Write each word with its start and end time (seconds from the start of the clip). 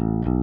Mm-hmm. 0.00 0.39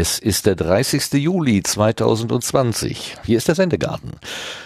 Es 0.00 0.20
ist 0.20 0.46
der 0.46 0.54
30. 0.54 1.14
Juli 1.14 1.60
2020. 1.60 3.16
Hier 3.24 3.36
ist 3.36 3.48
der 3.48 3.56
Sendegarten. 3.56 4.12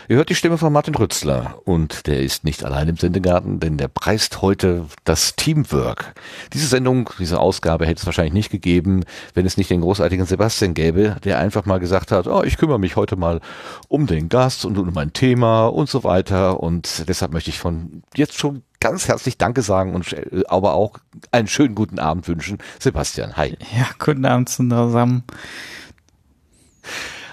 Ihr 0.06 0.16
hört 0.16 0.28
die 0.28 0.34
Stimme 0.34 0.58
von 0.58 0.70
Martin 0.74 0.94
Rützler 0.94 1.58
und 1.64 2.06
der 2.06 2.20
ist 2.20 2.44
nicht 2.44 2.66
allein 2.66 2.90
im 2.90 2.98
Sendegarten, 2.98 3.58
denn 3.58 3.78
der 3.78 3.88
preist 3.88 4.42
heute 4.42 4.84
das 5.04 5.34
Teamwork. 5.34 6.12
Diese 6.52 6.66
Sendung, 6.66 7.08
diese 7.18 7.40
Ausgabe 7.40 7.86
hätte 7.86 8.00
es 8.00 8.04
wahrscheinlich 8.04 8.34
nicht 8.34 8.50
gegeben, 8.50 9.04
wenn 9.32 9.46
es 9.46 9.56
nicht 9.56 9.70
den 9.70 9.80
großartigen 9.80 10.26
Sebastian 10.26 10.74
gäbe, 10.74 11.16
der 11.24 11.38
einfach 11.38 11.64
mal 11.64 11.80
gesagt 11.80 12.12
hat, 12.12 12.26
oh, 12.26 12.42
ich 12.42 12.58
kümmere 12.58 12.78
mich 12.78 12.96
heute 12.96 13.16
mal 13.16 13.40
um 13.88 14.06
den 14.06 14.28
Gast 14.28 14.66
und 14.66 14.76
um 14.76 14.92
mein 14.92 15.14
Thema 15.14 15.68
und 15.68 15.88
so 15.88 16.04
weiter 16.04 16.60
und 16.60 17.08
deshalb 17.08 17.32
möchte 17.32 17.48
ich 17.48 17.58
von 17.58 18.02
jetzt 18.14 18.38
schon 18.38 18.64
ganz 18.82 19.06
herzlich 19.06 19.38
Danke 19.38 19.62
sagen 19.62 19.94
und 19.94 20.12
äh, 20.12 20.42
aber 20.48 20.74
auch 20.74 20.98
einen 21.30 21.46
schönen 21.46 21.74
guten 21.74 21.98
Abend 21.98 22.26
wünschen. 22.26 22.58
Sebastian, 22.80 23.36
hi. 23.36 23.56
Ja, 23.76 23.86
guten 23.98 24.24
Abend 24.26 24.48
zusammen. 24.48 25.22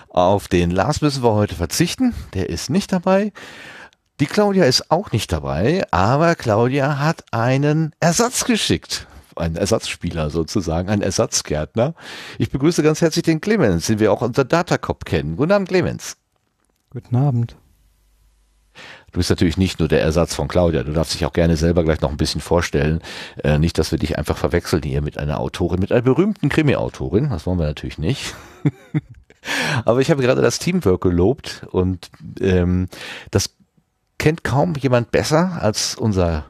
Auf 0.09 0.47
den 0.47 0.69
Lars 0.69 1.01
müssen 1.01 1.23
wir 1.23 1.33
heute 1.33 1.55
verzichten. 1.55 2.13
Der 2.35 2.49
ist 2.49 2.69
nicht 2.69 2.91
dabei. 2.91 3.33
Die 4.19 4.27
Claudia 4.27 4.65
ist 4.65 4.91
auch 4.91 5.11
nicht 5.11 5.31
dabei, 5.31 5.85
aber 5.91 6.35
Claudia 6.35 6.99
hat 6.99 7.23
einen 7.31 7.93
Ersatz 7.99 8.45
geschickt. 8.45 9.07
Ein 9.35 9.55
Ersatzspieler 9.55 10.29
sozusagen, 10.29 10.89
ein 10.89 11.01
Ersatzgärtner. 11.01 11.95
Ich 12.37 12.51
begrüße 12.51 12.83
ganz 12.83 13.01
herzlich 13.01 13.23
den 13.23 13.41
Clemens, 13.41 13.87
den 13.87 13.99
wir 13.99 14.11
auch 14.11 14.21
unter 14.21 14.43
Datacop 14.43 15.05
kennen. 15.05 15.37
Guten 15.37 15.53
Abend, 15.53 15.69
Clemens. 15.69 16.17
Guten 16.91 17.15
Abend. 17.15 17.55
Du 19.11 19.19
bist 19.19 19.29
natürlich 19.29 19.57
nicht 19.57 19.79
nur 19.79 19.87
der 19.87 20.01
Ersatz 20.01 20.35
von 20.35 20.47
Claudia. 20.47 20.83
Du 20.83 20.93
darfst 20.93 21.13
dich 21.13 21.25
auch 21.25 21.33
gerne 21.33 21.57
selber 21.57 21.83
gleich 21.83 22.01
noch 22.01 22.11
ein 22.11 22.17
bisschen 22.17 22.41
vorstellen. 22.41 23.01
Äh, 23.43 23.59
nicht, 23.59 23.77
dass 23.77 23.91
wir 23.91 23.99
dich 23.99 24.17
einfach 24.17 24.37
verwechseln 24.37 24.83
hier 24.83 25.01
mit 25.01 25.17
einer 25.17 25.39
Autorin, 25.39 25.79
mit 25.79 25.91
einer 25.91 26.01
berühmten 26.01 26.49
Krimi-Autorin. 26.49 27.29
Das 27.29 27.45
wollen 27.45 27.59
wir 27.59 27.65
natürlich 27.65 27.97
nicht. 27.97 28.35
Aber 29.85 30.01
ich 30.01 30.11
habe 30.11 30.21
gerade 30.21 30.41
das 30.41 30.59
Teamwork 30.59 31.01
gelobt 31.01 31.65
und 31.71 32.09
ähm, 32.39 32.87
das 33.31 33.51
kennt 34.17 34.43
kaum 34.43 34.75
jemand 34.75 35.11
besser 35.11 35.59
als 35.61 35.95
unser 35.95 36.45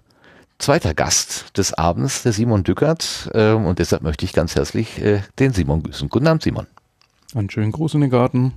zweiter 0.58 0.94
Gast 0.94 1.58
des 1.58 1.74
Abends, 1.74 2.24
der 2.24 2.34
Simon 2.34 2.64
Dückert. 2.64 3.30
Ähm, 3.34 3.66
und 3.66 3.80
deshalb 3.80 4.02
möchte 4.04 4.26
ich 4.26 4.34
ganz 4.34 4.56
herzlich 4.56 5.02
äh, 5.02 5.22
den 5.38 5.54
Simon 5.54 5.84
grüßen. 5.84 6.10
Guten 6.10 6.28
Abend, 6.28 6.44
Simon. 6.44 6.68
Einen 7.34 7.50
schönen 7.50 7.72
Gruß 7.72 7.94
in 7.94 8.02
den 8.02 8.10
Garten. 8.10 8.54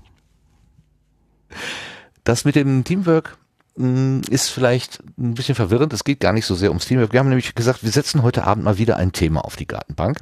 Das 2.25 2.45
mit 2.45 2.57
dem 2.57 2.85
Teamwork 2.85 3.37
ist 3.77 4.51
vielleicht 4.51 5.03
ein 5.19 5.35
bisschen 5.35 5.55
verwirrend. 5.55 5.93
Es 5.93 6.05
geht 6.05 6.21
gar 6.21 6.33
nicht 6.33 6.47
so 6.47 6.55
sehr 6.55 6.71
ums 6.71 6.87
Teamwork. 6.87 7.13
Wir 7.13 7.21
haben 7.21 7.29
nämlich 7.29 7.55
gesagt, 7.55 7.83
wir 7.83 7.91
setzen 7.91 8.23
heute 8.23 8.45
Abend 8.45 8.65
mal 8.65 8.79
wieder 8.79 8.97
ein 8.97 9.13
Thema 9.13 9.45
auf 9.45 9.57
die 9.57 9.67
Gartenbank. 9.67 10.19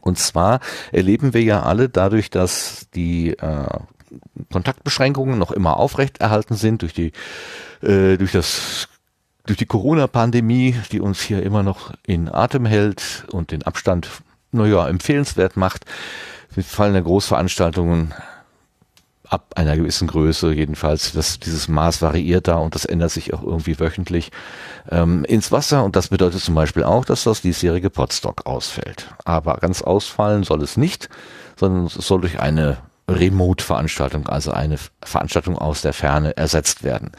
Und 0.00 0.18
zwar 0.18 0.60
erleben 0.92 1.34
wir 1.34 1.42
ja 1.42 1.62
alle 1.62 1.88
dadurch, 1.88 2.30
dass 2.30 2.88
die 2.94 3.30
äh, 3.30 3.78
Kontaktbeschränkungen 4.52 5.38
noch 5.38 5.50
immer 5.50 5.78
aufrechterhalten 5.78 6.54
sind 6.54 6.82
durch 6.82 6.94
die 6.94 7.12
äh, 7.82 8.16
durch 8.16 8.32
das 8.32 8.88
durch 9.46 9.58
die 9.58 9.66
Corona-Pandemie, 9.66 10.76
die 10.90 11.00
uns 11.00 11.20
hier 11.20 11.42
immer 11.42 11.62
noch 11.62 11.92
in 12.06 12.32
Atem 12.32 12.64
hält 12.64 13.26
und 13.30 13.50
den 13.50 13.62
Abstand, 13.62 14.08
naja, 14.52 14.88
empfehlenswert 14.88 15.56
macht. 15.56 15.84
Fallen 16.62 16.94
der 16.94 17.02
Großveranstaltungen 17.02 18.14
ab 19.34 19.54
einer 19.56 19.76
gewissen 19.76 20.06
Größe 20.06 20.52
jedenfalls, 20.52 21.12
dass 21.12 21.40
dieses 21.40 21.66
Maß 21.66 22.02
variiert 22.02 22.46
da 22.46 22.56
und 22.56 22.74
das 22.76 22.84
ändert 22.84 23.10
sich 23.10 23.34
auch 23.34 23.42
irgendwie 23.42 23.80
wöchentlich 23.80 24.30
ähm, 24.90 25.24
ins 25.24 25.50
Wasser 25.50 25.82
und 25.84 25.96
das 25.96 26.08
bedeutet 26.08 26.40
zum 26.40 26.54
Beispiel 26.54 26.84
auch, 26.84 27.04
dass 27.04 27.24
das 27.24 27.42
diesjährige 27.42 27.90
Potstock 27.90 28.46
ausfällt. 28.46 29.08
Aber 29.24 29.56
ganz 29.56 29.82
ausfallen 29.82 30.44
soll 30.44 30.62
es 30.62 30.76
nicht, 30.76 31.08
sondern 31.56 31.86
es 31.86 31.94
soll 31.94 32.20
durch 32.20 32.38
eine 32.38 32.78
Remote-Veranstaltung, 33.08 34.28
also 34.28 34.52
eine 34.52 34.78
Veranstaltung 35.02 35.58
aus 35.58 35.82
der 35.82 35.92
Ferne 35.92 36.36
ersetzt 36.36 36.84
werden. 36.84 37.10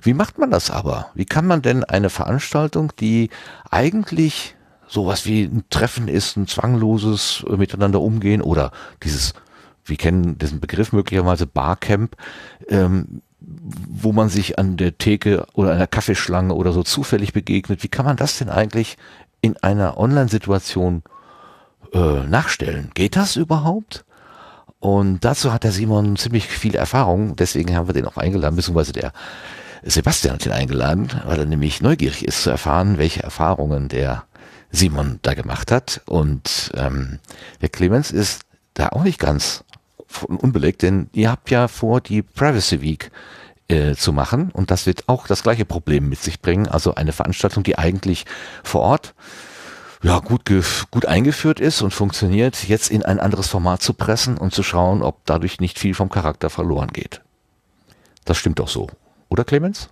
Wie 0.00 0.14
macht 0.14 0.38
man 0.38 0.52
das 0.52 0.70
aber? 0.70 1.08
Wie 1.14 1.26
kann 1.26 1.46
man 1.46 1.60
denn 1.60 1.82
eine 1.82 2.08
Veranstaltung, 2.08 2.92
die 3.00 3.30
eigentlich 3.70 4.54
sowas 4.86 5.26
wie 5.26 5.42
ein 5.42 5.64
Treffen 5.70 6.06
ist, 6.06 6.36
ein 6.36 6.46
zwangloses 6.46 7.44
Miteinander 7.48 8.00
umgehen 8.00 8.42
oder 8.42 8.70
dieses 9.02 9.34
wir 9.84 9.96
kennen 9.96 10.38
diesen 10.38 10.60
Begriff 10.60 10.92
möglicherweise 10.92 11.46
Barcamp, 11.46 12.16
ähm, 12.68 13.22
wo 13.40 14.12
man 14.12 14.28
sich 14.28 14.58
an 14.58 14.76
der 14.76 14.96
Theke 14.96 15.46
oder 15.52 15.72
einer 15.72 15.86
Kaffeeschlange 15.86 16.54
oder 16.54 16.72
so 16.72 16.82
zufällig 16.82 17.32
begegnet. 17.32 17.82
Wie 17.82 17.88
kann 17.88 18.06
man 18.06 18.16
das 18.16 18.38
denn 18.38 18.48
eigentlich 18.48 18.96
in 19.40 19.56
einer 19.58 19.98
Online-Situation 19.98 21.02
äh, 21.92 22.22
nachstellen? 22.26 22.90
Geht 22.94 23.16
das 23.16 23.36
überhaupt? 23.36 24.04
Und 24.80 25.24
dazu 25.24 25.52
hat 25.52 25.64
der 25.64 25.72
Simon 25.72 26.16
ziemlich 26.16 26.46
viel 26.46 26.74
Erfahrung, 26.74 27.36
deswegen 27.36 27.74
haben 27.74 27.88
wir 27.88 27.94
den 27.94 28.06
auch 28.06 28.18
eingeladen, 28.18 28.56
beziehungsweise 28.56 28.92
der 28.92 29.12
Sebastian 29.82 30.34
hat 30.34 30.46
ihn 30.46 30.52
eingeladen, 30.52 31.08
weil 31.26 31.38
er 31.38 31.46
nämlich 31.46 31.82
neugierig 31.82 32.26
ist 32.26 32.42
zu 32.42 32.50
erfahren, 32.50 32.98
welche 32.98 33.22
Erfahrungen 33.22 33.88
der 33.88 34.24
Simon 34.70 35.20
da 35.22 35.34
gemacht 35.34 35.70
hat. 35.70 36.02
Und 36.06 36.70
ähm, 36.74 37.18
der 37.60 37.68
Clemens 37.68 38.10
ist 38.10 38.42
da 38.74 38.88
auch 38.90 39.04
nicht 39.04 39.18
ganz 39.18 39.64
unbelegt, 40.22 40.82
denn 40.82 41.08
ihr 41.12 41.30
habt 41.30 41.50
ja 41.50 41.68
vor, 41.68 42.00
die 42.00 42.22
Privacy 42.22 42.80
Week 42.80 43.10
äh, 43.68 43.94
zu 43.94 44.12
machen 44.12 44.50
und 44.52 44.70
das 44.70 44.86
wird 44.86 45.08
auch 45.08 45.26
das 45.26 45.42
gleiche 45.42 45.64
Problem 45.64 46.08
mit 46.08 46.20
sich 46.20 46.40
bringen. 46.40 46.68
Also 46.68 46.94
eine 46.94 47.12
Veranstaltung, 47.12 47.62
die 47.62 47.78
eigentlich 47.78 48.24
vor 48.62 48.82
Ort 48.82 49.14
ja, 50.02 50.18
gut, 50.18 50.42
gut 50.90 51.06
eingeführt 51.06 51.60
ist 51.60 51.80
und 51.80 51.94
funktioniert, 51.94 52.68
jetzt 52.68 52.90
in 52.90 53.02
ein 53.02 53.18
anderes 53.18 53.48
Format 53.48 53.80
zu 53.80 53.94
pressen 53.94 54.36
und 54.36 54.52
zu 54.52 54.62
schauen, 54.62 55.02
ob 55.02 55.24
dadurch 55.24 55.60
nicht 55.60 55.78
viel 55.78 55.94
vom 55.94 56.10
Charakter 56.10 56.50
verloren 56.50 56.90
geht. 56.92 57.22
Das 58.26 58.36
stimmt 58.36 58.58
doch 58.58 58.68
so, 58.68 58.88
oder 59.30 59.44
Clemens? 59.44 59.88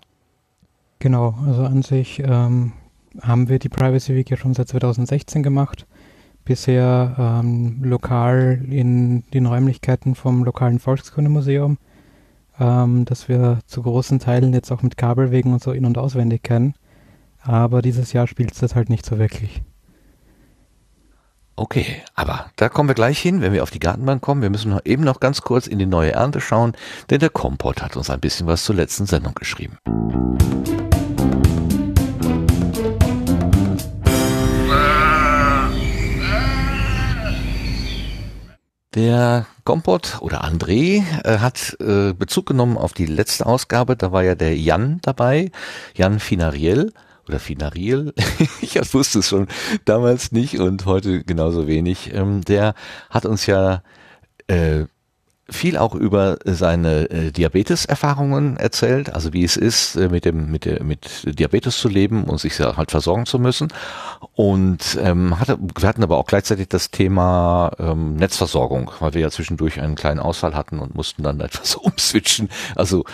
Genau, 0.99 1.35
also 1.47 1.65
an 1.65 1.81
sich 1.83 2.21
ähm, 2.21 2.75
haben 3.23 3.49
wir 3.49 3.59
die 3.59 3.71
Privacy 3.71 4.15
Week 4.15 4.29
ja 4.29 4.37
schon 4.37 4.53
seit 4.53 4.69
2016 4.69 5.43
gemacht 5.43 5.87
bisher 6.45 7.15
ähm, 7.19 7.83
lokal 7.83 8.61
in 8.69 9.23
den 9.31 9.47
Räumlichkeiten 9.47 10.15
vom 10.15 10.45
lokalen 10.45 10.79
Volkskundemuseum, 10.79 11.79
ähm, 12.59 13.05
das 13.05 13.29
wir 13.29 13.61
zu 13.67 13.83
großen 13.83 14.19
Teilen 14.19 14.53
jetzt 14.53 14.71
auch 14.73 14.83
mit 14.83 14.97
Kabelwegen 14.97 15.53
und 15.53 15.63
so 15.63 15.73
in- 15.73 15.87
und 15.87 15.99
auswendig 15.99 16.43
kennen. 16.43 16.75
Aber 17.41 17.83
dieses 17.83 18.13
Jahr 18.13 18.27
spielt 18.27 18.53
es 18.53 18.59
das 18.59 18.75
halt 18.75 18.89
nicht 18.89 19.05
so 19.05 19.19
wirklich. 19.19 19.63
Okay, 21.55 21.87
aber 22.15 22.47
da 22.57 22.69
kommen 22.69 22.89
wir 22.89 22.95
gleich 22.95 23.19
hin, 23.19 23.43
wenn 23.43 23.53
wir 23.53 23.63
auf 23.63 23.71
die 23.71 23.79
Gartenbank 23.79 24.23
kommen. 24.23 24.43
Wir 24.43 24.51
müssen 24.51 24.71
noch 24.71 24.81
eben 24.85 25.05
noch 25.05 25.21
ganz 25.21 25.43
kurz 25.43 25.67
in 25.67 25.79
die 25.79 25.87
neue 25.87 26.13
Ernte 26.13 26.41
schauen, 26.41 26.73
denn 27.11 27.21
der 27.21 27.31
Kompott 27.31 27.83
hat 27.83 27.97
uns 27.97 28.09
ein 28.11 28.21
bisschen 28.21 28.47
was 28.47 28.65
zur 28.65 28.75
letzten 28.75 29.07
Sendung 29.07 29.35
geschrieben. 29.35 29.79
Der 38.95 39.47
Kompott 39.65 40.19
oder 40.21 40.45
André 40.45 41.03
äh, 41.25 41.39
hat 41.39 41.77
äh, 41.81 42.13
Bezug 42.13 42.47
genommen 42.47 42.77
auf 42.77 42.93
die 42.93 43.07
letzte 43.07 43.47
Ausgabe. 43.47 43.97
Da 43.97 44.13
war 44.13 44.23
ja 44.23 44.35
der 44.35 44.57
Jan 44.57 44.99
dabei, 45.03 45.51
Jan 45.95 46.21
Finariel 46.21 46.93
oder 47.27 47.39
Finariel. 47.39 48.13
ich 48.61 48.77
wusste 48.93 49.21
es 49.21 49.29
schon 49.29 49.49
damals 49.87 50.33
nicht 50.33 50.59
und 50.61 50.85
heute 50.85 51.25
genauso 51.25 51.67
wenig. 51.67 52.13
Ähm, 52.13 52.43
der 52.43 52.75
hat 53.09 53.25
uns 53.25 53.47
ja 53.47 53.83
äh, 54.47 54.85
viel 55.53 55.77
auch 55.77 55.95
über 55.95 56.39
seine 56.45 57.11
äh, 57.11 57.31
Diabetes-Erfahrungen 57.31 58.57
erzählt, 58.57 59.15
also 59.15 59.33
wie 59.33 59.45
es 59.45 59.57
ist, 59.57 59.97
äh, 59.97 60.09
mit 60.09 60.25
dem 60.25 60.51
mit 60.51 60.65
der, 60.65 60.83
mit 60.83 61.39
Diabetes 61.39 61.79
zu 61.79 61.89
leben 61.89 62.25
und 62.25 62.39
sich 62.39 62.59
halt 62.61 62.91
versorgen 62.91 63.27
zu 63.27 63.39
müssen. 63.39 63.69
Und 64.35 64.99
ähm, 65.03 65.39
hatte, 65.39 65.59
wir 65.59 65.89
hatten 65.89 66.03
aber 66.03 66.17
auch 66.17 66.27
gleichzeitig 66.27 66.69
das 66.69 66.91
Thema 66.91 67.73
ähm, 67.79 68.17
Netzversorgung, 68.17 68.91
weil 69.01 69.15
wir 69.15 69.21
ja 69.21 69.31
zwischendurch 69.31 69.81
einen 69.81 69.95
kleinen 69.95 70.21
Ausfall 70.21 70.55
hatten 70.55 70.79
und 70.79 70.95
mussten 70.95 71.23
dann 71.23 71.41
etwas 71.41 71.77
umswitchen. 71.77 72.49
Also 72.77 73.05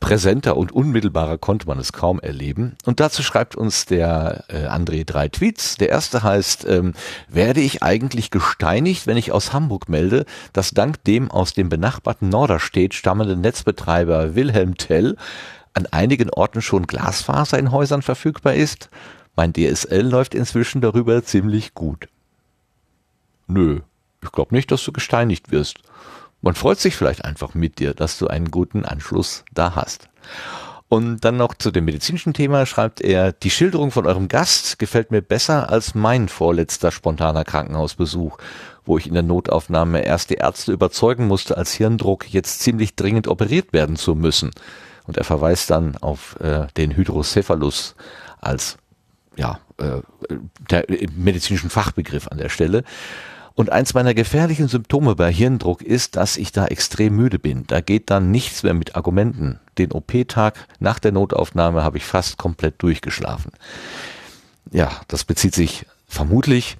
präsenter 0.00 0.56
und 0.56 0.72
unmittelbarer 0.72 1.38
konnte 1.38 1.66
man 1.66 1.78
es 1.78 1.92
kaum 1.92 2.20
erleben. 2.20 2.76
Und 2.84 3.00
dazu 3.00 3.22
schreibt 3.22 3.54
uns 3.54 3.84
der 3.84 4.44
äh, 4.48 4.66
André 4.66 5.04
drei 5.04 5.28
Tweets. 5.28 5.76
Der 5.76 5.90
erste 5.90 6.22
heißt, 6.22 6.66
ähm, 6.66 6.94
werde 7.28 7.60
ich 7.60 7.82
eigentlich 7.82 8.30
gesteinigt, 8.30 9.06
wenn 9.06 9.16
ich 9.16 9.32
aus 9.32 9.52
Hamburg 9.52 9.88
melde, 9.88 10.24
dass 10.52 10.70
dank 10.70 11.04
dem 11.04 11.30
aus 11.30 11.52
dem 11.52 11.68
benachbarten 11.68 12.28
Norderstedt 12.28 12.94
stammenden 12.94 13.40
Netzbetreiber 13.42 14.34
Wilhelm 14.34 14.76
Tell 14.76 15.16
an 15.74 15.86
einigen 15.86 16.30
Orten 16.30 16.62
schon 16.62 16.86
Glasfaser 16.86 17.58
in 17.58 17.70
Häusern 17.70 18.02
verfügbar 18.02 18.54
ist? 18.54 18.88
Mein 19.36 19.52
DSL 19.52 20.08
läuft 20.08 20.34
inzwischen 20.34 20.80
darüber 20.80 21.22
ziemlich 21.22 21.74
gut. 21.74 22.08
Nö, 23.46 23.80
ich 24.22 24.32
glaube 24.32 24.54
nicht, 24.54 24.70
dass 24.70 24.82
du 24.84 24.92
gesteinigt 24.92 25.50
wirst. 25.50 25.78
Man 26.40 26.54
freut 26.54 26.78
sich 26.78 26.96
vielleicht 26.96 27.24
einfach 27.24 27.54
mit 27.54 27.78
dir, 27.78 27.94
dass 27.94 28.18
du 28.18 28.28
einen 28.28 28.50
guten 28.50 28.84
Anschluss 28.84 29.44
da 29.52 29.74
hast. 29.74 30.08
Und 30.88 31.20
dann 31.20 31.36
noch 31.36 31.54
zu 31.54 31.70
dem 31.70 31.84
medizinischen 31.84 32.32
Thema 32.32 32.64
schreibt 32.64 33.02
er, 33.02 33.32
die 33.32 33.50
Schilderung 33.50 33.90
von 33.90 34.06
eurem 34.06 34.28
Gast 34.28 34.78
gefällt 34.78 35.10
mir 35.10 35.20
besser 35.20 35.68
als 35.68 35.94
mein 35.94 36.28
vorletzter 36.28 36.90
spontaner 36.90 37.44
Krankenhausbesuch, 37.44 38.38
wo 38.86 38.96
ich 38.96 39.06
in 39.06 39.12
der 39.12 39.22
Notaufnahme 39.22 40.00
erst 40.00 40.30
die 40.30 40.36
Ärzte 40.36 40.72
überzeugen 40.72 41.26
musste, 41.26 41.58
als 41.58 41.74
Hirndruck 41.74 42.32
jetzt 42.32 42.60
ziemlich 42.60 42.96
dringend 42.96 43.28
operiert 43.28 43.74
werden 43.74 43.96
zu 43.96 44.14
müssen. 44.14 44.50
Und 45.06 45.18
er 45.18 45.24
verweist 45.24 45.70
dann 45.70 45.96
auf 45.98 46.40
äh, 46.40 46.68
den 46.78 46.96
Hydrocephalus 46.96 47.94
als 48.40 48.78
ja, 49.36 49.60
äh, 49.76 50.00
der 50.70 50.86
medizinischen 51.14 51.70
Fachbegriff 51.70 52.28
an 52.28 52.38
der 52.38 52.48
Stelle. 52.48 52.82
Und 53.58 53.72
eins 53.72 53.92
meiner 53.92 54.14
gefährlichen 54.14 54.68
Symptome 54.68 55.16
bei 55.16 55.32
Hirndruck 55.32 55.82
ist, 55.82 56.14
dass 56.14 56.36
ich 56.36 56.52
da 56.52 56.66
extrem 56.66 57.16
müde 57.16 57.40
bin. 57.40 57.66
Da 57.66 57.80
geht 57.80 58.08
dann 58.08 58.30
nichts 58.30 58.62
mehr 58.62 58.72
mit 58.72 58.94
Argumenten. 58.94 59.58
Den 59.78 59.90
OP-Tag 59.90 60.68
nach 60.78 61.00
der 61.00 61.10
Notaufnahme 61.10 61.82
habe 61.82 61.96
ich 61.96 62.04
fast 62.04 62.38
komplett 62.38 62.80
durchgeschlafen. 62.80 63.50
Ja, 64.70 64.92
das 65.08 65.24
bezieht 65.24 65.56
sich 65.56 65.86
vermutlich 66.06 66.76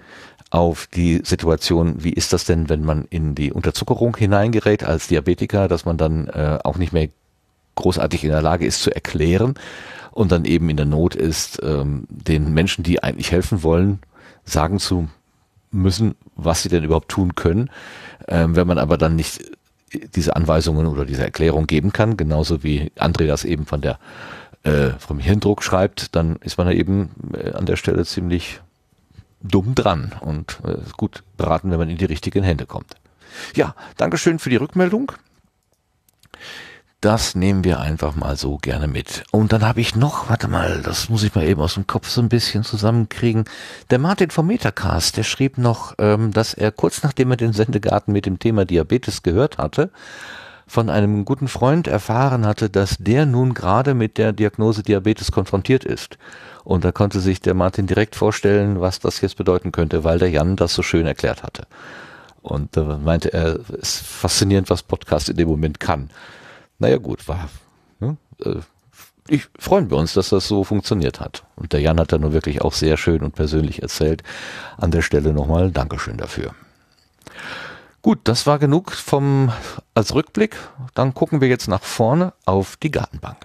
auf 0.50 0.86
die 0.86 1.20
Situation, 1.24 2.04
wie 2.04 2.12
ist 2.12 2.32
das 2.32 2.44
denn, 2.44 2.68
wenn 2.68 2.84
man 2.84 3.06
in 3.10 3.34
die 3.34 3.52
Unterzuckerung 3.52 4.16
hineingerät 4.16 4.84
als 4.84 5.08
Diabetiker, 5.08 5.66
dass 5.66 5.84
man 5.84 5.96
dann 5.96 6.28
äh, 6.28 6.60
auch 6.62 6.76
nicht 6.78 6.92
mehr 6.92 7.08
großartig 7.74 8.22
in 8.22 8.30
der 8.30 8.40
Lage 8.40 8.64
ist 8.64 8.82
zu 8.82 8.94
erklären 8.94 9.54
und 10.12 10.30
dann 10.30 10.44
eben 10.44 10.70
in 10.70 10.76
der 10.76 10.86
Not 10.86 11.16
ist, 11.16 11.58
ähm, 11.60 12.06
den 12.08 12.54
Menschen, 12.54 12.84
die 12.84 13.02
eigentlich 13.02 13.32
helfen 13.32 13.64
wollen, 13.64 13.98
sagen 14.44 14.78
zu 14.78 15.08
müssen, 15.72 16.14
was 16.38 16.62
sie 16.62 16.70
denn 16.70 16.84
überhaupt 16.84 17.10
tun 17.10 17.34
können. 17.34 17.70
Ähm, 18.26 18.56
wenn 18.56 18.66
man 18.66 18.78
aber 18.78 18.96
dann 18.96 19.16
nicht 19.16 19.44
diese 20.14 20.36
Anweisungen 20.36 20.86
oder 20.86 21.04
diese 21.04 21.24
Erklärung 21.24 21.66
geben 21.66 21.92
kann, 21.92 22.16
genauso 22.16 22.62
wie 22.62 22.92
André 22.96 23.26
das 23.26 23.44
eben 23.44 23.66
von 23.66 23.80
der 23.80 23.98
äh, 24.62 24.90
vom 24.98 25.18
Hirndruck 25.18 25.62
schreibt, 25.62 26.14
dann 26.14 26.36
ist 26.36 26.58
man 26.58 26.66
da 26.66 26.72
eben 26.72 27.10
äh, 27.32 27.52
an 27.52 27.66
der 27.66 27.76
Stelle 27.76 28.04
ziemlich 28.04 28.60
dumm 29.40 29.74
dran 29.74 30.12
und 30.20 30.58
äh, 30.64 30.78
gut 30.96 31.22
beraten, 31.36 31.70
wenn 31.70 31.78
man 31.78 31.88
in 31.88 31.96
die 31.96 32.04
richtigen 32.04 32.42
Hände 32.42 32.66
kommt. 32.66 32.96
Ja, 33.54 33.74
Dankeschön 33.96 34.38
für 34.38 34.50
die 34.50 34.56
Rückmeldung. 34.56 35.12
Das 37.00 37.36
nehmen 37.36 37.62
wir 37.62 37.78
einfach 37.78 38.16
mal 38.16 38.36
so 38.36 38.56
gerne 38.56 38.88
mit. 38.88 39.22
Und 39.30 39.52
dann 39.52 39.62
habe 39.62 39.80
ich 39.80 39.94
noch, 39.94 40.28
warte 40.28 40.48
mal, 40.48 40.82
das 40.82 41.08
muss 41.08 41.22
ich 41.22 41.32
mal 41.32 41.46
eben 41.46 41.60
aus 41.60 41.74
dem 41.74 41.86
Kopf 41.86 42.08
so 42.08 42.20
ein 42.20 42.28
bisschen 42.28 42.64
zusammenkriegen. 42.64 43.44
Der 43.90 44.00
Martin 44.00 44.30
vom 44.30 44.48
Metacast, 44.48 45.16
der 45.16 45.22
schrieb 45.22 45.58
noch, 45.58 45.94
ähm, 45.98 46.32
dass 46.32 46.54
er 46.54 46.72
kurz 46.72 47.04
nachdem 47.04 47.30
er 47.30 47.36
den 47.36 47.52
Sendegarten 47.52 48.12
mit 48.12 48.26
dem 48.26 48.40
Thema 48.40 48.64
Diabetes 48.64 49.22
gehört 49.22 49.58
hatte, 49.58 49.90
von 50.66 50.90
einem 50.90 51.24
guten 51.24 51.46
Freund 51.46 51.86
erfahren 51.86 52.44
hatte, 52.44 52.68
dass 52.68 52.96
der 52.98 53.26
nun 53.26 53.54
gerade 53.54 53.94
mit 53.94 54.18
der 54.18 54.32
Diagnose 54.32 54.82
Diabetes 54.82 55.30
konfrontiert 55.30 55.84
ist. 55.84 56.18
Und 56.64 56.84
da 56.84 56.90
konnte 56.90 57.20
sich 57.20 57.40
der 57.40 57.54
Martin 57.54 57.86
direkt 57.86 58.16
vorstellen, 58.16 58.80
was 58.80 58.98
das 58.98 59.20
jetzt 59.20 59.36
bedeuten 59.36 59.70
könnte, 59.70 60.02
weil 60.02 60.18
der 60.18 60.30
Jan 60.30 60.56
das 60.56 60.74
so 60.74 60.82
schön 60.82 61.06
erklärt 61.06 61.44
hatte. 61.44 61.68
Und 62.42 62.76
da 62.76 62.98
meinte 62.98 63.32
er, 63.32 63.60
es 63.80 64.00
ist 64.00 64.06
faszinierend, 64.06 64.68
was 64.68 64.82
Podcast 64.82 65.28
in 65.28 65.36
dem 65.36 65.48
Moment 65.48 65.78
kann. 65.78 66.10
Naja 66.78 66.98
gut, 66.98 67.26
war. 67.26 67.48
Ne, 67.98 68.16
äh, 68.44 68.60
ich 69.26 69.46
freuen 69.58 69.90
wir 69.90 69.98
uns, 69.98 70.14
dass 70.14 70.30
das 70.30 70.48
so 70.48 70.64
funktioniert 70.64 71.20
hat. 71.20 71.44
Und 71.56 71.72
der 71.72 71.80
Jan 71.80 72.00
hat 72.00 72.12
da 72.12 72.18
nur 72.18 72.32
wirklich 72.32 72.62
auch 72.62 72.72
sehr 72.72 72.96
schön 72.96 73.22
und 73.22 73.34
persönlich 73.34 73.82
erzählt. 73.82 74.22
An 74.78 74.90
der 74.90 75.02
Stelle 75.02 75.32
nochmal 75.32 75.70
Dankeschön 75.70 76.16
dafür. 76.16 76.54
Gut, 78.00 78.20
das 78.24 78.46
war 78.46 78.58
genug 78.58 78.92
vom 78.92 79.52
als 79.94 80.14
Rückblick. 80.14 80.56
Dann 80.94 81.12
gucken 81.14 81.40
wir 81.40 81.48
jetzt 81.48 81.68
nach 81.68 81.82
vorne 81.82 82.32
auf 82.46 82.76
die 82.76 82.90
Gartenbank. 82.90 83.36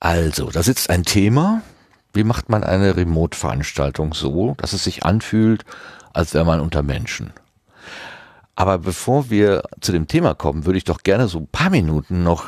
Also, 0.00 0.50
da 0.50 0.62
sitzt 0.62 0.90
ein 0.90 1.02
Thema, 1.02 1.62
wie 2.18 2.24
macht 2.24 2.48
man 2.48 2.64
eine 2.64 2.96
Remote-Veranstaltung 2.96 4.12
so, 4.12 4.54
dass 4.58 4.72
es 4.72 4.82
sich 4.82 5.04
anfühlt, 5.04 5.64
als 6.12 6.34
wäre 6.34 6.44
man 6.44 6.58
unter 6.58 6.82
Menschen? 6.82 7.32
Aber 8.56 8.78
bevor 8.78 9.30
wir 9.30 9.62
zu 9.80 9.92
dem 9.92 10.08
Thema 10.08 10.34
kommen, 10.34 10.66
würde 10.66 10.78
ich 10.78 10.84
doch 10.84 11.04
gerne 11.04 11.28
so 11.28 11.38
ein 11.38 11.46
paar 11.46 11.70
Minuten 11.70 12.24
noch 12.24 12.46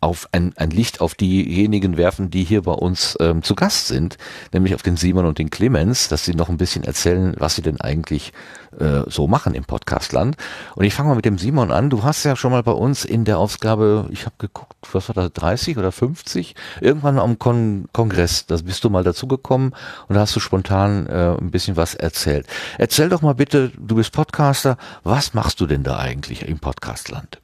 auf 0.00 0.28
ein, 0.32 0.52
ein 0.56 0.70
Licht 0.70 1.00
auf 1.00 1.14
diejenigen 1.14 1.96
werfen, 1.96 2.30
die 2.30 2.44
hier 2.44 2.62
bei 2.62 2.72
uns 2.72 3.16
ähm, 3.20 3.42
zu 3.42 3.54
Gast 3.54 3.88
sind, 3.88 4.16
nämlich 4.52 4.74
auf 4.74 4.82
den 4.82 4.96
Simon 4.96 5.26
und 5.26 5.38
den 5.38 5.50
Clemens, 5.50 6.08
dass 6.08 6.24
sie 6.24 6.34
noch 6.34 6.48
ein 6.48 6.56
bisschen 6.56 6.84
erzählen, 6.84 7.34
was 7.38 7.56
sie 7.56 7.62
denn 7.62 7.80
eigentlich 7.80 8.32
äh, 8.78 9.02
so 9.06 9.26
machen 9.26 9.54
im 9.54 9.64
Podcastland. 9.64 10.36
Und 10.74 10.84
ich 10.84 10.94
fange 10.94 11.08
mal 11.10 11.14
mit 11.16 11.24
dem 11.24 11.38
Simon 11.38 11.72
an. 11.72 11.90
Du 11.90 12.04
hast 12.04 12.24
ja 12.24 12.36
schon 12.36 12.52
mal 12.52 12.62
bei 12.62 12.72
uns 12.72 13.04
in 13.04 13.24
der 13.24 13.38
Ausgabe, 13.38 14.08
ich 14.10 14.26
habe 14.26 14.36
geguckt, 14.38 14.76
was 14.92 15.08
war 15.08 15.14
das, 15.14 15.32
30 15.32 15.78
oder 15.78 15.92
50, 15.92 16.54
irgendwann 16.80 17.18
am 17.18 17.38
Kon 17.38 17.88
Kongress, 17.92 18.46
da 18.46 18.56
bist 18.56 18.84
du 18.84 18.90
mal 18.90 19.04
dazugekommen 19.04 19.74
und 20.08 20.14
da 20.14 20.20
hast 20.20 20.36
du 20.36 20.40
spontan 20.40 21.06
äh, 21.06 21.36
ein 21.38 21.50
bisschen 21.50 21.76
was 21.76 21.94
erzählt. 21.94 22.46
Erzähl 22.78 23.08
doch 23.08 23.22
mal 23.22 23.34
bitte, 23.34 23.72
du 23.78 23.96
bist 23.96 24.12
Podcaster, 24.12 24.76
was 25.02 25.34
machst 25.34 25.60
du 25.60 25.66
denn 25.66 25.82
da 25.82 25.98
eigentlich 25.98 26.46
im 26.46 26.58
Podcastland? 26.58 27.40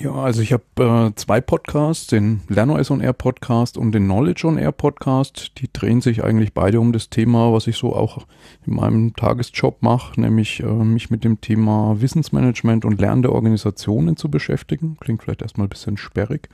Ja, 0.00 0.12
also 0.12 0.42
ich 0.42 0.52
habe 0.52 1.10
äh, 1.10 1.14
zwei 1.16 1.40
Podcasts, 1.40 2.06
den 2.06 2.42
LernOS 2.46 2.92
on 2.92 3.00
Air 3.00 3.14
Podcast 3.14 3.76
und 3.76 3.90
den 3.90 4.04
Knowledge 4.04 4.46
on 4.46 4.56
Air 4.56 4.70
Podcast. 4.70 5.58
Die 5.58 5.68
drehen 5.72 6.00
sich 6.00 6.22
eigentlich 6.22 6.52
beide 6.52 6.78
um 6.78 6.92
das 6.92 7.10
Thema, 7.10 7.52
was 7.52 7.66
ich 7.66 7.76
so 7.76 7.96
auch 7.96 8.24
in 8.64 8.76
meinem 8.76 9.16
Tagesjob 9.16 9.82
mache, 9.82 10.20
nämlich 10.20 10.60
äh, 10.60 10.66
mich 10.66 11.10
mit 11.10 11.24
dem 11.24 11.40
Thema 11.40 12.00
Wissensmanagement 12.00 12.84
und 12.84 13.00
lernende 13.00 13.32
Organisationen 13.32 14.16
zu 14.16 14.30
beschäftigen. 14.30 14.98
Klingt 15.00 15.20
vielleicht 15.20 15.42
erstmal 15.42 15.66
ein 15.66 15.70
bisschen 15.70 15.96
sperrig. 15.96 16.48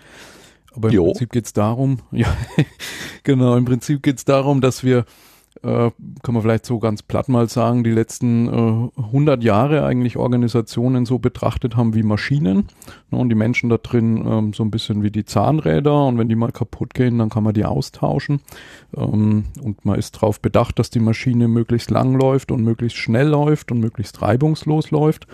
Aber 0.72 0.88
im 0.88 0.94
jo. 0.94 1.04
Prinzip 1.04 1.30
geht's 1.30 1.52
darum, 1.52 1.98
ja, 2.12 2.34
genau, 3.24 3.56
im 3.56 3.66
Prinzip 3.66 4.02
geht's 4.02 4.24
darum, 4.24 4.62
dass 4.62 4.84
wir 4.84 5.04
äh, 5.64 5.90
kann 6.22 6.34
man 6.34 6.42
vielleicht 6.42 6.66
so 6.66 6.78
ganz 6.78 7.02
platt 7.02 7.28
mal 7.28 7.48
sagen, 7.48 7.84
die 7.84 7.90
letzten 7.90 8.46
äh, 8.46 9.00
100 9.00 9.42
Jahre 9.42 9.84
eigentlich 9.84 10.16
Organisationen 10.16 11.06
so 11.06 11.18
betrachtet 11.18 11.76
haben 11.76 11.94
wie 11.94 12.02
Maschinen 12.02 12.68
ne, 13.10 13.18
und 13.18 13.30
die 13.30 13.34
Menschen 13.34 13.70
da 13.70 13.78
drin 13.78 14.24
ähm, 14.26 14.52
so 14.52 14.62
ein 14.62 14.70
bisschen 14.70 15.02
wie 15.02 15.10
die 15.10 15.24
Zahnräder 15.24 16.06
und 16.06 16.18
wenn 16.18 16.28
die 16.28 16.36
mal 16.36 16.52
kaputt 16.52 16.92
gehen, 16.92 17.18
dann 17.18 17.30
kann 17.30 17.44
man 17.44 17.54
die 17.54 17.64
austauschen. 17.64 18.40
Ähm, 18.96 19.44
und 19.62 19.84
man 19.84 19.98
ist 19.98 20.16
darauf 20.16 20.40
bedacht, 20.40 20.78
dass 20.78 20.90
die 20.90 21.00
Maschine 21.00 21.48
möglichst 21.48 21.90
lang 21.90 22.18
läuft 22.18 22.52
und 22.52 22.62
möglichst 22.62 22.98
schnell 22.98 23.28
läuft 23.28 23.72
und 23.72 23.80
möglichst 23.80 24.20
reibungslos 24.20 24.90
läuft, 24.90 25.26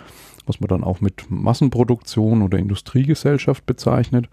was 0.46 0.60
man 0.60 0.68
dann 0.68 0.84
auch 0.84 1.00
mit 1.00 1.28
Massenproduktion 1.28 2.42
oder 2.42 2.58
Industriegesellschaft 2.58 3.66
bezeichnet. 3.66 4.28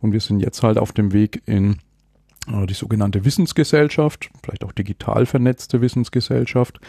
Und 0.00 0.12
wir 0.12 0.20
sind 0.20 0.40
jetzt 0.40 0.62
halt 0.62 0.78
auf 0.78 0.92
dem 0.92 1.12
Weg 1.12 1.42
in 1.46 1.78
die 2.48 2.74
sogenannte 2.74 3.24
Wissensgesellschaft, 3.24 4.30
vielleicht 4.42 4.64
auch 4.64 4.72
digital 4.72 5.26
vernetzte 5.26 5.80
Wissensgesellschaft. 5.80 6.80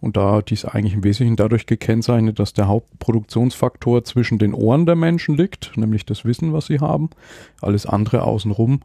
Und 0.00 0.16
da 0.16 0.40
dies 0.42 0.64
eigentlich 0.64 0.94
im 0.94 1.04
Wesentlichen 1.04 1.36
dadurch 1.36 1.66
gekennzeichnet, 1.66 2.38
dass 2.38 2.52
der 2.52 2.68
Hauptproduktionsfaktor 2.68 4.04
zwischen 4.04 4.38
den 4.38 4.54
Ohren 4.54 4.86
der 4.86 4.96
Menschen 4.96 5.36
liegt, 5.36 5.76
nämlich 5.76 6.06
das 6.06 6.24
Wissen, 6.24 6.52
was 6.52 6.66
sie 6.66 6.80
haben. 6.80 7.10
Alles 7.60 7.86
andere 7.86 8.22
außenrum 8.22 8.80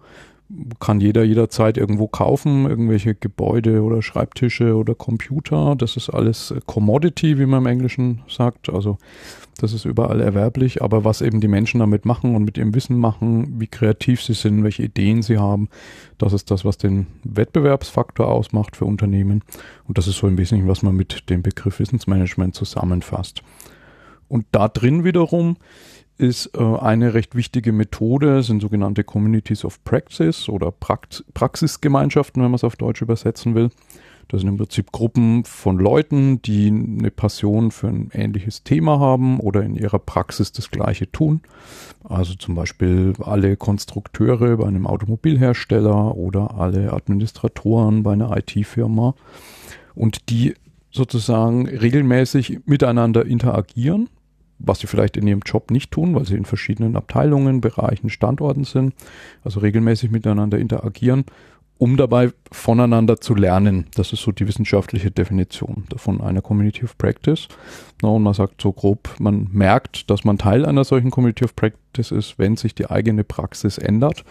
kann 0.80 1.00
jeder 1.00 1.24
jederzeit 1.24 1.78
irgendwo 1.78 2.08
kaufen, 2.08 2.66
irgendwelche 2.66 3.14
Gebäude 3.14 3.84
oder 3.84 4.02
Schreibtische 4.02 4.76
oder 4.76 4.96
Computer. 4.96 5.76
Das 5.76 5.96
ist 5.96 6.10
alles 6.10 6.54
Commodity, 6.66 7.38
wie 7.38 7.46
man 7.46 7.62
im 7.62 7.68
Englischen 7.68 8.22
sagt. 8.28 8.70
Also 8.70 8.98
das 9.60 9.74
ist 9.74 9.86
überall 9.86 10.22
erwerblich. 10.22 10.82
Aber 10.82 11.04
was 11.04 11.22
eben 11.22 11.40
die 11.40 11.48
Menschen 11.48 11.82
damit 11.82 12.06
machen 12.06 12.36
und 12.36 12.46
mit 12.46 12.58
ihrem 12.58 12.74
Wissen 12.74 12.98
machen, 12.98 13.60
wie 13.60 13.68
kreativ 13.68 14.24
sie 14.24 14.34
sind, 14.34 14.64
welche 14.64 14.84
Ideen 14.84 15.22
sie 15.22 15.38
haben, 15.38 15.70
das 16.18 16.34
ist 16.34 16.50
das, 16.50 16.66
was 16.66 16.78
den 16.78 17.08
Wettbewerbsfaktor 17.24 18.28
ausmacht 18.28 18.76
für 18.76 18.86
Unternehmen. 18.86 19.44
Und 19.88 19.98
das 20.00 20.08
ist 20.08 20.18
so 20.18 20.28
ein 20.28 20.36
bisschen, 20.36 20.68
was 20.68 20.82
man 20.82 20.96
mit 20.96 21.30
dem 21.30 21.44
Begriff 21.44 21.80
Wissensmanagement 21.80 22.56
zusammenfasst. 22.56 23.44
Und 24.28 24.46
da 24.52 24.68
drin 24.68 25.04
wiederum 25.04 25.58
ist 26.20 26.52
äh, 26.56 26.62
eine 26.62 27.14
recht 27.14 27.36
wichtige 27.36 27.72
Methode, 27.72 28.44
sind 28.44 28.62
sogenannte 28.62 29.04
Communities 29.04 29.64
of 29.64 29.84
Practice 29.84 30.50
oder 30.50 30.72
Prax 30.72 31.24
Praxisgemeinschaften, 31.34 32.44
wenn 32.44 32.52
man 32.52 32.56
es 32.56 32.64
auf 32.64 32.76
Deutsch 32.76 33.02
übersetzen 33.02 33.56
will. 33.56 33.70
Das 34.28 34.42
sind 34.42 34.50
im 34.50 34.58
Prinzip 34.58 34.92
Gruppen 34.92 35.44
von 35.44 35.80
Leuten, 35.80 36.40
die 36.44 36.68
eine 36.68 37.10
Passion 37.10 37.72
für 37.72 37.88
ein 37.88 38.12
ähnliches 38.14 38.64
Thema 38.64 39.00
haben 39.00 39.40
oder 39.40 39.64
in 39.64 39.76
ihrer 39.76 39.98
Praxis 39.98 40.52
das 40.52 40.70
gleiche 40.70 41.12
tun. 41.12 41.42
Also 42.04 42.36
zum 42.36 42.54
Beispiel 42.54 43.14
alle 43.22 43.58
Konstrukteure 43.58 44.58
bei 44.58 44.68
einem 44.68 44.86
Automobilhersteller 44.86 46.16
oder 46.16 46.60
alle 46.60 46.94
Administratoren 46.94 48.04
bei 48.04 48.14
einer 48.14 48.38
IT-Firma 48.38 49.16
und 49.96 50.30
die 50.30 50.54
sozusagen 50.92 51.68
regelmäßig 51.68 52.60
miteinander 52.66 53.26
interagieren 53.26 54.10
was 54.60 54.80
sie 54.80 54.88
vielleicht 54.88 55.18
in 55.18 55.26
ihrem 55.26 55.42
Job 55.46 55.72
nicht 55.72 55.92
tun, 55.92 56.14
weil 56.16 56.26
sie 56.26 56.36
in 56.36 56.46
verschiedenen 56.46 56.96
Abteilungen, 56.96 57.62
Bereichen, 57.62 58.10
Standorten 58.10 58.66
sind, 58.66 58.94
also 59.44 59.60
regelmäßig 59.62 60.12
miteinander 60.12 60.60
interagieren, 60.60 61.26
um 61.78 61.96
dabei 61.96 62.32
voneinander 62.52 63.22
zu 63.22 63.36
lernen. 63.36 63.86
Das 63.96 64.12
ist 64.12 64.22
so 64.22 64.34
die 64.34 64.46
wissenschaftliche 64.46 65.12
Definition 65.12 65.86
von 65.96 66.20
einer 66.20 66.42
Community 66.42 66.84
of 66.84 66.98
Practice. 66.98 67.48
Und 68.02 68.24
man 68.24 68.34
sagt 68.34 68.62
so 68.62 68.74
grob, 68.74 69.16
man 69.18 69.48
merkt, 69.54 70.10
dass 70.10 70.26
man 70.26 70.38
Teil 70.38 70.66
einer 70.66 70.84
solchen 70.84 71.10
Community 71.10 71.46
of 71.46 71.56
Practice 71.56 72.12
ist, 72.12 72.38
wenn 72.38 72.58
sich 72.58 72.76
die 72.76 72.90
eigene 72.90 73.24
Praxis 73.24 73.78
ändert. 73.78 74.26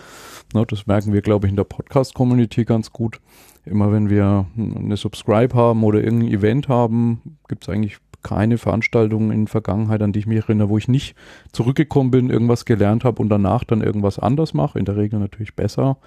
Das 0.53 0.87
merken 0.87 1.15
wir, 1.15 1.23
glaube 1.23 1.47
ich, 1.47 1.51
in 1.51 1.57
der 1.57 1.65
Podcast-Community 1.65 2.67
ganz 2.67 2.93
gut. 2.93 3.19
Immer 3.65 3.93
wenn 3.93 4.11
wir 4.11 4.47
eine 4.57 4.99
Subscribe 4.99 5.55
haben 5.55 5.85
oder 5.85 6.03
irgendein 6.05 6.33
Event 6.33 6.69
haben, 6.69 7.39
gibt 7.49 7.65
es 7.65 7.71
eigentlich 7.71 7.97
keine 8.23 8.59
Veranstaltungen 8.59 9.31
in 9.31 9.45
der 9.45 9.51
Vergangenheit, 9.51 10.03
an 10.03 10.13
die 10.13 10.21
ich 10.21 10.27
mich 10.27 10.39
erinnere, 10.39 10.69
wo 10.69 10.79
ich 10.79 10.89
nicht 10.89 11.15
zurückgekommen 11.53 12.11
bin, 12.11 12.31
irgendwas 12.31 12.65
gelernt 12.65 13.05
habe 13.05 13.23
und 13.23 13.29
danach 13.29 13.65
dann 13.65 13.83
irgendwas 13.83 14.19
anders 14.19 14.55
mache. 14.55 14.79
In 14.79 14.85
der 14.85 14.97
Regel 14.97 15.21
natürlich 15.21 15.55
besser 15.55 15.99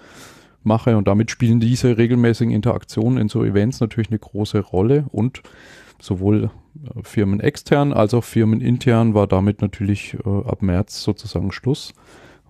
mache. 0.62 0.96
Und 0.96 1.08
damit 1.08 1.30
spielen 1.30 1.60
diese 1.60 1.98
regelmäßigen 1.98 2.52
Interaktionen 2.52 3.18
in 3.18 3.28
so 3.28 3.44
Events 3.44 3.80
natürlich 3.80 4.10
eine 4.10 4.18
große 4.18 4.60
Rolle. 4.60 5.06
Und 5.10 5.42
sowohl 6.00 6.44
äh, 6.44 7.02
Firmen 7.02 7.40
extern 7.40 7.92
als 7.92 8.14
auch 8.14 8.24
Firmen 8.24 8.60
intern 8.60 9.14
war 9.14 9.26
damit 9.26 9.62
natürlich 9.62 10.16
äh, 10.24 10.28
ab 10.28 10.62
März 10.62 11.02
sozusagen 11.02 11.52
Schluss. 11.52 11.94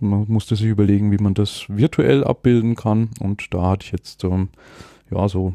man 0.01 0.25
musste 0.29 0.57
sich 0.57 0.67
überlegen, 0.67 1.13
wie 1.13 1.23
man 1.23 1.35
das 1.35 1.67
virtuell 1.69 2.25
abbilden 2.25 2.75
kann. 2.75 3.11
Und 3.21 3.55
da 3.55 3.71
hatte 3.71 3.87
ich 3.87 3.93
jetzt 3.93 4.25
ähm, 4.25 4.49
ja 5.13 5.29
so 5.29 5.55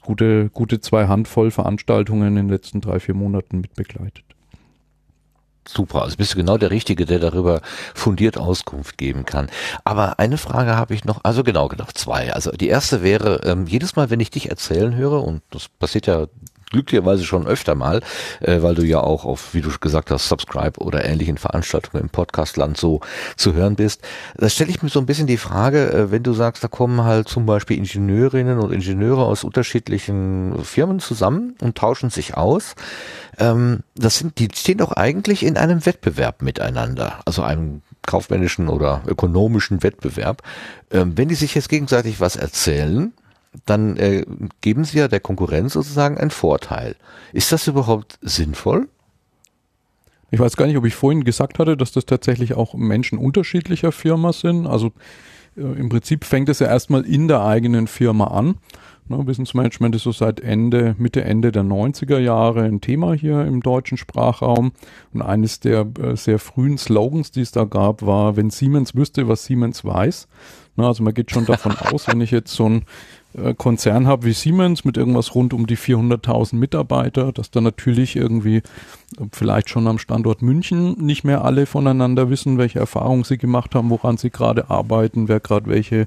gute, 0.00 0.50
gute 0.50 0.80
zwei 0.80 1.06
Handvoll 1.06 1.50
Veranstaltungen 1.50 2.28
in 2.28 2.36
den 2.36 2.48
letzten 2.48 2.80
drei, 2.80 3.00
vier 3.00 3.14
Monaten 3.14 3.60
mit 3.60 3.74
begleitet. 3.74 4.24
Super, 5.68 6.02
also 6.02 6.16
bist 6.16 6.32
du 6.32 6.38
genau 6.38 6.56
der 6.56 6.70
Richtige, 6.70 7.04
der 7.04 7.18
darüber 7.18 7.60
fundiert 7.94 8.38
Auskunft 8.38 8.96
geben 8.96 9.26
kann. 9.26 9.50
Aber 9.84 10.18
eine 10.18 10.38
Frage 10.38 10.76
habe 10.76 10.94
ich 10.94 11.04
noch, 11.04 11.20
also 11.24 11.44
genau, 11.44 11.68
genau, 11.68 11.84
zwei. 11.92 12.32
Also 12.32 12.50
die 12.52 12.68
erste 12.68 13.02
wäre, 13.02 13.42
ähm, 13.44 13.66
jedes 13.66 13.94
Mal, 13.94 14.08
wenn 14.08 14.20
ich 14.20 14.30
dich 14.30 14.48
erzählen 14.48 14.94
höre, 14.94 15.22
und 15.22 15.42
das 15.50 15.68
passiert 15.68 16.06
ja 16.06 16.26
glücklicherweise 16.70 17.24
schon 17.24 17.46
öfter 17.46 17.74
mal, 17.74 18.00
äh, 18.40 18.62
weil 18.62 18.74
du 18.74 18.84
ja 18.84 19.00
auch 19.00 19.24
auf, 19.24 19.54
wie 19.54 19.60
du 19.60 19.70
gesagt 19.78 20.10
hast, 20.10 20.28
Subscribe 20.28 20.80
oder 20.80 21.04
ähnlichen 21.04 21.38
Veranstaltungen 21.38 22.02
im 22.02 22.10
Podcastland 22.10 22.76
so 22.76 23.00
zu 23.36 23.54
hören 23.54 23.76
bist. 23.76 24.02
Da 24.36 24.48
stelle 24.48 24.70
ich 24.70 24.82
mir 24.82 24.88
so 24.88 25.00
ein 25.00 25.06
bisschen 25.06 25.26
die 25.26 25.36
Frage, 25.36 25.90
äh, 25.92 26.10
wenn 26.10 26.22
du 26.22 26.32
sagst, 26.32 26.62
da 26.62 26.68
kommen 26.68 27.04
halt 27.04 27.28
zum 27.28 27.46
Beispiel 27.46 27.76
Ingenieurinnen 27.76 28.58
und 28.58 28.72
Ingenieure 28.72 29.24
aus 29.24 29.44
unterschiedlichen 29.44 30.64
Firmen 30.64 31.00
zusammen 31.00 31.54
und 31.60 31.76
tauschen 31.76 32.10
sich 32.10 32.36
aus. 32.36 32.74
Ähm, 33.38 33.80
das 33.94 34.18
sind, 34.18 34.38
die 34.38 34.48
stehen 34.54 34.78
doch 34.78 34.92
eigentlich 34.92 35.44
in 35.44 35.56
einem 35.56 35.86
Wettbewerb 35.86 36.42
miteinander, 36.42 37.20
also 37.24 37.42
einem 37.42 37.82
kaufmännischen 38.06 38.68
oder 38.68 39.02
ökonomischen 39.06 39.82
Wettbewerb. 39.82 40.42
Ähm, 40.90 41.12
wenn 41.16 41.28
die 41.28 41.34
sich 41.34 41.54
jetzt 41.54 41.68
gegenseitig 41.68 42.20
was 42.20 42.36
erzählen, 42.36 43.12
dann 43.66 43.96
äh, 43.96 44.24
geben 44.60 44.84
sie 44.84 44.98
ja 44.98 45.08
der 45.08 45.20
Konkurrenz 45.20 45.72
sozusagen 45.74 46.18
einen 46.18 46.30
Vorteil. 46.30 46.96
Ist 47.32 47.52
das 47.52 47.66
überhaupt 47.66 48.18
sinnvoll? 48.22 48.88
Ich 50.30 50.40
weiß 50.40 50.56
gar 50.56 50.66
nicht, 50.66 50.76
ob 50.76 50.84
ich 50.84 50.94
vorhin 50.94 51.24
gesagt 51.24 51.58
hatte, 51.58 51.76
dass 51.76 51.92
das 51.92 52.04
tatsächlich 52.04 52.54
auch 52.54 52.74
Menschen 52.74 53.18
unterschiedlicher 53.18 53.92
Firma 53.92 54.32
sind. 54.32 54.66
Also 54.66 54.92
äh, 55.56 55.62
im 55.62 55.88
Prinzip 55.88 56.24
fängt 56.24 56.48
es 56.48 56.58
ja 56.58 56.66
erstmal 56.66 57.04
in 57.04 57.28
der 57.28 57.42
eigenen 57.42 57.86
Firma 57.86 58.28
an. 58.28 58.56
Ne, 59.08 59.26
Wissensmanagement 59.26 59.94
ist 59.94 60.02
so 60.02 60.12
seit 60.12 60.40
Ende, 60.40 60.94
Mitte, 60.98 61.24
Ende 61.24 61.50
der 61.50 61.62
90er 61.62 62.18
Jahre 62.18 62.64
ein 62.64 62.82
Thema 62.82 63.14
hier 63.14 63.46
im 63.46 63.62
deutschen 63.62 63.96
Sprachraum. 63.96 64.72
Und 65.14 65.22
eines 65.22 65.60
der 65.60 65.86
äh, 65.98 66.14
sehr 66.14 66.38
frühen 66.38 66.76
Slogans, 66.76 67.30
die 67.30 67.40
es 67.40 67.50
da 67.50 67.64
gab, 67.64 68.02
war, 68.02 68.36
wenn 68.36 68.50
Siemens 68.50 68.94
wüsste, 68.94 69.26
was 69.26 69.46
Siemens 69.46 69.82
weiß. 69.82 70.28
Ne, 70.76 70.86
also 70.86 71.02
man 71.02 71.14
geht 71.14 71.30
schon 71.30 71.46
davon 71.46 71.74
aus, 71.92 72.06
wenn 72.06 72.20
ich 72.20 72.30
jetzt 72.30 72.52
so 72.52 72.68
ein 72.68 72.84
äh, 73.34 73.54
Konzern 73.54 74.06
habe 74.06 74.26
wie 74.26 74.32
Siemens 74.32 74.84
mit 74.84 74.96
irgendwas 74.96 75.34
rund 75.34 75.52
um 75.52 75.66
die 75.66 75.76
400.000 75.76 76.56
Mitarbeiter, 76.56 77.32
dass 77.32 77.50
da 77.50 77.60
natürlich 77.60 78.16
irgendwie 78.16 78.56
äh, 78.56 78.62
vielleicht 79.32 79.68
schon 79.68 79.86
am 79.86 79.98
Standort 79.98 80.42
München 80.42 80.96
nicht 80.98 81.24
mehr 81.24 81.44
alle 81.44 81.66
voneinander 81.66 82.30
wissen, 82.30 82.58
welche 82.58 82.78
Erfahrungen 82.78 83.24
sie 83.24 83.38
gemacht 83.38 83.74
haben, 83.74 83.90
woran 83.90 84.16
sie 84.16 84.30
gerade 84.30 84.70
arbeiten, 84.70 85.28
wer 85.28 85.40
gerade 85.40 85.66
welche 85.66 86.00
äh, 86.00 86.06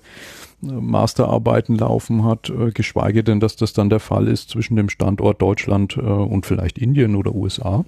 Masterarbeiten 0.62 1.78
laufen 1.78 2.24
hat, 2.24 2.52
geschweige 2.74 3.24
denn, 3.24 3.40
dass 3.40 3.56
das 3.56 3.74
dann 3.74 3.90
der 3.90 4.00
Fall 4.00 4.28
ist 4.28 4.50
zwischen 4.50 4.76
dem 4.76 4.90
Standort 4.90 5.42
Deutschland 5.42 5.98
und 5.98 6.46
vielleicht 6.46 6.78
Indien 6.78 7.16
oder 7.16 7.34
USA. 7.34 7.84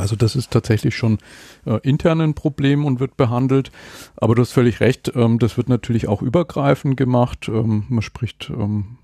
Also 0.00 0.16
das 0.16 0.34
ist 0.34 0.50
tatsächlich 0.50 0.96
schon 0.96 1.18
äh, 1.66 1.78
intern 1.82 2.20
ein 2.20 2.34
Problem 2.34 2.84
und 2.84 3.00
wird 3.00 3.16
behandelt. 3.16 3.70
Aber 4.16 4.34
du 4.34 4.42
hast 4.42 4.52
völlig 4.52 4.80
recht, 4.80 5.12
ähm, 5.14 5.38
das 5.38 5.56
wird 5.56 5.68
natürlich 5.68 6.08
auch 6.08 6.22
übergreifend 6.22 6.96
gemacht. 6.96 7.48
Ähm, 7.48 7.84
man 7.88 8.02
spricht 8.02 8.50
ähm, 8.50 8.98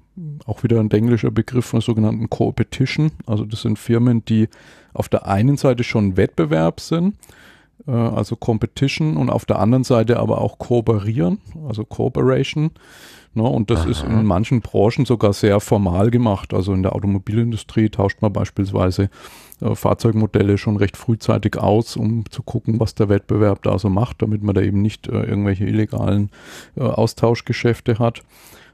auch 0.46 0.62
wieder 0.62 0.80
ein 0.80 0.90
englischer 0.90 1.30
Begriff 1.30 1.66
von 1.66 1.80
sogenannten 1.80 2.30
Co-Petition. 2.30 3.12
Also 3.26 3.44
das 3.44 3.62
sind 3.62 3.78
Firmen, 3.78 4.24
die 4.24 4.48
auf 4.94 5.08
der 5.08 5.26
einen 5.26 5.56
Seite 5.56 5.84
schon 5.84 6.16
Wettbewerb 6.16 6.80
sind, 6.80 7.16
äh, 7.86 7.90
also 7.90 8.36
Competition, 8.36 9.16
und 9.16 9.28
auf 9.28 9.44
der 9.44 9.58
anderen 9.58 9.84
Seite 9.84 10.18
aber 10.18 10.40
auch 10.40 10.58
kooperieren, 10.58 11.38
also 11.68 11.84
Cooperation. 11.84 12.70
Ne, 13.34 13.42
und 13.42 13.70
das 13.70 13.80
Aha. 13.80 13.90
ist 13.90 14.02
in 14.02 14.24
manchen 14.24 14.62
Branchen 14.62 15.04
sogar 15.04 15.34
sehr 15.34 15.60
formal 15.60 16.10
gemacht. 16.10 16.54
Also 16.54 16.72
in 16.72 16.82
der 16.82 16.94
Automobilindustrie 16.94 17.90
tauscht 17.90 18.22
man 18.22 18.32
beispielsweise 18.32 19.10
äh, 19.60 19.74
Fahrzeugmodelle 19.74 20.58
schon 20.58 20.76
recht 20.76 20.96
frühzeitig 20.96 21.56
aus, 21.56 21.96
um 21.96 22.24
zu 22.30 22.42
gucken, 22.42 22.80
was 22.80 22.94
der 22.94 23.08
Wettbewerb 23.08 23.62
da 23.62 23.78
so 23.78 23.88
macht, 23.88 24.22
damit 24.22 24.42
man 24.42 24.54
da 24.54 24.60
eben 24.60 24.82
nicht 24.82 25.08
äh, 25.08 25.22
irgendwelche 25.22 25.64
illegalen 25.64 26.30
äh, 26.76 26.82
Austauschgeschäfte 26.82 27.98
hat. 27.98 28.22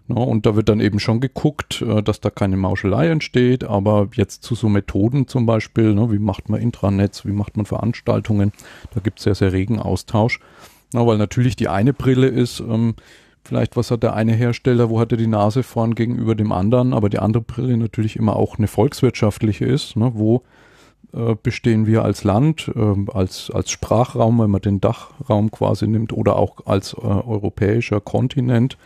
No, 0.08 0.16
ne, 0.16 0.26
und 0.26 0.46
da 0.46 0.56
wird 0.56 0.68
dann 0.68 0.80
eben 0.80 0.98
schon 0.98 1.20
geguckt, 1.20 1.82
äh, 1.82 2.02
dass 2.02 2.20
da 2.20 2.30
keine 2.30 2.56
Mauschelei 2.56 3.08
entsteht, 3.08 3.64
aber 3.64 4.08
jetzt 4.14 4.42
zu 4.42 4.54
so 4.54 4.68
Methoden 4.68 5.28
zum 5.28 5.46
Beispiel, 5.46 5.94
ne, 5.94 6.10
wie 6.10 6.18
macht 6.18 6.48
man 6.48 6.60
Intranets, 6.60 7.24
wie 7.24 7.32
macht 7.32 7.56
man 7.56 7.66
Veranstaltungen, 7.66 8.52
da 8.92 9.00
gibt 9.00 9.18
es 9.18 9.24
sehr, 9.24 9.34
sehr 9.34 9.52
regen 9.52 9.78
Austausch. 9.78 10.40
Na, 10.92 11.06
weil 11.06 11.18
natürlich 11.18 11.54
die 11.56 11.68
eine 11.68 11.92
Brille 11.92 12.26
ist, 12.26 12.60
ähm, 12.60 12.94
vielleicht 13.44 13.76
was 13.76 13.90
hat 13.90 14.02
der 14.02 14.14
eine 14.14 14.32
Hersteller, 14.32 14.90
wo 14.90 14.98
hat 14.98 15.12
er 15.12 15.18
die 15.18 15.26
Nase 15.28 15.62
vorn 15.62 15.94
gegenüber 15.94 16.34
dem 16.34 16.50
anderen, 16.50 16.92
aber 16.92 17.08
die 17.08 17.20
andere 17.20 17.42
Brille 17.42 17.76
natürlich 17.76 18.16
immer 18.16 18.36
auch 18.36 18.58
eine 18.58 18.66
volkswirtschaftliche 18.66 19.64
ist, 19.64 19.96
ne, 19.96 20.12
wo 20.14 20.42
äh, 21.12 21.37
bestehen 21.40 21.87
wir 21.87 22.04
als 22.04 22.25
Land, 22.25 22.71
äh, 22.75 23.11
als, 23.12 23.50
als 23.50 23.71
Sprachraum, 23.71 24.40
wenn 24.40 24.50
man 24.50 24.61
den 24.61 24.81
Dachraum 24.81 25.50
quasi 25.50 25.87
nimmt, 25.87 26.12
oder 26.12 26.37
auch 26.37 26.66
als 26.66 26.95
äh, 26.95 27.00
europäischer 27.00 28.00
Kontinent 28.00 28.78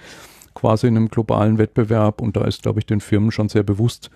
quasi 0.54 0.88
in 0.88 0.96
einem 0.96 1.08
globalen 1.08 1.58
Wettbewerb. 1.58 2.20
Und 2.20 2.36
da 2.36 2.44
ist, 2.44 2.62
glaube 2.62 2.80
ich, 2.80 2.86
den 2.86 3.00
Firmen 3.00 3.30
schon 3.30 3.48
sehr 3.48 3.62
bewusst, 3.62 4.10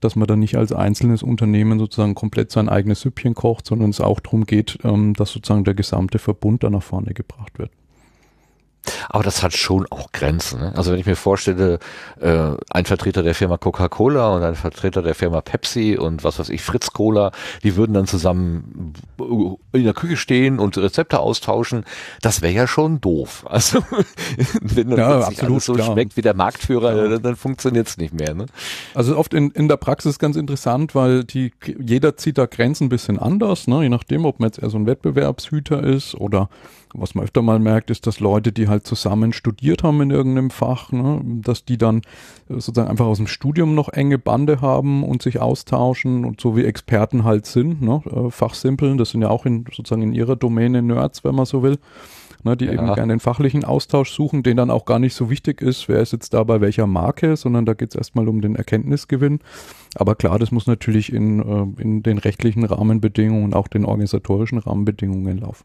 dass 0.00 0.14
man 0.14 0.28
dann 0.28 0.38
nicht 0.38 0.56
als 0.56 0.72
einzelnes 0.72 1.22
Unternehmen 1.22 1.78
sozusagen 1.78 2.14
komplett 2.14 2.52
sein 2.52 2.68
eigenes 2.68 3.00
Süppchen 3.00 3.34
kocht, 3.34 3.66
sondern 3.66 3.90
es 3.90 4.00
auch 4.00 4.20
darum 4.20 4.44
geht, 4.44 4.78
ähm, 4.84 5.14
dass 5.14 5.32
sozusagen 5.32 5.64
der 5.64 5.74
gesamte 5.74 6.18
Verbund 6.18 6.62
da 6.62 6.70
nach 6.70 6.82
vorne 6.82 7.14
gebracht 7.14 7.58
wird. 7.58 7.70
Aber 9.08 9.22
das 9.22 9.42
hat 9.42 9.54
schon 9.54 9.86
auch 9.90 10.12
Grenzen. 10.12 10.60
Ne? 10.60 10.72
Also 10.76 10.92
wenn 10.92 10.98
ich 10.98 11.06
mir 11.06 11.16
vorstelle, 11.16 11.78
äh, 12.20 12.52
ein 12.70 12.84
Vertreter 12.84 13.22
der 13.22 13.34
Firma 13.34 13.56
Coca-Cola 13.56 14.34
und 14.34 14.42
ein 14.42 14.54
Vertreter 14.54 15.02
der 15.02 15.14
Firma 15.14 15.40
Pepsi 15.40 15.96
und 15.96 16.24
was 16.24 16.38
weiß 16.38 16.50
ich, 16.50 16.62
Fritz 16.62 16.92
Cola, 16.92 17.32
die 17.62 17.76
würden 17.76 17.94
dann 17.94 18.06
zusammen 18.06 18.92
in 19.72 19.84
der 19.84 19.94
Küche 19.94 20.16
stehen 20.16 20.58
und 20.58 20.76
Rezepte 20.76 21.20
austauschen. 21.20 21.84
Das 22.22 22.42
wäre 22.42 22.52
ja 22.52 22.66
schon 22.66 23.00
doof. 23.00 23.44
Also 23.56 23.82
wenn 24.60 24.90
dann 24.90 24.98
ja, 24.98 25.20
absolut, 25.20 25.50
alles 25.50 25.64
so 25.64 25.72
klar. 25.72 25.92
schmeckt 25.92 26.16
wie 26.18 26.20
der 26.20 26.34
Marktführer, 26.34 26.94
ja. 26.94 27.08
dann, 27.08 27.22
dann 27.22 27.36
funktioniert 27.36 27.88
es 27.88 27.96
nicht 27.96 28.12
mehr. 28.12 28.34
Ne? 28.34 28.46
Also 28.94 29.16
oft 29.16 29.32
in, 29.32 29.50
in 29.52 29.66
der 29.66 29.78
Praxis 29.78 30.18
ganz 30.18 30.36
interessant, 30.36 30.94
weil 30.94 31.24
die 31.24 31.52
jeder 31.78 32.18
zieht 32.18 32.36
da 32.36 32.44
Grenzen 32.44 32.84
ein 32.84 32.88
bisschen 32.90 33.18
anders, 33.18 33.66
ne? 33.66 33.82
je 33.82 33.88
nachdem, 33.88 34.26
ob 34.26 34.40
man 34.40 34.48
jetzt 34.48 34.58
eher 34.58 34.68
so 34.68 34.76
ein 34.76 34.86
Wettbewerbshüter 34.86 35.82
ist 35.82 36.14
oder 36.16 36.50
was 36.94 37.14
man 37.14 37.24
öfter 37.24 37.42
mal 37.42 37.58
merkt, 37.58 37.90
ist, 37.90 38.06
dass 38.06 38.20
Leute, 38.20 38.52
die 38.52 38.68
halt 38.68 38.86
zusammen 38.86 39.32
studiert 39.32 39.82
haben 39.82 40.00
in 40.00 40.10
irgendeinem 40.10 40.50
Fach, 40.50 40.92
ne, 40.92 41.20
dass 41.24 41.64
die 41.64 41.78
dann 41.78 41.98
äh, 41.98 42.54
sozusagen 42.54 42.88
einfach 42.88 43.06
aus 43.06 43.18
dem 43.18 43.26
Studium 43.26 43.74
noch 43.74 43.88
enge 43.88 44.18
Bande 44.18 44.60
haben 44.60 45.02
und 45.02 45.22
sich 45.22 45.40
austauschen 45.40 46.24
und 46.24 46.40
so 46.40 46.56
wie 46.56 46.64
Experten 46.64 47.24
halt 47.24 47.46
sind, 47.46 47.82
ne, 47.82 48.02
äh, 48.06 48.30
Fachsimpeln, 48.30 48.98
das 48.98 49.10
sind 49.10 49.22
ja 49.22 49.28
auch 49.28 49.46
in, 49.46 49.64
sozusagen 49.74 50.02
in 50.02 50.12
ihrer 50.12 50.36
Domäne 50.36 50.82
Nerds, 50.82 51.24
wenn 51.24 51.34
man 51.34 51.46
so 51.46 51.62
will, 51.62 51.78
ne, 52.44 52.56
die 52.56 52.66
ja. 52.66 52.72
eben 52.72 52.94
gerne 52.94 53.12
den 53.12 53.20
fachlichen 53.20 53.64
Austausch 53.64 54.10
suchen, 54.10 54.42
den 54.42 54.56
dann 54.56 54.70
auch 54.70 54.84
gar 54.84 54.98
nicht 54.98 55.14
so 55.14 55.28
wichtig 55.30 55.60
ist, 55.60 55.88
wer 55.88 56.00
ist 56.00 56.12
jetzt 56.12 56.34
da 56.34 56.44
bei 56.44 56.60
welcher 56.60 56.86
Marke, 56.86 57.36
sondern 57.36 57.66
da 57.66 57.74
geht 57.74 57.90
es 57.90 57.96
erstmal 57.96 58.28
um 58.28 58.40
den 58.40 58.56
Erkenntnisgewinn. 58.56 59.40
Aber 59.94 60.14
klar, 60.14 60.38
das 60.38 60.50
muss 60.50 60.66
natürlich 60.66 61.12
in, 61.12 61.40
äh, 61.40 61.82
in 61.82 62.02
den 62.02 62.18
rechtlichen 62.18 62.64
Rahmenbedingungen 62.64 63.44
und 63.44 63.54
auch 63.54 63.68
den 63.68 63.84
organisatorischen 63.84 64.58
Rahmenbedingungen 64.58 65.38
laufen. 65.38 65.64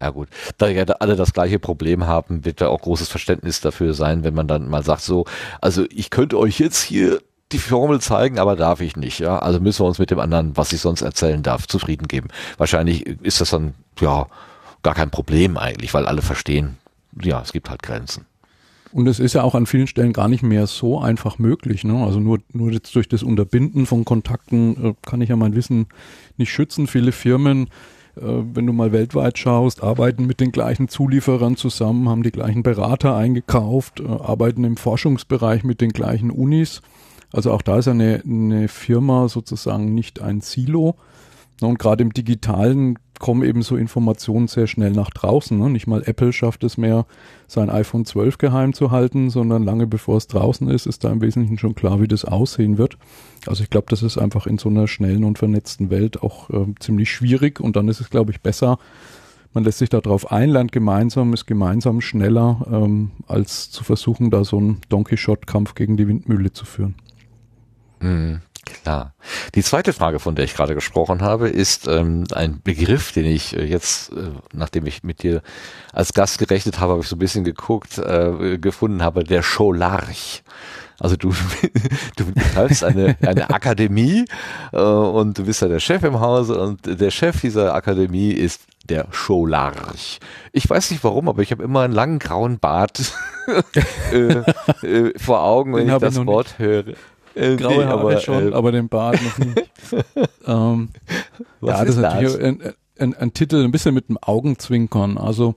Ja 0.00 0.10
gut, 0.10 0.28
da 0.58 0.68
ja 0.68 0.84
alle 0.84 1.16
das 1.16 1.32
gleiche 1.32 1.58
Problem 1.58 2.06
haben, 2.06 2.44
wird 2.44 2.60
da 2.60 2.68
auch 2.68 2.80
großes 2.82 3.08
Verständnis 3.08 3.60
dafür 3.60 3.94
sein, 3.94 4.22
wenn 4.22 4.34
man 4.34 4.46
dann 4.46 4.68
mal 4.68 4.84
sagt 4.84 5.02
so, 5.02 5.24
also 5.60 5.84
ich 5.90 6.10
könnte 6.10 6.38
euch 6.38 6.60
jetzt 6.60 6.82
hier 6.82 7.20
die 7.52 7.58
Formel 7.58 8.00
zeigen, 8.00 8.38
aber 8.38 8.56
darf 8.56 8.80
ich 8.80 8.96
nicht. 8.96 9.18
Ja, 9.18 9.38
also 9.38 9.58
müssen 9.58 9.82
wir 9.82 9.88
uns 9.88 9.98
mit 9.98 10.10
dem 10.10 10.20
anderen, 10.20 10.56
was 10.56 10.72
ich 10.72 10.80
sonst 10.80 11.02
erzählen 11.02 11.42
darf, 11.42 11.66
zufrieden 11.66 12.06
geben. 12.06 12.28
Wahrscheinlich 12.58 13.06
ist 13.06 13.40
das 13.40 13.50
dann 13.50 13.74
ja 14.00 14.26
gar 14.82 14.94
kein 14.94 15.10
Problem 15.10 15.56
eigentlich, 15.56 15.94
weil 15.94 16.06
alle 16.06 16.22
verstehen, 16.22 16.78
ja, 17.20 17.40
es 17.40 17.52
gibt 17.52 17.70
halt 17.70 17.82
Grenzen. 17.82 18.26
Und 18.92 19.06
es 19.06 19.18
ist 19.18 19.34
ja 19.34 19.42
auch 19.42 19.54
an 19.54 19.66
vielen 19.66 19.86
Stellen 19.86 20.12
gar 20.12 20.28
nicht 20.28 20.42
mehr 20.42 20.66
so 20.66 20.98
einfach 20.98 21.38
möglich. 21.38 21.84
Ne? 21.84 22.02
Also 22.04 22.20
nur, 22.20 22.38
nur 22.52 22.72
jetzt 22.72 22.94
durch 22.94 23.08
das 23.08 23.22
Unterbinden 23.22 23.86
von 23.86 24.04
Kontakten 24.04 24.84
äh, 24.84 24.94
kann 25.04 25.20
ich 25.20 25.28
ja 25.28 25.36
mein 25.36 25.54
Wissen 25.54 25.86
nicht 26.36 26.50
schützen. 26.50 26.86
Viele 26.86 27.12
Firmen, 27.12 27.68
wenn 28.22 28.66
du 28.66 28.72
mal 28.72 28.92
weltweit 28.92 29.38
schaust, 29.38 29.82
arbeiten 29.82 30.26
mit 30.26 30.40
den 30.40 30.52
gleichen 30.52 30.88
Zulieferern 30.88 31.56
zusammen, 31.56 32.08
haben 32.08 32.22
die 32.22 32.30
gleichen 32.30 32.62
Berater 32.62 33.16
eingekauft, 33.16 34.00
äh, 34.00 34.06
arbeiten 34.06 34.64
im 34.64 34.76
Forschungsbereich 34.76 35.64
mit 35.64 35.80
den 35.80 35.90
gleichen 35.90 36.30
Unis. 36.30 36.82
Also 37.32 37.52
auch 37.52 37.62
da 37.62 37.78
ist 37.78 37.88
eine, 37.88 38.22
eine 38.24 38.68
Firma 38.68 39.28
sozusagen 39.28 39.94
nicht 39.94 40.20
ein 40.20 40.40
Silo. 40.40 40.96
Und 41.60 41.78
gerade 41.78 42.02
im 42.02 42.12
digitalen 42.12 42.98
kommen 43.18 43.42
eben 43.42 43.62
so 43.62 43.76
Informationen 43.76 44.48
sehr 44.48 44.66
schnell 44.66 44.92
nach 44.92 45.10
draußen. 45.10 45.58
Ne? 45.58 45.70
Nicht 45.70 45.86
mal 45.86 46.02
Apple 46.04 46.32
schafft 46.32 46.64
es 46.64 46.76
mehr, 46.76 47.06
sein 47.46 47.70
iPhone 47.70 48.04
12 48.04 48.38
geheim 48.38 48.72
zu 48.72 48.90
halten, 48.90 49.30
sondern 49.30 49.64
lange 49.64 49.86
bevor 49.86 50.16
es 50.16 50.26
draußen 50.26 50.68
ist, 50.68 50.86
ist 50.86 51.04
da 51.04 51.10
im 51.10 51.20
Wesentlichen 51.20 51.58
schon 51.58 51.74
klar, 51.74 52.00
wie 52.00 52.08
das 52.08 52.24
aussehen 52.24 52.78
wird. 52.78 52.98
Also 53.46 53.62
ich 53.62 53.70
glaube, 53.70 53.86
das 53.90 54.02
ist 54.02 54.18
einfach 54.18 54.46
in 54.46 54.58
so 54.58 54.68
einer 54.68 54.88
schnellen 54.88 55.24
und 55.24 55.38
vernetzten 55.38 55.90
Welt 55.90 56.22
auch 56.22 56.50
äh, 56.50 56.66
ziemlich 56.80 57.10
schwierig 57.10 57.60
und 57.60 57.76
dann 57.76 57.88
ist 57.88 58.00
es, 58.00 58.10
glaube 58.10 58.30
ich, 58.30 58.40
besser, 58.40 58.78
man 59.54 59.64
lässt 59.64 59.78
sich 59.78 59.88
darauf 59.88 60.30
ein, 60.30 60.50
lernt 60.50 60.72
gemeinsam, 60.72 61.32
ist 61.32 61.46
gemeinsam 61.46 62.00
schneller, 62.00 62.66
ähm, 62.70 63.12
als 63.26 63.70
zu 63.70 63.82
versuchen, 63.82 64.30
da 64.30 64.44
so 64.44 64.58
einen 64.58 64.80
Donkey 64.88 65.16
Shot-Kampf 65.16 65.74
gegen 65.74 65.96
die 65.96 66.06
Windmühle 66.06 66.52
zu 66.52 66.64
führen. 66.64 66.94
Mhm. 68.00 68.40
Klar. 68.82 69.14
Die 69.54 69.62
zweite 69.62 69.92
Frage, 69.92 70.18
von 70.18 70.34
der 70.34 70.44
ich 70.44 70.54
gerade 70.54 70.74
gesprochen 70.74 71.22
habe, 71.22 71.48
ist 71.48 71.88
ähm, 71.88 72.24
ein 72.34 72.60
Begriff, 72.62 73.12
den 73.12 73.26
ich 73.26 73.56
äh, 73.56 73.64
jetzt, 73.64 74.12
äh, 74.12 74.30
nachdem 74.52 74.86
ich 74.86 75.02
mit 75.02 75.22
dir 75.22 75.42
als 75.92 76.12
Gast 76.12 76.38
gerechnet 76.38 76.80
habe, 76.80 76.92
habe 76.92 77.02
ich 77.02 77.08
so 77.08 77.16
ein 77.16 77.20
bisschen 77.20 77.44
geguckt, 77.44 77.98
äh, 77.98 78.58
gefunden 78.58 79.02
habe, 79.02 79.24
der 79.24 79.42
Scholarch. 79.42 80.42
Also 81.00 81.16
du, 81.16 81.32
du 82.16 82.32
betreibst 82.32 82.82
eine, 82.82 83.16
eine 83.22 83.50
Akademie 83.50 84.24
äh, 84.72 84.80
und 84.80 85.38
du 85.38 85.44
bist 85.44 85.62
ja 85.62 85.68
der 85.68 85.80
Chef 85.80 86.02
im 86.02 86.20
Hause 86.20 86.60
und 86.60 86.80
der 87.00 87.10
Chef 87.10 87.40
dieser 87.40 87.74
Akademie 87.74 88.32
ist 88.32 88.62
der 88.88 89.06
Scholarch. 89.12 90.18
Ich 90.52 90.68
weiß 90.68 90.90
nicht 90.90 91.04
warum, 91.04 91.28
aber 91.28 91.42
ich 91.42 91.52
habe 91.52 91.62
immer 91.62 91.82
einen 91.82 91.92
langen 91.92 92.18
grauen 92.18 92.58
Bart 92.58 93.00
äh, 94.12 94.42
äh, 94.86 95.18
vor 95.18 95.42
Augen, 95.42 95.74
wenn 95.74 95.86
Den 95.86 95.94
ich 95.96 96.00
das 96.00 96.26
Wort 96.26 96.46
nicht. 96.46 96.58
höre. 96.58 96.84
Äh, 97.38 97.56
Graue 97.56 97.78
nee, 97.78 97.84
Haare 97.84 98.00
aber, 98.00 98.20
schon, 98.20 98.52
äh, 98.52 98.54
aber 98.54 98.72
den 98.72 98.88
Bart 98.88 99.18
noch 99.22 99.38
nicht. 99.38 99.70
ähm, 100.46 100.88
ja, 101.60 101.84
das 101.84 101.90
ist 101.90 101.96
natürlich? 101.98 102.42
Ein, 102.42 102.62
ein, 102.98 103.14
ein, 103.14 103.32
Titel, 103.32 103.64
ein 103.64 103.70
bisschen 103.70 103.94
mit 103.94 104.08
dem 104.08 104.18
Augenzwinkern. 104.18 105.18
Also 105.18 105.54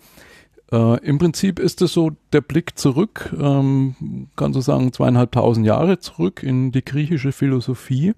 äh, 0.71 1.03
im 1.03 1.17
Prinzip 1.17 1.59
ist 1.59 1.81
es 1.81 1.93
so 1.93 2.11
der 2.33 2.41
Blick 2.41 2.77
zurück, 2.77 3.33
ähm, 3.39 4.27
kannst 4.35 4.55
du 4.55 4.61
sagen, 4.61 4.93
zweieinhalbtausend 4.93 5.65
Jahre 5.65 5.99
zurück 5.99 6.43
in 6.43 6.71
die 6.71 6.85
griechische 6.85 7.31
Philosophie. 7.31 8.13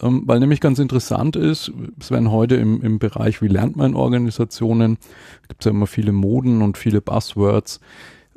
Ähm, 0.00 0.22
weil 0.26 0.40
nämlich 0.40 0.60
ganz 0.60 0.78
interessant 0.78 1.36
ist, 1.36 1.72
es 2.00 2.10
werden 2.10 2.32
heute 2.32 2.56
im, 2.56 2.82
im 2.82 2.98
Bereich, 2.98 3.42
wie 3.42 3.48
lernt 3.48 3.76
man 3.76 3.94
Organisationen, 3.94 4.98
gibt 5.48 5.60
es 5.60 5.66
ja 5.66 5.70
immer 5.70 5.86
viele 5.86 6.12
Moden 6.12 6.62
und 6.62 6.78
viele 6.78 7.00
Buzzwords, 7.00 7.80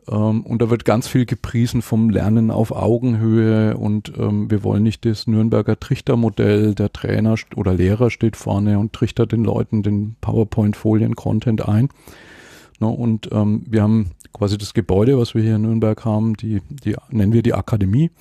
ähm, 0.10 0.42
und 0.42 0.62
da 0.62 0.70
wird 0.70 0.86
ganz 0.86 1.08
viel 1.08 1.26
gepriesen 1.26 1.82
vom 1.82 2.10
Lernen 2.10 2.52
auf 2.52 2.72
Augenhöhe 2.72 3.78
und 3.78 4.14
ähm, 4.18 4.50
wir 4.50 4.64
wollen 4.64 4.84
nicht 4.84 5.06
das 5.06 5.28
Nürnberger 5.28 5.80
Trichtermodell, 5.80 6.76
der 6.76 6.92
Trainer 6.94 7.36
oder 7.56 7.74
Lehrer 7.74 8.10
steht 8.10 8.36
vorne 8.36 8.80
und 8.80 8.94
trichtert 8.94 9.32
den 9.32 9.44
Leuten 9.44 9.84
den 9.84 10.16
PowerPoint-Folien-Content 10.22 11.68
ein. 11.68 11.90
No, 12.80 12.92
und 12.92 13.30
ähm, 13.32 13.64
wir 13.68 13.82
haben 13.82 14.12
quasi 14.34 14.58
das 14.58 14.74
Gebäude, 14.74 15.18
was 15.18 15.34
wir 15.34 15.42
hier 15.42 15.56
in 15.56 15.64
Nürnberg 15.64 16.06
haben, 16.06 16.36
die, 16.36 16.62
die 16.70 16.96
nennen 17.10 17.34
wir 17.34 17.42
die 17.42 17.54
Akademie. 17.54 18.12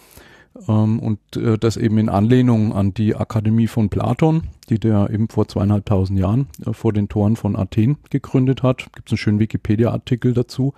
Ähm, 0.68 0.98
und 0.98 1.18
äh, 1.36 1.58
das 1.58 1.76
eben 1.76 1.98
in 1.98 2.08
Anlehnung 2.08 2.72
an 2.72 2.94
die 2.94 3.14
Akademie 3.14 3.66
von 3.66 3.90
Platon, 3.90 4.44
die 4.70 4.78
der 4.78 5.10
eben 5.10 5.28
vor 5.28 5.46
zweieinhalbtausend 5.48 6.18
Jahren 6.18 6.48
äh, 6.64 6.72
vor 6.72 6.92
den 6.92 7.08
Toren 7.08 7.36
von 7.36 7.56
Athen 7.56 7.98
gegründet 8.10 8.62
hat. 8.62 8.78
Gibt 8.94 9.08
es 9.08 9.12
einen 9.12 9.18
schönen 9.18 9.40
Wikipedia-Artikel 9.40 10.32
dazu. 10.32 10.72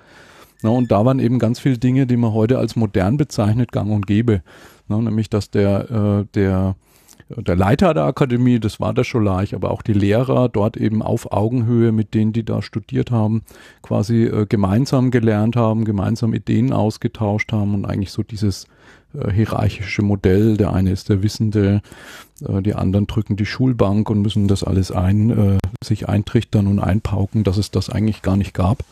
Na, 0.63 0.71
und 0.71 0.91
da 0.91 1.05
waren 1.05 1.21
eben 1.21 1.39
ganz 1.39 1.61
viele 1.61 1.79
Dinge, 1.79 2.07
die 2.07 2.17
man 2.17 2.33
heute 2.33 2.59
als 2.59 2.75
modern 2.75 3.17
bezeichnet, 3.17 3.71
gang 3.71 3.91
und 3.91 4.07
gäbe. 4.07 4.43
Na, 4.89 4.99
nämlich, 4.99 5.31
dass 5.31 5.51
der, 5.51 5.91
äh, 5.91 6.25
der, 6.35 6.75
der 7.29 7.57
Leiter 7.57 7.95
der 7.95 8.05
Akademie, 8.05 8.59
das 8.59 8.81
war 8.81 8.93
der 8.93 9.05
Scholarch, 9.05 9.55
aber 9.55 9.71
auch 9.71 9.83
die 9.83 9.93
Lehrer 9.93 10.49
dort 10.49 10.77
eben 10.77 11.03
auf 11.03 11.31
Augenhöhe 11.31 11.93
mit 11.93 12.15
denen, 12.15 12.33
die 12.33 12.45
da 12.45 12.63
studiert 12.63 13.11
haben, 13.11 13.43
quasi 13.83 14.25
äh, 14.25 14.47
gemeinsam 14.47 15.11
gelernt 15.11 15.55
haben, 15.55 15.85
gemeinsam 15.85 16.35
Ideen 16.35 16.73
ausgetauscht 16.73 17.53
haben 17.53 17.75
und 17.75 17.85
eigentlich 17.85 18.11
so 18.11 18.23
dieses 18.23 18.67
äh, 19.15 19.31
hierarchische 19.31 20.03
Modell, 20.03 20.57
der 20.57 20.73
eine 20.73 20.91
ist 20.91 21.09
der 21.09 21.23
Wissende, 21.23 21.83
äh, 22.47 22.63
die 22.63 22.75
anderen 22.75 23.07
drücken 23.07 23.37
die 23.37 23.47
Schulbank 23.47 24.11
und 24.11 24.23
müssen 24.23 24.49
das 24.49 24.65
alles 24.65 24.91
ein, 24.91 25.31
äh, 25.31 25.59
sich 25.85 26.09
eintrichtern 26.09 26.67
und 26.67 26.81
einpauken, 26.81 27.45
dass 27.45 27.59
es 27.59 27.71
das 27.71 27.91
eigentlich 27.91 28.23
gar 28.23 28.37
nicht 28.37 28.55
gab. 28.55 28.85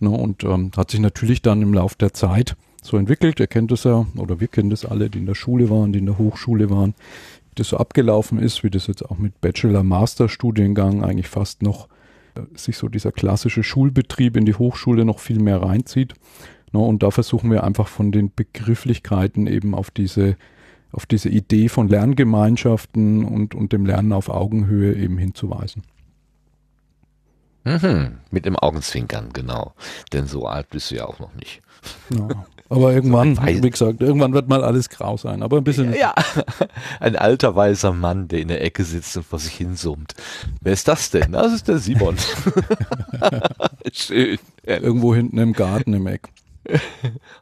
Ne, 0.00 0.08
und 0.08 0.44
ähm, 0.44 0.70
hat 0.76 0.90
sich 0.90 1.00
natürlich 1.00 1.42
dann 1.42 1.60
im 1.60 1.74
Laufe 1.74 1.96
der 1.98 2.14
Zeit 2.14 2.56
so 2.82 2.96
entwickelt. 2.96 3.38
Ihr 3.38 3.46
kennt 3.46 3.70
es 3.70 3.84
ja, 3.84 4.06
oder 4.16 4.40
wir 4.40 4.48
kennen 4.48 4.70
das 4.70 4.86
alle, 4.86 5.10
die 5.10 5.18
in 5.18 5.26
der 5.26 5.34
Schule 5.34 5.68
waren, 5.68 5.92
die 5.92 5.98
in 5.98 6.06
der 6.06 6.16
Hochschule 6.16 6.70
waren, 6.70 6.94
wie 7.50 7.56
das 7.56 7.68
so 7.68 7.76
abgelaufen 7.76 8.38
ist, 8.38 8.64
wie 8.64 8.70
das 8.70 8.86
jetzt 8.86 9.04
auch 9.04 9.18
mit 9.18 9.38
Bachelor-Master-Studiengang 9.42 11.04
eigentlich 11.04 11.28
fast 11.28 11.62
noch 11.62 11.88
äh, 12.34 12.40
sich 12.54 12.78
so 12.78 12.88
dieser 12.88 13.12
klassische 13.12 13.62
Schulbetrieb 13.62 14.38
in 14.38 14.46
die 14.46 14.54
Hochschule 14.54 15.04
noch 15.04 15.18
viel 15.18 15.38
mehr 15.38 15.62
reinzieht. 15.62 16.14
Ne, 16.72 16.80
und 16.80 17.02
da 17.02 17.10
versuchen 17.10 17.50
wir 17.50 17.62
einfach 17.62 17.88
von 17.88 18.10
den 18.10 18.32
Begrifflichkeiten 18.34 19.46
eben 19.46 19.74
auf 19.74 19.90
diese 19.90 20.36
auf 20.92 21.06
diese 21.06 21.28
Idee 21.28 21.68
von 21.68 21.86
Lerngemeinschaften 21.86 23.24
und, 23.24 23.54
und 23.54 23.72
dem 23.72 23.86
Lernen 23.86 24.12
auf 24.12 24.28
Augenhöhe 24.28 24.94
eben 24.94 25.18
hinzuweisen. 25.18 25.82
Mhm, 27.64 28.18
mit 28.30 28.46
dem 28.46 28.56
Augenzwinkern, 28.56 29.30
genau. 29.32 29.74
Denn 30.12 30.26
so 30.26 30.46
alt 30.46 30.70
bist 30.70 30.90
du 30.90 30.96
ja 30.96 31.06
auch 31.06 31.18
noch 31.18 31.34
nicht. 31.34 31.60
Ja, 32.10 32.28
aber 32.70 32.92
irgendwann, 32.92 33.34
so 33.36 33.42
wie 33.42 33.70
gesagt, 33.70 34.00
irgendwann 34.00 34.32
wird 34.32 34.48
mal 34.48 34.64
alles 34.64 34.88
grau 34.88 35.16
sein. 35.16 35.42
Aber 35.42 35.58
ein 35.58 35.64
bisschen. 35.64 35.92
Ja, 35.92 36.14
ein 37.00 37.16
alter 37.16 37.54
weißer 37.54 37.92
Mann, 37.92 38.28
der 38.28 38.40
in 38.40 38.48
der 38.48 38.62
Ecke 38.62 38.84
sitzt 38.84 39.16
und 39.16 39.26
vor 39.26 39.38
sich 39.38 39.54
hin 39.54 39.76
summt. 39.76 40.14
Wer 40.60 40.72
ist 40.72 40.88
das 40.88 41.10
denn? 41.10 41.32
Das 41.32 41.52
ist 41.52 41.68
der 41.68 41.78
Simon. 41.78 42.16
Schön. 43.92 44.38
Irgendwo 44.62 45.14
hinten 45.14 45.38
im 45.38 45.52
Garten 45.52 45.92
im 45.92 46.06
Eck. 46.06 46.28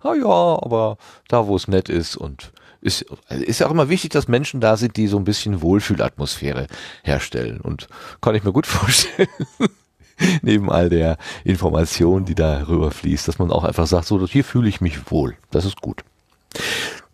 ah 0.01 0.15
ja, 0.15 0.25
aber 0.25 0.97
da, 1.29 1.47
wo 1.47 1.57
es 1.57 1.69
nett 1.69 1.89
ist 1.89 2.17
und 2.17 2.53
ist, 2.81 3.05
ist 3.29 3.59
ja 3.59 3.67
auch 3.67 3.73
immer 3.73 3.89
wichtig, 3.89 4.13
dass 4.13 4.29
Menschen 4.29 4.61
da 4.61 4.77
sind, 4.77 4.97
die 4.97 5.09
so 5.09 5.19
ein 5.19 5.25
bisschen 5.25 5.61
Wohlfühlatmosphäre 5.61 6.69
herstellen. 7.03 7.61
Und 7.61 7.89
kann 8.21 8.35
ich 8.35 8.45
mir 8.45 8.53
gut 8.53 8.67
vorstellen, 8.67 9.29
neben 10.43 10.71
all 10.71 10.89
der 10.89 11.17
Information, 11.45 12.25
die 12.25 12.35
da 12.35 12.67
rüberfließt, 12.69 13.29
dass 13.29 13.39
man 13.39 13.51
auch 13.51 13.65
einfach 13.65 13.87
sagt, 13.87 14.07
so, 14.07 14.27
hier 14.27 14.45
fühle 14.45 14.69
ich 14.69 14.81
mich 14.81 15.11
wohl. 15.11 15.37
Das 15.51 15.65
ist 15.65 15.81
gut. 15.81 16.05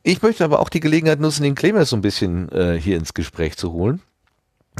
Ich 0.02 0.22
möchte 0.22 0.44
aber 0.44 0.60
auch 0.60 0.68
die 0.68 0.80
Gelegenheit 0.80 1.20
nutzen, 1.20 1.42
den 1.42 1.54
Clemens 1.54 1.90
so 1.90 1.96
ein 1.96 2.02
bisschen 2.02 2.50
äh, 2.52 2.78
hier 2.78 2.96
ins 2.96 3.14
Gespräch 3.14 3.56
zu 3.56 3.72
holen. 3.72 4.02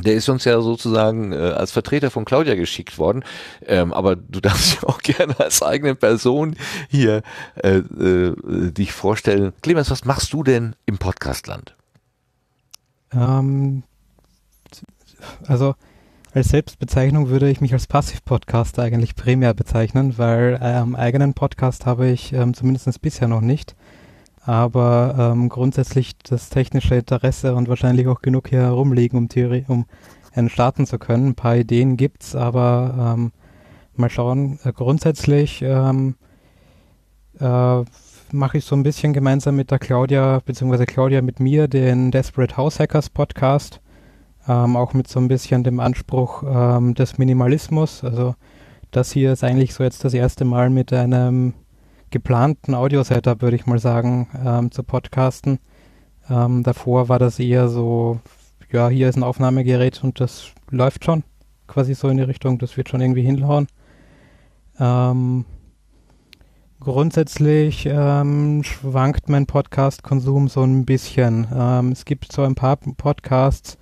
Der 0.03 0.15
ist 0.15 0.29
uns 0.29 0.45
ja 0.45 0.61
sozusagen 0.61 1.33
äh, 1.33 1.37
als 1.37 1.71
Vertreter 1.71 2.11
von 2.11 2.25
Claudia 2.25 2.57
geschickt 2.57 2.99
worden, 2.99 3.25
ähm, 3.65 3.93
aber 3.93 4.17
du 4.17 4.41
darfst 4.43 4.73
dich 4.73 4.85
auch 4.85 4.99
gerne 4.99 5.39
als 5.39 5.63
eigene 5.63 5.95
Person 5.95 6.57
hier 6.89 7.23
äh, 7.55 7.77
äh, 7.79 8.35
dich 8.73 8.93
vorstellen. 8.93 9.53
Clemens, 9.63 9.91
was 9.91 10.05
machst 10.05 10.33
du 10.33 10.43
denn 10.43 10.75
im 10.85 10.99
Podcastland? 10.99 11.77
Ähm, 13.13 13.85
also 15.47 15.75
als 16.35 16.49
Selbstbezeichnung 16.49 17.29
würde 17.29 17.49
ich 17.49 17.61
mich 17.61 17.73
als 17.73 17.87
Passiv-Podcaster 17.87 18.83
eigentlich 18.83 19.15
primär 19.15 19.55
bezeichnen, 19.55 20.19
weil 20.19 20.59
ähm, 20.61 20.97
eigenen 20.97 21.33
Podcast 21.33 21.87
habe 21.87 22.09
ich 22.09 22.33
ähm, 22.33 22.55
zumindest 22.55 23.01
bisher 23.01 23.29
noch 23.29 23.41
nicht. 23.41 23.77
Aber 24.41 25.15
ähm, 25.17 25.49
grundsätzlich 25.49 26.19
das 26.19 26.51
technische 26.51 26.97
Interesse 26.97 27.55
und 27.55 27.69
wahrscheinlich 27.69 28.09
auch 28.09 28.21
genug 28.21 28.49
hier 28.49 28.63
herumliegen, 28.63 29.17
um, 29.17 29.29
Theorie, 29.29 29.65
um 29.69 29.87
einen 30.33 30.51
starten 30.51 30.87
zu 30.87 30.99
können. 30.99 31.29
Ein 31.29 31.35
paar 31.37 31.57
Ideen 31.57 31.97
gibt's, 31.97 32.35
aber 32.35 33.15
ähm, 33.17 33.31
mal 33.95 34.11
schauen. 34.11 34.59
Äh, 34.65 34.73
grundsätzlich 34.73 35.63
ähm, 35.63 36.17
äh, 37.39 37.85
mache 38.33 38.59
ich 38.59 38.65
so 38.65 38.75
ein 38.75 38.83
bisschen 38.83 39.13
gemeinsam 39.13 39.55
mit 39.55 39.71
der 39.71 39.79
Claudia, 39.79 40.43
beziehungsweise 40.45 40.87
Claudia 40.87 41.23
mit 41.23 41.39
mir, 41.39 41.69
den 41.69 42.11
Desperate 42.11 42.57
House 42.57 42.81
Hackers 42.81 43.09
Podcast 43.09 43.81
ähm, 44.49 44.77
auch 44.77 44.95
mit 44.95 45.09
so 45.09 45.21
ein 45.21 45.29
bisschen 45.29 45.65
dem 45.65 45.81
Anspruch 45.81 46.43
ähm, 46.47 46.95
des 46.95 47.19
Minimalismus. 47.19 48.05
Also 48.05 48.35
das 48.91 49.13
hier 49.13 49.33
ist 49.33 49.45
eigentlich 49.45 49.75
so 49.75 49.83
jetzt 49.83 50.05
das 50.05 50.15
erste 50.15 50.45
Mal 50.45 50.71
mit 50.71 50.93
einem 50.93 51.55
geplanten 52.11 52.75
Audio-Setup, 52.75 53.43
würde 53.43 53.57
ich 53.57 53.67
mal 53.67 53.79
sagen, 53.79 54.29
ähm, 54.45 54.71
zu 54.71 54.83
podcasten. 54.83 55.59
Ähm, 56.31 56.63
davor 56.63 57.09
war 57.09 57.19
das 57.19 57.39
eher 57.39 57.69
so, 57.69 58.21
ja, 58.71 58.89
hier 58.89 59.09
ist 59.09 59.17
ein 59.17 59.25
Aufnahmegerät 59.25 60.03
und 60.05 60.21
das 60.21 60.53
läuft 60.71 61.05
schon. 61.05 61.25
Quasi 61.67 61.95
so 61.95 62.09
in 62.09 62.19
die 62.19 62.23
Richtung, 62.23 62.59
das 62.59 62.77
wird 62.77 62.89
schon 62.89 63.01
irgendwie 63.01 63.23
hinhauen. 63.23 63.67
Ähm, 64.79 65.45
grundsätzlich 66.79 67.87
ähm, 67.91 68.63
schwankt 68.63 69.29
mein 69.29 69.47
Podcast-Konsum 69.47 70.49
so 70.49 70.63
ein 70.63 70.85
bisschen. 70.85 71.49
Ähm, 71.53 71.93
es 71.93 72.05
gibt 72.05 72.31
so 72.31 72.43
ein 72.43 72.55
paar 72.55 72.77
Podcasts, 72.77 73.79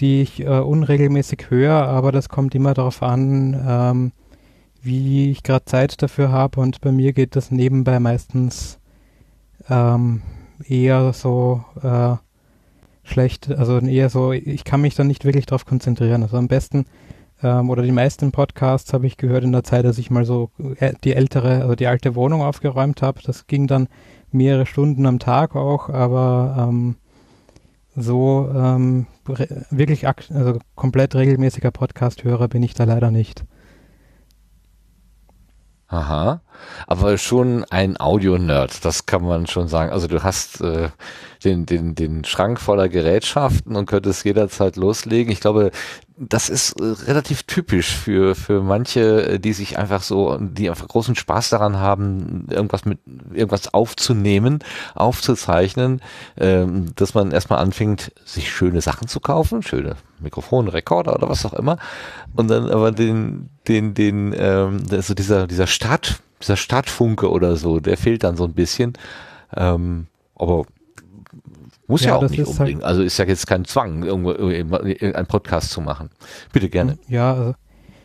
die 0.00 0.22
ich 0.22 0.40
äh, 0.40 0.46
unregelmäßig 0.46 1.46
höre, 1.50 1.86
aber 1.86 2.12
das 2.12 2.28
kommt 2.28 2.54
immer 2.54 2.74
darauf 2.74 3.02
an, 3.02 3.62
ähm, 3.66 4.12
wie 4.82 5.30
ich 5.30 5.42
gerade 5.42 5.64
Zeit 5.66 6.02
dafür 6.02 6.32
habe 6.32 6.60
und 6.60 6.80
bei 6.80 6.90
mir 6.90 7.12
geht 7.12 7.36
das 7.36 7.50
nebenbei 7.50 8.00
meistens 8.00 8.78
ähm, 9.68 10.22
eher 10.66 11.12
so 11.12 11.64
äh, 11.82 12.16
schlecht, 13.02 13.50
also 13.50 13.78
eher 13.78 14.08
so, 14.08 14.32
ich 14.32 14.64
kann 14.64 14.80
mich 14.80 14.94
dann 14.94 15.06
nicht 15.06 15.24
wirklich 15.24 15.46
darauf 15.46 15.66
konzentrieren. 15.66 16.22
Also 16.22 16.36
am 16.36 16.48
besten 16.48 16.86
ähm, 17.42 17.70
oder 17.70 17.82
die 17.82 17.92
meisten 17.92 18.32
Podcasts 18.32 18.92
habe 18.92 19.06
ich 19.06 19.16
gehört 19.16 19.44
in 19.44 19.52
der 19.52 19.64
Zeit, 19.64 19.84
dass 19.84 19.98
ich 19.98 20.10
mal 20.10 20.24
so 20.24 20.50
äh, 20.78 20.92
die 21.04 21.14
ältere, 21.14 21.62
also 21.62 21.74
die 21.74 21.86
alte 21.86 22.14
Wohnung 22.14 22.42
aufgeräumt 22.42 23.02
habe. 23.02 23.20
Das 23.24 23.46
ging 23.46 23.66
dann 23.66 23.88
mehrere 24.32 24.66
Stunden 24.66 25.06
am 25.06 25.18
Tag 25.18 25.56
auch, 25.56 25.88
aber 25.88 26.68
ähm, 26.68 26.96
so 28.02 28.50
ähm, 28.54 29.06
wirklich 29.70 30.06
also 30.06 30.58
komplett 30.74 31.14
regelmäßiger 31.14 31.70
Podcast-Hörer 31.70 32.48
bin 32.48 32.62
ich 32.62 32.74
da 32.74 32.84
leider 32.84 33.10
nicht. 33.10 33.44
Aha, 35.88 36.40
aber 36.86 37.18
schon 37.18 37.64
ein 37.70 38.00
Audio-Nerd, 38.00 38.84
das 38.84 39.06
kann 39.06 39.22
man 39.24 39.46
schon 39.46 39.68
sagen. 39.68 39.92
Also 39.92 40.08
du 40.08 40.22
hast 40.22 40.60
äh, 40.60 40.88
den, 41.44 41.66
den, 41.66 41.94
den 41.94 42.24
Schrank 42.24 42.60
voller 42.60 42.88
Gerätschaften 42.88 43.76
und 43.76 43.86
könntest 43.86 44.24
jederzeit 44.24 44.76
loslegen. 44.76 45.32
Ich 45.32 45.40
glaube, 45.40 45.70
das 46.20 46.50
ist 46.50 46.78
äh, 46.78 46.84
relativ 47.06 47.44
typisch 47.44 47.96
für, 47.96 48.34
für 48.34 48.62
manche, 48.62 49.26
äh, 49.26 49.38
die 49.38 49.54
sich 49.54 49.78
einfach 49.78 50.02
so, 50.02 50.36
die 50.38 50.68
einfach 50.68 50.86
großen 50.86 51.16
Spaß 51.16 51.48
daran 51.48 51.78
haben, 51.78 52.46
irgendwas 52.50 52.84
mit, 52.84 52.98
irgendwas 53.32 53.72
aufzunehmen, 53.72 54.58
aufzuzeichnen, 54.94 56.02
ähm, 56.36 56.92
dass 56.94 57.14
man 57.14 57.32
erstmal 57.32 57.60
anfängt, 57.60 58.12
sich 58.24 58.50
schöne 58.50 58.82
Sachen 58.82 59.08
zu 59.08 59.20
kaufen, 59.20 59.62
schöne 59.62 59.96
Mikrofone, 60.20 60.74
Rekorder 60.74 61.14
oder 61.14 61.28
was 61.30 61.46
auch 61.46 61.54
immer, 61.54 61.78
und 62.36 62.48
dann 62.50 62.68
aber 62.68 62.92
den, 62.92 63.48
den, 63.66 63.94
den, 63.94 64.34
ähm, 64.36 64.82
also 64.90 65.14
dieser, 65.14 65.46
dieser 65.46 65.66
Start, 65.66 66.20
dieser 66.40 66.56
Startfunke 66.56 67.30
oder 67.30 67.56
so, 67.56 67.80
der 67.80 67.96
fehlt 67.96 68.24
dann 68.24 68.36
so 68.36 68.44
ein 68.44 68.54
bisschen, 68.54 68.94
ähm, 69.56 70.06
aber 70.34 70.64
muss 71.86 72.02
ja, 72.02 72.10
ja 72.10 72.16
auch 72.16 72.22
nicht 72.22 72.38
halt 72.38 72.48
unbedingt. 72.48 72.82
Halt 72.82 72.88
also 72.88 73.02
ist 73.02 73.18
ja 73.18 73.24
jetzt 73.26 73.46
kein 73.46 73.64
Zwang, 73.64 74.04
irgendwo 74.04 74.32
einen 74.32 75.26
Podcast 75.26 75.70
zu 75.70 75.80
machen. 75.80 76.10
Bitte 76.52 76.68
gerne. 76.68 76.98
Ja, 77.08 77.34
also 77.34 77.54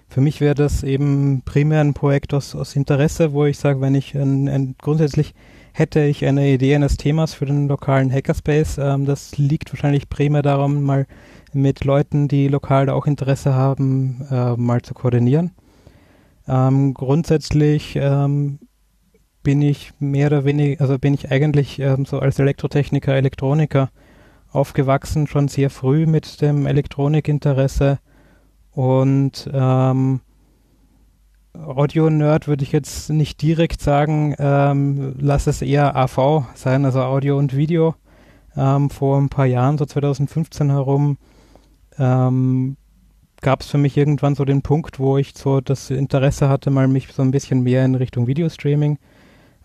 für 0.08 0.22
mich 0.22 0.42
wäre 0.42 0.56
das 0.56 0.84
eben 0.84 1.42
primär 1.46 1.82
ein 1.82 1.94
Projekt 1.94 2.34
aus, 2.34 2.56
aus 2.56 2.76
Interesse, 2.76 3.34
wo 3.34 3.46
ich 3.46 3.58
sage, 3.58 3.82
wenn 3.82 3.96
ich 3.96 4.16
ein, 4.16 4.48
ein, 4.48 4.76
grundsätzlich 4.82 5.34
hätte 5.74 6.02
ich 6.02 6.26
eine 6.26 6.50
Idee 6.50 6.76
eines 6.76 6.98
Themas 6.98 7.34
für 7.34 7.46
den 7.46 7.68
lokalen 7.68 8.12
Hackerspace, 8.12 8.78
ähm, 8.78 9.06
das 9.06 9.38
liegt 9.38 9.74
wahrscheinlich 9.74 10.10
primär 10.10 10.42
darum, 10.42 10.84
mal 10.84 11.06
mit 11.52 11.84
Leuten, 11.84 12.28
die 12.28 12.48
lokal 12.48 12.86
da 12.86 12.94
auch 12.94 13.08
Interesse 13.08 13.56
haben, 13.56 14.26
äh, 14.32 14.56
mal 14.56 14.82
zu 14.82 14.94
koordinieren. 14.94 15.52
Ähm, 16.48 16.94
grundsätzlich 16.94 17.96
ähm, 17.96 18.60
bin 19.44 19.62
ich 19.62 19.94
mehr 20.00 20.28
oder 20.28 20.46
weniger, 20.46 20.82
also 20.82 21.00
bin 21.00 21.14
ich 21.14 21.32
eigentlich 21.32 21.80
ähm, 21.80 22.06
so 22.06 22.20
als 22.20 22.40
Elektrotechniker, 22.40 23.16
Elektroniker 23.16 23.90
aufgewachsen, 24.52 25.28
schon 25.28 25.48
sehr 25.48 25.70
früh 25.70 26.06
mit 26.06 26.42
dem 26.42 26.66
Elektronikinteresse 26.66 28.00
und 28.72 29.50
ähm, 29.54 30.22
Audio-Nerd 31.54 32.48
würde 32.48 32.64
ich 32.64 32.72
jetzt 32.72 33.10
nicht 33.10 33.42
direkt 33.42 33.82
sagen, 33.82 34.36
ähm, 34.40 35.16
lass 35.20 35.48
es 35.48 35.62
eher 35.62 35.96
AV 35.96 36.44
sein, 36.54 36.86
also 36.86 37.02
Audio 37.02 37.38
und 37.38 37.56
Video. 37.56 37.96
Ähm, 38.58 38.90
vor 38.90 39.20
ein 39.20 39.30
paar 39.30 39.46
Jahren, 39.46 39.78
so 39.78 39.86
2015 39.86 40.70
herum, 40.70 41.18
ähm, 41.98 42.78
gab 43.46 43.62
es 43.62 43.68
für 43.68 43.78
mich 43.78 43.96
irgendwann 43.96 44.34
so 44.34 44.44
den 44.44 44.64
Punkt, 44.64 44.98
wo 44.98 45.20
ich 45.20 45.34
so 45.36 45.62
das 45.62 45.92
Interesse 45.92 46.50
hatte, 46.50 46.72
mal 46.72 46.88
mich 46.88 47.14
so 47.14 47.22
ein 47.22 47.30
bisschen 47.30 47.62
mehr 47.62 47.86
in 47.86 47.94
Richtung 47.94 48.26
Videostreaming 48.26 48.98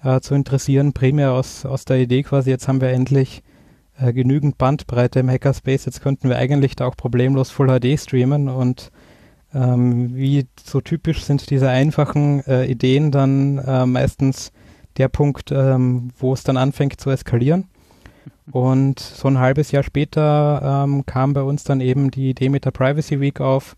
äh, 0.04 0.20
zu 0.20 0.34
interessieren, 0.34 0.92
primär 0.92 1.32
aus, 1.32 1.64
aus 1.64 1.86
der 1.86 1.96
Idee 1.96 2.22
quasi, 2.22 2.50
jetzt 2.50 2.68
haben 2.68 2.82
wir 2.82 2.90
endlich 2.90 3.42
äh, 3.98 4.12
genügend 4.12 4.58
Bandbreite 4.58 5.20
im 5.20 5.30
Hackerspace, 5.30 5.86
jetzt 5.86 6.02
könnten 6.02 6.28
wir 6.28 6.36
eigentlich 6.36 6.76
da 6.76 6.84
auch 6.84 6.94
problemlos 6.94 7.48
Full 7.48 7.68
HD 7.68 7.98
streamen 7.98 8.50
und 8.50 8.90
ähm, 9.54 10.14
wie 10.14 10.46
so 10.62 10.82
typisch 10.82 11.24
sind 11.24 11.48
diese 11.48 11.70
einfachen 11.70 12.44
äh, 12.46 12.66
Ideen 12.66 13.10
dann 13.10 13.56
äh, 13.56 13.86
meistens 13.86 14.52
der 14.98 15.08
Punkt, 15.08 15.52
ähm, 15.52 16.10
wo 16.18 16.34
es 16.34 16.44
dann 16.44 16.58
anfängt 16.58 17.00
zu 17.00 17.08
eskalieren. 17.08 17.64
Und 18.52 18.98
so 18.98 19.28
ein 19.28 19.38
halbes 19.38 19.70
Jahr 19.70 19.82
später 19.82 20.84
ähm, 20.84 21.06
kam 21.06 21.32
bei 21.32 21.42
uns 21.42 21.64
dann 21.64 21.80
eben 21.80 22.10
die 22.10 22.30
Idee 22.30 22.48
mit 22.48 22.64
der 22.64 22.72
Privacy 22.72 23.20
Week 23.20 23.40
auf, 23.40 23.76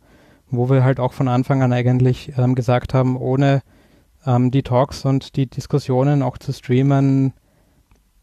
wo 0.51 0.71
wir 0.71 0.85
halt 0.85 1.01
auch 1.01 1.13
von 1.13 1.29
Anfang 1.29 1.63
an 1.63 1.73
eigentlich 1.73 2.33
ähm, 2.39 2.55
gesagt 2.55 2.95
haben, 2.95 3.17
ohne 3.17 3.63
ähm, 4.27 4.51
die 4.51 4.63
Talks 4.63 5.05
und 5.05 5.37
die 5.37 5.47
Diskussionen 5.47 6.23
auch 6.23 6.39
zu 6.39 6.53
streamen, 6.53 7.35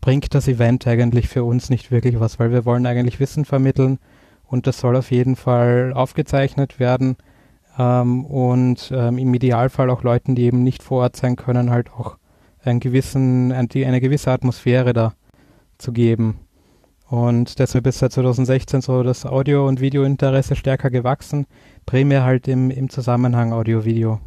bringt 0.02 0.34
das 0.34 0.48
Event 0.48 0.88
eigentlich 0.88 1.28
für 1.28 1.44
uns 1.44 1.70
nicht 1.70 1.92
wirklich 1.92 2.20
was, 2.20 2.40
weil 2.40 2.52
wir 2.52 2.66
wollen 2.66 2.86
eigentlich 2.86 3.20
Wissen 3.20 3.46
vermitteln 3.46 4.00
und 4.48 4.66
das 4.66 4.80
soll 4.80 4.96
auf 4.96 5.12
jeden 5.12 5.36
Fall 5.36 5.94
aufgezeichnet 5.94 6.80
werden 6.80 7.18
ähm, 7.78 8.26
und 8.26 8.92
ähm, 8.96 9.18
im 9.18 9.34
Idealfall 9.34 9.90
auch 9.90 10.04
Leuten, 10.04 10.36
die 10.36 10.44
eben 10.44 10.64
nicht 10.64 10.84
vor 10.84 11.02
Ort 11.02 11.16
sein 11.16 11.36
können, 11.36 11.70
halt 11.70 11.92
auch 11.92 12.18
einen 12.64 12.80
gewissen, 12.80 13.52
eine 13.52 14.02
gewisse 14.02 14.32
Atmosphäre 14.32 14.94
da 14.94 15.14
zu 15.80 15.92
geben. 15.92 16.40
Und 17.10 17.58
deshalb 17.58 17.88
ist 17.88 18.00
seit 18.00 18.12
2016 18.12 18.82
so 18.82 19.02
das 19.02 19.26
Audio- 19.26 19.68
und 19.68 19.82
Videointeresse 19.82 20.56
stärker 20.56 20.92
gewachsen, 20.92 21.48
primär 21.88 22.24
halt 22.24 22.48
im, 22.48 22.70
im 22.70 22.90
Zusammenhang 22.90 23.52
Audio-Video. 23.52 24.22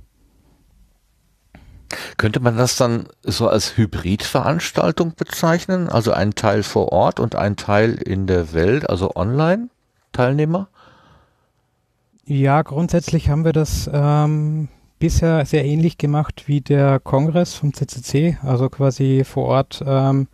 Könnte 2.16 2.40
man 2.40 2.56
das 2.56 2.76
dann 2.76 3.06
so 3.22 3.48
als 3.48 3.76
Hybridveranstaltung 3.76 5.14
bezeichnen? 5.14 5.88
Also 5.88 6.12
ein 6.12 6.34
Teil 6.34 6.62
vor 6.62 6.90
Ort 6.90 7.20
und 7.20 7.36
ein 7.36 7.56
Teil 7.56 7.94
in 7.94 8.26
der 8.26 8.52
Welt, 8.52 8.88
also 8.90 9.14
Online-Teilnehmer? 9.14 10.68
Ja, 12.24 12.62
grundsätzlich 12.62 13.28
haben 13.28 13.44
wir 13.44 13.52
das 13.52 13.90
ähm, 13.92 14.68
bisher 14.98 15.44
sehr 15.44 15.64
ähnlich 15.64 15.98
gemacht 15.98 16.44
wie 16.46 16.60
der 16.60 16.98
Kongress 16.98 17.54
vom 17.54 17.74
CCC, 17.74 18.38
also 18.42 18.68
quasi 18.68 19.24
vor 19.24 19.46
Ort 19.46 19.82
ähm, 19.86 20.28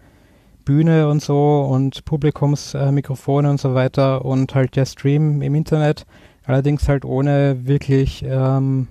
Bühne 0.68 1.08
und 1.08 1.22
so 1.22 1.62
und 1.62 2.04
Publikumsmikrofone 2.04 3.48
äh, 3.48 3.50
und 3.50 3.58
so 3.58 3.74
weiter 3.74 4.26
und 4.26 4.54
halt 4.54 4.76
der 4.76 4.84
Stream 4.84 5.40
im 5.40 5.54
Internet, 5.54 6.04
allerdings 6.44 6.86
halt 6.90 7.06
ohne 7.06 7.66
wirklich, 7.66 8.22
ähm, 8.22 8.86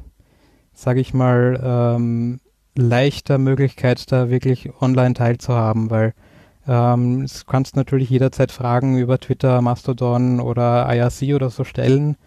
sage 0.73 0.99
ich 1.01 1.13
mal, 1.13 1.61
ähm, 1.63 2.39
leichter 2.75 3.37
Möglichkeit, 3.37 4.11
da 4.11 4.31
wirklich 4.31 4.71
online 4.81 5.13
teilzuhaben, 5.13 5.91
weil 5.91 6.15
ähm, 6.67 7.27
du 7.27 7.45
kannst 7.45 7.75
natürlich 7.75 8.09
jederzeit 8.09 8.51
Fragen 8.51 8.97
über 8.97 9.19
Twitter, 9.19 9.61
Mastodon 9.61 10.39
oder 10.39 10.91
IRC 10.91 11.35
oder 11.35 11.51
so 11.51 11.63
stellen, 11.63 12.17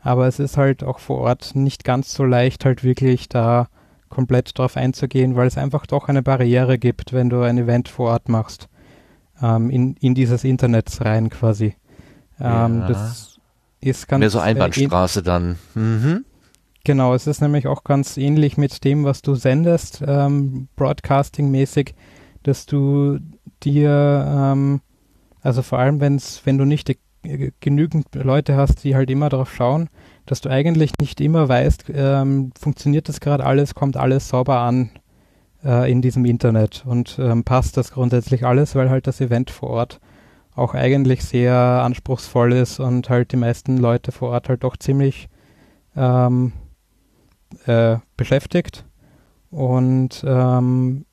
aber 0.00 0.26
es 0.26 0.40
ist 0.40 0.56
halt 0.56 0.82
auch 0.82 0.98
vor 0.98 1.18
Ort 1.18 1.54
nicht 1.54 1.84
ganz 1.84 2.12
so 2.12 2.24
leicht, 2.24 2.64
halt 2.64 2.82
wirklich 2.82 3.28
da 3.28 3.68
komplett 4.08 4.58
drauf 4.58 4.76
einzugehen, 4.76 5.36
weil 5.36 5.46
es 5.46 5.58
einfach 5.58 5.86
doch 5.86 6.08
eine 6.08 6.24
Barriere 6.24 6.76
gibt, 6.76 7.12
wenn 7.12 7.30
du 7.30 7.42
ein 7.42 7.56
Event 7.56 7.88
vor 7.88 8.10
Ort 8.10 8.28
machst, 8.28 8.68
ähm, 9.42 9.70
in, 9.70 9.94
in 9.96 10.14
dieses 10.14 10.44
Internet 10.44 11.00
rein 11.00 11.30
quasi. 11.30 11.74
Ähm, 12.40 12.80
ja. 12.80 12.88
Das 12.88 13.38
ist 13.80 14.08
ganz 14.08 14.20
Mehr 14.20 14.30
so 14.30 14.40
Einbahnstraße 14.40 15.20
äh, 15.20 15.22
dann. 15.22 15.58
Mhm. 15.74 16.24
Genau, 16.84 17.14
es 17.14 17.26
ist 17.26 17.40
nämlich 17.40 17.66
auch 17.66 17.82
ganz 17.82 18.16
ähnlich 18.16 18.56
mit 18.56 18.84
dem, 18.84 19.04
was 19.04 19.20
du 19.20 19.34
sendest, 19.34 20.04
ähm, 20.06 20.68
Broadcasting-mäßig, 20.76 21.94
dass 22.44 22.66
du 22.66 23.18
dir, 23.64 24.24
ähm, 24.28 24.80
also 25.42 25.62
vor 25.62 25.80
allem, 25.80 26.00
wenn's, 26.00 26.42
wenn 26.44 26.58
du 26.58 26.64
nicht 26.64 26.88
die, 26.88 26.98
genügend 27.60 28.14
Leute 28.14 28.54
hast, 28.54 28.84
die 28.84 28.94
halt 28.94 29.10
immer 29.10 29.28
darauf 29.28 29.52
schauen, 29.52 29.88
dass 30.26 30.40
du 30.40 30.48
eigentlich 30.48 30.92
nicht 31.00 31.20
immer 31.20 31.48
weißt, 31.48 31.86
ähm, 31.92 32.52
funktioniert 32.56 33.08
das 33.08 33.18
gerade 33.18 33.44
alles, 33.44 33.74
kommt 33.74 33.96
alles 33.96 34.28
sauber 34.28 34.60
an 34.60 34.90
äh, 35.64 35.90
in 35.90 36.02
diesem 36.02 36.24
Internet 36.24 36.84
und 36.86 37.18
ähm, 37.18 37.44
passt 37.44 37.76
das 37.76 37.92
grundsätzlich 37.92 38.44
alles, 38.44 38.74
weil 38.74 38.90
halt 38.90 39.06
das 39.06 39.20
Event 39.20 39.50
vor 39.50 39.70
Ort 39.70 40.00
auch 40.54 40.74
eigentlich 40.74 41.22
sehr 41.22 41.54
anspruchsvoll 41.54 42.52
ist 42.54 42.80
und 42.80 43.10
halt 43.10 43.32
die 43.32 43.36
meisten 43.36 43.76
Leute 43.76 44.10
vor 44.10 44.30
Ort 44.30 44.48
halt 44.48 44.64
doch 44.64 44.76
ziemlich 44.76 45.28
ähm, 45.94 46.52
äh, 47.66 47.98
beschäftigt. 48.16 48.84
Und 49.50 50.24
ähm, 50.26 51.04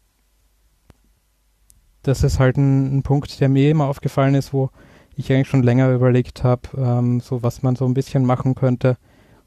das 2.03 2.23
ist 2.23 2.39
halt 2.39 2.57
ein, 2.57 2.97
ein, 2.97 3.03
Punkt, 3.03 3.39
der 3.39 3.49
mir 3.49 3.69
immer 3.69 3.85
aufgefallen 3.85 4.35
ist, 4.35 4.53
wo 4.53 4.69
ich 5.15 5.31
eigentlich 5.31 5.47
schon 5.47 5.63
länger 5.63 5.91
überlegt 5.91 6.43
habe, 6.43 6.61
ähm, 6.77 7.19
so 7.19 7.43
was 7.43 7.63
man 7.63 7.75
so 7.75 7.85
ein 7.85 7.93
bisschen 7.93 8.25
machen 8.25 8.55
könnte, 8.55 8.97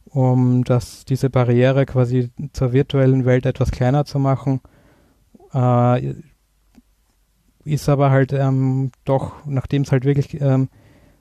um 0.07 0.65
das, 0.65 1.05
diese 1.05 1.29
Barriere 1.29 1.87
quasi 1.87 2.31
zur 2.53 2.73
virtuellen 2.73 3.25
Welt 3.25 3.47
etwas 3.47 3.71
kleiner 3.71 4.05
zu 4.05 4.19
machen. 4.19 4.61
Äh, 5.53 6.15
ist 7.65 7.89
aber 7.89 8.11
halt 8.11 8.33
ähm, 8.33 8.93
doch, 9.05 9.45
nachdem 9.45 9.83
es 9.83 9.91
halt 9.91 10.05
wirklich 10.05 10.41
ähm, 10.41 10.69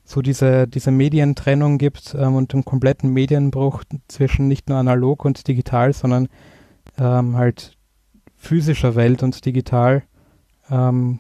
so 0.04 0.22
diese, 0.22 0.68
diese 0.68 0.92
Medientrennung 0.92 1.80
gibt 1.80 2.16
ähm, 2.18 2.36
und 2.36 2.54
einen 2.54 2.64
kompletten 2.64 3.12
Medienbruch 3.12 3.84
zwischen 4.08 4.48
nicht 4.48 4.70
nur 4.70 4.78
analog 4.78 5.26
und 5.26 5.48
digital, 5.48 5.92
sondern 5.94 6.28
ähm, 7.00 7.36
halt 7.36 7.76
physischer 8.36 8.96
Welt 8.96 9.24
und 9.24 9.44
digital 9.44 10.04
ähm, 10.70 11.20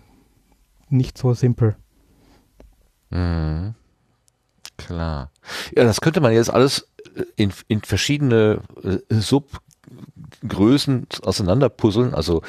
nicht 0.89 1.17
so 1.17 1.33
simpel. 1.33 1.75
Mhm. 3.09 3.73
Klar. 4.77 5.31
Ja, 5.75 5.83
das 5.83 6.01
könnte 6.01 6.21
man 6.21 6.33
jetzt 6.33 6.53
alles 6.53 6.87
äh, 7.15 7.23
in, 7.35 7.51
in 7.67 7.81
verschiedene 7.81 8.59
äh, 8.83 8.99
Subgrößen 9.09 11.07
auseinanderpuzzeln. 11.23 12.13
Also 12.13 12.41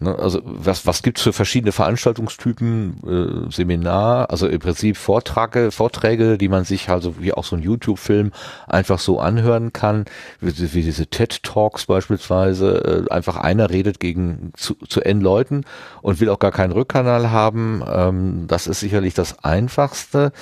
Ne? 0.00 0.18
Also 0.18 0.40
was, 0.44 0.86
was 0.86 1.02
gibt's 1.02 1.22
für 1.22 1.32
verschiedene 1.32 1.72
Veranstaltungstypen, 1.72 3.48
äh, 3.48 3.52
Seminar, 3.52 4.30
also 4.30 4.48
im 4.48 4.58
Prinzip 4.58 4.96
Vorträge, 4.96 5.70
Vorträge, 5.70 6.38
die 6.38 6.48
man 6.48 6.64
sich 6.64 6.88
also 6.88 7.20
wie 7.20 7.32
auch 7.32 7.44
so 7.44 7.56
ein 7.56 7.62
YouTube-Film 7.62 8.32
einfach 8.66 8.98
so 8.98 9.20
anhören 9.20 9.72
kann, 9.72 10.06
wie, 10.40 10.74
wie 10.74 10.82
diese 10.82 11.06
TED-Talks 11.06 11.86
beispielsweise, 11.86 13.06
äh, 13.08 13.12
einfach 13.12 13.36
einer 13.36 13.70
redet 13.70 14.00
gegen 14.00 14.52
zu, 14.56 14.74
zu 14.88 15.02
N 15.02 15.20
Leuten 15.20 15.64
und 16.00 16.20
will 16.20 16.30
auch 16.30 16.38
gar 16.38 16.52
keinen 16.52 16.72
Rückkanal 16.72 17.30
haben. 17.30 17.82
Ähm, 17.86 18.44
das 18.48 18.66
ist 18.66 18.80
sicherlich 18.80 19.14
das 19.14 19.44
Einfachste. 19.44 20.32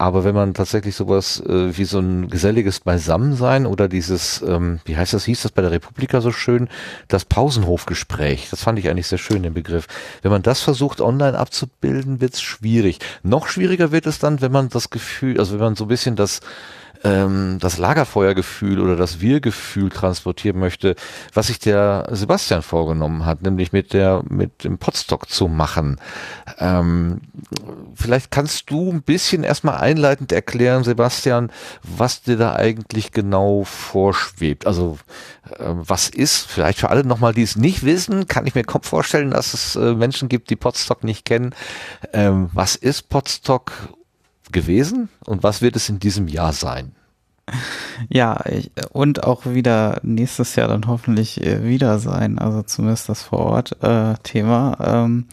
Aber 0.00 0.22
wenn 0.22 0.34
man 0.34 0.54
tatsächlich 0.54 0.94
sowas 0.94 1.40
äh, 1.40 1.76
wie 1.76 1.84
so 1.84 1.98
ein 1.98 2.30
geselliges 2.30 2.78
Beisammensein 2.80 3.66
oder 3.66 3.88
dieses, 3.88 4.40
ähm, 4.42 4.78
wie 4.84 4.96
heißt 4.96 5.12
das, 5.12 5.24
hieß 5.24 5.42
das 5.42 5.50
bei 5.50 5.60
der 5.60 5.72
Republika 5.72 6.20
so 6.20 6.30
schön, 6.30 6.68
das 7.08 7.24
Pausenhofgespräch, 7.24 8.48
das 8.48 8.62
fand 8.62 8.78
ich 8.78 8.88
eigentlich 8.88 9.07
sehr 9.08 9.18
schön, 9.18 9.42
den 9.42 9.54
Begriff. 9.54 9.86
Wenn 10.22 10.30
man 10.30 10.42
das 10.42 10.60
versucht 10.60 11.00
online 11.00 11.38
abzubilden, 11.38 12.20
wird's 12.20 12.40
schwierig. 12.40 12.98
Noch 13.22 13.48
schwieriger 13.48 13.92
wird 13.92 14.06
es 14.06 14.18
dann, 14.18 14.40
wenn 14.40 14.52
man 14.52 14.68
das 14.68 14.90
Gefühl, 14.90 15.38
also 15.38 15.54
wenn 15.54 15.60
man 15.60 15.76
so 15.76 15.84
ein 15.84 15.88
bisschen 15.88 16.16
das 16.16 16.40
ähm, 17.04 17.58
das 17.60 17.78
Lagerfeuergefühl 17.78 18.80
oder 18.80 18.96
das 18.96 19.20
Wir-Gefühl 19.20 19.90
transportieren 19.90 20.58
möchte, 20.58 20.96
was 21.32 21.48
sich 21.48 21.58
der 21.58 22.08
Sebastian 22.10 22.62
vorgenommen 22.62 23.24
hat, 23.24 23.42
nämlich 23.42 23.72
mit 23.72 23.92
der 23.92 24.22
mit 24.28 24.64
dem 24.64 24.78
Podstock 24.78 25.28
zu 25.28 25.48
machen. 25.48 26.00
Ähm, 26.58 27.20
vielleicht 27.94 28.30
kannst 28.30 28.70
du 28.70 28.90
ein 28.90 29.02
bisschen 29.02 29.44
erstmal 29.44 29.78
einleitend 29.78 30.32
erklären, 30.32 30.84
Sebastian, 30.84 31.50
was 31.82 32.22
dir 32.22 32.36
da 32.36 32.54
eigentlich 32.54 33.12
genau 33.12 33.64
vorschwebt. 33.64 34.66
Also 34.66 34.98
äh, 35.58 35.64
was 35.68 36.08
ist, 36.08 36.46
vielleicht 36.46 36.78
für 36.78 36.90
alle 36.90 37.04
nochmal, 37.04 37.34
die 37.34 37.42
es 37.42 37.56
nicht 37.56 37.84
wissen, 37.84 38.26
kann 38.28 38.46
ich 38.46 38.54
mir 38.54 38.64
vorstellen, 38.82 39.30
dass 39.30 39.54
es 39.54 39.76
äh, 39.76 39.94
Menschen 39.94 40.28
gibt, 40.28 40.50
die 40.50 40.56
Podstock 40.56 41.04
nicht 41.04 41.24
kennen. 41.24 41.54
Ähm, 42.12 42.50
was 42.52 42.76
ist 42.76 43.08
Podstock 43.08 43.72
gewesen 44.52 45.08
und 45.24 45.42
was 45.42 45.62
wird 45.62 45.76
es 45.76 45.88
in 45.88 45.98
diesem 45.98 46.28
Jahr 46.28 46.52
sein? 46.52 46.92
Ja, 48.08 48.44
ich, 48.46 48.70
und 48.92 49.24
auch 49.24 49.46
wieder 49.46 50.00
nächstes 50.02 50.54
Jahr 50.56 50.68
dann 50.68 50.86
hoffentlich 50.86 51.42
äh, 51.44 51.64
wieder 51.64 51.98
sein, 51.98 52.38
also 52.38 52.62
zumindest 52.62 53.08
das 53.08 53.22
Vor-Ort-Thema. 53.22 54.76
Äh, 54.80 55.04
ähm, 55.04 55.26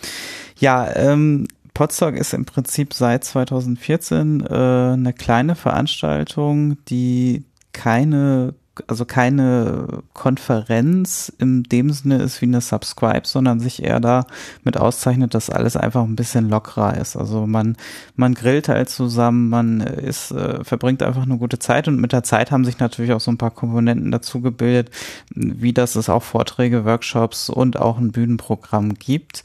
ja, 0.58 0.96
ähm, 0.96 1.48
Podstock 1.74 2.16
ist 2.16 2.34
im 2.34 2.46
Prinzip 2.46 2.94
seit 2.94 3.26
2014 3.26 4.42
äh, 4.42 4.54
eine 4.54 5.14
kleine 5.14 5.56
Veranstaltung, 5.56 6.78
die 6.86 7.44
keine 7.74 8.54
also 8.88 9.06
keine 9.06 10.04
Konferenz 10.14 11.32
in 11.40 11.64
dem 11.64 11.92
Sinne 11.92 12.18
ist 12.18 12.42
wie 12.42 12.46
eine 12.46 12.62
Subscribe, 12.62 13.22
sondern 13.24 13.60
sich 13.60 13.84
eher 13.84 14.00
da 14.00 14.26
mit 14.64 14.78
auszeichnet, 14.78 15.34
dass 15.34 15.50
alles 15.50 15.78
einfach 15.78 16.04
ein 16.04 16.16
bisschen 16.16 16.50
lockerer 16.50 16.98
ist. 16.98 17.16
Also 17.16 17.48
man, 17.48 17.78
man 18.16 18.34
grillt 18.34 18.68
halt 18.68 18.90
zusammen, 18.90 19.50
man 19.50 19.82
ist, 19.82 20.32
äh, 20.32 20.64
verbringt 20.64 21.04
einfach 21.04 21.24
eine 21.24 21.38
gute 21.38 21.60
Zeit 21.60 21.88
und 21.88 22.00
mit 22.00 22.12
der 22.12 22.24
Zeit 22.24 22.52
haben 22.52 22.66
sich 22.66 22.80
natürlich 22.80 23.14
auch 23.14 23.20
so 23.20 23.32
ein 23.32 23.38
paar 23.38 23.52
Komponenten 23.52 24.12
dazu 24.12 24.42
gebildet, 24.42 24.90
wie 25.34 25.74
das 25.74 25.96
es 25.96 26.10
auch 26.10 26.24
Vorträge, 26.24 26.86
Workshops 26.86 27.50
und 27.50 27.78
auch 27.78 27.98
ein 27.98 28.12
Bühnenprogramm 28.12 28.96
gibt 28.96 29.44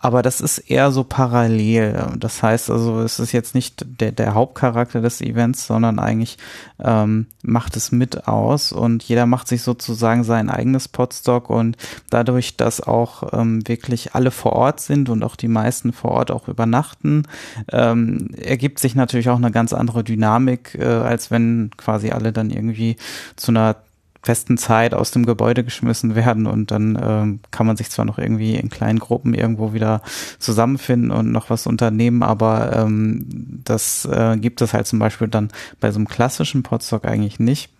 aber 0.00 0.22
das 0.22 0.40
ist 0.40 0.58
eher 0.58 0.92
so 0.92 1.04
parallel. 1.04 2.12
Das 2.18 2.42
heißt 2.42 2.70
also, 2.70 3.00
es 3.00 3.18
ist 3.18 3.32
jetzt 3.32 3.54
nicht 3.54 3.84
der, 4.00 4.12
der 4.12 4.34
Hauptcharakter 4.34 5.00
des 5.00 5.20
Events, 5.20 5.66
sondern 5.66 5.98
eigentlich 5.98 6.38
ähm, 6.78 7.26
macht 7.42 7.76
es 7.76 7.90
mit 7.90 8.28
aus 8.28 8.72
und 8.72 9.02
jeder 9.02 9.26
macht 9.26 9.48
sich 9.48 9.62
sozusagen 9.62 10.22
sein 10.22 10.50
eigenes 10.50 10.86
Podstock 10.88 11.50
und 11.50 11.76
dadurch, 12.10 12.56
dass 12.56 12.80
auch 12.80 13.32
ähm, 13.32 13.66
wirklich 13.66 14.14
alle 14.14 14.30
vor 14.30 14.52
Ort 14.52 14.80
sind 14.80 15.08
und 15.08 15.24
auch 15.24 15.34
die 15.34 15.48
meisten 15.48 15.92
vor 15.92 16.12
Ort 16.12 16.30
auch 16.30 16.48
übernachten, 16.48 17.24
ähm, 17.72 18.28
ergibt 18.36 18.78
sich 18.78 18.94
natürlich 18.94 19.28
auch 19.30 19.36
eine 19.36 19.50
ganz 19.50 19.72
andere 19.72 20.04
Dynamik, 20.04 20.76
äh, 20.78 20.84
als 20.84 21.30
wenn 21.30 21.70
quasi 21.76 22.10
alle 22.10 22.32
dann 22.32 22.50
irgendwie 22.50 22.96
zu 23.36 23.50
einer 23.50 23.76
festen 24.22 24.58
Zeit 24.58 24.94
aus 24.94 25.10
dem 25.10 25.26
Gebäude 25.26 25.64
geschmissen 25.64 26.14
werden 26.14 26.46
und 26.46 26.70
dann 26.70 26.98
ähm, 27.00 27.40
kann 27.50 27.66
man 27.66 27.76
sich 27.76 27.90
zwar 27.90 28.04
noch 28.04 28.18
irgendwie 28.18 28.56
in 28.56 28.68
kleinen 28.68 28.98
Gruppen 28.98 29.34
irgendwo 29.34 29.72
wieder 29.72 30.02
zusammenfinden 30.38 31.10
und 31.10 31.30
noch 31.30 31.50
was 31.50 31.66
unternehmen, 31.66 32.22
aber 32.22 32.76
ähm, 32.76 33.26
das 33.64 34.04
äh, 34.06 34.36
gibt 34.36 34.60
es 34.60 34.74
halt 34.74 34.86
zum 34.86 34.98
Beispiel 34.98 35.28
dann 35.28 35.50
bei 35.80 35.90
so 35.90 35.98
einem 35.98 36.08
klassischen 36.08 36.62
Podstock 36.62 37.04
eigentlich 37.04 37.38
nicht. 37.38 37.70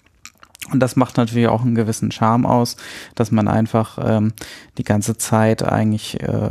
Und 0.73 0.81
das 0.81 0.97
macht 0.97 1.17
natürlich 1.17 1.49
auch 1.49 1.63
einen 1.63 1.75
gewissen 1.75 2.11
Charme 2.11 2.45
aus, 2.45 2.77
dass 3.15 3.31
man 3.31 3.49
einfach 3.49 3.99
ähm, 4.03 4.33
die 4.77 4.85
ganze 4.85 5.17
Zeit 5.17 5.63
eigentlich 5.63 6.21
äh, 6.21 6.51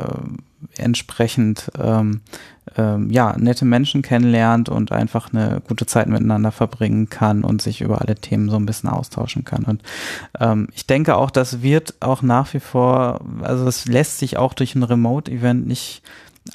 entsprechend 0.78 1.72
ähm, 1.80 2.22
ähm, 2.76 3.10
ja, 3.10 3.36
nette 3.38 3.66
Menschen 3.66 4.02
kennenlernt 4.02 4.70
und 4.70 4.92
einfach 4.92 5.34
eine 5.34 5.62
gute 5.68 5.86
Zeit 5.86 6.08
miteinander 6.08 6.52
verbringen 6.52 7.10
kann 7.10 7.44
und 7.44 7.62
sich 7.62 7.82
über 7.82 8.02
alle 8.02 8.16
Themen 8.16 8.50
so 8.50 8.58
ein 8.58 8.66
bisschen 8.66 8.90
austauschen 8.90 9.46
kann. 9.46 9.64
Und 9.64 9.84
ähm, 10.40 10.68
ich 10.74 10.86
denke 10.88 11.16
auch, 11.16 11.32
das 11.32 11.62
wird 11.62 11.96
auch 12.00 12.22
nach 12.22 12.54
wie 12.54 12.60
vor, 12.60 13.22
also 13.42 13.66
das 13.66 13.86
lässt 13.86 14.20
sich 14.20 14.38
auch 14.38 14.54
durch 14.54 14.76
ein 14.76 14.84
Remote-Event 14.84 15.68
nicht 15.68 16.02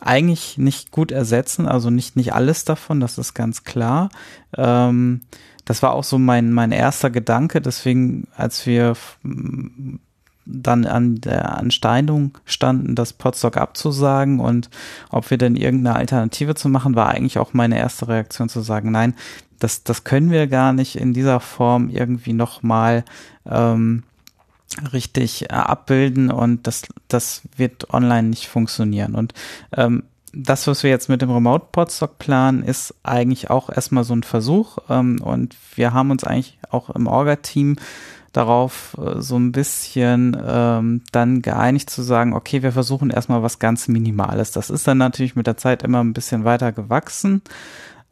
eigentlich 0.01 0.57
nicht 0.57 0.91
gut 0.91 1.13
ersetzen, 1.13 1.67
also 1.67 1.91
nicht, 1.91 2.17
nicht 2.17 2.33
alles 2.33 2.65
davon, 2.65 3.01
das 3.01 3.19
ist 3.19 3.35
ganz 3.35 3.65
klar. 3.65 4.09
Ähm, 4.57 5.21
das 5.65 5.83
war 5.83 5.93
auch 5.93 6.05
so 6.05 6.19
mein, 6.19 6.53
mein 6.53 6.73
erster 6.73 7.11
Gedanke, 7.11 7.61
deswegen, 7.61 8.27
als 8.35 8.67
wir 8.67 8.95
dann 10.45 10.87
an 10.87 11.21
der 11.21 11.57
Ansteinung 11.59 12.37
standen, 12.45 12.95
das 12.95 13.13
Podstock 13.13 13.57
abzusagen 13.57 14.41
und 14.41 14.71
ob 15.11 15.31
wir 15.31 15.39
denn 15.39 15.57
irgendeine 15.57 15.97
Alternative 15.97 16.55
zu 16.55 16.69
machen, 16.69 16.97
war 16.97 17.09
eigentlich 17.09 17.39
auch 17.39 17.53
meine 17.53 17.79
erste 17.79 18.09
Reaktion 18.09 18.49
zu 18.49 18.61
sagen, 18.61 18.91
nein, 18.91 19.15
das, 19.59 19.85
das 19.85 20.05
können 20.05 20.31
wir 20.31 20.49
gar 20.49 20.73
nicht 20.73 20.97
in 20.97 21.15
dieser 21.15 21.39
Form 21.39 21.89
irgendwie 21.89 22.33
nochmal 22.33 23.05
ähm, 23.47 24.03
richtig 24.93 25.45
äh, 25.45 25.55
abbilden 25.55 26.31
und 26.31 26.67
das, 26.67 26.83
das 27.09 27.43
wird 27.57 27.93
online 27.93 28.29
nicht 28.29 28.49
funktionieren. 28.49 29.15
Und 29.15 29.35
ähm, 29.77 30.03
das, 30.33 30.67
was 30.67 30.83
wir 30.83 30.91
jetzt 30.91 31.09
mit 31.09 31.23
dem 31.23 31.31
Remote 31.31 31.67
Podstock 31.73 32.19
planen, 32.19 32.63
ist 32.63 32.95
eigentlich 33.03 33.51
auch 33.51 33.69
erstmal 33.69 34.05
so 34.05 34.15
ein 34.15 34.23
Versuch. 34.23 34.79
Ähm, 34.89 35.21
und 35.23 35.57
wir 35.75 35.93
haben 35.93 36.11
uns 36.11 36.25
eigentlich 36.25 36.59
auch 36.71 36.91
im 36.91 37.07
Orga-Team 37.07 37.77
darauf 38.33 38.97
äh, 38.99 39.21
so 39.21 39.39
ein 39.39 39.53
bisschen 39.53 40.37
ähm, 40.45 41.03
dann 41.13 41.43
geeinigt 41.43 41.91
zu 41.91 42.03
sagen, 42.03 42.35
okay, 42.35 42.63
wir 42.63 42.73
versuchen 42.73 43.11
erstmal 43.11 43.43
was 43.43 43.59
ganz 43.59 43.89
Minimales. 43.89 44.53
Das 44.53 44.71
ist 44.71 44.89
dann 44.89 44.99
natürlich 44.99 45.37
mit 45.37 45.47
der 45.47 45.57
Zeit 45.57 45.83
immer 45.83 46.03
ein 46.03 46.15
bisschen 46.15 46.45
weiter 46.45 46.73
gewachsen, 46.73 47.43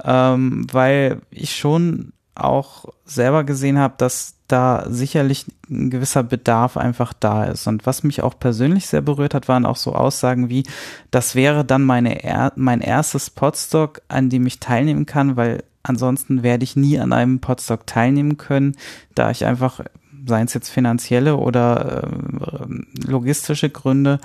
ähm, 0.05 0.67
weil 0.71 1.21
ich 1.31 1.57
schon 1.57 2.13
auch 2.35 2.87
selber 3.05 3.45
gesehen 3.45 3.79
habe, 3.79 3.95
dass 3.99 4.35
da 4.49 4.85
sicherlich 4.89 5.47
ein 5.69 5.91
gewisser 5.91 6.23
Bedarf 6.23 6.77
einfach 6.77 7.13
da 7.13 7.45
ist. 7.45 7.67
Und 7.67 7.87
was 7.87 8.03
mich 8.03 8.23
auch 8.23 8.39
persönlich 8.39 8.87
sehr 8.87 9.01
berührt 9.01 9.35
hat, 9.35 9.49
waren 9.49 9.67
auch 9.67 9.77
so 9.77 9.95
Aussagen 9.95 10.49
wie, 10.49 10.65
das 11.11 11.35
wäre 11.35 11.65
dann 11.65 11.85
meine 11.85 12.25
er 12.25 12.53
mein 12.57 12.81
erstes 12.81 13.31
Podstock, 13.31 14.03
an 14.09 14.29
dem 14.29 14.47
ich 14.47 14.59
teilnehmen 14.59 15.07
kann, 15.07 15.37
weil 15.37 15.63
ansonsten 15.83 16.43
werde 16.43 16.65
ich 16.65 16.77
nie 16.77 16.99
an 16.99 17.13
einem 17.13 17.41
Podstock 17.41 17.87
teilnehmen 17.87 18.37
können, 18.37 18.77
da 19.15 19.31
ich 19.31 19.45
einfach 19.45 19.81
seien 20.27 20.47
es 20.47 20.55
jetzt 20.55 20.71
finanzielle 20.71 21.37
oder 21.37 22.05
äh, 22.05 23.07
logistische 23.07 23.71
Gründe, 23.71 24.21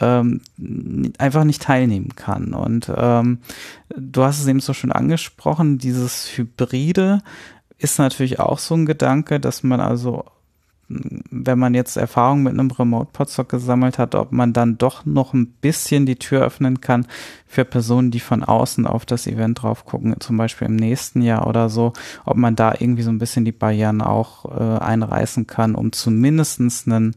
ähm, 0.00 0.40
einfach 1.18 1.44
nicht 1.44 1.62
teilnehmen 1.62 2.14
kann. 2.16 2.54
Und 2.54 2.90
ähm, 2.94 3.38
du 3.96 4.22
hast 4.22 4.40
es 4.40 4.46
eben 4.46 4.60
so 4.60 4.72
schön 4.72 4.92
angesprochen, 4.92 5.78
dieses 5.78 6.36
Hybride 6.36 7.22
ist 7.78 7.98
natürlich 7.98 8.40
auch 8.40 8.58
so 8.58 8.74
ein 8.74 8.86
Gedanke, 8.86 9.38
dass 9.40 9.62
man 9.62 9.80
also 9.80 10.24
wenn 10.88 11.58
man 11.58 11.74
jetzt 11.74 11.96
Erfahrung 11.96 12.42
mit 12.42 12.54
einem 12.54 12.70
Remote-Podstock 12.70 13.48
gesammelt 13.48 13.98
hat, 13.98 14.14
ob 14.14 14.32
man 14.32 14.54
dann 14.54 14.78
doch 14.78 15.04
noch 15.04 15.34
ein 15.34 15.46
bisschen 15.46 16.06
die 16.06 16.16
Tür 16.16 16.42
öffnen 16.42 16.80
kann 16.80 17.06
für 17.46 17.66
Personen, 17.66 18.10
die 18.10 18.20
von 18.20 18.42
außen 18.42 18.86
auf 18.86 19.04
das 19.04 19.26
Event 19.26 19.62
drauf 19.62 19.84
gucken, 19.84 20.16
zum 20.20 20.38
Beispiel 20.38 20.66
im 20.68 20.76
nächsten 20.76 21.20
Jahr 21.20 21.46
oder 21.46 21.68
so, 21.68 21.92
ob 22.24 22.36
man 22.36 22.56
da 22.56 22.74
irgendwie 22.78 23.02
so 23.02 23.10
ein 23.10 23.18
bisschen 23.18 23.44
die 23.44 23.52
Barrieren 23.52 24.00
auch 24.00 24.46
äh, 24.46 24.78
einreißen 24.78 25.46
kann, 25.46 25.74
um 25.74 25.92
zumindestens 25.92 26.86
einen 26.86 27.14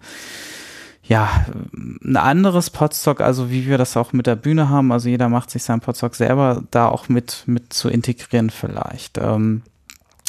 ja, 1.04 1.46
ein 1.74 2.16
anderes 2.16 2.70
Podstock, 2.70 3.22
also 3.22 3.50
wie 3.50 3.68
wir 3.68 3.78
das 3.78 3.98
auch 3.98 4.14
mit 4.14 4.28
der 4.28 4.36
Bühne 4.36 4.70
haben, 4.70 4.92
also 4.92 5.10
jeder 5.10 5.30
macht 5.30 5.50
sich 5.50 5.64
seinen 5.64 5.82
Podstock 5.82 6.16
selber, 6.16 6.64
da 6.72 6.88
auch 6.88 7.10
mit, 7.10 7.44
mit 7.48 7.74
zu 7.74 7.90
integrieren 7.90 8.50
vielleicht. 8.50 9.18
Ähm, 9.18 9.64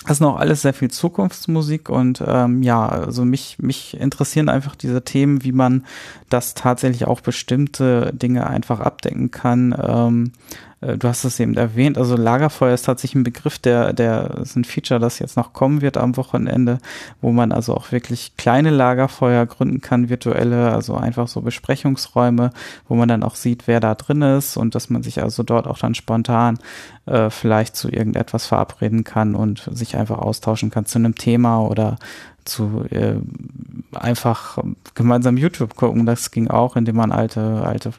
das 0.05 0.17
ist 0.17 0.21
noch 0.21 0.37
alles 0.37 0.63
sehr 0.63 0.75
viel 0.75 0.91
Zukunftsmusik 0.91 1.89
und 1.89 2.23
ähm, 2.27 2.63
ja, 2.63 2.89
also 2.89 3.25
mich, 3.25 3.59
mich 3.61 3.99
interessieren 3.99 4.49
einfach 4.49 4.75
diese 4.75 5.03
Themen, 5.03 5.45
wie 5.45 5.53
man 5.53 5.85
das 6.29 6.55
tatsächlich 6.55 7.07
auch 7.07 7.21
bestimmte 7.21 8.13
Dinge 8.13 8.47
einfach 8.47 8.81
abdecken 8.81 9.31
kann. 9.31 9.75
Ähm, 9.81 10.33
äh, 10.35 10.72
du 10.83 11.09
hast 11.09 11.25
es 11.25 11.39
eben 11.39 11.57
erwähnt, 11.57 11.97
also 11.97 12.17
Lagerfeuer 12.17 12.75
ist 12.75 12.83
tatsächlich 12.83 13.21
ein 13.21 13.25
Begriff, 13.25 13.59
der, 13.59 13.93
der 13.93 14.39
ist 14.43 14.57
ein 14.57 14.65
Feature, 14.65 14.99
das 14.99 15.21
jetzt 15.21 15.37
noch 15.37 15.53
kommen 15.53 15.81
wird 15.81 15.97
am 15.97 16.17
Wochenende, 16.17 16.79
wo 17.21 17.31
man 17.31 17.53
also 17.53 17.75
auch 17.75 17.93
wirklich 17.93 18.37
kleine 18.37 18.71
Lagerfeuer 18.71 19.47
gründen 19.47 19.81
kann, 19.81 20.09
virtuelle, 20.09 20.73
also 20.73 20.95
einfach 20.97 21.29
so 21.29 21.41
Besprechungsräume, 21.41 22.51
wo 22.89 22.97
man 22.97 23.09
dann 23.09 23.23
auch 23.23 23.37
sieht, 23.37 23.69
wer 23.69 23.79
da 23.79 23.95
drin 23.95 24.23
ist 24.23 24.57
und 24.57 24.75
dass 24.75 24.91
man 24.91 25.05
sich 25.05 25.23
also 25.23 25.45
dort 25.45 25.69
auch 25.69 25.79
dann 25.79 25.95
spontan 25.95 26.59
äh, 27.07 27.31
vielleicht 27.31 27.77
zu 27.77 27.89
irgendetwas 27.89 28.47
verabreden 28.47 29.05
kann 29.05 29.37
und 29.37 29.69
sich 29.73 29.97
einfach 29.97 30.19
austauschen 30.19 30.71
kann 30.71 30.87
zu 30.87 30.99
einem 30.99 31.15
Thema 31.15 31.61
oder 31.61 31.97
zu 32.45 32.85
äh, 32.91 33.17
einfach 33.93 34.59
gemeinsam 34.95 35.37
YouTube 35.37 35.77
gucken. 35.77 36.07
Das 36.07 36.31
ging 36.31 36.49
auch, 36.49 36.77
indem 36.77 36.97
man 36.97 37.13
alte, 37.13 37.63
alte 37.65 37.93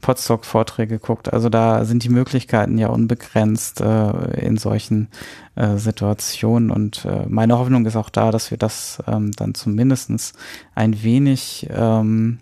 Podstock-Vorträge 0.00 0.98
guckt. 0.98 1.32
Also 1.32 1.48
da 1.48 1.84
sind 1.84 2.04
die 2.04 2.08
Möglichkeiten 2.08 2.78
ja 2.78 2.88
unbegrenzt 2.88 3.80
äh, 3.80 4.40
in 4.40 4.56
solchen 4.56 5.08
äh, 5.56 5.76
Situationen. 5.76 6.70
Und 6.70 7.04
äh, 7.04 7.26
meine 7.28 7.58
Hoffnung 7.58 7.86
ist 7.86 7.96
auch 7.96 8.10
da, 8.10 8.30
dass 8.30 8.50
wir 8.50 8.58
das 8.58 9.02
ähm, 9.06 9.32
dann 9.32 9.54
zumindestens 9.54 10.32
ein 10.74 11.02
wenig 11.02 11.68
ähm, 11.70 12.38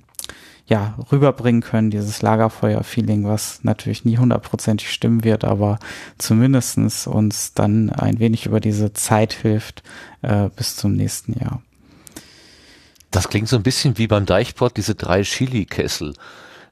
ja, 0.69 0.95
rüberbringen 1.11 1.63
können, 1.63 1.91
dieses 1.91 2.21
Lagerfeuer-Feeling, 2.21 3.25
was 3.25 3.61
natürlich 3.63 4.05
nie 4.05 4.19
hundertprozentig 4.19 4.93
stimmen 4.93 5.25
wird, 5.25 5.45
aber 5.45 5.79
zumindestens 6.19 7.07
uns 7.07 7.55
dann 7.55 7.91
ein 7.91 8.19
wenig 8.19 8.45
über 8.45 8.61
diese 8.61 8.93
Zeit 8.93 9.33
hilft 9.33 9.83
äh, 10.21 10.51
bis 10.55 10.77
zum 10.77 10.93
nächsten 10.93 11.39
Jahr. 11.41 11.63
Das 13.11 13.31
klingt 13.31 13.49
so 13.49 13.57
ein 13.57 13.63
bisschen 13.63 13.97
wie 13.97 14.07
beim 14.07 14.27
Deichport, 14.27 14.77
diese 14.77 14.95
drei 14.95 15.23
Chili-Kessel. 15.23 16.15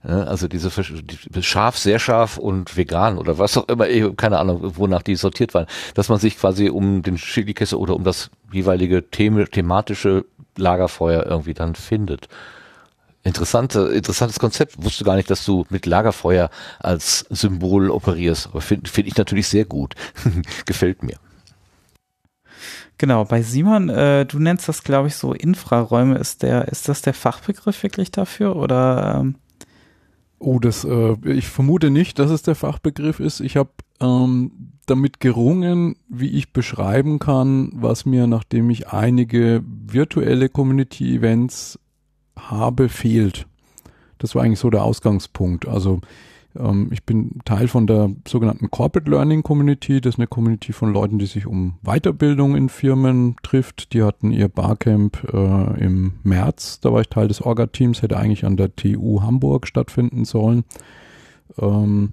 Also 0.03 0.47
diese 0.47 0.71
die, 0.71 1.43
scharf, 1.43 1.79
sehr 1.79 1.99
scharf 1.99 2.37
und 2.37 2.77
vegan 2.77 3.19
oder 3.19 3.39
was 3.39 3.57
auch 3.57 3.67
immer, 3.67 3.89
keine 4.13 4.39
Ahnung, 4.39 4.77
wonach 4.77 5.03
die 5.03 5.17
sortiert 5.17 5.53
waren, 5.53 5.67
dass 5.95 6.09
man 6.09 6.21
sich 6.21 6.39
quasi 6.39 6.69
um 6.69 7.03
den 7.03 7.17
Chili-Kessel 7.17 7.77
oder 7.77 7.97
um 7.97 8.05
das 8.05 8.31
jeweilige 8.53 9.11
Thema, 9.11 9.47
thematische 9.47 10.27
Lagerfeuer 10.57 11.27
irgendwie 11.27 11.55
dann 11.55 11.75
findet. 11.75 12.29
Interessante, 13.27 13.89
interessantes 13.89 14.39
Konzept. 14.39 14.81
Wusste 14.85 15.03
gar 15.03 15.17
nicht, 15.17 15.29
dass 15.29 15.45
du 15.45 15.67
mit 15.69 15.85
Lagerfeuer 15.85 16.49
als 16.79 17.27
Symbol 17.29 17.91
operierst. 17.91 18.47
Aber 18.47 18.61
finde 18.61 18.89
find 18.89 19.09
ich 19.09 19.17
natürlich 19.17 19.49
sehr 19.49 19.65
gut. 19.65 19.97
Gefällt 20.65 21.03
mir. 21.03 21.17
Genau, 22.99 23.25
bei 23.25 23.43
Simon, 23.43 23.89
äh, 23.89 24.27
du 24.27 24.39
nennst 24.39 24.69
das, 24.69 24.85
glaube 24.85 25.09
ich, 25.09 25.17
so 25.17 25.33
Infraräume. 25.33 26.19
Ist 26.19 26.45
der, 26.45 26.69
ist 26.69 26.89
das 26.89 27.03
der 27.03 27.15
Fachbegriff 27.15 27.83
wirklich 27.83 28.12
dafür 28.12 28.55
oder? 28.55 29.17
Ähm? 29.19 29.35
Oh, 30.39 30.61
das, 30.61 30.85
äh, 30.85 31.17
ich 31.25 31.49
vermute 31.49 31.91
nicht, 31.91 32.21
dass 32.21 32.31
es 32.31 32.43
der 32.43 32.55
Fachbegriff 32.55 33.19
ist. 33.19 33.41
Ich 33.41 33.57
habe 33.57 33.71
ähm, 33.99 34.53
damit 34.87 35.19
gerungen, 35.19 35.97
wie 36.09 36.31
ich 36.31 36.53
beschreiben 36.53 37.19
kann, 37.19 37.71
was 37.75 38.07
mir, 38.07 38.29
nachdem 38.29 38.71
ich 38.71 38.87
einige 38.87 39.65
virtuelle 39.67 40.49
Community-Events 40.49 41.81
habe, 42.38 42.88
fehlt. 42.88 43.46
Das 44.18 44.35
war 44.35 44.42
eigentlich 44.42 44.61
so 44.61 44.70
der 44.70 44.85
Ausgangspunkt. 44.85 45.68
Also 45.68 46.01
ähm, 46.59 46.88
ich 46.92 47.05
bin 47.05 47.40
Teil 47.44 47.68
von 47.68 47.87
der 47.87 48.11
sogenannten 48.27 48.70
Corporate 48.70 49.11
Learning 49.11 49.42
Community. 49.42 50.01
Das 50.01 50.14
ist 50.14 50.18
eine 50.18 50.27
Community 50.27 50.72
von 50.72 50.92
Leuten, 50.92 51.18
die 51.18 51.27
sich 51.27 51.46
um 51.46 51.75
Weiterbildung 51.83 52.57
in 52.57 52.68
Firmen 52.68 53.37
trifft. 53.42 53.92
Die 53.92 54.03
hatten 54.03 54.31
ihr 54.31 54.49
Barcamp 54.49 55.22
äh, 55.33 55.85
im 55.85 56.14
März. 56.22 56.81
Da 56.81 56.92
war 56.92 57.01
ich 57.01 57.09
Teil 57.09 57.29
des 57.29 57.42
Orga-Teams, 57.42 58.03
hätte 58.03 58.16
eigentlich 58.16 58.44
an 58.44 58.57
der 58.57 58.75
TU 58.75 59.22
Hamburg 59.22 59.66
stattfinden 59.66 60.25
sollen. 60.25 60.64
Ähm, 61.59 62.12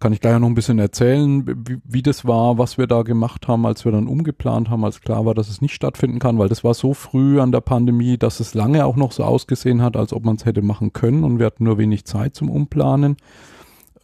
kann 0.00 0.12
ich 0.12 0.20
gleich 0.20 0.38
noch 0.38 0.48
ein 0.48 0.54
bisschen 0.54 0.78
erzählen, 0.78 1.46
wie, 1.46 1.78
wie, 1.84 2.02
das 2.02 2.24
war, 2.24 2.58
was 2.58 2.78
wir 2.78 2.86
da 2.86 3.02
gemacht 3.02 3.48
haben, 3.48 3.66
als 3.66 3.84
wir 3.84 3.92
dann 3.92 4.08
umgeplant 4.08 4.70
haben, 4.70 4.84
als 4.84 5.00
klar 5.00 5.24
war, 5.26 5.34
dass 5.34 5.48
es 5.48 5.60
nicht 5.60 5.74
stattfinden 5.74 6.18
kann, 6.18 6.38
weil 6.38 6.48
das 6.48 6.64
war 6.64 6.74
so 6.74 6.94
früh 6.94 7.40
an 7.40 7.52
der 7.52 7.60
Pandemie, 7.60 8.18
dass 8.18 8.40
es 8.40 8.54
lange 8.54 8.84
auch 8.84 8.96
noch 8.96 9.12
so 9.12 9.24
ausgesehen 9.24 9.82
hat, 9.82 9.96
als 9.96 10.12
ob 10.12 10.24
man 10.24 10.36
es 10.36 10.44
hätte 10.44 10.62
machen 10.62 10.92
können 10.92 11.24
und 11.24 11.38
wir 11.38 11.46
hatten 11.46 11.64
nur 11.64 11.78
wenig 11.78 12.04
Zeit 12.04 12.34
zum 12.34 12.50
Umplanen. 12.50 13.16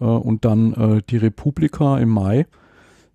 Äh, 0.01 0.05
und 0.05 0.45
dann 0.45 0.73
äh, 0.75 1.03
die 1.09 1.19
Republika 1.19 1.99
im 1.99 2.11
Mai 2.11 2.47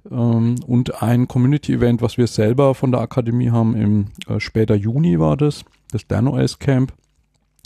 ähm, 0.09 0.55
und 0.65 1.01
ein 1.01 1.27
Community-Event, 1.27 2.01
was 2.01 2.17
wir 2.17 2.27
selber 2.27 2.75
von 2.75 2.91
der 2.91 3.01
Akademie 3.01 3.49
haben, 3.49 3.75
im 3.75 4.05
äh, 4.27 4.39
später 4.39 4.75
Juni 4.75 5.19
war 5.19 5.37
das, 5.37 5.65
das 5.91 6.07
DanoS 6.07 6.59
Camp. 6.59 6.93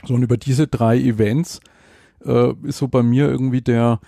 So 0.06 0.14
und 0.14 0.24
über 0.24 0.38
diese 0.38 0.68
drei 0.68 0.98
Events 0.98 1.60
äh, 2.26 2.54
ist 2.64 2.78
so 2.78 2.88
bei 2.88 3.04
mir 3.04 3.28
irgendwie 3.30 3.62
der 3.62 4.00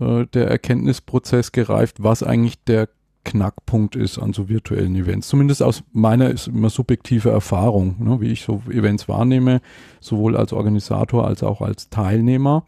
äh, 0.00 0.26
der 0.26 0.48
Erkenntnisprozess 0.48 1.52
gereift, 1.52 2.02
was 2.02 2.22
eigentlich 2.22 2.62
der 2.64 2.88
Knackpunkt 3.24 3.94
ist 3.94 4.18
an 4.18 4.32
so 4.32 4.48
virtuellen 4.48 4.96
Events. 4.96 5.28
Zumindest 5.28 5.62
aus 5.62 5.82
meiner 5.92 6.30
ist 6.30 6.48
immer 6.48 6.70
subjektive 6.70 7.30
Erfahrung, 7.30 7.96
ne, 7.98 8.20
wie 8.20 8.32
ich 8.32 8.42
so 8.42 8.62
Events 8.70 9.08
wahrnehme, 9.08 9.60
sowohl 10.00 10.36
als 10.36 10.52
Organisator 10.52 11.26
als 11.26 11.42
auch 11.42 11.60
als 11.60 11.90
Teilnehmer. 11.90 12.64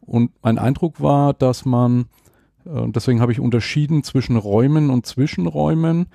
Und 0.00 0.30
mein 0.42 0.58
Eindruck 0.58 1.00
war, 1.00 1.34
dass 1.34 1.64
man, 1.64 2.06
äh, 2.64 2.88
deswegen 2.88 3.20
habe 3.20 3.32
ich 3.32 3.40
unterschieden 3.40 4.02
zwischen 4.02 4.36
Räumen 4.36 4.90
und 4.90 5.06
Zwischenräumen. 5.06 6.06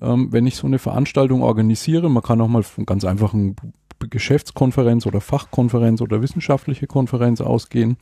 Ähm, 0.00 0.32
wenn 0.32 0.46
ich 0.46 0.56
so 0.56 0.66
eine 0.66 0.78
Veranstaltung 0.78 1.42
organisiere, 1.42 2.08
man 2.08 2.22
kann 2.22 2.40
auch 2.40 2.48
mal 2.48 2.62
von 2.62 2.86
ganz 2.86 3.04
einfachen 3.04 3.56
Geschäftskonferenz 3.98 5.06
oder 5.06 5.20
Fachkonferenz 5.20 6.00
oder 6.00 6.22
wissenschaftliche 6.22 6.86
Konferenz 6.86 7.40
ausgehen. 7.40 7.96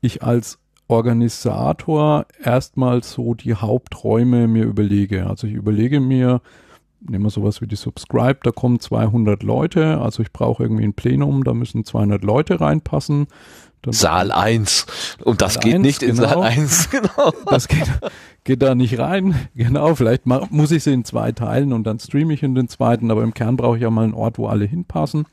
Ich 0.00 0.22
als 0.22 0.58
Organisator 0.90 2.26
erstmal 2.42 3.04
so 3.04 3.34
die 3.34 3.54
Haupträume 3.54 4.48
mir 4.48 4.64
überlege. 4.64 5.26
Also 5.26 5.46
ich 5.46 5.54
überlege 5.54 6.00
mir, 6.00 6.40
nehmen 7.00 7.24
wir 7.24 7.30
sowas 7.30 7.60
wie 7.60 7.66
die 7.66 7.76
Subscribe, 7.76 8.40
da 8.42 8.50
kommen 8.50 8.80
200 8.80 9.42
Leute, 9.42 9.98
also 10.00 10.22
ich 10.22 10.32
brauche 10.32 10.62
irgendwie 10.64 10.84
ein 10.84 10.94
Plenum, 10.94 11.44
da 11.44 11.54
müssen 11.54 11.84
200 11.84 12.24
Leute 12.24 12.60
reinpassen. 12.60 13.28
Dann 13.82 13.94
Saal 13.94 14.30
1. 14.32 14.86
Und 15.24 15.40
das 15.40 15.54
Saal 15.54 15.62
geht 15.62 15.74
1, 15.76 15.82
nicht 15.82 16.02
in 16.02 16.16
genau. 16.16 16.28
Saal 16.28 16.42
1, 16.58 16.90
genau. 16.90 17.32
Das 17.46 17.68
geht, 17.68 17.88
geht 18.44 18.60
da 18.60 18.74
nicht 18.74 18.98
rein. 18.98 19.48
Genau, 19.54 19.94
vielleicht 19.94 20.26
muss 20.26 20.72
ich 20.72 20.82
sie 20.82 20.92
in 20.92 21.04
zwei 21.04 21.32
teilen 21.32 21.72
und 21.72 21.84
dann 21.84 21.98
streame 21.98 22.34
ich 22.34 22.42
in 22.42 22.54
den 22.54 22.68
zweiten, 22.68 23.10
aber 23.10 23.22
im 23.22 23.32
Kern 23.32 23.56
brauche 23.56 23.76
ich 23.76 23.82
ja 23.82 23.90
mal 23.90 24.04
einen 24.04 24.14
Ort, 24.14 24.38
wo 24.38 24.48
alle 24.48 24.64
hinpassen. 24.64 25.24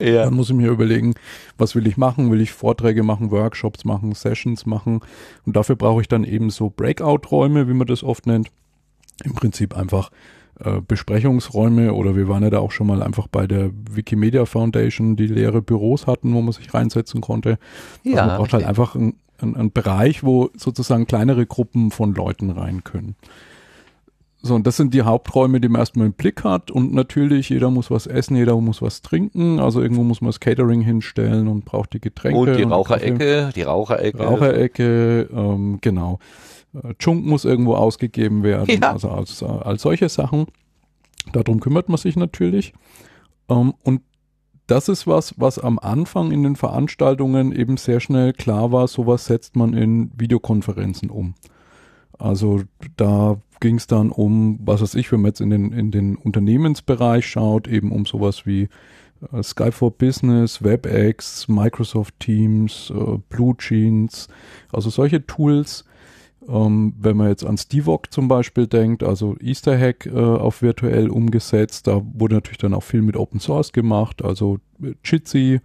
Ja. 0.00 0.24
Dann 0.24 0.34
muss 0.34 0.50
ich 0.50 0.56
mir 0.56 0.70
überlegen, 0.70 1.14
was 1.56 1.74
will 1.74 1.86
ich 1.86 1.96
machen? 1.96 2.30
Will 2.30 2.40
ich 2.40 2.52
Vorträge 2.52 3.02
machen, 3.02 3.30
Workshops 3.30 3.84
machen, 3.84 4.12
Sessions 4.14 4.66
machen? 4.66 5.00
Und 5.44 5.56
dafür 5.56 5.76
brauche 5.76 6.00
ich 6.00 6.08
dann 6.08 6.24
eben 6.24 6.50
so 6.50 6.70
Breakout-Räume, 6.70 7.68
wie 7.68 7.74
man 7.74 7.86
das 7.86 8.04
oft 8.04 8.26
nennt. 8.26 8.48
Im 9.24 9.34
Prinzip 9.34 9.76
einfach 9.76 10.10
äh, 10.60 10.80
Besprechungsräume 10.80 11.92
oder 11.92 12.14
wir 12.14 12.28
waren 12.28 12.42
ja 12.42 12.50
da 12.50 12.58
auch 12.60 12.70
schon 12.70 12.86
mal 12.86 13.02
einfach 13.02 13.26
bei 13.26 13.46
der 13.46 13.70
Wikimedia 13.90 14.44
Foundation, 14.46 15.16
die 15.16 15.26
leere 15.26 15.62
Büros 15.62 16.06
hatten, 16.06 16.32
wo 16.34 16.40
man 16.40 16.52
sich 16.52 16.72
reinsetzen 16.72 17.20
konnte. 17.20 17.58
Ja. 18.04 18.18
Also 18.18 18.28
man 18.28 18.36
braucht 18.38 18.52
halt 18.52 18.64
einfach 18.64 18.94
einen 18.94 19.14
ein 19.40 19.72
Bereich, 19.72 20.24
wo 20.24 20.50
sozusagen 20.56 21.06
kleinere 21.06 21.46
Gruppen 21.46 21.90
von 21.90 22.14
Leuten 22.14 22.50
rein 22.50 22.82
können. 22.84 23.14
So, 24.40 24.54
und 24.54 24.66
das 24.66 24.76
sind 24.76 24.94
die 24.94 25.02
Haupträume, 25.02 25.60
die 25.60 25.68
man 25.68 25.80
erstmal 25.80 26.06
im 26.06 26.12
Blick 26.12 26.44
hat. 26.44 26.70
Und 26.70 26.94
natürlich, 26.94 27.48
jeder 27.48 27.70
muss 27.70 27.90
was 27.90 28.06
essen, 28.06 28.36
jeder 28.36 28.58
muss 28.60 28.80
was 28.80 29.02
trinken. 29.02 29.58
Also 29.58 29.82
irgendwo 29.82 30.04
muss 30.04 30.20
man 30.20 30.28
das 30.28 30.38
Catering 30.38 30.80
hinstellen 30.80 31.48
und 31.48 31.64
braucht 31.64 31.92
die 31.92 32.00
Getränke. 32.00 32.38
Und 32.38 32.56
die 32.56 32.62
Raucherecke, 32.62 33.50
die 33.54 33.62
Raucherecke. 33.62 34.22
Raucherecke, 34.22 35.28
ähm, 35.32 35.78
genau. 35.80 36.20
Äh, 36.74 36.94
Chunk 36.98 37.26
muss 37.26 37.44
irgendwo 37.44 37.74
ausgegeben 37.74 38.44
werden, 38.44 38.78
ja. 38.80 38.92
also 38.92 39.08
als, 39.08 39.42
als 39.42 39.82
solche 39.82 40.08
Sachen. 40.08 40.46
Darum 41.32 41.58
kümmert 41.58 41.88
man 41.88 41.98
sich 41.98 42.14
natürlich. 42.14 42.74
Ähm, 43.48 43.74
und 43.82 44.02
das 44.68 44.88
ist 44.88 45.06
was, 45.06 45.34
was 45.38 45.58
am 45.58 45.78
Anfang 45.78 46.30
in 46.30 46.42
den 46.42 46.54
Veranstaltungen 46.54 47.52
eben 47.52 47.76
sehr 47.76 48.00
schnell 48.00 48.34
klar 48.34 48.70
war, 48.70 48.86
sowas 48.86 49.24
setzt 49.24 49.56
man 49.56 49.72
in 49.72 50.12
Videokonferenzen 50.16 51.10
um. 51.10 51.34
Also 52.18 52.62
da 52.96 53.38
ging 53.60 53.76
es 53.76 53.86
dann 53.86 54.10
um, 54.10 54.58
was 54.64 54.82
weiß 54.82 54.94
ich, 54.94 55.10
wenn 55.12 55.20
man 55.20 55.30
jetzt 55.30 55.40
in 55.40 55.50
den, 55.50 55.72
in 55.72 55.90
den 55.90 56.16
Unternehmensbereich 56.16 57.26
schaut, 57.26 57.68
eben 57.68 57.92
um 57.92 58.06
sowas 58.06 58.46
wie 58.46 58.68
äh, 59.32 59.42
Skype 59.42 59.72
for 59.72 59.90
Business, 59.90 60.62
WebEx, 60.62 61.48
Microsoft 61.48 62.14
Teams, 62.20 62.90
äh, 62.94 63.18
Blue 63.28 63.56
also 64.72 64.90
solche 64.90 65.26
Tools. 65.26 65.84
Ähm, 66.48 66.94
wenn 66.98 67.16
man 67.16 67.28
jetzt 67.28 67.44
an 67.44 67.58
Stivok 67.58 68.10
zum 68.10 68.28
Beispiel 68.28 68.66
denkt, 68.66 69.02
also 69.02 69.36
Easter 69.38 69.78
Hack 69.78 70.06
äh, 70.06 70.18
auf 70.18 70.62
virtuell 70.62 71.10
umgesetzt, 71.10 71.86
da 71.86 72.00
wurde 72.14 72.36
natürlich 72.36 72.58
dann 72.58 72.72
auch 72.72 72.82
viel 72.82 73.02
mit 73.02 73.16
Open 73.16 73.38
Source 73.38 73.72
gemacht, 73.72 74.24
also 74.24 74.58
äh, 74.82 74.94
Jitsi 75.04 75.60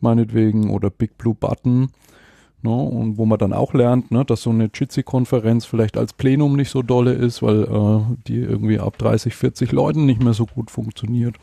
meinetwegen 0.00 0.70
oder 0.70 0.90
Big 0.90 1.16
Blue 1.16 1.34
Button. 1.34 1.88
Ne, 2.66 2.74
und 2.74 3.16
wo 3.16 3.26
man 3.26 3.38
dann 3.38 3.52
auch 3.52 3.74
lernt, 3.74 4.10
ne, 4.10 4.24
dass 4.24 4.42
so 4.42 4.50
eine 4.50 4.68
Jitsi-Konferenz 4.74 5.66
vielleicht 5.66 5.96
als 5.96 6.12
Plenum 6.12 6.56
nicht 6.56 6.68
so 6.68 6.82
dolle 6.82 7.12
ist, 7.12 7.40
weil 7.40 7.62
äh, 7.62 8.16
die 8.26 8.38
irgendwie 8.40 8.80
ab 8.80 8.98
30, 8.98 9.36
40 9.36 9.70
Leuten 9.70 10.04
nicht 10.04 10.20
mehr 10.20 10.32
so 10.32 10.46
gut 10.46 10.72
funktioniert. 10.72 11.36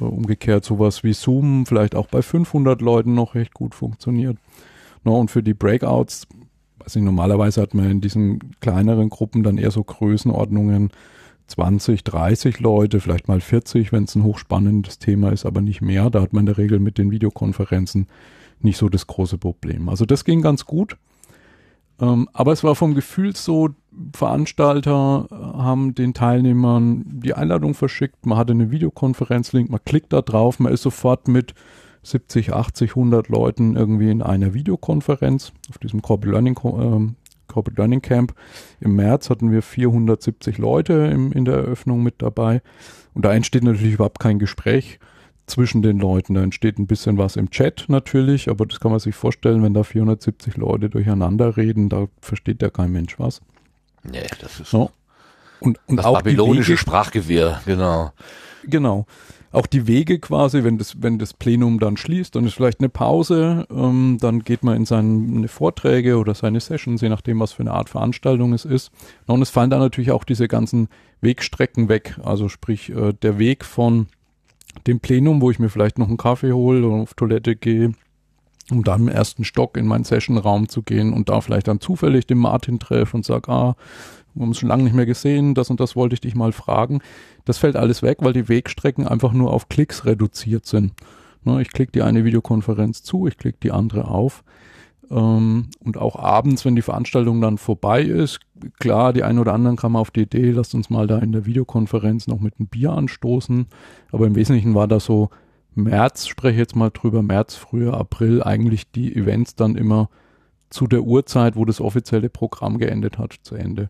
Äh, 0.00 0.04
umgekehrt 0.04 0.64
sowas 0.64 1.04
wie 1.04 1.12
Zoom 1.12 1.66
vielleicht 1.66 1.94
auch 1.94 2.06
bei 2.06 2.22
500 2.22 2.80
Leuten 2.80 3.12
noch 3.12 3.34
recht 3.34 3.52
gut 3.52 3.74
funktioniert. 3.74 4.38
No, 5.04 5.20
und 5.20 5.30
für 5.30 5.42
die 5.42 5.52
Breakouts, 5.52 6.26
also 6.82 6.98
normalerweise 6.98 7.60
hat 7.60 7.74
man 7.74 7.90
in 7.90 8.00
diesen 8.00 8.38
kleineren 8.60 9.10
Gruppen 9.10 9.42
dann 9.42 9.58
eher 9.58 9.70
so 9.70 9.84
Größenordnungen 9.84 10.92
20, 11.48 12.04
30 12.04 12.60
Leute, 12.60 13.00
vielleicht 13.00 13.28
mal 13.28 13.42
40, 13.42 13.92
wenn 13.92 14.04
es 14.04 14.14
ein 14.14 14.24
hochspannendes 14.24 14.98
Thema 14.98 15.30
ist, 15.30 15.44
aber 15.44 15.60
nicht 15.60 15.82
mehr. 15.82 16.08
Da 16.08 16.22
hat 16.22 16.32
man 16.32 16.44
in 16.44 16.46
der 16.46 16.56
Regel 16.56 16.78
mit 16.78 16.96
den 16.96 17.10
Videokonferenzen 17.10 18.06
nicht 18.60 18.78
so 18.78 18.88
das 18.88 19.06
große 19.06 19.38
Problem. 19.38 19.88
Also 19.88 20.04
das 20.04 20.24
ging 20.24 20.42
ganz 20.42 20.64
gut. 20.64 20.96
Ähm, 22.00 22.28
aber 22.32 22.52
es 22.52 22.62
war 22.62 22.74
vom 22.74 22.94
Gefühl 22.94 23.34
so, 23.34 23.70
Veranstalter 24.14 25.26
äh, 25.30 25.34
haben 25.34 25.94
den 25.94 26.14
Teilnehmern 26.14 27.02
die 27.06 27.34
Einladung 27.34 27.74
verschickt, 27.74 28.24
man 28.24 28.38
hatte 28.38 28.52
einen 28.52 28.70
Videokonferenzlink, 28.70 29.68
man 29.68 29.80
klickt 29.84 30.12
da 30.12 30.22
drauf, 30.22 30.60
man 30.60 30.72
ist 30.72 30.82
sofort 30.82 31.26
mit 31.26 31.54
70, 32.04 32.52
80, 32.52 32.90
100 32.90 33.28
Leuten 33.28 33.74
irgendwie 33.74 34.10
in 34.10 34.22
einer 34.22 34.54
Videokonferenz 34.54 35.52
auf 35.68 35.78
diesem 35.78 36.00
Corporate 36.00 36.30
Learning, 36.30 36.56
äh, 36.56 37.12
Corporate 37.48 37.80
Learning 37.80 38.02
Camp. 38.02 38.34
Im 38.80 38.94
März 38.94 39.30
hatten 39.30 39.50
wir 39.50 39.62
470 39.62 40.58
Leute 40.58 40.92
im, 40.92 41.32
in 41.32 41.44
der 41.44 41.56
Eröffnung 41.56 42.04
mit 42.04 42.22
dabei 42.22 42.62
und 43.14 43.24
da 43.24 43.32
entsteht 43.32 43.64
natürlich 43.64 43.94
überhaupt 43.94 44.20
kein 44.20 44.38
Gespräch 44.38 45.00
zwischen 45.48 45.82
den 45.82 45.98
Leuten. 45.98 46.34
Da 46.34 46.42
entsteht 46.42 46.78
ein 46.78 46.86
bisschen 46.86 47.18
was 47.18 47.36
im 47.36 47.50
Chat 47.50 47.86
natürlich, 47.88 48.48
aber 48.48 48.66
das 48.66 48.80
kann 48.80 48.90
man 48.90 49.00
sich 49.00 49.14
vorstellen, 49.14 49.62
wenn 49.62 49.74
da 49.74 49.82
470 49.82 50.56
Leute 50.56 50.90
durcheinander 50.90 51.56
reden, 51.56 51.88
da 51.88 52.06
versteht 52.20 52.62
ja 52.62 52.70
kein 52.70 52.92
Mensch 52.92 53.18
was. 53.18 53.40
Nee, 54.04 54.26
das 54.40 54.60
ist 54.60 54.70
so. 54.70 54.90
Und, 55.60 55.80
und 55.86 55.96
das 55.96 56.06
auch 56.06 56.22
babylonische 56.22 56.72
Wege, 56.72 56.78
Sprachgewirr, 56.78 57.60
genau. 57.64 58.12
Genau. 58.64 59.06
Auch 59.50 59.66
die 59.66 59.86
Wege 59.86 60.18
quasi, 60.18 60.62
wenn 60.62 60.76
das, 60.76 61.02
wenn 61.02 61.18
das 61.18 61.32
Plenum 61.32 61.80
dann 61.80 61.96
schließt, 61.96 62.36
dann 62.36 62.44
ist 62.44 62.52
vielleicht 62.52 62.80
eine 62.80 62.90
Pause, 62.90 63.66
ähm, 63.70 64.18
dann 64.20 64.40
geht 64.40 64.62
man 64.62 64.76
in 64.76 64.84
seine 64.84 65.48
Vorträge 65.48 66.18
oder 66.18 66.34
seine 66.34 66.60
Sessions, 66.60 67.00
je 67.00 67.08
nachdem, 67.08 67.40
was 67.40 67.52
für 67.52 67.62
eine 67.62 67.72
Art 67.72 67.88
Veranstaltung 67.88 68.52
es 68.52 68.66
ist. 68.66 68.90
Und 69.26 69.40
es 69.40 69.48
fallen 69.48 69.70
dann 69.70 69.80
natürlich 69.80 70.10
auch 70.10 70.24
diese 70.24 70.48
ganzen 70.48 70.88
Wegstrecken 71.22 71.88
weg. 71.88 72.18
Also 72.22 72.50
sprich, 72.50 72.90
äh, 72.90 73.14
der 73.14 73.38
Weg 73.38 73.64
von 73.64 74.08
dem 74.86 75.00
Plenum, 75.00 75.40
wo 75.40 75.50
ich 75.50 75.58
mir 75.58 75.68
vielleicht 75.68 75.98
noch 75.98 76.08
einen 76.08 76.16
Kaffee 76.16 76.52
hole 76.52 76.86
oder 76.86 77.02
auf 77.02 77.14
Toilette 77.14 77.56
gehe, 77.56 77.92
um 78.70 78.84
dann 78.84 79.02
im 79.02 79.08
ersten 79.08 79.44
Stock 79.44 79.76
in 79.76 79.86
meinen 79.86 80.04
Sessionraum 80.04 80.68
zu 80.68 80.82
gehen 80.82 81.12
und 81.12 81.28
da 81.28 81.40
vielleicht 81.40 81.68
dann 81.68 81.80
zufällig 81.80 82.26
den 82.26 82.38
Martin 82.38 82.78
treffe 82.78 83.16
und 83.16 83.24
sage, 83.24 83.50
ah, 83.50 83.76
wir 84.34 84.42
haben 84.42 84.50
uns 84.50 84.58
schon 84.58 84.68
lange 84.68 84.84
nicht 84.84 84.94
mehr 84.94 85.06
gesehen, 85.06 85.54
das 85.54 85.70
und 85.70 85.80
das 85.80 85.96
wollte 85.96 86.14
ich 86.14 86.20
dich 86.20 86.34
mal 86.34 86.52
fragen. 86.52 87.00
Das 87.44 87.58
fällt 87.58 87.76
alles 87.76 88.02
weg, 88.02 88.18
weil 88.20 88.32
die 88.32 88.48
Wegstrecken 88.48 89.06
einfach 89.06 89.32
nur 89.32 89.52
auf 89.52 89.68
Klicks 89.68 90.04
reduziert 90.04 90.66
sind. 90.66 90.92
Ne, 91.44 91.60
ich 91.62 91.72
klicke 91.72 91.92
die 91.92 92.02
eine 92.02 92.24
Videokonferenz 92.24 93.02
zu, 93.02 93.26
ich 93.26 93.36
klicke 93.36 93.58
die 93.62 93.72
andere 93.72 94.08
auf. 94.08 94.44
Ähm, 95.10 95.68
und 95.80 95.96
auch 95.96 96.16
abends, 96.16 96.64
wenn 96.64 96.76
die 96.76 96.82
Veranstaltung 96.82 97.40
dann 97.40 97.58
vorbei 97.58 98.02
ist, 98.02 98.40
klar, 98.78 99.12
die 99.12 99.22
einen 99.22 99.38
oder 99.38 99.54
anderen 99.54 99.76
kamen 99.76 99.96
auf 99.96 100.10
die 100.10 100.22
Idee, 100.22 100.50
lasst 100.50 100.74
uns 100.74 100.90
mal 100.90 101.06
da 101.06 101.18
in 101.18 101.32
der 101.32 101.46
Videokonferenz 101.46 102.26
noch 102.26 102.40
mit 102.40 102.54
einem 102.58 102.68
Bier 102.68 102.92
anstoßen. 102.92 103.66
Aber 104.12 104.26
im 104.26 104.34
Wesentlichen 104.34 104.74
war 104.74 104.88
das 104.88 105.04
so 105.04 105.30
März, 105.74 106.26
spreche 106.26 106.58
jetzt 106.58 106.76
mal 106.76 106.90
drüber, 106.90 107.22
März, 107.22 107.54
Frühjahr, 107.54 107.94
April, 107.98 108.42
eigentlich 108.42 108.90
die 108.90 109.14
Events 109.14 109.54
dann 109.54 109.76
immer 109.76 110.10
zu 110.70 110.86
der 110.86 111.02
Uhrzeit, 111.02 111.56
wo 111.56 111.64
das 111.64 111.80
offizielle 111.80 112.28
Programm 112.28 112.78
geendet 112.78 113.18
hat, 113.18 113.34
zu 113.42 113.54
Ende. 113.54 113.88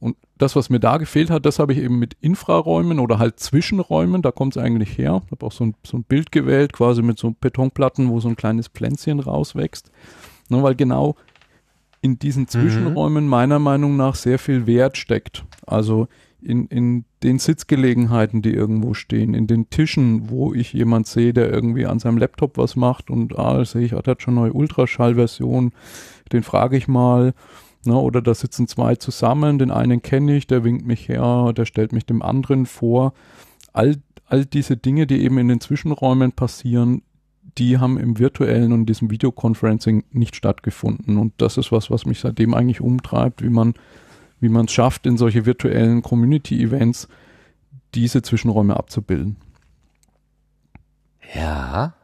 Und 0.00 0.16
das, 0.38 0.56
was 0.56 0.70
mir 0.70 0.80
da 0.80 0.96
gefehlt 0.96 1.30
hat, 1.30 1.46
das 1.46 1.58
habe 1.58 1.72
ich 1.72 1.78
eben 1.78 1.98
mit 1.98 2.16
Infraräumen 2.20 2.98
oder 2.98 3.18
halt 3.18 3.38
Zwischenräumen, 3.38 4.22
da 4.22 4.32
kommt 4.32 4.56
es 4.56 4.62
eigentlich 4.62 4.98
her. 4.98 5.22
Ich 5.26 5.30
habe 5.30 5.46
auch 5.46 5.52
so 5.52 5.64
ein, 5.64 5.74
so 5.84 5.98
ein 5.98 6.04
Bild 6.04 6.32
gewählt, 6.32 6.72
quasi 6.72 7.02
mit 7.02 7.18
so 7.18 7.34
Betonplatten, 7.38 8.08
wo 8.08 8.18
so 8.20 8.28
ein 8.28 8.36
kleines 8.36 8.68
Pflänzchen 8.68 9.20
rauswächst. 9.20 9.90
Ne, 10.52 10.62
weil 10.62 10.74
genau 10.74 11.16
in 12.02 12.18
diesen 12.18 12.42
mhm. 12.42 12.48
Zwischenräumen 12.48 13.24
mhm. 13.24 13.30
meiner 13.30 13.58
Meinung 13.58 13.96
nach 13.96 14.14
sehr 14.14 14.38
viel 14.38 14.66
Wert 14.66 14.98
steckt. 14.98 15.44
Also 15.66 16.08
in, 16.42 16.66
in 16.66 17.04
den 17.22 17.38
Sitzgelegenheiten, 17.38 18.42
die 18.42 18.52
irgendwo 18.52 18.94
stehen, 18.94 19.32
in 19.32 19.46
den 19.46 19.70
Tischen, 19.70 20.28
wo 20.28 20.52
ich 20.52 20.72
jemand 20.72 21.06
sehe, 21.06 21.32
der 21.32 21.50
irgendwie 21.50 21.86
an 21.86 22.00
seinem 22.00 22.18
Laptop 22.18 22.58
was 22.58 22.76
macht 22.76 23.10
und 23.10 23.38
ah, 23.38 23.64
sehe 23.64 23.82
ich, 23.82 23.94
ah, 23.94 24.02
der 24.02 24.12
hat 24.12 24.22
schon 24.22 24.34
neue 24.34 24.52
Ultraschallversion, 24.52 25.72
den 26.32 26.42
frage 26.42 26.76
ich 26.76 26.88
mal. 26.88 27.32
Ne, 27.84 27.96
oder 27.96 28.20
da 28.20 28.34
sitzen 28.34 28.68
zwei 28.68 28.94
zusammen, 28.96 29.58
den 29.58 29.70
einen 29.70 30.02
kenne 30.02 30.36
ich, 30.36 30.46
der 30.46 30.62
winkt 30.62 30.86
mich 30.86 31.08
her, 31.08 31.52
der 31.56 31.64
stellt 31.64 31.92
mich 31.92 32.06
dem 32.06 32.22
anderen 32.22 32.66
vor. 32.66 33.12
All, 33.72 33.96
all 34.26 34.44
diese 34.44 34.76
Dinge, 34.76 35.06
die 35.06 35.22
eben 35.22 35.38
in 35.38 35.48
den 35.48 35.60
Zwischenräumen 35.60 36.32
passieren, 36.32 37.02
die 37.58 37.78
haben 37.78 37.98
im 37.98 38.18
virtuellen 38.18 38.72
und 38.72 38.86
diesem 38.86 39.10
Videoconferencing 39.10 40.04
nicht 40.10 40.36
stattgefunden. 40.36 41.18
Und 41.18 41.34
das 41.38 41.58
ist 41.58 41.72
was, 41.72 41.90
was 41.90 42.06
mich 42.06 42.20
seitdem 42.20 42.54
eigentlich 42.54 42.80
umtreibt, 42.80 43.42
wie 43.42 43.50
man, 43.50 43.74
wie 44.40 44.48
man 44.48 44.66
es 44.66 44.72
schafft, 44.72 45.06
in 45.06 45.16
solche 45.16 45.46
virtuellen 45.46 46.02
Community-Events 46.02 47.08
diese 47.94 48.22
Zwischenräume 48.22 48.76
abzubilden. 48.76 49.36
Ja, 51.34 51.94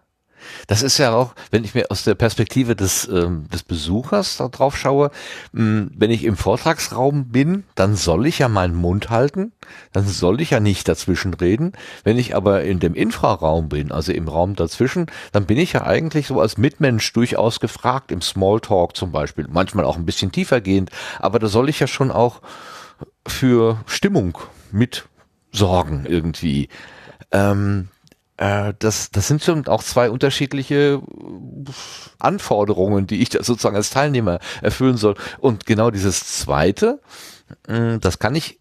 das 0.66 0.82
ist 0.82 0.98
ja 0.98 1.12
auch, 1.12 1.34
wenn 1.50 1.64
ich 1.64 1.74
mir 1.74 1.90
aus 1.90 2.04
der 2.04 2.14
Perspektive 2.14 2.76
des, 2.76 3.08
ähm, 3.08 3.48
des 3.52 3.62
Besuchers 3.62 4.36
da 4.36 4.48
drauf 4.48 4.76
schaue, 4.76 5.10
mh, 5.52 5.62
hm, 5.62 5.90
wenn 5.96 6.10
ich 6.10 6.24
im 6.24 6.36
Vortragsraum 6.36 7.28
bin, 7.28 7.64
dann 7.74 7.96
soll 7.96 8.26
ich 8.26 8.38
ja 8.38 8.48
meinen 8.48 8.74
Mund 8.74 9.10
halten, 9.10 9.52
dann 9.92 10.06
soll 10.06 10.40
ich 10.40 10.50
ja 10.50 10.60
nicht 10.60 10.88
dazwischen 10.88 11.34
reden. 11.34 11.72
Wenn 12.04 12.18
ich 12.18 12.34
aber 12.34 12.62
in 12.62 12.80
dem 12.80 12.94
Infraraum 12.94 13.68
bin, 13.68 13.92
also 13.92 14.12
im 14.12 14.28
Raum 14.28 14.56
dazwischen, 14.56 15.06
dann 15.32 15.46
bin 15.46 15.58
ich 15.58 15.72
ja 15.72 15.84
eigentlich 15.84 16.26
so 16.26 16.40
als 16.40 16.58
Mitmensch 16.58 17.12
durchaus 17.12 17.60
gefragt, 17.60 18.12
im 18.12 18.22
Smalltalk 18.22 18.96
zum 18.96 19.12
Beispiel, 19.12 19.46
manchmal 19.48 19.84
auch 19.84 19.96
ein 19.96 20.06
bisschen 20.06 20.32
tiefer 20.32 20.60
gehend, 20.60 20.90
aber 21.18 21.38
da 21.38 21.48
soll 21.48 21.68
ich 21.68 21.80
ja 21.80 21.86
schon 21.86 22.10
auch 22.10 22.40
für 23.26 23.80
Stimmung 23.86 24.38
mit 24.70 25.08
sorgen 25.52 26.04
irgendwie. 26.06 26.68
Ähm, 27.30 27.88
äh, 28.38 28.72
das, 28.78 29.10
das 29.10 29.28
sind 29.28 29.42
schon 29.42 29.66
auch 29.66 29.82
zwei 29.82 30.10
unterschiedliche 30.10 31.02
äh, 31.02 31.72
Anforderungen, 32.18 33.06
die 33.06 33.20
ich 33.20 33.28
da 33.28 33.42
sozusagen 33.42 33.76
als 33.76 33.90
Teilnehmer 33.90 34.38
erfüllen 34.62 34.96
soll. 34.96 35.16
Und 35.38 35.66
genau 35.66 35.90
dieses 35.90 36.38
zweite, 36.38 37.00
äh, 37.66 37.98
das 37.98 38.18
kann 38.18 38.34
ich 38.34 38.60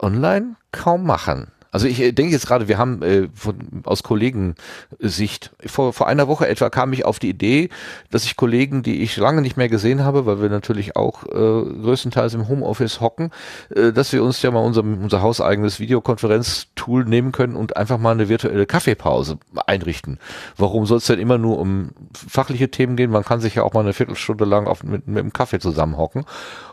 online 0.00 0.56
kaum 0.72 1.04
machen. 1.04 1.52
Also 1.74 1.88
ich 1.88 2.00
äh, 2.00 2.12
denke 2.12 2.32
jetzt 2.32 2.46
gerade, 2.46 2.68
wir 2.68 2.78
haben 2.78 3.02
äh, 3.02 3.28
von, 3.34 3.56
aus 3.82 4.04
Kollegensicht, 4.04 5.50
vor, 5.66 5.92
vor 5.92 6.06
einer 6.06 6.28
Woche 6.28 6.46
etwa 6.46 6.70
kam 6.70 6.92
ich 6.92 7.04
auf 7.04 7.18
die 7.18 7.28
Idee, 7.28 7.68
dass 8.12 8.24
ich 8.24 8.36
Kollegen, 8.36 8.84
die 8.84 9.02
ich 9.02 9.16
lange 9.16 9.42
nicht 9.42 9.56
mehr 9.56 9.68
gesehen 9.68 10.04
habe, 10.04 10.24
weil 10.24 10.40
wir 10.40 10.50
natürlich 10.50 10.94
auch 10.94 11.24
äh, 11.24 11.32
größtenteils 11.32 12.34
im 12.34 12.46
Homeoffice 12.46 13.00
hocken, 13.00 13.32
äh, 13.74 13.92
dass 13.92 14.12
wir 14.12 14.22
uns 14.22 14.40
ja 14.40 14.52
mal 14.52 14.60
unser, 14.60 14.84
unser 14.84 15.20
hauseigenes 15.20 15.80
Videokonferenztool 15.80 17.06
nehmen 17.06 17.32
können 17.32 17.56
und 17.56 17.76
einfach 17.76 17.98
mal 17.98 18.12
eine 18.12 18.28
virtuelle 18.28 18.66
Kaffeepause 18.66 19.38
einrichten. 19.66 20.20
Warum 20.56 20.86
soll 20.86 20.98
es 20.98 21.06
denn 21.06 21.18
immer 21.18 21.38
nur 21.38 21.58
um 21.58 21.90
fachliche 22.14 22.70
Themen 22.70 22.94
gehen? 22.94 23.10
Man 23.10 23.24
kann 23.24 23.40
sich 23.40 23.56
ja 23.56 23.64
auch 23.64 23.72
mal 23.72 23.80
eine 23.80 23.94
Viertelstunde 23.94 24.44
lang 24.44 24.68
auf, 24.68 24.84
mit, 24.84 25.08
mit 25.08 25.18
dem 25.18 25.32
Kaffee 25.32 25.58
zusammenhocken. 25.58 26.24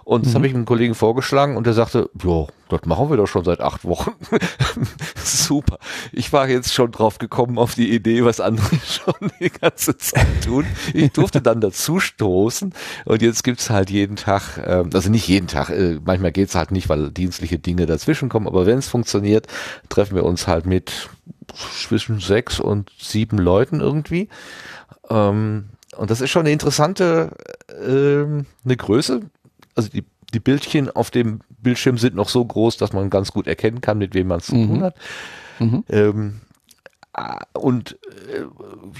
Und 0.04 0.26
das 0.26 0.34
mhm. 0.34 0.36
habe 0.36 0.48
ich 0.48 0.54
einem 0.54 0.66
Kollegen 0.66 0.96
vorgeschlagen 0.96 1.58
und 1.58 1.66
der 1.68 1.74
sagte, 1.74 2.10
ja, 2.24 2.48
das 2.70 2.86
machen 2.86 3.10
wir 3.10 3.18
doch 3.18 3.28
schon 3.28 3.44
seit 3.44 3.60
acht 3.60 3.84
Wochen. 3.84 4.12
Super. 5.24 5.78
Ich 6.12 6.32
war 6.34 6.48
jetzt 6.48 6.74
schon 6.74 6.92
drauf 6.92 7.18
gekommen 7.18 7.58
auf 7.58 7.76
die 7.76 7.94
Idee, 7.94 8.24
was 8.24 8.40
andere 8.40 8.76
schon 8.86 9.32
die 9.40 9.50
ganze 9.50 9.98
Zeit 9.98 10.44
tun. 10.44 10.66
Ich 10.94 11.12
durfte 11.12 11.42
dann 11.42 11.62
dazu 11.62 12.00
stoßen 12.00 12.74
und 13.06 13.22
jetzt 13.22 13.44
gibt's 13.44 13.70
halt 13.70 13.90
jeden 13.90 14.16
Tag, 14.16 14.58
äh, 14.58 14.84
also 14.94 15.10
nicht 15.10 15.28
jeden 15.28 15.48
Tag, 15.48 15.70
äh, 15.70 16.00
manchmal 16.04 16.32
geht's 16.32 16.56
halt 16.56 16.72
nicht, 16.72 16.90
weil 16.90 17.12
dienstliche 17.12 17.60
Dinge 17.60 17.86
dazwischen 17.86 18.30
kommen, 18.30 18.48
aber 18.48 18.66
wenn 18.66 18.80
es 18.80 18.88
funktioniert, 18.88 19.48
treffen 19.90 20.16
wir 20.16 20.24
uns 20.24 20.48
halt 20.48 20.66
mit 20.66 21.10
zwischen 21.76 22.20
sechs 22.20 22.60
und 22.60 22.92
sieben 22.98 23.38
Leuten 23.38 23.82
irgendwie. 23.82 24.30
Ähm, 25.10 25.66
und 25.98 26.10
das 26.10 26.22
ist 26.22 26.30
schon 26.30 26.42
eine 26.42 26.52
interessante, 26.52 27.32
äh, 27.68 28.24
eine 28.64 28.78
Größe. 28.78 29.22
Also 29.76 29.90
die 29.90 30.04
die 30.34 30.40
Bildchen 30.40 30.90
auf 30.90 31.12
dem 31.12 31.42
Bildschirme 31.62 31.98
sind 32.00 32.16
noch 32.16 32.30
so 32.30 32.46
groß, 32.46 32.78
dass 32.78 32.94
man 32.94 33.10
ganz 33.10 33.34
gut 33.34 33.48
erkennen 33.48 33.82
kann, 33.82 33.98
mit 33.98 34.14
wem 34.14 34.28
man 34.28 34.40
es 34.40 34.46
zu 34.46 34.56
Mhm. 34.56 34.68
tun 34.68 34.84
hat. 34.84 34.96
Mhm. 35.60 35.84
Ähm, 35.90 36.42
ah, 37.12 37.40
und 37.54 37.98
äh, 38.34 38.44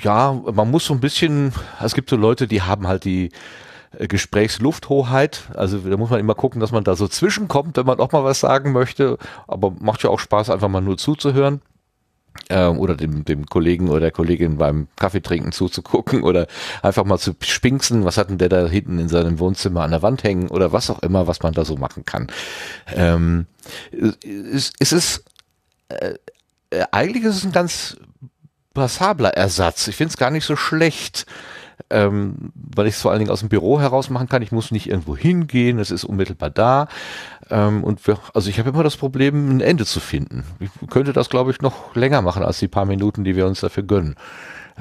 ja, 0.04 0.34
man 0.34 0.70
muss 0.70 0.86
so 0.86 0.94
ein 0.94 1.00
bisschen, 1.00 1.54
es 1.82 1.94
gibt 1.96 2.10
so 2.10 2.18
Leute, 2.18 2.48
die 2.50 2.62
haben 2.64 2.86
halt 2.86 3.06
die 3.06 3.32
äh, 3.98 4.08
Gesprächslufthoheit. 4.08 5.44
Also 5.56 5.78
da 5.80 5.96
muss 5.98 6.10
man 6.10 6.20
immer 6.20 6.36
gucken, 6.36 6.60
dass 6.60 6.72
man 6.72 6.84
da 6.84 6.96
so 6.96 7.08
zwischenkommt, 7.08 7.78
wenn 7.78 7.86
man 7.86 8.00
auch 8.00 8.12
mal 8.12 8.24
was 8.24 8.40
sagen 8.42 8.72
möchte. 8.74 9.18
Aber 9.48 9.72
macht 9.80 10.04
ja 10.04 10.10
auch 10.10 10.20
Spaß, 10.20 10.50
einfach 10.50 10.68
mal 10.70 10.82
nur 10.82 10.98
zuzuhören. 10.98 11.62
Ähm, 12.50 12.80
oder 12.80 12.96
dem, 12.96 13.26
dem 13.26 13.46
Kollegen 13.46 13.90
oder 13.90 14.00
der 14.00 14.12
Kollegin 14.12 14.58
beim 14.58 14.88
Kaffeetrinken 14.96 15.52
zuzugucken 15.52 16.24
oder 16.24 16.48
einfach 16.82 17.06
mal 17.06 17.18
zu 17.18 17.36
spinksen, 17.42 18.06
was 18.06 18.18
hat 18.18 18.30
denn 18.30 18.38
der 18.38 18.50
da 18.50 18.68
hinten 18.68 19.00
in 19.00 19.10
seinem 19.10 19.40
Wohnzimmer 19.40 19.82
an 19.82 19.92
der 19.92 20.02
Wand 20.02 20.24
hängen 20.24 20.50
oder 20.50 20.72
was 20.72 20.90
auch 20.90 21.02
immer, 21.04 21.28
was 21.28 21.42
man 21.42 21.54
da 21.54 21.66
so 21.66 21.76
machen 21.76 22.06
kann. 22.06 22.28
Ähm, 22.94 23.46
es, 23.92 24.72
es 24.80 24.92
ist 24.92 25.24
äh, 25.90 26.16
äh, 26.72 26.86
eigentlich 26.92 27.24
ist 27.24 27.36
es 27.36 27.44
ein 27.44 27.52
ganz 27.52 27.98
passabler 28.74 29.32
Ersatz. 29.32 29.88
Ich 29.88 29.96
finde 29.96 30.12
es 30.12 30.18
gar 30.18 30.32
nicht 30.32 30.46
so 30.46 30.56
schlecht, 30.56 31.26
ähm, 31.90 32.52
weil 32.56 32.88
ich 32.88 32.96
es 32.96 33.02
vor 33.02 33.12
allen 33.12 33.20
Dingen 33.20 33.32
aus 33.32 33.40
dem 33.42 33.50
Büro 33.50 33.80
heraus 33.80 34.10
machen 34.10 34.30
kann. 34.30 34.42
Ich 34.42 34.52
muss 34.52 34.72
nicht 34.72 34.88
irgendwo 34.90 35.16
hingehen, 35.18 35.80
es 35.80 35.92
ist 35.92 36.04
unmittelbar 36.04 36.50
da. 36.50 36.88
Ähm, 37.50 37.84
und 37.84 38.06
wir, 38.08 38.18
also 38.34 38.50
ich 38.50 38.60
habe 38.60 38.70
immer 38.70 38.84
das 38.84 38.98
Problem, 38.98 39.50
ein 39.58 39.62
Ende 39.62 39.86
zu 39.86 40.00
finden. 40.00 40.44
Ich 40.60 40.70
könnte 40.90 41.14
das, 41.14 41.30
glaube 41.30 41.52
ich, 41.52 41.62
noch 41.62 41.96
länger 41.96 42.22
machen 42.22 42.44
als 42.44 42.60
die 42.60 42.68
paar 42.68 42.86
Minuten, 42.86 43.24
die 43.24 43.36
wir 43.36 43.48
uns 43.48 43.62
dafür 43.62 43.84
gönnen. 43.84 44.16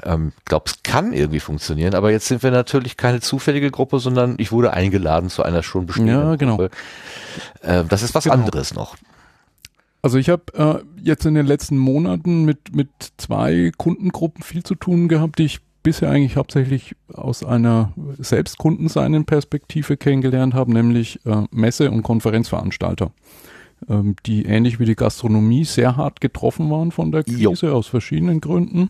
Ähm, 0.03 0.31
ich 0.37 0.45
glaube, 0.45 0.65
es 0.67 0.83
kann 0.83 1.13
irgendwie 1.13 1.39
funktionieren, 1.41 1.95
aber 1.95 2.11
jetzt 2.11 2.27
sind 2.27 2.43
wir 2.43 2.51
natürlich 2.51 2.97
keine 2.97 3.19
zufällige 3.19 3.71
Gruppe, 3.71 3.99
sondern 3.99 4.35
ich 4.37 4.51
wurde 4.51 4.73
eingeladen 4.73 5.29
zu 5.29 5.43
einer 5.43 5.63
schon 5.63 5.85
bestehenden 5.85 6.15
Ja, 6.15 6.35
genau. 6.35 6.57
Gruppe. 6.57 6.71
Äh, 7.61 7.83
das 7.85 8.01
ist 8.03 8.15
was 8.15 8.23
Genau. 8.23 8.35
anderes 8.35 8.73
noch. 8.73 8.95
Also 10.03 10.17
ich 10.17 10.29
habe 10.29 10.43
äh, 10.55 10.83
jetzt 11.03 11.25
in 11.25 11.35
den 11.35 11.45
letzten 11.45 11.77
Monaten 11.77 12.43
mit, 12.43 12.75
mit 12.75 12.89
zwei 13.17 13.71
Kundengruppen 13.77 14.41
viel 14.43 14.63
zu 14.63 14.73
tun 14.73 15.07
gehabt, 15.07 15.37
die 15.37 15.45
ich 15.45 15.59
bisher 15.83 16.09
eigentlich 16.09 16.37
hauptsächlich 16.37 16.95
aus 17.13 17.43
einer 17.43 17.93
selbstkundenseinen 18.17 19.25
Perspektive 19.25 19.97
kennengelernt 19.97 20.53
habe, 20.53 20.73
nämlich 20.73 21.25
äh, 21.25 21.43
Messe- 21.51 21.91
und 21.91 22.03
Konferenzveranstalter, 22.03 23.11
ähm, 23.89 24.15
die 24.25 24.45
ähnlich 24.45 24.79
wie 24.79 24.85
die 24.85 24.95
Gastronomie 24.95 25.65
sehr 25.65 25.97
hart 25.97 26.21
getroffen 26.21 26.69
waren 26.69 26.91
von 26.91 27.11
der 27.11 27.23
Jo. 27.27 27.49
Krise 27.49 27.73
aus 27.73 27.87
verschiedenen 27.87 28.41
Gründen. 28.41 28.89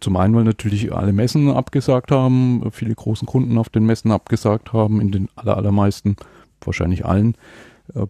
Zum 0.00 0.16
einen, 0.16 0.34
weil 0.36 0.44
natürlich 0.44 0.92
alle 0.94 1.12
Messen 1.12 1.50
abgesagt 1.50 2.12
haben, 2.12 2.70
viele 2.70 2.94
großen 2.94 3.26
Kunden 3.26 3.58
auf 3.58 3.68
den 3.68 3.84
Messen 3.84 4.12
abgesagt 4.12 4.72
haben, 4.72 5.00
in 5.00 5.10
den 5.10 5.28
aller, 5.34 5.56
allermeisten, 5.56 6.16
wahrscheinlich 6.60 7.04
allen 7.04 7.36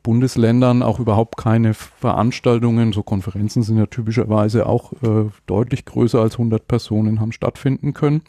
Bundesländern 0.02 0.82
auch 0.82 1.00
überhaupt 1.00 1.36
keine 1.36 1.74
Veranstaltungen, 1.74 2.92
so 2.92 3.02
Konferenzen 3.02 3.62
sind 3.62 3.76
ja 3.76 3.86
typischerweise 3.86 4.66
auch 4.66 4.92
äh, 5.02 5.26
deutlich 5.46 5.84
größer 5.84 6.20
als 6.20 6.34
100 6.34 6.68
Personen 6.68 7.20
haben 7.20 7.32
stattfinden 7.32 7.92
können. 7.92 8.22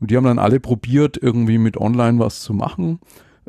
Und 0.00 0.10
die 0.10 0.16
haben 0.16 0.24
dann 0.24 0.38
alle 0.38 0.60
probiert, 0.60 1.16
irgendwie 1.20 1.58
mit 1.58 1.76
online 1.78 2.18
was 2.18 2.40
zu 2.40 2.52
machen 2.52 3.00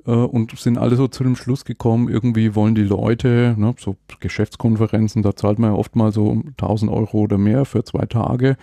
äh, 0.05 0.11
und 0.11 0.57
sind 0.57 0.77
alle 0.77 0.95
so 0.95 1.07
zu 1.07 1.23
dem 1.23 1.35
Schluss 1.35 1.65
gekommen, 1.65 2.09
irgendwie 2.09 2.55
wollen 2.55 2.73
die 2.73 2.83
Leute, 2.83 3.53
ne, 3.57 3.75
so 3.77 3.97
Geschäftskonferenzen, 4.19 5.21
da 5.21 5.35
zahlt 5.35 5.59
man 5.59 5.71
ja 5.71 5.77
oft 5.77 5.95
mal 5.95 6.11
so 6.11 6.41
1000 6.57 6.89
Euro 6.89 7.19
oder 7.19 7.37
mehr 7.37 7.65
für 7.65 7.83
zwei 7.83 8.05
Tage. 8.05 8.55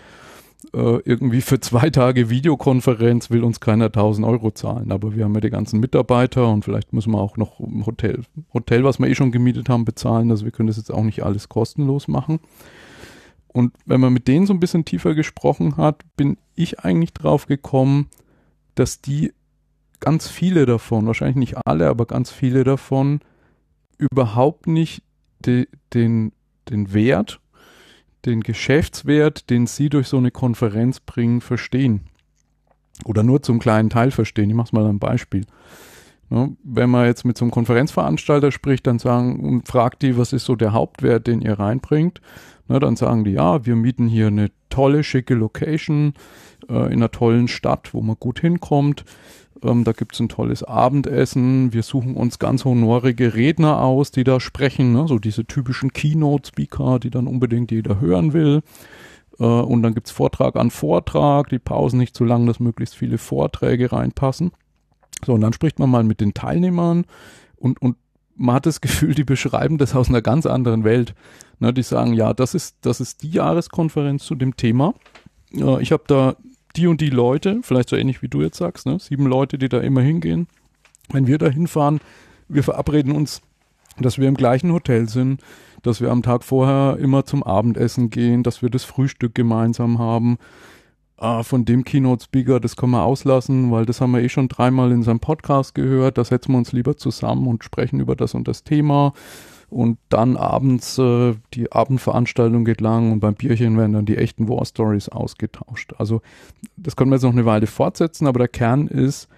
Äh, 0.72 1.00
irgendwie 1.04 1.42
für 1.42 1.60
zwei 1.60 1.90
Tage 1.90 2.30
Videokonferenz 2.30 3.30
will 3.30 3.44
uns 3.44 3.60
keiner 3.60 3.86
1000 3.86 4.26
Euro 4.26 4.50
zahlen, 4.50 4.90
aber 4.90 5.14
wir 5.14 5.24
haben 5.24 5.34
ja 5.34 5.40
die 5.40 5.50
ganzen 5.50 5.80
Mitarbeiter 5.80 6.48
und 6.48 6.64
vielleicht 6.64 6.92
müssen 6.92 7.12
wir 7.12 7.20
auch 7.20 7.36
noch 7.36 7.60
ein 7.60 7.84
Hotel, 7.86 8.22
Hotel, 8.52 8.82
was 8.82 8.98
wir 8.98 9.06
eh 9.06 9.14
schon 9.14 9.32
gemietet 9.32 9.68
haben, 9.68 9.84
bezahlen. 9.84 10.30
Also 10.30 10.44
wir 10.44 10.52
können 10.52 10.66
das 10.66 10.76
jetzt 10.76 10.92
auch 10.92 11.02
nicht 11.02 11.22
alles 11.22 11.48
kostenlos 11.48 12.08
machen. 12.08 12.40
Und 13.48 13.74
wenn 13.86 14.00
man 14.00 14.12
mit 14.12 14.28
denen 14.28 14.46
so 14.46 14.52
ein 14.52 14.60
bisschen 14.60 14.84
tiefer 14.84 15.14
gesprochen 15.14 15.76
hat, 15.76 16.02
bin 16.16 16.36
ich 16.54 16.80
eigentlich 16.80 17.14
drauf 17.14 17.46
gekommen, 17.46 18.08
dass 18.74 19.00
die 19.00 19.32
ganz 20.00 20.28
viele 20.28 20.66
davon, 20.66 21.06
wahrscheinlich 21.06 21.36
nicht 21.36 21.56
alle, 21.64 21.88
aber 21.88 22.06
ganz 22.06 22.30
viele 22.30 22.64
davon 22.64 23.20
überhaupt 23.98 24.66
nicht 24.66 25.02
de, 25.44 25.68
den, 25.94 26.32
den 26.68 26.92
Wert, 26.92 27.40
den 28.26 28.42
Geschäftswert, 28.42 29.50
den 29.50 29.66
sie 29.66 29.88
durch 29.88 30.08
so 30.08 30.18
eine 30.18 30.30
Konferenz 30.30 31.00
bringen, 31.00 31.40
verstehen. 31.40 32.02
Oder 33.04 33.22
nur 33.22 33.42
zum 33.42 33.58
kleinen 33.58 33.90
Teil 33.90 34.10
verstehen. 34.10 34.50
Ich 34.50 34.56
mache 34.56 34.74
mal 34.74 34.86
ein 34.86 34.98
Beispiel. 34.98 35.44
Ne, 36.28 36.56
wenn 36.64 36.90
man 36.90 37.06
jetzt 37.06 37.24
mit 37.24 37.38
so 37.38 37.44
einem 37.44 37.52
Konferenzveranstalter 37.52 38.50
spricht, 38.50 38.86
dann 38.86 38.98
sagen 38.98 39.38
und 39.38 39.68
fragt 39.68 40.02
die, 40.02 40.18
was 40.18 40.32
ist 40.32 40.44
so 40.44 40.56
der 40.56 40.72
Hauptwert, 40.72 41.28
den 41.28 41.40
ihr 41.40 41.58
reinbringt, 41.58 42.20
ne, 42.66 42.80
dann 42.80 42.96
sagen 42.96 43.22
die, 43.22 43.32
ja, 43.32 43.64
wir 43.64 43.76
mieten 43.76 44.08
hier 44.08 44.26
eine 44.26 44.50
tolle, 44.68 45.04
schicke 45.04 45.34
Location 45.34 46.14
äh, 46.68 46.86
in 46.86 46.94
einer 46.94 47.12
tollen 47.12 47.46
Stadt, 47.46 47.94
wo 47.94 48.02
man 48.02 48.16
gut 48.18 48.40
hinkommt. 48.40 49.04
Ähm, 49.66 49.84
da 49.84 49.92
gibt's 49.92 50.20
ein 50.20 50.28
tolles 50.28 50.62
Abendessen. 50.62 51.72
Wir 51.72 51.82
suchen 51.82 52.14
uns 52.14 52.38
ganz 52.38 52.64
honorige 52.64 53.34
Redner 53.34 53.80
aus, 53.82 54.10
die 54.10 54.24
da 54.24 54.40
sprechen, 54.40 54.92
ne? 54.92 55.06
so 55.08 55.18
diese 55.18 55.44
typischen 55.44 55.92
Keynote-Speaker, 55.92 56.98
die 57.00 57.10
dann 57.10 57.26
unbedingt 57.26 57.72
jeder 57.72 58.00
hören 58.00 58.32
will. 58.32 58.62
Äh, 59.38 59.44
und 59.44 59.82
dann 59.82 59.94
gibt's 59.94 60.10
Vortrag 60.10 60.56
an 60.56 60.70
Vortrag, 60.70 61.48
die 61.48 61.58
Pausen 61.58 61.98
nicht 61.98 62.16
zu 62.16 62.24
lang, 62.24 62.46
dass 62.46 62.60
möglichst 62.60 62.96
viele 62.96 63.18
Vorträge 63.18 63.92
reinpassen. 63.92 64.52
So, 65.24 65.34
und 65.34 65.40
dann 65.40 65.52
spricht 65.52 65.78
man 65.78 65.90
mal 65.90 66.04
mit 66.04 66.20
den 66.20 66.34
Teilnehmern 66.34 67.04
und, 67.56 67.80
und 67.80 67.96
man 68.36 68.56
hat 68.56 68.66
das 68.66 68.80
Gefühl, 68.80 69.14
die 69.14 69.24
beschreiben 69.24 69.78
das 69.78 69.94
aus 69.94 70.08
einer 70.08 70.22
ganz 70.22 70.46
anderen 70.46 70.84
Welt. 70.84 71.14
Ne, 71.58 71.72
die 71.72 71.82
sagen, 71.82 72.12
ja, 72.12 72.34
das 72.34 72.54
ist, 72.54 72.76
das 72.82 73.00
ist 73.00 73.22
die 73.22 73.30
Jahreskonferenz 73.30 74.24
zu 74.24 74.34
dem 74.34 74.56
Thema. 74.56 74.94
Äh, 75.54 75.82
ich 75.82 75.90
habe 75.90 76.04
da 76.06 76.36
die 76.76 76.86
und 76.86 77.00
die 77.00 77.10
Leute, 77.10 77.60
vielleicht 77.62 77.88
so 77.88 77.96
ähnlich 77.96 78.22
wie 78.22 78.28
du 78.28 78.42
jetzt 78.42 78.58
sagst, 78.58 78.86
ne? 78.86 78.98
sieben 78.98 79.26
Leute, 79.26 79.58
die 79.58 79.68
da 79.68 79.80
immer 79.80 80.02
hingehen. 80.02 80.46
Wenn 81.10 81.26
wir 81.26 81.38
da 81.38 81.48
hinfahren, 81.48 82.00
wir 82.48 82.62
verabreden 82.62 83.12
uns, 83.12 83.42
dass 83.98 84.18
wir 84.18 84.28
im 84.28 84.34
gleichen 84.34 84.72
Hotel 84.72 85.08
sind, 85.08 85.40
dass 85.82 86.00
wir 86.00 86.10
am 86.10 86.22
Tag 86.22 86.44
vorher 86.44 86.98
immer 86.98 87.24
zum 87.24 87.42
Abendessen 87.42 88.10
gehen, 88.10 88.42
dass 88.42 88.62
wir 88.62 88.70
das 88.70 88.84
Frühstück 88.84 89.34
gemeinsam 89.34 89.98
haben. 89.98 90.38
Ah, 91.18 91.42
von 91.42 91.64
dem 91.64 91.84
Keynote-Speaker, 91.84 92.60
das 92.60 92.76
können 92.76 92.92
wir 92.92 93.04
auslassen, 93.04 93.70
weil 93.70 93.86
das 93.86 94.02
haben 94.02 94.12
wir 94.12 94.20
eh 94.20 94.28
schon 94.28 94.48
dreimal 94.48 94.92
in 94.92 95.02
seinem 95.02 95.20
Podcast 95.20 95.74
gehört. 95.74 96.18
Da 96.18 96.24
setzen 96.24 96.52
wir 96.52 96.58
uns 96.58 96.72
lieber 96.72 96.96
zusammen 96.96 97.46
und 97.46 97.64
sprechen 97.64 98.00
über 98.00 98.16
das 98.16 98.34
und 98.34 98.46
das 98.46 98.64
Thema. 98.64 99.14
Und 99.68 99.98
dann 100.08 100.36
abends, 100.36 100.96
äh, 100.98 101.34
die 101.54 101.72
Abendveranstaltung 101.72 102.64
geht 102.64 102.80
lang 102.80 103.12
und 103.12 103.20
beim 103.20 103.34
Bierchen 103.34 103.76
werden 103.76 103.94
dann 103.94 104.06
die 104.06 104.16
echten 104.16 104.48
War 104.48 104.64
Stories 104.64 105.08
ausgetauscht. 105.08 105.94
Also 105.98 106.22
das 106.76 106.94
können 106.94 107.10
wir 107.10 107.16
jetzt 107.16 107.24
noch 107.24 107.32
eine 107.32 107.46
Weile 107.46 107.66
fortsetzen, 107.66 108.26
aber 108.26 108.38
der 108.38 108.48
Kern 108.48 108.86
ist, 108.86 109.28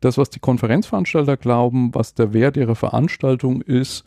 das, 0.00 0.18
was 0.18 0.30
die 0.30 0.40
Konferenzveranstalter 0.40 1.36
glauben, 1.36 1.94
was 1.94 2.14
der 2.14 2.32
Wert 2.34 2.56
ihrer 2.56 2.74
Veranstaltung 2.74 3.62
ist, 3.62 4.04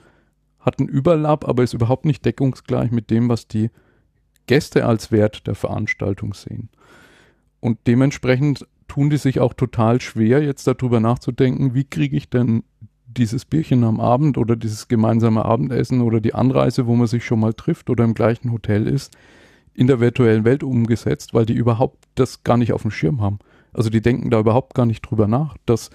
hat 0.60 0.80
einen 0.80 0.90
Überlapp, 0.90 1.48
aber 1.48 1.64
ist 1.64 1.74
überhaupt 1.74 2.06
nicht 2.06 2.26
deckungsgleich 2.26 2.92
mit 2.92 3.10
dem, 3.10 3.30
was 3.30 3.48
die 3.48 3.70
Gäste 4.48 4.86
als 4.86 5.12
Wert 5.12 5.48
der 5.48 5.56
Veranstaltung 5.56 6.34
sehen. 6.34 6.70
Und 7.60 7.80
dementsprechend 7.88 8.68
tun 8.88 9.10
die 9.10 9.18
sich 9.18 9.40
auch 9.40 9.54
total 9.54 10.02
schwer, 10.02 10.44
jetzt 10.44 10.68
darüber 10.68 11.00
nachzudenken, 11.00 11.74
wie 11.74 11.86
kriege 11.86 12.18
ich 12.18 12.30
denn 12.30 12.64
dieses 13.08 13.46
Bierchen 13.46 13.84
am 13.84 14.00
Abend 14.00 14.38
oder 14.38 14.56
dieses 14.56 14.88
gemeinsame 14.88 15.46
Abendessen 15.46 16.02
oder 16.02 16.20
die 16.20 16.34
Anreise, 16.34 16.88
wo 16.88 16.96
man 16.96 17.08
sich 17.08 17.26
schon 17.26 17.40
mal 17.40 17.54
trifft 17.54 17.90
oder 17.90 18.04
im 18.04 18.14
gleichen 18.14 18.52
Hotel 18.52 18.88
ist, 18.88 19.16
in 19.74 19.88
der 19.88 20.00
virtuellen 20.00 20.46
Welt 20.46 20.64
umgesetzt, 20.64 21.34
weil 21.34 21.46
die 21.46 21.54
überhaupt 21.54 22.06
das 22.16 22.44
gar 22.44 22.58
nicht 22.58 22.74
auf 22.74 22.82
dem 22.82 22.92
Schirm 22.92 23.22
haben. 23.22 23.40
Also 23.74 23.90
die 23.90 24.02
denken 24.02 24.30
da 24.30 24.40
überhaupt 24.40 24.74
gar 24.74 24.86
nicht 24.86 25.02
drüber 25.02 25.28
nach, 25.28 25.58
dass 25.66 25.90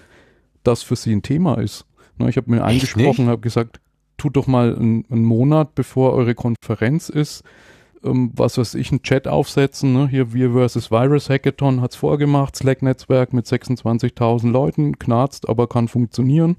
das 0.63 0.83
für 0.83 0.95
sie 0.95 1.15
ein 1.15 1.23
Thema 1.23 1.55
ist. 1.55 1.85
Ne, 2.17 2.29
ich 2.29 2.37
habe 2.37 2.51
mir 2.51 2.63
eingesprochen, 2.63 3.27
habe 3.27 3.41
gesagt, 3.41 3.79
tut 4.17 4.35
doch 4.35 4.47
mal 4.47 4.75
einen, 4.75 5.05
einen 5.09 5.23
Monat, 5.23 5.73
bevor 5.73 6.13
eure 6.13 6.35
Konferenz 6.35 7.09
ist, 7.09 7.43
ähm, 8.03 8.31
was 8.35 8.57
weiß 8.57 8.75
ich, 8.75 8.91
einen 8.91 9.01
Chat 9.01 9.27
aufsetzen. 9.27 9.93
Ne? 9.93 10.07
Hier 10.07 10.33
Wir 10.33 10.51
versus 10.51 10.91
Virus 10.91 11.29
Hackathon 11.29 11.81
hat's 11.81 11.95
vorgemacht, 11.95 12.55
Slack-Netzwerk 12.55 13.33
mit 13.33 13.47
26.000 13.47 14.51
Leuten, 14.51 14.99
knarzt, 14.99 15.49
aber 15.49 15.67
kann 15.67 15.87
funktionieren. 15.87 16.57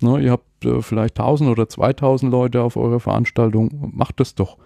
Ne? 0.00 0.20
Ihr 0.20 0.32
habt 0.32 0.64
äh, 0.64 0.82
vielleicht 0.82 1.18
1000 1.18 1.50
oder 1.50 1.68
2000 1.68 2.30
Leute 2.30 2.62
auf 2.62 2.76
eurer 2.76 3.00
Veranstaltung, 3.00 3.92
macht 3.94 4.20
das 4.20 4.34
doch. 4.34 4.56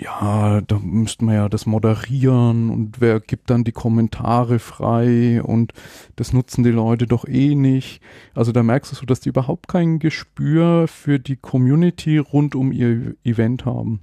Ja, 0.00 0.60
da 0.60 0.78
müsste 0.78 1.24
man 1.24 1.34
ja 1.34 1.48
das 1.48 1.66
moderieren 1.66 2.70
und 2.70 3.00
wer 3.00 3.18
gibt 3.18 3.50
dann 3.50 3.64
die 3.64 3.72
Kommentare 3.72 4.60
frei 4.60 5.42
und 5.42 5.72
das 6.14 6.32
nutzen 6.32 6.62
die 6.62 6.70
Leute 6.70 7.06
doch 7.06 7.26
eh 7.26 7.56
nicht. 7.56 8.00
Also 8.34 8.52
da 8.52 8.62
merkst 8.62 8.92
du 8.92 8.96
so, 8.96 9.06
dass 9.06 9.20
die 9.20 9.30
überhaupt 9.30 9.66
kein 9.66 9.98
Gespür 9.98 10.86
für 10.86 11.18
die 11.18 11.36
Community 11.36 12.18
rund 12.18 12.54
um 12.54 12.70
ihr 12.70 13.16
Event 13.24 13.64
haben. 13.64 14.02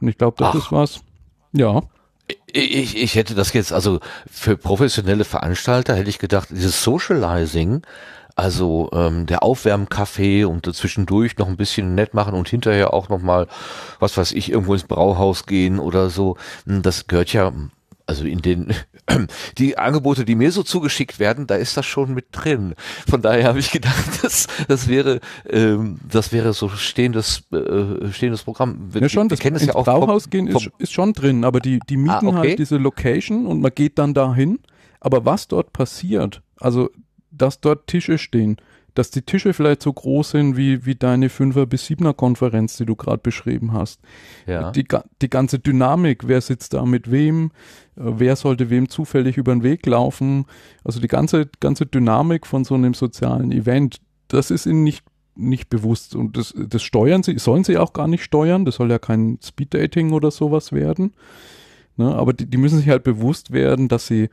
Und 0.00 0.08
ich 0.08 0.18
glaube, 0.18 0.36
das 0.38 0.48
Ach. 0.50 0.54
ist 0.56 0.72
was, 0.72 1.00
ja. 1.52 1.82
Ich, 2.52 2.96
ich 2.96 3.14
hätte 3.14 3.34
das 3.34 3.52
jetzt, 3.52 3.72
also 3.72 4.00
für 4.30 4.56
professionelle 4.56 5.24
Veranstalter 5.24 5.94
hätte 5.94 6.10
ich 6.10 6.18
gedacht, 6.18 6.50
dieses 6.50 6.82
Socializing, 6.82 7.82
also 8.36 8.90
ähm, 8.92 9.26
der 9.26 9.42
Aufwärmkaffee 9.42 10.44
und 10.44 10.72
zwischendurch 10.74 11.38
noch 11.38 11.48
ein 11.48 11.56
bisschen 11.56 11.94
nett 11.94 12.14
machen 12.14 12.34
und 12.34 12.48
hinterher 12.48 12.92
auch 12.94 13.08
noch 13.08 13.20
mal, 13.20 13.46
was 13.98 14.16
weiß 14.16 14.32
ich, 14.32 14.50
irgendwo 14.50 14.74
ins 14.74 14.84
Brauhaus 14.84 15.46
gehen 15.46 15.78
oder 15.78 16.10
so, 16.10 16.36
hm, 16.66 16.82
das 16.82 17.06
gehört 17.06 17.32
ja 17.32 17.52
also 18.10 18.24
in 18.24 18.42
den 18.42 18.74
die 19.58 19.78
Angebote, 19.78 20.24
die 20.24 20.34
mir 20.34 20.50
so 20.50 20.64
zugeschickt 20.64 21.20
werden, 21.20 21.46
da 21.46 21.54
ist 21.54 21.76
das 21.76 21.86
schon 21.86 22.12
mit 22.12 22.26
drin. 22.32 22.74
Von 23.08 23.22
daher 23.22 23.44
habe 23.44 23.60
ich 23.60 23.70
gedacht, 23.70 24.04
das, 24.22 24.48
das 24.66 24.88
wäre 24.88 25.20
ähm, 25.48 26.00
das 26.10 26.32
wäre 26.32 26.52
so 26.52 26.68
stehendes 26.68 27.44
äh, 27.52 28.12
stehendes 28.12 28.42
Programm. 28.42 28.88
Wir, 28.92 29.02
ja 29.02 29.08
schon, 29.08 29.26
wir 29.26 29.28
das 29.30 29.38
kennen 29.38 29.54
das 29.54 29.66
ja 29.66 29.76
auch 29.76 29.84
Brauhaus 29.84 30.24
vom, 30.24 30.30
gehen 30.30 30.48
ist, 30.48 30.70
ist 30.78 30.92
schon 30.92 31.12
drin, 31.12 31.44
aber 31.44 31.60
die 31.60 31.78
die 31.88 31.96
mieten 31.96 32.26
ah, 32.26 32.28
okay. 32.28 32.36
halt 32.36 32.58
diese 32.58 32.78
Location 32.78 33.46
und 33.46 33.60
man 33.60 33.70
geht 33.72 33.98
dann 33.98 34.12
dahin. 34.12 34.58
Aber 34.98 35.24
was 35.24 35.46
dort 35.46 35.72
passiert, 35.72 36.42
also 36.58 36.90
dass 37.40 37.60
dort 37.60 37.86
Tische 37.86 38.18
stehen, 38.18 38.56
dass 38.94 39.10
die 39.10 39.22
Tische 39.22 39.52
vielleicht 39.52 39.82
so 39.82 39.92
groß 39.92 40.30
sind 40.30 40.56
wie, 40.56 40.84
wie 40.84 40.94
deine 40.94 41.28
Fünfer- 41.28 41.66
bis 41.66 41.86
Siebener-Konferenz, 41.86 42.76
die 42.76 42.86
du 42.86 42.96
gerade 42.96 43.18
beschrieben 43.18 43.72
hast. 43.72 44.00
Ja. 44.46 44.72
Die, 44.72 44.86
die 45.22 45.30
ganze 45.30 45.58
Dynamik, 45.58 46.26
wer 46.26 46.40
sitzt 46.40 46.74
da 46.74 46.84
mit 46.84 47.10
wem, 47.10 47.52
äh, 47.96 48.02
wer 48.04 48.36
sollte 48.36 48.68
wem 48.68 48.88
zufällig 48.88 49.36
über 49.36 49.52
den 49.52 49.62
Weg 49.62 49.86
laufen, 49.86 50.46
also 50.84 51.00
die 51.00 51.08
ganze, 51.08 51.48
ganze 51.60 51.86
Dynamik 51.86 52.46
von 52.46 52.64
so 52.64 52.74
einem 52.74 52.94
sozialen 52.94 53.52
Event, 53.52 54.00
das 54.28 54.50
ist 54.50 54.66
ihnen 54.66 54.84
nicht 54.84 55.04
nicht 55.36 55.70
bewusst 55.70 56.16
und 56.16 56.36
das, 56.36 56.52
das 56.54 56.82
steuern 56.82 57.22
sie, 57.22 57.38
sollen 57.38 57.64
sie 57.64 57.78
auch 57.78 57.94
gar 57.94 58.08
nicht 58.08 58.22
steuern, 58.22 58.66
das 58.66 58.74
soll 58.74 58.90
ja 58.90 58.98
kein 58.98 59.38
Speeddating 59.42 60.12
oder 60.12 60.30
sowas 60.30 60.72
werden. 60.72 61.14
Ne? 61.96 62.14
Aber 62.14 62.32
die, 62.34 62.46
die 62.46 62.58
müssen 62.58 62.78
sich 62.78 62.88
halt 62.88 63.04
bewusst 63.04 63.50
werden, 63.52 63.88
dass 63.88 64.06
sie 64.06 64.28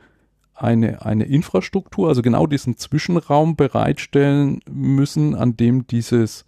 eine, 0.58 1.04
eine 1.04 1.24
Infrastruktur, 1.24 2.08
also 2.08 2.22
genau 2.22 2.46
diesen 2.46 2.76
Zwischenraum 2.76 3.56
bereitstellen 3.56 4.60
müssen, 4.70 5.34
an 5.34 5.56
dem 5.56 5.86
dieses 5.86 6.44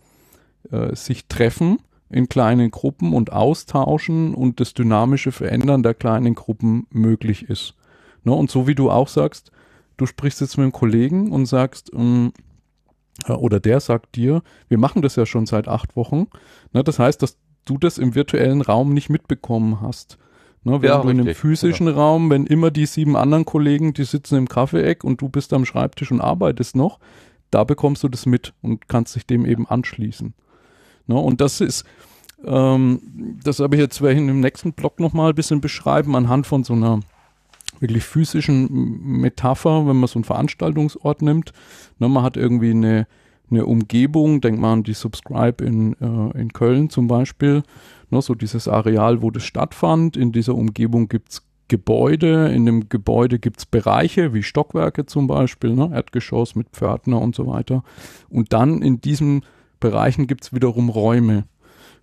äh, 0.70 0.94
sich 0.94 1.26
treffen 1.26 1.78
in 2.10 2.28
kleinen 2.28 2.70
Gruppen 2.70 3.14
und 3.14 3.32
austauschen 3.32 4.34
und 4.34 4.60
das 4.60 4.74
dynamische 4.74 5.32
Verändern 5.32 5.82
der 5.82 5.94
kleinen 5.94 6.34
Gruppen 6.34 6.86
möglich 6.90 7.48
ist. 7.48 7.74
Ne? 8.24 8.32
Und 8.32 8.50
so 8.50 8.66
wie 8.66 8.74
du 8.74 8.90
auch 8.90 9.08
sagst, 9.08 9.52
du 9.96 10.06
sprichst 10.06 10.40
jetzt 10.40 10.56
mit 10.56 10.64
einem 10.64 10.72
Kollegen 10.72 11.30
und 11.30 11.46
sagst, 11.46 11.92
ähm, 11.94 12.32
äh, 13.26 13.32
oder 13.32 13.60
der 13.60 13.80
sagt 13.80 14.16
dir, 14.16 14.42
wir 14.68 14.78
machen 14.78 15.02
das 15.02 15.16
ja 15.16 15.24
schon 15.24 15.46
seit 15.46 15.68
acht 15.68 15.94
Wochen. 15.94 16.26
Ne? 16.72 16.82
Das 16.82 16.98
heißt, 16.98 17.22
dass 17.22 17.38
du 17.64 17.78
das 17.78 17.98
im 17.98 18.14
virtuellen 18.14 18.62
Raum 18.62 18.92
nicht 18.92 19.08
mitbekommen 19.08 19.80
hast. 19.80 20.18
Ne, 20.62 20.82
wenn 20.82 20.88
ja, 20.88 21.00
du 21.00 21.08
in 21.08 21.20
einem 21.20 21.34
physischen 21.34 21.86
genau. 21.86 21.98
Raum, 21.98 22.30
wenn 22.30 22.46
immer 22.46 22.70
die 22.70 22.84
sieben 22.84 23.16
anderen 23.16 23.46
Kollegen, 23.46 23.94
die 23.94 24.04
sitzen 24.04 24.36
im 24.36 24.48
Kaffeeeck 24.48 25.04
und 25.04 25.20
du 25.20 25.28
bist 25.28 25.52
am 25.54 25.64
Schreibtisch 25.64 26.10
und 26.10 26.20
arbeitest 26.20 26.76
noch, 26.76 26.98
da 27.50 27.64
bekommst 27.64 28.02
du 28.02 28.08
das 28.08 28.26
mit 28.26 28.52
und 28.60 28.86
kannst 28.86 29.16
dich 29.16 29.26
dem 29.26 29.46
eben 29.46 29.66
anschließen. 29.66 30.34
Ne, 31.06 31.14
und 31.14 31.40
das 31.40 31.62
ist, 31.62 31.84
ähm, 32.44 33.00
das 33.42 33.58
habe 33.60 33.76
ich 33.76 33.80
jetzt 33.80 34.00
in 34.02 34.26
dem 34.26 34.40
nächsten 34.40 34.74
Blog 34.74 35.00
nochmal 35.00 35.30
ein 35.30 35.34
bisschen 35.34 35.62
beschreiben, 35.62 36.14
anhand 36.14 36.46
von 36.46 36.62
so 36.62 36.74
einer 36.74 37.00
wirklich 37.78 38.04
physischen 38.04 38.68
Metapher, 39.20 39.86
wenn 39.86 39.96
man 39.96 40.08
so 40.08 40.18
einen 40.18 40.24
Veranstaltungsort 40.24 41.22
nimmt. 41.22 41.52
Ne, 41.98 42.08
man 42.10 42.22
hat 42.22 42.36
irgendwie 42.36 42.70
eine, 42.70 43.06
eine 43.50 43.64
Umgebung, 43.64 44.42
denkt 44.42 44.60
man 44.60 44.80
an 44.80 44.82
die 44.82 44.92
Subscribe 44.92 45.64
in, 45.64 45.94
äh, 45.94 46.38
in 46.38 46.52
Köln 46.52 46.90
zum 46.90 47.08
Beispiel, 47.08 47.62
Ne, 48.10 48.20
so 48.20 48.34
dieses 48.34 48.68
Areal, 48.68 49.22
wo 49.22 49.30
das 49.30 49.44
stattfand. 49.44 50.16
In 50.16 50.32
dieser 50.32 50.54
Umgebung 50.54 51.08
gibt 51.08 51.30
es 51.30 51.46
Gebäude. 51.68 52.48
In 52.48 52.66
dem 52.66 52.88
Gebäude 52.88 53.38
gibt 53.38 53.60
es 53.60 53.66
Bereiche 53.66 54.34
wie 54.34 54.42
Stockwerke 54.42 55.06
zum 55.06 55.28
Beispiel, 55.28 55.74
ne, 55.74 55.90
Erdgeschoss 55.94 56.56
mit 56.56 56.70
Pförtner 56.70 57.20
und 57.20 57.34
so 57.34 57.46
weiter. 57.46 57.84
Und 58.28 58.52
dann 58.52 58.82
in 58.82 59.00
diesen 59.00 59.44
Bereichen 59.78 60.26
gibt 60.26 60.44
es 60.44 60.52
wiederum 60.52 60.88
Räume. 60.88 61.44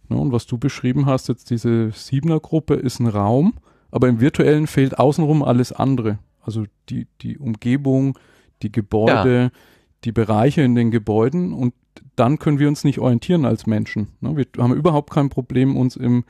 Ne, 0.07 0.17
und 0.17 0.31
was 0.31 0.47
du 0.47 0.57
beschrieben 0.57 1.05
hast, 1.05 1.27
jetzt 1.27 1.49
diese 1.49 1.91
Siebener-Gruppe 1.91 2.75
ist 2.75 2.99
ein 2.99 3.07
Raum, 3.07 3.55
aber 3.91 4.07
im 4.07 4.21
virtuellen 4.21 4.67
fehlt 4.67 4.97
außenrum 4.97 5.43
alles 5.43 5.73
andere. 5.73 6.19
Also 6.41 6.63
die, 6.87 7.07
die 7.21 7.37
Umgebung, 7.37 8.17
die 8.61 8.71
Gebäude, 8.71 9.51
ja. 9.53 9.59
die 10.05 10.13
Bereiche 10.13 10.61
in 10.61 10.75
den 10.75 10.91
Gebäuden 10.91 11.51
und 11.51 11.73
dann 12.17 12.39
können 12.39 12.59
wir 12.59 12.67
uns 12.67 12.83
nicht 12.83 12.99
orientieren 12.99 13.45
als 13.45 13.65
Menschen. 13.67 14.09
Ne? 14.19 14.35
Wir 14.35 14.45
haben 14.57 14.73
überhaupt 14.73 15.11
kein 15.11 15.29
Problem, 15.29 15.77
uns 15.77 15.95
im, 15.95 16.25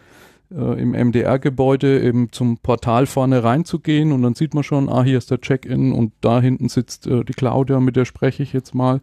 äh, 0.51 0.81
im 0.81 0.91
MDR-Gebäude 0.91 2.01
eben 2.03 2.31
zum 2.31 2.57
Portal 2.57 3.05
vorne 3.05 3.43
reinzugehen 3.43 4.11
und 4.11 4.21
dann 4.21 4.35
sieht 4.35 4.53
man 4.53 4.63
schon, 4.63 4.89
ah, 4.89 5.03
hier 5.03 5.17
ist 5.17 5.31
der 5.31 5.41
Check-in 5.41 5.93
und 5.93 6.13
da 6.21 6.41
hinten 6.41 6.69
sitzt 6.69 7.07
äh, 7.07 7.23
die 7.23 7.33
Claudia, 7.33 7.79
mit 7.79 7.95
der 7.95 8.05
spreche 8.05 8.43
ich 8.43 8.53
jetzt 8.53 8.75
mal. 8.75 9.01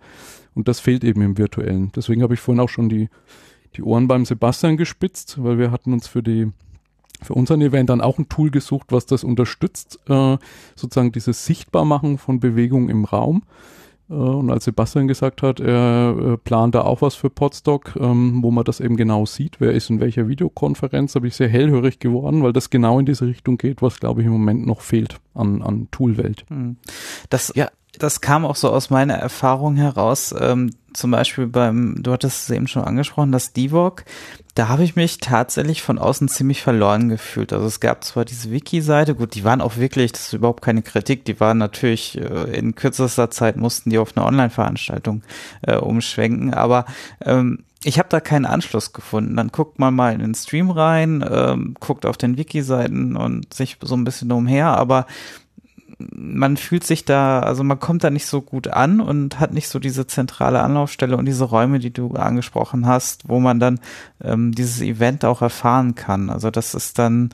Und 0.55 0.69
das 0.69 0.79
fehlt 0.79 1.03
eben 1.03 1.23
im 1.23 1.37
Virtuellen. 1.37 1.91
Deswegen 1.97 2.23
habe 2.23 2.35
ich 2.35 2.41
vorhin 2.41 2.61
auch 2.61 2.69
schon 2.69 2.89
die, 2.89 3.09
die 3.77 3.83
Ohren 3.83 4.07
beim 4.07 4.25
Sebastian 4.25 4.77
gespitzt, 4.77 5.43
weil 5.43 5.59
wir 5.59 5.73
hatten 5.73 5.93
uns 5.93 6.07
für 6.07 6.23
die 6.23 6.53
für 7.23 7.35
unseren 7.35 7.63
Event 7.63 7.91
dann 7.91 8.01
auch 8.01 8.19
ein 8.19 8.29
Tool 8.29 8.51
gesucht, 8.51 8.89
was 8.91 9.07
das 9.07 9.25
unterstützt, 9.25 9.99
äh, 10.09 10.37
sozusagen 10.77 11.13
dieses 11.13 11.47
Sichtbarmachen 11.47 12.19
von 12.19 12.39
Bewegung 12.39 12.91
im 12.91 13.05
Raum. 13.05 13.45
Äh, 14.09 14.15
und 14.15 14.51
als 14.51 14.65
Sebastian 14.65 15.09
gesagt 15.09 15.43
hat, 15.43 15.61
er 15.61 16.17
äh, 16.17 16.37
plant 16.37 16.75
da 16.75 16.83
auch 16.83 17.03
was 17.03 17.15
für 17.15 17.31
Podstock, 17.31 17.97
ähm, 17.97 18.43
wo 18.43 18.51
man 18.51 18.65
das 18.65 18.81
eben 18.81 18.97
genau 18.97 19.27
sieht, 19.27 19.61
wer 19.61 19.73
ist 19.73 19.91
in 19.91 20.01
welcher 20.01 20.29
Videokonferenz, 20.29 21.15
habe 21.15 21.27
ich 21.27 21.37
sehr 21.37 21.49
hellhörig 21.49 21.99
geworden, 21.99 22.43
weil 22.43 22.53
das 22.53 22.71
genau 22.71 22.99
in 22.99 23.07
diese 23.07 23.27
Richtung 23.27 23.59
geht, 23.59 23.83
was 23.83 24.01
glaube 24.01 24.21
ich 24.21 24.27
im 24.27 24.33
Moment 24.33 24.67
noch 24.67 24.81
fehlt 24.81 25.21
an, 25.35 25.63
an 25.63 25.89
Toolwelt. 25.91 26.45
Hm. 26.49 26.77
Das, 27.31 27.53
ja, 27.55 27.69
das 27.99 28.21
kam 28.21 28.45
auch 28.45 28.57
so 28.57 28.71
aus 28.71 28.91
meiner 28.91 29.15
Erfahrung 29.15 29.77
heraus, 29.77 30.35
ähm, 30.39 30.71
zum 30.93 31.11
Beispiel 31.11 31.47
beim, 31.47 31.97
du 32.03 32.13
hattest 32.13 32.45
es 32.45 32.57
eben 32.57 32.69
schon 32.69 32.85
angesprochen, 32.85 33.33
das 33.33 33.53
Divok, 33.53 34.05
da 34.55 34.69
habe 34.69 34.85
ich 34.85 34.95
mich 34.95 35.19
tatsächlich 35.19 35.83
von 35.83 35.99
außen 35.99 36.29
ziemlich 36.29 36.63
verloren 36.63 37.09
gefühlt. 37.09 37.53
Also 37.53 37.67
es 37.67 37.81
gab 37.81 38.05
zwar 38.05 38.25
diese 38.25 38.53
Wiki-Seite, 38.53 39.17
gut, 39.17 39.35
die 39.35 39.43
waren 39.43 39.61
auch 39.61 39.77
wirklich, 39.77 40.13
das 40.13 40.29
ist 40.29 40.33
überhaupt 40.33 40.63
keine 40.63 40.83
Kritik, 40.83 41.25
die 41.25 41.41
waren 41.41 41.59
natürlich 41.59 42.17
äh, 42.19 42.57
in 42.57 42.75
kürzester 42.75 43.31
Zeit 43.31 43.57
mussten 43.57 43.91
die 43.91 43.99
auf 43.99 44.17
eine 44.17 44.25
Online-Veranstaltung 44.25 45.23
äh, 45.63 45.77
umschwenken, 45.77 46.55
aber 46.55 46.85
ähm, 47.23 47.65
ich 47.87 47.99
habe 47.99 48.09
da 48.09 48.19
keinen 48.21 48.47
Anschluss 48.47 48.95
gefunden. 48.95 49.37
Dann 49.37 49.49
guckt 49.49 49.79
man 49.79 49.95
mal 49.95 50.15
in 50.15 50.21
den 50.21 50.35
Stream 50.35 50.71
rein, 50.71 51.23
ähm, 51.31 51.77
guckt 51.79 52.07
auf 52.07 52.17
den 52.17 52.39
Wiki-Seiten 52.39 53.15
und 53.15 53.53
sich 53.53 53.77
so 53.83 53.95
ein 53.95 54.05
bisschen 54.05 54.33
umher, 54.33 54.69
aber 54.69 55.07
man 55.99 56.57
fühlt 56.57 56.85
sich 56.85 57.05
da, 57.05 57.41
also 57.41 57.65
man 57.65 57.79
kommt 57.79 58.05
da 58.05 58.11
nicht 58.11 58.27
so 58.27 58.41
gut 58.41 58.69
an 58.69 59.01
und 59.01 59.41
hat 59.41 59.53
nicht 59.53 59.69
so 59.69 59.79
diese 59.79 60.07
zentrale 60.07 60.61
Anlaufstelle 60.61 61.17
und 61.17 61.27
diese 61.27 61.45
Räume, 61.45 61.79
die 61.79 61.93
du 61.93 62.13
angesprochen 62.15 62.87
hast, 62.87 63.29
wo 63.29 63.41
man 63.41 63.61
dann 63.61 63.81
ähm, 64.23 64.53
dieses 64.53 64.81
Event 64.81 65.25
auch 65.25 65.43
erfahren 65.43 65.95
kann. 65.95 66.31
Also 66.31 66.51
das 66.51 66.75
ist 66.75 66.99
dann 66.99 67.31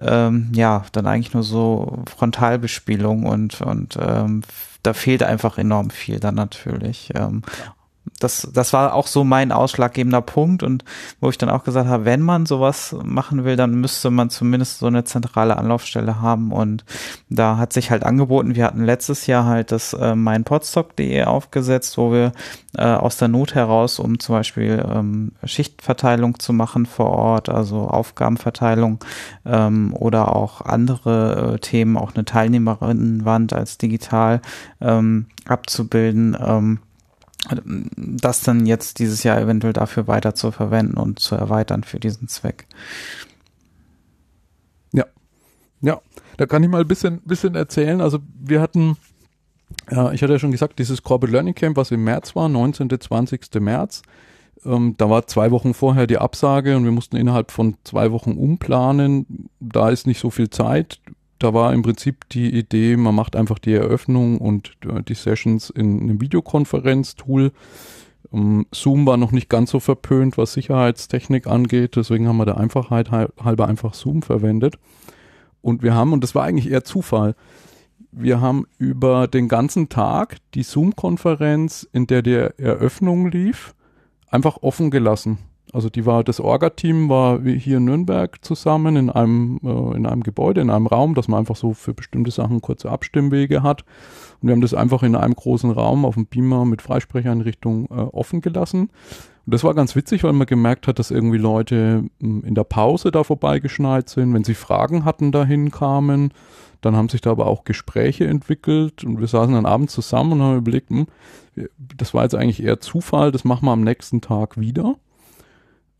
ähm, 0.00 0.50
ja 0.54 0.84
dann 0.92 1.06
eigentlich 1.06 1.34
nur 1.34 1.42
so 1.42 2.02
Frontalbespielung 2.08 3.26
und 3.26 3.60
und 3.60 3.98
ähm, 4.00 4.42
da 4.82 4.92
fehlt 4.92 5.22
einfach 5.22 5.58
enorm 5.58 5.90
viel 5.90 6.20
dann 6.20 6.36
natürlich. 6.36 7.12
Ähm, 7.14 7.42
das, 8.18 8.48
das 8.52 8.72
war 8.72 8.94
auch 8.94 9.06
so 9.06 9.24
mein 9.24 9.52
ausschlaggebender 9.52 10.22
Punkt 10.22 10.62
und 10.62 10.84
wo 11.20 11.28
ich 11.28 11.36
dann 11.36 11.50
auch 11.50 11.64
gesagt 11.64 11.88
habe, 11.88 12.04
wenn 12.06 12.22
man 12.22 12.46
sowas 12.46 12.96
machen 13.04 13.44
will, 13.44 13.56
dann 13.56 13.74
müsste 13.74 14.10
man 14.10 14.30
zumindest 14.30 14.78
so 14.78 14.86
eine 14.86 15.04
zentrale 15.04 15.56
Anlaufstelle 15.56 16.20
haben. 16.20 16.50
Und 16.50 16.84
da 17.28 17.58
hat 17.58 17.72
sich 17.72 17.90
halt 17.90 18.04
angeboten, 18.04 18.54
wir 18.54 18.64
hatten 18.64 18.84
letztes 18.84 19.26
Jahr 19.26 19.44
halt 19.44 19.70
das 19.70 19.92
äh, 19.92 20.14
meinpodstock.de 20.14 21.24
aufgesetzt, 21.24 21.98
wo 21.98 22.10
wir 22.10 22.32
äh, 22.76 22.84
aus 22.84 23.18
der 23.18 23.28
Not 23.28 23.54
heraus, 23.54 23.98
um 23.98 24.18
zum 24.18 24.34
Beispiel 24.34 24.84
ähm, 24.88 25.32
Schichtverteilung 25.44 26.38
zu 26.38 26.54
machen 26.54 26.86
vor 26.86 27.10
Ort, 27.10 27.48
also 27.50 27.88
Aufgabenverteilung 27.88 28.98
ähm, 29.44 29.94
oder 29.94 30.34
auch 30.34 30.62
andere 30.62 31.54
äh, 31.54 31.58
Themen, 31.58 31.98
auch 31.98 32.14
eine 32.14 32.24
Teilnehmerinnenwand 32.24 33.52
als 33.52 33.76
digital 33.76 34.40
ähm, 34.80 35.26
abzubilden, 35.46 36.36
ähm, 36.40 36.78
das 37.96 38.40
dann 38.40 38.66
jetzt 38.66 38.98
dieses 38.98 39.22
Jahr 39.22 39.40
eventuell 39.40 39.72
dafür 39.72 40.06
weiter 40.06 40.34
zu 40.34 40.50
verwenden 40.50 40.96
und 40.96 41.18
zu 41.18 41.34
erweitern 41.34 41.84
für 41.84 42.00
diesen 42.00 42.28
Zweck. 42.28 42.66
Ja, 44.92 45.04
ja, 45.80 46.00
da 46.36 46.46
kann 46.46 46.62
ich 46.62 46.68
mal 46.68 46.80
ein 46.80 46.88
bisschen, 46.88 47.20
bisschen 47.22 47.54
erzählen. 47.54 48.00
Also 48.00 48.18
wir 48.38 48.60
hatten, 48.60 48.96
ja, 49.90 50.12
ich 50.12 50.22
hatte 50.22 50.32
ja 50.32 50.38
schon 50.38 50.52
gesagt, 50.52 50.78
dieses 50.78 51.02
Corporate 51.02 51.32
Learning 51.32 51.54
Camp, 51.54 51.76
was 51.76 51.90
im 51.90 52.04
März 52.04 52.34
war, 52.34 52.48
19. 52.48 52.88
20. 53.00 53.54
März. 53.60 54.02
Ähm, 54.64 54.94
da 54.96 55.08
war 55.08 55.26
zwei 55.26 55.50
Wochen 55.50 55.74
vorher 55.74 56.06
die 56.06 56.18
Absage 56.18 56.76
und 56.76 56.84
wir 56.84 56.92
mussten 56.92 57.16
innerhalb 57.16 57.52
von 57.52 57.76
zwei 57.84 58.10
Wochen 58.10 58.32
umplanen. 58.32 59.48
Da 59.60 59.90
ist 59.90 60.06
nicht 60.06 60.20
so 60.20 60.30
viel 60.30 60.50
Zeit 60.50 61.00
da 61.38 61.54
war 61.54 61.72
im 61.72 61.82
Prinzip 61.82 62.28
die 62.30 62.52
Idee, 62.56 62.96
man 62.96 63.14
macht 63.14 63.36
einfach 63.36 63.58
die 63.58 63.74
Eröffnung 63.74 64.38
und 64.38 64.76
äh, 64.84 65.02
die 65.02 65.14
Sessions 65.14 65.70
in 65.70 66.00
einem 66.00 66.20
Videokonferenztool. 66.20 67.52
Ähm, 68.32 68.66
Zoom 68.72 69.06
war 69.06 69.16
noch 69.16 69.32
nicht 69.32 69.48
ganz 69.48 69.70
so 69.70 69.80
verpönt, 69.80 70.38
was 70.38 70.52
Sicherheitstechnik 70.52 71.46
angeht, 71.46 71.96
deswegen 71.96 72.28
haben 72.28 72.38
wir 72.38 72.46
der 72.46 72.58
Einfachheit 72.58 73.10
halber 73.10 73.68
einfach 73.68 73.94
Zoom 73.94 74.22
verwendet. 74.22 74.78
Und 75.62 75.82
wir 75.82 75.94
haben, 75.94 76.12
und 76.12 76.22
das 76.22 76.34
war 76.34 76.44
eigentlich 76.44 76.70
eher 76.70 76.84
Zufall, 76.84 77.34
wir 78.12 78.40
haben 78.40 78.66
über 78.78 79.28
den 79.28 79.48
ganzen 79.48 79.88
Tag 79.88 80.38
die 80.54 80.62
Zoom-Konferenz, 80.62 81.86
in 81.92 82.06
der 82.06 82.22
die 82.22 82.34
Eröffnung 82.34 83.30
lief, 83.30 83.74
einfach 84.30 84.58
offen 84.62 84.90
gelassen. 84.90 85.38
Also 85.76 85.90
die 85.90 86.06
war, 86.06 86.24
das 86.24 86.40
Orga-Team 86.40 87.10
war 87.10 87.42
hier 87.42 87.76
in 87.76 87.84
Nürnberg 87.84 88.42
zusammen 88.42 88.96
in 88.96 89.10
einem, 89.10 89.60
äh, 89.62 89.94
in 89.94 90.06
einem 90.06 90.22
Gebäude, 90.22 90.62
in 90.62 90.70
einem 90.70 90.86
Raum, 90.86 91.14
dass 91.14 91.28
man 91.28 91.40
einfach 91.40 91.54
so 91.54 91.74
für 91.74 91.92
bestimmte 91.92 92.30
Sachen 92.30 92.62
kurze 92.62 92.90
Abstimmwege 92.90 93.62
hat. 93.62 93.84
Und 94.40 94.48
wir 94.48 94.52
haben 94.54 94.62
das 94.62 94.72
einfach 94.72 95.02
in 95.02 95.14
einem 95.14 95.34
großen 95.34 95.70
Raum 95.70 96.06
auf 96.06 96.14
dem 96.14 96.24
Beamer 96.24 96.64
mit 96.64 96.80
Freisprecheinrichtung 96.80 97.88
äh, 97.90 97.92
offen 97.92 98.40
gelassen. 98.40 98.88
Und 99.44 99.52
das 99.52 99.64
war 99.64 99.74
ganz 99.74 99.94
witzig, 99.94 100.24
weil 100.24 100.32
man 100.32 100.46
gemerkt 100.46 100.86
hat, 100.86 100.98
dass 100.98 101.10
irgendwie 101.10 101.36
Leute 101.36 102.04
hm, 102.20 102.42
in 102.44 102.54
der 102.54 102.64
Pause 102.64 103.10
da 103.10 103.22
vorbeigeschneit 103.22 104.08
sind, 104.08 104.32
wenn 104.32 104.44
sie 104.44 104.54
Fragen 104.54 105.04
hatten, 105.04 105.30
dahin 105.30 105.70
kamen. 105.70 106.32
Dann 106.80 106.96
haben 106.96 107.10
sich 107.10 107.20
da 107.20 107.32
aber 107.32 107.48
auch 107.48 107.64
Gespräche 107.64 108.26
entwickelt 108.26 109.04
und 109.04 109.20
wir 109.20 109.26
saßen 109.26 109.52
dann 109.52 109.66
abends 109.66 109.92
zusammen 109.92 110.32
und 110.32 110.40
haben 110.40 110.56
überlegt, 110.56 110.88
hm, 110.88 111.06
das 111.76 112.14
war 112.14 112.22
jetzt 112.22 112.34
eigentlich 112.34 112.62
eher 112.62 112.80
Zufall, 112.80 113.30
das 113.30 113.44
machen 113.44 113.66
wir 113.66 113.72
am 113.72 113.84
nächsten 113.84 114.22
Tag 114.22 114.58
wieder. 114.58 114.96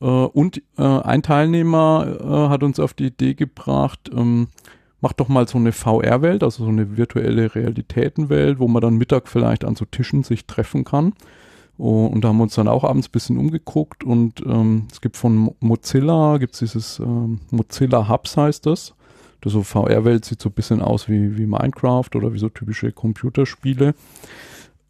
Äh, 0.01 0.05
und 0.05 0.63
äh, 0.79 0.83
ein 0.83 1.23
Teilnehmer 1.23 2.19
äh, 2.21 2.49
hat 2.51 2.63
uns 2.63 2.81
auf 2.81 2.95
die 2.95 3.07
Idee 3.07 3.35
gebracht, 3.35 4.11
ähm, 4.15 4.49
macht 5.01 5.21
doch 5.21 5.29
mal 5.29 5.47
so 5.47 5.59
eine 5.59 5.73
VR-Welt, 5.73 6.43
also 6.43 6.65
so 6.65 6.71
eine 6.71 6.97
virtuelle 6.97 7.55
Realitätenwelt, 7.55 8.59
wo 8.59 8.69
man 8.69 8.83
dann 8.83 8.97
Mittag 8.97 9.29
vielleicht 9.29 9.65
an 9.65 9.77
so 9.77 9.85
Tischen 9.85 10.23
sich 10.23 10.47
treffen 10.47 10.85
kann. 10.85 11.13
Oh, 11.79 12.07
und 12.07 12.23
da 12.23 12.29
haben 12.29 12.39
wir 12.39 12.45
uns 12.45 12.55
dann 12.55 12.69
auch 12.69 12.85
abends 12.85 13.09
ein 13.09 13.13
bisschen 13.13 13.37
umgeguckt 13.37 14.03
und 14.03 14.41
ähm, 14.47 14.89
es 14.91 15.03
gibt 15.03 15.19
von 15.19 15.55
Mozilla, 15.61 16.39
gibt 16.39 16.55
es 16.55 16.61
dieses 16.61 16.99
ähm, 17.01 17.41
Mozilla 17.51 18.09
Hubs 18.09 18.37
heißt 18.37 18.65
das. 18.65 18.95
Das 19.43 19.53
so 19.53 19.63
VR-Welt 19.63 20.25
sieht 20.25 20.41
so 20.41 20.49
ein 20.49 20.55
bisschen 20.55 20.81
aus 20.81 21.09
wie, 21.09 21.37
wie 21.37 21.47
Minecraft 21.47 22.09
oder 22.15 22.33
wie 22.33 22.39
so 22.39 22.49
typische 22.49 22.93
Computerspiele 22.93 23.95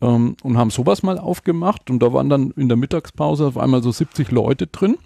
ähm, 0.00 0.36
und 0.42 0.58
haben 0.58 0.70
sowas 0.70 1.02
mal 1.02 1.18
aufgemacht 1.18 1.90
und 1.90 2.02
da 2.02 2.12
waren 2.12 2.28
dann 2.28 2.50
in 2.52 2.68
der 2.68 2.76
Mittagspause 2.76 3.46
auf 3.46 3.58
einmal 3.58 3.82
so 3.82 3.90
70 3.90 4.30
Leute 4.30 4.66
drin. 4.66 4.96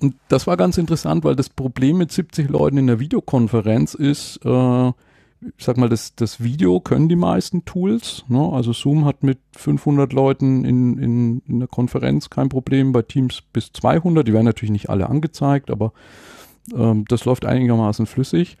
Und 0.00 0.14
das 0.28 0.46
war 0.46 0.56
ganz 0.56 0.78
interessant, 0.78 1.24
weil 1.24 1.36
das 1.36 1.50
Problem 1.50 1.98
mit 1.98 2.12
70 2.12 2.48
Leuten 2.48 2.78
in 2.78 2.86
der 2.86 3.00
Videokonferenz 3.00 3.94
ist, 3.94 4.40
äh, 4.44 4.88
ich 5.56 5.64
sag 5.64 5.78
mal, 5.78 5.88
das, 5.88 6.14
das 6.14 6.42
Video 6.42 6.80
können 6.80 7.08
die 7.08 7.16
meisten 7.16 7.64
Tools. 7.64 8.24
Ne? 8.28 8.50
Also 8.52 8.72
Zoom 8.72 9.06
hat 9.06 9.22
mit 9.22 9.38
500 9.56 10.12
Leuten 10.12 10.64
in, 10.64 10.98
in, 10.98 11.42
in 11.46 11.58
der 11.60 11.68
Konferenz 11.68 12.28
kein 12.28 12.50
Problem, 12.50 12.92
bei 12.92 13.02
Teams 13.02 13.42
bis 13.52 13.72
200. 13.72 14.26
Die 14.26 14.32
werden 14.32 14.44
natürlich 14.44 14.72
nicht 14.72 14.90
alle 14.90 15.08
angezeigt, 15.08 15.70
aber 15.70 15.92
ähm, 16.74 17.04
das 17.08 17.24
läuft 17.24 17.46
einigermaßen 17.46 18.06
flüssig. 18.06 18.58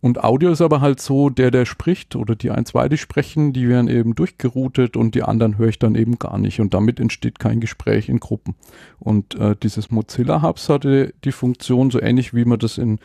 Und 0.00 0.22
Audio 0.22 0.50
ist 0.50 0.60
aber 0.60 0.80
halt 0.80 1.00
so, 1.00 1.30
der, 1.30 1.50
der 1.50 1.64
spricht 1.64 2.16
oder 2.16 2.36
die 2.36 2.50
ein, 2.50 2.66
zwei, 2.66 2.88
die 2.88 2.98
sprechen, 2.98 3.52
die 3.52 3.68
werden 3.68 3.88
eben 3.88 4.14
durchgeroutet 4.14 4.96
und 4.96 5.14
die 5.14 5.22
anderen 5.22 5.58
höre 5.58 5.68
ich 5.68 5.78
dann 5.78 5.94
eben 5.94 6.18
gar 6.18 6.38
nicht. 6.38 6.60
Und 6.60 6.74
damit 6.74 7.00
entsteht 7.00 7.38
kein 7.38 7.60
Gespräch 7.60 8.08
in 8.08 8.20
Gruppen. 8.20 8.54
Und 8.98 9.34
äh, 9.36 9.56
dieses 9.60 9.90
Mozilla 9.90 10.42
Hubs 10.42 10.68
hatte 10.68 11.14
die 11.24 11.32
Funktion, 11.32 11.90
so 11.90 12.00
ähnlich 12.00 12.34
wie 12.34 12.44
man 12.44 12.58
das 12.58 12.78
in 12.78 12.98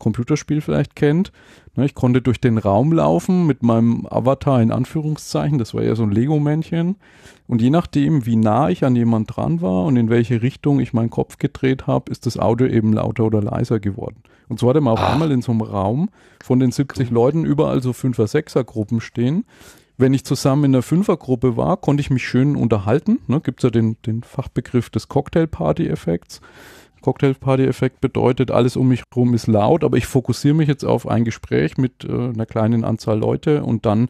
Computerspiel 0.00 0.60
vielleicht 0.60 0.96
kennt. 0.96 1.30
Ne, 1.76 1.84
ich 1.84 1.94
konnte 1.94 2.20
durch 2.20 2.40
den 2.40 2.58
Raum 2.58 2.92
laufen 2.92 3.46
mit 3.46 3.62
meinem 3.62 4.04
Avatar 4.10 4.60
in 4.60 4.72
Anführungszeichen, 4.72 5.58
das 5.58 5.72
war 5.72 5.84
ja 5.84 5.94
so 5.94 6.02
ein 6.02 6.10
Lego-Männchen. 6.10 6.96
Und 7.46 7.62
je 7.62 7.70
nachdem, 7.70 8.26
wie 8.26 8.34
nah 8.34 8.68
ich 8.68 8.84
an 8.84 8.96
jemand 8.96 9.36
dran 9.36 9.60
war 9.60 9.84
und 9.84 9.96
in 9.96 10.10
welche 10.10 10.42
Richtung 10.42 10.80
ich 10.80 10.92
meinen 10.92 11.10
Kopf 11.10 11.38
gedreht 11.38 11.86
habe, 11.86 12.10
ist 12.10 12.26
das 12.26 12.38
Audio 12.38 12.66
eben 12.66 12.92
lauter 12.92 13.24
oder 13.24 13.40
leiser 13.40 13.78
geworden. 13.78 14.16
Und 14.48 14.58
so 14.58 14.68
hatte 14.68 14.80
man 14.80 14.94
auf 14.94 15.00
ah. 15.00 15.12
einmal 15.12 15.30
in 15.30 15.42
so 15.42 15.52
einem 15.52 15.60
Raum 15.60 16.10
von 16.42 16.58
den 16.58 16.72
70 16.72 17.08
cool. 17.08 17.14
Leuten 17.14 17.44
überall 17.44 17.80
so 17.80 17.92
Fünfer-, 17.92 18.26
Sechser-Gruppen 18.26 19.00
stehen. 19.00 19.44
Wenn 19.96 20.14
ich 20.14 20.24
zusammen 20.24 20.64
in 20.64 20.72
der 20.72 20.82
Fünfergruppe 20.82 21.56
war, 21.56 21.76
konnte 21.76 22.00
ich 22.00 22.10
mich 22.10 22.26
schön 22.26 22.56
unterhalten. 22.56 23.20
Ne, 23.28 23.40
Gibt 23.40 23.60
es 23.60 23.64
ja 23.64 23.70
den, 23.70 23.96
den 24.06 24.22
Fachbegriff 24.22 24.90
des 24.90 25.08
Cocktail-Party-Effekts. 25.08 26.40
Cocktail-Party-Effekt 27.00 28.00
bedeutet, 28.00 28.50
alles 28.50 28.76
um 28.76 28.88
mich 28.88 29.02
herum 29.12 29.34
ist 29.34 29.46
laut, 29.46 29.84
aber 29.84 29.96
ich 29.96 30.06
fokussiere 30.06 30.54
mich 30.54 30.68
jetzt 30.68 30.84
auf 30.84 31.06
ein 31.06 31.24
Gespräch 31.24 31.76
mit 31.78 32.04
äh, 32.04 32.12
einer 32.12 32.46
kleinen 32.46 32.84
Anzahl 32.84 33.18
Leute 33.18 33.62
und 33.64 33.86
dann 33.86 34.08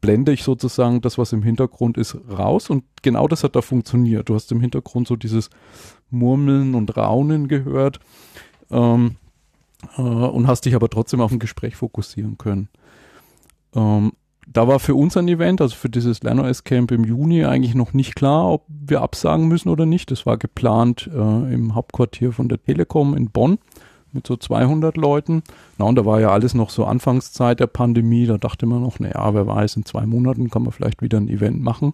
blende 0.00 0.32
ich 0.32 0.42
sozusagen 0.42 1.00
das, 1.00 1.16
was 1.16 1.32
im 1.32 1.42
Hintergrund 1.42 1.96
ist, 1.96 2.16
raus. 2.28 2.68
Und 2.68 2.84
genau 3.02 3.26
das 3.26 3.42
hat 3.42 3.56
da 3.56 3.62
funktioniert. 3.62 4.28
Du 4.28 4.34
hast 4.34 4.52
im 4.52 4.60
Hintergrund 4.60 5.08
so 5.08 5.16
dieses 5.16 5.48
Murmeln 6.10 6.74
und 6.74 6.94
Raunen 6.96 7.48
gehört. 7.48 8.00
Ähm, 8.70 9.16
äh, 9.96 10.02
und 10.02 10.46
hast 10.46 10.66
dich 10.66 10.74
aber 10.74 10.88
trotzdem 10.88 11.20
auf 11.20 11.32
ein 11.32 11.38
Gespräch 11.38 11.76
fokussieren 11.76 12.38
können. 12.38 12.68
Ähm, 13.74 14.12
da 14.46 14.68
war 14.68 14.78
für 14.78 14.94
uns 14.94 15.16
ein 15.16 15.28
Event, 15.28 15.60
also 15.60 15.74
für 15.74 15.88
dieses 15.88 16.22
LernOS 16.22 16.64
Camp 16.64 16.90
im 16.92 17.04
Juni 17.04 17.44
eigentlich 17.44 17.74
noch 17.74 17.92
nicht 17.92 18.14
klar, 18.14 18.50
ob 18.50 18.66
wir 18.68 19.00
absagen 19.00 19.48
müssen 19.48 19.68
oder 19.68 19.86
nicht. 19.86 20.10
Das 20.10 20.26
war 20.26 20.36
geplant 20.36 21.08
äh, 21.12 21.18
im 21.18 21.74
Hauptquartier 21.74 22.32
von 22.32 22.48
der 22.48 22.62
Telekom 22.62 23.16
in 23.16 23.30
Bonn 23.30 23.58
mit 24.12 24.26
so 24.26 24.36
200 24.36 24.96
Leuten. 24.96 25.42
Na, 25.78 25.86
und 25.86 25.96
da 25.96 26.04
war 26.04 26.20
ja 26.20 26.30
alles 26.30 26.54
noch 26.54 26.70
so 26.70 26.84
Anfangszeit 26.84 27.60
der 27.60 27.66
Pandemie. 27.66 28.26
Da 28.26 28.38
dachte 28.38 28.66
man 28.66 28.82
noch, 28.82 29.00
naja, 29.00 29.34
wer 29.34 29.46
weiß, 29.46 29.76
in 29.76 29.84
zwei 29.84 30.06
Monaten 30.06 30.50
kann 30.50 30.62
man 30.62 30.72
vielleicht 30.72 31.02
wieder 31.02 31.18
ein 31.18 31.28
Event 31.28 31.62
machen. 31.62 31.92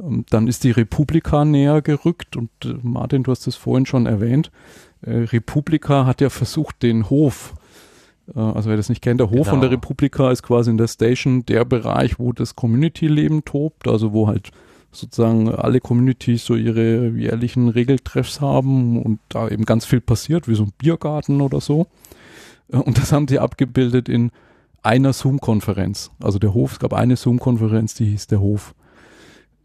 Ähm, 0.00 0.24
dann 0.30 0.48
ist 0.48 0.64
die 0.64 0.72
Republika 0.72 1.44
näher 1.44 1.82
gerückt 1.82 2.36
und 2.36 2.50
äh, 2.64 2.74
Martin, 2.82 3.22
du 3.22 3.30
hast 3.30 3.46
es 3.46 3.56
vorhin 3.56 3.86
schon 3.86 4.06
erwähnt. 4.06 4.50
Äh, 5.02 5.10
Republika 5.10 6.06
hat 6.06 6.20
ja 6.20 6.30
versucht, 6.30 6.82
den 6.82 7.08
Hof, 7.10 7.54
also 8.34 8.68
wer 8.68 8.76
das 8.76 8.88
nicht 8.88 9.02
kennt, 9.02 9.20
der 9.20 9.30
Hof 9.30 9.38
genau. 9.38 9.50
von 9.50 9.60
der 9.60 9.70
Republika 9.70 10.30
ist 10.30 10.42
quasi 10.42 10.70
in 10.70 10.78
der 10.78 10.88
Station 10.88 11.46
der 11.46 11.64
Bereich, 11.64 12.18
wo 12.18 12.32
das 12.32 12.56
Community-Leben 12.56 13.44
tobt, 13.44 13.86
also 13.86 14.12
wo 14.12 14.26
halt 14.26 14.50
sozusagen 14.90 15.48
alle 15.50 15.80
Communities 15.80 16.44
so 16.44 16.56
ihre 16.56 17.08
jährlichen 17.10 17.68
Regeltreffs 17.68 18.40
haben 18.40 19.02
und 19.02 19.20
da 19.28 19.48
eben 19.48 19.64
ganz 19.64 19.84
viel 19.84 20.00
passiert, 20.00 20.48
wie 20.48 20.54
so 20.54 20.64
ein 20.64 20.72
Biergarten 20.78 21.40
oder 21.40 21.60
so. 21.60 21.86
Äh, 22.72 22.78
und 22.78 22.98
das 22.98 23.12
haben 23.12 23.28
sie 23.28 23.38
abgebildet 23.38 24.08
in 24.08 24.30
einer 24.82 25.12
Zoom-Konferenz. 25.12 26.10
Also 26.22 26.38
der 26.38 26.54
Hof, 26.54 26.72
es 26.72 26.78
gab 26.78 26.92
eine 26.94 27.16
Zoom-Konferenz, 27.16 27.94
die 27.94 28.06
hieß 28.06 28.28
der 28.28 28.40
Hof. 28.40 28.74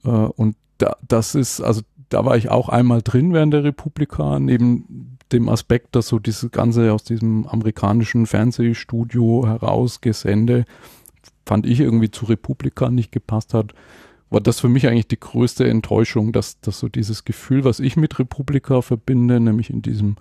Und 0.03 0.55
da, 0.79 0.95
das 1.07 1.35
ist, 1.35 1.61
also 1.61 1.81
da 2.09 2.25
war 2.25 2.37
ich 2.37 2.49
auch 2.49 2.69
einmal 2.69 3.03
drin 3.03 3.31
während 3.31 3.53
der 3.53 3.63
Republika, 3.63 4.39
neben 4.39 5.10
dem 5.33 5.49
Aspekt, 5.49 5.95
dass 5.95 6.07
so 6.07 6.19
dieses 6.19 6.51
Ganze 6.51 6.93
aus 6.93 7.03
diesem 7.03 7.47
amerikanischen 7.47 8.25
Fernsehstudio 8.25 9.47
herausgesende, 9.47 10.65
fand 11.45 11.65
ich 11.65 11.79
irgendwie 11.79 12.11
zu 12.11 12.25
Republika 12.25 12.89
nicht 12.89 13.11
gepasst 13.11 13.53
hat, 13.53 13.73
war 14.29 14.41
das 14.41 14.61
für 14.61 14.69
mich 14.69 14.87
eigentlich 14.87 15.07
die 15.07 15.19
größte 15.19 15.67
Enttäuschung, 15.67 16.31
dass, 16.31 16.59
dass 16.61 16.79
so 16.79 16.87
dieses 16.87 17.25
Gefühl, 17.25 17.65
was 17.65 17.79
ich 17.79 17.97
mit 17.97 18.17
Republika 18.17 18.81
verbinde, 18.81 19.39
nämlich 19.39 19.69
in 19.69 19.81
diesem 19.81 20.15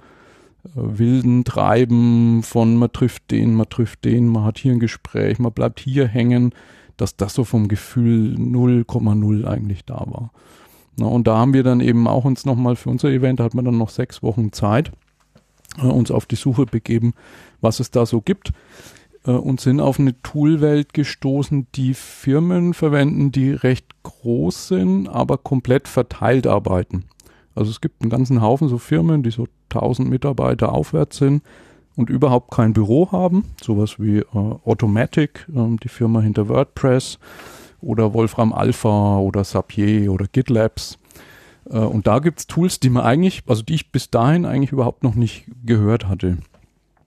äh, 0.64 0.68
wilden 0.74 1.44
Treiben 1.44 2.42
von 2.42 2.76
man 2.76 2.92
trifft 2.92 3.30
den, 3.30 3.54
man 3.54 3.68
trifft 3.68 4.04
den, 4.04 4.26
man 4.26 4.44
hat 4.44 4.58
hier 4.58 4.72
ein 4.72 4.80
Gespräch, 4.80 5.38
man 5.38 5.52
bleibt 5.52 5.78
hier 5.78 6.08
hängen, 6.08 6.52
dass 6.96 7.16
das 7.16 7.34
so 7.34 7.44
vom 7.44 7.68
Gefühl 7.68 8.34
0,0 8.36 9.44
eigentlich 9.46 9.84
da 9.84 10.04
war. 10.06 10.32
Na, 11.00 11.06
und 11.06 11.26
da 11.26 11.38
haben 11.38 11.54
wir 11.54 11.62
dann 11.62 11.80
eben 11.80 12.06
auch 12.06 12.26
uns 12.26 12.44
nochmal 12.44 12.76
für 12.76 12.90
unser 12.90 13.08
Event, 13.08 13.40
da 13.40 13.44
hat 13.44 13.54
man 13.54 13.64
dann 13.64 13.78
noch 13.78 13.88
sechs 13.88 14.22
Wochen 14.22 14.52
Zeit, 14.52 14.92
äh, 15.78 15.86
uns 15.86 16.10
auf 16.10 16.26
die 16.26 16.36
Suche 16.36 16.66
begeben, 16.66 17.14
was 17.62 17.80
es 17.80 17.90
da 17.90 18.04
so 18.04 18.20
gibt 18.20 18.52
äh, 19.26 19.30
und 19.30 19.62
sind 19.62 19.80
auf 19.80 19.98
eine 19.98 20.20
Toolwelt 20.22 20.92
gestoßen, 20.92 21.68
die 21.74 21.94
Firmen 21.94 22.74
verwenden, 22.74 23.32
die 23.32 23.50
recht 23.52 23.86
groß 24.02 24.68
sind, 24.68 25.08
aber 25.08 25.38
komplett 25.38 25.88
verteilt 25.88 26.46
arbeiten. 26.46 27.04
Also 27.54 27.70
es 27.70 27.80
gibt 27.80 28.02
einen 28.02 28.10
ganzen 28.10 28.42
Haufen 28.42 28.68
so 28.68 28.76
Firmen, 28.76 29.22
die 29.22 29.30
so 29.30 29.46
1000 29.70 30.06
Mitarbeiter 30.06 30.72
aufwärts 30.72 31.16
sind 31.16 31.42
und 31.96 32.10
überhaupt 32.10 32.50
kein 32.50 32.74
Büro 32.74 33.10
haben. 33.10 33.44
Sowas 33.62 33.98
wie 33.98 34.18
äh, 34.18 34.24
Automatic, 34.34 35.46
äh, 35.48 35.76
die 35.82 35.88
Firma 35.88 36.20
hinter 36.20 36.50
WordPress 36.50 37.18
oder 37.80 38.14
Wolfram 38.14 38.52
Alpha 38.52 39.18
oder 39.18 39.44
Sapier 39.44 40.12
oder 40.12 40.26
GitLabs. 40.26 40.98
Äh, 41.68 41.78
und 41.78 42.06
da 42.06 42.18
gibt's 42.18 42.46
Tools, 42.46 42.80
die 42.80 42.90
man 42.90 43.04
eigentlich, 43.04 43.42
also 43.46 43.62
die 43.62 43.74
ich 43.74 43.92
bis 43.92 44.10
dahin 44.10 44.44
eigentlich 44.44 44.72
überhaupt 44.72 45.02
noch 45.02 45.14
nicht 45.14 45.46
gehört 45.64 46.08
hatte. 46.08 46.38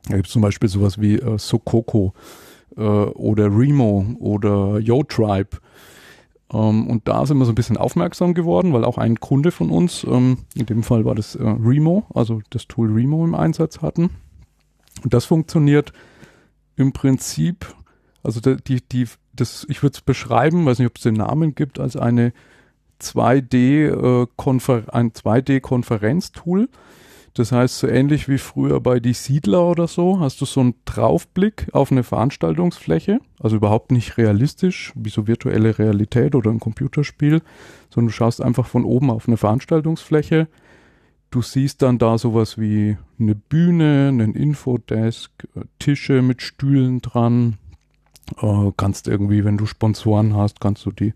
Da 0.07 0.17
gibt's 0.17 0.31
zum 0.31 0.41
Beispiel 0.41 0.69
sowas 0.69 0.99
wie 0.99 1.15
äh, 1.15 1.37
Sokoko 1.37 2.13
äh, 2.75 2.81
oder 2.81 3.45
Remo 3.45 4.05
oder 4.19 4.79
YoTribe. 4.79 5.57
Ähm, 6.53 6.87
und 6.87 7.07
da 7.07 7.25
sind 7.25 7.37
wir 7.37 7.45
so 7.45 7.51
ein 7.51 7.55
bisschen 7.55 7.77
aufmerksam 7.77 8.33
geworden, 8.33 8.73
weil 8.73 8.85
auch 8.85 8.97
ein 8.97 9.19
Kunde 9.19 9.51
von 9.51 9.69
uns, 9.69 10.03
ähm, 10.03 10.39
in 10.55 10.65
dem 10.65 10.83
Fall 10.83 11.05
war 11.05 11.15
das 11.15 11.35
äh, 11.35 11.43
Remo, 11.43 12.05
also 12.13 12.41
das 12.49 12.67
Tool 12.67 12.91
Remo 12.91 13.23
im 13.23 13.35
Einsatz 13.35 13.81
hatten. 13.81 14.09
Und 15.03 15.13
das 15.13 15.25
funktioniert 15.25 15.91
im 16.75 16.93
Prinzip, 16.93 17.73
also 18.23 18.39
die, 18.39 18.81
die, 18.81 19.07
das, 19.35 19.65
ich 19.69 19.83
würde 19.83 19.95
es 19.95 20.01
beschreiben, 20.01 20.65
weiß 20.65 20.79
nicht, 20.79 20.87
ob 20.87 20.97
es 20.97 21.03
den 21.03 21.15
Namen 21.15 21.55
gibt, 21.55 21.79
als 21.79 21.95
eine 21.95 22.33
2D, 23.01 24.23
äh, 24.23 24.27
Konfer 24.35 24.83
ein 24.93 25.11
2D-Konferenztool. 25.11 26.69
Das 27.33 27.51
heißt, 27.51 27.79
so 27.79 27.87
ähnlich 27.87 28.29
wie 28.29 28.37
früher 28.37 28.79
bei 28.79 28.99
Die 28.99 29.13
Siedler 29.13 29.65
oder 29.65 29.87
so, 29.87 30.19
hast 30.19 30.39
du 30.39 30.45
so 30.45 30.59
einen 30.59 30.75
Draufblick 30.85 31.67
auf 31.71 31.91
eine 31.91 32.03
Veranstaltungsfläche, 32.03 33.19
also 33.39 33.55
überhaupt 33.55 33.91
nicht 33.91 34.17
realistisch, 34.17 34.93
wie 34.95 35.09
so 35.09 35.25
virtuelle 35.25 35.79
Realität 35.79 36.35
oder 36.35 36.51
ein 36.51 36.59
Computerspiel, 36.59 37.41
sondern 37.89 38.09
du 38.09 38.13
schaust 38.13 38.39
einfach 38.39 38.67
von 38.67 38.85
oben 38.85 39.09
auf 39.09 39.27
eine 39.27 39.37
Veranstaltungsfläche. 39.37 40.47
Du 41.31 41.41
siehst 41.41 41.81
dann 41.81 41.97
da 41.97 42.19
sowas 42.19 42.59
wie 42.59 42.97
eine 43.19 43.33
Bühne, 43.33 44.09
einen 44.09 44.35
Infodesk, 44.35 45.31
Tische 45.79 46.21
mit 46.21 46.43
Stühlen 46.43 47.01
dran. 47.01 47.57
Äh, 48.41 48.71
kannst 48.77 49.07
irgendwie, 49.07 49.43
wenn 49.43 49.57
du 49.57 49.65
Sponsoren 49.65 50.35
hast, 50.35 50.59
kannst 50.59 50.85
du 50.85 50.91
die 50.91 51.13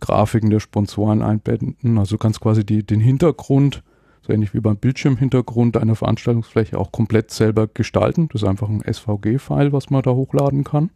Grafiken 0.00 0.50
der 0.50 0.60
Sponsoren 0.60 1.22
einbetten. 1.22 1.98
Also 1.98 2.18
kannst 2.18 2.40
quasi 2.40 2.64
die, 2.64 2.82
den 2.84 3.00
Hintergrund 3.00 3.82
so 4.26 4.32
ähnlich 4.32 4.54
wie 4.54 4.60
beim 4.60 4.76
Bildschirmhintergrund 4.76 5.76
einer 5.76 5.94
Veranstaltungsfläche 5.94 6.78
auch 6.78 6.90
komplett 6.90 7.30
selber 7.30 7.68
gestalten. 7.68 8.28
Das 8.32 8.42
ist 8.42 8.48
einfach 8.48 8.68
ein 8.68 8.82
SVG-File, 8.82 9.72
was 9.72 9.90
man 9.90 10.02
da 10.02 10.10
hochladen 10.10 10.64
kann. 10.64 10.90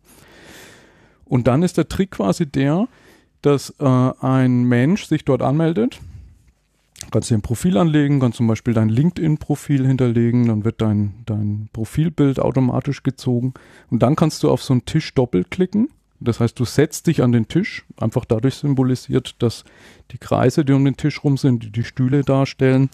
Und 1.24 1.46
dann 1.46 1.62
ist 1.62 1.76
der 1.78 1.88
Trick 1.88 2.12
quasi 2.12 2.46
der, 2.46 2.88
dass 3.42 3.70
äh, 3.78 3.84
ein 3.84 4.64
Mensch 4.64 5.06
sich 5.06 5.24
dort 5.24 5.42
anmeldet. 5.42 6.00
Kannst 7.10 7.30
dir 7.30 7.36
ein 7.36 7.42
Profil 7.42 7.76
anlegen, 7.76 8.20
kannst 8.20 8.36
zum 8.36 8.46
Beispiel 8.46 8.74
dein 8.74 8.88
LinkedIn-Profil 8.88 9.86
hinterlegen, 9.86 10.46
dann 10.46 10.64
wird 10.64 10.80
dein, 10.80 11.14
dein 11.26 11.68
Profilbild 11.72 12.38
automatisch 12.38 13.02
gezogen. 13.02 13.54
Und 13.90 14.02
dann 14.02 14.16
kannst 14.16 14.42
du 14.42 14.50
auf 14.50 14.62
so 14.62 14.74
einen 14.74 14.84
Tisch 14.84 15.14
doppelklicken. 15.14 15.88
Das 16.20 16.38
heißt, 16.38 16.60
du 16.60 16.66
setzt 16.66 17.06
dich 17.06 17.22
an 17.22 17.32
den 17.32 17.48
Tisch, 17.48 17.86
einfach 17.96 18.26
dadurch 18.26 18.56
symbolisiert, 18.56 19.36
dass 19.42 19.64
die 20.10 20.18
Kreise, 20.18 20.64
die 20.66 20.74
um 20.74 20.84
den 20.84 20.98
Tisch 20.98 21.24
rum 21.24 21.38
sind, 21.38 21.64
die 21.64 21.72
die 21.72 21.84
Stühle 21.84 22.22
darstellen, 22.22 22.90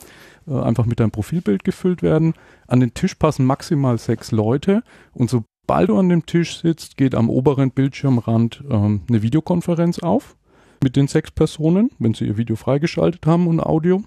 äh, 0.46 0.54
einfach 0.54 0.86
mit 0.86 1.00
deinem 1.00 1.10
Profilbild 1.10 1.64
gefüllt 1.64 2.02
werden. 2.02 2.34
An 2.68 2.78
den 2.78 2.94
Tisch 2.94 3.16
passen 3.16 3.44
maximal 3.44 3.98
sechs 3.98 4.30
Leute. 4.30 4.84
Und 5.12 5.28
sobald 5.28 5.88
du 5.88 5.98
an 5.98 6.08
dem 6.08 6.24
Tisch 6.24 6.60
sitzt, 6.60 6.96
geht 6.96 7.16
am 7.16 7.28
oberen 7.28 7.72
Bildschirmrand 7.72 8.62
ähm, 8.70 9.02
eine 9.08 9.22
Videokonferenz 9.22 9.98
auf 9.98 10.36
mit 10.82 10.96
den 10.96 11.08
sechs 11.08 11.30
Personen, 11.30 11.90
wenn 11.98 12.14
sie 12.14 12.26
ihr 12.26 12.36
Video 12.36 12.56
freigeschaltet 12.56 13.26
haben 13.26 13.46
und 13.46 13.60
Audio. 13.60 14.02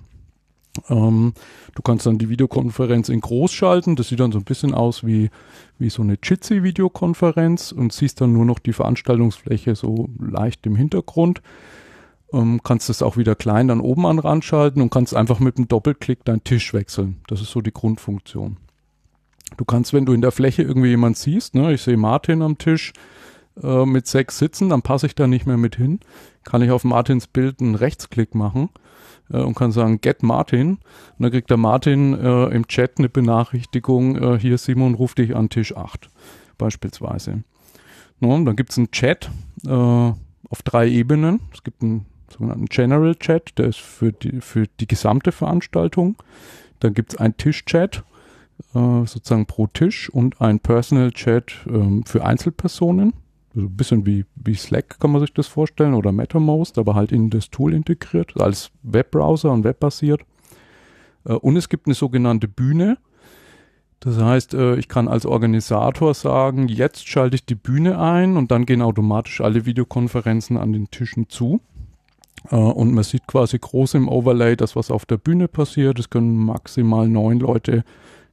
Ähm, 0.88 1.34
du 1.76 1.82
kannst 1.82 2.05
dann 2.05 2.17
die 2.17 2.30
Videokonferenz 2.30 3.09
in 3.09 3.22
groß 3.22 3.51
schalten. 3.51 3.95
Das 3.95 4.09
sieht 4.09 4.20
dann 4.20 4.32
so 4.32 4.38
ein 4.38 4.45
bisschen 4.45 4.74
aus 4.74 5.05
wie, 5.05 5.30
wie 5.78 5.89
so 5.89 6.01
eine 6.01 6.17
Jitsi-Videokonferenz 6.22 7.72
und 7.72 7.91
siehst 7.91 8.22
dann 8.22 8.34
nur 8.34 8.45
noch 8.45 8.59
die 8.59 8.74
Veranstaltungsfläche 8.74 9.76
so 9.76 10.09
leicht 10.20 10.65
im 10.65 10.76
Hintergrund. 10.76 11.41
Ähm, 12.32 12.61
kannst 12.63 12.89
das 12.89 13.01
auch 13.01 13.17
wieder 13.17 13.36
klein 13.36 13.67
dann 13.67 13.82
oben 13.82 14.05
an 14.05 14.20
Rand 14.20 14.45
schalten 14.45 14.82
und 14.82 14.91
kannst 14.91 15.15
einfach 15.15 15.39
mit 15.39 15.57
einem 15.57 15.67
Doppelklick 15.67 16.24
deinen 16.26 16.43
Tisch 16.43 16.74
wechseln. 16.74 17.17
Das 17.28 17.41
ist 17.41 17.51
so 17.51 17.61
die 17.61 17.74
Grundfunktion. 17.74 18.57
Du 19.57 19.65
kannst, 19.65 19.93
wenn 19.93 20.05
du 20.05 20.13
in 20.13 20.22
der 20.22 20.32
Fläche 20.32 20.61
irgendwie 20.61 20.89
jemand 20.89 21.17
siehst, 21.17 21.55
ne, 21.55 21.74
ich 21.74 21.82
sehe 21.82 21.97
Martin 21.97 22.43
am 22.43 22.59
Tisch 22.59 22.93
äh, 23.64 23.86
mit 23.86 24.07
sechs 24.07 24.38
Sitzen, 24.38 24.70
dann 24.70 24.82
passe 24.82 25.05
ich 25.05 25.16
da 25.16 25.28
nicht 25.28 25.45
mehr 25.45 25.57
mit 25.57 25.76
hin, 25.76 25.99
kann 26.43 26.62
ich 26.62 26.72
auf 26.72 26.84
Martins 26.84 27.28
Bild 27.28 27.62
einen 27.62 27.76
Rechtsklick 27.76 28.36
machen 28.36 28.70
äh, 29.32 29.38
und 29.38 29.55
kann 29.55 29.72
sagen, 29.72 30.01
get 30.01 30.24
Martin. 30.24 30.72
Und 30.72 30.80
dann 31.20 31.32
kriegt 31.32 31.49
der 31.49 31.57
Martin 31.57 32.14
äh, 32.14 32.45
im 32.45 32.68
Chat 32.68 32.97
eine 32.97 33.10
Benachrichtigung, 33.10 34.18
äh, 34.18 34.39
hier 34.39 34.57
Simon 34.57 34.95
ruft 34.95 35.18
dich 35.18 35.36
an 35.36 35.49
Tisch 35.49 35.76
8 35.76 36.10
beispielsweise. 36.57 37.43
No, 38.20 38.43
dann 38.43 38.55
gibt 38.55 38.72
es 38.72 38.78
einen 38.78 38.91
Chat 38.91 39.30
äh, 39.66 39.70
auf 39.70 40.64
drei 40.64 40.88
Ebenen. 40.89 41.41
Es 41.53 41.64
gibt 41.64 41.82
einen 41.82 42.05
sogenannten 42.32 42.66
General 42.66 43.16
Chat, 43.16 43.57
der 43.57 43.68
ist 43.68 43.80
für 43.80 44.12
die, 44.12 44.41
für 44.41 44.66
die 44.80 44.88
gesamte 44.88 45.32
Veranstaltung. 45.32 46.16
Dann 46.80 46.93
gibt 46.93 47.14
es 47.14 47.20
einen 47.20 47.36
Tischchat, 47.36 48.03
sozusagen 48.74 49.45
pro 49.45 49.68
Tisch 49.68 50.10
und 50.10 50.41
ein 50.41 50.60
Personal 50.60 51.12
Chat 51.12 51.53
ähm, 51.68 52.03
für 52.05 52.26
Einzelpersonen 52.26 53.14
so 53.54 53.62
ein 53.62 53.76
bisschen 53.76 54.06
wie, 54.06 54.26
wie 54.36 54.56
Slack 54.56 55.00
kann 55.00 55.12
man 55.12 55.22
sich 55.22 55.34
das 55.34 55.47
vorstellen 55.47 55.93
oder 55.93 56.12
MetaMost, 56.12 56.78
aber 56.78 56.95
halt 56.95 57.12
in 57.12 57.30
das 57.30 57.50
Tool 57.50 57.74
integriert, 57.74 58.39
als 58.39 58.72
Webbrowser 58.84 59.52
und 59.52 59.64
webbasiert. 59.64 60.22
Äh, 61.26 61.34
und 61.34 61.58
es 61.58 61.70
gibt 61.70 61.88
eine 61.88 61.95
sogenannte 61.95 62.47
Bühne. 62.47 62.97
Das 64.00 64.18
heißt, 64.18 64.54
äh, 64.54 64.76
ich 64.76 64.88
kann 64.88 65.08
als 65.08 65.26
Organisator 65.26 66.14
sagen, 66.14 66.68
jetzt 66.68 67.08
schalte 67.08 67.36
ich 67.36 67.45
die 67.45 67.56
Bühne 67.56 68.00
ein 68.00 68.38
und 68.38 68.52
dann 68.52 68.66
gehen 68.66 68.82
automatisch 68.82 69.41
alle 69.41 69.66
Videokonferenzen 69.66 70.58
an 70.58 70.72
den 70.72 70.89
Tischen 70.89 71.30
zu. 71.30 71.60
Äh, 72.50 72.56
und 72.56 72.93
man 72.93 73.04
sieht 73.04 73.28
quasi 73.28 73.60
groß 73.60 73.95
im 73.95 74.08
Overlay 74.08 74.56
das, 74.56 74.76
was 74.76 74.91
auf 74.91 75.06
der 75.06 75.18
Bühne 75.18 75.47
passiert. 75.47 76.00
Es 76.00 76.10
können 76.10 76.36
maximal 76.36 77.10
neun 77.10 77.39
Leute 77.39 77.84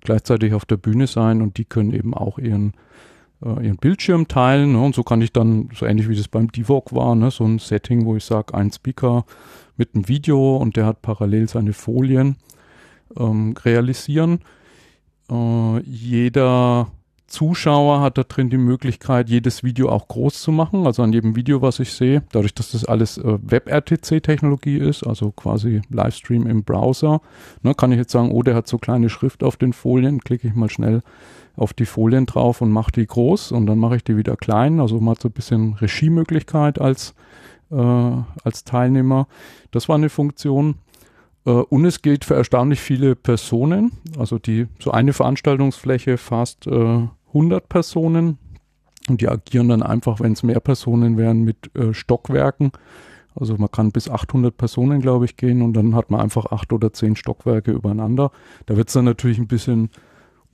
gleichzeitig 0.00 0.54
auf 0.54 0.64
der 0.64 0.76
Bühne 0.76 1.06
sein 1.06 1.42
und 1.42 1.58
die 1.58 1.64
können 1.64 1.92
eben 1.92 2.14
auch 2.14 2.38
ihren 2.38 2.74
äh, 3.44 3.64
ihren 3.64 3.76
Bildschirm 3.76 4.28
teilen. 4.28 4.72
Ne? 4.72 4.80
Und 4.80 4.94
so 4.94 5.02
kann 5.02 5.20
ich 5.20 5.32
dann, 5.32 5.68
so 5.74 5.86
ähnlich 5.86 6.08
wie 6.08 6.16
das 6.16 6.28
beim 6.28 6.50
Divok 6.50 6.94
war, 6.94 7.14
ne? 7.14 7.30
so 7.30 7.44
ein 7.44 7.58
Setting, 7.58 8.04
wo 8.04 8.16
ich 8.16 8.24
sage, 8.24 8.54
ein 8.54 8.70
Speaker 8.70 9.24
mit 9.76 9.94
einem 9.94 10.08
Video 10.08 10.56
und 10.56 10.76
der 10.76 10.86
hat 10.86 11.02
parallel 11.02 11.48
seine 11.48 11.72
Folien 11.72 12.36
ähm, 13.16 13.54
realisieren. 13.64 14.40
Äh, 15.30 15.80
jeder 15.80 16.88
Zuschauer 17.26 18.00
hat 18.00 18.18
da 18.18 18.22
drin 18.22 18.50
die 18.50 18.56
Möglichkeit, 18.56 19.28
jedes 19.28 19.64
Video 19.64 19.88
auch 19.88 20.06
groß 20.06 20.40
zu 20.40 20.52
machen. 20.52 20.86
Also 20.86 21.02
an 21.02 21.12
jedem 21.12 21.34
Video, 21.34 21.60
was 21.60 21.80
ich 21.80 21.92
sehe, 21.92 22.22
dadurch, 22.30 22.54
dass 22.54 22.70
das 22.70 22.84
alles 22.84 23.18
äh, 23.18 23.38
WebRTC-Technologie 23.42 24.78
ist, 24.78 25.04
also 25.04 25.32
quasi 25.32 25.82
Livestream 25.90 26.46
im 26.46 26.62
Browser, 26.62 27.20
ne, 27.62 27.74
kann 27.74 27.90
ich 27.90 27.98
jetzt 27.98 28.12
sagen, 28.12 28.30
oh, 28.30 28.42
der 28.42 28.54
hat 28.54 28.68
so 28.68 28.78
kleine 28.78 29.08
Schrift 29.08 29.42
auf 29.42 29.56
den 29.56 29.72
Folien, 29.72 30.20
klicke 30.20 30.46
ich 30.48 30.54
mal 30.54 30.70
schnell 30.70 31.02
auf 31.56 31.72
die 31.72 31.86
Folien 31.86 32.26
drauf 32.26 32.60
und 32.60 32.70
mache 32.70 32.92
die 32.92 33.06
groß 33.06 33.52
und 33.52 33.66
dann 33.66 33.78
mache 33.78 33.96
ich 33.96 34.04
die 34.04 34.16
wieder 34.16 34.36
klein. 34.36 34.80
Also 34.80 35.00
man 35.00 35.12
hat 35.12 35.22
so 35.22 35.28
ein 35.28 35.32
bisschen 35.32 35.74
Regiemöglichkeit 35.74 36.80
als, 36.80 37.14
äh, 37.70 37.76
als 37.76 38.64
Teilnehmer. 38.64 39.26
Das 39.70 39.88
war 39.88 39.96
eine 39.96 40.10
Funktion. 40.10 40.76
Äh, 41.46 41.50
und 41.50 41.84
es 41.86 42.02
gilt 42.02 42.24
für 42.24 42.34
erstaunlich 42.34 42.80
viele 42.80 43.16
Personen. 43.16 43.92
Also 44.18 44.38
die, 44.38 44.66
so 44.78 44.90
eine 44.90 45.12
Veranstaltungsfläche 45.12 46.18
fast 46.18 46.66
äh, 46.66 47.08
100 47.28 47.68
Personen. 47.68 48.38
Und 49.08 49.20
die 49.20 49.28
agieren 49.28 49.68
dann 49.68 49.82
einfach, 49.82 50.20
wenn 50.20 50.32
es 50.32 50.42
mehr 50.42 50.60
Personen 50.60 51.16
wären, 51.16 51.42
mit 51.42 51.74
äh, 51.74 51.94
Stockwerken. 51.94 52.72
Also 53.38 53.56
man 53.56 53.70
kann 53.70 53.92
bis 53.92 54.08
800 54.08 54.56
Personen, 54.56 55.00
glaube 55.00 55.26
ich, 55.26 55.36
gehen 55.36 55.60
und 55.60 55.74
dann 55.74 55.94
hat 55.94 56.10
man 56.10 56.20
einfach 56.20 56.46
acht 56.46 56.72
oder 56.72 56.92
zehn 56.92 57.16
Stockwerke 57.16 57.70
übereinander. 57.70 58.30
Da 58.64 58.76
wird 58.76 58.88
es 58.88 58.94
dann 58.94 59.04
natürlich 59.04 59.38
ein 59.38 59.46
bisschen 59.46 59.90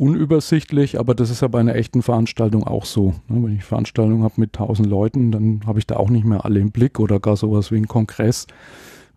unübersichtlich, 0.02 0.98
aber 0.98 1.14
das 1.14 1.30
ist 1.30 1.42
ja 1.42 1.48
bei 1.48 1.60
einer 1.60 1.76
echten 1.76 2.02
Veranstaltung 2.02 2.64
auch 2.64 2.86
so. 2.86 3.14
Ne? 3.28 3.44
Wenn 3.44 3.56
ich 3.56 3.62
Veranstaltung 3.62 4.24
habe 4.24 4.34
mit 4.36 4.58
1000 4.58 4.88
Leuten, 4.88 5.30
dann 5.30 5.60
habe 5.64 5.78
ich 5.78 5.86
da 5.86 5.96
auch 5.96 6.10
nicht 6.10 6.24
mehr 6.24 6.44
alle 6.44 6.58
im 6.58 6.72
Blick 6.72 6.98
oder 6.98 7.20
gar 7.20 7.36
sowas 7.36 7.70
wie 7.70 7.76
ein 7.76 7.86
Kongress. 7.86 8.48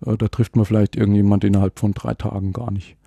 Äh, 0.05 0.15
da 0.15 0.27
trifft 0.27 0.55
man 0.55 0.63
vielleicht 0.63 0.95
irgendjemand 0.95 1.43
innerhalb 1.43 1.79
von 1.79 1.95
drei 1.95 2.13
Tagen 2.13 2.53
gar 2.53 2.69
nicht. 2.69 2.97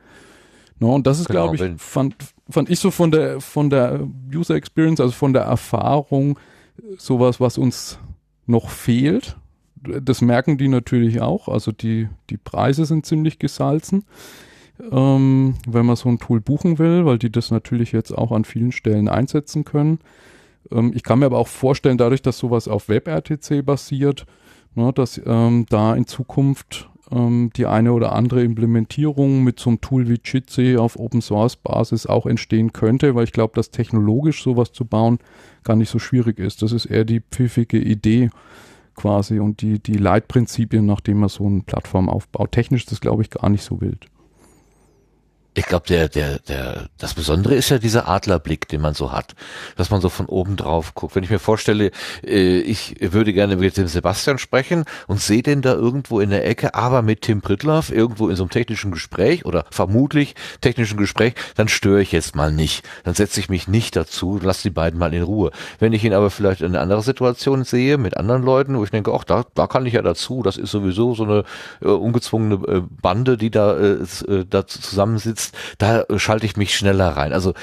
No, 0.80 0.92
und 0.92 1.06
das 1.06 1.20
ist, 1.20 1.28
genau, 1.28 1.52
glaube 1.52 1.74
ich, 1.74 1.80
fand, 1.80 2.16
fand 2.50 2.68
ich 2.68 2.80
so 2.80 2.90
von 2.90 3.12
der, 3.12 3.40
von 3.40 3.70
der 3.70 4.08
User 4.34 4.56
Experience, 4.56 5.00
also 5.00 5.12
von 5.12 5.32
der 5.32 5.42
Erfahrung, 5.42 6.36
sowas, 6.96 7.38
was 7.38 7.58
uns 7.58 8.00
noch 8.46 8.70
fehlt. 8.70 9.36
Das 10.02 10.20
merken 10.20 10.58
die 10.58 10.66
natürlich 10.66 11.20
auch. 11.20 11.46
Also 11.46 11.70
die, 11.70 12.08
die 12.28 12.38
Preise 12.38 12.86
sind 12.86 13.06
ziemlich 13.06 13.38
gesalzen 13.38 14.04
ähm, 14.90 15.54
wenn 15.66 15.86
man 15.86 15.96
so 15.96 16.08
ein 16.08 16.18
Tool 16.18 16.40
buchen 16.40 16.78
will, 16.78 17.04
weil 17.04 17.18
die 17.18 17.30
das 17.30 17.50
natürlich 17.50 17.92
jetzt 17.92 18.12
auch 18.12 18.32
an 18.32 18.44
vielen 18.44 18.72
Stellen 18.72 19.08
einsetzen 19.08 19.64
können. 19.64 19.98
Ähm, 20.70 20.92
ich 20.94 21.02
kann 21.02 21.18
mir 21.18 21.26
aber 21.26 21.38
auch 21.38 21.48
vorstellen, 21.48 21.98
dadurch, 21.98 22.22
dass 22.22 22.38
sowas 22.38 22.68
auf 22.68 22.88
WebRTC 22.88 23.64
basiert, 23.64 24.26
ne, 24.74 24.92
dass 24.92 25.20
ähm, 25.24 25.66
da 25.68 25.94
in 25.94 26.06
Zukunft 26.06 26.88
ähm, 27.10 27.50
die 27.56 27.66
eine 27.66 27.92
oder 27.92 28.12
andere 28.12 28.42
Implementierung 28.42 29.42
mit 29.44 29.58
so 29.58 29.70
einem 29.70 29.80
Tool 29.80 30.08
wie 30.08 30.20
Jitsi 30.22 30.76
auf 30.76 30.98
Open 30.98 31.22
Source 31.22 31.56
Basis 31.56 32.06
auch 32.06 32.26
entstehen 32.26 32.72
könnte, 32.72 33.14
weil 33.14 33.24
ich 33.24 33.32
glaube, 33.32 33.54
dass 33.54 33.70
technologisch 33.70 34.42
sowas 34.42 34.72
zu 34.72 34.84
bauen 34.84 35.18
gar 35.64 35.76
nicht 35.76 35.90
so 35.90 35.98
schwierig 35.98 36.38
ist. 36.38 36.62
Das 36.62 36.72
ist 36.72 36.86
eher 36.86 37.04
die 37.04 37.20
pfiffige 37.20 37.78
Idee 37.78 38.30
quasi 38.94 39.38
und 39.38 39.62
die, 39.62 39.78
die 39.78 39.96
Leitprinzipien, 39.96 40.84
nachdem 40.84 41.20
man 41.20 41.28
so 41.28 41.46
eine 41.46 41.62
Plattform 41.62 42.08
aufbaut. 42.08 42.52
Technisch 42.52 42.82
ist 42.82 42.92
das, 42.92 43.00
glaube 43.00 43.22
ich, 43.22 43.30
gar 43.30 43.48
nicht 43.48 43.62
so 43.62 43.80
wild. 43.80 44.06
Ich 45.58 45.66
glaube, 45.66 45.88
der, 45.88 46.08
der, 46.08 46.38
der, 46.38 46.88
das 46.98 47.14
Besondere 47.14 47.56
ist 47.56 47.68
ja 47.68 47.78
dieser 47.78 48.06
Adlerblick, 48.06 48.68
den 48.68 48.80
man 48.80 48.94
so 48.94 49.10
hat, 49.10 49.34
dass 49.76 49.90
man 49.90 50.00
so 50.00 50.08
von 50.08 50.26
oben 50.26 50.54
drauf 50.54 50.94
guckt. 50.94 51.16
Wenn 51.16 51.24
ich 51.24 51.30
mir 51.30 51.40
vorstelle, 51.40 51.90
äh, 52.24 52.60
ich 52.60 52.94
würde 53.00 53.32
gerne 53.32 53.56
mit 53.56 53.76
dem 53.76 53.88
Sebastian 53.88 54.38
sprechen 54.38 54.84
und 55.08 55.20
sehe 55.20 55.42
den 55.42 55.60
da 55.60 55.72
irgendwo 55.72 56.20
in 56.20 56.30
der 56.30 56.46
Ecke, 56.46 56.76
aber 56.76 57.02
mit 57.02 57.22
Tim 57.22 57.40
Pritloff 57.40 57.90
irgendwo 57.90 58.28
in 58.28 58.36
so 58.36 58.44
einem 58.44 58.50
technischen 58.50 58.92
Gespräch 58.92 59.46
oder 59.46 59.64
vermutlich 59.72 60.36
technischen 60.60 60.96
Gespräch, 60.96 61.34
dann 61.56 61.66
störe 61.66 62.02
ich 62.02 62.12
jetzt 62.12 62.36
mal 62.36 62.52
nicht. 62.52 62.88
Dann 63.02 63.14
setze 63.14 63.40
ich 63.40 63.48
mich 63.48 63.66
nicht 63.66 63.96
dazu, 63.96 64.38
lass 64.40 64.62
die 64.62 64.70
beiden 64.70 64.96
mal 64.96 65.12
in 65.12 65.24
Ruhe. 65.24 65.50
Wenn 65.80 65.92
ich 65.92 66.04
ihn 66.04 66.14
aber 66.14 66.30
vielleicht 66.30 66.60
in 66.60 66.68
eine 66.68 66.78
andere 66.78 67.02
Situation 67.02 67.64
sehe, 67.64 67.98
mit 67.98 68.16
anderen 68.16 68.44
Leuten, 68.44 68.78
wo 68.78 68.84
ich 68.84 68.92
denke, 68.92 69.12
ach, 69.12 69.24
da, 69.24 69.44
da 69.56 69.66
kann 69.66 69.86
ich 69.86 69.94
ja 69.94 70.02
dazu, 70.02 70.44
das 70.44 70.56
ist 70.56 70.70
sowieso 70.70 71.16
so 71.16 71.24
eine 71.24 71.42
äh, 71.82 71.88
ungezwungene 71.88 72.54
äh, 72.68 72.82
Bande, 73.02 73.36
die 73.36 73.50
da, 73.50 73.76
äh, 73.76 73.96
äh 74.28 74.44
da 74.48 74.64
zusammensitzt, 74.64 75.47
ist, 75.48 75.56
da 75.78 76.04
schalte 76.16 76.46
ich 76.46 76.56
mich 76.56 76.76
schneller 76.76 77.08
rein. 77.08 77.32
Also 77.32 77.54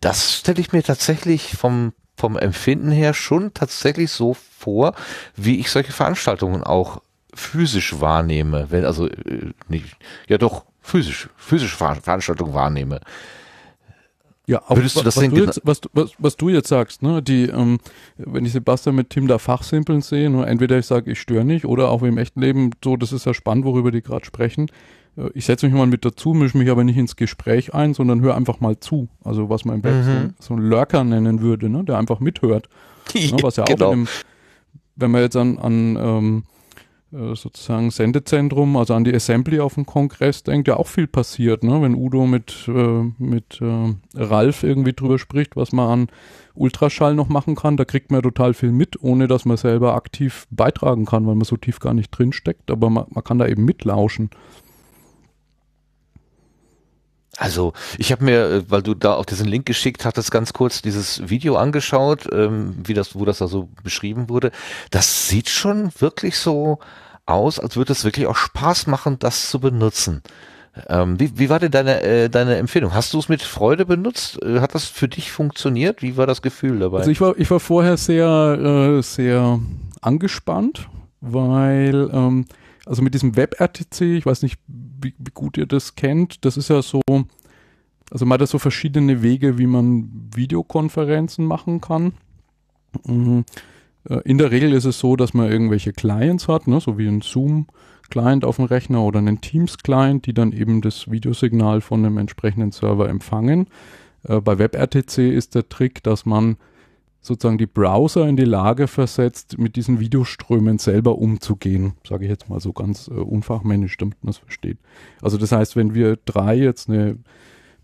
das 0.00 0.34
stelle 0.34 0.60
ich 0.60 0.72
mir 0.72 0.82
tatsächlich 0.82 1.56
vom 1.56 1.92
vom 2.16 2.36
Empfinden 2.36 2.90
her 2.90 3.14
schon 3.14 3.54
tatsächlich 3.54 4.10
so 4.10 4.34
vor, 4.34 4.94
wie 5.36 5.60
ich 5.60 5.70
solche 5.70 5.92
Veranstaltungen 5.92 6.64
auch 6.64 7.00
physisch 7.32 8.00
wahrnehme, 8.00 8.66
wenn 8.70 8.84
also 8.84 9.06
äh, 9.06 9.52
nicht 9.68 9.96
ja 10.28 10.36
doch 10.36 10.64
physisch 10.80 11.28
physische 11.36 11.76
Veranstaltungen 11.76 12.54
wahrnehme. 12.54 13.00
Ja, 14.48 14.62
auch 14.62 14.76
Würdest 14.76 14.96
du 14.96 15.02
das 15.02 15.18
was, 15.18 15.28
du 15.28 15.36
jetzt, 15.36 15.60
was, 15.62 15.80
was, 15.92 16.12
was 16.16 16.36
du 16.36 16.48
jetzt 16.48 16.68
sagst, 16.68 17.02
ne, 17.02 17.22
die, 17.22 17.44
ähm, 17.44 17.80
wenn 18.16 18.46
ich 18.46 18.52
Sebastian 18.52 18.94
mit 18.94 19.10
Tim 19.10 19.28
da 19.28 19.38
fachsimpeln 19.38 20.00
sehe, 20.00 20.30
nur 20.30 20.46
entweder 20.48 20.78
ich 20.78 20.86
sage, 20.86 21.12
ich 21.12 21.20
störe 21.20 21.44
nicht, 21.44 21.66
oder 21.66 21.90
auch 21.90 22.02
im 22.02 22.16
echten 22.16 22.40
Leben 22.40 22.70
so, 22.82 22.96
das 22.96 23.12
ist 23.12 23.26
ja 23.26 23.34
spannend, 23.34 23.66
worüber 23.66 23.90
die 23.90 24.00
gerade 24.00 24.24
sprechen. 24.24 24.70
Äh, 25.18 25.30
ich 25.34 25.44
setze 25.44 25.66
mich 25.66 25.74
mal 25.74 25.86
mit 25.86 26.04
dazu, 26.04 26.32
mische 26.34 26.56
mich 26.56 26.70
aber 26.70 26.84
nicht 26.84 26.96
ins 26.96 27.16
Gespräch 27.16 27.74
ein, 27.74 27.94
sondern 27.94 28.20
höre 28.20 28.36
einfach 28.36 28.60
mal 28.60 28.78
zu. 28.78 29.08
Also 29.24 29.50
was 29.50 29.64
man 29.64 29.76
im 29.76 29.84
Web 29.84 29.94
mhm. 29.94 30.34
so, 30.38 30.48
so 30.48 30.54
einen 30.54 30.68
Lurker 30.68 31.04
nennen 31.04 31.40
würde, 31.40 31.68
ne, 31.68 31.84
der 31.84 31.98
einfach 31.98 32.20
mithört. 32.20 32.68
ne, 33.14 33.36
was 33.42 33.56
ja 33.56 33.64
genau. 33.64 33.86
auch 33.86 33.92
in 33.92 34.04
dem, 34.04 34.08
wenn 34.96 35.10
man 35.10 35.22
jetzt 35.22 35.36
an, 35.36 35.58
an 35.58 35.96
ähm, 35.96 36.42
äh, 37.10 37.34
sozusagen 37.34 37.90
Sendezentrum, 37.90 38.76
also 38.76 38.92
an 38.92 39.04
die 39.04 39.14
Assembly 39.14 39.60
auf 39.60 39.74
dem 39.74 39.86
Kongress 39.86 40.42
denkt, 40.42 40.68
ja 40.68 40.76
auch 40.76 40.88
viel 40.88 41.06
passiert, 41.06 41.64
ne? 41.64 41.80
wenn 41.80 41.94
Udo 41.94 42.26
mit, 42.26 42.68
äh, 42.68 43.02
mit 43.18 43.60
äh, 43.62 43.94
Ralf 44.14 44.62
irgendwie 44.62 44.92
drüber 44.92 45.18
spricht, 45.18 45.56
was 45.56 45.72
man 45.72 45.88
an 45.88 46.08
Ultraschall 46.54 47.14
noch 47.14 47.28
machen 47.28 47.54
kann, 47.54 47.78
da 47.78 47.86
kriegt 47.86 48.10
man 48.10 48.20
total 48.20 48.52
viel 48.52 48.72
mit, 48.72 49.02
ohne 49.02 49.26
dass 49.26 49.46
man 49.46 49.56
selber 49.56 49.94
aktiv 49.94 50.46
beitragen 50.50 51.06
kann, 51.06 51.26
weil 51.26 51.36
man 51.36 51.44
so 51.44 51.56
tief 51.56 51.78
gar 51.78 51.94
nicht 51.94 52.10
drin 52.10 52.32
steckt, 52.32 52.70
aber 52.70 52.90
man, 52.90 53.06
man 53.08 53.24
kann 53.24 53.38
da 53.38 53.46
eben 53.46 53.64
mitlauschen. 53.64 54.28
Also 57.38 57.72
ich 57.98 58.10
habe 58.10 58.24
mir, 58.24 58.44
äh, 58.44 58.70
weil 58.70 58.82
du 58.82 58.94
da 58.94 59.14
auf 59.14 59.24
diesen 59.24 59.46
Link 59.46 59.64
geschickt 59.64 60.04
hattest, 60.04 60.30
ganz 60.32 60.52
kurz 60.52 60.82
dieses 60.82 61.30
Video 61.30 61.56
angeschaut, 61.56 62.28
ähm, 62.32 62.74
wie 62.84 62.94
das, 62.94 63.14
wo 63.14 63.24
das 63.24 63.38
da 63.38 63.46
so 63.46 63.68
beschrieben 63.82 64.28
wurde. 64.28 64.50
Das 64.90 65.28
sieht 65.28 65.48
schon 65.48 65.90
wirklich 65.98 66.36
so 66.36 66.80
aus, 67.26 67.60
als 67.60 67.76
würde 67.76 67.92
es 67.92 68.04
wirklich 68.04 68.26
auch 68.26 68.36
Spaß 68.36 68.88
machen, 68.88 69.18
das 69.20 69.50
zu 69.50 69.60
benutzen. 69.60 70.22
Ähm, 70.88 71.18
wie, 71.18 71.38
wie 71.38 71.48
war 71.48 71.60
denn 71.60 71.70
deine, 71.70 72.02
äh, 72.02 72.28
deine 72.28 72.56
Empfehlung? 72.56 72.92
Hast 72.92 73.14
du 73.14 73.18
es 73.18 73.28
mit 73.28 73.42
Freude 73.42 73.86
benutzt? 73.86 74.42
Äh, 74.42 74.60
hat 74.60 74.74
das 74.74 74.84
für 74.84 75.08
dich 75.08 75.30
funktioniert? 75.30 76.02
Wie 76.02 76.16
war 76.16 76.26
das 76.26 76.42
Gefühl 76.42 76.80
dabei? 76.80 76.98
Also 76.98 77.10
ich 77.10 77.20
war, 77.20 77.38
ich 77.38 77.50
war 77.50 77.60
vorher 77.60 77.96
sehr, 77.96 78.98
äh, 78.98 79.02
sehr 79.02 79.60
angespannt, 80.00 80.88
weil 81.20 82.10
ähm, 82.12 82.46
also 82.86 83.02
mit 83.02 83.14
diesem 83.14 83.36
WebRTC, 83.36 84.00
ich 84.00 84.26
weiß 84.26 84.42
nicht, 84.42 84.58
wie, 85.00 85.14
wie, 85.18 85.30
gut 85.32 85.56
ihr 85.56 85.66
das 85.66 85.94
kennt, 85.94 86.44
das 86.44 86.56
ist 86.56 86.68
ja 86.68 86.82
so, 86.82 87.00
also 88.10 88.26
man 88.26 88.34
hat 88.34 88.40
ja 88.40 88.46
so 88.46 88.58
verschiedene 88.58 89.22
Wege, 89.22 89.58
wie 89.58 89.66
man 89.66 90.30
Videokonferenzen 90.34 91.44
machen 91.44 91.80
kann. 91.80 92.12
Mhm. 93.06 93.44
Äh, 94.08 94.20
in 94.24 94.38
der 94.38 94.50
Regel 94.50 94.72
ist 94.72 94.84
es 94.84 94.98
so, 94.98 95.16
dass 95.16 95.34
man 95.34 95.50
irgendwelche 95.50 95.92
Clients 95.92 96.48
hat, 96.48 96.66
ne, 96.66 96.80
so 96.80 96.98
wie 96.98 97.06
ein 97.06 97.20
Zoom-Client 97.20 98.44
auf 98.44 98.56
dem 98.56 98.66
Rechner 98.66 99.02
oder 99.02 99.18
einen 99.18 99.40
Teams-Client, 99.40 100.26
die 100.26 100.34
dann 100.34 100.52
eben 100.52 100.80
das 100.80 101.10
Videosignal 101.10 101.80
von 101.80 102.04
einem 102.04 102.18
entsprechenden 102.18 102.72
Server 102.72 103.08
empfangen. 103.08 103.68
Äh, 104.24 104.40
bei 104.40 104.58
WebRTC 104.58 105.18
ist 105.18 105.54
der 105.54 105.68
Trick, 105.68 106.02
dass 106.02 106.26
man 106.26 106.56
sozusagen 107.20 107.58
die 107.58 107.66
Browser 107.66 108.28
in 108.28 108.36
die 108.36 108.44
Lage 108.44 108.86
versetzt, 108.86 109.58
mit 109.58 109.76
diesen 109.76 110.00
Videoströmen 110.00 110.78
selber 110.78 111.18
umzugehen. 111.18 111.94
Sage 112.06 112.24
ich 112.24 112.30
jetzt 112.30 112.48
mal 112.48 112.60
so 112.60 112.72
ganz 112.72 113.08
äh, 113.08 113.12
unfachmännisch, 113.12 113.96
damit 113.96 114.22
man 114.22 114.32
das 114.32 114.38
versteht. 114.38 114.78
Also 115.20 115.36
das 115.36 115.52
heißt, 115.52 115.76
wenn 115.76 115.94
wir 115.94 116.18
drei 116.24 116.56
jetzt 116.56 116.88
eine, 116.88 117.18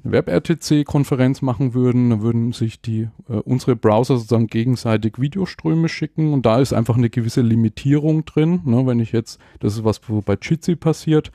eine 0.05 0.12
WebRTC-Konferenz 0.12 1.43
machen 1.43 1.74
würden, 1.74 2.11
dann 2.11 2.22
würden 2.22 2.53
sich 2.53 2.80
die 2.80 3.09
äh, 3.28 3.35
unsere 3.45 3.76
Browser 3.76 4.16
sozusagen 4.16 4.47
gegenseitig 4.47 5.18
Videoströme 5.18 5.89
schicken 5.89 6.32
und 6.32 6.47
da 6.47 6.61
ist 6.61 6.72
einfach 6.72 6.97
eine 6.97 7.11
gewisse 7.11 7.43
Limitierung 7.43 8.24
drin. 8.24 8.61
Ne, 8.64 8.87
wenn 8.87 9.01
ich 9.01 9.12
jetzt, 9.12 9.41
das 9.61 9.74
ist 9.74 9.85
was, 9.85 10.01
wo 10.09 10.20
bei 10.20 10.39
Jitsi 10.41 10.76
passiert, 10.76 11.32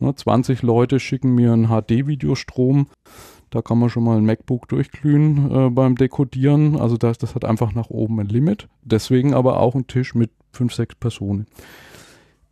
ne, 0.00 0.14
20 0.14 0.62
Leute 0.62 0.98
schicken 0.98 1.34
mir 1.34 1.52
einen 1.52 1.68
HD-Videostrom 1.68 2.86
da 3.54 3.62
kann 3.62 3.78
man 3.78 3.88
schon 3.88 4.02
mal 4.02 4.16
ein 4.16 4.26
MacBook 4.26 4.66
durchglühen 4.66 5.50
äh, 5.50 5.70
beim 5.70 5.94
Dekodieren. 5.94 6.74
Also 6.80 6.96
das, 6.96 7.18
das 7.18 7.36
hat 7.36 7.44
einfach 7.44 7.72
nach 7.72 7.88
oben 7.88 8.18
ein 8.18 8.26
Limit. 8.26 8.66
Deswegen 8.82 9.32
aber 9.32 9.60
auch 9.60 9.76
ein 9.76 9.86
Tisch 9.86 10.16
mit 10.16 10.32
fünf, 10.50 10.74
sechs 10.74 10.96
Personen. 10.96 11.46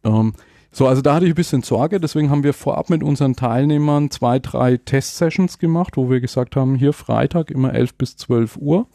Ähm, 0.04 0.34
so, 0.70 0.86
also 0.86 1.02
da 1.02 1.14
hatte 1.14 1.24
ich 1.26 1.32
ein 1.32 1.34
bisschen 1.34 1.64
Sorge. 1.64 1.98
Deswegen 1.98 2.30
haben 2.30 2.44
wir 2.44 2.54
vorab 2.54 2.88
mit 2.88 3.02
unseren 3.02 3.34
Teilnehmern 3.34 4.12
zwei, 4.12 4.38
drei 4.38 4.76
Test-Sessions 4.76 5.58
gemacht, 5.58 5.96
wo 5.96 6.08
wir 6.08 6.20
gesagt 6.20 6.54
haben, 6.54 6.76
hier 6.76 6.92
Freitag 6.92 7.50
immer 7.50 7.74
11 7.74 7.94
bis 7.94 8.16
12 8.16 8.58
Uhr. 8.58 8.86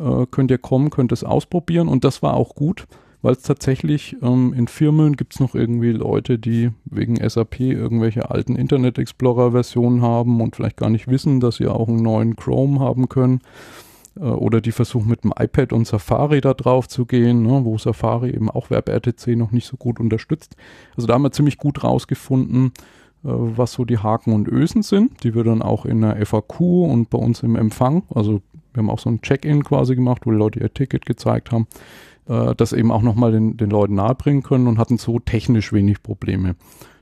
Äh, 0.00 0.26
könnt 0.28 0.50
ihr 0.50 0.58
kommen, 0.58 0.90
könnt 0.90 1.12
es 1.12 1.22
ausprobieren. 1.22 1.86
Und 1.86 2.02
das 2.02 2.24
war 2.24 2.34
auch 2.34 2.56
gut 2.56 2.88
weil 3.26 3.32
es 3.32 3.42
tatsächlich 3.42 4.16
ähm, 4.22 4.54
in 4.56 4.68
Firmen 4.68 5.16
gibt 5.16 5.34
es 5.34 5.40
noch 5.40 5.56
irgendwie 5.56 5.90
Leute, 5.90 6.38
die 6.38 6.70
wegen 6.84 7.16
SAP 7.28 7.58
irgendwelche 7.58 8.30
alten 8.30 8.54
Internet 8.54 9.00
Explorer 9.00 9.50
Versionen 9.50 10.00
haben 10.00 10.40
und 10.40 10.54
vielleicht 10.54 10.76
gar 10.76 10.90
nicht 10.90 11.08
wissen, 11.08 11.40
dass 11.40 11.56
sie 11.56 11.66
auch 11.66 11.88
einen 11.88 12.04
neuen 12.04 12.36
Chrome 12.36 12.78
haben 12.78 13.08
können. 13.08 13.40
Äh, 14.16 14.20
oder 14.20 14.60
die 14.60 14.70
versuchen 14.70 15.08
mit 15.08 15.24
dem 15.24 15.32
iPad 15.36 15.72
und 15.72 15.88
Safari 15.88 16.40
da 16.40 16.54
drauf 16.54 16.86
zu 16.86 17.04
gehen, 17.04 17.42
ne, 17.42 17.64
wo 17.64 17.76
Safari 17.78 18.30
eben 18.30 18.48
auch 18.48 18.70
WebRTC 18.70 19.34
noch 19.34 19.50
nicht 19.50 19.66
so 19.66 19.76
gut 19.76 19.98
unterstützt. 19.98 20.54
Also 20.94 21.08
da 21.08 21.14
haben 21.14 21.22
wir 21.22 21.32
ziemlich 21.32 21.58
gut 21.58 21.82
rausgefunden, 21.82 22.66
äh, 22.66 22.72
was 23.24 23.72
so 23.72 23.84
die 23.84 23.98
Haken 23.98 24.34
und 24.34 24.46
Ösen 24.46 24.84
sind, 24.84 25.24
die 25.24 25.34
wir 25.34 25.42
dann 25.42 25.62
auch 25.62 25.84
in 25.84 26.02
der 26.02 26.24
FAQ 26.24 26.60
und 26.60 27.10
bei 27.10 27.18
uns 27.18 27.42
im 27.42 27.56
Empfang, 27.56 28.04
also 28.08 28.40
wir 28.76 28.82
haben 28.82 28.90
auch 28.90 28.98
so 28.98 29.10
ein 29.10 29.22
Check-in 29.22 29.64
quasi 29.64 29.96
gemacht, 29.96 30.22
wo 30.26 30.30
Leute 30.30 30.60
ihr 30.60 30.72
Ticket 30.72 31.06
gezeigt 31.06 31.50
haben, 31.50 31.66
äh, 32.28 32.54
das 32.54 32.72
eben 32.72 32.90
auch 32.90 33.02
nochmal 33.02 33.32
den, 33.32 33.56
den 33.56 33.70
Leuten 33.70 33.94
nahebringen 33.94 34.42
können 34.42 34.66
und 34.66 34.78
hatten 34.78 34.98
so 34.98 35.18
technisch 35.18 35.72
wenig 35.72 36.02
Probleme. 36.02 36.56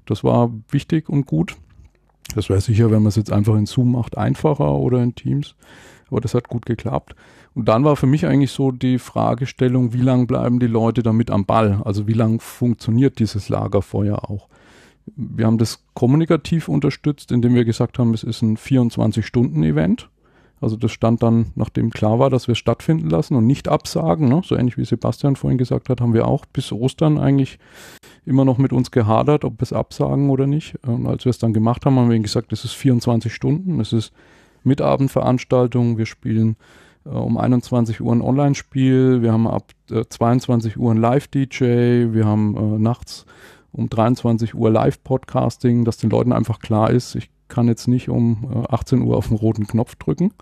Das 0.06 0.24
war 0.24 0.52
wichtig 0.70 1.08
und 1.08 1.26
gut. 1.26 1.56
Das 2.34 2.48
wäre 2.48 2.60
sicher, 2.60 2.90
wenn 2.90 3.02
man 3.02 3.08
es 3.08 3.16
jetzt 3.16 3.32
einfach 3.32 3.54
in 3.54 3.66
Zoom 3.66 3.92
macht, 3.92 4.16
einfacher 4.18 4.72
oder 4.74 5.02
in 5.02 5.14
Teams. 5.14 5.54
Aber 6.10 6.20
das 6.20 6.34
hat 6.34 6.48
gut 6.48 6.66
geklappt. 6.66 7.14
Und 7.54 7.68
dann 7.68 7.84
war 7.84 7.96
für 7.96 8.06
mich 8.06 8.26
eigentlich 8.26 8.50
so 8.50 8.72
die 8.72 8.98
Fragestellung, 8.98 9.92
wie 9.92 10.02
lange 10.02 10.26
bleiben 10.26 10.58
die 10.58 10.66
Leute 10.66 11.02
damit 11.02 11.30
am 11.30 11.46
Ball? 11.46 11.80
Also 11.84 12.06
wie 12.08 12.12
lange 12.12 12.40
funktioniert 12.40 13.18
dieses 13.20 13.48
Lagerfeuer 13.48 14.28
auch? 14.28 14.48
Wir 15.16 15.46
haben 15.46 15.58
das 15.58 15.84
kommunikativ 15.94 16.68
unterstützt, 16.68 17.30
indem 17.30 17.54
wir 17.54 17.64
gesagt 17.64 17.98
haben, 17.98 18.14
es 18.14 18.24
ist 18.24 18.42
ein 18.42 18.56
24-Stunden-Event. 18.56 20.08
Also 20.60 20.76
das 20.76 20.92
stand 20.92 21.22
dann, 21.22 21.52
nachdem 21.56 21.90
klar 21.90 22.18
war, 22.18 22.30
dass 22.30 22.46
wir 22.48 22.52
es 22.52 22.58
stattfinden 22.58 23.10
lassen 23.10 23.34
und 23.34 23.46
nicht 23.46 23.68
absagen. 23.68 24.28
Ne? 24.28 24.40
So 24.44 24.56
ähnlich 24.56 24.78
wie 24.78 24.84
Sebastian 24.84 25.36
vorhin 25.36 25.58
gesagt 25.58 25.88
hat, 25.88 26.00
haben 26.00 26.14
wir 26.14 26.26
auch 26.26 26.46
bis 26.46 26.72
Ostern 26.72 27.18
eigentlich 27.18 27.58
immer 28.24 28.44
noch 28.44 28.58
mit 28.58 28.72
uns 28.72 28.90
gehadert, 28.90 29.44
ob 29.44 29.58
wir 29.58 29.62
es 29.62 29.72
absagen 29.72 30.30
oder 30.30 30.46
nicht. 30.46 30.76
Und 30.86 31.06
als 31.06 31.24
wir 31.24 31.30
es 31.30 31.38
dann 31.38 31.52
gemacht 31.52 31.84
haben, 31.84 31.98
haben 31.98 32.08
wir 32.08 32.16
ihnen 32.16 32.22
gesagt, 32.22 32.52
es 32.52 32.64
ist 32.64 32.72
24 32.72 33.34
Stunden, 33.34 33.80
es 33.80 33.92
ist 33.92 34.12
Mitabendveranstaltung, 34.62 35.98
wir 35.98 36.06
spielen 36.06 36.56
äh, 37.04 37.10
um 37.10 37.36
21 37.36 38.00
Uhr 38.00 38.12
ein 38.12 38.22
Online-Spiel, 38.22 39.22
wir 39.22 39.32
haben 39.32 39.46
ab 39.46 39.72
äh, 39.90 40.04
22 40.08 40.78
Uhr 40.78 40.92
ein 40.92 40.98
Live-DJ, 40.98 42.12
wir 42.12 42.24
haben 42.24 42.56
äh, 42.56 42.78
nachts 42.78 43.26
um 43.72 43.90
23 43.90 44.54
Uhr 44.54 44.70
Live-Podcasting, 44.70 45.84
dass 45.84 45.98
den 45.98 46.10
Leuten 46.10 46.32
einfach 46.32 46.60
klar 46.60 46.90
ist, 46.90 47.14
ich 47.16 47.30
kann 47.54 47.68
jetzt 47.68 47.86
nicht 47.86 48.08
um 48.08 48.66
18 48.68 49.00
äh, 49.00 49.04
Uhr 49.04 49.16
auf 49.16 49.28
den 49.28 49.36
roten 49.36 49.66
Knopf 49.66 49.94
drücken. 49.94 50.32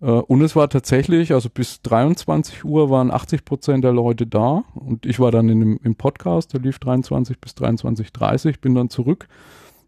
Äh, 0.00 0.06
und 0.06 0.42
es 0.42 0.54
war 0.54 0.68
tatsächlich, 0.68 1.32
also 1.32 1.48
bis 1.50 1.82
23 1.82 2.64
Uhr 2.64 2.88
waren 2.88 3.10
80 3.10 3.44
Prozent 3.44 3.84
der 3.84 3.92
Leute 3.92 4.26
da 4.26 4.62
und 4.74 5.06
ich 5.06 5.18
war 5.18 5.32
dann 5.32 5.48
in 5.48 5.60
dem, 5.60 5.80
im 5.82 5.96
Podcast, 5.96 6.52
der 6.52 6.60
lief 6.60 6.78
23 6.78 7.40
bis 7.40 7.52
23.30 7.52 8.60
bin 8.60 8.74
dann 8.74 8.90
zurück. 8.90 9.28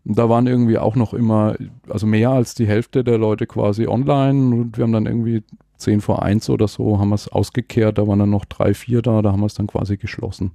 Und 0.04 0.18
da 0.18 0.28
waren 0.28 0.46
irgendwie 0.46 0.78
auch 0.78 0.96
noch 0.96 1.12
immer, 1.12 1.56
also 1.88 2.06
mehr 2.06 2.30
als 2.30 2.54
die 2.54 2.66
Hälfte 2.66 3.04
der 3.04 3.18
Leute 3.18 3.46
quasi 3.46 3.86
online 3.86 4.54
und 4.54 4.78
wir 4.78 4.82
haben 4.82 4.92
dann 4.92 5.06
irgendwie 5.06 5.44
10 5.76 6.00
vor 6.00 6.22
1 6.22 6.50
oder 6.50 6.68
so, 6.68 6.98
haben 6.98 7.10
wir 7.10 7.14
es 7.14 7.28
ausgekehrt, 7.28 7.98
da 7.98 8.08
waren 8.08 8.18
dann 8.18 8.30
noch 8.30 8.46
drei, 8.46 8.74
vier 8.74 9.02
da, 9.02 9.22
da 9.22 9.32
haben 9.32 9.40
wir 9.40 9.46
es 9.46 9.54
dann 9.54 9.66
quasi 9.66 9.96
geschlossen, 9.96 10.52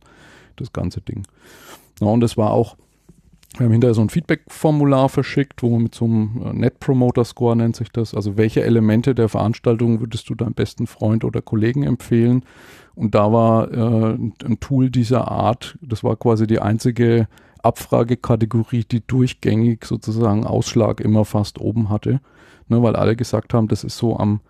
das 0.56 0.74
ganze 0.74 0.99
Ding. 1.01 1.24
Ja, 2.01 2.08
und 2.08 2.24
es 2.24 2.38
war 2.38 2.51
auch, 2.51 2.76
wir 3.60 3.66
haben 3.66 3.72
hinterher 3.72 3.93
so 3.93 4.01
ein 4.01 4.10
Feedback-Formular 4.10 5.10
verschickt, 5.10 5.64
wo 5.64 5.70
man 5.70 5.84
mit 5.84 5.95
so 5.95 6.06
einem 6.06 6.41
äh, 6.43 6.53
Net 6.53 6.80
Promoter 6.80 7.24
Score 7.24 7.56
nennt 7.56 7.76
sich 7.76 7.89
das, 7.89 8.14
also 8.14 8.38
welche 8.38 8.64
Elemente 8.64 9.16
der 9.16 9.30
Veranstaltung 9.30 9.99
würdest 9.99 10.30
du 10.30 10.36
deinem 10.36 10.53
besten 10.53 10.88
Freund 10.88 11.24
oder 11.24 11.41
Kollegen 11.41 11.84
empfehlen? 11.84 12.43
Und 12.95 13.16
da 13.16 13.32
war 13.32 13.72
äh, 13.72 14.18
ein 14.45 14.60
Tool 14.60 14.89
dieser 14.89 15.30
Art, 15.30 15.78
das 15.82 16.03
war 16.03 16.16
quasi 16.16 16.47
die 16.47 16.60
einzige 16.60 17.28
Abfragekategorie, 17.62 18.84
die 18.84 19.06
durchgängig 19.06 19.86
sozusagen 19.86 20.45
Ausschlag 20.45 21.01
immer 21.01 21.26
fast 21.26 21.60
oben 21.60 21.89
hatte, 21.89 22.22
ne, 22.68 22.82
weil 22.82 22.95
alle 22.95 23.16
gesagt 23.16 23.53
haben, 23.53 23.68
das 23.68 23.84
ist 23.84 23.97
so 23.97 24.18
am 24.18 24.41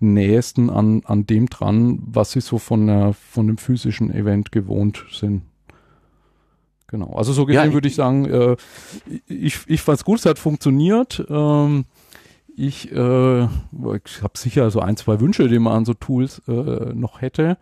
nähesten 0.00 0.70
an, 0.70 1.02
an 1.04 1.26
dem 1.26 1.46
dran, 1.46 2.02
was 2.04 2.32
sie 2.32 2.40
so 2.40 2.58
von, 2.58 2.86
der, 2.86 3.12
von 3.12 3.46
dem 3.46 3.58
physischen 3.58 4.12
Event 4.12 4.52
gewohnt 4.52 5.06
sind. 5.12 5.42
Genau. 6.94 7.12
Also 7.16 7.32
so 7.32 7.44
gesehen 7.44 7.70
ja, 7.70 7.72
würde 7.72 7.88
ich 7.88 7.96
sagen, 7.96 8.24
äh, 8.26 8.56
ich, 9.26 9.58
ich 9.66 9.82
fand 9.82 9.98
es 9.98 10.04
gut, 10.04 10.20
es 10.20 10.26
hat 10.26 10.38
funktioniert. 10.38 11.24
Ähm, 11.28 11.86
ich, 12.56 12.92
äh, 12.92 13.42
ich 13.42 14.22
habe 14.22 14.38
sicher 14.38 14.70
so 14.70 14.78
ein, 14.78 14.96
zwei 14.96 15.20
Wünsche, 15.20 15.48
die 15.48 15.58
man 15.58 15.72
an 15.72 15.84
so 15.84 15.94
Tools 15.94 16.40
äh, 16.46 16.52
noch 16.94 17.20
hätte. 17.20 17.58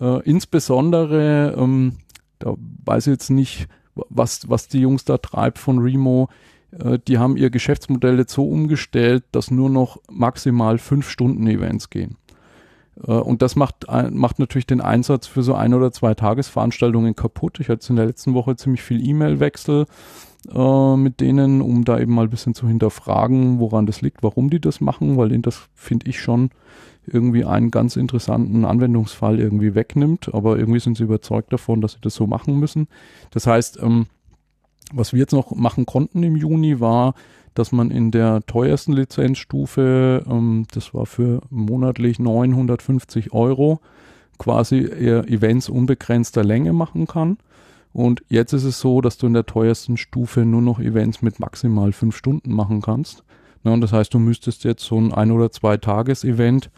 Äh, 0.00 0.20
insbesondere, 0.24 1.54
ähm, 1.56 1.98
da 2.40 2.54
weiß 2.84 3.06
ich 3.06 3.12
jetzt 3.12 3.30
nicht, 3.30 3.68
was, 3.94 4.50
was 4.50 4.66
die 4.66 4.80
Jungs 4.80 5.04
da 5.04 5.18
treibt 5.18 5.58
von 5.58 5.78
Remo. 5.78 6.28
Äh, 6.72 6.98
die 7.06 7.18
haben 7.18 7.36
ihr 7.36 7.50
Geschäftsmodell 7.50 8.18
jetzt 8.18 8.32
so 8.32 8.48
umgestellt, 8.48 9.22
dass 9.30 9.52
nur 9.52 9.70
noch 9.70 9.98
maximal 10.10 10.78
fünf 10.78 11.08
Stunden 11.08 11.46
Events 11.46 11.88
gehen. 11.88 12.16
Äh, 13.04 13.12
und 13.12 13.42
das 13.42 13.56
macht, 13.56 13.86
macht 14.10 14.38
natürlich 14.38 14.66
den 14.66 14.80
Einsatz 14.80 15.26
für 15.26 15.42
so 15.42 15.54
ein 15.54 15.74
oder 15.74 15.92
zwei 15.92 16.14
Tagesveranstaltungen 16.14 17.16
kaputt. 17.16 17.60
Ich 17.60 17.68
hatte 17.68 17.88
in 17.90 17.96
der 17.96 18.06
letzten 18.06 18.34
Woche 18.34 18.56
ziemlich 18.56 18.82
viel 18.82 19.06
E-Mail-Wechsel 19.06 19.86
äh, 20.54 20.96
mit 20.96 21.20
denen, 21.20 21.60
um 21.60 21.84
da 21.84 21.98
eben 21.98 22.14
mal 22.14 22.24
ein 22.24 22.30
bisschen 22.30 22.54
zu 22.54 22.68
hinterfragen, 22.68 23.58
woran 23.58 23.86
das 23.86 24.00
liegt, 24.02 24.22
warum 24.22 24.50
die 24.50 24.60
das 24.60 24.80
machen, 24.80 25.16
weil 25.16 25.32
ihnen 25.32 25.42
das 25.42 25.68
finde 25.74 26.08
ich 26.08 26.20
schon 26.20 26.50
irgendwie 27.06 27.44
einen 27.44 27.70
ganz 27.70 27.96
interessanten 27.96 28.64
Anwendungsfall 28.64 29.38
irgendwie 29.38 29.74
wegnimmt. 29.74 30.34
Aber 30.34 30.58
irgendwie 30.58 30.80
sind 30.80 30.96
sie 30.96 31.04
überzeugt 31.04 31.52
davon, 31.52 31.80
dass 31.80 31.92
sie 31.92 32.00
das 32.00 32.14
so 32.14 32.26
machen 32.26 32.58
müssen. 32.58 32.88
Das 33.30 33.46
heißt, 33.46 33.78
ähm, 33.82 34.06
was 34.92 35.12
wir 35.12 35.20
jetzt 35.20 35.32
noch 35.32 35.52
machen 35.54 35.86
konnten 35.86 36.22
im 36.22 36.36
Juni 36.36 36.80
war, 36.80 37.14
dass 37.58 37.72
man 37.72 37.90
in 37.90 38.10
der 38.10 38.42
teuersten 38.46 38.92
Lizenzstufe, 38.92 40.24
ähm, 40.28 40.66
das 40.72 40.94
war 40.94 41.06
für 41.06 41.40
monatlich 41.50 42.18
950 42.18 43.32
Euro, 43.32 43.80
quasi 44.38 44.84
Events 44.84 45.70
unbegrenzter 45.70 46.44
Länge 46.44 46.74
machen 46.74 47.06
kann. 47.06 47.38
Und 47.94 48.22
jetzt 48.28 48.52
ist 48.52 48.64
es 48.64 48.78
so, 48.78 49.00
dass 49.00 49.16
du 49.16 49.26
in 49.26 49.32
der 49.32 49.46
teuersten 49.46 49.96
Stufe 49.96 50.44
nur 50.44 50.60
noch 50.60 50.78
Events 50.78 51.22
mit 51.22 51.40
maximal 51.40 51.92
fünf 51.92 52.14
Stunden 52.14 52.52
machen 52.52 52.82
kannst. 52.82 53.24
Ja, 53.64 53.72
und 53.72 53.80
das 53.80 53.94
heißt, 53.94 54.12
du 54.12 54.18
müsstest 54.18 54.64
jetzt 54.64 54.84
so 54.84 55.00
ein 55.00 55.14
ein 55.14 55.30
oder 55.30 55.50
zwei 55.50 55.78
Tages-Event 55.78 56.70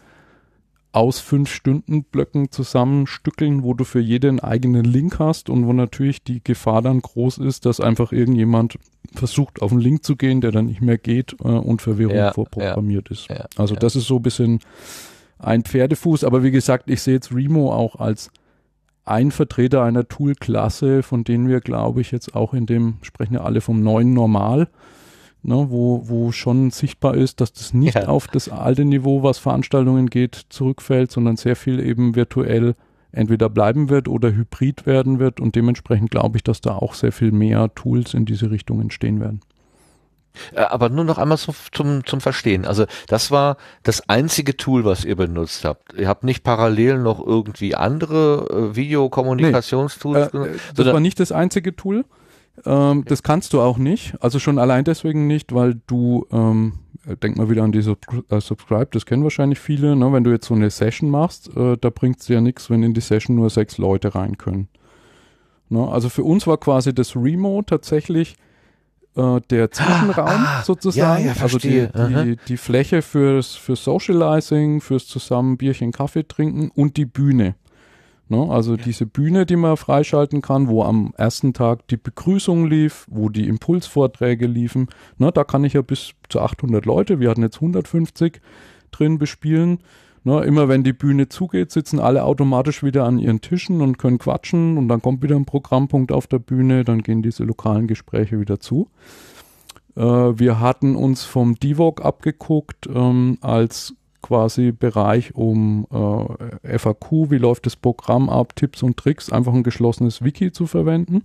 aus 0.91 1.19
fünf 1.19 1.51
Stunden 1.51 2.03
Blöcken 2.03 2.51
zusammenstückeln, 2.51 3.63
wo 3.63 3.73
du 3.73 3.83
für 3.83 3.99
jeden 3.99 4.39
eigenen 4.39 4.83
Link 4.83 5.19
hast 5.19 5.49
und 5.49 5.67
wo 5.67 5.73
natürlich 5.73 6.23
die 6.23 6.43
Gefahr 6.43 6.81
dann 6.81 7.01
groß 7.01 7.37
ist, 7.39 7.65
dass 7.65 7.79
einfach 7.79 8.11
irgendjemand 8.11 8.79
versucht, 9.13 9.61
auf 9.61 9.71
einen 9.71 9.81
Link 9.81 10.03
zu 10.03 10.15
gehen, 10.15 10.41
der 10.41 10.51
dann 10.51 10.65
nicht 10.65 10.81
mehr 10.81 10.97
geht 10.97 11.35
äh, 11.43 11.47
und 11.47 11.81
Verwirrung 11.81 12.15
ja, 12.15 12.33
vorprogrammiert 12.33 13.09
ja, 13.09 13.13
ist. 13.13 13.27
Ja, 13.29 13.45
also 13.55 13.75
das 13.75 13.95
ist 13.95 14.07
so 14.07 14.17
ein 14.17 14.23
bisschen 14.23 14.59
ein 15.37 15.63
Pferdefuß, 15.63 16.23
aber 16.23 16.43
wie 16.43 16.51
gesagt, 16.51 16.89
ich 16.89 17.01
sehe 17.01 17.15
jetzt 17.15 17.33
Remo 17.33 17.73
auch 17.73 17.95
als 17.95 18.31
ein 19.05 19.31
Vertreter 19.31 19.83
einer 19.83 20.07
Tool-Klasse, 20.07 21.01
von 21.01 21.23
denen 21.23 21.47
wir, 21.47 21.61
glaube 21.61 22.01
ich, 22.01 22.11
jetzt 22.11 22.35
auch 22.35 22.53
in 22.53 22.65
dem, 22.65 22.97
sprechen 23.01 23.35
ja 23.35 23.41
alle 23.41 23.61
vom 23.61 23.81
neuen 23.81 24.13
Normal, 24.13 24.69
ne, 25.43 25.67
wo, 25.69 26.03
wo 26.05 26.31
schon 26.31 26.71
sichtbar 26.71 27.15
ist, 27.15 27.41
dass 27.41 27.53
das 27.53 27.73
nicht 27.73 27.95
ja. 27.95 28.07
auf 28.07 28.27
das 28.27 28.49
alte 28.49 28.85
Niveau, 28.85 29.23
was 29.23 29.37
Veranstaltungen 29.37 30.07
geht, 30.07 30.45
zurückfällt, 30.49 31.11
sondern 31.11 31.37
sehr 31.37 31.55
viel 31.55 31.79
eben 31.79 32.15
virtuell 32.15 32.75
entweder 33.11 33.49
bleiben 33.49 33.89
wird 33.89 34.07
oder 34.07 34.31
hybrid 34.31 34.85
werden 34.85 35.19
wird 35.19 35.39
und 35.39 35.55
dementsprechend 35.55 36.11
glaube 36.11 36.37
ich, 36.37 36.43
dass 36.43 36.61
da 36.61 36.75
auch 36.75 36.93
sehr 36.93 37.11
viel 37.11 37.31
mehr 37.31 37.73
Tools 37.73 38.13
in 38.13 38.25
diese 38.25 38.51
Richtung 38.51 38.81
entstehen 38.81 39.19
werden. 39.19 39.41
Äh, 40.53 40.61
aber 40.61 40.89
nur 40.89 41.03
noch 41.03 41.17
einmal 41.17 41.37
zum, 41.37 41.55
zum, 41.71 42.05
zum 42.05 42.21
Verstehen. 42.21 42.65
Also 42.65 42.85
das 43.07 43.31
war 43.31 43.57
das 43.83 44.07
einzige 44.09 44.57
Tool, 44.57 44.85
was 44.85 45.05
ihr 45.05 45.15
benutzt 45.15 45.65
habt. 45.65 45.93
Ihr 45.93 46.07
habt 46.07 46.23
nicht 46.23 46.43
parallel 46.43 46.99
noch 46.99 47.25
irgendwie 47.25 47.75
andere 47.75 48.71
äh, 48.71 48.75
Videokommunikationstools 48.75 50.33
nee, 50.33 50.39
äh, 50.39 50.57
das 50.75 50.85
war 50.85 50.99
nicht 50.99 51.19
das 51.19 51.31
einzige 51.31 51.75
Tool. 51.75 52.05
Ähm, 52.65 53.03
das 53.05 53.23
kannst 53.23 53.53
du 53.53 53.61
auch 53.61 53.77
nicht. 53.77 54.15
Also 54.21 54.39
schon 54.39 54.59
allein 54.59 54.83
deswegen 54.83 55.27
nicht, 55.27 55.53
weil 55.53 55.79
du, 55.87 56.25
ähm, 56.31 56.73
denk 57.21 57.37
mal 57.37 57.49
wieder 57.49 57.63
an 57.63 57.71
die 57.71 57.81
Sub 57.81 57.99
äh, 58.29 58.39
Subscribe, 58.39 58.87
das 58.91 59.05
kennen 59.05 59.23
wahrscheinlich 59.23 59.59
viele, 59.59 59.95
ne? 59.95 60.11
wenn 60.11 60.23
du 60.23 60.31
jetzt 60.31 60.47
so 60.47 60.53
eine 60.53 60.69
Session 60.69 61.09
machst, 61.09 61.55
äh, 61.55 61.77
da 61.79 61.89
bringt 61.89 62.19
es 62.19 62.27
ja 62.27 62.41
nichts, 62.41 62.69
wenn 62.69 62.83
in 62.83 62.93
die 62.93 63.01
Session 63.01 63.35
nur 63.35 63.49
sechs 63.49 63.77
Leute 63.77 64.15
rein 64.15 64.37
können. 64.37 64.67
Ne? 65.69 65.87
Also 65.87 66.09
für 66.09 66.23
uns 66.23 66.47
war 66.47 66.57
quasi 66.57 66.93
das 66.93 67.15
Remote 67.15 67.65
tatsächlich 67.67 68.35
äh, 69.15 69.41
der 69.49 69.71
Zwischenraum 69.71 70.45
ah, 70.45 70.63
sozusagen, 70.63 71.25
ja, 71.25 71.33
ja, 71.33 71.41
also 71.41 71.57
die, 71.57 71.87
die, 71.87 72.37
die, 72.47 72.57
Fläche 72.57 73.01
fürs, 73.01 73.55
fürs 73.55 73.83
Socializing, 73.83 74.81
fürs 74.81 75.07
zusammen 75.07 75.57
Bierchen 75.57 75.91
Kaffee 75.91 76.27
trinken 76.27 76.71
und 76.73 76.97
die 76.97 77.05
Bühne. 77.05 77.55
Ne? 78.29 78.47
Also 78.49 78.75
ja. 78.75 78.83
diese 78.83 79.07
Bühne, 79.07 79.45
die 79.45 79.55
man 79.55 79.75
freischalten 79.75 80.41
kann, 80.41 80.67
wo 80.67 80.83
am 80.83 81.13
ersten 81.17 81.53
Tag 81.53 81.87
die 81.87 81.97
Begrüßung 81.97 82.67
lief, 82.67 83.07
wo 83.09 83.29
die 83.29 83.47
Impulsvorträge 83.47 84.45
liefen, 84.45 84.87
ne? 85.17 85.31
da 85.31 85.43
kann 85.43 85.63
ich 85.63 85.73
ja 85.73 85.81
bis 85.81 86.11
zu 86.29 86.39
800 86.39 86.85
Leute, 86.85 87.19
wir 87.19 87.29
hatten 87.29 87.41
jetzt 87.41 87.57
150 87.57 88.39
drin 88.91 89.17
bespielen. 89.17 89.79
Ne? 90.23 90.43
Immer 90.43 90.67
wenn 90.67 90.83
die 90.83 90.93
Bühne 90.93 91.29
zugeht, 91.29 91.71
sitzen 91.71 91.99
alle 91.99 92.23
automatisch 92.23 92.83
wieder 92.83 93.05
an 93.05 93.17
ihren 93.17 93.41
Tischen 93.41 93.81
und 93.81 93.97
können 93.97 94.19
quatschen 94.19 94.77
und 94.77 94.87
dann 94.89 95.01
kommt 95.01 95.23
wieder 95.23 95.35
ein 95.35 95.45
Programmpunkt 95.45 96.11
auf 96.11 96.27
der 96.27 96.39
Bühne, 96.39 96.83
dann 96.83 97.01
gehen 97.01 97.23
diese 97.23 97.43
lokalen 97.45 97.87
Gespräche 97.87 98.39
wieder 98.39 98.59
zu. 98.59 98.89
Äh, 99.95 100.01
wir 100.01 100.59
hatten 100.59 100.95
uns 100.95 101.23
vom 101.23 101.55
Divok 101.55 102.05
abgeguckt 102.05 102.87
ähm, 102.93 103.39
als 103.41 103.95
quasi 104.21 104.71
Bereich 104.71 105.35
um 105.35 105.87
äh, 105.91 106.77
FAQ, 106.77 107.29
wie 107.29 107.37
läuft 107.37 107.65
das 107.65 107.75
Programm 107.75 108.29
ab, 108.29 108.55
Tipps 108.55 108.83
und 108.83 108.97
Tricks, 108.97 109.31
einfach 109.31 109.53
ein 109.53 109.63
geschlossenes 109.63 110.23
Wiki 110.23 110.51
zu 110.51 110.67
verwenden 110.67 111.23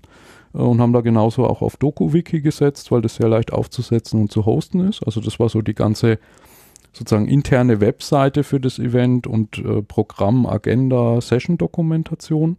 äh, 0.55 0.59
und 0.59 0.81
haben 0.81 0.93
da 0.93 1.01
genauso 1.01 1.47
auch 1.47 1.63
auf 1.63 1.77
DokuWiki 1.77 2.41
gesetzt, 2.41 2.91
weil 2.91 3.03
das 3.03 3.17
sehr 3.17 3.29
leicht 3.29 3.53
aufzusetzen 3.53 4.21
und 4.21 4.33
zu 4.33 4.47
hosten 4.47 4.89
ist. 4.89 5.05
Also 5.05 5.21
das 5.21 5.39
war 5.41 5.49
so 5.49 5.63
die 5.63 5.75
ganze 5.75 6.19
sozusagen 6.93 7.27
interne 7.27 7.81
Webseite 7.81 8.45
für 8.45 8.61
das 8.61 8.79
Event 8.79 9.27
und 9.27 9.59
äh, 9.59 9.83
Programm, 9.83 10.47
Agenda, 10.47 11.21
Session-Dokumentation. 11.21 12.57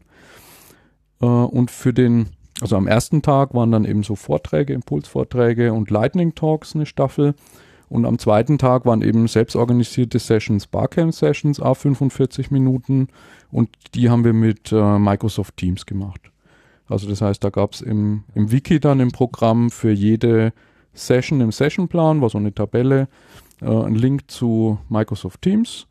Äh, 1.21 1.25
und 1.25 1.71
für 1.71 1.93
den, 1.93 2.27
also 2.61 2.75
am 2.75 2.87
ersten 2.87 3.21
Tag 3.21 3.53
waren 3.53 3.71
dann 3.71 3.85
eben 3.85 4.03
so 4.03 4.15
Vorträge, 4.15 4.73
Impulsvorträge 4.73 5.71
und 5.71 5.89
Lightning 5.89 6.35
Talks 6.35 6.75
eine 6.75 6.85
Staffel. 6.85 7.33
Und 7.95 8.05
am 8.05 8.19
zweiten 8.19 8.57
Tag 8.57 8.85
waren 8.85 9.01
eben 9.01 9.25
selbstorganisierte 9.25 10.19
Sessions, 10.19 10.67
Barcamp-Sessions, 10.67 11.61
a 11.61 11.73
45 11.73 12.51
Minuten. 12.51 13.07
Und 13.51 13.69
die 13.93 14.09
haben 14.09 14.25
wir 14.25 14.33
mit 14.33 14.73
äh, 14.73 14.99
Microsoft 14.99 15.55
Teams 15.55 15.85
gemacht. 15.85 16.19
Also 16.89 17.07
das 17.07 17.21
heißt, 17.21 17.41
da 17.41 17.49
gab 17.49 17.71
es 17.71 17.79
im, 17.79 18.25
im 18.33 18.51
Wiki 18.51 18.81
dann 18.81 18.99
im 18.99 19.13
Programm 19.13 19.69
für 19.69 19.91
jede 19.91 20.51
Session 20.93 21.39
im 21.39 21.53
Sessionplan, 21.53 22.19
war 22.19 22.29
so 22.29 22.37
eine 22.37 22.53
Tabelle, 22.53 23.07
äh, 23.61 23.67
einen 23.67 23.95
Link 23.95 24.29
zu 24.29 24.77
Microsoft 24.89 25.41
Teams. 25.41 25.87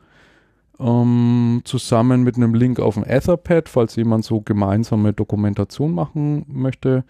Ähm, 0.78 1.62
zusammen 1.64 2.22
mit 2.22 2.36
einem 2.36 2.52
Link 2.52 2.80
auf 2.80 2.94
dem 2.94 3.04
Etherpad, 3.04 3.70
falls 3.70 3.96
jemand 3.96 4.26
so 4.26 4.42
gemeinsame 4.42 5.14
Dokumentation 5.14 5.94
machen 5.94 6.44
möchte. 6.48 7.04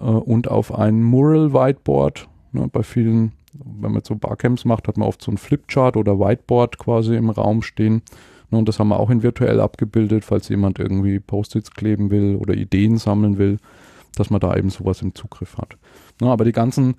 Äh, 0.00 0.04
und 0.04 0.48
auf 0.50 0.74
ein 0.74 1.02
Mural 1.02 1.52
Whiteboard. 1.52 2.28
Ne, 2.52 2.66
bei 2.72 2.82
vielen 2.82 3.32
wenn 3.54 3.92
man 3.92 4.02
so 4.04 4.14
Barcamps 4.14 4.64
macht, 4.64 4.88
hat 4.88 4.96
man 4.96 5.08
oft 5.08 5.22
so 5.22 5.30
ein 5.30 5.38
Flipchart 5.38 5.96
oder 5.96 6.18
Whiteboard 6.18 6.78
quasi 6.78 7.16
im 7.16 7.30
Raum 7.30 7.62
stehen. 7.62 8.02
Ne, 8.50 8.58
und 8.58 8.68
das 8.68 8.78
haben 8.78 8.88
wir 8.88 9.00
auch 9.00 9.10
in 9.10 9.22
virtuell 9.22 9.60
abgebildet, 9.60 10.24
falls 10.24 10.48
jemand 10.48 10.78
irgendwie 10.78 11.20
Post-its 11.20 11.70
kleben 11.70 12.10
will 12.10 12.36
oder 12.36 12.54
Ideen 12.54 12.98
sammeln 12.98 13.38
will, 13.38 13.58
dass 14.16 14.30
man 14.30 14.40
da 14.40 14.56
eben 14.56 14.70
sowas 14.70 15.02
im 15.02 15.14
Zugriff 15.14 15.58
hat. 15.58 15.76
Ne, 16.20 16.28
aber 16.28 16.44
die 16.44 16.52
ganzen 16.52 16.96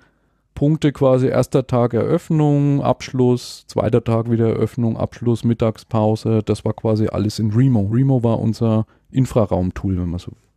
Punkte 0.54 0.92
quasi, 0.92 1.28
erster 1.28 1.66
Tag 1.66 1.94
Eröffnung, 1.94 2.82
Abschluss, 2.82 3.64
zweiter 3.66 4.04
Tag 4.04 4.30
wieder 4.30 4.48
Eröffnung, 4.48 4.96
Abschluss, 4.96 5.44
Mittagspause, 5.44 6.42
das 6.44 6.64
war 6.64 6.74
quasi 6.74 7.08
alles 7.08 7.38
in 7.38 7.50
Remo. 7.50 7.88
Remo 7.92 8.22
war 8.22 8.38
unser 8.38 8.86
Infraraum-Tool, 9.10 9.98
wenn 9.98 10.10
man 10.10 10.18
so 10.18 10.32
will. 10.32 10.49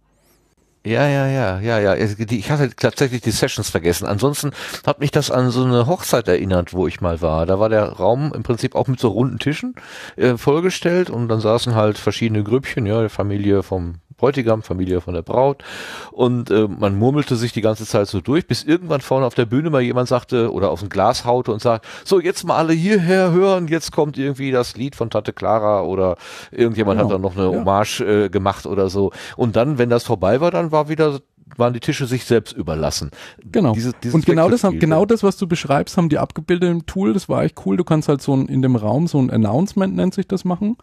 Ja, 0.85 1.07
ja, 1.07 1.27
ja, 1.27 1.59
ja, 1.61 1.79
ja. 1.79 1.95
Ich 1.95 2.51
hatte 2.51 2.75
tatsächlich 2.75 3.21
die 3.21 3.31
Sessions 3.31 3.69
vergessen. 3.69 4.05
Ansonsten 4.05 4.51
hat 4.85 4.99
mich 4.99 5.11
das 5.11 5.31
an 5.31 5.49
so 5.49 5.63
eine 5.63 5.87
Hochzeit 5.87 6.27
erinnert, 6.27 6.73
wo 6.73 6.87
ich 6.87 6.99
mal 6.99 7.21
war. 7.21 7.45
Da 7.45 7.57
war 7.57 7.69
der 7.69 7.85
Raum 7.85 8.33
im 8.35 8.43
Prinzip 8.43 8.75
auch 8.75 8.87
mit 8.87 8.99
so 8.99 9.07
runden 9.07 9.39
Tischen 9.39 9.75
äh, 10.17 10.35
vollgestellt 10.35 11.09
und 11.09 11.29
dann 11.29 11.39
saßen 11.39 11.73
halt 11.73 11.97
verschiedene 11.97 12.43
Grüppchen, 12.43 12.85
ja, 12.85 12.99
der 12.99 13.09
Familie 13.09 13.63
vom 13.63 13.95
Bräutigam, 14.23 14.61
Familie 14.63 15.01
von 15.01 15.13
der 15.13 15.21
Braut. 15.21 15.65
Und 16.11 16.49
äh, 16.49 16.69
man 16.69 16.97
murmelte 16.97 17.35
sich 17.35 17.51
die 17.51 17.59
ganze 17.59 17.85
Zeit 17.85 18.07
so 18.07 18.21
durch, 18.21 18.47
bis 18.47 18.63
irgendwann 18.63 19.01
vorne 19.01 19.25
auf 19.25 19.35
der 19.35 19.45
Bühne 19.45 19.69
mal 19.69 19.81
jemand 19.81 20.07
sagte 20.07 20.53
oder 20.53 20.71
aus 20.71 20.79
dem 20.79 20.87
Glas 20.87 21.25
haute 21.25 21.51
und 21.51 21.61
sagt, 21.61 21.85
so 22.05 22.21
jetzt 22.21 22.45
mal 22.45 22.55
alle 22.55 22.71
hierher 22.71 23.31
hören, 23.31 23.67
jetzt 23.67 23.91
kommt 23.91 24.17
irgendwie 24.17 24.51
das 24.51 24.77
Lied 24.77 24.95
von 24.95 25.09
Tante 25.09 25.33
Clara 25.33 25.81
oder 25.81 26.15
irgendjemand 26.51 26.99
genau. 26.99 27.09
hat 27.09 27.15
dann 27.15 27.21
noch 27.21 27.35
eine. 27.35 27.53
Hommage 27.53 27.99
äh, 27.99 28.29
gemacht 28.29 28.65
oder 28.65 28.89
so. 28.89 29.11
Und 29.35 29.57
dann, 29.57 29.77
wenn 29.77 29.89
das 29.89 30.05
vorbei 30.05 30.39
war, 30.39 30.51
dann 30.51 30.71
war 30.71 30.87
wieder 30.87 31.19
waren 31.57 31.73
die 31.73 31.79
Tische 31.79 32.07
sich 32.07 32.25
selbst 32.25 32.53
überlassen. 32.53 33.11
Genau. 33.51 33.73
Diese, 33.73 33.91
und 34.11 34.25
genau 34.25 34.49
das, 34.49 34.63
haben, 34.63 34.79
genau 34.79 35.05
das, 35.05 35.21
was 35.21 35.37
du 35.37 35.45
beschreibst, 35.45 35.97
haben 35.97 36.09
die 36.09 36.17
abgebildet 36.17 36.71
im 36.71 36.85
Tool. 36.85 37.13
Das 37.13 37.29
war 37.29 37.43
echt 37.43 37.63
cool. 37.65 37.77
Du 37.77 37.83
kannst 37.83 38.07
halt 38.07 38.21
so 38.21 38.35
ein, 38.35 38.47
in 38.47 38.61
dem 38.61 38.75
Raum 38.75 39.05
so 39.05 39.19
ein 39.19 39.29
Announcement 39.29 39.95
nennt 39.95 40.13
sich 40.15 40.27
das 40.27 40.45
machen. 40.45 40.77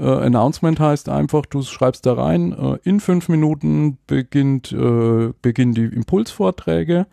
Äh, 0.00 0.04
Announcement 0.04 0.80
heißt 0.80 1.08
einfach, 1.08 1.44
du 1.44 1.62
schreibst 1.62 2.06
da 2.06 2.14
rein, 2.14 2.52
äh, 2.52 2.78
in 2.84 3.00
fünf 3.00 3.28
Minuten 3.28 3.98
beginnt, 4.06 4.72
äh, 4.72 5.32
beginnen 5.42 5.74
die 5.74 5.84
Impulsvorträge. 5.84 7.06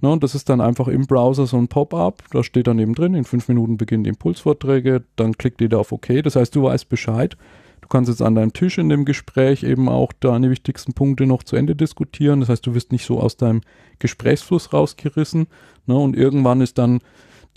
Ne, 0.00 0.10
und 0.10 0.24
das 0.24 0.34
ist 0.34 0.48
dann 0.48 0.60
einfach 0.60 0.88
im 0.88 1.06
Browser 1.06 1.46
so 1.46 1.56
ein 1.56 1.68
Pop-up. 1.68 2.24
Da 2.32 2.42
steht 2.42 2.66
dann 2.66 2.80
eben 2.80 2.94
drin, 2.94 3.14
in 3.14 3.24
fünf 3.24 3.46
Minuten 3.46 3.76
beginnen 3.76 4.02
die 4.02 4.10
Impulsvorträge. 4.10 5.04
Dann 5.14 5.38
klickt 5.38 5.62
da 5.72 5.78
auf 5.78 5.92
OK. 5.92 6.22
Das 6.24 6.34
heißt, 6.34 6.56
du 6.56 6.64
weißt 6.64 6.88
Bescheid. 6.88 7.36
Du 7.80 7.88
kannst 7.88 8.08
jetzt 8.10 8.22
an 8.22 8.34
deinem 8.34 8.52
Tisch 8.52 8.78
in 8.78 8.88
dem 8.88 9.04
Gespräch 9.04 9.62
eben 9.62 9.88
auch 9.88 10.12
deine 10.18 10.50
wichtigsten 10.50 10.94
Punkte 10.94 11.26
noch 11.26 11.44
zu 11.44 11.54
Ende 11.54 11.76
diskutieren. 11.76 12.40
Das 12.40 12.48
heißt, 12.48 12.66
du 12.66 12.74
wirst 12.74 12.90
nicht 12.90 13.06
so 13.06 13.20
aus 13.20 13.36
deinem 13.36 13.60
Gesprächsfluss 14.00 14.72
rausgerissen. 14.72 15.46
Ne, 15.86 15.94
und 15.94 16.16
irgendwann 16.16 16.60
ist 16.60 16.78
dann 16.78 16.98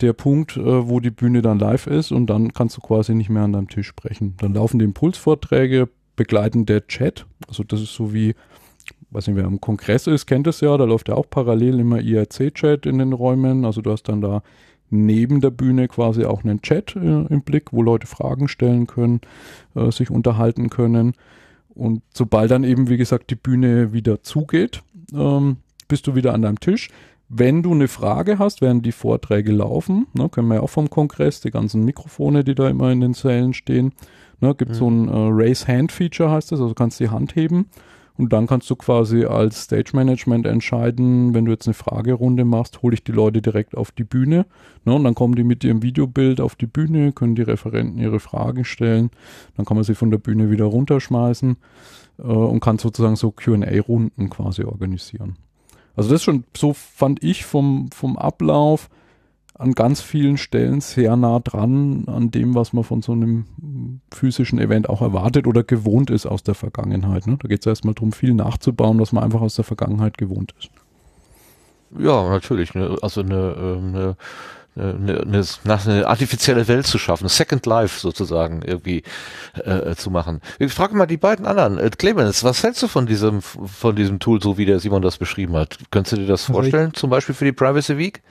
der 0.00 0.12
Punkt, 0.12 0.56
äh, 0.56 0.88
wo 0.88 1.00
die 1.00 1.10
Bühne 1.10 1.42
dann 1.42 1.58
live 1.58 1.86
ist 1.86 2.12
und 2.12 2.26
dann 2.26 2.52
kannst 2.52 2.76
du 2.76 2.80
quasi 2.80 3.14
nicht 3.14 3.30
mehr 3.30 3.42
an 3.42 3.52
deinem 3.52 3.68
Tisch 3.68 3.86
sprechen. 3.86 4.34
Dann 4.38 4.54
laufen 4.54 4.78
die 4.78 4.84
Impulsvorträge, 4.84 5.88
begleiten 6.16 6.66
der 6.66 6.86
Chat. 6.86 7.26
Also 7.48 7.62
das 7.62 7.80
ist 7.80 7.94
so 7.94 8.12
wie, 8.12 8.34
weiß 9.10 9.26
nicht, 9.28 9.36
wer 9.36 9.44
am 9.44 9.60
Kongress 9.60 10.06
ist, 10.06 10.26
kennt 10.26 10.46
es 10.46 10.60
ja, 10.60 10.76
da 10.76 10.84
läuft 10.84 11.08
ja 11.08 11.14
auch 11.14 11.28
parallel 11.28 11.80
immer 11.80 12.00
IRC-Chat 12.00 12.86
in 12.86 12.98
den 12.98 13.12
Räumen. 13.12 13.64
Also 13.64 13.80
du 13.80 13.90
hast 13.90 14.04
dann 14.04 14.20
da 14.20 14.42
neben 14.90 15.40
der 15.40 15.50
Bühne 15.50 15.88
quasi 15.88 16.24
auch 16.24 16.44
einen 16.44 16.62
Chat 16.62 16.96
äh, 16.96 16.98
im 17.26 17.42
Blick, 17.42 17.72
wo 17.72 17.82
Leute 17.82 18.06
Fragen 18.06 18.48
stellen 18.48 18.86
können, 18.86 19.20
äh, 19.74 19.90
sich 19.90 20.10
unterhalten 20.10 20.70
können. 20.70 21.14
Und 21.74 22.02
sobald 22.14 22.50
dann 22.50 22.64
eben, 22.64 22.88
wie 22.88 22.96
gesagt, 22.96 23.30
die 23.30 23.34
Bühne 23.34 23.92
wieder 23.92 24.22
zugeht, 24.22 24.82
ähm, 25.12 25.58
bist 25.88 26.06
du 26.06 26.14
wieder 26.14 26.34
an 26.34 26.42
deinem 26.42 26.60
Tisch. 26.60 26.88
Wenn 27.28 27.62
du 27.62 27.72
eine 27.72 27.88
Frage 27.88 28.38
hast, 28.38 28.60
während 28.60 28.86
die 28.86 28.92
Vorträge 28.92 29.50
laufen, 29.50 30.06
ne, 30.12 30.28
kennen 30.28 30.48
wir 30.48 30.56
ja 30.56 30.60
auch 30.60 30.70
vom 30.70 30.90
Kongress, 30.90 31.40
die 31.40 31.50
ganzen 31.50 31.84
Mikrofone, 31.84 32.44
die 32.44 32.54
da 32.54 32.68
immer 32.68 32.92
in 32.92 33.00
den 33.00 33.14
Sälen 33.14 33.52
stehen, 33.52 33.92
ne, 34.40 34.54
gibt 34.54 34.72
mhm. 34.72 34.74
so 34.74 34.90
ein 34.90 35.08
äh, 35.08 35.28
Raise 35.30 35.66
Hand 35.66 35.90
Feature 35.90 36.30
heißt 36.30 36.52
das, 36.52 36.60
also 36.60 36.74
kannst 36.74 37.00
die 37.00 37.08
Hand 37.08 37.34
heben. 37.34 37.66
Und 38.18 38.32
dann 38.32 38.46
kannst 38.46 38.70
du 38.70 38.76
quasi 38.76 39.24
als 39.24 39.64
Stage 39.64 39.90
Management 39.92 40.46
entscheiden, 40.46 41.34
wenn 41.34 41.44
du 41.44 41.52
jetzt 41.52 41.66
eine 41.66 41.74
Fragerunde 41.74 42.46
machst, 42.46 42.80
hole 42.80 42.94
ich 42.94 43.04
die 43.04 43.12
Leute 43.12 43.42
direkt 43.42 43.76
auf 43.76 43.90
die 43.90 44.04
Bühne. 44.04 44.46
Ne, 44.84 44.94
und 44.94 45.04
dann 45.04 45.14
kommen 45.14 45.34
die 45.34 45.44
mit 45.44 45.64
ihrem 45.64 45.82
Videobild 45.82 46.40
auf 46.40 46.54
die 46.54 46.66
Bühne, 46.66 47.12
können 47.12 47.34
die 47.34 47.42
Referenten 47.42 47.98
ihre 47.98 48.20
Fragen 48.20 48.64
stellen, 48.64 49.10
dann 49.56 49.66
kann 49.66 49.76
man 49.76 49.84
sie 49.84 49.94
von 49.94 50.10
der 50.10 50.18
Bühne 50.18 50.50
wieder 50.50 50.64
runterschmeißen 50.66 51.56
äh, 52.18 52.22
und 52.22 52.60
kann 52.60 52.78
sozusagen 52.78 53.16
so 53.16 53.32
Q&A-Runden 53.32 54.30
quasi 54.30 54.62
organisieren. 54.62 55.36
Also 55.96 56.10
das 56.10 56.20
ist 56.20 56.24
schon, 56.24 56.44
so 56.56 56.74
fand 56.74 57.24
ich 57.24 57.44
vom, 57.44 57.90
vom 57.90 58.16
Ablauf 58.16 58.88
an 59.54 59.72
ganz 59.72 60.02
vielen 60.02 60.36
Stellen 60.36 60.82
sehr 60.82 61.16
nah 61.16 61.40
dran 61.40 62.04
an 62.08 62.30
dem, 62.30 62.54
was 62.54 62.74
man 62.74 62.84
von 62.84 63.00
so 63.00 63.12
einem 63.12 63.46
physischen 64.12 64.58
Event 64.58 64.90
auch 64.90 65.00
erwartet 65.00 65.46
oder 65.46 65.64
gewohnt 65.64 66.10
ist 66.10 66.26
aus 66.26 66.42
der 66.42 66.54
Vergangenheit. 66.54 67.26
Ne? 67.26 67.38
Da 67.40 67.48
geht 67.48 67.60
es 67.60 67.66
erstmal 67.66 67.94
darum, 67.94 68.12
viel 68.12 68.34
nachzubauen, 68.34 69.00
was 69.00 69.12
man 69.12 69.24
einfach 69.24 69.40
aus 69.40 69.54
der 69.54 69.64
Vergangenheit 69.64 70.18
gewohnt 70.18 70.54
ist. 70.58 70.70
Ja, 71.98 72.28
natürlich. 72.28 72.74
Ne? 72.74 72.96
Also 73.00 73.22
eine, 73.22 73.56
ähm, 73.58 73.94
eine 73.94 74.16
eine, 74.76 75.20
eine, 75.20 75.44
eine 75.64 76.06
artifizielle 76.06 76.68
Welt 76.68 76.86
zu 76.86 76.98
schaffen, 76.98 77.28
Second 77.28 77.64
Life 77.66 78.00
sozusagen 78.00 78.62
irgendwie 78.62 79.02
äh, 79.64 79.94
zu 79.94 80.10
machen. 80.10 80.40
Ich 80.58 80.72
frage 80.72 80.94
mal 80.94 81.06
die 81.06 81.16
beiden 81.16 81.46
anderen. 81.46 81.78
Äh, 81.78 81.90
Clemens, 81.90 82.44
was 82.44 82.62
hältst 82.62 82.82
du 82.82 82.88
von 82.88 83.06
diesem 83.06 83.40
von 83.42 83.96
diesem 83.96 84.18
Tool, 84.18 84.42
so 84.42 84.58
wie 84.58 84.66
der 84.66 84.78
Simon 84.80 85.02
das 85.02 85.18
beschrieben 85.18 85.56
hat? 85.56 85.78
Könntest 85.90 86.12
du 86.12 86.16
dir 86.16 86.26
das 86.26 86.42
also 86.42 86.54
vorstellen, 86.54 86.90
ich, 86.92 87.00
zum 87.00 87.10
Beispiel 87.10 87.34
für 87.34 87.44
die 87.44 87.52
Privacy 87.52 87.96
Week? 87.96 88.22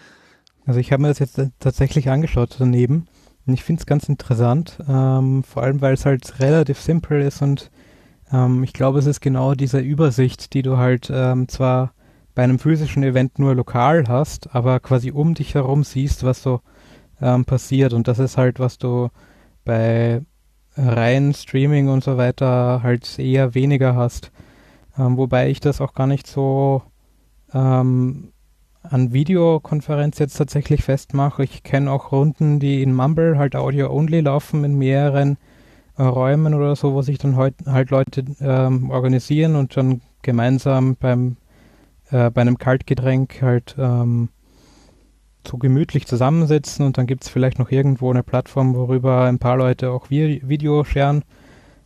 Also 0.66 0.80
ich 0.80 0.92
habe 0.92 1.02
mir 1.02 1.10
das 1.10 1.20
jetzt 1.20 1.40
tatsächlich 1.60 2.10
angeschaut 2.10 2.56
daneben 2.60 3.08
und 3.46 3.54
ich 3.54 3.64
finde 3.64 3.82
es 3.82 3.86
ganz 3.86 4.10
interessant, 4.10 4.78
ähm, 4.88 5.44
vor 5.44 5.64
allem 5.64 5.82
weil 5.82 5.94
es 5.94 6.06
halt 6.06 6.40
relativ 6.40 6.80
simpel 6.80 7.22
ist 7.22 7.42
und 7.42 7.72
ähm, 8.32 8.64
ich 8.64 8.74
glaube, 8.74 9.00
es 9.00 9.06
ist 9.06 9.22
genau 9.22 9.54
diese 9.54 9.80
Übersicht, 9.80 10.54
die 10.54 10.62
du 10.62 10.78
halt 10.78 11.12
ähm, 11.14 11.48
zwar 11.48 11.94
bei 12.36 12.44
einem 12.44 12.60
physischen 12.60 13.02
Event 13.04 13.40
nur 13.40 13.56
lokal 13.56 14.06
hast, 14.08 14.54
aber 14.54 14.80
quasi 14.82 15.12
um 15.12 15.34
dich 15.34 15.56
herum 15.56 15.84
siehst, 15.84 16.24
was 16.24 16.44
so 16.44 16.60
ähm, 17.22 17.46
passiert. 17.46 17.94
Und 17.94 18.08
das 18.08 18.20
ist 18.20 18.38
halt, 18.38 18.60
was 18.60 18.78
du 18.78 19.10
bei 19.64 20.22
rein 20.78 21.34
Streaming 21.34 21.88
und 21.88 22.04
so 22.04 22.18
weiter 22.18 22.82
halt 22.84 23.18
eher 23.18 23.56
weniger 23.56 23.96
hast. 23.96 24.32
Ähm, 24.98 25.18
wobei 25.18 25.50
ich 25.50 25.62
das 25.62 25.80
auch 25.80 25.94
gar 25.94 26.08
nicht 26.08 26.28
so 26.28 26.84
ähm, 27.54 28.34
an 28.84 29.14
Videokonferenz 29.14 30.20
jetzt 30.20 30.38
tatsächlich 30.38 30.84
festmache. 30.84 31.44
Ich 31.44 31.64
kenne 31.64 31.90
auch 31.90 32.12
Runden, 32.12 32.60
die 32.60 32.84
in 32.84 32.94
Mumble 32.94 33.38
halt 33.38 33.56
Audio-only 33.56 34.20
laufen 34.20 34.64
in 34.66 34.78
mehreren 34.78 35.38
äh, 35.98 36.04
Räumen 36.04 36.54
oder 36.54 36.76
so, 36.76 36.94
wo 36.94 37.02
sich 37.02 37.18
dann 37.18 37.38
halt 37.38 37.90
Leute 37.90 38.26
ähm, 38.42 38.90
organisieren 38.90 39.56
und 39.56 39.76
dann 39.78 40.02
gemeinsam 40.22 40.98
beim 41.00 41.38
äh, 42.12 42.30
bei 42.30 42.42
einem 42.42 42.58
Kaltgetränk 42.58 43.42
halt 43.42 43.76
ähm, 43.78 44.30
so 45.48 45.58
gemütlich 45.58 46.08
zusammensitzen 46.08 46.86
und 46.86 46.98
dann 46.98 47.08
gibt 47.08 47.24
es 47.24 47.30
vielleicht 47.30 47.60
noch 47.60 47.72
irgendwo 47.72 48.10
eine 48.10 48.24
Plattform, 48.24 48.76
worüber 48.76 49.26
ein 49.26 49.40
paar 49.40 49.58
Leute 49.58 49.92
auch 49.92 50.10
Vi 50.10 50.42
Video 50.46 50.84
scheren. 50.84 51.24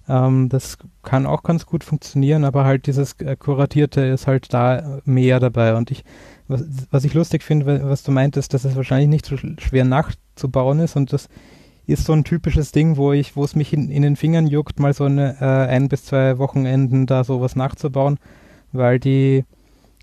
Ähm, 0.07 0.49
das 0.49 0.77
kann 1.03 1.25
auch 1.25 1.43
ganz 1.43 1.65
gut 1.65 1.83
funktionieren, 1.83 2.43
aber 2.43 2.65
halt 2.65 2.87
dieses 2.87 3.13
äh, 3.19 3.35
Kuratierte 3.35 4.01
ist 4.01 4.27
halt 4.27 4.53
da 4.53 5.01
mehr 5.05 5.39
dabei. 5.39 5.75
Und 5.75 5.91
ich, 5.91 6.03
was, 6.47 6.63
was 6.89 7.03
ich 7.03 7.13
lustig 7.13 7.43
finde, 7.43 7.87
was 7.87 8.03
du 8.03 8.11
meintest, 8.11 8.53
dass 8.53 8.65
es 8.65 8.75
wahrscheinlich 8.75 9.09
nicht 9.09 9.25
so 9.25 9.37
schwer 9.37 9.85
nachzubauen 9.85 10.79
ist 10.79 10.95
und 10.95 11.13
das 11.13 11.29
ist 11.85 12.05
so 12.05 12.13
ein 12.13 12.23
typisches 12.23 12.71
Ding, 12.71 12.97
wo 12.97 13.13
ich, 13.13 13.35
wo 13.35 13.43
es 13.43 13.55
mich 13.55 13.73
in, 13.73 13.89
in 13.89 14.03
den 14.03 14.15
Fingern 14.15 14.47
juckt, 14.47 14.79
mal 14.79 14.93
so 14.93 15.05
eine, 15.05 15.37
äh, 15.41 15.45
ein 15.45 15.89
bis 15.89 16.05
zwei 16.05 16.37
Wochenenden 16.37 17.07
da 17.07 17.23
sowas 17.23 17.55
nachzubauen, 17.55 18.19
weil 18.71 18.99
die 18.99 19.43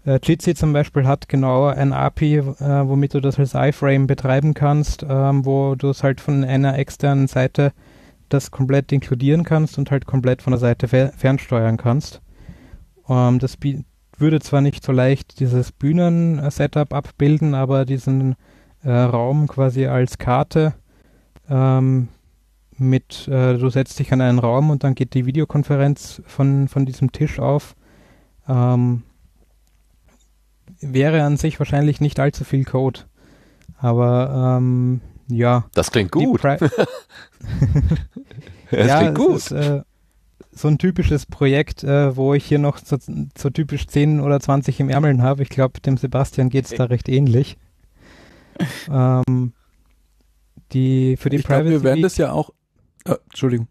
äh, 0.07 0.21
Jitsi 0.23 0.55
zum 0.55 0.73
Beispiel 0.73 1.07
hat 1.07 1.29
genau 1.29 1.67
ein 1.67 1.93
API, 1.93 2.37
äh, 2.37 2.89
womit 2.89 3.15
du 3.15 3.21
das 3.21 3.39
als 3.39 3.55
iFrame 3.55 4.07
betreiben 4.07 4.55
kannst, 4.55 5.05
ähm, 5.09 5.45
wo 5.45 5.75
du 5.75 5.91
es 5.91 6.03
halt 6.03 6.21
von 6.21 6.45
einer 6.45 6.79
externen 6.79 7.27
Seite 7.27 7.73
das 8.29 8.51
komplett 8.51 8.93
inkludieren 8.93 9.45
kannst 9.45 9.79
und 9.79 9.91
halt 9.91 10.07
komplett 10.07 10.43
von 10.43 10.53
der 10.53 10.61
Seite 10.61 10.89
fernsteuern 10.89 11.77
kannst. 11.77 12.23
Ähm, 13.09 13.39
das 13.41 13.59
würde 14.19 14.41
zwar 14.41 14.61
nicht 14.61 14.85
so 14.85 14.93
leicht 14.93 15.41
dieses 15.41 15.73
Bühnen-Setup 15.73 16.95
abbilden, 16.95 17.55
aber 17.55 17.85
diesen 17.85 18.37
äh, 18.83 18.91
Raum 18.93 19.49
quasi 19.49 19.87
als 19.87 20.19
Karte 20.19 20.75
ähm, 21.51 22.09
mit, 22.79 23.27
äh, 23.29 23.59
du 23.59 23.69
setzt 23.71 23.99
dich 23.99 24.13
an 24.13 24.21
einen 24.21 24.39
Raum 24.39 24.71
und 24.71 24.85
dann 24.85 24.95
geht 24.95 25.15
die 25.15 25.27
Videokonferenz 25.27 26.23
von, 26.27 26.69
von 26.69 26.87
diesem 26.87 27.11
Tisch 27.11 27.39
auf. 27.39 27.75
Ähm, 28.49 29.03
wäre 30.81 31.23
an 31.23 31.37
sich 31.37 31.59
wahrscheinlich 31.59 32.01
nicht 32.01 32.19
allzu 32.21 32.45
viel 32.45 32.65
Code. 32.65 33.01
Aber 33.79 34.59
ähm, 34.59 35.01
ja. 35.29 35.67
Das 35.75 35.91
klingt 35.91 36.13
gut. 36.13 36.43
das 36.45 36.61
ja, 38.71 38.99
klingt 39.01 39.19
gut. 39.19 39.37
Ist, 39.37 39.53
äh, 39.53 39.83
so 40.53 40.69
ein 40.69 40.79
typisches 40.79 41.27
Projekt, 41.27 41.85
äh, 41.85 42.17
wo 42.17 42.33
ich 42.33 42.47
hier 42.47 42.59
noch 42.59 42.79
so, 42.79 42.97
so, 43.37 43.51
typisch 43.51 43.87
10 43.87 44.21
oder 44.21 44.41
20 44.41 44.81
im 44.81 44.89
Ärmeln 44.89 45.23
habe. 45.23 45.43
Ich 45.43 45.51
glaube, 45.51 45.81
dem 45.81 45.99
Sebastian 45.99 46.49
geht 46.49 46.65
es 46.65 46.71
da 46.71 46.85
recht 46.85 47.09
ähnlich. 47.09 47.59
ähm, 48.91 49.53
die 50.73 51.17
für 51.19 51.29
die 51.29 51.37
ich 51.37 51.45
Privacy. 51.45 51.71
Glaub, 51.71 51.83
wir 51.83 51.91
werden 51.91 52.03
das 52.03 52.17
ja 52.17 52.33
auch. 52.33 52.51
Äh, 53.05 53.17
Entschuldigung 53.29 53.69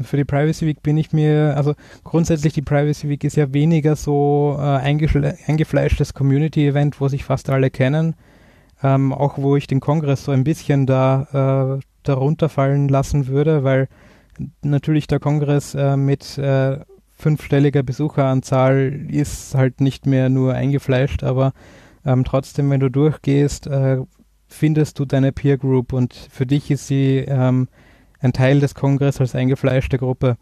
für 0.00 0.16
die 0.16 0.24
Privacy 0.24 0.66
Week 0.66 0.82
bin 0.82 0.96
ich 0.96 1.12
mir, 1.12 1.54
also 1.56 1.74
grundsätzlich 2.04 2.52
die 2.52 2.62
Privacy 2.62 3.08
Week 3.08 3.22
ist 3.24 3.36
ja 3.36 3.52
weniger 3.52 3.96
so 3.96 4.56
äh, 4.58 4.62
eingefleischtes 4.62 6.14
Community-Event, 6.14 7.00
wo 7.00 7.08
sich 7.08 7.24
fast 7.24 7.50
alle 7.50 7.70
kennen. 7.70 8.14
Ähm, 8.82 9.12
auch 9.12 9.38
wo 9.38 9.56
ich 9.56 9.68
den 9.68 9.78
Kongress 9.78 10.24
so 10.24 10.32
ein 10.32 10.42
bisschen 10.42 10.86
da 10.86 11.78
äh, 11.78 11.80
darunter 12.02 12.48
fallen 12.48 12.88
lassen 12.88 13.28
würde, 13.28 13.62
weil 13.62 13.88
natürlich 14.62 15.06
der 15.06 15.20
Kongress 15.20 15.74
äh, 15.74 15.96
mit 15.96 16.36
äh, 16.38 16.78
fünfstelliger 17.16 17.84
Besucheranzahl 17.84 19.06
ist 19.08 19.54
halt 19.54 19.80
nicht 19.80 20.06
mehr 20.06 20.28
nur 20.28 20.54
eingefleischt, 20.54 21.22
aber 21.22 21.52
ähm, 22.04 22.24
trotzdem, 22.24 22.70
wenn 22.70 22.80
du 22.80 22.90
durchgehst, 22.90 23.68
äh, 23.68 23.98
findest 24.48 24.98
du 24.98 25.04
deine 25.04 25.30
Peer 25.32 25.58
Group 25.58 25.92
und 25.92 26.14
für 26.14 26.46
dich 26.46 26.70
ist 26.70 26.88
sie 26.88 27.18
ähm, 27.18 27.68
ein 28.22 28.32
Teil 28.32 28.60
des 28.60 28.74
Kongresses 28.74 29.20
als 29.20 29.34
eingefleischte 29.34 29.98
Gruppe. 29.98 30.36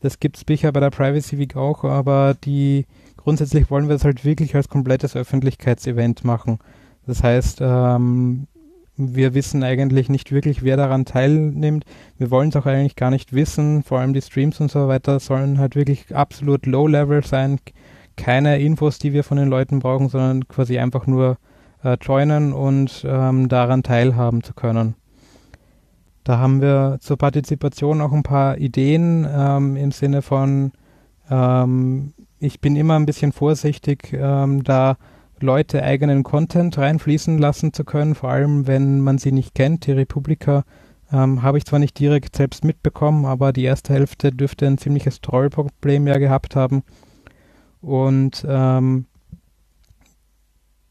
Das 0.00 0.18
gibt 0.18 0.36
es 0.36 0.44
sicher 0.46 0.72
bei 0.72 0.80
der 0.80 0.90
Privacy 0.90 1.38
Week 1.38 1.56
auch, 1.56 1.84
aber 1.84 2.34
die 2.34 2.86
grundsätzlich 3.16 3.70
wollen 3.70 3.88
wir 3.88 3.96
es 3.96 4.04
halt 4.04 4.24
wirklich 4.24 4.54
als 4.56 4.68
komplettes 4.68 5.14
Öffentlichkeitsevent 5.14 6.24
machen. 6.24 6.58
Das 7.06 7.22
heißt, 7.22 7.58
ähm, 7.60 8.46
wir 8.96 9.34
wissen 9.34 9.62
eigentlich 9.62 10.08
nicht 10.08 10.32
wirklich, 10.32 10.62
wer 10.62 10.76
daran 10.76 11.04
teilnimmt. 11.04 11.84
Wir 12.18 12.30
wollen 12.30 12.50
es 12.50 12.56
auch 12.56 12.66
eigentlich 12.66 12.96
gar 12.96 13.10
nicht 13.10 13.32
wissen. 13.32 13.82
Vor 13.82 13.98
allem 13.98 14.12
die 14.12 14.22
Streams 14.22 14.60
und 14.60 14.70
so 14.70 14.88
weiter 14.88 15.20
sollen 15.20 15.58
halt 15.58 15.74
wirklich 15.76 16.14
absolut 16.14 16.66
low-level 16.66 17.24
sein. 17.24 17.58
keine 18.16 18.60
Infos, 18.60 18.98
die 18.98 19.14
wir 19.14 19.24
von 19.24 19.38
den 19.38 19.48
Leuten 19.48 19.78
brauchen, 19.78 20.10
sondern 20.10 20.46
quasi 20.46 20.78
einfach 20.78 21.06
nur 21.06 21.38
äh, 21.82 21.96
joinen 22.02 22.52
und 22.52 23.04
ähm, 23.08 23.48
daran 23.48 23.82
teilhaben 23.82 24.42
zu 24.42 24.52
können. 24.52 24.94
Da 26.30 26.38
haben 26.38 26.60
wir 26.60 26.98
zur 27.00 27.16
Partizipation 27.16 28.00
auch 28.00 28.12
ein 28.12 28.22
paar 28.22 28.56
Ideen 28.56 29.26
ähm, 29.28 29.74
im 29.74 29.90
Sinne 29.90 30.22
von, 30.22 30.70
ähm, 31.28 32.12
ich 32.38 32.60
bin 32.60 32.76
immer 32.76 32.94
ein 32.94 33.04
bisschen 33.04 33.32
vorsichtig, 33.32 34.12
ähm, 34.12 34.62
da 34.62 34.96
Leute 35.40 35.82
eigenen 35.82 36.22
Content 36.22 36.78
reinfließen 36.78 37.36
lassen 37.38 37.72
zu 37.72 37.82
können, 37.82 38.14
vor 38.14 38.30
allem 38.30 38.68
wenn 38.68 39.00
man 39.00 39.18
sie 39.18 39.32
nicht 39.32 39.56
kennt. 39.56 39.86
Die 39.86 39.90
Republika 39.90 40.62
ähm, 41.12 41.42
habe 41.42 41.58
ich 41.58 41.64
zwar 41.64 41.80
nicht 41.80 41.98
direkt 41.98 42.36
selbst 42.36 42.62
mitbekommen, 42.64 43.24
aber 43.24 43.52
die 43.52 43.64
erste 43.64 43.92
Hälfte 43.92 44.30
dürfte 44.30 44.68
ein 44.68 44.78
ziemliches 44.78 45.20
Trollproblem 45.22 46.06
ja 46.06 46.18
gehabt 46.18 46.54
haben. 46.54 46.84
Und 47.80 48.46
ähm, 48.48 49.06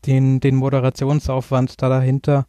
den, 0.06 0.42
den 0.42 0.58
Moderationsaufwand 0.58 1.82
da 1.82 1.88
dahinter 1.88 2.46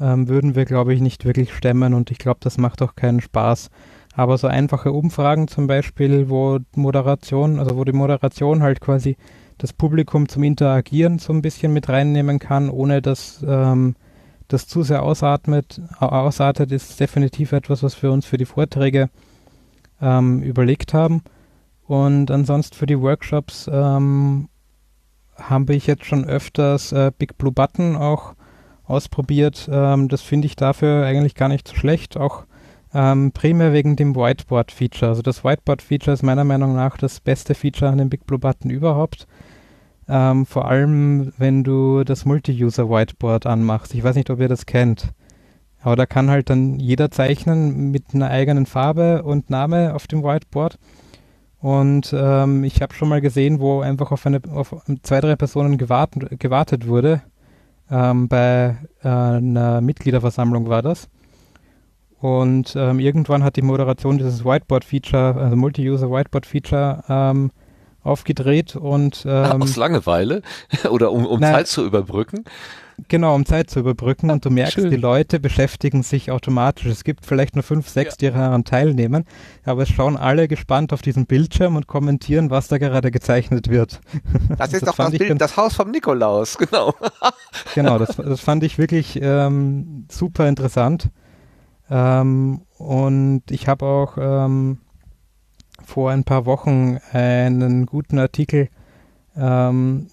ähm, 0.00 0.28
würden 0.28 0.54
wir, 0.54 0.64
glaube 0.64 0.94
ich, 0.94 1.00
nicht 1.00 1.24
wirklich 1.24 1.54
stemmen 1.54 1.94
und 1.94 2.10
ich 2.10 2.18
glaube, 2.18 2.40
das 2.40 2.58
macht 2.58 2.82
auch 2.82 2.94
keinen 2.94 3.20
Spaß. 3.20 3.70
Aber 4.16 4.38
so 4.38 4.46
einfache 4.46 4.92
Umfragen 4.92 5.48
zum 5.48 5.66
Beispiel, 5.66 6.28
wo 6.28 6.60
Moderation, 6.76 7.58
also 7.58 7.76
wo 7.76 7.84
die 7.84 7.92
Moderation 7.92 8.62
halt 8.62 8.80
quasi 8.80 9.16
das 9.58 9.72
Publikum 9.72 10.28
zum 10.28 10.44
Interagieren 10.44 11.18
so 11.18 11.32
ein 11.32 11.42
bisschen 11.42 11.72
mit 11.72 11.88
reinnehmen 11.88 12.38
kann, 12.38 12.70
ohne 12.70 13.02
dass 13.02 13.44
ähm, 13.46 13.96
das 14.48 14.68
zu 14.68 14.82
sehr 14.82 15.02
ausatmet, 15.02 15.80
ausartet, 15.98 16.70
ist 16.70 17.00
definitiv 17.00 17.52
etwas, 17.52 17.82
was 17.82 18.00
wir 18.02 18.12
uns 18.12 18.26
für 18.26 18.36
die 18.36 18.44
Vorträge 18.44 19.10
ähm, 20.00 20.42
überlegt 20.42 20.94
haben. 20.94 21.22
Und 21.86 22.30
ansonsten 22.30 22.76
für 22.76 22.86
die 22.86 23.00
Workshops 23.00 23.68
ähm, 23.72 24.48
habe 25.36 25.74
ich 25.74 25.86
jetzt 25.86 26.04
schon 26.04 26.24
öfters 26.24 26.92
äh, 26.92 27.10
Big 27.16 27.36
Blue 27.36 27.52
Button 27.52 27.96
auch 27.96 28.34
ausprobiert. 28.86 29.68
Ähm, 29.72 30.08
das 30.08 30.22
finde 30.22 30.46
ich 30.46 30.56
dafür 30.56 31.04
eigentlich 31.04 31.34
gar 31.34 31.48
nicht 31.48 31.68
so 31.68 31.74
schlecht, 31.74 32.16
auch 32.16 32.44
ähm, 32.94 33.32
primär 33.32 33.72
wegen 33.72 33.96
dem 33.96 34.14
Whiteboard-Feature. 34.14 35.10
Also 35.10 35.22
das 35.22 35.44
Whiteboard-Feature 35.44 36.14
ist 36.14 36.22
meiner 36.22 36.44
Meinung 36.44 36.74
nach 36.74 36.96
das 36.96 37.20
beste 37.20 37.54
Feature 37.54 37.90
an 37.90 37.98
dem 37.98 38.08
Big 38.08 38.26
Blue 38.26 38.38
Button 38.38 38.70
überhaupt. 38.70 39.26
Ähm, 40.08 40.46
vor 40.46 40.68
allem, 40.68 41.32
wenn 41.38 41.64
du 41.64 42.04
das 42.04 42.24
Multi-User-Whiteboard 42.24 43.46
anmachst. 43.46 43.94
Ich 43.94 44.04
weiß 44.04 44.16
nicht, 44.16 44.30
ob 44.30 44.38
ihr 44.38 44.48
das 44.48 44.66
kennt. 44.66 45.12
Aber 45.80 45.96
da 45.96 46.06
kann 46.06 46.30
halt 46.30 46.50
dann 46.50 46.78
jeder 46.78 47.10
zeichnen 47.10 47.90
mit 47.90 48.14
einer 48.14 48.30
eigenen 48.30 48.66
Farbe 48.66 49.22
und 49.22 49.50
Name 49.50 49.94
auf 49.94 50.06
dem 50.06 50.22
Whiteboard. 50.22 50.78
Und 51.60 52.14
ähm, 52.16 52.64
ich 52.64 52.80
habe 52.82 52.94
schon 52.94 53.08
mal 53.08 53.20
gesehen, 53.20 53.58
wo 53.58 53.80
einfach 53.80 54.12
auf, 54.12 54.26
eine, 54.26 54.40
auf 54.52 54.76
zwei, 55.02 55.20
drei 55.20 55.36
Personen 55.36 55.78
gewartet, 55.78 56.38
gewartet 56.38 56.86
wurde. 56.86 57.22
Ähm, 57.90 58.28
bei 58.28 58.76
äh, 59.02 59.08
einer 59.08 59.80
Mitgliederversammlung 59.80 60.68
war 60.68 60.82
das. 60.82 61.08
Und 62.20 62.74
ähm, 62.74 63.00
irgendwann 63.00 63.44
hat 63.44 63.56
die 63.56 63.62
Moderation 63.62 64.16
dieses 64.16 64.44
Whiteboard-Feature, 64.44 65.34
also 65.36 65.56
Multi-User 65.56 66.10
Whiteboard-Feature, 66.10 67.04
ähm, 67.08 67.50
aufgedreht 68.02 68.76
und 68.76 69.24
ähm, 69.28 69.62
aus 69.62 69.76
Langeweile 69.76 70.42
oder 70.90 71.12
um, 71.12 71.26
um 71.26 71.40
na, 71.40 71.52
Zeit 71.52 71.66
zu 71.66 71.84
überbrücken. 71.84 72.44
Genau, 73.08 73.34
um 73.34 73.44
Zeit 73.44 73.70
zu 73.70 73.80
überbrücken 73.80 74.30
und 74.30 74.44
du 74.44 74.50
merkst, 74.50 74.74
Schön. 74.74 74.90
die 74.90 74.96
Leute 74.96 75.40
beschäftigen 75.40 76.02
sich 76.02 76.30
automatisch. 76.30 76.86
Es 76.86 77.04
gibt 77.04 77.26
vielleicht 77.26 77.54
nur 77.56 77.62
fünf, 77.62 77.88
sechs, 77.88 78.16
die 78.16 78.30
daran 78.30 78.64
teilnehmen, 78.64 79.24
aber 79.64 79.82
es 79.82 79.88
schauen 79.88 80.16
alle 80.16 80.48
gespannt 80.48 80.92
auf 80.92 81.02
diesen 81.02 81.26
Bildschirm 81.26 81.76
und 81.76 81.86
kommentieren, 81.86 82.50
was 82.50 82.68
da 82.68 82.78
gerade 82.78 83.10
gezeichnet 83.10 83.68
wird. 83.68 84.00
Das 84.56 84.72
ist 84.72 84.86
das 84.86 84.96
doch 84.96 84.96
das 84.96 85.10
Bild, 85.12 85.40
das 85.40 85.56
Haus 85.56 85.74
vom 85.74 85.90
Nikolaus, 85.90 86.56
genau. 86.58 86.94
genau, 87.74 87.98
das, 87.98 88.16
das 88.16 88.40
fand 88.40 88.62
ich 88.64 88.78
wirklich 88.78 89.18
ähm, 89.20 90.06
super 90.10 90.48
interessant. 90.48 91.10
Ähm, 91.90 92.62
und 92.78 93.42
ich 93.50 93.68
habe 93.68 93.84
auch 93.84 94.16
ähm, 94.18 94.78
vor 95.84 96.10
ein 96.10 96.24
paar 96.24 96.46
Wochen 96.46 96.98
einen 97.12 97.86
guten 97.86 98.18
Artikel 98.18 98.68
ähm, 99.36 100.08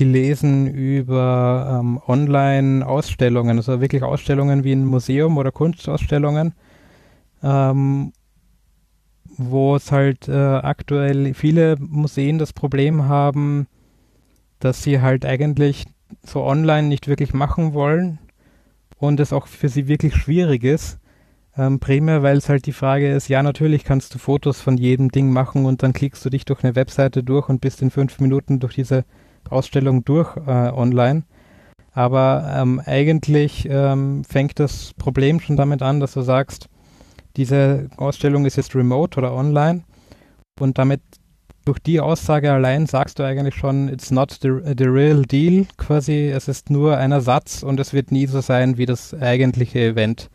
gelesen 0.00 0.66
über 0.66 1.78
ähm, 1.78 2.00
Online-Ausstellungen, 2.08 3.58
also 3.58 3.82
wirklich 3.82 4.02
Ausstellungen 4.02 4.64
wie 4.64 4.72
ein 4.72 4.86
Museum 4.86 5.36
oder 5.36 5.52
Kunstausstellungen, 5.52 6.54
ähm, 7.42 8.14
wo 9.36 9.76
es 9.76 9.92
halt 9.92 10.26
äh, 10.26 10.32
aktuell 10.32 11.34
viele 11.34 11.76
Museen 11.78 12.38
das 12.38 12.54
Problem 12.54 13.08
haben, 13.08 13.66
dass 14.58 14.82
sie 14.82 15.02
halt 15.02 15.26
eigentlich 15.26 15.84
so 16.24 16.44
online 16.44 16.88
nicht 16.88 17.06
wirklich 17.06 17.34
machen 17.34 17.74
wollen 17.74 18.20
und 18.96 19.20
es 19.20 19.34
auch 19.34 19.48
für 19.48 19.68
sie 19.68 19.86
wirklich 19.86 20.16
schwierig 20.16 20.64
ist, 20.64 20.98
ähm, 21.58 21.78
primär, 21.78 22.22
weil 22.22 22.38
es 22.38 22.48
halt 22.48 22.64
die 22.64 22.72
Frage 22.72 23.12
ist, 23.12 23.28
ja, 23.28 23.42
natürlich 23.42 23.84
kannst 23.84 24.14
du 24.14 24.18
Fotos 24.18 24.62
von 24.62 24.78
jedem 24.78 25.10
Ding 25.10 25.30
machen 25.30 25.66
und 25.66 25.82
dann 25.82 25.92
klickst 25.92 26.24
du 26.24 26.30
dich 26.30 26.46
durch 26.46 26.64
eine 26.64 26.74
Webseite 26.74 27.22
durch 27.22 27.50
und 27.50 27.60
bist 27.60 27.82
in 27.82 27.90
fünf 27.90 28.18
Minuten 28.18 28.60
durch 28.60 28.76
diese 28.76 29.04
Ausstellung 29.48 30.04
durch 30.04 30.36
äh, 30.36 30.70
online. 30.70 31.24
Aber 31.92 32.52
ähm, 32.54 32.80
eigentlich 32.84 33.66
ähm, 33.68 34.24
fängt 34.24 34.60
das 34.60 34.94
Problem 34.94 35.40
schon 35.40 35.56
damit 35.56 35.82
an, 35.82 36.00
dass 36.00 36.12
du 36.12 36.22
sagst, 36.22 36.68
diese 37.36 37.88
Ausstellung 37.96 38.46
ist 38.46 38.56
jetzt 38.56 38.74
remote 38.74 39.18
oder 39.18 39.34
online 39.34 39.82
und 40.60 40.78
damit 40.78 41.00
durch 41.64 41.78
die 41.78 42.00
Aussage 42.00 42.52
allein 42.52 42.86
sagst 42.86 43.18
du 43.18 43.22
eigentlich 43.22 43.54
schon, 43.54 43.88
it's 43.88 44.10
not 44.10 44.38
the, 44.42 44.50
the 44.76 44.84
real 44.84 45.22
deal 45.22 45.66
quasi, 45.76 46.28
es 46.28 46.48
ist 46.48 46.70
nur 46.70 46.96
ein 46.96 47.12
Ersatz 47.12 47.62
und 47.62 47.78
es 47.80 47.92
wird 47.92 48.12
nie 48.12 48.26
so 48.26 48.40
sein 48.40 48.78
wie 48.78 48.86
das 48.86 49.14
eigentliche 49.14 49.80
Event. 49.80 50.30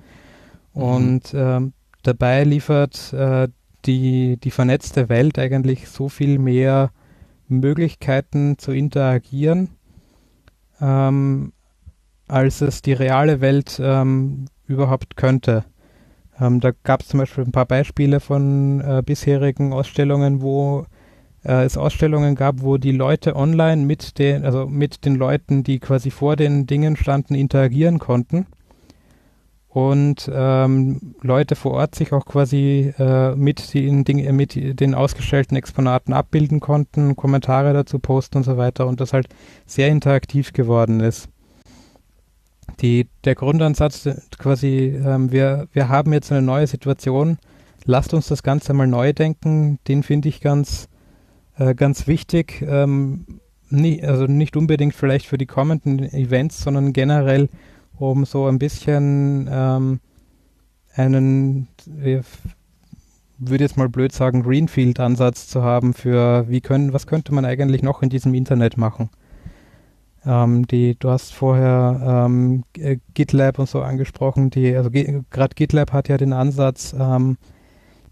Mhm. 0.73 0.81
Und 0.81 1.33
ähm, 1.33 1.73
dabei 2.03 2.43
liefert 2.43 3.11
äh, 3.13 3.47
die, 3.85 4.37
die 4.37 4.51
vernetzte 4.51 5.09
Welt 5.09 5.39
eigentlich 5.39 5.87
so 5.87 6.09
viel 6.09 6.39
mehr 6.39 6.91
Möglichkeiten 7.47 8.57
zu 8.57 8.71
interagieren, 8.71 9.69
ähm, 10.81 11.53
als 12.27 12.61
es 12.61 12.81
die 12.81 12.93
reale 12.93 13.41
Welt 13.41 13.79
ähm, 13.83 14.45
überhaupt 14.67 15.15
könnte. 15.15 15.65
Ähm, 16.39 16.59
da 16.59 16.71
gab 16.83 17.01
es 17.01 17.07
zum 17.07 17.19
Beispiel 17.19 17.45
ein 17.45 17.51
paar 17.51 17.65
Beispiele 17.65 18.19
von 18.19 18.81
äh, 18.81 19.03
bisherigen 19.05 19.73
Ausstellungen, 19.73 20.41
wo 20.41 20.85
äh, 21.43 21.63
es 21.63 21.77
Ausstellungen 21.77 22.35
gab, 22.35 22.61
wo 22.61 22.77
die 22.77 22.91
Leute 22.91 23.35
online 23.35 23.85
mit 23.85 24.17
den, 24.19 24.43
also 24.43 24.65
mit 24.67 25.05
den 25.05 25.15
Leuten, 25.15 25.63
die 25.63 25.79
quasi 25.79 26.11
vor 26.11 26.35
den 26.35 26.65
Dingen 26.65 26.97
standen, 26.97 27.35
interagieren 27.35 27.99
konnten 27.99 28.47
und 29.75 30.31
ähm, 30.33 31.15
Leute 31.21 31.57
vor 31.57 31.73
Ort 31.73 31.95
sich 31.95 32.13
auch 32.13 32.25
quasi 32.25 32.93
äh, 32.97 33.35
mit, 33.35 33.73
den 33.73 34.05
mit 34.33 34.55
den 34.79 34.95
ausgestellten 34.95 35.57
Exponaten 35.57 36.13
abbilden 36.13 36.61
konnten, 36.61 37.17
Kommentare 37.17 37.73
dazu 37.73 37.99
posten 37.99 38.37
und 38.37 38.43
so 38.45 38.55
weiter 38.55 38.87
und 38.87 39.01
das 39.01 39.11
halt 39.11 39.27
sehr 39.65 39.89
interaktiv 39.89 40.53
geworden 40.53 41.01
ist. 41.01 41.27
Die, 42.79 43.09
der 43.25 43.35
Grundansatz 43.35 44.07
quasi, 44.39 44.97
ähm, 45.05 45.33
wir, 45.33 45.67
wir 45.73 45.89
haben 45.89 46.13
jetzt 46.13 46.31
eine 46.31 46.41
neue 46.41 46.67
Situation, 46.67 47.37
lasst 47.83 48.13
uns 48.13 48.27
das 48.27 48.43
Ganze 48.43 48.73
mal 48.73 48.87
neu 48.87 49.11
denken, 49.11 49.79
den 49.89 50.03
finde 50.03 50.29
ich 50.29 50.39
ganz, 50.39 50.87
äh, 51.57 51.75
ganz 51.75 52.07
wichtig. 52.07 52.61
Ähm, 52.65 53.25
nie, 53.69 54.01
also 54.01 54.23
nicht 54.23 54.55
unbedingt 54.55 54.93
vielleicht 54.93 55.25
für 55.25 55.37
die 55.37 55.47
kommenden 55.47 55.99
Events, 56.13 56.63
sondern 56.63 56.93
generell 56.93 57.49
um 57.97 58.25
so 58.25 58.47
ein 58.47 58.59
bisschen 58.59 59.49
ähm, 59.51 59.99
einen, 60.95 61.67
ich 62.03 62.25
würde 63.37 63.63
jetzt 63.63 63.77
mal 63.77 63.89
blöd 63.89 64.11
sagen, 64.11 64.43
Greenfield-Ansatz 64.43 65.47
zu 65.47 65.63
haben 65.63 65.93
für, 65.93 66.45
wie 66.47 66.61
können, 66.61 66.93
was 66.93 67.07
könnte 67.07 67.33
man 67.33 67.45
eigentlich 67.45 67.83
noch 67.83 68.01
in 68.01 68.09
diesem 68.09 68.33
Internet 68.33 68.77
machen. 68.77 69.09
Ähm, 70.25 70.67
die, 70.67 70.97
du 70.97 71.09
hast 71.09 71.33
vorher 71.33 72.27
ähm, 72.27 72.63
GitLab 73.13 73.59
und 73.59 73.69
so 73.69 73.81
angesprochen, 73.81 74.49
die, 74.49 74.75
also 74.75 74.89
gerade 74.89 75.55
GitLab 75.55 75.91
hat 75.91 76.07
ja 76.07 76.17
den 76.17 76.33
Ansatz, 76.33 76.95
ähm, 76.97 77.37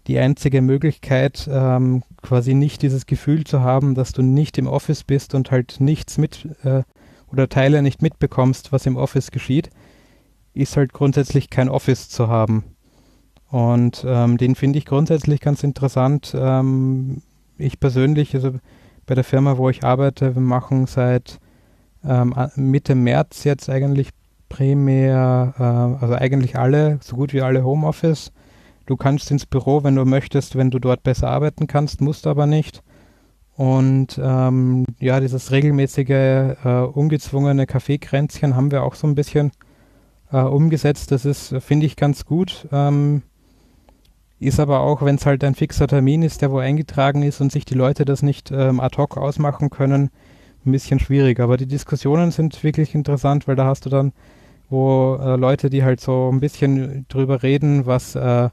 die 0.06 0.18
einzige 0.18 0.60
Möglichkeit, 0.60 1.48
ähm, 1.50 2.02
quasi 2.22 2.54
nicht 2.54 2.82
dieses 2.82 3.06
Gefühl 3.06 3.44
zu 3.44 3.62
haben, 3.62 3.94
dass 3.94 4.12
du 4.12 4.22
nicht 4.22 4.58
im 4.58 4.66
Office 4.66 5.02
bist 5.02 5.34
und 5.34 5.50
halt 5.50 5.76
nichts 5.80 6.18
mit 6.18 6.46
äh, 6.62 6.82
oder 7.34 7.48
Teile 7.48 7.82
nicht 7.82 8.00
mitbekommst, 8.00 8.72
was 8.72 8.86
im 8.86 8.96
Office 8.96 9.30
geschieht, 9.30 9.70
ist 10.54 10.76
halt 10.76 10.92
grundsätzlich 10.92 11.50
kein 11.50 11.68
Office 11.68 12.08
zu 12.08 12.28
haben. 12.28 12.64
Und 13.50 14.04
ähm, 14.06 14.38
den 14.38 14.54
finde 14.54 14.78
ich 14.78 14.86
grundsätzlich 14.86 15.40
ganz 15.40 15.62
interessant. 15.62 16.34
Ähm, 16.36 17.22
ich 17.58 17.78
persönlich, 17.78 18.34
also 18.34 18.52
bei 19.06 19.14
der 19.14 19.24
Firma, 19.24 19.58
wo 19.58 19.68
ich 19.68 19.84
arbeite, 19.84 20.34
wir 20.34 20.42
machen 20.42 20.86
seit 20.86 21.38
ähm, 22.04 22.34
Mitte 22.56 22.94
März 22.94 23.44
jetzt 23.44 23.68
eigentlich 23.68 24.10
primär, 24.48 25.54
äh, 25.58 26.02
also 26.02 26.14
eigentlich 26.14 26.56
alle, 26.56 26.98
so 27.02 27.16
gut 27.16 27.32
wie 27.32 27.42
alle 27.42 27.64
Homeoffice. 27.64 28.32
Du 28.86 28.96
kannst 28.96 29.30
ins 29.30 29.46
Büro, 29.46 29.82
wenn 29.82 29.96
du 29.96 30.04
möchtest, 30.04 30.56
wenn 30.56 30.70
du 30.70 30.78
dort 30.78 31.02
besser 31.02 31.30
arbeiten 31.30 31.66
kannst, 31.66 32.00
musst 32.00 32.26
aber 32.26 32.46
nicht. 32.46 32.82
Und 33.56 34.20
ähm, 34.22 34.84
ja, 34.98 35.20
dieses 35.20 35.52
regelmäßige, 35.52 36.10
äh, 36.10 36.56
ungezwungene 36.92 37.66
Kaffeekränzchen 37.66 38.56
haben 38.56 38.72
wir 38.72 38.82
auch 38.82 38.96
so 38.96 39.06
ein 39.06 39.14
bisschen 39.14 39.52
äh, 40.32 40.38
umgesetzt. 40.38 41.12
Das 41.12 41.24
ist, 41.24 41.54
finde 41.60 41.86
ich, 41.86 41.94
ganz 41.96 42.24
gut. 42.24 42.66
Ähm, 42.72 43.22
ist 44.40 44.58
aber 44.58 44.80
auch, 44.80 45.02
wenn 45.02 45.14
es 45.14 45.26
halt 45.26 45.44
ein 45.44 45.54
fixer 45.54 45.86
Termin 45.86 46.22
ist, 46.22 46.42
der 46.42 46.50
wo 46.50 46.58
eingetragen 46.58 47.22
ist 47.22 47.40
und 47.40 47.52
sich 47.52 47.64
die 47.64 47.74
Leute 47.74 48.04
das 48.04 48.22
nicht 48.22 48.50
ähm, 48.50 48.80
ad 48.80 48.96
hoc 48.98 49.16
ausmachen 49.16 49.70
können, 49.70 50.10
ein 50.66 50.72
bisschen 50.72 50.98
schwierig. 50.98 51.38
Aber 51.38 51.56
die 51.56 51.66
Diskussionen 51.66 52.32
sind 52.32 52.62
wirklich 52.64 52.94
interessant, 52.94 53.46
weil 53.46 53.56
da 53.56 53.66
hast 53.66 53.86
du 53.86 53.90
dann, 53.90 54.12
wo 54.68 55.16
äh, 55.20 55.36
Leute, 55.36 55.70
die 55.70 55.84
halt 55.84 56.00
so 56.00 56.30
ein 56.32 56.40
bisschen 56.40 57.06
drüber 57.08 57.42
reden, 57.44 57.86
was 57.86 58.16
äh, 58.16 58.48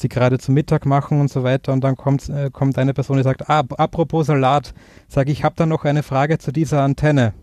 sie 0.00 0.08
gerade 0.08 0.38
zu 0.38 0.52
Mittag 0.52 0.86
machen 0.86 1.20
und 1.20 1.30
so 1.30 1.42
weiter. 1.42 1.72
Und 1.72 1.84
dann 1.84 1.96
kommt, 1.96 2.28
äh, 2.28 2.50
kommt 2.50 2.78
eine 2.78 2.94
Person, 2.94 3.16
die 3.16 3.22
sagt, 3.22 3.48
ah, 3.48 3.62
apropos 3.76 4.26
Salat, 4.26 4.74
sage 5.08 5.32
ich, 5.32 5.44
habe 5.44 5.54
da 5.56 5.66
noch 5.66 5.84
eine 5.84 6.02
Frage 6.02 6.38
zu 6.38 6.52
dieser 6.52 6.82
Antenne. 6.82 7.34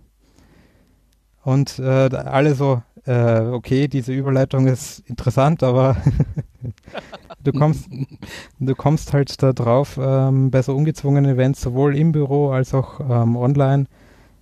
Und 1.44 1.80
äh, 1.80 2.10
alle 2.14 2.56
so, 2.56 2.82
äh, 3.06 3.40
okay, 3.40 3.88
diese 3.88 4.12
Überleitung 4.14 4.68
ist 4.68 5.00
interessant, 5.08 5.64
aber 5.64 5.96
du 7.44 7.54
kommst, 7.54 7.90
du 8.60 8.76
kommst 8.76 9.14
halt 9.14 9.42
da 9.42 9.54
drauf, 9.54 9.98
ähm, 10.02 10.52
bei 10.52 10.62
so 10.62 10.76
ungezwungenen 10.76 11.32
Events, 11.32 11.62
sowohl 11.62 11.96
im 11.96 12.12
Büro 12.12 12.50
als 12.50 12.74
auch 12.74 13.00
ähm, 13.00 13.38
online, 13.38 13.86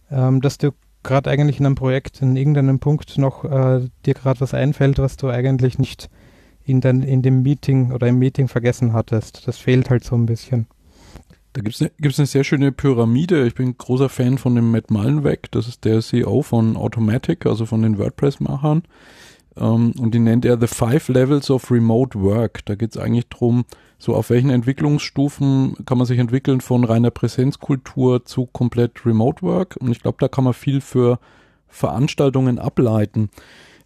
ähm, 0.09 0.41
dass 0.41 0.57
du 0.57 0.71
gerade 1.03 1.29
eigentlich 1.29 1.59
in 1.59 1.67
einem 1.67 1.75
Projekt 1.75 2.21
in 2.21 2.35
irgendeinem 2.35 2.79
Punkt 2.79 3.17
noch 3.19 3.45
äh, 3.45 3.87
dir 4.05 4.13
gerade 4.15 4.41
was 4.41 4.55
einfällt, 4.55 4.97
was 4.97 5.15
du 5.17 5.29
eigentlich 5.29 5.77
nicht 5.77 6.09
in, 6.65 6.81
dein, 6.81 7.03
in 7.03 7.21
dem 7.21 7.43
Meeting 7.43 7.91
oder 7.91 8.07
im 8.07 8.19
Meeting 8.19 8.47
vergessen 8.47 8.93
hattest. 8.93 9.47
Das 9.47 9.57
fehlt 9.57 9.89
halt 9.89 10.03
so 10.03 10.15
ein 10.15 10.25
bisschen. 10.25 10.67
Da 11.53 11.61
gibt 11.61 11.75
es 11.75 11.81
eine, 11.81 11.91
gibt's 11.99 12.19
eine 12.19 12.25
sehr 12.25 12.43
schöne 12.43 12.71
Pyramide. 12.71 13.47
Ich 13.47 13.55
bin 13.55 13.77
großer 13.77 14.09
Fan 14.09 14.37
von 14.37 14.55
dem 14.55 14.71
Matt 14.71 14.91
Mullenweg. 14.91 15.49
Das 15.51 15.67
ist 15.67 15.85
der 15.85 16.01
CEO 16.01 16.41
von 16.41 16.75
Automatic, 16.75 17.45
also 17.45 17.65
von 17.65 17.81
den 17.81 17.97
WordPress-Machern. 17.97 18.83
Ähm, 19.55 19.93
und 19.97 20.13
die 20.13 20.19
nennt 20.19 20.43
er 20.43 20.59
The 20.59 20.67
Five 20.67 21.07
Levels 21.07 21.49
of 21.49 21.71
Remote 21.71 22.19
Work. 22.19 22.65
Da 22.65 22.75
geht 22.75 22.91
es 22.91 22.97
eigentlich 22.97 23.29
drum, 23.29 23.63
so 23.97 24.15
auf 24.15 24.31
welchen 24.31 24.49
Entwicklungsstufen 24.49 25.77
kann 25.85 25.97
man 25.97 26.07
sich 26.07 26.19
entwickeln 26.19 26.59
von 26.59 26.83
reiner 26.83 27.11
Präsenzkultur 27.11 28.25
zu 28.25 28.47
komplett 28.47 29.05
Remote 29.05 29.41
Work. 29.41 29.77
Und 29.79 29.91
ich 29.91 30.01
glaube, 30.01 30.17
da 30.19 30.27
kann 30.27 30.43
man 30.43 30.53
viel 30.53 30.81
für 30.81 31.19
Veranstaltungen 31.67 32.59
ableiten 32.59 33.29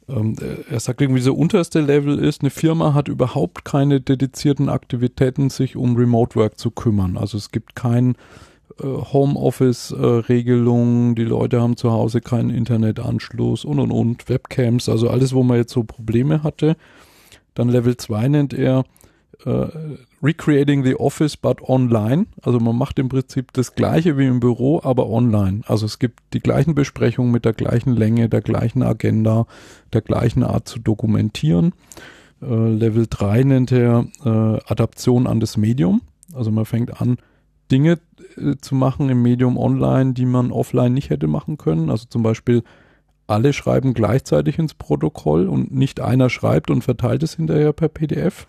ähm, 0.09 0.35
er 0.69 0.79
sagt 0.79 1.01
irgendwie, 1.01 1.21
so 1.21 1.33
unterste 1.33 1.81
Level 1.81 2.19
ist, 2.19 2.41
eine 2.41 2.49
Firma 2.49 2.93
hat 2.93 3.07
überhaupt 3.07 3.65
keine 3.65 4.01
dedizierten 4.01 4.69
Aktivitäten, 4.69 5.49
sich 5.49 5.75
um 5.75 5.95
Remote 5.95 6.35
Work 6.35 6.57
zu 6.57 6.71
kümmern. 6.71 7.17
Also 7.17 7.37
es 7.37 7.51
gibt 7.51 7.75
kein 7.75 8.15
äh, 8.79 8.85
Homeoffice-Regelung, 8.85 11.15
die 11.15 11.25
Leute 11.25 11.61
haben 11.61 11.77
zu 11.77 11.91
Hause 11.91 12.21
keinen 12.21 12.49
Internetanschluss 12.49 13.65
und 13.65 13.79
und 13.79 13.91
und, 13.91 14.29
Webcams, 14.29 14.89
also 14.89 15.09
alles, 15.09 15.33
wo 15.33 15.43
man 15.43 15.57
jetzt 15.57 15.73
so 15.73 15.83
Probleme 15.83 16.41
hatte. 16.43 16.75
Dann 17.55 17.69
Level 17.69 17.97
2 17.97 18.27
nennt 18.29 18.53
er, 18.53 18.85
äh, 19.45 19.67
Recreating 20.21 20.83
the 20.83 20.95
Office 20.95 21.37
but 21.37 21.61
online. 21.61 22.27
Also 22.41 22.59
man 22.59 22.75
macht 22.75 22.99
im 22.99 23.09
Prinzip 23.09 23.53
das 23.53 23.75
gleiche 23.75 24.17
wie 24.17 24.25
im 24.25 24.39
Büro, 24.39 24.81
aber 24.83 25.09
online. 25.09 25.61
Also 25.65 25.85
es 25.85 25.99
gibt 25.99 26.19
die 26.33 26.39
gleichen 26.39 26.75
Besprechungen 26.75 27.31
mit 27.31 27.45
der 27.45 27.53
gleichen 27.53 27.95
Länge, 27.95 28.29
der 28.29 28.41
gleichen 28.41 28.83
Agenda, 28.83 29.45
der 29.93 30.01
gleichen 30.01 30.43
Art 30.43 30.67
zu 30.67 30.79
dokumentieren. 30.79 31.73
Äh, 32.41 32.69
Level 32.69 33.07
3 33.09 33.43
nennt 33.43 33.71
er 33.71 34.07
äh, 34.25 34.29
Adaption 34.29 35.27
an 35.27 35.39
das 35.39 35.57
Medium. 35.57 36.01
Also 36.33 36.51
man 36.51 36.65
fängt 36.65 37.01
an, 37.01 37.17
Dinge 37.71 37.99
äh, 38.37 38.55
zu 38.59 38.75
machen 38.75 39.09
im 39.09 39.21
Medium 39.21 39.57
online, 39.57 40.13
die 40.13 40.25
man 40.25 40.51
offline 40.51 40.93
nicht 40.93 41.09
hätte 41.09 41.27
machen 41.27 41.57
können. 41.57 41.89
Also 41.89 42.05
zum 42.09 42.23
Beispiel 42.23 42.63
alle 43.27 43.53
schreiben 43.53 43.93
gleichzeitig 43.93 44.57
ins 44.57 44.73
Protokoll 44.73 45.47
und 45.47 45.73
nicht 45.73 46.01
einer 46.01 46.29
schreibt 46.29 46.71
und 46.71 46.83
verteilt 46.83 47.23
es 47.23 47.35
hinterher 47.35 47.73
per 47.73 47.87
PDF 47.87 48.47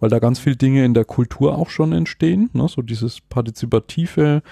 weil 0.00 0.10
da 0.10 0.18
ganz 0.18 0.38
viele 0.38 0.56
Dinge 0.56 0.84
in 0.84 0.94
der 0.94 1.04
Kultur 1.04 1.56
auch 1.56 1.70
schon 1.70 1.92
entstehen. 1.92 2.50
Ne? 2.52 2.66
So 2.68 2.82
dieses 2.82 3.20
Partizipative, 3.20 4.42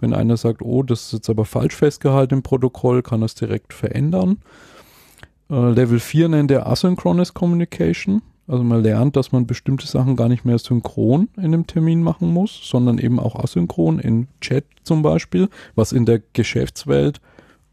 wenn 0.00 0.14
einer 0.14 0.36
sagt, 0.36 0.62
oh, 0.62 0.82
das 0.82 1.06
ist 1.06 1.12
jetzt 1.12 1.30
aber 1.30 1.44
falsch 1.44 1.74
festgehalten 1.74 2.34
im 2.34 2.42
Protokoll, 2.42 3.02
kann 3.02 3.22
das 3.22 3.34
direkt 3.34 3.72
verändern. 3.72 4.38
Äh, 5.50 5.70
Level 5.70 5.98
4 5.98 6.28
nennt 6.28 6.50
er 6.50 6.66
Asynchronous 6.66 7.34
Communication. 7.34 8.22
Also 8.46 8.64
man 8.64 8.82
lernt, 8.82 9.14
dass 9.16 9.32
man 9.32 9.46
bestimmte 9.46 9.86
Sachen 9.86 10.16
gar 10.16 10.28
nicht 10.28 10.46
mehr 10.46 10.58
synchron 10.58 11.28
in 11.36 11.44
einem 11.44 11.66
Termin 11.66 12.02
machen 12.02 12.32
muss, 12.32 12.60
sondern 12.62 12.96
eben 12.96 13.20
auch 13.20 13.36
asynchron 13.36 13.98
in 13.98 14.28
Chat 14.40 14.64
zum 14.84 15.02
Beispiel, 15.02 15.48
was 15.74 15.92
in 15.92 16.06
der 16.06 16.22
Geschäftswelt 16.32 17.20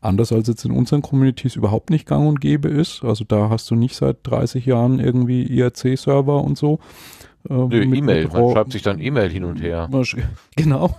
anders 0.06 0.32
als 0.32 0.48
jetzt 0.48 0.66
in 0.66 0.72
unseren 0.72 1.02
Communities 1.02 1.56
überhaupt 1.56 1.90
nicht 1.90 2.06
gang 2.06 2.28
und 2.28 2.40
gäbe 2.40 2.70
ist. 2.70 3.04
Also 3.04 3.26
da 3.26 3.50
hast 3.50 3.70
du 3.72 3.76
nicht 3.76 3.96
seit 3.96 4.18
30 4.24 4.66
Jahren 4.66 5.00
irgendwie 5.00 5.44
IRC-Server 5.44 6.44
und 6.44 6.58
so, 6.58 6.80
äh, 7.50 7.84
E-Mail, 7.84 8.28
man 8.28 8.52
schreibt 8.52 8.72
sich 8.72 8.82
dann 8.82 9.00
E-Mail 9.00 9.30
hin 9.30 9.44
und 9.44 9.62
her. 9.62 9.88
Genau, 10.56 10.96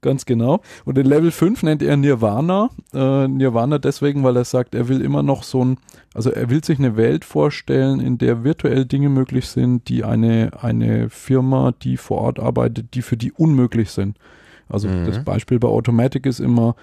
ganz 0.00 0.26
genau. 0.26 0.60
Und 0.84 0.98
in 0.98 1.06
Level 1.06 1.30
5 1.30 1.62
nennt 1.62 1.82
er 1.82 1.96
Nirvana. 1.96 2.70
Äh, 2.92 3.28
Nirvana 3.28 3.78
deswegen, 3.78 4.22
weil 4.24 4.36
er 4.36 4.44
sagt, 4.44 4.74
er 4.74 4.88
will 4.88 5.00
immer 5.00 5.22
noch 5.22 5.42
so 5.42 5.64
ein, 5.64 5.78
also 6.14 6.30
er 6.30 6.50
will 6.50 6.64
sich 6.64 6.78
eine 6.78 6.96
Welt 6.96 7.24
vorstellen, 7.24 8.00
in 8.00 8.18
der 8.18 8.44
virtuell 8.44 8.84
Dinge 8.86 9.08
möglich 9.08 9.46
sind, 9.48 9.88
die 9.88 10.04
eine, 10.04 10.50
eine 10.60 11.10
Firma, 11.10 11.72
die 11.82 11.96
vor 11.96 12.18
Ort 12.18 12.40
arbeitet, 12.40 12.94
die 12.94 13.02
für 13.02 13.16
die 13.16 13.32
unmöglich 13.32 13.90
sind. 13.90 14.18
Also 14.68 14.88
mhm. 14.88 15.06
das 15.06 15.24
Beispiel 15.24 15.58
bei 15.58 15.68
Automatic 15.68 16.26
ist 16.26 16.40
immer, 16.40 16.74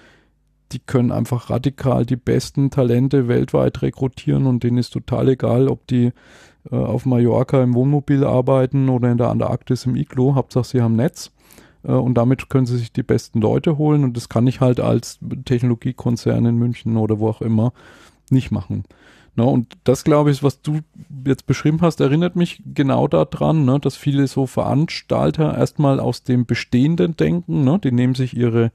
die 0.72 0.80
können 0.80 1.12
einfach 1.12 1.50
radikal 1.50 2.04
die 2.04 2.16
besten 2.16 2.70
Talente 2.70 3.28
weltweit 3.28 3.82
rekrutieren 3.82 4.46
und 4.46 4.64
denen 4.64 4.78
ist 4.78 4.90
total 4.90 5.28
egal, 5.28 5.68
ob 5.68 5.86
die 5.86 6.12
äh, 6.70 6.76
auf 6.76 7.06
Mallorca 7.06 7.62
im 7.62 7.74
Wohnmobil 7.74 8.24
arbeiten 8.24 8.88
oder 8.88 9.10
in 9.10 9.18
der 9.18 9.28
Antarktis 9.28 9.86
im 9.86 9.96
Iglo. 9.96 10.34
Hauptsache 10.34 10.66
sie 10.66 10.82
haben 10.82 10.96
Netz 10.96 11.32
äh, 11.84 11.92
und 11.92 12.14
damit 12.14 12.48
können 12.48 12.66
sie 12.66 12.78
sich 12.78 12.92
die 12.92 13.02
besten 13.02 13.40
Leute 13.40 13.78
holen 13.78 14.04
und 14.04 14.16
das 14.16 14.28
kann 14.28 14.46
ich 14.46 14.60
halt 14.60 14.80
als 14.80 15.18
Technologiekonzern 15.44 16.46
in 16.46 16.56
München 16.56 16.96
oder 16.96 17.18
wo 17.18 17.28
auch 17.28 17.42
immer 17.42 17.72
nicht 18.30 18.50
machen. 18.50 18.84
Ne, 19.36 19.44
und 19.44 19.76
das, 19.84 20.02
glaube 20.02 20.30
ich, 20.30 20.42
was 20.42 20.62
du 20.62 20.80
jetzt 21.26 21.46
beschrieben 21.46 21.82
hast, 21.82 22.00
erinnert 22.00 22.36
mich 22.36 22.62
genau 22.74 23.06
daran, 23.06 23.66
ne, 23.66 23.78
dass 23.78 23.94
viele 23.94 24.26
so 24.26 24.46
Veranstalter 24.46 25.56
erstmal 25.56 26.00
aus 26.00 26.22
dem 26.22 26.46
Bestehenden 26.46 27.16
denken. 27.16 27.62
Ne, 27.62 27.78
die 27.78 27.92
nehmen 27.92 28.14
sich 28.14 28.34
ihre 28.34 28.72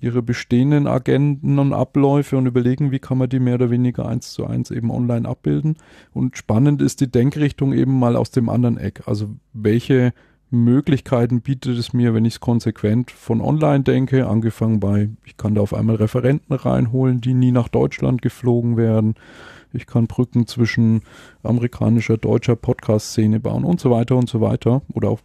ihre 0.00 0.22
bestehenden 0.22 0.86
Agenten 0.86 1.58
und 1.58 1.72
Abläufe 1.72 2.36
und 2.36 2.46
überlegen, 2.46 2.90
wie 2.90 2.98
kann 2.98 3.18
man 3.18 3.28
die 3.28 3.38
mehr 3.38 3.54
oder 3.54 3.70
weniger 3.70 4.06
eins 4.06 4.32
zu 4.32 4.46
eins 4.46 4.70
eben 4.70 4.90
online 4.90 5.28
abbilden. 5.28 5.76
Und 6.12 6.36
spannend 6.36 6.82
ist 6.82 7.00
die 7.00 7.10
Denkrichtung 7.10 7.72
eben 7.72 7.98
mal 7.98 8.16
aus 8.16 8.30
dem 8.30 8.48
anderen 8.48 8.76
Eck. 8.76 9.02
Also 9.06 9.28
welche 9.52 10.12
Möglichkeiten 10.50 11.40
bietet 11.40 11.78
es 11.78 11.92
mir, 11.92 12.14
wenn 12.14 12.24
ich 12.24 12.34
es 12.34 12.40
konsequent 12.40 13.10
von 13.10 13.40
online 13.40 13.82
denke, 13.82 14.26
angefangen 14.26 14.80
bei, 14.80 15.10
ich 15.24 15.36
kann 15.36 15.54
da 15.54 15.60
auf 15.60 15.74
einmal 15.74 15.96
Referenten 15.96 16.54
reinholen, 16.54 17.20
die 17.20 17.34
nie 17.34 17.52
nach 17.52 17.68
Deutschland 17.68 18.22
geflogen 18.22 18.76
werden. 18.76 19.14
Ich 19.72 19.86
kann 19.86 20.06
Brücken 20.06 20.46
zwischen 20.46 21.02
amerikanischer, 21.42 22.16
deutscher 22.16 22.54
Podcast-Szene 22.54 23.40
bauen 23.40 23.64
und 23.64 23.80
so 23.80 23.90
weiter 23.90 24.16
und 24.16 24.28
so 24.28 24.40
weiter. 24.40 24.82
Oder 24.92 25.10
auch 25.10 25.20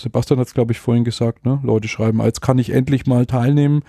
Sebastian 0.00 0.40
hat 0.40 0.46
es, 0.46 0.54
glaube 0.54 0.72
ich, 0.72 0.80
vorhin 0.80 1.04
gesagt, 1.04 1.44
ne? 1.44 1.60
Leute 1.62 1.88
schreiben, 1.88 2.22
jetzt 2.22 2.40
kann 2.40 2.58
ich 2.58 2.70
endlich 2.70 3.06
mal 3.06 3.26
teilnehmen. 3.26 3.82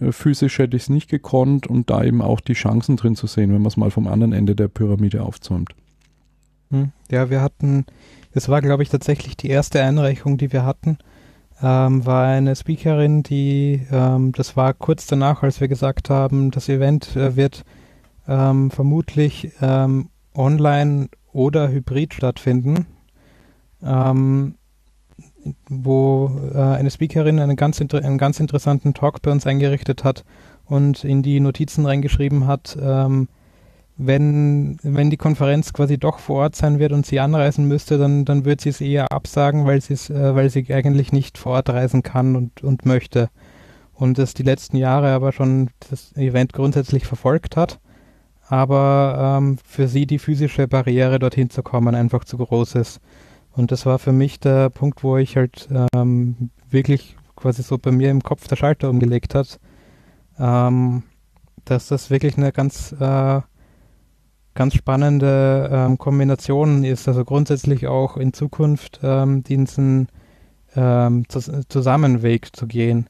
Äh, 0.00 0.12
physisch 0.12 0.58
hätte 0.58 0.76
ich 0.76 0.84
es 0.84 0.88
nicht 0.88 1.10
gekonnt 1.10 1.66
und 1.66 1.90
da 1.90 2.04
eben 2.04 2.22
auch 2.22 2.40
die 2.40 2.54
Chancen 2.54 2.96
drin 2.96 3.16
zu 3.16 3.26
sehen, 3.26 3.52
wenn 3.52 3.62
man 3.62 3.68
es 3.68 3.76
mal 3.76 3.90
vom 3.90 4.06
anderen 4.06 4.32
Ende 4.32 4.54
der 4.54 4.68
Pyramide 4.68 5.22
aufzäumt. 5.22 5.74
Hm. 6.70 6.92
Ja, 7.10 7.30
wir 7.30 7.42
hatten, 7.42 7.84
das 8.32 8.48
war, 8.48 8.62
glaube 8.62 8.82
ich, 8.82 8.88
tatsächlich 8.88 9.36
die 9.36 9.48
erste 9.48 9.82
Einreichung, 9.82 10.38
die 10.38 10.52
wir 10.52 10.64
hatten, 10.64 10.98
ähm, 11.62 12.04
war 12.04 12.26
eine 12.26 12.56
Speakerin, 12.56 13.22
die, 13.22 13.86
ähm, 13.90 14.32
das 14.32 14.56
war 14.56 14.74
kurz 14.74 15.06
danach, 15.06 15.42
als 15.42 15.60
wir 15.60 15.68
gesagt 15.68 16.10
haben, 16.10 16.50
das 16.50 16.68
Event 16.68 17.16
äh, 17.16 17.36
wird 17.36 17.64
ähm, 18.26 18.70
vermutlich 18.70 19.50
ähm, 19.60 20.08
online 20.34 21.08
oder 21.32 21.68
hybrid 21.68 22.14
stattfinden. 22.14 22.86
Ähm, 23.82 24.54
wo 25.68 26.30
äh, 26.54 26.58
eine 26.58 26.90
Speakerin 26.90 27.38
einen 27.38 27.56
ganz, 27.56 27.80
einen 27.80 28.18
ganz 28.18 28.40
interessanten 28.40 28.94
Talk 28.94 29.22
bei 29.22 29.30
uns 29.30 29.46
eingerichtet 29.46 30.04
hat 30.04 30.24
und 30.66 31.04
in 31.04 31.22
die 31.22 31.40
Notizen 31.40 31.86
reingeschrieben 31.86 32.46
hat, 32.46 32.76
ähm, 32.80 33.28
wenn, 33.96 34.78
wenn 34.82 35.10
die 35.10 35.16
Konferenz 35.16 35.72
quasi 35.72 35.98
doch 35.98 36.18
vor 36.18 36.42
Ort 36.42 36.56
sein 36.56 36.78
wird 36.78 36.92
und 36.92 37.06
sie 37.06 37.20
anreisen 37.20 37.68
müsste, 37.68 37.96
dann, 37.96 38.24
dann 38.24 38.44
wird 38.44 38.60
sie 38.60 38.70
es 38.70 38.80
eher 38.80 39.12
absagen, 39.12 39.66
weil, 39.66 39.78
äh, 39.78 40.34
weil 40.34 40.50
sie 40.50 40.72
eigentlich 40.74 41.12
nicht 41.12 41.38
vor 41.38 41.52
Ort 41.52 41.70
reisen 41.70 42.02
kann 42.02 42.34
und, 42.34 42.64
und 42.64 42.86
möchte. 42.86 43.28
Und 43.92 44.18
das 44.18 44.34
die 44.34 44.42
letzten 44.42 44.76
Jahre 44.76 45.12
aber 45.12 45.30
schon 45.30 45.70
das 45.88 46.12
Event 46.16 46.52
grundsätzlich 46.52 47.06
verfolgt 47.06 47.56
hat, 47.56 47.78
aber 48.48 49.38
ähm, 49.38 49.58
für 49.64 49.86
sie 49.86 50.06
die 50.06 50.18
physische 50.18 50.66
Barriere 50.66 51.20
dorthin 51.20 51.50
zu 51.50 51.62
kommen 51.62 51.94
einfach 51.94 52.24
zu 52.24 52.36
groß 52.36 52.74
ist. 52.74 53.00
Und 53.56 53.70
das 53.70 53.86
war 53.86 53.98
für 53.98 54.12
mich 54.12 54.40
der 54.40 54.70
Punkt, 54.70 55.04
wo 55.04 55.16
ich 55.16 55.36
halt 55.36 55.68
ähm, 55.94 56.50
wirklich 56.70 57.16
quasi 57.36 57.62
so 57.62 57.78
bei 57.78 57.92
mir 57.92 58.10
im 58.10 58.22
Kopf 58.22 58.48
der 58.48 58.56
Schalter 58.56 58.90
umgelegt 58.90 59.34
hat, 59.34 59.60
ähm, 60.38 61.04
dass 61.64 61.88
das 61.88 62.10
wirklich 62.10 62.36
eine 62.36 62.52
ganz, 62.52 62.92
äh, 62.98 63.40
ganz 64.54 64.74
spannende 64.74 65.70
ähm, 65.72 65.98
Kombination 65.98 66.84
ist. 66.84 67.06
Also 67.06 67.24
grundsätzlich 67.24 67.86
auch 67.86 68.16
in 68.16 68.32
Zukunft 68.32 69.00
ähm, 69.02 69.44
diesen 69.44 70.08
ähm, 70.74 71.24
Zusammenweg 71.28 72.54
zu 72.54 72.66
gehen. 72.66 73.08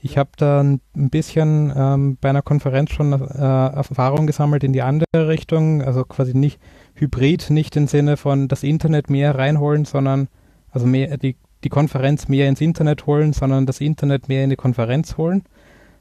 Ich 0.00 0.18
habe 0.18 0.30
da 0.36 0.60
ein 0.60 0.80
bisschen 0.92 1.72
ähm, 1.74 2.18
bei 2.20 2.28
einer 2.28 2.42
Konferenz 2.42 2.90
schon 2.90 3.12
äh, 3.12 3.16
Erfahrung 3.16 4.26
gesammelt 4.26 4.62
in 4.62 4.72
die 4.72 4.82
andere 4.82 5.28
Richtung, 5.28 5.82
also 5.82 6.04
quasi 6.04 6.34
nicht 6.36 6.60
hybrid, 6.94 7.50
nicht 7.50 7.76
im 7.76 7.86
Sinne 7.86 8.16
von 8.16 8.48
das 8.48 8.62
Internet 8.62 9.10
mehr 9.10 9.34
reinholen, 9.34 9.84
sondern 9.84 10.28
also 10.70 10.86
mehr 10.86 11.16
die, 11.18 11.36
die 11.62 11.68
Konferenz 11.68 12.28
mehr 12.28 12.48
ins 12.48 12.60
Internet 12.60 13.06
holen, 13.06 13.32
sondern 13.32 13.66
das 13.66 13.80
Internet 13.80 14.28
mehr 14.28 14.44
in 14.44 14.50
die 14.50 14.56
Konferenz 14.56 15.16
holen. 15.16 15.44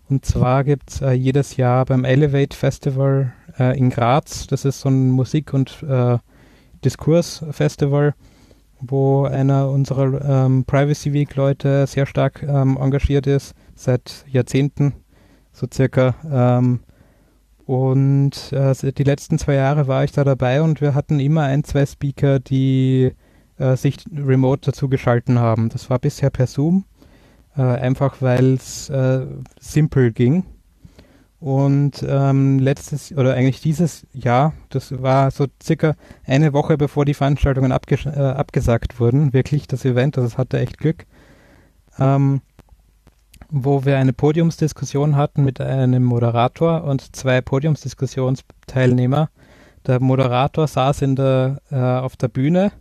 Und 0.09 0.25
zwar 0.25 0.63
gibt 0.63 0.91
es 0.91 1.01
äh, 1.01 1.11
jedes 1.11 1.57
Jahr 1.57 1.85
beim 1.85 2.03
Elevate 2.03 2.55
Festival 2.55 3.33
äh, 3.57 3.77
in 3.77 3.89
Graz, 3.89 4.47
das 4.47 4.65
ist 4.65 4.81
so 4.81 4.89
ein 4.89 5.09
Musik- 5.09 5.53
und 5.53 5.81
äh, 5.83 6.17
Diskursfestival, 6.83 8.13
wo 8.81 9.23
einer 9.23 9.69
unserer 9.69 10.45
ähm, 10.45 10.65
Privacy 10.65 11.13
Week 11.13 11.33
Leute 11.35 11.87
sehr 11.87 12.05
stark 12.05 12.43
ähm, 12.43 12.77
engagiert 12.79 13.27
ist, 13.27 13.55
seit 13.75 14.25
Jahrzehnten, 14.27 14.93
so 15.53 15.67
circa. 15.71 16.15
Ähm, 16.29 16.81
und 17.65 18.51
äh, 18.51 18.73
die 18.91 19.03
letzten 19.03 19.37
zwei 19.37 19.55
Jahre 19.55 19.87
war 19.87 20.03
ich 20.03 20.11
da 20.11 20.23
dabei 20.23 20.61
und 20.61 20.81
wir 20.81 20.95
hatten 20.95 21.19
immer 21.19 21.43
ein, 21.43 21.63
zwei 21.63 21.85
Speaker, 21.85 22.39
die 22.39 23.13
äh, 23.57 23.75
sich 23.77 23.97
remote 24.13 24.71
dazu 24.71 24.89
geschalten 24.89 25.39
haben. 25.39 25.69
Das 25.69 25.89
war 25.89 25.99
bisher 25.99 26.29
per 26.29 26.47
Zoom, 26.47 26.85
äh, 27.55 27.61
einfach 27.61 28.21
weil 28.21 28.53
es 28.53 28.89
äh, 28.89 29.25
simpel 29.59 30.11
ging. 30.11 30.43
Und 31.39 32.05
ähm, 32.07 32.59
letztes 32.59 33.11
oder 33.11 33.33
eigentlich 33.33 33.59
dieses 33.59 34.07
Jahr, 34.13 34.53
das 34.69 35.01
war 35.01 35.29
so 35.29 35.47
circa 35.61 35.95
eine 36.25 36.53
Woche 36.53 36.77
bevor 36.77 37.03
die 37.03 37.13
Veranstaltungen 37.13 37.73
abges 37.73 38.05
äh, 38.05 38.09
abgesagt 38.09 38.97
wurden, 38.99 39.33
wirklich 39.33 39.67
das 39.67 39.83
Event, 39.83 40.17
also 40.17 40.27
es 40.27 40.37
hatte 40.37 40.59
echt 40.59 40.77
Glück, 40.77 41.05
ähm, 41.99 42.39
wo 43.55 43.85
wir 43.85 43.99
eine 43.99 44.13
Podiumsdiskussion 44.13 45.15
hatten 45.15 45.43
mit 45.43 45.61
einem 45.61 46.03
Moderator 46.03 46.83
und 46.83 47.15
zwei 47.15 47.39
Podiumsdiskussionsteilnehmer. 47.39 49.29
Der 49.85 49.99
Moderator 49.99 50.67
saß 50.67 51.03
in 51.03 51.15
der, 51.15 51.61
äh, 51.69 51.75
auf 51.75 52.17
der 52.17 52.29
Bühne 52.29 52.71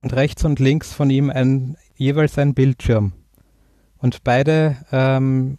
und 0.00 0.14
rechts 0.14 0.44
und 0.44 0.58
links 0.58 0.94
von 0.94 1.10
ihm 1.10 1.28
ein, 1.28 1.76
jeweils 1.96 2.38
ein 2.38 2.54
Bildschirm. 2.54 3.12
Und 3.98 4.24
beide 4.24 4.76
ähm, 4.90 5.58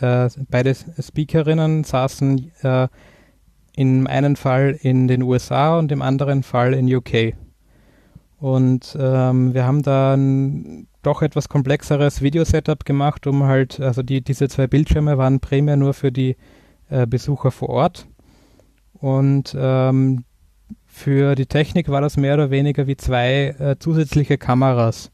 äh, 0.00 0.28
beide 0.50 0.74
Speakerinnen 0.74 1.84
saßen 1.84 2.50
äh, 2.62 2.88
im 3.76 4.06
einen 4.08 4.34
Fall 4.34 4.76
in 4.80 5.06
den 5.06 5.22
USA 5.22 5.78
und 5.78 5.92
im 5.92 6.02
anderen 6.02 6.42
Fall 6.42 6.74
in 6.74 6.92
UK. 6.92 7.34
Und 8.38 8.96
ähm, 8.98 9.54
wir 9.54 9.64
haben 9.64 9.82
da 9.82 10.14
ein 10.14 10.88
doch 11.06 11.22
etwas 11.22 11.48
komplexeres 11.48 12.22
Videosetup 12.22 12.84
gemacht, 12.84 13.26
um 13.26 13.44
halt, 13.44 13.80
also 13.80 14.02
die, 14.02 14.22
diese 14.22 14.48
zwei 14.48 14.66
Bildschirme 14.66 15.18
waren 15.18 15.40
primär 15.40 15.76
nur 15.76 15.94
für 15.94 16.12
die 16.12 16.36
äh, 16.88 17.06
Besucher 17.06 17.50
vor 17.50 17.68
Ort. 17.70 18.08
Und 18.94 19.54
ähm, 19.58 20.24
für 20.86 21.34
die 21.34 21.46
Technik 21.46 21.88
war 21.88 22.00
das 22.00 22.16
mehr 22.16 22.34
oder 22.34 22.50
weniger 22.50 22.86
wie 22.86 22.96
zwei 22.96 23.54
äh, 23.58 23.76
zusätzliche 23.78 24.38
Kameras 24.38 25.10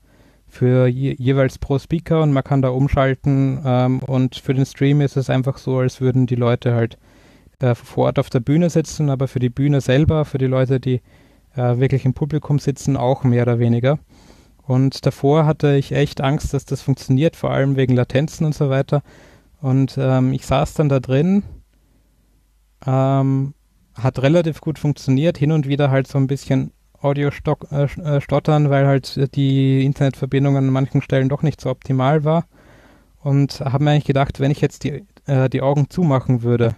für 0.47 0.87
je, 0.87 1.15
jeweils 1.19 1.59
pro 1.59 1.79
Speaker 1.79 2.23
und 2.23 2.33
man 2.33 2.45
kann 2.45 2.61
da 2.61 2.69
umschalten 2.69 3.61
ähm, 3.65 4.01
und 4.01 4.37
für 4.37 4.53
den 4.53 4.67
Stream 4.67 5.01
ist 5.01 5.17
es 5.17 5.31
einfach 5.31 5.59
so, 5.59 5.79
als 5.79 6.01
würden 6.01 6.27
die 6.27 6.35
Leute 6.35 6.75
halt 6.75 6.99
äh, 7.61 7.75
vor 7.75 8.07
Ort 8.07 8.19
auf 8.19 8.31
der 8.31 8.41
Bühne 8.41 8.69
sitzen, 8.69 9.11
aber 9.11 9.29
für 9.29 9.39
die 9.39 9.49
Bühne 9.49 9.81
selber, 9.81 10.25
für 10.25 10.39
die 10.39 10.47
Leute, 10.47 10.81
die 10.81 11.01
äh, 11.57 11.79
wirklich 11.79 12.05
im 12.05 12.15
Publikum 12.15 12.59
sitzen, 12.59 12.97
auch 12.97 13.25
mehr 13.25 13.43
oder 13.43 13.59
weniger. 13.59 13.99
Und 14.71 15.05
davor 15.05 15.47
hatte 15.47 15.75
ich 15.75 15.91
echt 15.91 16.21
Angst, 16.21 16.55
dass 16.55 16.65
das 16.65 16.81
funktioniert, 16.81 17.35
vor 17.35 17.51
allem 17.51 17.75
wegen 17.75 17.97
Latenzen 17.97 18.47
und 18.47 18.55
so 18.55 18.71
weiter. 18.71 19.03
Und 19.61 19.99
ähm, 19.99 20.33
ich 20.33 20.47
saß 20.47 20.75
dann 20.75 20.89
da 20.89 21.01
drin, 21.01 21.43
ähm, 22.87 23.55
hat 23.97 24.23
relativ 24.23 24.61
gut 24.61 24.79
funktioniert, 24.79 25.37
hin 25.39 25.51
und 25.51 25.67
wieder 25.67 25.91
halt 25.91 26.07
so 26.07 26.19
ein 26.19 26.29
bisschen 26.29 26.71
Audio 27.01 27.31
äh, 27.73 27.83
äh, 27.83 28.21
stottern, 28.21 28.71
weil 28.71 28.87
halt 28.87 29.35
die 29.35 29.85
Internetverbindung 29.85 30.57
an 30.57 30.71
manchen 30.71 31.03
Stellen 31.03 31.29
doch 31.29 31.43
nicht 31.43 31.61
so 31.61 31.69
optimal 31.69 32.23
war. 32.23 32.47
Und 33.19 33.59
habe 33.59 33.83
mir 33.83 33.91
eigentlich 33.91 34.05
gedacht, 34.05 34.39
wenn 34.39 34.53
ich 34.53 34.61
jetzt 34.61 34.85
die, 34.85 35.05
äh, 35.27 35.51
die 35.51 35.63
Augen 35.63 35.91
zumachen 35.91 36.45
würde 36.45 36.77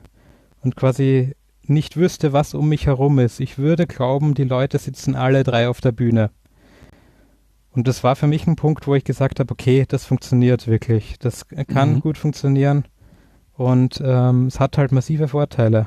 und 0.63 0.77
quasi 0.77 1.35
nicht 1.65 1.99
wüsste, 1.99 2.33
was 2.33 2.55
um 2.55 2.71
mich 2.71 2.87
herum 2.87 3.19
ist, 3.19 3.39
ich 3.39 3.59
würde 3.59 3.87
glauben, 3.87 4.33
die 4.33 4.45
Leute 4.45 4.79
sitzen 4.79 5.15
alle 5.15 5.45
drei 5.45 5.69
auf 5.69 5.83
der 5.83 5.93
Bühne. 5.93 6.31
Und 7.75 7.89
das 7.89 8.05
war 8.05 8.17
für 8.17 8.27
mich 8.27 8.47
ein 8.47 8.57
Punkt, 8.57 8.87
wo 8.87 8.95
ich 8.95 9.05
gesagt 9.05 9.41
habe, 9.41 9.51
okay, 9.51 9.85
das 9.89 10.05
funktioniert 10.05 10.67
wirklich. 10.69 11.19
Das 11.19 11.49
kann 11.49 11.95
mhm. 11.95 12.01
gut 12.01 12.19
funktionieren. 12.19 12.85
Und 13.55 14.03
ähm, 14.05 14.47
es 14.47 14.61
hat 14.61 14.79
halt 14.79 14.93
massive 14.93 15.29
Vorteile. 15.29 15.87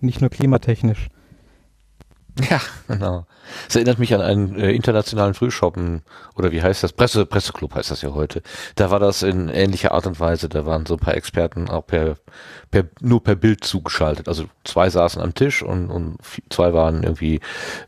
Nicht 0.00 0.20
nur 0.20 0.30
klimatechnisch. 0.30 1.08
Ja, 2.50 2.60
genau. 2.86 3.26
Es 3.68 3.74
erinnert 3.74 3.98
mich 3.98 4.14
an 4.14 4.20
einen 4.20 4.56
äh, 4.56 4.72
internationalen 4.72 5.34
Frühshoppen 5.34 6.02
oder 6.36 6.52
wie 6.52 6.62
heißt 6.62 6.82
das? 6.82 6.92
Presse, 6.92 7.26
Presseclub 7.26 7.74
heißt 7.74 7.90
das 7.90 8.02
ja 8.02 8.12
heute. 8.14 8.42
Da 8.76 8.90
war 8.90 9.00
das 9.00 9.22
in 9.22 9.48
ähnlicher 9.48 9.92
Art 9.92 10.06
und 10.06 10.20
Weise. 10.20 10.48
Da 10.48 10.66
waren 10.66 10.86
so 10.86 10.94
ein 10.94 11.00
paar 11.00 11.14
Experten 11.14 11.68
auch 11.68 11.86
per, 11.86 12.16
per 12.70 12.84
nur 13.00 13.22
per 13.22 13.34
Bild 13.34 13.64
zugeschaltet. 13.64 14.28
Also 14.28 14.44
zwei 14.64 14.90
saßen 14.90 15.20
am 15.20 15.34
Tisch 15.34 15.62
und, 15.62 15.90
und 15.90 16.18
zwei 16.50 16.72
waren 16.72 17.02
irgendwie 17.02 17.40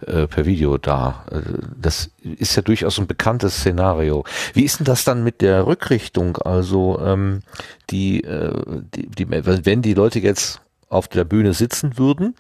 äh, 0.07 0.27
per 0.27 0.47
Video 0.47 0.79
da. 0.79 1.27
Äh, 1.31 1.41
das 1.77 2.11
ist 2.23 2.57
ja 2.57 2.63
durchaus 2.63 2.99
ein 2.99 3.07
bekanntes 3.07 3.59
Szenario. 3.59 4.25
Wie 4.55 4.65
ist 4.65 4.81
denn 4.81 4.87
das 4.87 5.05
dann 5.05 5.23
mit 5.23 5.43
der 5.43 5.67
Rückrichtung? 5.67 6.39
Also 6.39 6.99
ähm, 7.01 7.43
die, 7.91 8.25
äh, 8.25 8.53
die, 8.95 9.07
die, 9.07 9.31
wenn 9.31 9.83
die 9.83 9.95
Leute 9.95 10.19
jetzt 10.19 10.61
auf 10.89 11.07
der 11.07 11.25
Bühne 11.25 11.53
sitzen 11.53 11.99
würden, 11.99 12.35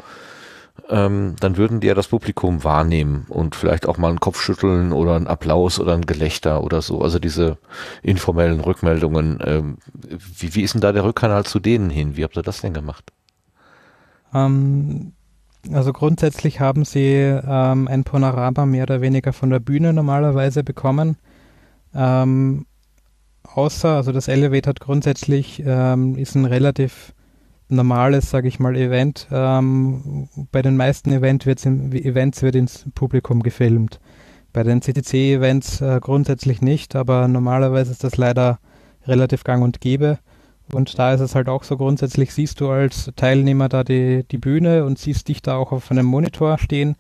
ähm, 0.89 1.37
dann 1.41 1.57
würden 1.57 1.81
die 1.81 1.87
ja 1.87 1.95
das 1.95 2.09
Publikum 2.09 2.65
wahrnehmen 2.65 3.27
und 3.29 3.55
vielleicht 3.55 3.87
auch 3.87 3.99
mal 3.99 4.09
einen 4.09 4.21
Kopfschütteln 4.21 4.93
oder 4.93 5.17
einen 5.17 5.27
Applaus 5.27 5.79
oder 5.79 5.95
ein 5.95 6.07
Gelächter 6.07 6.63
oder 6.63 6.83
so. 6.83 7.03
Also 7.03 7.19
diese 7.19 7.59
informellen 8.03 8.61
Rückmeldungen. 8.61 9.39
Ähm, 9.45 9.79
wie, 10.39 10.55
wie 10.55 10.63
ist 10.63 10.75
denn 10.75 10.81
da 10.81 10.93
der 10.93 11.05
Rückkanal 11.05 11.45
zu 11.45 11.61
denen 11.61 11.91
hin? 11.91 12.17
Wie 12.17 12.25
habt 12.25 12.37
ihr 12.37 12.43
das 12.43 12.61
denn 12.61 12.75
gemacht? 12.75 13.13
Ähm, 14.35 15.13
also 15.73 15.93
grundsätzlich 15.93 16.61
haben 16.61 16.85
sie 16.85 17.15
ähm, 17.15 17.89
ein 17.89 18.05
Panorama 18.05 18.67
mehr 18.67 18.85
oder 18.85 19.01
weniger 19.01 19.33
von 19.33 19.51
der 19.51 19.61
Bühne 19.61 19.93
normalerweise 19.93 20.65
bekommen. 20.65 21.17
Ähm, 21.95 22.67
außer, 23.43 23.97
also 23.97 24.13
das 24.13 24.29
Elevate 24.29 24.69
hat 24.71 24.81
grundsätzlich, 24.81 25.63
ähm, 25.67 26.17
ist 26.17 26.35
ein 26.35 26.45
relativ 26.45 27.13
normales, 27.71 28.31
sage 28.31 28.49
ich 28.49 28.59
mal, 28.59 28.77
Event. 28.77 29.29
Ähm, 29.31 30.29
bei 30.53 30.63
den 30.63 30.77
meisten 30.77 31.13
Event 31.13 31.47
wird's 31.47 31.65
in, 31.65 31.93
Events 31.93 32.43
wird 32.43 32.55
ins 32.55 32.87
Publikum 32.95 33.43
gefilmt. 33.43 34.01
Bei 34.53 34.63
den 34.63 34.81
CTC-Events 34.81 35.81
äh, 35.81 36.01
grundsätzlich 36.01 36.61
nicht, 36.61 36.97
aber 36.97 37.29
normalerweise 37.29 37.93
ist 37.93 38.05
das 38.05 38.17
leider 38.17 38.59
relativ 39.07 39.45
gang 39.45 39.63
und 39.63 39.81
gäbe. 39.81 40.19
Und 40.73 40.99
da 40.99 41.13
ist 41.13 41.21
es 41.21 41.35
halt 41.35 41.49
auch 41.49 41.65
so, 41.65 41.77
grundsätzlich 41.77 42.33
siehst 42.33 42.61
du 42.61 42.71
als 42.71 43.11
Teilnehmer 43.17 43.69
da 43.69 43.85
die, 43.85 44.25
die 44.31 44.39
Bühne 44.39 44.85
und 44.85 44.99
siehst 44.99 45.29
dich 45.29 45.43
da 45.43 45.57
auch 45.57 45.73
auf 45.73 45.91
einem 45.91 46.07
Monitor 46.07 46.59
stehen. 46.59 46.97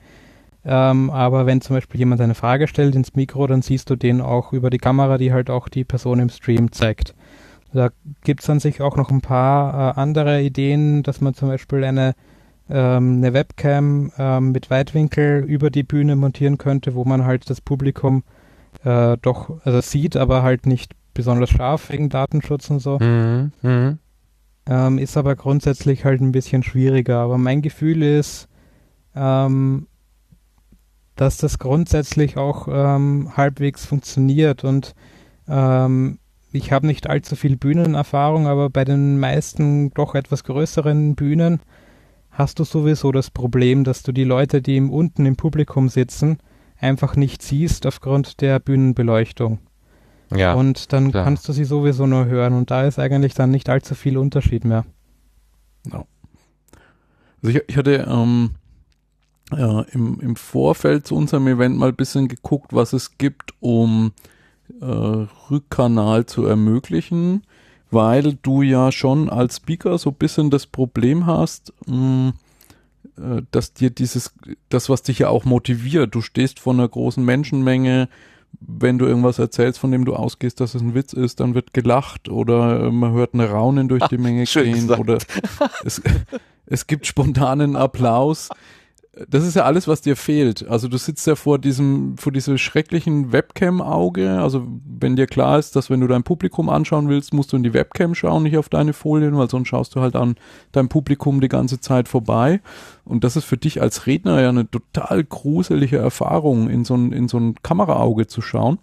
Ähm, 0.65 1.11
aber 1.11 1.47
wenn 1.47 1.61
zum 1.61 1.77
Beispiel 1.77 2.01
jemand 2.01 2.21
eine 2.21 2.35
Frage 2.35 2.69
stellt 2.69 2.95
ins 2.95 3.15
Mikro, 3.15 3.47
dann 3.47 3.63
siehst 3.63 3.89
du 3.91 3.97
den 3.97 4.21
auch 4.21 4.53
über 4.53 4.71
die 4.71 4.79
Kamera, 4.79 5.19
die 5.19 5.33
halt 5.33 5.51
auch 5.51 5.69
die 5.69 5.85
Person 5.85 6.19
im 6.19 6.29
Stream 6.29 6.73
zeigt. 6.73 7.15
Da 7.73 7.91
gibt 8.23 8.43
es 8.43 8.51
an 8.51 8.61
sich 8.61 8.81
auch 8.81 8.97
noch 8.97 9.11
ein 9.11 9.21
paar 9.21 9.97
äh, 9.97 10.01
andere 10.01 10.43
Ideen, 10.43 11.03
dass 11.03 11.21
man 11.21 11.35
zum 11.35 11.49
Beispiel 11.49 11.85
eine, 11.85 12.15
ähm, 12.69 13.19
eine 13.19 13.33
Webcam 13.33 14.13
ähm, 14.19 14.53
mit 14.53 14.71
Weitwinkel 14.71 15.45
über 15.45 15.71
die 15.71 15.85
Bühne 15.85 16.17
montieren 16.17 16.59
könnte, 16.59 16.95
wo 16.95 17.05
man 17.05 17.25
halt 17.25 17.49
das 17.49 17.61
Publikum 17.61 18.25
äh, 18.85 19.17
doch 19.23 19.61
also 19.65 19.81
sieht, 19.81 20.17
aber 20.17 20.43
halt 20.43 20.67
nicht 20.67 20.95
besonders 21.15 21.51
scharf 21.51 21.91
wegen 21.91 22.09
Datenschutz 22.09 22.71
und 22.71 22.81
so. 22.81 22.99
Mhm. 22.99 23.53
Mhm. 23.63 23.99
Ähm, 24.67 24.99
ist 24.99 25.17
aber 25.17 25.37
grundsätzlich 25.37 26.05
halt 26.05 26.21
ein 26.21 26.33
bisschen 26.33 26.63
schwieriger. 26.63 27.19
Aber 27.19 27.39
mein 27.39 27.63
Gefühl 27.63 28.03
ist, 28.03 28.49
ähm, 29.15 29.87
dass 31.17 31.37
das 31.37 31.59
grundsätzlich 31.59 32.37
auch 32.37 32.69
ähm, 32.71 33.37
halbwegs 33.37 33.85
funktioniert 33.85 34.65
und 34.65 34.95
ähm, 35.49 36.19
ich 36.53 36.73
habe 36.73 36.87
nicht 36.87 37.09
allzu 37.09 37.37
viel 37.37 37.57
Bühnenerfahrung, 37.57 38.47
aber 38.47 38.71
bei 38.71 38.85
den 38.85 39.19
meisten 39.19 39.93
doch 39.95 40.15
etwas 40.15 40.45
größeren 40.45 41.15
Bühnen 41.15 41.61
hast 42.31 42.59
du 42.59 42.65
sowieso 42.65 43.13
das 43.13 43.31
Problem, 43.31 43.85
dass 43.85 44.03
du 44.03 44.13
die 44.13 44.25
Leute, 44.25 44.63
die 44.63 44.77
im, 44.77 44.91
unten 44.91 45.27
im 45.27 45.37
Publikum 45.37 45.89
sitzen, 45.89 46.39
einfach 46.79 47.17
nicht 47.17 47.43
siehst 47.43 47.87
aufgrund 47.87 48.41
der 48.41 48.59
Bühnenbeleuchtung. 48.59 49.59
Ja, 50.35 50.55
und 50.55 50.93
dann 50.93 51.11
klar. 51.11 51.25
kannst 51.25 51.49
du 51.49 51.53
sie 51.53 51.65
sowieso 51.65 52.07
nur 52.07 52.27
hören 52.27 52.55
und 52.55 52.71
da 52.71 52.85
ist 52.85 52.99
eigentlich 52.99 53.35
dann 53.35 53.51
nicht 53.51 53.69
allzu 53.69 53.95
viel 53.95 54.17
Unterschied 54.17 54.65
mehr. 54.65 54.85
Ja. 55.91 56.05
Also 57.43 57.57
ich, 57.57 57.65
ich 57.67 57.77
hatte 57.77 58.07
ähm, 58.09 58.51
ja, 59.57 59.83
im, 59.93 60.21
im 60.21 60.37
Vorfeld 60.37 61.07
zu 61.07 61.17
unserem 61.17 61.49
Event 61.49 61.77
mal 61.77 61.89
ein 61.89 61.97
bisschen 61.97 62.29
geguckt, 62.29 62.73
was 62.73 62.93
es 62.93 63.19
gibt, 63.19 63.55
um 63.61 64.13
äh, 64.81 65.27
Rückkanal 65.51 66.27
zu 66.27 66.45
ermöglichen, 66.45 67.43
weil 67.91 68.35
du 68.35 68.63
ja 68.63 68.93
schon 68.93 69.29
als 69.29 69.57
Speaker 69.57 69.99
so 69.99 70.11
ein 70.11 70.17
bisschen 70.17 70.51
das 70.51 70.67
Problem 70.67 71.27
hast, 71.27 71.73
mh, 71.87 72.33
äh, 73.19 73.43
dass 73.51 73.73
dir 73.73 73.91
dieses, 73.91 74.35
das, 74.69 74.89
was 74.89 75.03
dich 75.03 75.21
ja 75.21 75.29
auch 75.29 75.45
motiviert, 75.45 76.15
du 76.15 76.21
stehst 76.21 76.61
vor 76.61 76.73
einer 76.73 76.89
großen 76.89 77.25
Menschenmenge, 77.25 78.09
wenn 78.61 78.99
du 78.99 79.07
irgendwas 79.07 79.39
erzählst, 79.39 79.79
von 79.79 79.91
dem 79.93 80.05
du 80.05 80.15
ausgehst, 80.15 80.61
dass 80.61 80.75
es 80.75 80.83
ein 80.83 80.95
Witz 80.95 81.13
ist, 81.13 81.41
dann 81.41 81.55
wird 81.55 81.73
gelacht 81.73 82.29
oder 82.29 82.87
äh, 82.87 82.91
man 82.91 83.13
hört 83.13 83.35
ein 83.35 83.41
Raunen 83.41 83.89
durch 83.89 84.07
die 84.09 84.19
Menge 84.19 84.45
gehen 84.45 84.75
gesagt. 84.75 85.01
oder 85.01 85.19
es, 85.85 86.03
es 86.67 86.87
gibt 86.87 87.07
spontanen 87.07 87.77
Applaus 87.77 88.49
das 89.29 89.45
ist 89.45 89.57
ja 89.57 89.65
alles, 89.65 89.89
was 89.89 90.03
dir 90.03 90.15
fehlt. 90.15 90.69
Also 90.69 90.87
du 90.87 90.97
sitzt 90.97 91.27
ja 91.27 91.35
vor 91.35 91.59
diesem, 91.59 92.17
vor 92.17 92.31
diesem 92.31 92.59
schrecklichen 92.59 93.33
Webcam-Auge. 93.33 94.41
Also 94.41 94.67
wenn 94.85 95.17
dir 95.17 95.27
klar 95.27 95.59
ist, 95.59 95.75
dass 95.75 95.91
wenn 95.91 96.01
du 96.01 96.07
dein 96.07 96.23
Publikum 96.23 96.69
anschauen 96.69 97.09
willst, 97.09 97.35
musst 97.35 97.53
du 97.53 97.57
in 97.57 97.65
die 97.65 97.75
Webcam 97.75 98.15
schauen, 98.15 98.45
nicht 98.45 98.57
auf 98.57 98.69
deine 98.69 98.93
Folien, 98.93 99.37
weil 99.37 99.51
sonst 99.51 99.69
schaust 99.69 99.97
du 99.97 100.01
halt 100.01 100.15
an 100.15 100.37
deinem 100.71 100.89
Publikum 100.89 101.41
die 101.41 101.49
ganze 101.49 101.81
Zeit 101.81 102.07
vorbei. 102.07 102.61
Und 103.05 103.25
das 103.25 103.35
ist 103.35 103.45
für 103.45 103.57
dich 103.57 103.83
als 103.83 104.07
Redner 104.07 104.41
ja 104.41 104.51
eine 104.51 104.71
total 104.71 105.25
gruselige 105.25 105.99
Erfahrung, 105.99 106.71
in 106.71 106.85
so 106.85 106.95
ein, 106.95 107.11
in 107.11 107.27
so 107.27 107.39
ein 107.39 107.57
Kameraauge 107.65 108.29
zu 108.29 108.41
schauen. 108.41 108.79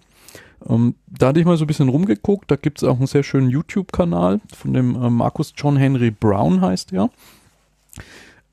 Ähm, 0.68 0.95
da 1.08 1.28
hatte 1.28 1.40
ich 1.40 1.45
mal 1.45 1.56
so 1.56 1.64
ein 1.64 1.68
bisschen 1.68 1.88
rumgeguckt. 1.88 2.52
Da 2.52 2.58
gibt 2.58 2.80
es 2.80 2.84
auch 2.84 2.98
einen 2.98 3.08
sehr 3.08 3.24
schönen 3.24 3.49
YouTube-Kanal 3.49 4.41
von 4.54 4.74
dem 4.74 5.02
äh, 5.02 5.10
Markus 5.10 5.54
John 5.56 5.78
Henry 5.78 6.12
Brown 6.12 6.60
heißt 6.60 6.91
der. 6.91 7.10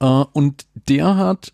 Uh, 0.03 0.27
und 0.33 0.67
der 0.89 1.17
hat 1.17 1.54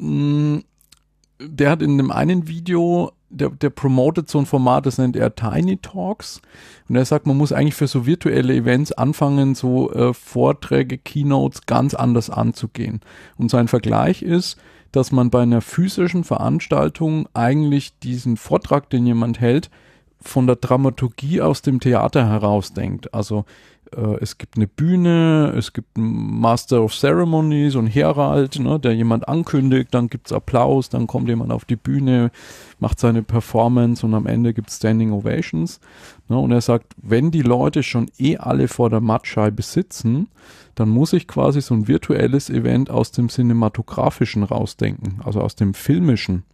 der 0.00 1.70
hat 1.70 1.82
in 1.82 1.98
dem 1.98 2.10
einen 2.10 2.48
Video, 2.48 3.12
der, 3.30 3.50
der 3.50 3.70
promotet 3.70 4.28
so 4.28 4.38
ein 4.38 4.46
Format, 4.46 4.86
das 4.86 4.98
nennt 4.98 5.16
er 5.16 5.34
Tiny 5.34 5.78
Talks. 5.78 6.40
Und 6.88 6.96
er 6.96 7.04
sagt, 7.04 7.26
man 7.26 7.36
muss 7.36 7.52
eigentlich 7.52 7.74
für 7.74 7.86
so 7.86 8.06
virtuelle 8.06 8.54
Events 8.54 8.92
anfangen, 8.92 9.54
so 9.54 9.92
äh, 9.92 10.14
Vorträge, 10.14 10.98
Keynotes 10.98 11.66
ganz 11.66 11.94
anders 11.94 12.30
anzugehen. 12.30 13.00
Und 13.36 13.50
sein 13.50 13.68
Vergleich 13.68 14.22
ist, 14.22 14.56
dass 14.92 15.12
man 15.12 15.30
bei 15.30 15.42
einer 15.42 15.60
physischen 15.60 16.24
Veranstaltung 16.24 17.28
eigentlich 17.34 17.98
diesen 17.98 18.36
Vortrag, 18.36 18.88
den 18.90 19.06
jemand 19.06 19.40
hält, 19.40 19.70
von 20.20 20.46
der 20.46 20.56
Dramaturgie 20.56 21.40
aus 21.40 21.62
dem 21.62 21.80
Theater 21.80 22.26
herausdenkt. 22.26 23.14
Also 23.14 23.44
es 24.20 24.38
gibt 24.38 24.56
eine 24.56 24.66
Bühne, 24.66 25.52
es 25.56 25.72
gibt 25.72 25.96
einen 25.96 26.40
Master 26.40 26.82
of 26.82 26.94
Ceremonies 26.94 27.74
und 27.74 27.86
Herald, 27.86 28.58
ne, 28.58 28.78
der 28.78 28.94
jemand 28.94 29.28
ankündigt, 29.28 29.94
dann 29.94 30.08
gibt 30.08 30.26
es 30.26 30.32
Applaus, 30.32 30.88
dann 30.88 31.06
kommt 31.06 31.28
jemand 31.28 31.52
auf 31.52 31.64
die 31.64 31.76
Bühne, 31.76 32.30
macht 32.80 33.00
seine 33.00 33.22
Performance 33.22 34.04
und 34.04 34.14
am 34.14 34.26
Ende 34.26 34.52
gibt 34.52 34.70
es 34.70 34.76
Standing 34.76 35.12
Ovations. 35.12 35.80
Ne, 36.28 36.38
und 36.38 36.52
er 36.52 36.60
sagt, 36.60 36.94
wenn 37.02 37.30
die 37.30 37.42
Leute 37.42 37.82
schon 37.82 38.10
eh 38.18 38.36
alle 38.36 38.68
vor 38.68 38.90
der 38.90 39.00
Mattscheibe 39.00 39.62
sitzen, 39.62 40.28
dann 40.74 40.90
muss 40.90 41.12
ich 41.12 41.26
quasi 41.26 41.60
so 41.60 41.74
ein 41.74 41.88
virtuelles 41.88 42.50
Event 42.50 42.90
aus 42.90 43.10
dem 43.10 43.28
Cinematografischen 43.28 44.42
rausdenken, 44.42 45.20
also 45.24 45.40
aus 45.40 45.56
dem 45.56 45.74
Filmischen 45.74 46.44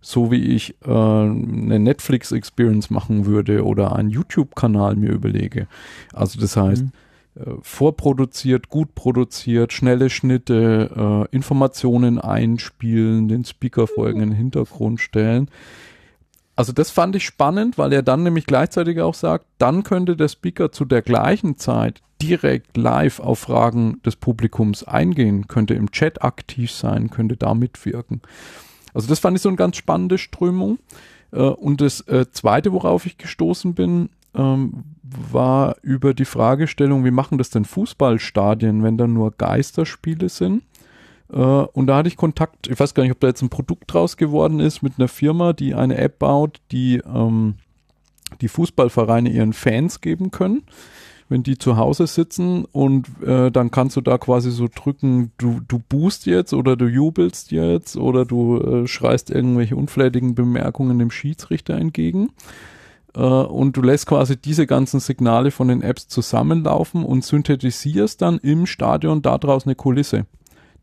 so 0.00 0.30
wie 0.30 0.42
ich 0.54 0.76
äh, 0.84 0.90
eine 0.90 1.78
Netflix-Experience 1.78 2.90
machen 2.90 3.26
würde 3.26 3.64
oder 3.64 3.96
einen 3.96 4.10
YouTube-Kanal 4.10 4.96
mir 4.96 5.10
überlege. 5.10 5.66
Also 6.12 6.40
das 6.40 6.56
heißt, 6.56 6.84
mhm. 6.84 6.92
äh, 7.34 7.54
vorproduziert, 7.62 8.68
gut 8.68 8.94
produziert, 8.94 9.72
schnelle 9.72 10.10
Schnitte, 10.10 11.26
äh, 11.30 11.34
Informationen 11.34 12.18
einspielen, 12.18 13.28
den 13.28 13.44
Speaker 13.44 13.86
folgen 13.86 14.20
in 14.20 14.30
den 14.30 14.38
Hintergrund 14.38 15.00
stellen. 15.00 15.50
Also 16.54 16.72
das 16.72 16.90
fand 16.90 17.14
ich 17.14 17.24
spannend, 17.24 17.78
weil 17.78 17.92
er 17.92 18.02
dann 18.02 18.24
nämlich 18.24 18.44
gleichzeitig 18.44 19.00
auch 19.00 19.14
sagt, 19.14 19.46
dann 19.58 19.84
könnte 19.84 20.16
der 20.16 20.26
Speaker 20.26 20.72
zu 20.72 20.84
der 20.84 21.02
gleichen 21.02 21.56
Zeit 21.56 22.02
direkt 22.20 22.76
live 22.76 23.20
auf 23.20 23.38
Fragen 23.38 24.00
des 24.04 24.16
Publikums 24.16 24.82
eingehen, 24.82 25.46
könnte 25.46 25.74
im 25.74 25.92
Chat 25.92 26.22
aktiv 26.22 26.72
sein, 26.72 27.10
könnte 27.10 27.36
da 27.36 27.54
mitwirken. 27.54 28.22
Also 28.98 29.08
das 29.08 29.20
fand 29.20 29.36
ich 29.36 29.42
so 29.42 29.48
eine 29.48 29.54
ganz 29.54 29.76
spannende 29.76 30.18
Strömung. 30.18 30.80
Äh, 31.30 31.42
und 31.42 31.80
das 31.80 32.00
äh, 32.08 32.26
Zweite, 32.32 32.72
worauf 32.72 33.06
ich 33.06 33.16
gestoßen 33.16 33.72
bin, 33.72 34.08
ähm, 34.34 34.72
war 35.04 35.76
über 35.82 36.14
die 36.14 36.24
Fragestellung, 36.24 37.04
wie 37.04 37.12
machen 37.12 37.38
das 37.38 37.50
denn 37.50 37.64
Fußballstadien, 37.64 38.82
wenn 38.82 38.98
da 38.98 39.06
nur 39.06 39.30
Geisterspiele 39.30 40.28
sind? 40.28 40.64
Äh, 41.32 41.36
und 41.36 41.86
da 41.86 41.98
hatte 41.98 42.08
ich 42.08 42.16
Kontakt, 42.16 42.66
ich 42.66 42.80
weiß 42.80 42.92
gar 42.92 43.04
nicht, 43.04 43.12
ob 43.12 43.20
da 43.20 43.28
jetzt 43.28 43.40
ein 43.40 43.50
Produkt 43.50 43.84
draus 43.86 44.16
geworden 44.16 44.58
ist, 44.58 44.82
mit 44.82 44.94
einer 44.98 45.06
Firma, 45.06 45.52
die 45.52 45.76
eine 45.76 45.96
App 45.96 46.18
baut, 46.18 46.60
die 46.72 46.96
ähm, 46.96 47.54
die 48.40 48.48
Fußballvereine 48.48 49.30
ihren 49.30 49.52
Fans 49.52 50.00
geben 50.00 50.32
können 50.32 50.64
wenn 51.28 51.42
die 51.42 51.58
zu 51.58 51.76
Hause 51.76 52.06
sitzen 52.06 52.64
und 52.64 53.06
äh, 53.22 53.50
dann 53.50 53.70
kannst 53.70 53.96
du 53.96 54.00
da 54.00 54.18
quasi 54.18 54.50
so 54.50 54.66
drücken, 54.74 55.32
du, 55.38 55.60
du 55.66 55.78
boost 55.78 56.26
jetzt 56.26 56.54
oder 56.54 56.76
du 56.76 56.86
jubelst 56.86 57.50
jetzt 57.50 57.96
oder 57.96 58.24
du 58.24 58.58
äh, 58.60 58.86
schreist 58.86 59.30
irgendwelche 59.30 59.76
unflätigen 59.76 60.34
Bemerkungen 60.34 60.98
dem 60.98 61.10
Schiedsrichter 61.10 61.74
entgegen. 61.74 62.30
Äh, 63.14 63.20
und 63.20 63.76
du 63.76 63.82
lässt 63.82 64.06
quasi 64.06 64.36
diese 64.36 64.66
ganzen 64.66 65.00
Signale 65.00 65.50
von 65.50 65.68
den 65.68 65.82
Apps 65.82 66.08
zusammenlaufen 66.08 67.04
und 67.04 67.24
synthetisierst 67.24 68.22
dann 68.22 68.38
im 68.38 68.66
Stadion 68.66 69.22
daraus 69.22 69.66
eine 69.66 69.74
Kulisse 69.74 70.26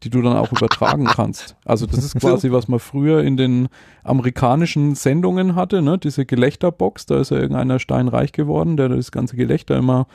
die 0.03 0.09
du 0.09 0.21
dann 0.21 0.35
auch 0.37 0.51
übertragen 0.51 1.05
kannst. 1.05 1.55
Also 1.65 1.85
das 1.85 2.03
ist 2.03 2.15
quasi, 2.19 2.51
was 2.51 2.67
man 2.67 2.79
früher 2.79 3.23
in 3.23 3.37
den 3.37 3.69
amerikanischen 4.03 4.95
Sendungen 4.95 5.55
hatte, 5.55 5.81
ne? 5.81 5.97
diese 5.97 6.25
Gelächterbox, 6.25 7.05
da 7.05 7.19
ist 7.19 7.31
ja 7.31 7.37
irgendeiner 7.37 7.79
steinreich 7.79 8.31
geworden, 8.31 8.77
der 8.77 8.89
das 8.89 9.11
ganze 9.11 9.35
Gelächter 9.35 9.77
immer 9.77 10.07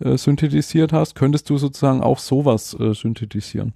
äh, 0.00 0.16
synthetisiert 0.16 0.92
hast, 0.92 1.14
könntest 1.14 1.50
du 1.50 1.58
sozusagen 1.58 2.02
auch 2.02 2.18
sowas 2.18 2.76
äh, 2.78 2.94
synthetisieren. 2.94 3.72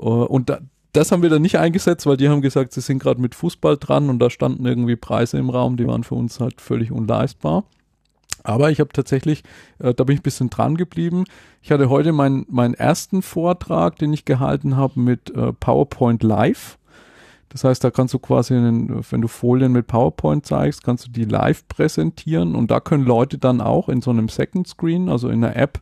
Uh, 0.00 0.24
und 0.24 0.48
da, 0.48 0.60
das 0.92 1.10
haben 1.10 1.22
wir 1.22 1.30
dann 1.30 1.42
nicht 1.42 1.58
eingesetzt, 1.58 2.06
weil 2.06 2.16
die 2.16 2.28
haben 2.28 2.40
gesagt, 2.40 2.72
sie 2.72 2.80
sind 2.80 3.00
gerade 3.00 3.20
mit 3.20 3.34
Fußball 3.34 3.76
dran 3.76 4.10
und 4.10 4.20
da 4.20 4.30
standen 4.30 4.64
irgendwie 4.64 4.96
Preise 4.96 5.38
im 5.38 5.50
Raum, 5.50 5.76
die 5.76 5.86
waren 5.86 6.04
für 6.04 6.14
uns 6.14 6.40
halt 6.40 6.60
völlig 6.60 6.92
unleistbar. 6.92 7.64
Aber 8.44 8.70
ich 8.70 8.80
habe 8.80 8.90
tatsächlich, 8.92 9.42
äh, 9.78 9.94
da 9.94 10.04
bin 10.04 10.14
ich 10.14 10.20
ein 10.20 10.24
bisschen 10.24 10.50
dran 10.50 10.76
geblieben. 10.76 11.24
Ich 11.62 11.70
hatte 11.70 11.90
heute 11.90 12.12
meinen 12.12 12.46
meinen 12.48 12.74
ersten 12.74 13.22
Vortrag, 13.22 13.96
den 13.96 14.12
ich 14.12 14.24
gehalten 14.24 14.76
habe 14.76 15.00
mit 15.00 15.34
äh, 15.34 15.52
PowerPoint 15.52 16.22
Live. 16.22 16.78
Das 17.50 17.64
heißt, 17.64 17.82
da 17.82 17.90
kannst 17.90 18.12
du 18.12 18.18
quasi, 18.18 18.54
einen, 18.54 19.04
wenn 19.10 19.22
du 19.22 19.28
Folien 19.28 19.72
mit 19.72 19.86
PowerPoint 19.86 20.44
zeigst, 20.44 20.84
kannst 20.84 21.06
du 21.06 21.10
die 21.10 21.24
live 21.24 21.66
präsentieren 21.68 22.54
und 22.54 22.70
da 22.70 22.78
können 22.78 23.04
Leute 23.04 23.38
dann 23.38 23.60
auch 23.60 23.88
in 23.88 24.02
so 24.02 24.10
einem 24.10 24.28
Second 24.28 24.68
Screen, 24.68 25.08
also 25.08 25.28
in 25.28 25.42
einer 25.42 25.56
App, 25.56 25.80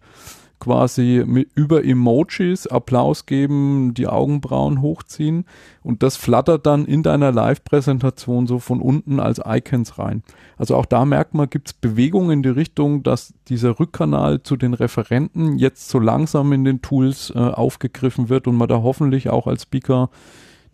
quasi 0.58 1.22
mit, 1.26 1.50
über 1.54 1.84
Emojis 1.84 2.66
Applaus 2.66 3.26
geben, 3.26 3.94
die 3.94 4.06
Augenbrauen 4.06 4.80
hochziehen 4.80 5.44
und 5.82 6.02
das 6.02 6.16
flattert 6.16 6.66
dann 6.66 6.84
in 6.86 7.02
deiner 7.02 7.32
Live-Präsentation 7.32 8.46
so 8.46 8.58
von 8.58 8.80
unten 8.80 9.20
als 9.20 9.40
Icons 9.44 9.98
rein. 9.98 10.22
Also 10.56 10.76
auch 10.76 10.86
da 10.86 11.04
merkt 11.04 11.34
man, 11.34 11.50
gibt 11.50 11.68
es 11.68 11.72
Bewegungen 11.74 12.30
in 12.30 12.42
die 12.42 12.48
Richtung, 12.48 13.02
dass 13.02 13.34
dieser 13.48 13.78
Rückkanal 13.78 14.42
zu 14.42 14.56
den 14.56 14.74
Referenten 14.74 15.58
jetzt 15.58 15.88
so 15.88 15.98
langsam 15.98 16.52
in 16.52 16.64
den 16.64 16.82
Tools 16.82 17.32
äh, 17.34 17.38
aufgegriffen 17.38 18.28
wird 18.28 18.46
und 18.46 18.56
man 18.56 18.68
da 18.68 18.82
hoffentlich 18.82 19.28
auch 19.28 19.46
als 19.46 19.64
Speaker 19.64 20.10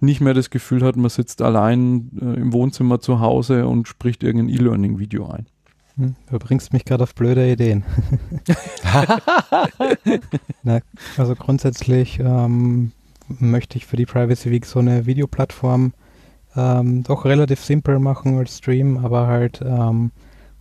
nicht 0.03 0.21
mehr 0.21 0.35
das 0.35 0.51
Gefühl 0.51 0.83
hat, 0.83 0.97
man 0.97 1.11
sitzt 1.11 1.43
allein 1.43 2.11
äh, 2.21 2.41
im 2.41 2.53
Wohnzimmer 2.53 3.01
zu 3.01 3.21
Hause 3.21 3.67
und 3.67 3.87
spricht 3.87 4.23
irgendein 4.23 4.55
E-Learning-Video 4.55 5.29
ein. 5.29 5.47
Hm, 5.97 6.17
du 6.31 6.39
bringst 6.39 6.73
mich 6.73 6.85
gerade 6.85 7.05
auf 7.05 7.15
blöde 7.15 7.51
Ideen. 7.51 7.85
Na, 10.63 10.81
also 11.17 11.35
grundsätzlich 11.35 12.19
ähm, 12.19 12.93
möchte 13.29 13.77
ich 13.77 13.87
für 13.87 13.97
die 13.97 14.07
Privacy 14.07 14.51
Week 14.51 14.65
so 14.65 14.79
eine 14.79 15.07
Videoplattform 15.07 15.93
ähm, 16.57 17.03
doch 17.03 17.25
relativ 17.25 17.63
simpel 17.63 17.99
machen 17.99 18.39
als 18.39 18.59
Stream, 18.59 18.99
aber 18.99 19.27
halt 19.27 19.61
ähm, 19.65 20.13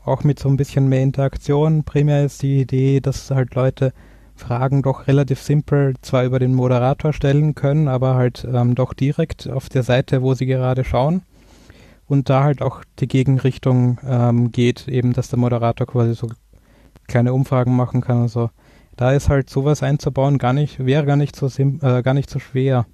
auch 0.04 0.24
mit 0.24 0.40
so 0.40 0.50
ein 0.50 0.58
bisschen 0.58 0.90
mehr 0.90 1.04
Interaktion. 1.04 1.84
Primär 1.84 2.26
ist 2.26 2.42
die 2.42 2.62
Idee, 2.62 3.00
dass 3.00 3.32
halt 3.32 3.56
Leute 3.56 3.94
Fragen 4.36 4.82
doch 4.82 5.08
relativ 5.08 5.42
simpel 5.42 5.94
zwar 6.02 6.24
über 6.24 6.40
den 6.40 6.56
Moderator 6.56 7.14
stellen 7.14 7.54
können, 7.54 7.88
aber 7.88 8.16
halt 8.16 8.48
ähm, 8.52 8.76
doch 8.76 8.94
direkt 8.94 9.48
auf 9.48 9.70
der 9.70 9.84
Seite, 9.84 10.22
wo 10.22 10.34
sie 10.34 10.46
gerade 10.48 10.84
schauen 10.84 11.22
und 12.12 12.30
da 12.30 12.44
halt 12.44 12.62
auch 12.62 12.84
die 13.00 13.08
Gegenrichtung 13.08 13.98
ähm, 14.06 14.52
geht, 14.52 14.90
eben, 14.90 15.14
dass 15.14 15.30
der 15.30 15.40
Moderator 15.40 15.88
quasi 15.88 16.14
so 16.14 16.28
kleine 17.08 17.34
Umfragen 17.34 17.74
machen 17.74 18.02
kann 18.02 18.24
und 18.24 18.28
so. 18.28 18.50
Da 18.98 19.14
ist 19.14 19.30
halt 19.30 19.50
sowas 19.50 19.82
einzubauen 19.82 20.38
gar 20.38 20.52
nicht, 20.52 20.86
wäre 20.86 21.06
gar 21.06 21.16
nicht 21.16 21.38
so 21.38 21.48
äh, 21.48 22.02
gar 22.02 22.14
nicht 22.14 22.30
so 22.30 22.40
schwer. 22.40 22.86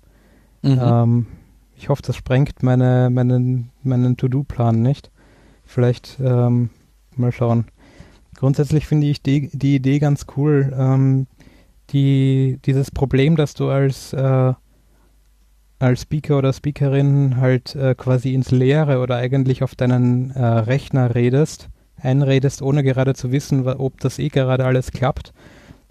Mhm. 0.61 0.79
Ähm, 0.79 1.27
ich 1.75 1.89
hoffe, 1.89 2.03
das 2.03 2.15
sprengt 2.15 2.61
meine, 2.61 3.09
meinen, 3.09 3.71
meinen 3.81 4.17
To-Do-Plan 4.17 4.83
nicht. 4.83 5.09
Vielleicht 5.65 6.19
ähm, 6.23 6.69
mal 7.15 7.31
schauen. 7.31 7.65
Grundsätzlich 8.35 8.85
finde 8.85 9.07
ich 9.07 9.23
die, 9.23 9.49
die 9.51 9.77
Idee 9.77 9.97
ganz 9.97 10.27
cool. 10.37 10.71
Ähm, 10.77 11.25
die, 11.89 12.59
dieses 12.67 12.91
Problem, 12.91 13.35
dass 13.35 13.55
du 13.55 13.69
als, 13.69 14.13
äh, 14.13 14.53
als 15.79 16.01
Speaker 16.01 16.37
oder 16.37 16.53
Speakerin 16.53 17.37
halt 17.37 17.75
äh, 17.75 17.95
quasi 17.95 18.33
ins 18.33 18.51
Leere 18.51 18.99
oder 18.99 19.17
eigentlich 19.17 19.63
auf 19.63 19.75
deinen 19.75 20.31
äh, 20.31 20.43
Rechner 20.43 21.13
redest, 21.13 21.69
einredest, 22.01 22.61
ohne 22.61 22.83
gerade 22.83 23.13
zu 23.13 23.31
wissen, 23.31 23.67
ob 23.67 23.99
das 23.99 24.19
eh 24.19 24.29
gerade 24.29 24.65
alles 24.65 24.91
klappt. 24.91 25.33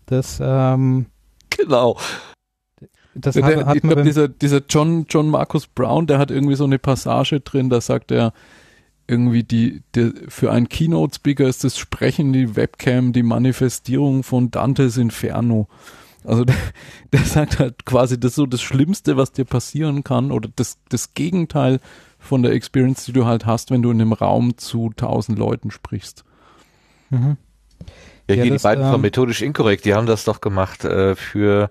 Das, 0.07 0.41
ähm, 0.43 1.07
genau. 1.51 1.99
Das 3.15 3.35
ja, 3.35 3.49
der, 3.49 3.67
hat, 3.67 3.77
ich 3.77 3.83
glaube, 3.83 4.03
dieser, 4.03 4.29
dieser 4.29 4.61
John, 4.69 5.07
John 5.09 5.31
Marcus 5.31 5.67
Brown, 5.67 6.07
der 6.07 6.19
hat 6.19 6.31
irgendwie 6.31 6.57
so 6.57 6.65
eine 6.65 6.79
Passage 6.79 7.41
drin, 7.41 7.71
da 7.71 7.81
sagt 7.81 8.11
er, 8.11 8.33
irgendwie 9.09 9.45
die, 9.45 9.83
die 9.95 10.13
für 10.29 10.53
einen 10.53 10.69
Keynote-Speaker 10.69 11.47
ist 11.47 11.65
das 11.65 11.79
Sprechen, 11.79 12.33
die 12.33 12.57
Webcam, 12.57 13.13
die 13.13 13.23
Manifestierung 13.23 14.23
von 14.23 14.51
Dantes 14.51 14.97
Inferno. 14.97 15.69
Also 16.27 16.45
der, 16.45 16.57
der 17.13 17.21
sagt 17.21 17.59
halt 17.59 17.87
quasi, 17.87 18.19
das 18.19 18.33
ist 18.33 18.37
so 18.37 18.47
das 18.47 18.63
Schlimmste, 18.63 19.17
was 19.17 19.33
dir 19.33 19.45
passieren 19.45 20.05
kann 20.05 20.33
oder 20.33 20.49
das, 20.55 20.79
das 20.89 21.15
Gegenteil 21.15 21.81
von 22.19 22.43
der 22.43 22.53
Experience, 22.53 23.05
die 23.05 23.13
du 23.13 23.25
halt 23.25 23.47
hast, 23.47 23.71
wenn 23.71 23.83
du 23.83 23.91
in 23.91 24.01
einem 24.01 24.13
Raum 24.13 24.57
zu 24.57 24.91
tausend 24.97 25.39
Leuten 25.39 25.71
sprichst. 25.71 26.25
Mhm. 27.11 27.37
Ja, 28.29 28.35
hier 28.35 28.45
ja, 28.45 28.53
das, 28.53 28.63
die 28.63 28.67
beiden 28.67 28.85
ähm, 28.85 28.91
von 28.91 29.01
Methodisch 29.01 29.43
Inkorrekt, 29.43 29.85
die 29.85 29.95
haben 29.95 30.07
das 30.07 30.25
doch 30.25 30.41
gemacht 30.41 30.85
äh, 30.85 31.15
für 31.15 31.71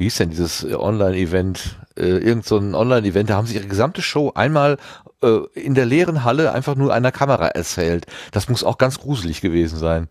wie 0.00 0.04
hieß 0.04 0.16
denn 0.16 0.30
dieses 0.30 0.64
Online-Event, 0.64 1.78
äh, 1.94 2.06
irgend 2.06 2.46
so 2.46 2.56
ein 2.56 2.74
Online-Event, 2.74 3.28
da 3.28 3.36
haben 3.36 3.46
sie 3.46 3.56
ihre 3.56 3.66
gesamte 3.66 4.00
Show 4.00 4.32
einmal 4.34 4.78
äh, 5.22 5.40
in 5.52 5.74
der 5.74 5.84
leeren 5.84 6.24
Halle 6.24 6.52
einfach 6.52 6.74
nur 6.74 6.94
einer 6.94 7.12
Kamera 7.12 7.48
erzählt. 7.48 8.06
Das 8.32 8.48
muss 8.48 8.64
auch 8.64 8.78
ganz 8.78 8.98
gruselig 8.98 9.42
gewesen 9.42 9.78
sein. 9.78 10.08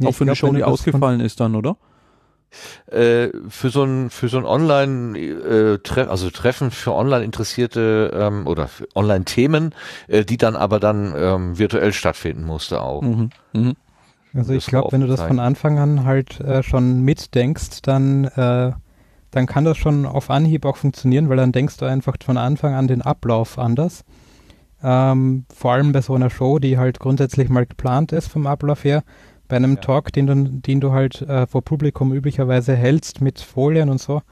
Ja, 0.00 0.08
auch 0.08 0.14
für 0.16 0.24
eine 0.24 0.34
Show, 0.34 0.52
die 0.52 0.64
ausgefallen 0.64 1.20
ist 1.20 1.38
dann, 1.38 1.54
oder? 1.54 1.76
Äh, 2.90 3.28
für 3.48 3.70
so 3.70 3.84
ein 3.84 4.10
für 4.10 4.28
so 4.28 4.38
ein 4.38 4.44
Online 4.44 5.18
äh, 5.18 5.78
Treff, 5.78 6.08
also 6.08 6.30
Treffen 6.30 6.70
für 6.70 6.92
Online 6.92 7.24
Interessierte 7.24 8.12
ähm, 8.14 8.46
oder 8.46 8.68
Online 8.94 9.24
Themen, 9.24 9.74
äh, 10.08 10.24
die 10.24 10.36
dann 10.36 10.56
aber 10.56 10.80
dann 10.80 11.14
ähm, 11.16 11.58
virtuell 11.58 11.92
stattfinden 11.92 12.44
musste 12.44 12.80
auch. 12.80 13.02
Mhm. 13.02 13.30
Mhm. 13.52 13.76
Also 14.36 14.52
ich 14.52 14.66
glaube, 14.66 14.92
wenn 14.92 15.00
du 15.00 15.06
das 15.06 15.22
von 15.22 15.40
Anfang 15.40 15.78
an 15.78 16.04
halt 16.04 16.40
äh, 16.40 16.62
schon 16.62 17.02
mitdenkst, 17.02 17.82
dann, 17.82 18.24
äh, 18.24 18.72
dann 19.30 19.46
kann 19.46 19.64
das 19.64 19.78
schon 19.78 20.04
auf 20.04 20.30
Anhieb 20.30 20.64
auch 20.66 20.76
funktionieren, 20.76 21.28
weil 21.28 21.38
dann 21.38 21.52
denkst 21.52 21.78
du 21.78 21.86
einfach 21.86 22.16
von 22.22 22.36
Anfang 22.36 22.74
an 22.74 22.86
den 22.86 23.02
Ablauf 23.02 23.58
anders. 23.58 24.04
Ähm, 24.82 25.46
vor 25.54 25.72
allem 25.72 25.92
bei 25.92 26.02
so 26.02 26.14
einer 26.14 26.28
Show, 26.28 26.58
die 26.58 26.76
halt 26.76 27.00
grundsätzlich 27.00 27.48
mal 27.48 27.64
geplant 27.64 28.12
ist 28.12 28.28
vom 28.28 28.46
Ablauf 28.46 28.84
her. 28.84 29.04
Bei 29.48 29.56
einem 29.56 29.74
ja. 29.74 29.80
Talk, 29.80 30.12
den 30.12 30.26
du, 30.26 30.34
den 30.34 30.80
du 30.80 30.92
halt 30.92 31.22
äh, 31.22 31.46
vor 31.46 31.62
Publikum 31.62 32.12
üblicherweise 32.12 32.74
hältst 32.74 33.20
mit 33.20 33.40
Folien 33.40 33.88
und 33.88 34.00
so, 34.00 34.22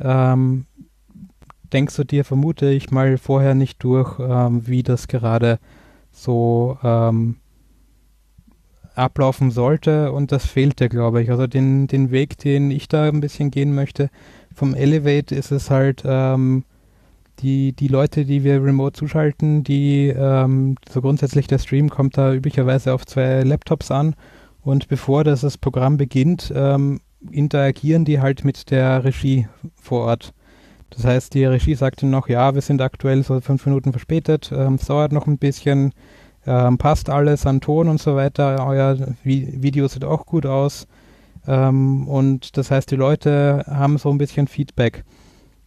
ähm, 0.00 0.66
denkst 1.72 1.96
du 1.96 2.04
dir, 2.04 2.24
vermute 2.24 2.70
ich 2.70 2.90
mal, 2.90 3.18
vorher 3.18 3.54
nicht 3.54 3.82
durch, 3.82 4.18
ähm, 4.20 4.66
wie 4.66 4.82
das 4.82 5.08
gerade 5.08 5.58
so 6.10 6.78
ähm, 6.82 7.36
ablaufen 8.94 9.50
sollte 9.50 10.12
und 10.12 10.32
das 10.32 10.46
fehlte, 10.46 10.88
glaube 10.88 11.22
ich. 11.22 11.30
Also 11.30 11.46
den, 11.46 11.86
den 11.86 12.10
Weg, 12.10 12.38
den 12.38 12.70
ich 12.70 12.88
da 12.88 13.08
ein 13.08 13.20
bisschen 13.20 13.50
gehen 13.50 13.74
möchte, 13.74 14.10
vom 14.54 14.74
Elevate 14.74 15.34
ist 15.34 15.50
es 15.50 15.70
halt, 15.70 16.02
ähm, 16.04 16.64
die, 17.38 17.72
die 17.72 17.88
Leute, 17.88 18.24
die 18.24 18.44
wir 18.44 18.62
remote 18.62 18.92
zuschalten, 18.92 19.64
die 19.64 20.08
ähm, 20.08 20.76
so 20.88 21.00
grundsätzlich 21.00 21.46
der 21.46 21.58
Stream 21.58 21.88
kommt 21.88 22.16
da 22.16 22.32
üblicherweise 22.32 22.92
auf 22.92 23.06
zwei 23.06 23.42
Laptops 23.42 23.90
an 23.90 24.14
und 24.62 24.88
bevor 24.88 25.24
das, 25.24 25.42
das 25.42 25.58
Programm 25.58 25.96
beginnt, 25.96 26.52
ähm, 26.54 27.00
interagieren 27.30 28.04
die 28.04 28.20
halt 28.20 28.44
mit 28.44 28.70
der 28.70 29.04
Regie 29.04 29.48
vor 29.74 30.06
Ort. 30.06 30.34
Das 30.90 31.04
heißt, 31.04 31.34
die 31.34 31.44
Regie 31.44 31.74
sagt 31.74 32.02
dann 32.02 32.10
noch, 32.10 32.28
ja, 32.28 32.54
wir 32.54 32.60
sind 32.60 32.82
aktuell 32.82 33.22
so 33.22 33.40
fünf 33.40 33.64
Minuten 33.66 33.92
verspätet, 33.92 34.52
ähm, 34.54 34.74
es 34.74 34.86
dauert 34.86 35.12
noch 35.12 35.26
ein 35.26 35.38
bisschen, 35.38 35.92
ähm, 36.46 36.78
passt 36.78 37.08
alles 37.08 37.46
an 37.46 37.60
Ton 37.60 37.88
und 37.88 38.00
so 38.00 38.16
weiter. 38.16 38.66
Euer 38.66 38.96
Vi 39.22 39.62
Video 39.62 39.88
sieht 39.88 40.04
auch 40.04 40.26
gut 40.26 40.44
aus. 40.44 40.86
Ähm, 41.46 42.08
und 42.08 42.56
das 42.56 42.70
heißt, 42.70 42.90
die 42.90 42.96
Leute 42.96 43.64
haben 43.66 43.98
so 43.98 44.10
ein 44.10 44.18
bisschen 44.18 44.48
Feedback. 44.48 45.04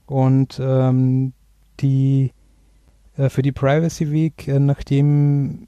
Und 0.06 0.62
ähm, 0.62 1.34
die 1.80 2.32
äh, 3.18 3.30
für 3.30 3.42
die 3.42 3.52
Privacy 3.52 4.12
Week, 4.12 4.48
äh, 4.48 4.60
nachdem 4.60 5.68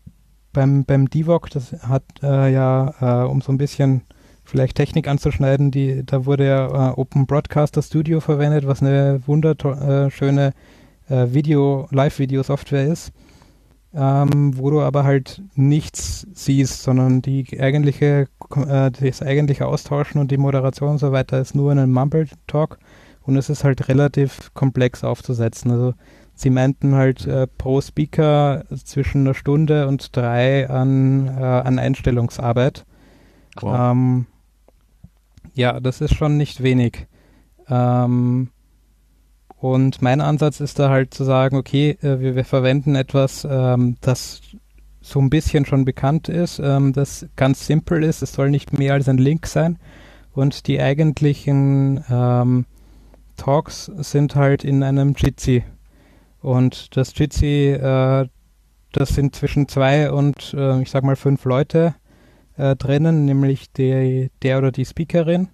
beim, 0.58 0.86
beim 0.86 1.08
DIVOC, 1.08 1.52
das 1.52 1.74
hat 1.84 2.04
äh, 2.24 2.52
ja, 2.52 2.94
äh, 3.00 3.28
um 3.28 3.42
so 3.42 3.52
ein 3.52 3.60
bisschen 3.60 4.02
vielleicht 4.44 4.76
Technik 4.76 5.08
anzuschneiden, 5.08 5.70
die, 5.70 6.04
da 6.04 6.26
wurde 6.26 6.48
ja 6.48 6.92
äh, 6.92 6.94
Open 6.94 7.28
Broadcaster 7.28 7.84
Studio 7.84 8.22
verwendet, 8.22 8.66
was 8.66 8.82
eine 8.82 9.22
wunderschöne 9.28 10.54
äh, 11.10 11.28
Video, 11.30 11.88
Live-Video-Software 11.92 12.88
ist 12.88 13.12
ähm, 13.94 14.58
wo 14.58 14.70
du 14.70 14.82
aber 14.82 15.04
halt 15.04 15.42
nichts 15.56 16.28
siehst, 16.34 16.84
sondern 16.84 17.22
die 17.22 17.60
eigentliche, 17.60 18.28
äh, 18.56 18.92
das 18.92 19.22
eigentliche 19.22 19.66
Austauschen 19.66 20.20
und 20.20 20.32
die 20.32 20.38
Moderation 20.38 20.92
und 20.92 20.98
so 20.98 21.12
weiter 21.12 21.40
ist 21.40 21.56
nur 21.56 21.72
in 21.72 21.80
einem 21.80 21.94
Mumble 21.94 22.28
Talk 22.48 22.78
und 23.24 23.38
es 23.38 23.50
ist 23.50 23.64
halt 23.64 23.88
relativ 23.88 24.54
komplex 24.54 25.04
aufzusetzen. 25.04 25.72
Also 25.72 25.94
sie 26.40 26.50
meinten 26.50 26.96
halt 26.96 27.26
äh, 27.26 27.48
pro 27.48 27.82
Speaker 27.82 28.64
zwischen 28.84 29.22
einer 29.22 29.34
Stunde 29.34 29.88
und 29.88 30.16
drei 30.16 30.70
an, 30.70 31.28
äh, 31.28 31.42
an 31.42 31.80
Einstellungsarbeit. 31.80 32.86
Wow. 33.60 33.92
Ähm, 33.92 34.26
ja, 35.54 35.80
das 35.80 36.02
ist 36.02 36.14
schon 36.14 36.38
nicht 36.38 36.62
wenig. 36.62 37.08
Ähm, 37.68 38.50
und 39.60 40.02
mein 40.04 40.22
Ansatz 40.22 40.60
ist 40.60 40.78
da 40.78 40.90
halt 40.90 41.14
zu 41.14 41.24
sagen, 41.24 41.58
okay, 41.58 41.98
äh, 42.02 42.20
wir, 42.20 42.36
wir, 42.36 42.46
verwenden 42.46 42.96
etwas, 42.96 43.46
ähm, 43.50 43.98
das 44.02 44.42
so 45.02 45.20
ein 45.20 45.32
bisschen 45.32 45.66
schon 45.66 45.84
bekannt 45.84 46.30
ist, 46.30 46.60
ähm, 46.60 46.94
das 46.94 47.28
ganz 47.36 47.66
simpel 47.66 48.04
ist. 48.04 48.22
Es 48.22 48.34
soll 48.34 48.52
nicht 48.52 48.78
mehr 48.78 48.94
als 48.94 49.10
ein 49.10 49.18
Link 49.18 49.48
sein. 49.48 49.80
Und 50.34 50.68
die 50.68 50.80
eigentlichen 50.80 52.04
ähm, 52.10 52.66
Talks 53.38 53.86
sind 53.86 54.36
halt 54.36 54.64
in 54.64 54.84
einem 54.84 55.16
Jitsi. 55.18 55.64
Und 56.48 56.96
das 56.96 57.12
Jitsi, 57.14 57.74
äh, 57.74 58.26
das 58.94 59.10
sind 59.10 59.36
zwischen 59.36 59.68
zwei 59.68 60.10
und 60.10 60.54
äh, 60.54 60.82
ich 60.82 60.90
sag 60.90 61.04
mal 61.04 61.18
fünf 61.18 61.44
Leute 61.44 61.94
äh, 62.56 62.78
drinnen, 62.78 63.26
nämlich 63.26 63.70
der, 63.74 64.30
der 64.42 64.60
oder 64.60 64.72
die 64.72 64.86
Speakerin. 64.86 65.50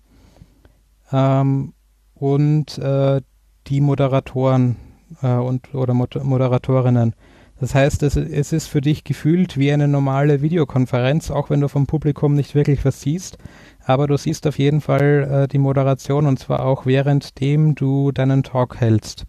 Ähm, 1.12 1.74
und 2.14 2.78
äh, 2.78 3.22
die 3.66 3.82
Moderatoren 3.82 4.76
äh, 5.24 5.34
und 5.34 5.74
oder 5.74 5.96
Mod 5.96 6.24
Moderatorinnen. 6.24 7.16
Das 7.60 7.74
heißt, 7.74 8.04
es, 8.04 8.16
es 8.16 8.54
ist 8.54 8.68
für 8.68 8.82
dich 8.82 9.04
gefühlt 9.04 9.58
wie 9.58 9.72
eine 9.72 9.88
normale 9.88 10.44
Videokonferenz, 10.44 11.32
auch 11.32 11.50
wenn 11.50 11.62
du 11.62 11.70
vom 11.70 11.88
Publikum 11.88 12.36
nicht 12.36 12.54
wirklich 12.54 12.86
was 12.86 13.02
siehst. 13.02 13.40
Aber 13.84 14.06
du 14.06 14.16
siehst 14.16 14.46
auf 14.46 14.60
jeden 14.60 14.80
Fall 14.80 15.44
äh, 15.46 15.48
die 15.48 15.58
Moderation 15.58 16.28
und 16.28 16.38
zwar 16.38 16.64
auch 16.64 16.86
währenddem 16.86 17.74
du 17.74 18.12
deinen 18.12 18.44
Talk 18.44 18.80
hältst. 18.80 19.26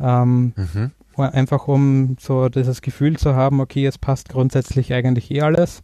Ähm, 0.00 0.52
mhm. 0.56 0.90
Einfach 1.16 1.66
um 1.66 2.16
so 2.20 2.48
dieses 2.48 2.80
Gefühl 2.80 3.16
zu 3.16 3.34
haben, 3.34 3.60
okay, 3.60 3.86
es 3.86 3.98
passt 3.98 4.28
grundsätzlich 4.28 4.92
eigentlich 4.94 5.30
eh 5.32 5.40
alles. 5.40 5.82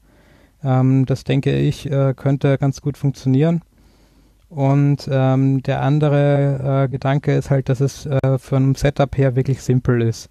Ähm, 0.63 1.07
das 1.07 1.25
denke 1.25 1.57
ich, 1.57 1.91
äh, 1.91 2.15
könnte 2.15 2.57
ganz 2.59 2.81
gut 2.81 2.97
funktionieren. 2.97 3.63
Und 4.49 5.09
ähm, 5.11 5.63
der 5.65 5.83
andere 5.83 6.85
äh, 6.85 6.89
Gedanke 6.89 7.35
ist 7.35 7.51
halt, 7.51 7.69
dass 7.69 7.81
es 7.81 8.07
äh, 8.07 8.39
von 8.39 8.77
Setup 8.77 9.17
her 9.17 9.35
wirklich 9.35 9.63
simpel 9.63 10.03
ist. 10.03 10.31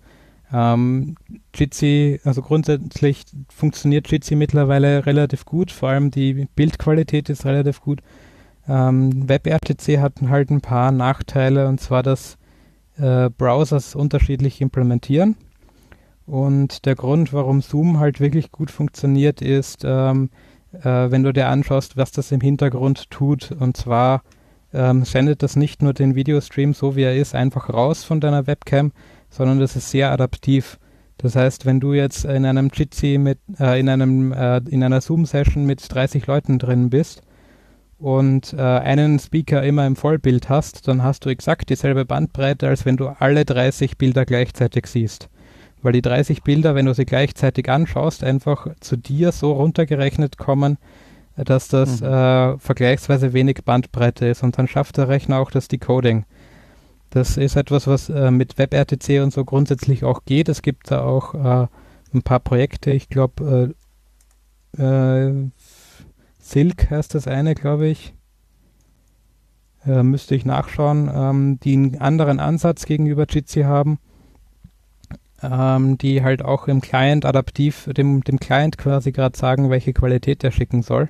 Ähm, 0.53 1.15
Jitsi, 1.53 2.21
also 2.23 2.41
grundsätzlich 2.41 3.23
funktioniert 3.49 4.09
Jitsi 4.09 4.35
mittlerweile 4.35 5.05
relativ 5.05 5.45
gut, 5.45 5.71
vor 5.71 5.89
allem 5.89 6.11
die 6.11 6.47
Bildqualität 6.55 7.29
ist 7.29 7.45
relativ 7.45 7.81
gut. 7.81 8.01
Ähm, 8.67 9.27
WebRTC 9.27 9.99
hat 9.99 10.13
halt 10.21 10.51
ein 10.51 10.61
paar 10.61 10.91
Nachteile 10.91 11.67
und 11.67 11.81
zwar, 11.81 12.03
dass 12.03 12.37
äh, 12.97 13.29
Browsers 13.29 13.95
unterschiedlich 13.95 14.61
implementieren. 14.61 15.35
Und 16.25 16.85
der 16.85 16.95
Grund, 16.95 17.33
warum 17.33 17.61
Zoom 17.61 17.99
halt 17.99 18.19
wirklich 18.19 18.51
gut 18.51 18.71
funktioniert, 18.71 19.41
ist, 19.41 19.83
ähm, 19.83 20.29
äh, 20.71 21.11
wenn 21.11 21.23
du 21.23 21.33
dir 21.33 21.47
anschaust, 21.49 21.97
was 21.97 22.11
das 22.11 22.31
im 22.31 22.41
Hintergrund 22.41 23.09
tut. 23.09 23.51
Und 23.51 23.75
zwar 23.75 24.23
ähm, 24.73 25.03
sendet 25.03 25.43
das 25.43 25.55
nicht 25.55 25.81
nur 25.81 25.93
den 25.93 26.15
Videostream 26.15 26.73
so 26.73 26.95
wie 26.95 27.03
er 27.03 27.15
ist 27.15 27.35
einfach 27.35 27.69
raus 27.69 28.03
von 28.03 28.19
deiner 28.19 28.47
Webcam, 28.47 28.91
sondern 29.29 29.59
das 29.59 29.75
ist 29.75 29.89
sehr 29.89 30.11
adaptiv. 30.11 30.79
Das 31.17 31.35
heißt, 31.35 31.65
wenn 31.65 31.79
du 31.79 31.93
jetzt 31.93 32.25
in 32.25 32.45
einem 32.45 32.69
Jitsi 32.73 33.17
mit, 33.17 33.39
äh, 33.59 33.79
in 33.79 33.89
einem, 33.89 34.31
äh, 34.31 34.57
in 34.69 34.83
einer 34.83 35.01
Zoom-Session 35.01 35.65
mit 35.65 35.93
30 35.93 36.25
Leuten 36.27 36.57
drin 36.57 36.89
bist 36.89 37.21
und 38.03 38.53
äh, 38.53 38.61
einen 38.61 39.19
Speaker 39.19 39.63
immer 39.63 39.87
im 39.87 39.95
Vollbild 39.95 40.49
hast, 40.49 40.87
dann 40.87 41.03
hast 41.03 41.25
du 41.25 41.29
exakt 41.29 41.69
dieselbe 41.69 42.05
Bandbreite, 42.05 42.67
als 42.67 42.85
wenn 42.85 42.97
du 42.97 43.07
alle 43.07 43.45
30 43.45 43.97
Bilder 43.97 44.25
gleichzeitig 44.25 44.87
siehst 44.87 45.29
weil 45.83 45.93
die 45.93 46.01
30 46.01 46.43
Bilder, 46.43 46.75
wenn 46.75 46.85
du 46.85 46.93
sie 46.93 47.05
gleichzeitig 47.05 47.69
anschaust, 47.69 48.23
einfach 48.23 48.67
zu 48.79 48.95
dir 48.95 49.31
so 49.31 49.51
runtergerechnet 49.51 50.37
kommen, 50.37 50.77
dass 51.35 51.67
das 51.67 52.01
mhm. 52.01 52.07
äh, 52.07 52.57
vergleichsweise 52.57 53.33
wenig 53.33 53.59
Bandbreite 53.65 54.27
ist 54.27 54.43
und 54.43 54.57
dann 54.57 54.67
schafft 54.67 54.97
der 54.97 55.09
Rechner 55.09 55.39
auch 55.39 55.51
das 55.51 55.67
Decoding. 55.67 56.25
Das 57.09 57.37
ist 57.37 57.55
etwas, 57.55 57.85
was 57.85 58.09
äh, 58.09 58.31
mit 58.31 58.57
WebRTC 58.57 59.21
und 59.21 59.33
so 59.33 59.45
grundsätzlich 59.45 60.03
auch 60.03 60.25
geht. 60.25 60.49
Es 60.49 60.61
gibt 60.61 60.89
da 60.89 61.03
auch 61.03 61.33
äh, 61.35 61.67
ein 62.13 62.23
paar 62.23 62.39
Projekte, 62.39 62.91
ich 62.91 63.09
glaube, 63.09 63.75
äh, 64.77 64.81
äh, 64.81 65.49
Silk 66.53 66.91
heißt 66.91 67.15
das 67.15 67.27
eine, 67.27 67.55
glaube 67.55 67.87
ich. 67.87 68.13
Äh, 69.87 70.03
müsste 70.03 70.35
ich 70.35 70.45
nachschauen, 70.45 71.09
ähm, 71.11 71.59
die 71.61 71.73
einen 71.73 71.99
anderen 71.99 72.39
Ansatz 72.39 72.85
gegenüber 72.85 73.25
Jitsi 73.27 73.63
haben, 73.63 73.97
ähm, 75.41 75.97
die 75.97 76.23
halt 76.23 76.45
auch 76.45 76.67
im 76.67 76.79
Client 76.79 77.25
adaptiv, 77.25 77.89
dem, 77.97 78.23
dem 78.23 78.39
Client 78.39 78.77
quasi 78.77 79.11
gerade 79.11 79.35
sagen, 79.35 79.71
welche 79.71 79.93
Qualität 79.93 80.43
er 80.43 80.51
schicken 80.51 80.83
soll, 80.83 81.09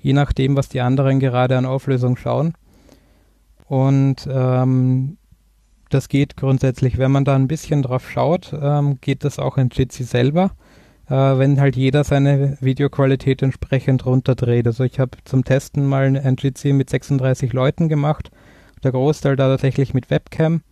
je 0.00 0.12
nachdem, 0.12 0.56
was 0.56 0.68
die 0.68 0.80
anderen 0.80 1.20
gerade 1.20 1.56
an 1.56 1.66
Auflösung 1.66 2.16
schauen. 2.16 2.54
Und 3.68 4.28
ähm, 4.28 5.18
das 5.88 6.08
geht 6.08 6.36
grundsätzlich, 6.36 6.98
wenn 6.98 7.12
man 7.12 7.24
da 7.24 7.36
ein 7.36 7.48
bisschen 7.48 7.82
drauf 7.82 8.10
schaut, 8.10 8.52
ähm, 8.60 8.98
geht 9.00 9.22
das 9.22 9.38
auch 9.38 9.56
in 9.56 9.70
Jitsi 9.72 10.02
selber 10.02 10.50
äh, 11.10 11.38
wenn 11.38 11.60
halt 11.60 11.76
jeder 11.76 12.04
seine 12.04 12.56
Videoqualität 12.60 13.42
entsprechend 13.42 14.06
runterdreht. 14.06 14.66
Also 14.66 14.84
ich 14.84 15.00
habe 15.00 15.18
zum 15.24 15.44
Testen 15.44 15.84
mal 15.84 16.16
ein 16.16 16.36
GC 16.36 16.72
mit 16.72 16.88
36 16.88 17.52
Leuten 17.52 17.88
gemacht, 17.88 18.30
der 18.84 18.92
Großteil 18.92 19.36
da 19.36 19.48
tatsächlich 19.48 19.92
mit 19.92 20.08
Webcam. 20.10 20.62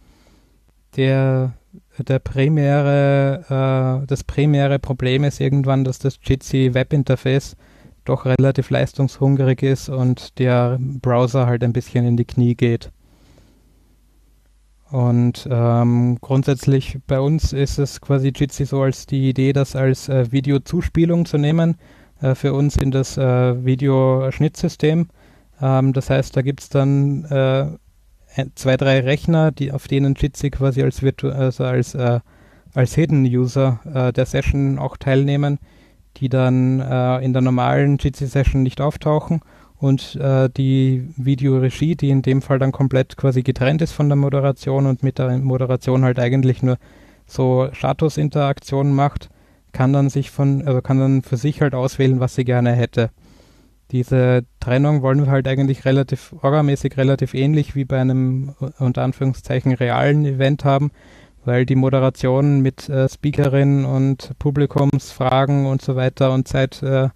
Der, 0.97 1.53
der 1.99 2.19
primäre, 2.21 4.01
äh, 4.03 4.07
das 4.07 4.25
primäre 4.25 4.79
Problem 4.79 5.25
ist 5.25 5.41
irgendwann, 5.41 5.85
dass 5.85 5.99
das 5.99 6.19
Jitsi 6.23 6.73
Webinterface 6.73 7.57
doch 8.05 8.25
relativ 8.25 8.71
leistungshungrig 8.71 9.63
ist 9.63 9.91
und 9.91 10.39
der 10.39 10.79
Browser 10.81 11.47
halt 11.47 11.63
ein 11.63 11.75
bisschen 11.75 12.07
in 12.07 12.17
die 12.17 12.25
Knie 12.25 12.55
geht. 12.55 12.91
Und 14.91 15.47
ähm, 15.51 16.19
grundsätzlich 16.21 16.99
bei 17.07 17.21
uns 17.21 17.53
ist 17.53 17.79
es 17.79 18.01
quasi 18.01 18.33
Jitsi 18.35 18.65
so 18.65 18.83
als 18.83 19.07
die 19.07 19.29
Idee, 19.29 19.53
das 19.53 19.77
als 19.77 20.09
äh, 20.09 20.33
Videozuspielung 20.33 21.27
zu 21.27 21.37
nehmen, 21.37 21.77
äh, 22.23 22.35
für 22.35 22.55
uns 22.55 22.77
in 22.77 22.91
das 22.91 23.19
äh, 23.19 23.65
Videoschnittsystem. 23.65 25.09
Ähm, 25.61 25.93
das 25.93 26.09
heißt, 26.09 26.35
da 26.37 26.43
gibt 26.43 26.61
es 26.61 26.69
dann 26.71 27.25
äh, 27.25 27.67
zwei, 28.55 28.77
drei 28.79 29.01
Rechner, 29.01 29.53
die, 29.53 29.73
auf 29.73 29.89
denen 29.89 30.15
Jitsi 30.15 30.51
quasi 30.51 30.83
als, 30.83 31.03
Virtu 31.03 31.29
also 31.29 31.65
als, 31.65 31.95
äh, 31.95 32.21
als 32.73 32.95
Hidden 32.95 33.25
User 33.25 33.81
äh, 33.93 34.13
der 34.13 34.25
Session 34.25 34.79
auch 34.79 34.97
teilnehmen, 34.97 35.59
die 36.17 36.31
dann 36.31 36.81
äh, 36.81 37.19
in 37.19 37.35
der 37.35 37.43
normalen 37.43 37.99
Jitsi-Session 37.99 38.63
nicht 38.63 38.81
auftauchen 38.81 39.43
und 39.79 40.17
äh, 40.17 40.51
die 40.51 41.09
Videoregie, 41.17 41.95
die 41.95 42.11
in 42.11 42.23
dem 42.23 42.43
Fall 42.43 42.59
dann 42.59 42.73
komplett 42.73 43.17
quasi 43.17 43.43
getrennt 43.43 43.81
ist 43.81 43.93
von 43.93 44.09
der 44.09 44.17
Moderation 44.17 44.87
und 44.87 45.03
mit 45.03 45.19
der 45.19 45.39
Moderation 45.39 46.05
halt 46.05 46.19
eigentlich 46.19 46.63
nur 46.63 46.79
so 47.27 47.69
Statusinteraktionen 47.73 48.93
macht, 48.93 49.31
kann 49.73 49.93
dann 49.93 50.09
sich 50.09 50.31
von, 50.31 50.67
also 50.67 50.83
kann 50.83 50.99
dann 50.99 51.23
für 51.23 51.37
sich 51.37 51.61
halt 51.61 51.75
auswählen, 51.75 52.21
was 52.21 52.35
sie 52.35 52.45
gerne 52.45 52.73
hätte. 52.73 53.11
Diese 53.91 54.45
Trennung 54.61 55.03
wollen 55.03 55.25
wir 55.25 55.31
halt 55.31 55.47
eigentlich 55.47 55.85
relativ 55.85 56.35
orgamäßig 56.43 56.97
relativ 56.97 57.35
ähnlich 57.35 57.75
wie 57.75 57.85
bei 57.85 58.01
einem 58.01 58.55
unter 58.79 59.03
Anführungszeichen 59.03 59.73
realen 59.73 60.27
Event 60.27 60.65
haben, 60.65 60.91
weil 61.45 61.65
die 61.65 61.77
Moderation 61.77 62.61
mit 62.61 62.89
äh, 62.89 63.09
Speakerin 63.09 63.85
und 63.85 64.33
Publikumsfragen 64.39 65.67
und 65.67 65.81
so 65.81 65.97
weiter 65.97 66.33
und 66.33 66.49
Zeit 66.49 66.83
äh, 66.83 67.09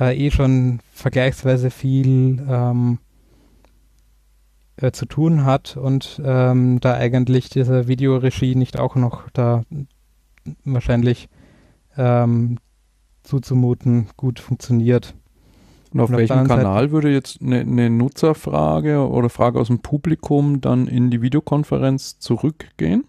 äh, 0.00 0.16
eh 0.16 0.30
schon 0.30 0.80
vergleichsweise 0.92 1.70
viel 1.70 2.44
ähm, 2.48 2.98
äh, 4.76 4.92
zu 4.92 5.06
tun 5.06 5.44
hat 5.44 5.76
und 5.76 6.20
ähm, 6.24 6.80
da 6.80 6.94
eigentlich 6.94 7.48
diese 7.48 7.88
Videoregie 7.88 8.54
nicht 8.54 8.78
auch 8.78 8.94
noch 8.94 9.28
da 9.30 9.62
wahrscheinlich 10.64 11.28
ähm, 11.96 12.58
zuzumuten 13.22 14.08
gut 14.16 14.40
funktioniert. 14.40 15.14
Und 15.92 16.00
auf, 16.00 16.08
und 16.10 16.14
auf 16.14 16.18
welchem 16.20 16.46
Kanal 16.46 16.84
Seite 16.84 16.92
würde 16.92 17.10
jetzt 17.10 17.40
eine, 17.40 17.60
eine, 17.60 17.90
Nutzerfrage 17.90 19.08
oder 19.08 19.30
Frage 19.30 19.58
aus 19.58 19.68
dem 19.68 19.80
Publikum 19.80 20.60
dann 20.60 20.86
in 20.86 21.10
die 21.10 21.22
Videokonferenz 21.22 22.18
zurückgehen? 22.18 23.04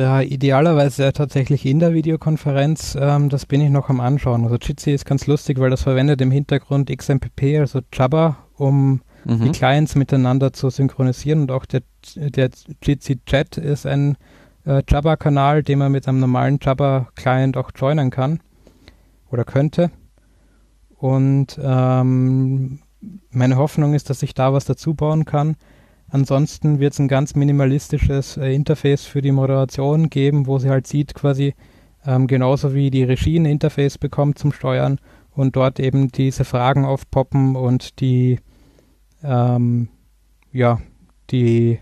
Ja, 0.00 0.22
idealerweise 0.22 1.12
tatsächlich 1.12 1.66
in 1.66 1.78
der 1.78 1.92
Videokonferenz. 1.92 2.96
Ähm, 2.98 3.28
das 3.28 3.44
bin 3.44 3.60
ich 3.60 3.68
noch 3.68 3.90
am 3.90 4.00
Anschauen. 4.00 4.44
Also 4.44 4.56
Jitsi 4.56 4.92
ist 4.92 5.04
ganz 5.04 5.26
lustig, 5.26 5.58
weil 5.58 5.68
das 5.68 5.82
verwendet 5.82 6.22
im 6.22 6.30
Hintergrund 6.30 6.88
XMPP, 6.90 7.58
also 7.58 7.80
Jabba, 7.92 8.38
um 8.56 9.02
mhm. 9.26 9.40
die 9.42 9.50
Clients 9.50 9.96
miteinander 9.96 10.54
zu 10.54 10.70
synchronisieren. 10.70 11.42
Und 11.42 11.50
auch 11.50 11.66
der, 11.66 11.82
der 12.16 12.48
Jitsi 12.82 13.20
Chat 13.26 13.58
ist 13.58 13.84
ein 13.84 14.16
äh, 14.64 14.82
Jabba-Kanal, 14.88 15.62
den 15.62 15.80
man 15.80 15.92
mit 15.92 16.08
einem 16.08 16.20
normalen 16.20 16.58
Jabba-Client 16.62 17.58
auch 17.58 17.70
joinen 17.76 18.08
kann 18.08 18.40
oder 19.30 19.44
könnte. 19.44 19.90
Und 20.96 21.60
ähm, 21.62 22.78
meine 23.30 23.56
Hoffnung 23.56 23.92
ist, 23.92 24.08
dass 24.08 24.22
ich 24.22 24.32
da 24.32 24.54
was 24.54 24.64
dazu 24.64 24.94
bauen 24.94 25.26
kann. 25.26 25.56
Ansonsten 26.10 26.80
wird 26.80 26.92
es 26.92 26.98
ein 26.98 27.08
ganz 27.08 27.34
minimalistisches 27.34 28.36
äh, 28.36 28.52
Interface 28.52 29.04
für 29.04 29.22
die 29.22 29.32
Moderation 29.32 30.10
geben, 30.10 30.46
wo 30.46 30.58
sie 30.58 30.68
halt 30.68 30.86
sieht, 30.86 31.14
quasi 31.14 31.54
ähm, 32.04 32.26
genauso 32.26 32.74
wie 32.74 32.90
die 32.90 33.04
Regie 33.04 33.38
ein 33.38 33.44
Interface 33.44 33.96
bekommt 33.98 34.38
zum 34.38 34.52
Steuern 34.52 34.98
und 35.30 35.54
dort 35.54 35.78
eben 35.78 36.10
diese 36.10 36.44
Fragen 36.44 36.84
aufpoppen 36.84 37.54
und 37.54 38.00
die 38.00 38.40
ähm, 39.22 39.88
ja 40.52 40.80
die 41.30 41.78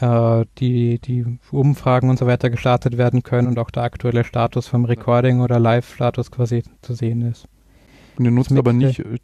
äh, 0.00 0.44
die 0.58 0.98
die 0.98 1.38
Umfragen 1.52 2.10
und 2.10 2.18
so 2.18 2.26
weiter 2.26 2.50
gestartet 2.50 2.98
werden 2.98 3.22
können 3.22 3.46
und 3.46 3.58
auch 3.58 3.70
der 3.70 3.84
aktuelle 3.84 4.24
Status 4.24 4.66
vom 4.66 4.84
Recording 4.84 5.40
oder 5.40 5.60
Live-Status 5.60 6.30
quasi 6.30 6.62
zu 6.82 6.94
sehen 6.94 7.22
ist. 7.22 7.46
Und 8.18 8.24
ihr 8.24 8.30
nutzt 8.32 8.52
aber 8.52 8.72
nicht 8.72 9.00
äh, 9.00 9.18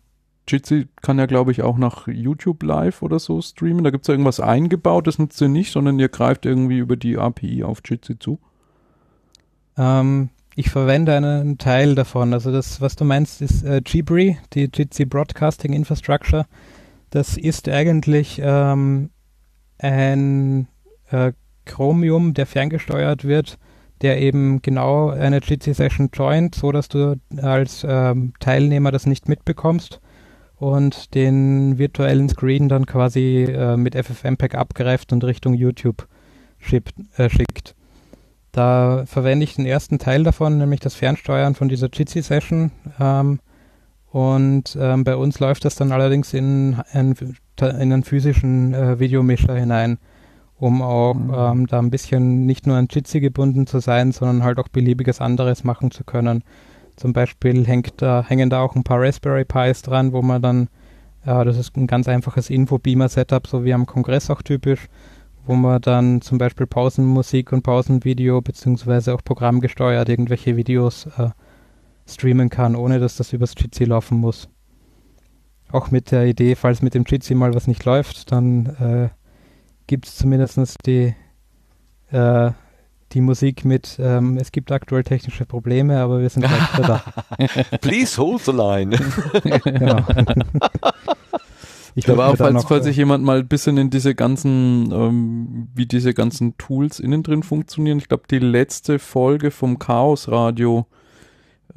Jitsi 0.47 0.89
kann 1.01 1.19
ja, 1.19 1.27
glaube 1.27 1.53
ich, 1.53 1.63
auch 1.63 1.79
nach 1.79 2.07
YouTube 2.07 2.63
Live 2.63 3.03
oder 3.03 3.19
so 3.19 3.41
streamen. 3.41 3.85
Da 3.85 3.91
gibt 3.91 4.05
es 4.05 4.09
ja 4.09 4.13
irgendwas 4.13 4.41
eingebaut, 4.41 5.07
das 5.07 5.19
nutzt 5.19 5.41
ihr 5.41 5.49
nicht, 5.49 5.73
sondern 5.73 5.99
ihr 5.99 6.09
greift 6.09 6.45
irgendwie 6.45 6.79
über 6.79 6.97
die 6.97 7.17
API 7.17 7.65
auf 7.65 7.81
Jitsi 7.85 8.19
zu. 8.19 8.39
Ähm, 9.77 10.31
ich 10.55 10.71
verwende 10.71 11.17
einen 11.17 11.59
Teil 11.59 11.95
davon. 11.95 12.33
Also 12.35 12.53
das, 12.53 12.81
was 12.81 12.95
du 12.95 13.05
meinst, 13.05 13.41
ist 13.41 13.65
äh, 13.65 13.81
Jibri, 13.85 14.39
die 14.53 14.71
Jitsi 14.73 15.07
Broadcasting 15.07 15.73
Infrastructure. 15.73 16.47
Das 17.11 17.37
ist 17.37 17.69
eigentlich 17.69 18.41
ähm, 18.43 19.11
ein 19.79 20.69
äh, 21.11 21.33
Chromium, 21.65 22.35
der 22.35 22.47
ferngesteuert 22.47 23.25
wird, 23.25 23.59
der 24.03 24.21
eben 24.21 24.61
genau 24.61 25.09
eine 25.09 25.39
Jitsi-Session 25.39 26.11
joint, 26.13 26.55
so 26.55 26.71
dass 26.71 26.89
du 26.89 27.19
als 27.41 27.87
ähm, 27.89 28.35
Teilnehmer 28.41 28.91
das 28.91 29.07
nicht 29.07 29.29
mitbekommst 29.29 30.01
und 30.65 31.15
den 31.15 31.77
virtuellen 31.77 32.31
Screen 32.31 32.71
dann 32.71 32.87
quasi 32.87 33.45
äh, 33.45 33.77
mit 33.77 33.95
FFmpeg 33.95 34.55
abgreift 34.55 35.13
und 35.13 35.23
Richtung 35.23 35.53
YouTube 35.53 36.09
schippt, 36.59 36.95
äh, 37.19 37.29
schickt. 37.29 37.75
Da 38.51 39.05
verwende 39.05 39.45
ich 39.45 39.57
den 39.57 39.67
ersten 39.67 39.99
Teil 39.99 40.23
davon, 40.23 40.57
nämlich 40.57 40.81
das 40.81 40.95
Fernsteuern 40.95 41.55
von 41.55 41.69
dieser 41.69 41.91
Jitsi-Session. 41.93 42.71
Ähm, 42.99 43.41
und 44.11 44.79
ähm, 44.81 45.05
bei 45.05 45.17
uns 45.17 45.39
läuft 45.39 45.67
das 45.67 45.75
dann 45.75 45.93
allerdings 45.93 46.33
in, 46.33 46.81
in, 46.95 47.15
in 47.61 47.67
einen 47.69 48.03
physischen 48.03 48.73
äh, 48.73 48.99
Videomischer 48.99 49.55
hinein, 49.55 49.99
um 50.57 50.81
auch 50.81 51.13
mhm. 51.13 51.35
ähm, 51.37 51.67
da 51.67 51.79
ein 51.79 51.91
bisschen 51.91 52.47
nicht 52.47 52.67
nur 52.67 52.77
an 52.77 52.89
Jitsi 52.91 53.21
gebunden 53.21 53.67
zu 53.67 53.81
sein, 53.81 54.13
sondern 54.13 54.43
halt 54.43 54.59
auch 54.59 54.69
beliebiges 54.69 55.21
anderes 55.21 55.63
machen 55.63 55.91
zu 55.91 56.05
können. 56.05 56.43
Zum 56.97 57.13
Beispiel 57.13 57.67
hängt 57.67 58.01
da, 58.01 58.25
hängen 58.27 58.51
da 58.51 58.61
auch 58.61 58.75
ein 58.77 58.85
paar 58.85 59.01
Raspberry 59.01 59.45
Pis 59.45 59.83
dran, 59.83 60.13
wo 60.13 60.23
man 60.23 60.41
dann, 60.41 60.69
äh, 61.25 61.45
das 61.45 61.59
ist 61.59 61.77
ein 61.77 61.87
ganz 61.87 62.09
einfaches 62.09 62.51
Infobeamer-Setup, 62.51 63.47
so 63.47 63.65
wie 63.65 63.75
am 63.75 63.87
Kongress 63.87 64.31
auch 64.31 64.43
typisch, 64.43 64.89
wo 65.47 65.55
man 65.55 65.81
dann 65.81 66.21
zum 66.21 66.39
Beispiel 66.39 66.67
Pausenmusik 66.67 67.53
und 67.53 67.63
Pausenvideo 67.63 68.41
beziehungsweise 68.41 69.15
auch 69.15 69.23
programmgesteuert 69.25 70.09
irgendwelche 70.09 70.57
Videos 70.57 71.07
äh, 71.19 71.31
streamen 72.07 72.51
kann, 72.51 72.77
ohne 72.77 73.01
dass 73.01 73.17
das 73.17 73.33
übers 73.33 73.55
Jitsi 73.57 73.85
laufen 73.85 74.19
muss. 74.19 74.49
Auch 75.73 75.91
mit 75.91 76.13
der 76.13 76.27
Idee, 76.27 76.55
falls 76.55 76.83
mit 76.83 76.95
dem 76.95 77.05
Jitsi 77.05 77.35
mal 77.35 77.55
was 77.55 77.67
nicht 77.67 77.85
läuft, 77.85 78.31
dann 78.31 78.67
äh, 78.81 79.09
gibt 79.87 80.07
es 80.07 80.17
zumindest 80.17 80.87
die 80.87 81.15
äh, 82.11 82.51
die 83.15 83.21
Musik 83.21 83.65
mit, 83.65 83.97
ähm, 84.01 84.37
es 84.37 84.53
gibt 84.53 84.73
aktuell 84.73 85.05
technische 85.05 85.47
Probleme, 85.47 86.01
aber 86.01 86.21
wir 86.21 86.29
sind 86.29 86.43
gleich 86.43 86.79
wieder 86.79 87.03
da. 87.39 87.77
Please 87.81 88.21
hold 88.21 88.43
the 88.43 88.53
line. 88.53 88.99
genau. 89.65 90.01
Ich 91.97 92.07
da 92.07 92.17
war, 92.17 92.37
falls, 92.37 92.55
noch, 92.55 92.69
falls 92.69 92.87
sich 92.87 92.97
jemand 92.97 93.23
mal 93.23 93.39
ein 93.39 93.47
bisschen 93.47 93.77
in 93.77 93.89
diese 93.89 94.17
ganzen, 94.17 94.91
ähm, 94.91 95.69
wie 95.75 95.87
diese 95.87 96.13
ganzen 96.13 96.59
Tools 96.59 96.99
innen 96.99 97.23
drin 97.23 97.45
funktionieren. 97.45 97.99
Ich 97.99 98.09
glaube, 98.09 98.25
die 98.29 98.41
letzte 98.41 98.99
Folge 98.99 99.53
vom 99.53 99.79
Chaos 99.79 100.29
Radio 100.29 100.87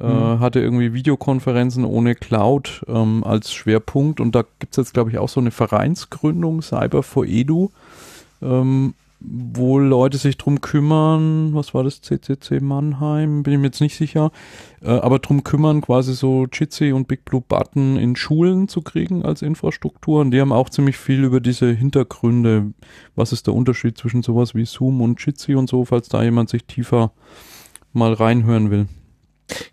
äh, 0.00 0.06
mhm. 0.06 0.40
hatte 0.40 0.58
irgendwie 0.58 0.92
Videokonferenzen 0.92 1.84
ohne 1.84 2.16
Cloud 2.16 2.84
ähm, 2.88 3.22
als 3.22 3.52
Schwerpunkt 3.52 4.18
und 4.18 4.34
da 4.34 4.44
gibt 4.58 4.72
es 4.72 4.76
jetzt, 4.78 4.94
glaube 4.94 5.10
ich, 5.10 5.18
auch 5.18 5.28
so 5.28 5.38
eine 5.38 5.52
Vereinsgründung, 5.52 6.62
Cyber 6.62 7.04
for 7.04 7.24
Edu. 7.24 7.70
Ähm, 8.42 8.94
wo 9.20 9.78
Leute 9.78 10.16
sich 10.16 10.38
drum 10.38 10.60
kümmern, 10.60 11.52
was 11.52 11.74
war 11.74 11.82
das, 11.82 12.00
CCC 12.00 12.60
Mannheim, 12.60 13.42
bin 13.42 13.54
ich 13.54 13.58
mir 13.58 13.66
jetzt 13.66 13.80
nicht 13.80 13.96
sicher, 13.96 14.30
äh, 14.80 14.90
aber 14.90 15.18
drum 15.18 15.42
kümmern, 15.42 15.80
quasi 15.80 16.14
so 16.14 16.46
Jitsi 16.52 16.92
und 16.92 17.08
Big 17.08 17.24
Blue 17.24 17.42
Button 17.46 17.96
in 17.96 18.14
Schulen 18.14 18.68
zu 18.68 18.80
kriegen 18.80 19.24
als 19.24 19.42
Infrastruktur. 19.42 20.20
Und 20.20 20.30
die 20.30 20.40
haben 20.40 20.52
auch 20.52 20.70
ziemlich 20.70 20.96
viel 20.96 21.24
über 21.24 21.40
diese 21.40 21.72
Hintergründe, 21.72 22.72
was 23.16 23.32
ist 23.32 23.48
der 23.48 23.54
Unterschied 23.54 23.98
zwischen 23.98 24.22
sowas 24.22 24.54
wie 24.54 24.64
Zoom 24.64 25.00
und 25.00 25.24
Jitsi 25.24 25.56
und 25.56 25.68
so, 25.68 25.84
falls 25.84 26.08
da 26.08 26.22
jemand 26.22 26.48
sich 26.48 26.64
tiefer 26.64 27.12
mal 27.92 28.12
reinhören 28.12 28.70
will. 28.70 28.86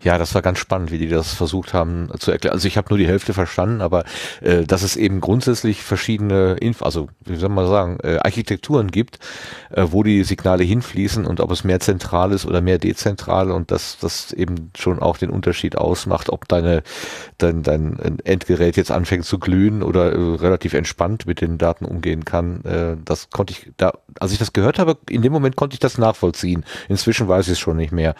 Ja, 0.02 0.18
das 0.18 0.34
war 0.34 0.42
ganz 0.42 0.58
spannend, 0.58 0.90
wie 0.90 0.98
die 0.98 1.08
das 1.08 1.34
versucht 1.34 1.74
haben 1.74 2.08
zu 2.18 2.30
erklären. 2.30 2.54
Also 2.54 2.68
ich 2.68 2.76
habe 2.76 2.88
nur 2.88 2.98
die 2.98 3.06
Hälfte 3.06 3.34
verstanden, 3.34 3.80
aber 3.80 4.04
äh, 4.40 4.64
dass 4.64 4.82
es 4.82 4.96
eben 4.96 5.20
grundsätzlich 5.20 5.82
verschiedene, 5.82 6.56
Inf 6.60 6.82
also 6.82 7.08
wie 7.24 7.36
soll 7.36 7.50
man 7.50 7.66
sagen, 7.66 7.98
äh, 8.02 8.18
Architekturen 8.18 8.90
gibt, 8.90 9.18
äh, 9.70 9.86
wo 9.90 10.02
die 10.02 10.24
Signale 10.24 10.64
hinfließen 10.64 11.26
und 11.26 11.40
ob 11.40 11.50
es 11.50 11.64
mehr 11.64 11.80
zentral 11.80 12.32
ist 12.32 12.46
oder 12.46 12.60
mehr 12.60 12.78
dezentral 12.78 13.50
und 13.50 13.70
dass 13.70 13.98
das 13.98 14.32
eben 14.32 14.70
schon 14.76 15.00
auch 15.00 15.18
den 15.18 15.30
Unterschied 15.30 15.76
ausmacht, 15.76 16.30
ob 16.30 16.48
deine 16.48 16.82
dein, 17.38 17.62
dein 17.62 18.18
Endgerät 18.24 18.76
jetzt 18.76 18.90
anfängt 18.90 19.24
zu 19.24 19.38
glühen 19.38 19.82
oder 19.82 20.12
äh, 20.12 20.34
relativ 20.36 20.74
entspannt 20.74 21.26
mit 21.26 21.40
den 21.40 21.58
Daten 21.58 21.84
umgehen 21.84 22.24
kann. 22.24 22.64
Äh, 22.64 22.96
das 23.04 23.30
konnte 23.30 23.52
ich 23.52 23.72
da, 23.76 23.92
als 24.18 24.32
ich 24.32 24.38
das 24.38 24.52
gehört 24.52 24.78
habe, 24.78 24.96
in 25.10 25.22
dem 25.22 25.32
Moment 25.32 25.56
konnte 25.56 25.74
ich 25.74 25.80
das 25.80 25.98
nachvollziehen. 25.98 26.64
Inzwischen 26.88 27.28
weiß 27.28 27.46
ich 27.46 27.52
es 27.52 27.58
schon 27.58 27.76
nicht 27.76 27.92
mehr. 27.92 28.14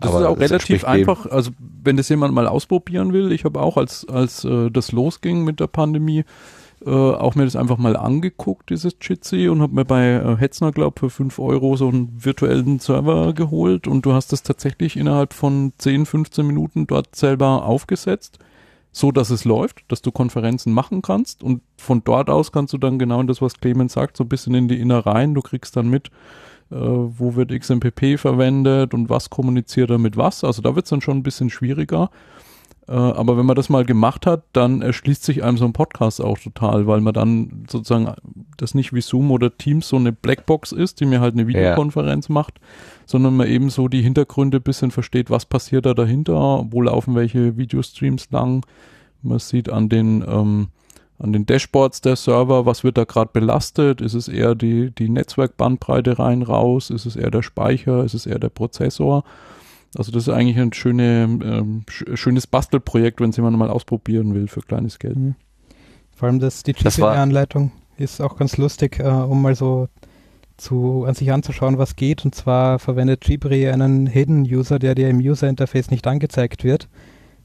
Das 0.00 0.10
Aber 0.10 0.20
ist 0.20 0.26
auch 0.26 0.38
relativ 0.38 0.84
einfach. 0.84 1.26
Also 1.26 1.50
wenn 1.82 1.96
das 1.96 2.08
jemand 2.08 2.34
mal 2.34 2.46
ausprobieren 2.46 3.12
will, 3.12 3.32
ich 3.32 3.44
habe 3.44 3.60
auch 3.60 3.76
als 3.76 4.06
als 4.08 4.44
äh, 4.44 4.70
das 4.70 4.92
losging 4.92 5.44
mit 5.44 5.60
der 5.60 5.66
Pandemie 5.66 6.24
äh, 6.84 6.90
auch 6.90 7.34
mir 7.34 7.44
das 7.44 7.56
einfach 7.56 7.76
mal 7.76 7.96
angeguckt, 7.96 8.70
dieses 8.70 8.96
Jitsi, 9.00 9.48
und 9.48 9.60
habe 9.60 9.74
mir 9.74 9.84
bei 9.84 10.12
äh, 10.12 10.36
Hetzner, 10.36 10.72
glaube 10.72 10.98
für 11.00 11.10
5 11.10 11.38
Euro 11.38 11.76
so 11.76 11.88
einen 11.88 12.24
virtuellen 12.24 12.78
Server 12.78 13.34
geholt. 13.34 13.86
Und 13.86 14.06
du 14.06 14.12
hast 14.12 14.32
das 14.32 14.42
tatsächlich 14.42 14.96
innerhalb 14.96 15.34
von 15.34 15.72
10, 15.76 16.06
15 16.06 16.46
Minuten 16.46 16.86
dort 16.86 17.14
selber 17.14 17.66
aufgesetzt, 17.66 18.38
so 18.92 19.12
dass 19.12 19.30
es 19.30 19.44
läuft, 19.44 19.84
dass 19.88 20.00
du 20.00 20.10
Konferenzen 20.10 20.72
machen 20.72 21.02
kannst. 21.02 21.42
Und 21.42 21.60
von 21.76 22.02
dort 22.02 22.30
aus 22.30 22.50
kannst 22.50 22.72
du 22.72 22.78
dann 22.78 22.98
genau 22.98 23.22
das, 23.24 23.42
was 23.42 23.60
Clemens 23.60 23.92
sagt, 23.92 24.16
so 24.16 24.24
ein 24.24 24.28
bisschen 24.28 24.54
in 24.54 24.68
die 24.68 24.80
Innereien, 24.80 25.34
du 25.34 25.42
kriegst 25.42 25.76
dann 25.76 25.88
mit, 25.88 26.10
wo 26.76 27.34
wird 27.34 27.50
XMPP 27.50 28.18
verwendet 28.18 28.94
und 28.94 29.10
was 29.10 29.30
kommuniziert 29.30 29.90
er 29.90 29.98
mit 29.98 30.16
was. 30.16 30.44
Also 30.44 30.62
da 30.62 30.74
wird 30.74 30.86
es 30.86 30.90
dann 30.90 31.00
schon 31.00 31.18
ein 31.18 31.22
bisschen 31.22 31.50
schwieriger. 31.50 32.10
Äh, 32.90 32.92
aber 32.92 33.36
wenn 33.36 33.46
man 33.46 33.54
das 33.54 33.68
mal 33.68 33.84
gemacht 33.84 34.26
hat, 34.26 34.42
dann 34.52 34.82
erschließt 34.82 35.22
sich 35.22 35.44
einem 35.44 35.56
so 35.56 35.64
ein 35.64 35.72
Podcast 35.72 36.20
auch 36.20 36.38
total, 36.38 36.88
weil 36.88 37.00
man 37.00 37.14
dann 37.14 37.64
sozusagen 37.70 38.12
das 38.56 38.74
nicht 38.74 38.92
wie 38.92 39.00
Zoom 39.00 39.30
oder 39.30 39.56
Teams 39.56 39.88
so 39.88 39.96
eine 39.96 40.12
Blackbox 40.12 40.72
ist, 40.72 41.00
die 41.00 41.06
mir 41.06 41.20
halt 41.20 41.34
eine 41.34 41.46
Videokonferenz 41.46 42.28
ja. 42.28 42.34
macht, 42.34 42.60
sondern 43.06 43.36
man 43.36 43.46
eben 43.46 43.70
so 43.70 43.86
die 43.86 44.02
Hintergründe 44.02 44.58
ein 44.58 44.62
bisschen 44.62 44.90
versteht, 44.90 45.30
was 45.30 45.46
passiert 45.46 45.86
da 45.86 45.94
dahinter, 45.94 46.66
wo 46.68 46.82
laufen 46.82 47.14
welche 47.14 47.56
Videostreams 47.56 48.30
lang. 48.32 48.66
Man 49.22 49.38
sieht 49.38 49.70
an 49.70 49.88
den 49.88 50.24
ähm, 50.26 50.68
an 51.20 51.32
den 51.32 51.44
Dashboards 51.44 52.00
der 52.00 52.16
Server, 52.16 52.64
was 52.64 52.82
wird 52.82 52.96
da 52.96 53.04
gerade 53.04 53.30
belastet? 53.32 54.00
Ist 54.00 54.14
es 54.14 54.26
eher 54.26 54.54
die, 54.54 54.90
die 54.90 55.10
Netzwerkbandbreite 55.10 56.18
rein, 56.18 56.42
raus? 56.42 56.88
Ist 56.88 57.04
es 57.04 57.14
eher 57.14 57.30
der 57.30 57.42
Speicher? 57.42 58.04
Ist 58.04 58.14
es 58.14 58.24
eher 58.24 58.38
der 58.38 58.48
Prozessor? 58.48 59.24
Also 59.96 60.12
das 60.12 60.28
ist 60.28 60.28
eigentlich 60.32 60.58
ein 60.58 60.72
schöne, 60.72 61.24
ähm, 61.24 61.84
schönes 61.88 62.46
Bastelprojekt, 62.46 63.20
wenn 63.20 63.30
es 63.30 63.36
jemand 63.36 63.58
mal 63.58 63.68
ausprobieren 63.68 64.34
will 64.34 64.48
für 64.48 64.60
kleines 64.60 64.98
Geld. 64.98 65.16
Mhm. 65.16 65.34
Vor 66.16 66.28
allem 66.28 66.38
das, 66.38 66.62
die 66.62 66.72
GPL-Anleitung 66.72 67.72
ist 67.98 68.20
auch 68.22 68.36
ganz 68.36 68.56
lustig, 68.56 68.98
äh, 69.00 69.04
um 69.04 69.42
mal 69.42 69.54
so 69.54 69.88
zu, 70.56 71.04
an 71.06 71.14
sich 71.14 71.32
anzuschauen, 71.32 71.76
was 71.76 71.96
geht. 71.96 72.24
Und 72.24 72.34
zwar 72.34 72.78
verwendet 72.78 73.22
Gibri 73.22 73.68
einen 73.68 74.06
Hidden 74.06 74.42
User, 74.42 74.78
der 74.78 74.94
dir 74.94 75.10
im 75.10 75.18
User 75.18 75.48
Interface 75.48 75.90
nicht 75.90 76.06
angezeigt 76.06 76.64
wird. 76.64 76.88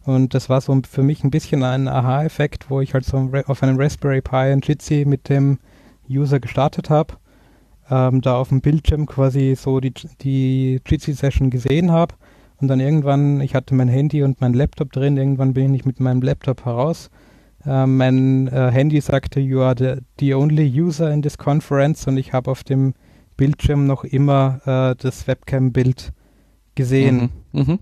Und 0.05 0.33
das 0.35 0.49
war 0.49 0.61
so 0.61 0.79
für 0.87 1.01
mich 1.03 1.23
ein 1.23 1.31
bisschen 1.31 1.63
ein 1.63 1.87
Aha-Effekt, 1.87 2.69
wo 2.69 2.79
ich 2.79 2.93
halt 2.93 3.05
so 3.05 3.31
auf 3.47 3.63
einem 3.63 3.79
Raspberry 3.79 4.21
Pi 4.21 4.35
ein 4.35 4.61
Jitsi 4.61 5.03
mit 5.05 5.29
dem 5.29 5.57
User 6.07 6.39
gestartet 6.39 6.91
habe, 6.91 7.15
ähm, 7.89 8.21
da 8.21 8.37
auf 8.37 8.49
dem 8.49 8.61
Bildschirm 8.61 9.07
quasi 9.07 9.55
so 9.57 9.79
die, 9.79 9.93
die 10.21 10.79
Jitsi-Session 10.85 11.49
gesehen 11.49 11.91
habe 11.91 12.13
und 12.61 12.67
dann 12.67 12.79
irgendwann, 12.79 13.41
ich 13.41 13.55
hatte 13.55 13.73
mein 13.73 13.87
Handy 13.87 14.21
und 14.21 14.41
mein 14.41 14.53
Laptop 14.53 14.91
drin, 14.91 15.17
irgendwann 15.17 15.53
bin 15.53 15.73
ich 15.73 15.85
mit 15.85 15.99
meinem 15.99 16.21
Laptop 16.21 16.65
heraus. 16.65 17.09
Äh, 17.65 17.87
mein 17.87 18.47
äh, 18.47 18.71
Handy 18.71 19.01
sagte, 19.01 19.39
you 19.39 19.61
are 19.61 19.75
the, 19.77 20.01
the 20.19 20.35
only 20.35 20.67
user 20.81 21.11
in 21.11 21.23
this 21.23 21.37
conference 21.37 22.07
und 22.07 22.17
ich 22.17 22.31
habe 22.31 22.51
auf 22.51 22.63
dem 22.63 22.93
Bildschirm 23.37 23.87
noch 23.87 24.03
immer 24.03 24.61
äh, 24.65 24.95
das 25.01 25.27
Webcam-Bild 25.27 26.13
gesehen. 26.75 27.31
Mhm. 27.51 27.61
Mhm. 27.61 27.79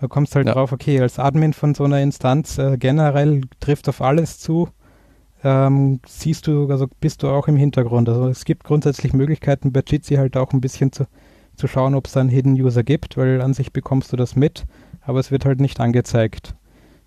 Da 0.00 0.08
kommst 0.08 0.34
halt 0.34 0.46
ja. 0.46 0.54
drauf, 0.54 0.72
okay, 0.72 0.98
als 1.00 1.18
Admin 1.18 1.52
von 1.52 1.74
so 1.74 1.84
einer 1.84 2.00
Instanz 2.00 2.56
äh, 2.58 2.78
generell 2.78 3.42
trifft 3.60 3.88
auf 3.88 4.00
alles 4.00 4.38
zu. 4.38 4.68
Ähm, 5.44 6.00
siehst 6.06 6.46
du, 6.46 6.70
also 6.70 6.86
bist 7.00 7.22
du 7.22 7.28
auch 7.28 7.48
im 7.48 7.56
Hintergrund. 7.56 8.08
Also 8.08 8.28
es 8.28 8.44
gibt 8.44 8.64
grundsätzlich 8.64 9.12
Möglichkeiten 9.12 9.72
bei 9.72 9.82
Jitsi 9.86 10.14
halt 10.14 10.36
auch 10.36 10.52
ein 10.52 10.60
bisschen 10.60 10.92
zu, 10.92 11.06
zu 11.54 11.66
schauen, 11.66 11.94
ob 11.94 12.06
es 12.06 12.12
da 12.12 12.20
einen 12.20 12.30
Hidden 12.30 12.54
User 12.54 12.82
gibt, 12.82 13.16
weil 13.16 13.42
an 13.42 13.52
sich 13.52 13.72
bekommst 13.72 14.12
du 14.12 14.16
das 14.16 14.36
mit, 14.36 14.64
aber 15.02 15.20
es 15.20 15.30
wird 15.30 15.44
halt 15.44 15.60
nicht 15.60 15.80
angezeigt. 15.80 16.54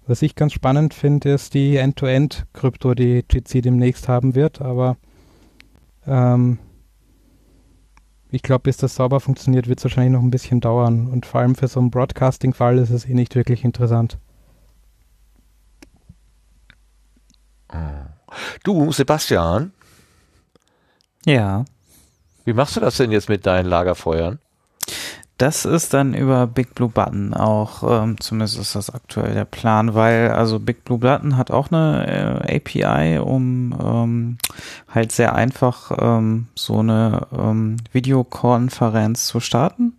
Was 0.05 0.21
ich 0.21 0.35
ganz 0.35 0.53
spannend 0.53 0.93
finde, 0.93 1.31
ist 1.31 1.53
die 1.53 1.77
End-to-End-Krypto, 1.77 2.93
die 2.93 3.23
Jitsi 3.29 3.61
demnächst 3.61 4.07
haben 4.07 4.35
wird, 4.35 4.61
aber 4.61 4.97
ähm, 6.05 6.59
ich 8.33 8.41
glaube, 8.41 8.63
bis 8.63 8.77
das 8.77 8.95
sauber 8.95 9.19
funktioniert, 9.19 9.67
wird 9.67 9.77
es 9.79 9.85
wahrscheinlich 9.85 10.13
noch 10.13 10.21
ein 10.21 10.31
bisschen 10.31 10.59
dauern. 10.59 11.07
Und 11.07 11.25
vor 11.25 11.41
allem 11.41 11.53
für 11.53 11.67
so 11.67 11.79
einen 11.79 11.91
Broadcasting-Fall 11.91 12.79
ist 12.79 12.89
es 12.89 13.05
eh 13.05 13.13
nicht 13.13 13.35
wirklich 13.35 13.63
interessant. 13.63 14.17
Du, 18.63 18.91
Sebastian. 18.91 19.71
Ja. 21.25 21.65
Wie 22.43 22.53
machst 22.53 22.75
du 22.75 22.79
das 22.79 22.97
denn 22.97 23.11
jetzt 23.11 23.29
mit 23.29 23.45
deinen 23.45 23.67
Lagerfeuern? 23.67 24.39
Das 25.37 25.65
ist 25.65 25.95
dann 25.95 26.13
über 26.13 26.45
Big 26.45 26.75
Blue 26.75 26.89
Button 26.89 27.33
auch, 27.33 27.83
ähm, 27.83 28.19
zumindest 28.19 28.59
ist 28.59 28.75
das 28.75 28.91
aktuell 28.91 29.33
der 29.33 29.45
Plan, 29.45 29.95
weil 29.95 30.29
also 30.29 30.59
Big 30.59 30.85
Blue 30.85 30.99
Button 30.99 31.37
hat 31.37 31.49
auch 31.49 31.71
eine 31.71 32.45
äh, 32.47 32.57
API, 32.57 33.17
um 33.17 33.75
ähm, 33.83 34.37
halt 34.87 35.11
sehr 35.11 35.33
einfach 35.33 35.91
ähm, 35.99 36.47
so 36.53 36.79
eine 36.79 37.27
ähm, 37.35 37.77
Videokonferenz 37.91 39.25
zu 39.25 39.39
starten. 39.39 39.93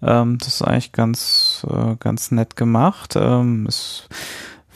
Ähm, 0.00 0.38
das 0.38 0.48
ist 0.48 0.62
eigentlich 0.62 0.92
ganz, 0.92 1.66
äh, 1.68 1.96
ganz 1.98 2.30
nett 2.30 2.54
gemacht. 2.54 3.16
Ähm, 3.16 3.66
ist 3.66 4.08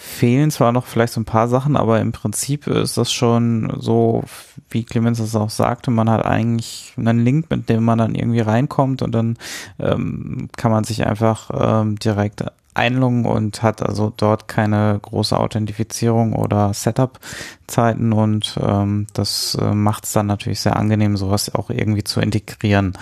fehlen 0.03 0.51
zwar 0.51 0.73
noch 0.73 0.87
vielleicht 0.87 1.13
so 1.13 1.21
ein 1.21 1.25
paar 1.25 1.47
Sachen, 1.47 1.77
aber 1.77 2.01
im 2.01 2.11
Prinzip 2.11 2.67
ist 2.67 2.99
das 2.99 3.13
schon 3.13 3.73
so, 3.79 4.25
wie 4.69 4.83
Clemens 4.83 5.19
das 5.19 5.37
auch 5.37 5.49
sagte, 5.49 5.93
man 5.93 6.11
hat 6.11 6.25
eigentlich 6.25 6.93
einen 6.97 7.25
Link, 7.25 7.51
mit 7.51 7.69
dem 7.69 7.85
man 7.85 7.99
dann 7.99 8.17
irgendwie 8.17 8.41
reinkommt 8.41 9.03
und 9.03 9.13
dann 9.13 9.39
ähm, 9.79 10.49
kann 10.57 10.73
man 10.73 10.83
sich 10.83 11.07
einfach 11.07 11.51
ähm, 11.55 12.01
direkt 12.01 12.45
einloggen 12.75 13.27
und 13.27 13.63
hat 13.63 13.83
also 13.83 14.13
dort 14.17 14.49
keine 14.49 14.99
große 15.01 15.39
Authentifizierung 15.39 16.35
oder 16.35 16.75
Setup-Zeiten 16.75 18.13
und 18.13 18.59
ähm, 18.61 19.07
das 19.13 19.57
äh, 19.61 19.73
macht 19.73 20.05
es 20.05 20.13
dann 20.13 20.27
natürlich 20.27 20.61
sehr 20.61 20.77
angenehm, 20.77 21.17
sowas 21.17 21.55
auch 21.55 21.71
irgendwie 21.71 22.05
zu 22.05 22.21
integrieren, 22.21 22.95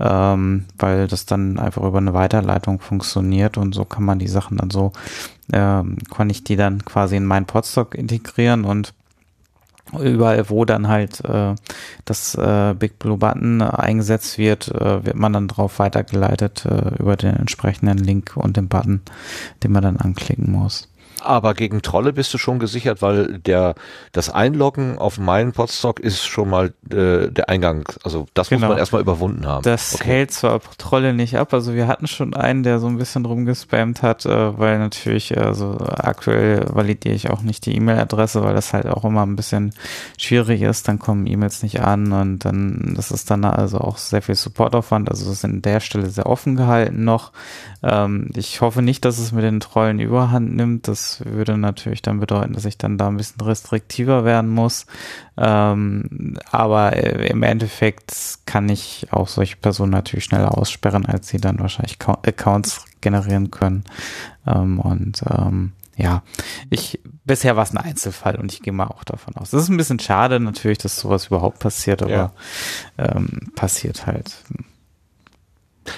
ähm, 0.00 0.64
weil 0.78 1.06
das 1.06 1.26
dann 1.26 1.58
einfach 1.58 1.82
über 1.82 1.98
eine 1.98 2.14
Weiterleitung 2.14 2.80
funktioniert 2.80 3.56
und 3.56 3.74
so 3.74 3.84
kann 3.84 4.04
man 4.04 4.18
die 4.18 4.28
Sachen 4.28 4.56
dann 4.56 4.70
so, 4.70 4.92
ähm, 5.52 5.98
kann 6.12 6.30
ich 6.30 6.44
die 6.44 6.56
dann 6.56 6.84
quasi 6.84 7.16
in 7.16 7.26
meinen 7.26 7.46
Podstock 7.46 7.94
integrieren 7.94 8.64
und 8.64 8.94
überall, 9.98 10.48
wo 10.50 10.64
dann 10.64 10.88
halt 10.88 11.24
äh, 11.24 11.54
das 12.04 12.34
äh, 12.34 12.74
Big 12.78 12.98
Blue 12.98 13.18
Button 13.18 13.62
eingesetzt 13.62 14.38
wird, 14.38 14.68
äh, 14.68 15.04
wird 15.04 15.16
man 15.16 15.32
dann 15.32 15.48
drauf 15.48 15.78
weitergeleitet 15.78 16.64
äh, 16.66 16.94
über 16.98 17.16
den 17.16 17.36
entsprechenden 17.36 17.98
Link 17.98 18.36
und 18.36 18.56
den 18.56 18.68
Button, 18.68 19.00
den 19.62 19.72
man 19.72 19.82
dann 19.82 19.96
anklicken 19.96 20.50
muss. 20.52 20.89
Aber 21.22 21.54
gegen 21.54 21.82
Trolle 21.82 22.12
bist 22.12 22.32
du 22.34 22.38
schon 22.38 22.58
gesichert, 22.58 23.02
weil 23.02 23.38
der 23.38 23.74
das 24.12 24.30
Einloggen 24.30 24.98
auf 24.98 25.18
meinen 25.18 25.52
Podstock 25.52 26.00
ist 26.00 26.24
schon 26.26 26.50
mal 26.50 26.72
äh, 26.90 27.30
der 27.30 27.48
Eingang. 27.48 27.88
Also 28.04 28.26
das 28.34 28.48
genau. 28.48 28.60
muss 28.60 28.68
man 28.70 28.78
erstmal 28.78 29.02
überwunden 29.02 29.46
haben. 29.46 29.62
Das 29.62 29.94
okay. 29.94 30.04
hält 30.04 30.32
zwar 30.32 30.60
Trolle 30.78 31.14
nicht 31.14 31.36
ab. 31.36 31.52
Also 31.52 31.74
wir 31.74 31.86
hatten 31.86 32.06
schon 32.06 32.34
einen, 32.34 32.62
der 32.62 32.78
so 32.78 32.86
ein 32.86 32.98
bisschen 32.98 33.24
rumgespammt 33.26 34.02
hat, 34.02 34.26
äh, 34.26 34.58
weil 34.58 34.78
natürlich, 34.78 35.36
also 35.38 35.78
aktuell 35.80 36.66
validiere 36.72 37.14
ich 37.14 37.30
auch 37.30 37.42
nicht 37.42 37.66
die 37.66 37.76
E-Mail-Adresse, 37.76 38.42
weil 38.42 38.54
das 38.54 38.72
halt 38.72 38.86
auch 38.86 39.04
immer 39.04 39.24
ein 39.24 39.36
bisschen 39.36 39.72
schwierig 40.18 40.62
ist. 40.62 40.88
Dann 40.88 40.98
kommen 40.98 41.26
E-Mails 41.26 41.62
nicht 41.62 41.80
an 41.80 42.12
und 42.12 42.44
dann, 42.44 42.94
das 42.96 43.10
ist 43.10 43.30
dann 43.30 43.44
also 43.44 43.78
auch 43.78 43.98
sehr 43.98 44.22
viel 44.22 44.34
Supportaufwand. 44.34 45.10
Also 45.10 45.24
das 45.26 45.34
ist 45.34 45.44
an 45.44 45.62
der 45.62 45.80
Stelle 45.80 46.08
sehr 46.08 46.26
offen 46.26 46.56
gehalten 46.56 47.04
noch. 47.04 47.32
Ähm, 47.82 48.30
ich 48.34 48.60
hoffe 48.60 48.82
nicht, 48.82 49.04
dass 49.04 49.18
es 49.18 49.32
mit 49.32 49.44
den 49.44 49.60
Trollen 49.60 50.00
überhand 50.00 50.54
nimmt. 50.54 50.88
Das 50.88 51.09
würde 51.24 51.58
natürlich 51.58 52.02
dann 52.02 52.20
bedeuten, 52.20 52.52
dass 52.52 52.64
ich 52.64 52.78
dann 52.78 52.98
da 52.98 53.08
ein 53.08 53.16
bisschen 53.16 53.40
restriktiver 53.40 54.24
werden 54.24 54.50
muss. 54.50 54.86
Ähm, 55.36 56.36
aber 56.50 56.96
äh, 56.96 57.26
im 57.28 57.42
Endeffekt 57.42 58.38
kann 58.46 58.68
ich 58.68 59.08
auch 59.10 59.28
solche 59.28 59.56
Personen 59.56 59.92
natürlich 59.92 60.24
schneller 60.26 60.56
aussperren, 60.56 61.06
als 61.06 61.28
sie 61.28 61.38
dann 61.38 61.58
wahrscheinlich 61.58 61.98
Accounts 62.00 62.84
generieren 63.00 63.50
können. 63.50 63.84
Ähm, 64.46 64.78
und 64.78 65.22
ähm, 65.28 65.72
ja, 65.96 66.22
ich 66.70 67.00
bisher 67.24 67.56
war 67.56 67.64
es 67.64 67.72
ein 67.72 67.78
Einzelfall 67.78 68.36
und 68.36 68.52
ich 68.52 68.62
gehe 68.62 68.72
mal 68.72 68.86
auch 68.86 69.04
davon 69.04 69.36
aus. 69.36 69.50
Das 69.50 69.62
ist 69.62 69.68
ein 69.68 69.76
bisschen 69.76 69.98
schade 69.98 70.40
natürlich, 70.40 70.78
dass 70.78 70.98
sowas 70.98 71.26
überhaupt 71.26 71.58
passiert, 71.58 72.02
aber 72.02 72.10
ja. 72.10 72.32
ähm, 72.98 73.52
passiert 73.54 74.06
halt. 74.06 74.34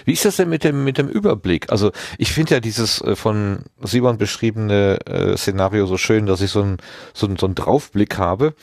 Wie 0.05 0.13
ist 0.13 0.25
das 0.25 0.37
denn 0.37 0.49
mit 0.49 0.65
dem, 0.65 0.85
mit 0.85 0.99
dem 0.99 1.09
Überblick? 1.09 1.71
Also 1.71 1.93
ich 2.19 2.33
finde 2.33 2.55
ja 2.55 2.61
dieses 2.61 3.01
äh, 3.01 3.17
von 3.17 3.65
Simon 3.83 4.19
beschriebene 4.19 4.99
äh, 5.07 5.37
Szenario 5.37 5.87
so 5.87 5.97
schön, 5.97 6.27
dass 6.27 6.41
ich 6.41 6.51
so 6.51 6.63
einen 6.63 6.77
so 7.15 7.27
ein, 7.27 7.37
so 7.37 7.47
einen 7.47 7.55
Draufblick 7.55 8.19
habe 8.19 8.55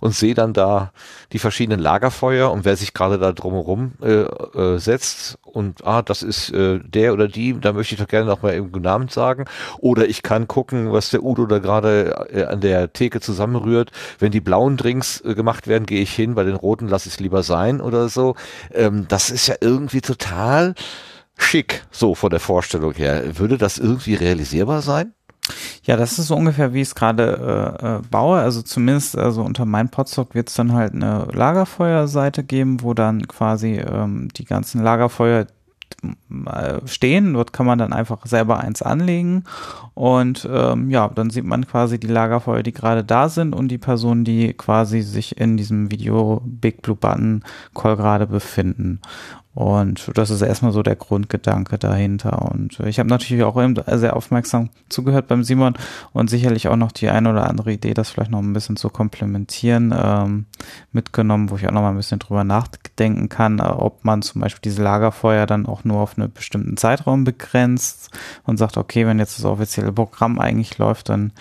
und 0.00 0.14
sehe 0.14 0.34
dann 0.34 0.52
da 0.52 0.92
die 1.32 1.38
verschiedenen 1.38 1.80
Lagerfeuer 1.80 2.50
und 2.50 2.64
wer 2.64 2.76
sich 2.76 2.94
gerade 2.94 3.18
da 3.18 3.32
drumherum 3.32 3.92
äh, 4.02 4.22
äh, 4.22 4.78
setzt 4.78 5.38
und 5.52 5.86
ah, 5.86 6.02
das 6.02 6.22
ist 6.22 6.50
äh, 6.50 6.78
der 6.78 7.12
oder 7.12 7.28
die, 7.28 7.58
da 7.58 7.72
möchte 7.72 7.94
ich 7.94 8.00
doch 8.00 8.08
gerne 8.08 8.26
noch 8.26 8.42
mal 8.42 8.54
im 8.54 8.70
Namen 8.70 9.08
sagen. 9.08 9.46
Oder 9.78 10.08
ich 10.08 10.22
kann 10.22 10.48
gucken, 10.48 10.92
was 10.92 11.10
der 11.10 11.22
Udo 11.22 11.46
da 11.46 11.58
gerade 11.58 12.28
äh, 12.30 12.44
an 12.44 12.60
der 12.60 12.92
Theke 12.92 13.20
zusammenrührt. 13.20 13.90
Wenn 14.18 14.32
die 14.32 14.40
blauen 14.40 14.76
Drinks 14.76 15.20
äh, 15.22 15.34
gemacht 15.34 15.66
werden, 15.66 15.86
gehe 15.86 16.02
ich 16.02 16.14
hin, 16.14 16.34
bei 16.34 16.44
den 16.44 16.56
roten 16.56 16.88
lasse 16.88 17.08
ich 17.08 17.14
es 17.14 17.20
lieber 17.20 17.42
sein 17.42 17.80
oder 17.80 18.08
so. 18.08 18.34
Ähm, 18.72 19.06
das 19.08 19.30
ist 19.30 19.46
ja 19.46 19.56
irgendwie 19.60 20.00
total 20.00 20.74
schick, 21.36 21.84
so 21.90 22.14
von 22.14 22.30
der 22.30 22.40
Vorstellung 22.40 22.92
her. 22.92 23.38
Würde 23.38 23.58
das 23.58 23.78
irgendwie 23.78 24.14
realisierbar 24.14 24.82
sein? 24.82 25.14
Ja, 25.84 25.96
das 25.96 26.18
ist 26.18 26.28
so 26.28 26.36
ungefähr, 26.36 26.74
wie 26.74 26.82
ich 26.82 26.88
es 26.88 26.94
gerade 26.94 27.78
äh, 27.82 27.86
äh, 27.86 28.00
baue. 28.10 28.38
Also 28.38 28.62
zumindest 28.62 29.16
also 29.16 29.42
unter 29.42 29.64
meinem 29.64 29.88
Podstock 29.88 30.34
wird 30.34 30.48
es 30.48 30.54
dann 30.54 30.72
halt 30.72 30.94
eine 30.94 31.28
Lagerfeuerseite 31.32 32.44
geben, 32.44 32.82
wo 32.82 32.94
dann 32.94 33.26
quasi 33.28 33.76
ähm, 33.76 34.28
die 34.36 34.44
ganzen 34.44 34.82
Lagerfeuer 34.82 35.46
äh, 36.46 36.86
stehen. 36.86 37.34
Dort 37.34 37.52
kann 37.52 37.66
man 37.66 37.78
dann 37.78 37.92
einfach 37.92 38.24
selber 38.26 38.60
eins 38.60 38.82
anlegen 38.82 39.44
und 39.94 40.48
ähm, 40.50 40.90
ja, 40.90 41.08
dann 41.08 41.30
sieht 41.30 41.44
man 41.44 41.66
quasi 41.66 41.98
die 41.98 42.06
Lagerfeuer, 42.06 42.62
die 42.62 42.72
gerade 42.72 43.02
da 43.02 43.28
sind 43.28 43.52
und 43.54 43.68
die 43.68 43.78
Personen, 43.78 44.24
die 44.24 44.52
quasi 44.52 45.00
sich 45.00 45.38
in 45.38 45.56
diesem 45.56 45.90
Video 45.90 46.40
Big 46.44 46.82
Blue 46.82 46.94
Button 46.94 47.42
Call 47.74 47.96
gerade 47.96 48.26
befinden. 48.26 49.00
Und 49.58 50.12
das 50.14 50.30
ist 50.30 50.40
erstmal 50.40 50.70
so 50.70 50.84
der 50.84 50.94
Grundgedanke 50.94 51.78
dahinter. 51.78 52.48
Und 52.52 52.78
ich 52.78 53.00
habe 53.00 53.08
natürlich 53.08 53.42
auch 53.42 53.60
sehr 53.96 54.14
aufmerksam 54.14 54.70
zugehört 54.88 55.26
beim 55.26 55.42
Simon 55.42 55.74
und 56.12 56.30
sicherlich 56.30 56.68
auch 56.68 56.76
noch 56.76 56.92
die 56.92 57.08
eine 57.08 57.28
oder 57.28 57.50
andere 57.50 57.72
Idee, 57.72 57.92
das 57.92 58.10
vielleicht 58.10 58.30
noch 58.30 58.38
ein 58.38 58.52
bisschen 58.52 58.76
zu 58.76 58.88
komplementieren, 58.88 59.92
ähm, 60.00 60.46
mitgenommen, 60.92 61.50
wo 61.50 61.56
ich 61.56 61.66
auch 61.66 61.72
noch 61.72 61.80
mal 61.80 61.90
ein 61.90 61.96
bisschen 61.96 62.20
drüber 62.20 62.44
nachdenken 62.44 63.28
kann, 63.28 63.60
ob 63.60 64.04
man 64.04 64.22
zum 64.22 64.42
Beispiel 64.42 64.60
diese 64.62 64.80
Lagerfeuer 64.80 65.44
dann 65.46 65.66
auch 65.66 65.82
nur 65.82 66.02
auf 66.02 66.16
einen 66.16 66.32
bestimmten 66.32 66.76
Zeitraum 66.76 67.24
begrenzt 67.24 68.10
und 68.44 68.58
sagt, 68.58 68.76
okay, 68.76 69.08
wenn 69.08 69.18
jetzt 69.18 69.40
das 69.40 69.44
offizielle 69.44 69.90
Programm 69.90 70.38
eigentlich 70.38 70.78
läuft, 70.78 71.08
dann 71.08 71.32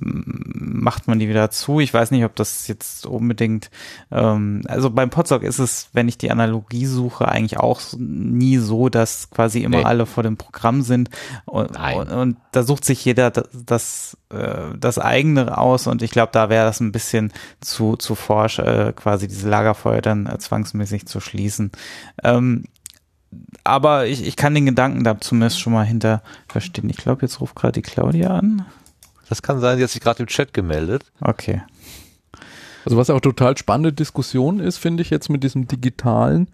macht 0.00 1.08
man 1.08 1.18
die 1.18 1.28
wieder 1.28 1.50
zu. 1.50 1.80
Ich 1.80 1.92
weiß 1.92 2.10
nicht, 2.10 2.24
ob 2.24 2.36
das 2.36 2.68
jetzt 2.68 3.06
unbedingt, 3.06 3.70
ähm, 4.10 4.62
also 4.66 4.90
beim 4.90 5.10
Podstock 5.10 5.42
ist 5.42 5.58
es, 5.58 5.88
wenn 5.92 6.08
ich 6.08 6.18
die 6.18 6.30
Analogie 6.30 6.86
suche, 6.86 7.28
eigentlich 7.28 7.58
auch 7.58 7.80
nie 7.98 8.58
so, 8.58 8.88
dass 8.88 9.30
quasi 9.30 9.62
immer 9.62 9.78
nee. 9.78 9.84
alle 9.84 10.06
vor 10.06 10.22
dem 10.22 10.36
Programm 10.36 10.82
sind 10.82 11.10
und, 11.44 11.76
und, 11.76 12.10
und, 12.10 12.36
da 12.52 12.62
sucht 12.62 12.84
sich 12.84 13.04
jeder 13.04 13.30
das, 13.30 13.48
das, 13.52 14.16
äh, 14.30 14.76
das 14.78 14.98
eigene 14.98 15.58
aus 15.58 15.86
und 15.86 16.02
ich 16.02 16.10
glaube, 16.10 16.32
da 16.32 16.48
wäre 16.48 16.66
das 16.66 16.80
ein 16.80 16.92
bisschen 16.92 17.32
zu, 17.60 17.96
zu 17.96 18.14
forsch, 18.14 18.58
äh, 18.58 18.92
quasi 18.94 19.28
diese 19.28 19.48
Lagerfeuer 19.48 20.02
dann 20.02 20.26
äh, 20.26 20.38
zwangsmäßig 20.38 21.06
zu 21.06 21.20
schließen. 21.20 21.72
Ähm, 22.22 22.64
aber 23.64 24.06
ich, 24.06 24.26
ich 24.26 24.36
kann 24.36 24.54
den 24.54 24.66
Gedanken 24.66 25.04
da 25.04 25.20
zumindest 25.20 25.60
schon 25.60 25.72
mal 25.72 25.84
hinter 25.84 26.22
verstehen. 26.48 26.90
Ich 26.90 26.96
glaube, 26.96 27.22
jetzt 27.22 27.40
ruft 27.40 27.54
gerade 27.54 27.72
die 27.72 27.82
Claudia 27.82 28.36
an. 28.36 28.66
Das 29.30 29.42
kann 29.42 29.60
sein, 29.60 29.78
sie 29.78 29.84
hat 29.84 29.90
sich 29.90 30.00
gerade 30.00 30.20
im 30.20 30.26
Chat 30.26 30.52
gemeldet. 30.52 31.04
Okay. 31.20 31.62
Also 32.84 32.96
was 32.96 33.10
auch 33.10 33.20
total 33.20 33.56
spannende 33.56 33.92
Diskussion 33.92 34.58
ist, 34.58 34.78
finde 34.78 35.02
ich 35.02 35.10
jetzt 35.10 35.30
mit 35.30 35.44
diesem 35.44 35.68
digitalen. 35.68 36.48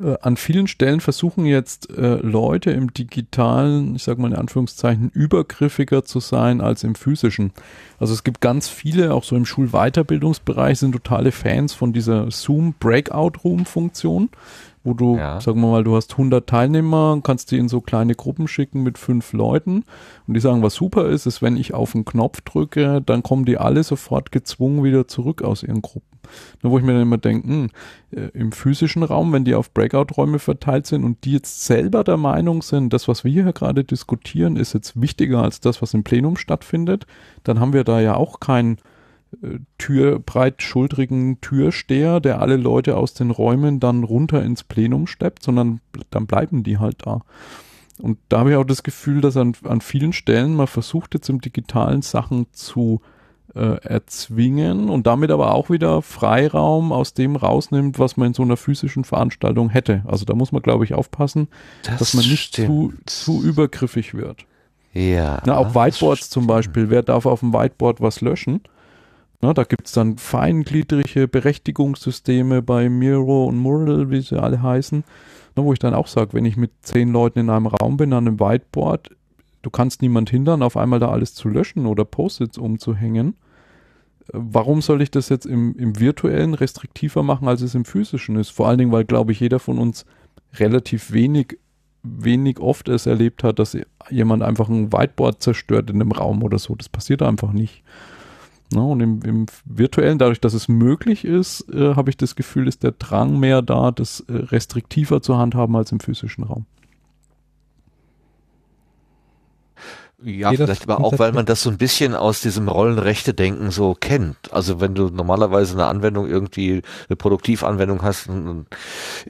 Äh, 0.00 0.16
an 0.22 0.36
vielen 0.36 0.66
Stellen 0.66 1.00
versuchen 1.00 1.44
jetzt 1.46 1.90
äh, 1.90 2.16
Leute 2.16 2.70
im 2.70 2.92
digitalen, 2.92 3.94
ich 3.94 4.02
sage 4.02 4.20
mal 4.20 4.28
in 4.28 4.36
Anführungszeichen, 4.36 5.10
übergriffiger 5.10 6.04
zu 6.04 6.20
sein 6.20 6.60
als 6.60 6.84
im 6.84 6.94
physischen. 6.94 7.52
Also 7.98 8.14
es 8.14 8.24
gibt 8.24 8.40
ganz 8.40 8.68
viele, 8.68 9.14
auch 9.14 9.24
so 9.24 9.36
im 9.36 9.46
Schulweiterbildungsbereich, 9.46 10.78
sind 10.78 10.92
totale 10.92 11.32
Fans 11.32 11.74
von 11.74 11.92
dieser 11.92 12.30
Zoom 12.30 12.74
Breakout 12.78 13.32
Room 13.44 13.66
Funktion 13.66 14.30
wo 14.82 14.94
du, 14.94 15.16
ja. 15.16 15.40
sagen 15.40 15.60
wir 15.60 15.70
mal, 15.70 15.84
du 15.84 15.94
hast 15.94 16.12
100 16.12 16.48
Teilnehmer, 16.48 17.20
kannst 17.22 17.50
die 17.50 17.58
in 17.58 17.68
so 17.68 17.80
kleine 17.80 18.14
Gruppen 18.14 18.48
schicken 18.48 18.82
mit 18.82 18.96
fünf 18.96 19.32
Leuten 19.32 19.84
und 20.26 20.34
die 20.34 20.40
sagen, 20.40 20.62
was 20.62 20.74
super 20.74 21.08
ist, 21.08 21.26
ist, 21.26 21.42
wenn 21.42 21.56
ich 21.56 21.74
auf 21.74 21.92
den 21.92 22.04
Knopf 22.04 22.40
drücke, 22.40 23.02
dann 23.04 23.22
kommen 23.22 23.44
die 23.44 23.58
alle 23.58 23.82
sofort 23.84 24.32
gezwungen 24.32 24.82
wieder 24.82 25.06
zurück 25.06 25.42
aus 25.42 25.62
ihren 25.62 25.82
Gruppen. 25.82 26.09
Wo 26.62 26.78
ich 26.78 26.84
mir 26.84 26.92
dann 26.92 27.02
immer 27.02 27.18
denke, 27.18 27.48
hm, 27.48 27.70
äh, 28.10 28.28
im 28.34 28.52
physischen 28.52 29.02
Raum, 29.02 29.32
wenn 29.32 29.44
die 29.44 29.54
auf 29.54 29.72
Breakout-Räume 29.72 30.38
verteilt 30.38 30.86
sind 30.86 31.04
und 31.04 31.24
die 31.24 31.32
jetzt 31.32 31.64
selber 31.64 32.04
der 32.04 32.16
Meinung 32.16 32.62
sind, 32.62 32.92
das, 32.92 33.08
was 33.08 33.24
wir 33.24 33.32
hier 33.32 33.52
gerade 33.52 33.84
diskutieren, 33.84 34.56
ist 34.56 34.74
jetzt 34.74 35.00
wichtiger 35.00 35.42
als 35.42 35.60
das, 35.60 35.82
was 35.82 35.94
im 35.94 36.04
Plenum 36.04 36.36
stattfindet, 36.36 37.06
dann 37.44 37.60
haben 37.60 37.72
wir 37.72 37.84
da 37.84 38.00
ja 38.00 38.14
auch 38.14 38.40
keinen 38.40 38.78
türbreitschultrigen 39.78 41.40
Türsteher, 41.40 42.20
der 42.20 42.40
alle 42.40 42.56
Leute 42.56 42.96
aus 42.96 43.14
den 43.14 43.30
Räumen 43.30 43.78
dann 43.80 44.02
runter 44.02 44.42
ins 44.42 44.64
Plenum 44.64 45.06
steppt, 45.06 45.44
sondern 45.44 45.80
dann 46.10 46.26
bleiben 46.26 46.62
die 46.62 46.78
halt 46.78 47.06
da. 47.06 47.22
Und 47.98 48.18
da 48.28 48.40
habe 48.40 48.50
ich 48.50 48.56
auch 48.56 48.64
das 48.64 48.82
Gefühl, 48.82 49.20
dass 49.20 49.36
an, 49.36 49.54
an 49.64 49.80
vielen 49.80 50.12
Stellen 50.12 50.54
man 50.54 50.66
versucht 50.66 51.14
jetzt 51.14 51.28
im 51.28 51.40
digitalen 51.40 52.02
Sachen 52.02 52.46
zu 52.52 53.00
äh, 53.02 53.19
erzwingen 53.54 54.88
und 54.88 55.06
damit 55.06 55.30
aber 55.30 55.54
auch 55.54 55.70
wieder 55.70 56.02
Freiraum 56.02 56.92
aus 56.92 57.14
dem 57.14 57.36
rausnimmt, 57.36 57.98
was 57.98 58.16
man 58.16 58.28
in 58.28 58.34
so 58.34 58.42
einer 58.42 58.56
physischen 58.56 59.04
Veranstaltung 59.04 59.70
hätte. 59.70 60.02
Also 60.06 60.24
da 60.24 60.34
muss 60.34 60.52
man, 60.52 60.62
glaube 60.62 60.84
ich, 60.84 60.94
aufpassen, 60.94 61.48
das 61.84 61.98
dass 61.98 62.14
man 62.14 62.24
nicht 62.24 62.54
zu, 62.54 62.92
zu 63.06 63.42
übergriffig 63.42 64.14
wird. 64.14 64.44
Ja. 64.92 65.40
Na, 65.46 65.56
auch 65.56 65.74
Whiteboards 65.74 66.30
zum 66.30 66.46
Beispiel. 66.46 66.90
Wer 66.90 67.02
darf 67.02 67.26
auf 67.26 67.40
dem 67.40 67.52
Whiteboard 67.52 68.00
was 68.00 68.20
löschen? 68.20 68.60
Na, 69.40 69.54
da 69.54 69.64
gibt 69.64 69.86
es 69.86 69.92
dann 69.92 70.18
feingliedrige 70.18 71.26
Berechtigungssysteme 71.26 72.60
bei 72.60 72.88
Miro 72.88 73.46
und 73.46 73.56
Mural, 73.56 74.10
wie 74.10 74.20
sie 74.20 74.40
alle 74.40 74.62
heißen, 74.62 75.02
na, 75.56 75.64
wo 75.64 75.72
ich 75.72 75.78
dann 75.78 75.94
auch 75.94 76.08
sage, 76.08 76.34
wenn 76.34 76.44
ich 76.44 76.56
mit 76.56 76.72
zehn 76.82 77.10
Leuten 77.12 77.38
in 77.38 77.50
einem 77.50 77.66
Raum 77.66 77.96
bin 77.96 78.12
an 78.12 78.26
einem 78.26 78.38
Whiteboard, 78.40 79.10
du 79.62 79.70
kannst 79.70 80.02
niemand 80.02 80.30
hindern, 80.30 80.62
auf 80.62 80.76
einmal 80.76 81.00
da 81.00 81.10
alles 81.10 81.34
zu 81.34 81.48
löschen 81.48 81.86
oder 81.86 82.04
Post-its 82.04 82.58
umzuhängen. 82.58 83.36
Warum 84.32 84.80
soll 84.80 85.02
ich 85.02 85.10
das 85.10 85.28
jetzt 85.28 85.46
im, 85.46 85.74
im 85.76 85.98
virtuellen 85.98 86.54
restriktiver 86.54 87.22
machen, 87.22 87.48
als 87.48 87.62
es 87.62 87.74
im 87.74 87.84
physischen 87.84 88.36
ist? 88.36 88.50
Vor 88.50 88.68
allen 88.68 88.78
Dingen, 88.78 88.92
weil, 88.92 89.04
glaube 89.04 89.32
ich, 89.32 89.40
jeder 89.40 89.58
von 89.58 89.78
uns 89.78 90.06
relativ 90.54 91.12
wenig 91.12 91.58
wenig 92.02 92.60
oft 92.60 92.88
es 92.88 93.06
erlebt 93.06 93.44
hat, 93.44 93.58
dass 93.58 93.76
jemand 94.10 94.42
einfach 94.42 94.68
ein 94.68 94.92
Whiteboard 94.92 95.42
zerstört 95.42 95.90
in 95.90 95.96
einem 95.96 96.12
Raum 96.12 96.42
oder 96.42 96.58
so. 96.58 96.74
Das 96.74 96.88
passiert 96.88 97.22
einfach 97.22 97.52
nicht. 97.52 97.82
Ne? 98.72 98.82
Und 98.82 99.00
im, 99.00 99.20
im, 99.22 99.46
virtuellen, 99.64 100.18
dadurch, 100.18 100.40
dass 100.40 100.54
es 100.54 100.68
möglich 100.68 101.24
ist, 101.24 101.68
äh, 101.72 101.94
habe 101.94 102.10
ich 102.10 102.16
das 102.16 102.36
Gefühl, 102.36 102.68
ist 102.68 102.82
der 102.82 102.92
Drang 102.92 103.38
mehr 103.38 103.62
da, 103.62 103.90
das 103.90 104.20
äh, 104.20 104.32
restriktiver 104.32 105.22
zu 105.22 105.36
handhaben 105.36 105.76
als 105.76 105.92
im 105.92 106.00
physischen 106.00 106.44
Raum. 106.44 106.66
Ja, 110.22 110.50
Jeder 110.50 110.66
vielleicht 110.66 110.88
aber 110.88 111.02
auch, 111.02 111.18
weil 111.18 111.32
man 111.32 111.46
das 111.46 111.62
so 111.62 111.70
ein 111.70 111.78
bisschen 111.78 112.14
aus 112.14 112.42
diesem 112.42 112.68
Rollenrechte-Denken 112.68 113.70
so 113.70 113.94
kennt. 113.94 114.36
Also 114.52 114.80
wenn 114.80 114.94
du 114.94 115.08
normalerweise 115.08 115.74
eine 115.74 115.86
Anwendung 115.86 116.28
irgendwie, 116.28 116.82
eine 117.08 117.16
Produktivanwendung 117.16 118.02
hast, 118.02 118.28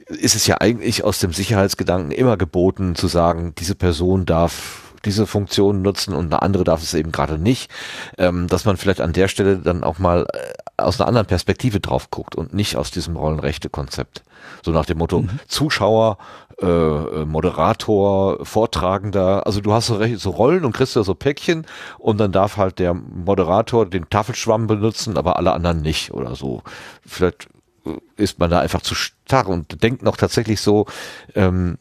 ist 0.07 0.35
es 0.35 0.47
ja 0.47 0.59
eigentlich 0.59 1.03
aus 1.03 1.19
dem 1.19 1.31
Sicherheitsgedanken 1.31 2.11
immer 2.11 2.35
geboten 2.35 2.95
zu 2.95 3.07
sagen, 3.07 3.53
diese 3.57 3.75
Person 3.75 4.25
darf 4.25 4.91
diese 5.05 5.25
Funktion 5.25 5.81
nutzen 5.81 6.13
und 6.13 6.25
eine 6.25 6.41
andere 6.41 6.63
darf 6.63 6.83
es 6.83 6.93
eben 6.93 7.11
gerade 7.11 7.37
nicht, 7.37 7.71
ähm, 8.17 8.47
dass 8.47 8.65
man 8.65 8.77
vielleicht 8.77 9.01
an 9.01 9.13
der 9.13 9.27
Stelle 9.27 9.57
dann 9.57 9.83
auch 9.83 9.97
mal 9.97 10.27
äh, 10.31 10.53
aus 10.77 10.99
einer 10.99 11.07
anderen 11.07 11.27
Perspektive 11.27 11.79
drauf 11.79 12.11
guckt 12.11 12.35
und 12.35 12.53
nicht 12.53 12.75
aus 12.75 12.91
diesem 12.91 13.15
Rollenrechte-Konzept. 13.15 14.23
So 14.63 14.71
nach 14.71 14.85
dem 14.85 14.99
Motto, 14.99 15.21
mhm. 15.21 15.39
Zuschauer, 15.47 16.17
äh, 16.61 16.65
äh, 16.65 17.25
Moderator, 17.25 18.45
Vortragender, 18.45 19.47
also 19.47 19.61
du 19.61 19.73
hast 19.73 19.87
so, 19.87 19.99
so 20.17 20.29
Rollen 20.29 20.63
und 20.63 20.73
kriegst 20.73 20.95
da 20.95 21.03
so 21.03 21.15
Päckchen 21.15 21.65
und 21.97 22.19
dann 22.19 22.31
darf 22.31 22.57
halt 22.57 22.77
der 22.77 22.93
Moderator 22.93 23.87
den 23.87 24.09
Tafelschwamm 24.09 24.67
benutzen, 24.67 25.17
aber 25.17 25.37
alle 25.37 25.53
anderen 25.53 25.81
nicht 25.81 26.13
oder 26.13 26.35
so. 26.35 26.61
Vielleicht 27.05 27.47
äh, 27.85 27.97
ist 28.15 28.37
man 28.37 28.51
da 28.51 28.59
einfach 28.59 28.81
zu 28.81 28.93
starr 28.93 29.47
und 29.47 29.81
denkt 29.81 30.03
noch 30.03 30.17
tatsächlich 30.17 30.61
so 30.61 30.85
ähm, 31.33 31.79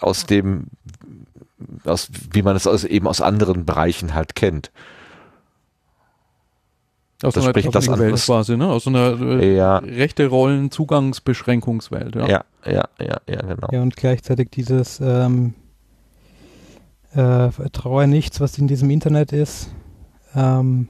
aus 0.00 0.24
dem, 0.24 0.68
aus, 1.84 2.08
wie 2.32 2.42
man 2.42 2.56
es 2.56 2.66
aus, 2.66 2.84
eben 2.84 3.06
aus 3.06 3.20
anderen 3.20 3.66
Bereichen 3.66 4.14
halt 4.14 4.34
kennt. 4.34 4.70
Aus 7.24 7.34
das 7.34 7.44
einer 7.44 7.52
spricht 7.52 7.74
das 7.74 7.88
Welt 7.98 8.16
quasi, 8.16 8.56
ne? 8.56 8.68
Aus 8.68 8.86
einer 8.86 9.20
äh, 9.20 9.56
ja. 9.56 9.78
rechte 9.78 10.26
Rollen 10.26 10.70
Zugangsbeschränkungswelt, 10.70 12.14
ja. 12.16 12.26
Ja, 12.28 12.44
ja, 12.66 12.84
ja, 13.00 13.20
ja, 13.28 13.42
genau. 13.42 13.68
Ja, 13.72 13.82
und 13.82 13.96
gleichzeitig 13.96 14.50
dieses 14.50 15.00
ähm, 15.00 15.54
äh, 17.14 17.48
Traue 17.72 18.06
nichts, 18.06 18.40
was 18.40 18.58
in 18.58 18.66
diesem 18.66 18.90
Internet 18.90 19.32
ist. 19.32 19.70
Ähm, 20.34 20.88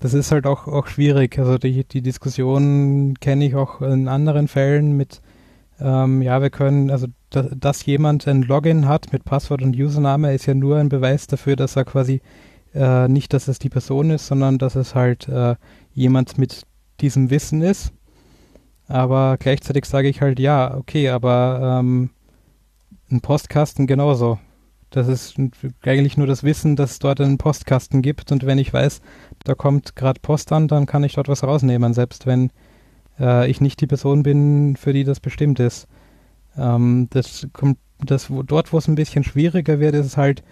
das 0.00 0.12
ist 0.12 0.32
halt 0.32 0.46
auch, 0.46 0.66
auch 0.66 0.86
schwierig. 0.86 1.38
Also 1.38 1.56
die, 1.56 1.84
die 1.84 2.02
Diskussion 2.02 3.14
kenne 3.20 3.46
ich 3.46 3.54
auch 3.54 3.80
in 3.80 4.06
anderen 4.08 4.48
Fällen 4.48 4.96
mit, 4.96 5.22
ähm, 5.80 6.20
ja, 6.20 6.42
wir 6.42 6.50
können, 6.50 6.90
also 6.90 7.06
dass, 7.30 7.46
dass 7.56 7.86
jemand 7.86 8.28
ein 8.28 8.42
Login 8.42 8.86
hat 8.86 9.12
mit 9.12 9.24
Passwort 9.24 9.62
und 9.62 9.74
Username, 9.74 10.34
ist 10.34 10.46
ja 10.46 10.54
nur 10.54 10.76
ein 10.76 10.90
Beweis 10.90 11.26
dafür, 11.26 11.56
dass 11.56 11.76
er 11.76 11.84
quasi 11.84 12.20
äh, 12.74 13.08
nicht, 13.08 13.32
dass 13.32 13.48
es 13.48 13.58
die 13.58 13.68
Person 13.68 14.10
ist, 14.10 14.26
sondern 14.26 14.58
dass 14.58 14.74
es 14.74 14.94
halt 14.94 15.28
äh, 15.28 15.56
jemand 15.92 16.38
mit 16.38 16.62
diesem 17.00 17.30
Wissen 17.30 17.62
ist. 17.62 17.92
Aber 18.86 19.36
gleichzeitig 19.38 19.86
sage 19.86 20.08
ich 20.08 20.20
halt, 20.20 20.38
ja, 20.38 20.76
okay, 20.76 21.08
aber 21.08 21.80
ähm, 21.80 22.10
ein 23.10 23.20
Postkasten 23.20 23.86
genauso. 23.86 24.38
Das 24.90 25.08
ist 25.08 25.36
eigentlich 25.84 26.16
nur 26.16 26.26
das 26.26 26.44
Wissen, 26.44 26.76
dass 26.76 26.92
es 26.92 26.98
dort 27.00 27.20
einen 27.20 27.38
Postkasten 27.38 28.02
gibt 28.02 28.30
und 28.30 28.46
wenn 28.46 28.58
ich 28.58 28.72
weiß, 28.72 29.00
da 29.42 29.54
kommt 29.54 29.96
gerade 29.96 30.20
Post 30.20 30.52
an, 30.52 30.68
dann 30.68 30.86
kann 30.86 31.02
ich 31.02 31.14
dort 31.14 31.28
was 31.28 31.42
rausnehmen, 31.42 31.94
selbst 31.94 32.26
wenn 32.26 32.50
äh, 33.18 33.50
ich 33.50 33.60
nicht 33.60 33.80
die 33.80 33.88
Person 33.88 34.22
bin, 34.22 34.76
für 34.76 34.92
die 34.92 35.04
das 35.04 35.18
bestimmt 35.18 35.58
ist. 35.58 35.88
Ähm, 36.56 37.08
das 37.10 37.48
kommt, 37.52 37.78
das, 37.98 38.30
wo, 38.30 38.42
dort, 38.42 38.72
wo 38.72 38.78
es 38.78 38.86
ein 38.86 38.94
bisschen 38.94 39.24
schwieriger 39.24 39.80
wird, 39.80 39.94
ist 39.94 40.06
es 40.06 40.16
halt, 40.16 40.44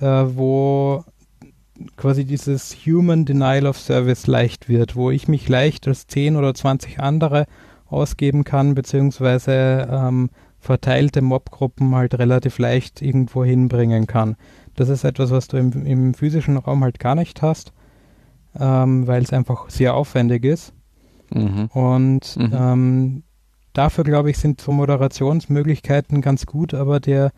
äh, 0.00 0.04
wo 0.06 1.04
quasi 1.96 2.24
dieses 2.24 2.74
Human 2.86 3.24
Denial 3.24 3.66
of 3.66 3.78
Service 3.78 4.26
leicht 4.26 4.68
wird, 4.68 4.96
wo 4.96 5.10
ich 5.10 5.28
mich 5.28 5.48
leicht 5.48 5.86
als 5.86 6.06
10 6.06 6.36
oder 6.36 6.54
20 6.54 7.00
andere 7.00 7.46
ausgeben 7.86 8.44
kann, 8.44 8.74
beziehungsweise 8.74 9.88
ähm, 9.90 10.30
verteilte 10.58 11.22
Mobgruppen 11.22 11.94
halt 11.94 12.18
relativ 12.18 12.58
leicht 12.58 13.00
irgendwo 13.00 13.44
hinbringen 13.44 14.06
kann. 14.06 14.36
Das 14.74 14.88
ist 14.88 15.04
etwas, 15.04 15.30
was 15.30 15.48
du 15.48 15.56
im, 15.56 15.86
im 15.86 16.14
physischen 16.14 16.56
Raum 16.56 16.84
halt 16.84 16.98
gar 16.98 17.14
nicht 17.14 17.42
hast, 17.42 17.72
ähm, 18.58 19.06
weil 19.06 19.22
es 19.22 19.32
einfach 19.32 19.70
sehr 19.70 19.94
aufwendig 19.94 20.44
ist. 20.44 20.72
Mhm. 21.30 21.66
Und 21.72 22.36
mhm. 22.36 22.52
Ähm, 22.52 23.22
dafür, 23.72 24.04
glaube 24.04 24.30
ich, 24.30 24.38
sind 24.38 24.60
so 24.60 24.72
Moderationsmöglichkeiten 24.72 26.20
ganz 26.20 26.46
gut, 26.46 26.74
aber 26.74 27.00
der, 27.00 27.32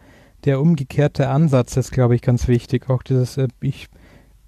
der 0.45 0.61
umgekehrte 0.61 1.29
Ansatz 1.29 1.77
ist, 1.77 1.91
glaube 1.93 2.15
ich, 2.15 2.23
ganz 2.23 2.49
wichtig. 2.49 2.89
Auch 2.89 3.03
dieses, 3.03 3.37
äh, 3.37 3.49
ich 3.61 3.89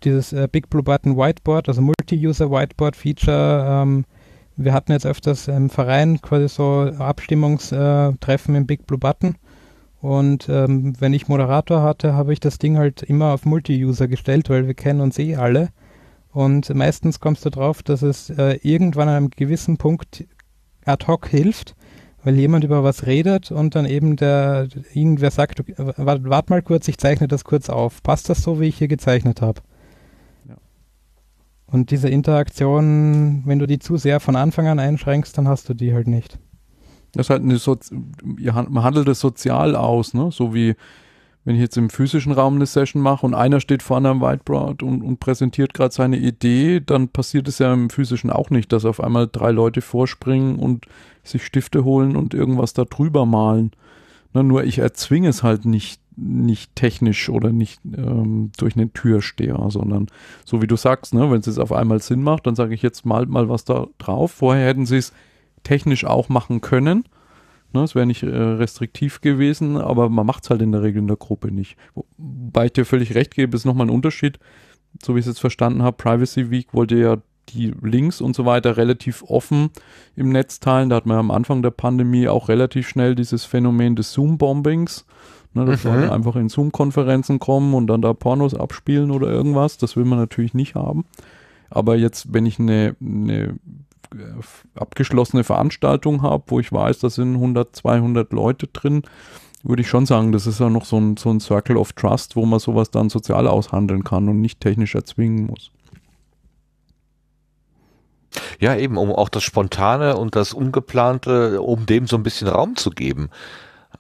dieses 0.05 0.33
äh, 0.33 0.49
Big 0.51 0.71
Blue 0.71 0.83
Button 0.83 1.17
Whiteboard, 1.17 1.69
also 1.69 1.81
Multi-User 1.81 2.51
Whiteboard 2.51 2.97
Feature. 2.97 3.65
Ähm, 3.67 4.05
wir 4.57 4.73
hatten 4.73 4.93
jetzt 4.93 5.07
öfters 5.07 5.49
im 5.49 5.71
Verein 5.71 6.21
quasi 6.21 6.49
so 6.49 6.91
Abstimmungstreffen 6.99 8.55
im 8.55 8.67
Big 8.67 8.87
Blue 8.87 8.99
Button. 8.99 9.37
Und 10.01 10.49
ähm, 10.49 10.95
wenn 10.99 11.13
ich 11.13 11.29
Moderator 11.29 11.83
hatte, 11.83 12.13
habe 12.15 12.33
ich 12.33 12.41
das 12.41 12.59
Ding 12.59 12.77
halt 12.77 13.03
immer 13.03 13.33
auf 13.33 13.45
Multi-User 13.45 14.09
gestellt, 14.09 14.51
weil 14.51 14.67
wir 14.67 14.75
kennen 14.75 15.01
uns 15.01 15.19
eh 15.19 15.37
alle. 15.37 15.69
Und 16.33 16.75
meistens 16.75 17.21
kommst 17.21 17.45
du 17.45 17.51
drauf, 17.51 17.83
dass 17.83 18.03
es 18.03 18.31
äh, 18.31 18.59
irgendwann 18.63 19.09
an 19.09 19.15
einem 19.15 19.31
gewissen 19.31 19.77
Punkt 19.77 20.25
ad 20.85 21.07
hoc 21.07 21.29
hilft, 21.29 21.77
weil 22.25 22.35
jemand 22.35 22.65
über 22.65 22.83
was 22.83 23.07
redet 23.07 23.53
und 23.53 23.75
dann 23.75 23.87
eben 23.87 24.17
der 24.17 24.69
irgendwer 24.93 25.31
sagt, 25.31 25.63
warte 25.77 26.25
wart 26.29 26.51
mal 26.51 26.63
kurz, 26.63 26.89
ich 26.89 26.99
zeichne 26.99 27.29
das 27.29 27.45
kurz 27.45 27.69
auf. 27.69 28.03
Passt 28.03 28.29
das 28.29 28.43
so, 28.43 28.61
wie 28.61 28.69
ich 28.69 28.79
hier 28.79 28.89
gezeichnet 28.89 29.41
habe? 29.41 29.61
Und 31.73 31.91
diese 31.91 32.11
Interaktion, 32.11 33.43
wenn 33.47 33.59
du 33.59 33.67
die 33.67 33.79
zu 33.79 33.97
sehr 33.97 34.21
von 34.21 34.37
Anfang 34.37 34.69
an 34.69 34.79
einschränkst, 34.79 35.37
dann 35.37 35.49
hast 35.49 35.71
du 35.71 35.75
die 35.75 35.95
halt 35.95 36.07
nicht. 36.07 36.39
Das 37.13 37.27
ist 37.27 37.31
halt 37.31 37.43
eine 37.43 37.57
so 37.57 37.79
man 38.45 38.85
handelt 38.85 39.09
es 39.09 39.21
sozial 39.21 39.75
aus, 39.75 40.13
ne? 40.13 40.31
So 40.31 40.55
wie 40.55 40.75
wenn 41.45 41.57
ich 41.57 41.61
jetzt 41.63 41.77
im 41.77 41.91
physischen 41.91 42.33
Raum 42.33 42.57
eine 42.57 42.67
Session 42.67 43.03
mache 43.03 43.27
und 43.27 43.35
einer 43.35 43.59
steht 43.59 43.83
vorne 43.83 44.11
am 44.11 44.21
Whiteboard 44.21 44.83
und, 44.83 45.03
und 45.03 45.19
präsentiert 45.19 45.75
gerade 45.75 45.93
seine 45.93 46.19
Idee, 46.19 46.81
dann 46.81 47.09
passiert 47.09 47.49
es 47.49 47.59
ja 47.59 47.73
im 47.73 47.91
physischen 47.91 48.31
auch 48.31 48.51
nicht, 48.51 48.71
dass 48.71 48.85
auf 48.85 49.03
einmal 49.03 49.29
drei 49.31 49.51
Leute 49.51 49.81
vorspringen 49.81 50.57
und 50.57 50.87
sich 51.25 51.45
Stifte 51.45 51.85
holen 51.85 52.17
und 52.17 52.35
irgendwas 52.35 52.75
da 52.75 52.85
drüber 52.85 53.27
malen. 53.27 53.73
Na, 54.35 54.43
nur 54.43 54.65
ich 54.65 54.79
erzwinge 54.79 55.29
es 55.29 55.43
halt 55.43 55.65
nicht 55.65 56.02
nicht 56.17 56.75
technisch 56.77 57.29
oder 57.29 57.53
nicht 57.53 57.81
ähm, 57.85 58.51
durch 58.57 58.77
eine 58.77 58.93
Türsteher, 58.93 59.59
sondern 59.69 60.09
so 60.45 60.63
wie 60.63 60.67
du 60.67 60.77
sagst, 60.77 61.15
ne, 61.15 61.31
wenn 61.31 61.41
es 61.41 61.47
jetzt 61.47 61.59
auf 61.59 61.73
einmal 61.73 62.01
Sinn 62.01 62.23
macht, 62.23 62.47
dann 62.47 62.55
sage 62.55 62.75
ich 62.75 62.83
jetzt 62.83 63.07
mal 63.07 63.27
mal 63.27 63.49
was 63.49 63.65
da 63.65 63.87
drauf. 63.99 64.33
Vorher 64.33 64.67
hätten 64.67 64.87
sie 64.87 64.99
es 64.99 65.13
technisch 65.63 66.05
auch 66.05 66.29
machen 66.29 66.61
können. 66.61 67.05
Ne, 67.73 67.83
es 67.83 67.95
wäre 67.95 68.07
nicht 68.07 68.23
äh, 68.23 68.29
restriktiv 68.29 69.21
gewesen, 69.21 69.79
aber 69.79 70.09
man 70.09 70.27
macht 70.27 70.45
es 70.45 70.51
halt 70.51 70.61
in 70.61 70.73
der 70.73 70.83
Regel 70.83 71.01
in 71.01 71.09
der 71.09 71.17
Gruppe 71.17 71.51
nicht. 71.51 71.77
Wobei 71.95 72.67
ich 72.67 72.73
dir 72.73 72.85
völlig 72.85 73.15
recht 73.15 73.35
gebe, 73.35 73.57
ist 73.57 73.65
nochmal 73.65 73.87
ein 73.87 73.95
Unterschied. 73.95 74.39
So 75.03 75.15
wie 75.15 75.21
ich 75.21 75.25
es 75.25 75.33
jetzt 75.33 75.41
verstanden 75.41 75.83
habe, 75.83 75.97
Privacy 75.97 76.51
Week 76.51 76.75
wollte 76.75 76.97
ja 76.97 77.17
die 77.49 77.73
Links 77.83 78.21
und 78.21 78.37
so 78.37 78.45
weiter 78.45 78.77
relativ 78.77 79.23
offen 79.27 79.71
im 80.17 80.31
Netz 80.31 80.61
teilen. 80.61 80.91
Da 80.91 80.97
hat 80.97 81.07
man 81.07 81.19
am 81.19 81.31
Anfang 81.31 81.63
der 81.63 81.71
Pandemie 81.71 82.29
auch 82.29 82.49
relativ 82.49 82.89
schnell 82.89 83.15
dieses 83.15 83.45
Phänomen 83.45 83.97
des 83.97 84.13
Zoom-Bombings 84.13 85.07
Ne, 85.55 85.67
dass 85.67 85.85
mhm. 85.85 85.95
Leute 85.95 86.13
einfach 86.13 86.37
in 86.37 86.49
Zoom-Konferenzen 86.49 87.39
kommen 87.39 87.75
und 87.75 87.87
dann 87.87 88.01
da 88.01 88.15
Pornos 88.15 88.55
abspielen 88.55 89.11
oder 89.11 89.29
irgendwas. 89.29 89.77
Das 89.77 89.97
will 89.97 90.05
man 90.05 90.19
natürlich 90.19 90.55
nicht 90.55 90.75
haben. 90.75 91.05
Aber 91.69 91.97
jetzt, 91.97 92.33
wenn 92.33 92.47
ich 92.47 92.59
eine, 92.59 92.97
eine 93.01 93.43
äh, 93.43 93.55
abgeschlossene 94.75 95.45
Veranstaltung 95.45 96.23
habe, 96.23 96.45
wo 96.49 96.61
ich 96.61 96.73
weiß, 96.73 97.01
da 97.01 97.11
sind 97.11 97.35
100, 97.35 97.77
200 97.77 98.33
Leute 98.33 98.67
drin, 98.67 99.03
würde 99.63 99.83
ich 99.83 99.89
schon 99.89 100.07
sagen, 100.07 100.33
das 100.33 100.47
ist 100.47 100.61
ja 100.61 100.69
noch 100.69 100.85
so 100.85 100.99
ein, 100.99 101.17
so 101.17 101.31
ein 101.31 101.41
Circle 101.41 101.77
of 101.77 101.93
Trust, 101.93 102.35
wo 102.37 102.45
man 102.47 102.59
sowas 102.59 102.91
dann 102.91 103.11
sozial 103.11 103.47
aushandeln 103.47 104.05
kann 104.05 104.29
und 104.29 104.41
nicht 104.41 104.61
technisch 104.61 104.95
erzwingen 104.95 105.47
muss. 105.47 105.71
Ja, 108.59 108.77
eben, 108.77 108.97
um 108.97 109.13
auch 109.13 109.29
das 109.29 109.43
Spontane 109.43 110.17
und 110.17 110.37
das 110.37 110.53
Ungeplante, 110.53 111.61
um 111.61 111.87
dem 111.87 112.07
so 112.07 112.17
ein 112.17 112.23
bisschen 112.23 112.49
Raum 112.49 112.77
zu 112.77 112.91
geben. 112.91 113.29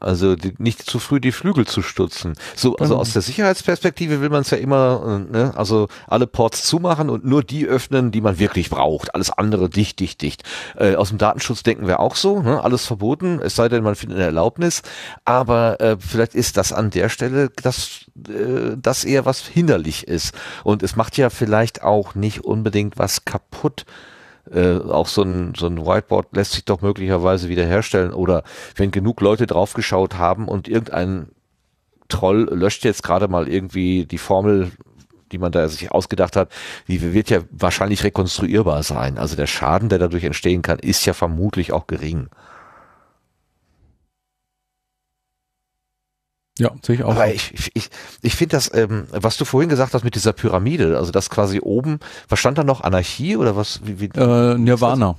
Also 0.01 0.37
die, 0.37 0.55
nicht 0.59 0.83
zu 0.83 0.99
früh 0.99 1.21
die 1.21 1.33
Flügel 1.33 1.67
zu 1.67 1.83
stutzen. 1.83 2.35
So, 2.57 2.77
also 2.77 2.97
aus 2.97 3.13
der 3.13 3.23
Sicherheitsperspektive 3.23 4.21
will 4.21 4.31
man 4.31 4.43
es 4.43 4.51
ja 4.51 4.59
immer, 4.59 5.27
äh, 5.29 5.33
ne, 5.33 5.53
also 5.57 5.89
alle 6.07 6.27
Ports 6.27 6.63
zumachen 6.65 7.11
und 7.11 7.25
nur 7.25 7.43
die 7.43 7.67
öffnen, 7.67 8.11
die 8.11 8.21
man 8.21 8.39
wirklich 8.39 8.71
braucht. 8.71 9.15
Alles 9.15 9.31
andere 9.31 9.71
dicht, 9.71 10.01
dicht, 10.01 10.23
dicht. 10.23 10.43
Äh, 10.77 10.97
aus 10.97 11.11
dem 11.11 11.19
Datenschutz 11.19 11.63
denken 11.63 11.87
wir 11.87 12.01
auch 12.01 12.17
so, 12.17 12.41
ne? 12.41 12.63
alles 12.63 12.87
verboten, 12.87 13.41
es 13.43 13.55
sei 13.55 13.69
denn, 13.69 13.83
man 13.83 13.95
findet 13.95 14.19
eine 14.19 14.27
Erlaubnis. 14.27 14.83
Aber 15.25 15.81
äh, 15.81 15.97
vielleicht 15.99 16.35
ist 16.35 16.57
das 16.57 16.73
an 16.73 16.91
der 16.91 17.09
Stelle 17.09 17.51
das, 17.63 18.07
äh, 18.29 18.77
das 18.77 19.05
eher 19.05 19.25
was 19.25 19.41
hinderlich 19.41 20.09
ist. 20.09 20.35
Und 20.65 20.83
es 20.83 20.97
macht 20.97 21.17
ja 21.17 21.31
vielleicht 21.31 21.83
auch 21.83 22.15
nicht 22.15 22.45
unbedingt 22.45 22.99
was 22.99 23.25
kaputt 23.25 23.85
äh, 24.51 24.77
auch 24.79 25.07
so 25.07 25.23
ein, 25.23 25.55
so 25.57 25.67
ein 25.67 25.79
Whiteboard 25.79 26.35
lässt 26.35 26.53
sich 26.53 26.65
doch 26.65 26.81
möglicherweise 26.81 27.49
wiederherstellen 27.49 28.13
oder 28.13 28.43
wenn 28.77 28.91
genug 28.91 29.21
Leute 29.21 29.47
draufgeschaut 29.47 30.17
haben 30.17 30.49
und 30.49 30.69
irgendein 30.69 31.29
Troll 32.09 32.49
löscht 32.53 32.85
jetzt 32.85 33.03
gerade 33.03 33.29
mal 33.29 33.49
irgendwie 33.49 34.05
die 34.05 34.19
Formel, 34.19 34.73
die 35.31 35.39
man 35.39 35.53
da 35.53 35.67
sich 35.69 35.91
ausgedacht 35.93 36.37
hat, 36.37 36.51
die 36.89 37.15
wird 37.15 37.31
ja 37.31 37.41
wahrscheinlich 37.51 38.05
rekonstruierbar 38.05 38.83
sein. 38.83 39.17
Also 39.17 39.37
der 39.37 39.47
Schaden, 39.47 39.89
der 39.89 39.99
dadurch 39.99 40.25
entstehen 40.25 40.63
kann, 40.63 40.79
ist 40.79 41.07
ja 41.07 41.15
vermutlich 41.15 41.73
auch 41.73 41.87
gering. 41.87 42.29
Ja, 46.63 46.71
sehe 46.81 46.95
ich 46.95 47.03
auch. 47.03 47.11
Aber 47.11 47.35
ich, 47.35 47.53
ich, 47.55 47.71
ich, 47.75 47.91
ich 48.23 48.37
finde 48.37 48.57
das, 48.57 48.73
ähm, 48.73 49.09
was 49.11 49.37
du 49.37 49.45
vorhin 49.45 49.69
gesagt 49.69 49.95
hast 49.95 50.05
mit 50.05 50.15
dieser 50.15 50.33
Pyramide, 50.33 50.97
also 50.97 51.11
das 51.11 51.29
quasi 51.29 51.59
oben, 51.61 51.99
was 52.29 52.39
stand 52.39 52.57
da 52.57 52.63
noch? 52.63 52.83
Anarchie 52.83 53.37
oder 53.37 53.57
was? 53.57 53.81
Wie, 53.83 53.99
wie, 53.99 54.11
äh, 54.17 54.57
Nirvana. 54.57 55.17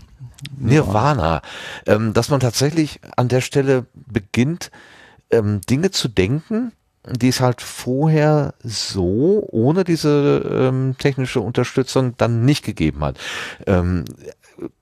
Nirvana. 0.57 1.41
Ähm, 1.85 2.13
dass 2.13 2.29
man 2.29 2.39
tatsächlich 2.39 3.01
an 3.17 3.27
der 3.27 3.41
Stelle 3.41 3.87
beginnt, 3.93 4.71
ähm, 5.31 5.59
Dinge 5.69 5.91
zu 5.91 6.07
denken, 6.07 6.71
die 7.09 7.27
es 7.27 7.41
halt 7.41 7.61
vorher 7.61 8.53
so 8.63 9.45
ohne 9.51 9.83
diese 9.83 10.49
ähm, 10.49 10.95
technische 10.97 11.41
Unterstützung 11.41 12.15
dann 12.15 12.45
nicht 12.45 12.63
gegeben 12.63 13.03
hat. 13.03 13.17
Ähm, 13.67 14.05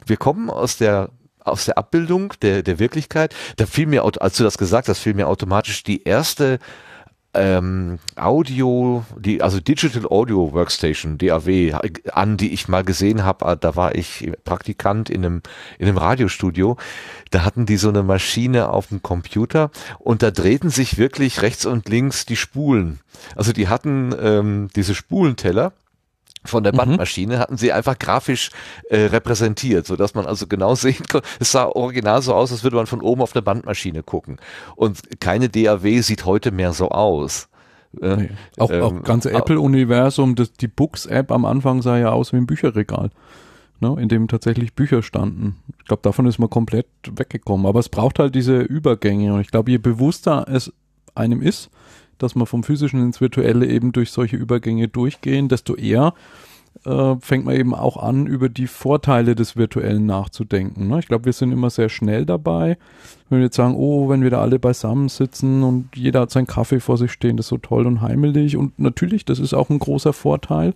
wir 0.05 0.17
kommen 0.17 0.51
aus 0.51 0.77
der 0.77 1.09
aus 1.43 1.65
der 1.65 1.77
Abbildung 1.77 2.33
der, 2.41 2.63
der 2.63 2.79
Wirklichkeit, 2.79 3.35
da 3.57 3.65
fiel 3.65 3.87
mir, 3.87 4.03
als 4.03 4.37
du 4.37 4.43
das 4.43 4.57
gesagt 4.57 4.87
hast, 4.87 4.99
fiel 4.99 5.13
mir 5.13 5.27
automatisch 5.27 5.83
die 5.83 6.03
erste 6.03 6.59
ähm, 7.33 7.99
Audio, 8.15 9.05
die 9.17 9.41
also 9.41 9.59
Digital 9.59 10.05
Audio 10.05 10.51
Workstation 10.51 11.17
DAW 11.17 11.73
an, 12.11 12.37
die 12.37 12.53
ich 12.53 12.67
mal 12.67 12.83
gesehen 12.83 13.23
habe. 13.23 13.45
Ah, 13.45 13.55
da 13.55 13.75
war 13.75 13.95
ich 13.95 14.31
Praktikant 14.43 15.09
in 15.09 15.25
einem 15.25 15.41
in 15.79 15.87
einem 15.87 15.97
Radiostudio. 15.97 16.77
Da 17.29 17.45
hatten 17.45 17.65
die 17.65 17.77
so 17.77 17.89
eine 17.89 18.03
Maschine 18.03 18.69
auf 18.69 18.87
dem 18.87 19.01
Computer 19.01 19.71
und 19.99 20.23
da 20.23 20.31
drehten 20.31 20.69
sich 20.69 20.97
wirklich 20.97 21.41
rechts 21.41 21.65
und 21.65 21.87
links 21.87 22.25
die 22.25 22.35
Spulen. 22.35 22.99
Also 23.35 23.53
die 23.53 23.69
hatten 23.69 24.13
ähm, 24.19 24.69
diese 24.75 24.95
Spulenteller 24.95 25.71
von 26.43 26.63
der 26.63 26.73
mhm. 26.73 26.77
Bandmaschine 26.77 27.39
hatten 27.39 27.57
sie 27.57 27.71
einfach 27.71 27.99
grafisch 27.99 28.49
äh, 28.89 29.01
repräsentiert, 29.05 29.85
so 29.85 29.95
dass 29.95 30.15
man 30.15 30.25
also 30.25 30.47
genau 30.47 30.75
sehen 30.75 31.03
konnte. 31.09 31.27
Es 31.39 31.51
sah 31.51 31.65
original 31.65 32.21
so 32.21 32.33
aus, 32.33 32.51
als 32.51 32.63
würde 32.63 32.77
man 32.77 32.87
von 32.87 33.01
oben 33.01 33.21
auf 33.21 33.33
der 33.33 33.41
Bandmaschine 33.41 34.03
gucken. 34.03 34.37
Und 34.75 35.19
keine 35.19 35.49
DAW 35.49 36.01
sieht 36.01 36.25
heute 36.25 36.51
mehr 36.51 36.73
so 36.73 36.89
aus. 36.89 37.47
Äh, 38.01 38.15
nee. 38.15 38.29
Auch, 38.57 38.71
ähm, 38.71 38.81
auch 38.81 39.03
ganze 39.03 39.31
Apple-Universum, 39.31 40.35
die 40.35 40.67
Books-App 40.67 41.31
am 41.31 41.45
Anfang 41.45 41.81
sah 41.81 41.97
ja 41.97 42.11
aus 42.11 42.31
wie 42.31 42.37
ein 42.37 42.47
Bücherregal, 42.47 43.09
ne, 43.79 43.95
in 43.99 44.07
dem 44.07 44.27
tatsächlich 44.27 44.73
Bücher 44.73 45.03
standen. 45.03 45.57
Ich 45.79 45.85
glaube, 45.85 46.01
davon 46.03 46.25
ist 46.25 46.39
man 46.39 46.49
komplett 46.49 46.87
weggekommen. 47.05 47.65
Aber 47.65 47.79
es 47.79 47.89
braucht 47.89 48.19
halt 48.19 48.33
diese 48.33 48.61
Übergänge 48.61 49.33
und 49.33 49.41
ich 49.41 49.51
glaube, 49.51 49.71
je 49.71 49.77
bewusster 49.77 50.45
es 50.49 50.71
einem 51.13 51.41
ist, 51.41 51.69
dass 52.21 52.35
man 52.35 52.45
vom 52.45 52.63
physischen 52.63 53.01
ins 53.01 53.21
virtuelle 53.21 53.67
eben 53.67 53.91
durch 53.91 54.11
solche 54.11 54.37
Übergänge 54.37 54.87
durchgehen, 54.87 55.47
desto 55.47 55.75
eher 55.75 56.13
äh, 56.85 57.15
fängt 57.19 57.45
man 57.45 57.55
eben 57.55 57.75
auch 57.75 57.97
an, 57.97 58.27
über 58.27 58.49
die 58.49 58.67
Vorteile 58.67 59.35
des 59.35 59.55
Virtuellen 59.55 60.05
nachzudenken. 60.05 60.87
Ne? 60.87 60.99
Ich 60.99 61.07
glaube, 61.07 61.25
wir 61.25 61.33
sind 61.33 61.51
immer 61.51 61.69
sehr 61.69 61.89
schnell 61.89 62.25
dabei. 62.25 62.77
Wenn 63.29 63.39
wir 63.39 63.45
jetzt 63.45 63.57
sagen, 63.57 63.75
oh, 63.75 64.09
wenn 64.09 64.23
wir 64.23 64.29
da 64.29 64.41
alle 64.41 64.59
beisammen 64.59 65.09
sitzen 65.09 65.63
und 65.63 65.95
jeder 65.95 66.21
hat 66.21 66.31
seinen 66.31 66.47
Kaffee 66.47 66.79
vor 66.79 66.97
sich 66.97 67.11
stehen, 67.11 67.37
das 67.37 67.45
ist 67.45 67.49
so 67.49 67.57
toll 67.57 67.85
und 67.85 68.01
heimelig. 68.01 68.57
Und 68.57 68.79
natürlich, 68.79 69.25
das 69.25 69.39
ist 69.39 69.53
auch 69.53 69.69
ein 69.69 69.79
großer 69.79 70.13
Vorteil. 70.13 70.73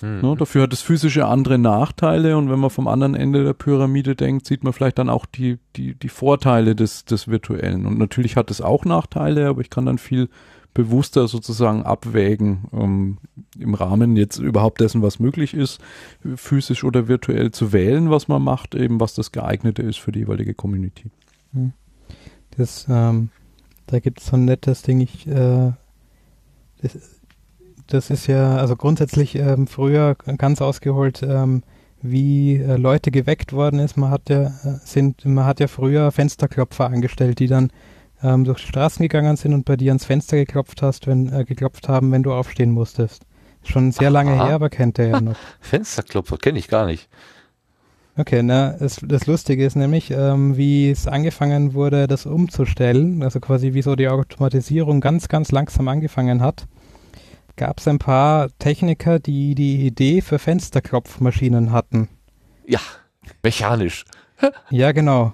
Hm. 0.00 0.20
Ne? 0.20 0.36
Dafür 0.38 0.62
hat 0.62 0.72
das 0.72 0.82
physische 0.82 1.26
andere 1.26 1.58
Nachteile. 1.58 2.36
Und 2.36 2.50
wenn 2.50 2.60
man 2.60 2.70
vom 2.70 2.86
anderen 2.86 3.14
Ende 3.14 3.42
der 3.42 3.54
Pyramide 3.54 4.14
denkt, 4.14 4.46
sieht 4.46 4.62
man 4.62 4.72
vielleicht 4.72 4.98
dann 4.98 5.08
auch 5.08 5.26
die, 5.26 5.58
die, 5.76 5.94
die 5.94 6.08
Vorteile 6.08 6.76
des, 6.76 7.04
des 7.04 7.28
Virtuellen. 7.28 7.86
Und 7.86 7.98
natürlich 7.98 8.36
hat 8.36 8.50
es 8.50 8.60
auch 8.60 8.84
Nachteile, 8.84 9.48
aber 9.48 9.60
ich 9.60 9.70
kann 9.70 9.86
dann 9.86 9.98
viel 9.98 10.28
bewusster 10.74 11.28
sozusagen 11.28 11.82
abwägen 11.82 12.64
ähm, 12.72 13.18
im 13.58 13.74
Rahmen 13.74 14.16
jetzt 14.16 14.38
überhaupt 14.38 14.80
dessen, 14.80 15.02
was 15.02 15.18
möglich 15.18 15.54
ist, 15.54 15.80
physisch 16.36 16.84
oder 16.84 17.08
virtuell 17.08 17.50
zu 17.50 17.72
wählen, 17.72 18.10
was 18.10 18.28
man 18.28 18.42
macht, 18.42 18.74
eben 18.74 19.00
was 19.00 19.14
das 19.14 19.32
geeignete 19.32 19.82
ist 19.82 19.98
für 19.98 20.12
die 20.12 20.20
jeweilige 20.20 20.54
Community. 20.54 21.10
Hm. 21.52 21.72
Das, 22.56 22.86
ähm, 22.88 23.30
da 23.86 23.98
gibt 23.98 24.20
es 24.20 24.26
so 24.26 24.36
ein 24.36 24.44
nettes 24.44 24.82
Ding, 24.82 25.00
ich, 25.00 25.26
äh, 25.26 25.72
das, 26.80 26.98
das, 27.86 28.10
ist 28.10 28.26
ja, 28.26 28.56
also 28.56 28.76
grundsätzlich 28.76 29.34
ähm, 29.36 29.66
früher 29.66 30.14
ganz 30.14 30.62
ausgeholt, 30.62 31.22
ähm, 31.22 31.62
wie 32.00 32.56
äh, 32.56 32.76
Leute 32.76 33.10
geweckt 33.10 33.52
worden 33.52 33.78
ist. 33.78 33.96
Man 33.96 34.10
hat 34.10 34.28
ja, 34.28 34.46
äh, 34.46 34.78
sind, 34.84 35.24
man 35.24 35.44
hat 35.44 35.60
ja 35.60 35.68
früher 35.68 36.10
Fensterklopfer 36.10 36.86
angestellt, 36.86 37.38
die 37.38 37.46
dann 37.46 37.70
ähm, 38.22 38.44
durch 38.44 38.60
die 38.60 38.68
Straßen 38.68 39.02
gegangen 39.02 39.36
sind 39.36 39.54
und 39.54 39.64
bei 39.64 39.76
dir 39.76 39.90
ans 39.90 40.04
Fenster 40.04 40.36
geklopft 40.36 40.82
hast, 40.82 41.06
wenn 41.06 41.32
äh, 41.32 41.44
geklopft 41.44 41.88
haben, 41.88 42.12
wenn 42.12 42.22
du 42.22 42.32
aufstehen 42.32 42.70
musstest. 42.70 43.22
Schon 43.64 43.92
sehr 43.92 44.10
lange 44.10 44.32
Aha. 44.32 44.46
her, 44.46 44.54
aber 44.56 44.70
kennt 44.70 44.98
er 44.98 45.08
ja 45.08 45.20
noch. 45.20 45.36
Fensterklopfer 45.60 46.36
kenne 46.36 46.58
ich 46.58 46.68
gar 46.68 46.86
nicht. 46.86 47.08
Okay, 48.16 48.42
na, 48.42 48.74
es, 48.74 49.00
das 49.02 49.26
Lustige 49.26 49.64
ist 49.64 49.74
nämlich, 49.74 50.10
ähm, 50.10 50.56
wie 50.56 50.90
es 50.90 51.08
angefangen 51.08 51.72
wurde, 51.72 52.06
das 52.06 52.26
umzustellen, 52.26 53.22
also 53.22 53.40
quasi 53.40 53.72
wie 53.72 53.80
so 53.80 53.96
die 53.96 54.08
Automatisierung 54.08 55.00
ganz, 55.00 55.28
ganz 55.28 55.50
langsam 55.50 55.88
angefangen 55.88 56.42
hat, 56.42 56.66
gab 57.56 57.78
es 57.78 57.88
ein 57.88 57.98
paar 57.98 58.48
Techniker, 58.58 59.18
die 59.18 59.54
die 59.54 59.86
Idee 59.86 60.20
für 60.20 60.38
Fensterklopfmaschinen 60.38 61.72
hatten. 61.72 62.08
Ja, 62.66 62.80
mechanisch. 63.42 64.04
ja, 64.70 64.92
genau. 64.92 65.32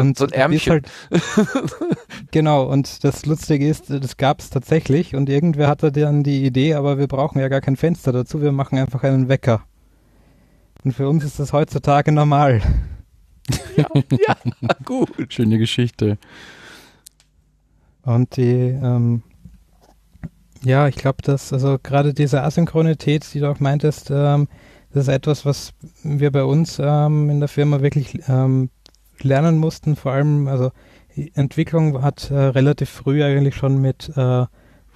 Und 0.00 0.18
so 0.18 0.26
ein 0.26 0.32
Ärmchen. 0.32 0.72
Halt, 0.72 0.90
genau, 2.30 2.64
und 2.64 3.04
das 3.04 3.26
Lustige 3.26 3.68
ist, 3.68 3.90
das 3.90 4.16
gab 4.16 4.40
es 4.40 4.50
tatsächlich 4.50 5.14
und 5.14 5.28
irgendwer 5.28 5.68
hatte 5.68 5.92
dann 5.92 6.22
die 6.22 6.44
Idee, 6.44 6.74
aber 6.74 6.98
wir 6.98 7.06
brauchen 7.06 7.38
ja 7.38 7.48
gar 7.48 7.60
kein 7.60 7.76
Fenster 7.76 8.12
dazu, 8.12 8.40
wir 8.42 8.52
machen 8.52 8.78
einfach 8.78 9.02
einen 9.02 9.28
Wecker. 9.28 9.64
Und 10.84 10.92
für 10.92 11.08
uns 11.08 11.24
ist 11.24 11.40
das 11.40 11.52
heutzutage 11.52 12.12
normal. 12.12 12.62
ja, 13.76 13.86
ja, 14.10 14.36
gut. 14.84 15.32
Schöne 15.32 15.58
Geschichte. 15.58 16.18
Und 18.02 18.36
die, 18.36 18.42
ähm, 18.42 19.22
ja, 20.62 20.88
ich 20.88 20.96
glaube, 20.96 21.22
dass, 21.22 21.52
also 21.52 21.78
gerade 21.82 22.14
diese 22.14 22.42
Asynchronität, 22.42 23.26
die 23.34 23.40
du 23.40 23.50
auch 23.50 23.60
meintest, 23.60 24.10
ähm, 24.10 24.48
das 24.92 25.08
ist 25.08 25.14
etwas, 25.14 25.44
was 25.44 25.72
wir 26.02 26.30
bei 26.30 26.44
uns 26.44 26.78
ähm, 26.80 27.30
in 27.30 27.40
der 27.40 27.48
Firma 27.48 27.82
wirklich 27.82 28.20
ähm, 28.28 28.70
lernen 29.22 29.58
mussten. 29.58 29.96
Vor 29.96 30.12
allem, 30.12 30.48
also 30.48 30.70
Entwicklung 31.34 32.02
hat 32.02 32.30
äh, 32.30 32.34
relativ 32.34 32.90
früh 32.90 33.22
eigentlich 33.22 33.54
schon 33.54 33.80
mit 33.80 34.10
äh, 34.16 34.46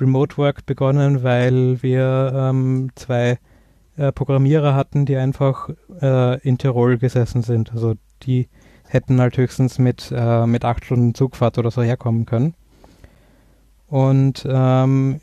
Remote 0.01 0.37
Work 0.39 0.67
begonnen, 0.67 1.23
weil 1.23 1.83
wir 1.83 2.33
ähm, 2.35 2.91
zwei 2.95 3.39
äh, 3.97 4.13
Programmierer 4.13 4.75
hatten, 4.75 5.07
die 5.07 5.17
einfach 5.17 5.69
äh, 6.01 6.41
in 6.41 6.59
Tirol 6.59 6.99
gesessen 6.99 7.43
sind. 7.43 7.73
Also 7.73 7.95
die 8.23 8.49
hätten 8.87 9.21
halt 9.21 9.37
höchstens 9.37 9.79
mit, 9.79 10.13
äh, 10.15 10.47
mit 10.47 10.65
acht 10.65 10.85
Stunden 10.85 11.15
Zugfahrt 11.15 11.59
oder 11.59 11.71
so 11.71 11.83
herkommen 11.83 12.27
können. 12.27 12.55
Und 13.87 14.47
ähm, 14.49 15.21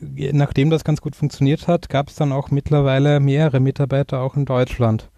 nachdem 0.00 0.70
das 0.70 0.84
ganz 0.84 1.00
gut 1.00 1.16
funktioniert 1.16 1.68
hat, 1.68 1.88
gab 1.88 2.08
es 2.08 2.16
dann 2.16 2.32
auch 2.32 2.50
mittlerweile 2.50 3.20
mehrere 3.20 3.60
Mitarbeiter 3.60 4.20
auch 4.20 4.36
in 4.36 4.44
Deutschland 4.44 5.10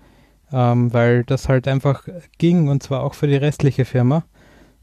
ähm, 0.54 0.92
weil 0.92 1.24
das 1.24 1.48
halt 1.48 1.66
einfach 1.66 2.06
ging 2.38 2.68
und 2.68 2.82
zwar 2.82 3.02
auch 3.02 3.14
für 3.14 3.26
die 3.26 3.36
restliche 3.36 3.84
Firma. 3.84 4.24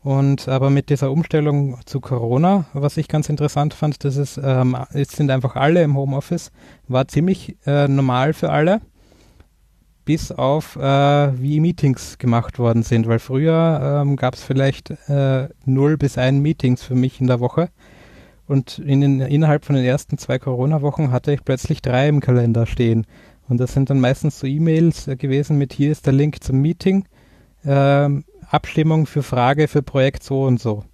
Und 0.04 0.48
aber 0.48 0.70
mit 0.72 0.90
dieser 0.90 1.12
Umstellung 1.12 1.78
zu 1.86 2.02
Corona, 2.02 2.66
was 2.74 2.98
ich 2.98 3.08
ganz 3.08 3.30
interessant 3.30 3.74
fand, 3.74 4.04
dass 4.04 4.18
es 4.18 4.40
ähm, 4.44 4.76
jetzt 4.94 5.16
sind 5.16 5.30
einfach 5.30 5.56
alle 5.56 5.84
im 5.84 5.96
Homeoffice, 5.96 6.52
war 6.88 7.08
ziemlich 7.08 7.56
äh, 7.66 7.88
normal 7.88 8.34
für 8.34 8.50
alle, 8.50 8.82
bis 10.04 10.32
auf 10.32 10.76
äh, 10.76 10.82
wie 11.40 11.60
Meetings 11.60 12.18
gemacht 12.18 12.58
worden 12.58 12.82
sind, 12.82 13.08
weil 13.08 13.20
früher 13.20 14.02
ähm, 14.02 14.16
gab 14.16 14.34
es 14.34 14.44
vielleicht 14.44 14.90
äh, 15.08 15.50
null 15.66 15.98
bis 15.98 16.18
ein 16.18 16.40
Meetings 16.40 16.84
für 16.84 16.96
mich 16.96 17.22
in 17.22 17.28
der 17.28 17.40
Woche. 17.40 17.70
Und 18.48 18.80
in 18.80 19.00
den, 19.00 19.22
innerhalb 19.22 19.64
von 19.64 19.76
den 19.76 19.86
ersten 19.86 20.18
zwei 20.18 20.38
Corona-Wochen 20.38 21.12
hatte 21.12 21.32
ich 21.32 21.46
plötzlich 21.46 21.82
drei 21.82 22.10
im 22.10 22.20
Kalender 22.20 22.66
stehen. 22.66 23.06
Und 23.52 23.58
das 23.58 23.74
sind 23.74 23.90
dann 23.90 24.00
meistens 24.00 24.40
so 24.40 24.48
E-Mails 24.48 25.10
äh, 25.10 25.18
gewesen 25.18 25.58
mit 25.58 25.74
hier 25.74 25.92
ist 25.92 26.06
der 26.06 26.14
Link 26.14 26.42
zum 26.42 26.62
Meeting, 26.62 27.04
äh, 27.66 28.08
Abstimmung 28.50 29.06
für 29.06 29.24
Frage 29.24 29.68
für 29.68 29.82
Projekt 29.82 30.24
so 30.24 30.46
und 30.46 30.62
so. 30.62 30.86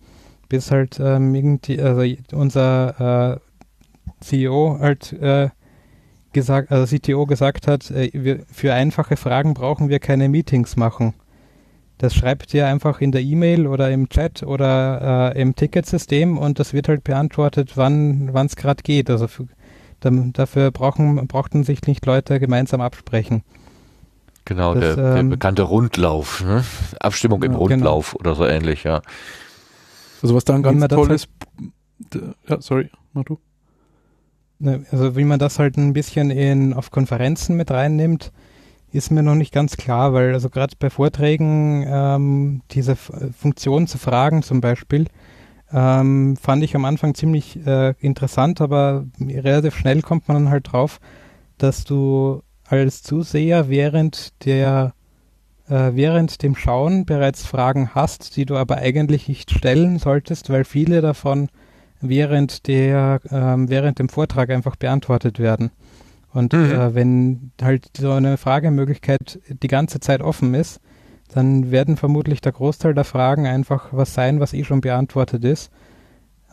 Bis 0.49 0.71
halt 0.71 0.99
ähm, 0.99 1.35
irgendwie, 1.35 1.79
also 1.79 2.03
unser 2.31 3.35
äh, 3.35 4.23
CEO 4.25 4.79
halt 4.79 5.13
äh, 5.13 5.49
gesagt, 6.33 6.71
also 6.71 6.95
CTO 6.95 7.27
gesagt 7.27 7.67
hat, 7.67 7.91
äh, 7.91 8.09
wir, 8.11 8.39
für 8.51 8.73
einfache 8.73 9.17
Fragen 9.17 9.53
brauchen 9.53 9.89
wir 9.89 9.99
keine 9.99 10.27
Meetings 10.27 10.75
machen. 10.77 11.13
Das 11.99 12.15
schreibt 12.15 12.55
ihr 12.55 12.65
einfach 12.65 13.01
in 13.01 13.11
der 13.11 13.21
E-Mail 13.21 13.67
oder 13.67 13.91
im 13.91 14.09
Chat 14.09 14.41
oder 14.41 15.35
äh, 15.35 15.39
im 15.39 15.55
Ticketsystem 15.55 16.39
und 16.39 16.57
das 16.57 16.73
wird 16.73 16.87
halt 16.87 17.03
beantwortet, 17.03 17.77
wann 17.77 18.31
es 18.33 18.55
gerade 18.55 18.81
geht. 18.81 19.11
Also 19.11 19.27
für, 19.27 19.45
dafür 19.99 20.71
brauchen, 20.71 21.27
brauchten 21.27 21.63
sich 21.63 21.83
nicht 21.83 22.05
Leute 22.05 22.39
gemeinsam 22.39 22.81
absprechen. 22.81 23.43
Genau, 24.45 24.73
das, 24.73 24.95
der, 24.95 24.95
der 24.95 25.15
ähm, 25.17 25.29
bekannte 25.29 25.63
Rundlauf, 25.63 26.43
ne? 26.43 26.63
Abstimmung 27.01 27.43
im 27.43 27.51
ja. 27.51 27.57
Rundlauf 27.57 28.11
genau. 28.11 28.19
oder 28.21 28.35
so 28.35 28.45
ähnlich, 28.45 28.83
ja. 28.83 29.01
Also 30.21 30.35
was 30.35 30.45
da 30.45 30.55
ein 30.55 30.63
ganz 30.63 30.87
tolles, 30.87 31.27
ja, 32.47 32.61
sorry, 32.61 32.89
mach 33.13 33.25
du. 33.25 33.39
Ne, 34.59 34.85
also 34.91 35.15
wie 35.15 35.25
man 35.25 35.37
das 35.37 35.59
halt 35.59 35.77
ein 35.77 35.93
bisschen 35.93 36.31
in, 36.31 36.73
auf 36.73 36.91
Konferenzen 36.91 37.57
mit 37.57 37.69
reinnimmt, 37.69 38.31
ist 38.91 39.11
mir 39.11 39.21
noch 39.21 39.35
nicht 39.35 39.53
ganz 39.53 39.77
klar, 39.77 40.13
weil 40.13 40.33
also 40.33 40.49
gerade 40.49 40.75
bei 40.79 40.89
Vorträgen 40.89 41.85
ähm, 41.87 42.61
diese 42.71 42.95
Funktion 42.95 43.85
zu 43.85 43.97
fragen 43.97 44.43
zum 44.43 44.61
Beispiel, 44.61 45.07
ähm, 45.71 46.37
fand 46.37 46.63
ich 46.63 46.75
am 46.75 46.85
Anfang 46.85 47.13
ziemlich 47.13 47.65
äh, 47.65 47.93
interessant, 47.99 48.61
aber 48.61 49.05
relativ 49.19 49.75
schnell 49.75 50.01
kommt 50.01 50.27
man 50.27 50.35
dann 50.35 50.49
halt 50.49 50.71
drauf, 50.71 50.99
dass 51.57 51.83
du 51.83 52.41
als 52.65 53.03
Zuseher 53.03 53.69
während 53.69 54.45
der 54.45 54.93
äh, 55.69 55.91
während 55.93 56.43
dem 56.43 56.55
Schauen 56.55 57.05
bereits 57.05 57.45
Fragen 57.45 57.89
hast, 57.93 58.37
die 58.37 58.45
du 58.45 58.55
aber 58.55 58.77
eigentlich 58.77 59.27
nicht 59.27 59.51
stellen 59.51 59.99
solltest, 59.99 60.49
weil 60.49 60.63
viele 60.63 61.01
davon 61.01 61.49
während 61.99 62.67
der, 62.67 63.19
ähm, 63.31 63.69
während 63.69 63.99
dem 63.99 64.09
Vortrag 64.09 64.49
einfach 64.49 64.75
beantwortet 64.75 65.39
werden. 65.39 65.71
Und 66.31 66.53
mhm. 66.53 66.71
äh, 66.71 66.95
wenn 66.95 67.51
halt 67.61 67.89
so 67.97 68.11
eine 68.11 68.37
Fragemöglichkeit 68.37 69.39
die 69.49 69.67
ganze 69.67 69.99
Zeit 69.99 70.21
offen 70.21 70.53
ist, 70.53 70.79
dann 71.29 71.71
werden 71.71 71.97
vermutlich 71.97 72.41
der 72.41 72.51
Großteil 72.51 72.93
der 72.93 73.03
Fragen 73.03 73.45
einfach 73.45 73.89
was 73.91 74.13
sein, 74.13 74.39
was 74.39 74.53
eh 74.53 74.63
schon 74.63 74.81
beantwortet 74.81 75.43
ist. 75.43 75.71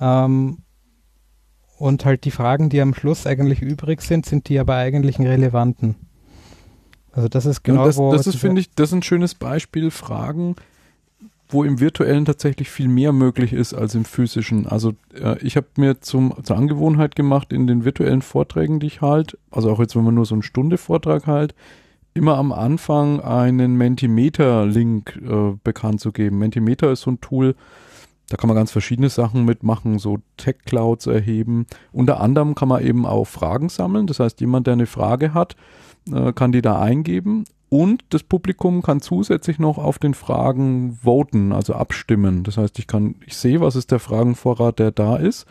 Ähm, 0.00 0.58
und 1.78 2.04
halt 2.04 2.24
die 2.24 2.30
Fragen, 2.30 2.68
die 2.68 2.80
am 2.80 2.94
Schluss 2.94 3.26
eigentlich 3.26 3.60
übrig 3.60 4.02
sind, 4.02 4.26
sind 4.26 4.48
die 4.48 4.58
aber 4.58 4.76
eigentlichen 4.76 5.26
relevanten. 5.26 5.96
Also 7.12 7.28
das 7.28 7.46
ist 7.46 7.62
genau 7.62 7.82
ja, 7.82 7.86
das, 7.86 7.96
wo 7.96 8.12
das 8.12 8.26
ist 8.26 8.36
finde 8.36 8.60
ich 8.60 8.70
das 8.72 8.90
ist 8.90 8.94
ein 8.94 9.02
schönes 9.02 9.34
Beispiel 9.34 9.90
Fragen, 9.92 10.56
wo 11.48 11.62
im 11.62 11.78
virtuellen 11.78 12.24
tatsächlich 12.24 12.70
viel 12.70 12.88
mehr 12.88 13.12
möglich 13.12 13.52
ist 13.52 13.72
als 13.72 13.94
im 13.94 14.04
physischen. 14.04 14.66
Also 14.66 14.94
äh, 15.14 15.38
ich 15.38 15.56
habe 15.56 15.68
mir 15.76 16.00
zum 16.00 16.34
zur 16.42 16.56
Angewohnheit 16.56 17.14
gemacht 17.14 17.52
in 17.52 17.66
den 17.66 17.84
virtuellen 17.84 18.22
Vorträgen, 18.22 18.80
die 18.80 18.88
ich 18.88 19.00
halt, 19.00 19.38
also 19.50 19.70
auch 19.70 19.78
jetzt 19.78 19.94
wenn 19.94 20.04
man 20.04 20.14
nur 20.14 20.26
so 20.26 20.34
eine 20.34 20.42
Stunde 20.42 20.76
Vortrag 20.76 21.26
halt, 21.26 21.54
immer 22.14 22.38
am 22.38 22.52
Anfang 22.52 23.20
einen 23.20 23.76
Mentimeter-Link 23.76 25.20
äh, 25.22 25.56
bekannt 25.62 26.00
zu 26.00 26.12
geben. 26.12 26.38
Mentimeter 26.38 26.90
ist 26.92 27.02
so 27.02 27.10
ein 27.10 27.20
Tool, 27.20 27.56
da 28.28 28.36
kann 28.36 28.48
man 28.48 28.56
ganz 28.56 28.70
verschiedene 28.70 29.10
Sachen 29.10 29.44
mitmachen, 29.44 29.98
so 29.98 30.18
Tech-Clouds 30.36 31.06
erheben. 31.06 31.66
Unter 31.92 32.20
anderem 32.20 32.54
kann 32.54 32.68
man 32.68 32.82
eben 32.82 33.04
auch 33.04 33.26
Fragen 33.26 33.68
sammeln. 33.68 34.06
Das 34.06 34.20
heißt, 34.20 34.40
jemand, 34.40 34.66
der 34.66 34.74
eine 34.74 34.86
Frage 34.86 35.34
hat, 35.34 35.56
äh, 36.10 36.32
kann 36.32 36.52
die 36.52 36.62
da 36.62 36.80
eingeben. 36.80 37.44
Und 37.68 38.04
das 38.10 38.22
Publikum 38.22 38.82
kann 38.82 39.00
zusätzlich 39.00 39.58
noch 39.58 39.78
auf 39.78 39.98
den 39.98 40.14
Fragen 40.14 40.98
voten, 41.02 41.52
also 41.52 41.74
abstimmen. 41.74 42.44
Das 42.44 42.56
heißt, 42.56 42.78
ich 42.78 42.86
kann, 42.86 43.16
ich 43.26 43.36
sehe, 43.36 43.60
was 43.60 43.74
ist 43.74 43.90
der 43.90 43.98
Fragenvorrat, 43.98 44.78
der 44.78 44.92
da 44.92 45.16
ist. 45.16 45.46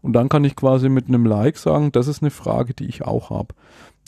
Und 0.00 0.12
dann 0.12 0.28
kann 0.28 0.44
ich 0.44 0.54
quasi 0.54 0.88
mit 0.88 1.08
einem 1.08 1.26
Like 1.26 1.58
sagen, 1.58 1.90
das 1.90 2.06
ist 2.06 2.22
eine 2.22 2.30
Frage, 2.30 2.74
die 2.74 2.86
ich 2.86 3.02
auch 3.02 3.30
habe. 3.30 3.54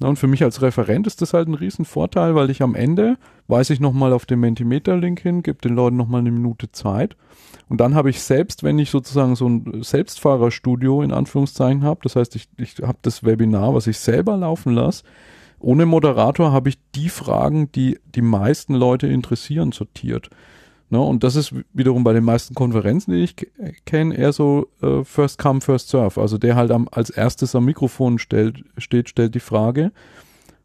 Und 0.01 0.17
für 0.17 0.29
mich 0.29 0.45
als 0.45 0.63
Referent 0.63 1.07
ist 1.09 1.23
das 1.23 1.35
halt 1.35 1.49
ein 1.49 1.55
Riesenvorteil, 1.55 2.35
weil 2.35 2.51
ich 2.51 2.63
am 2.63 2.77
Ende 2.77 3.17
weise 3.49 3.73
ich 3.73 3.81
nochmal 3.81 4.13
auf 4.13 4.27
den 4.27 4.39
Mentimeter-Link 4.41 5.19
hin, 5.21 5.43
gebe 5.43 5.61
den 5.61 5.75
Leuten 5.75 5.97
nochmal 5.97 6.21
eine 6.21 6.31
Minute 6.31 6.71
Zeit. 6.71 7.17
Und 7.69 7.81
dann 7.81 7.95
habe 7.95 8.11
ich 8.11 8.23
selbst, 8.23 8.63
wenn 8.63 8.79
ich 8.79 8.91
sozusagen 8.91 9.35
so 9.35 9.49
ein 9.49 9.83
Selbstfahrerstudio 9.83 11.03
in 11.03 11.13
Anführungszeichen 11.13 11.83
habe, 11.83 12.01
das 12.05 12.15
heißt, 12.15 12.37
ich, 12.37 12.49
ich 12.57 12.77
habe 12.83 12.99
das 13.03 13.25
Webinar, 13.25 13.75
was 13.75 13.89
ich 13.89 13.99
selber 13.99 14.37
laufen 14.37 14.73
lasse, 14.73 15.03
ohne 15.59 15.87
Moderator 15.87 16.53
habe 16.53 16.69
ich 16.69 16.79
die 16.95 17.09
Fragen, 17.09 17.73
die 17.73 17.99
die 18.15 18.23
meisten 18.23 18.75
Leute 18.75 19.09
interessieren, 19.09 19.73
sortiert. 19.73 20.31
Ne, 20.91 21.01
und 21.01 21.23
das 21.23 21.37
ist 21.37 21.55
wiederum 21.75 22.03
bei 22.03 22.15
den 22.15 22.25
meisten 22.25 22.55
Konferenzen, 22.55 23.13
die 23.13 23.23
ich 23.23 23.37
kenne, 23.85 24.17
eher 24.17 24.33
so 24.33 24.69
äh, 24.81 25.05
First 25.05 25.39
Come, 25.39 25.61
First 25.61 25.91
Serve. 25.91 26.19
Also 26.19 26.39
der 26.39 26.57
halt 26.57 26.71
am, 26.71 26.89
als 26.91 27.11
erstes 27.11 27.55
am 27.55 27.67
Mikrofon 27.67 28.19
stellt, 28.19 28.65
steht, 28.79 29.11
stellt 29.11 29.35
die 29.35 29.41
Frage 29.41 29.93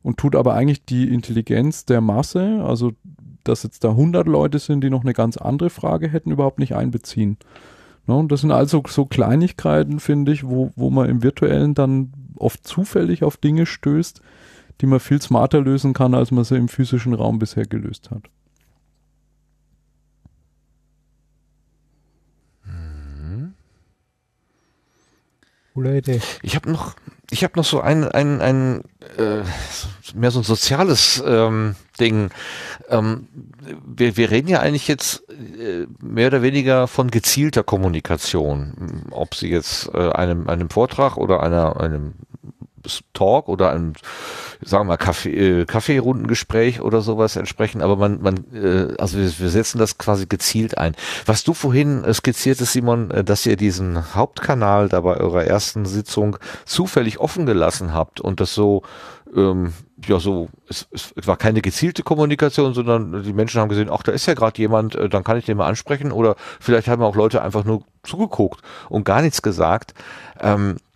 und 0.01 0.17
tut 0.17 0.37
aber 0.37 0.53
eigentlich 0.53 0.85
die 0.85 1.13
Intelligenz 1.13 1.83
der 1.85 1.99
Masse, 1.99 2.63
also 2.65 2.93
dass 3.43 3.63
jetzt 3.63 3.83
da 3.83 3.89
100 3.89 4.25
Leute 4.25 4.59
sind, 4.59 4.81
die 4.81 4.89
noch 4.89 5.01
eine 5.01 5.13
ganz 5.13 5.35
andere 5.35 5.69
Frage 5.69 6.07
hätten, 6.07 6.31
überhaupt 6.31 6.59
nicht 6.59 6.73
einbeziehen. 6.73 7.37
Ne, 8.07 8.15
und 8.15 8.31
das 8.31 8.41
sind 8.41 8.51
also 8.51 8.81
so 8.87 9.05
Kleinigkeiten, 9.05 9.99
finde 9.99 10.31
ich, 10.31 10.47
wo, 10.47 10.71
wo 10.77 10.89
man 10.89 11.09
im 11.09 11.21
Virtuellen 11.21 11.73
dann 11.73 12.13
oft 12.37 12.65
zufällig 12.65 13.23
auf 13.23 13.35
Dinge 13.35 13.65
stößt, 13.65 14.21
die 14.79 14.85
man 14.85 15.01
viel 15.01 15.21
smarter 15.21 15.59
lösen 15.59 15.91
kann, 15.91 16.13
als 16.13 16.31
man 16.31 16.45
sie 16.45 16.55
im 16.55 16.69
physischen 16.69 17.13
Raum 17.13 17.39
bisher 17.39 17.65
gelöst 17.65 18.09
hat. 18.09 18.23
Coole 25.73 25.97
Idee. 25.97 26.21
Ich 26.43 26.55
habe 26.55 26.71
noch, 26.71 26.95
ich 27.31 27.43
habe 27.43 27.53
noch 27.57 27.65
so 27.65 27.81
ein, 27.81 28.07
ein, 28.07 28.41
ein 28.41 28.83
äh, 29.17 29.41
mehr 30.13 30.29
so 30.29 30.39
ein 30.39 30.43
soziales 30.43 31.23
ähm, 31.25 31.75
Ding. 31.99 32.29
Ähm, 32.89 33.27
wir, 33.85 34.15
wir 34.15 34.29
reden 34.29 34.49
ja 34.49 34.59
eigentlich 34.59 34.87
jetzt 34.87 35.23
äh, 35.29 35.87
mehr 35.99 36.27
oder 36.27 36.43
weniger 36.43 36.87
von 36.87 37.09
gezielter 37.09 37.63
Kommunikation. 37.63 39.03
Ob 39.09 39.33
sie 39.33 39.49
jetzt 39.49 39.89
äh, 39.93 40.11
einem, 40.11 40.47
einem 40.47 40.69
Vortrag 40.69 41.17
oder 41.17 41.41
einer, 41.41 41.79
einem 41.79 42.13
Talk 43.13 43.47
oder 43.47 43.71
ein, 43.71 43.93
sagen 44.61 44.85
wir 44.85 44.89
mal, 44.89 44.97
Kaffee, 44.97 45.61
äh, 45.61 45.65
Kaffeerundengespräch 45.65 46.81
oder 46.81 47.01
sowas 47.01 47.35
entsprechen, 47.35 47.81
aber 47.81 47.95
man, 47.95 48.21
man, 48.21 48.45
äh, 48.53 48.93
also 48.99 49.17
wir, 49.17 49.39
wir 49.39 49.49
setzen 49.49 49.79
das 49.79 49.97
quasi 49.97 50.25
gezielt 50.25 50.77
ein. 50.77 50.95
Was 51.25 51.43
du 51.43 51.53
vorhin 51.53 52.03
äh, 52.03 52.13
skizziert 52.13 52.61
ist, 52.61 52.73
Simon, 52.73 53.11
äh, 53.11 53.23
dass 53.23 53.45
ihr 53.45 53.55
diesen 53.55 54.15
Hauptkanal 54.15 54.89
da 54.89 55.01
bei 55.01 55.17
eurer 55.17 55.43
ersten 55.45 55.85
Sitzung 55.85 56.37
zufällig 56.65 57.19
offen 57.19 57.45
gelassen 57.45 57.93
habt 57.93 58.21
und 58.21 58.39
das 58.39 58.53
so, 58.53 58.83
ähm, 59.35 59.73
ja, 60.05 60.19
so, 60.19 60.49
es, 60.69 60.87
es 60.91 61.13
war 61.25 61.37
keine 61.37 61.61
gezielte 61.61 62.03
Kommunikation, 62.03 62.73
sondern 62.73 63.23
die 63.23 63.33
Menschen 63.33 63.61
haben 63.61 63.69
gesehen, 63.69 63.89
ach, 63.91 64.03
da 64.03 64.11
ist 64.11 64.25
ja 64.25 64.33
gerade 64.33 64.61
jemand, 64.61 64.95
dann 64.95 65.23
kann 65.23 65.37
ich 65.37 65.45
den 65.45 65.57
mal 65.57 65.67
ansprechen 65.67 66.11
oder 66.11 66.35
vielleicht 66.59 66.87
haben 66.87 67.01
auch 67.03 67.15
Leute 67.15 67.41
einfach 67.41 67.63
nur 67.63 67.83
zugeguckt 68.03 68.61
und 68.89 69.05
gar 69.05 69.21
nichts 69.21 69.41
gesagt. 69.41 69.93
Ähm, 70.39 70.75
äh, 70.75 70.92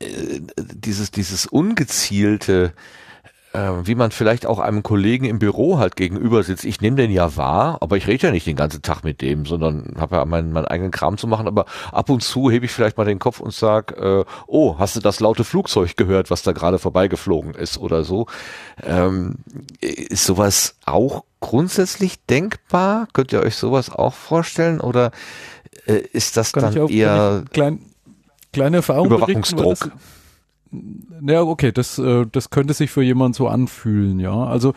dieses, 0.00 1.10
dieses 1.10 1.46
ungezielte, 1.46 2.72
äh, 3.56 3.86
wie 3.86 3.94
man 3.94 4.10
vielleicht 4.10 4.44
auch 4.44 4.58
einem 4.58 4.82
Kollegen 4.82 5.24
im 5.24 5.38
Büro 5.38 5.78
halt 5.78 5.96
gegenüber 5.96 6.42
sitzt. 6.42 6.64
Ich 6.64 6.80
nehme 6.80 6.96
den 6.96 7.10
ja 7.10 7.36
wahr, 7.36 7.78
aber 7.80 7.96
ich 7.96 8.06
rede 8.06 8.26
ja 8.26 8.32
nicht 8.32 8.46
den 8.46 8.56
ganzen 8.56 8.82
Tag 8.82 9.02
mit 9.02 9.22
dem, 9.22 9.46
sondern 9.46 9.94
habe 9.98 10.16
ja 10.16 10.24
meinen, 10.24 10.52
meinen 10.52 10.66
eigenen 10.66 10.90
Kram 10.90 11.16
zu 11.16 11.26
machen. 11.26 11.46
Aber 11.46 11.64
ab 11.90 12.10
und 12.10 12.22
zu 12.22 12.50
hebe 12.50 12.66
ich 12.66 12.72
vielleicht 12.72 12.98
mal 12.98 13.04
den 13.04 13.18
Kopf 13.18 13.40
und 13.40 13.54
sag, 13.54 13.96
äh, 13.98 14.24
oh, 14.46 14.78
hast 14.78 14.96
du 14.96 15.00
das 15.00 15.20
laute 15.20 15.44
Flugzeug 15.44 15.96
gehört, 15.96 16.30
was 16.30 16.42
da 16.42 16.52
gerade 16.52 16.78
vorbeigeflogen 16.78 17.54
ist 17.54 17.78
oder 17.78 18.04
so? 18.04 18.26
Ähm, 18.82 19.36
ist 19.80 20.26
sowas 20.26 20.76
auch 20.84 21.24
grundsätzlich 21.40 22.24
denkbar? 22.26 23.08
Könnt 23.12 23.32
ihr 23.32 23.40
euch 23.40 23.56
sowas 23.56 23.90
auch 23.90 24.14
vorstellen 24.14 24.80
oder 24.80 25.12
äh, 25.86 26.02
ist 26.12 26.36
das 26.36 26.52
kann 26.52 26.74
dann 26.74 26.88
eher 26.88 27.44
klein 27.52 27.80
kleine 28.56 28.78
Erfahrung 28.78 29.06
Überwachungsdruck. 29.06 29.90
Ja, 31.26 31.42
okay, 31.42 31.72
das, 31.72 31.98
äh, 31.98 32.26
das 32.30 32.50
könnte 32.50 32.74
sich 32.74 32.90
für 32.90 33.02
jemanden 33.02 33.34
so 33.34 33.48
anfühlen, 33.48 34.18
ja. 34.18 34.34
Also 34.34 34.74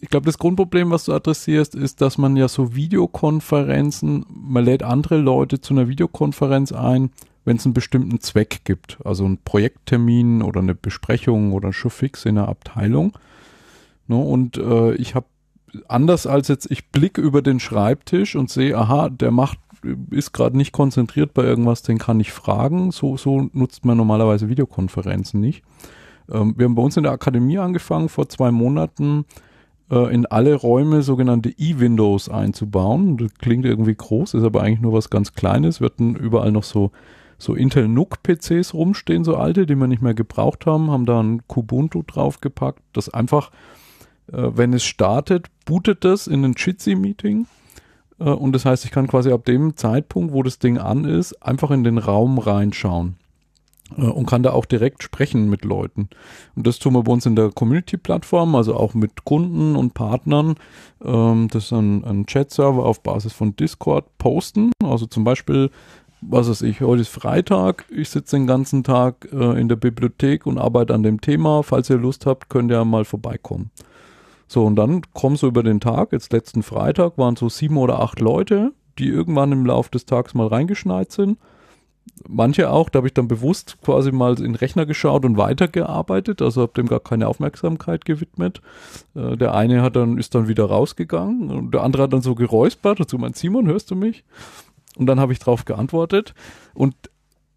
ich 0.00 0.08
glaube, 0.08 0.26
das 0.26 0.38
Grundproblem, 0.38 0.90
was 0.90 1.04
du 1.04 1.12
adressierst, 1.12 1.74
ist, 1.74 2.00
dass 2.00 2.18
man 2.18 2.36
ja 2.36 2.48
so 2.48 2.74
Videokonferenzen, 2.74 4.26
man 4.28 4.64
lädt 4.64 4.82
andere 4.82 5.18
Leute 5.18 5.60
zu 5.60 5.74
einer 5.74 5.88
Videokonferenz 5.88 6.72
ein, 6.72 7.10
wenn 7.44 7.56
es 7.56 7.64
einen 7.64 7.74
bestimmten 7.74 8.20
Zweck 8.20 8.60
gibt. 8.64 8.98
Also 9.04 9.24
einen 9.24 9.38
Projekttermin 9.38 10.42
oder 10.42 10.60
eine 10.60 10.74
Besprechung 10.74 11.52
oder 11.52 11.72
schon 11.72 11.90
fix 11.90 12.24
in 12.24 12.38
einer 12.38 12.48
Abteilung. 12.48 13.16
Ne, 14.08 14.16
und 14.16 14.58
äh, 14.58 14.94
ich 14.94 15.14
habe 15.14 15.26
anders 15.88 16.26
als 16.26 16.48
jetzt, 16.48 16.70
ich 16.70 16.90
blicke 16.90 17.20
über 17.20 17.40
den 17.40 17.60
Schreibtisch 17.60 18.36
und 18.36 18.50
sehe, 18.50 18.76
aha, 18.76 19.08
der 19.08 19.30
macht 19.30 19.58
ist 20.10 20.32
gerade 20.32 20.56
nicht 20.56 20.72
konzentriert 20.72 21.34
bei 21.34 21.42
irgendwas, 21.44 21.82
den 21.82 21.98
kann 21.98 22.20
ich 22.20 22.32
fragen. 22.32 22.90
So, 22.90 23.16
so 23.16 23.48
nutzt 23.52 23.84
man 23.84 23.96
normalerweise 23.96 24.48
Videokonferenzen 24.48 25.40
nicht. 25.40 25.62
Ähm, 26.30 26.54
wir 26.56 26.64
haben 26.64 26.74
bei 26.74 26.82
uns 26.82 26.96
in 26.96 27.02
der 27.02 27.12
Akademie 27.12 27.58
angefangen, 27.58 28.08
vor 28.08 28.28
zwei 28.28 28.50
Monaten 28.50 29.24
äh, 29.90 30.12
in 30.14 30.26
alle 30.26 30.54
Räume 30.54 31.02
sogenannte 31.02 31.50
E-Windows 31.50 32.28
einzubauen. 32.28 33.16
Das 33.16 33.34
klingt 33.34 33.64
irgendwie 33.64 33.94
groß, 33.94 34.34
ist 34.34 34.44
aber 34.44 34.62
eigentlich 34.62 34.80
nur 34.80 34.92
was 34.92 35.10
ganz 35.10 35.34
Kleines. 35.34 35.80
Wir 35.80 35.86
hatten 35.86 36.16
überall 36.16 36.52
noch 36.52 36.64
so 36.64 36.90
so 37.42 37.54
Intel 37.54 37.88
NUC 37.88 38.22
PCs 38.22 38.72
rumstehen, 38.72 39.24
so 39.24 39.36
alte, 39.36 39.66
die 39.66 39.74
wir 39.74 39.88
nicht 39.88 40.00
mehr 40.00 40.14
gebraucht 40.14 40.64
haben, 40.64 40.90
haben 40.92 41.06
da 41.06 41.20
ein 41.20 41.42
Kubuntu 41.48 42.04
draufgepackt, 42.06 42.80
das 42.92 43.08
einfach, 43.08 43.50
äh, 44.32 44.50
wenn 44.54 44.72
es 44.72 44.84
startet, 44.84 45.48
bootet 45.64 46.04
das 46.04 46.28
in 46.28 46.44
ein 46.44 46.54
Jitsi-Meeting 46.56 47.46
und 48.30 48.52
das 48.52 48.64
heißt, 48.64 48.84
ich 48.84 48.90
kann 48.90 49.06
quasi 49.06 49.32
ab 49.32 49.44
dem 49.44 49.76
Zeitpunkt, 49.76 50.32
wo 50.32 50.42
das 50.42 50.58
Ding 50.58 50.78
an 50.78 51.04
ist, 51.04 51.34
einfach 51.42 51.70
in 51.70 51.84
den 51.84 51.98
Raum 51.98 52.38
reinschauen 52.38 53.16
äh, 53.96 54.02
und 54.02 54.26
kann 54.26 54.42
da 54.42 54.52
auch 54.52 54.64
direkt 54.64 55.02
sprechen 55.02 55.48
mit 55.48 55.64
Leuten. 55.64 56.08
Und 56.54 56.66
das 56.66 56.78
tun 56.78 56.94
wir 56.94 57.02
bei 57.02 57.12
uns 57.12 57.26
in 57.26 57.36
der 57.36 57.50
Community-Plattform, 57.50 58.54
also 58.54 58.74
auch 58.74 58.94
mit 58.94 59.24
Kunden 59.24 59.76
und 59.76 59.94
Partnern. 59.94 60.54
Ähm, 61.04 61.48
das 61.50 61.64
ist 61.64 61.72
ein, 61.72 62.04
ein 62.04 62.26
Chat-Server 62.26 62.84
auf 62.84 63.02
Basis 63.02 63.32
von 63.32 63.56
Discord 63.56 64.06
posten. 64.18 64.72
Also 64.82 65.06
zum 65.06 65.24
Beispiel, 65.24 65.70
was 66.20 66.48
weiß 66.48 66.62
ich, 66.62 66.80
heute 66.80 67.02
ist 67.02 67.08
Freitag, 67.08 67.84
ich 67.90 68.08
sitze 68.08 68.36
den 68.36 68.46
ganzen 68.46 68.84
Tag 68.84 69.28
äh, 69.32 69.60
in 69.60 69.68
der 69.68 69.76
Bibliothek 69.76 70.46
und 70.46 70.58
arbeite 70.58 70.94
an 70.94 71.02
dem 71.02 71.20
Thema. 71.20 71.62
Falls 71.62 71.90
ihr 71.90 71.98
Lust 71.98 72.26
habt, 72.26 72.48
könnt 72.48 72.70
ihr 72.70 72.84
mal 72.84 73.04
vorbeikommen. 73.04 73.70
So, 74.52 74.66
und 74.66 74.76
dann 74.76 75.00
kommen 75.14 75.36
so 75.36 75.46
über 75.46 75.62
den 75.62 75.80
Tag, 75.80 76.12
jetzt 76.12 76.30
letzten 76.30 76.62
Freitag 76.62 77.16
waren 77.16 77.36
so 77.36 77.48
sieben 77.48 77.78
oder 77.78 78.00
acht 78.00 78.20
Leute, 78.20 78.72
die 78.98 79.08
irgendwann 79.08 79.50
im 79.50 79.64
Laufe 79.64 79.90
des 79.90 80.04
Tages 80.04 80.34
mal 80.34 80.46
reingeschneit 80.46 81.10
sind. 81.10 81.38
Manche 82.28 82.68
auch, 82.68 82.90
da 82.90 82.98
habe 82.98 83.06
ich 83.06 83.14
dann 83.14 83.28
bewusst 83.28 83.78
quasi 83.80 84.12
mal 84.12 84.36
in 84.36 84.42
den 84.42 84.54
Rechner 84.54 84.84
geschaut 84.84 85.24
und 85.24 85.38
weitergearbeitet, 85.38 86.42
also 86.42 86.60
habe 86.60 86.74
dem 86.74 86.86
gar 86.86 87.00
keine 87.00 87.28
Aufmerksamkeit 87.28 88.04
gewidmet. 88.04 88.60
Äh, 89.14 89.38
der 89.38 89.54
eine 89.54 89.80
hat 89.80 89.96
dann, 89.96 90.18
ist 90.18 90.34
dann 90.34 90.48
wieder 90.48 90.66
rausgegangen 90.66 91.50
und 91.50 91.72
der 91.72 91.82
andere 91.82 92.02
hat 92.02 92.12
dann 92.12 92.20
so 92.20 92.34
geräuspert, 92.34 93.00
dazu 93.00 93.16
mein 93.16 93.32
Simon, 93.32 93.66
hörst 93.66 93.90
du 93.90 93.94
mich? 93.94 94.22
Und 94.98 95.06
dann 95.06 95.18
habe 95.18 95.32
ich 95.32 95.38
drauf 95.38 95.64
geantwortet 95.64 96.34
und 96.74 96.94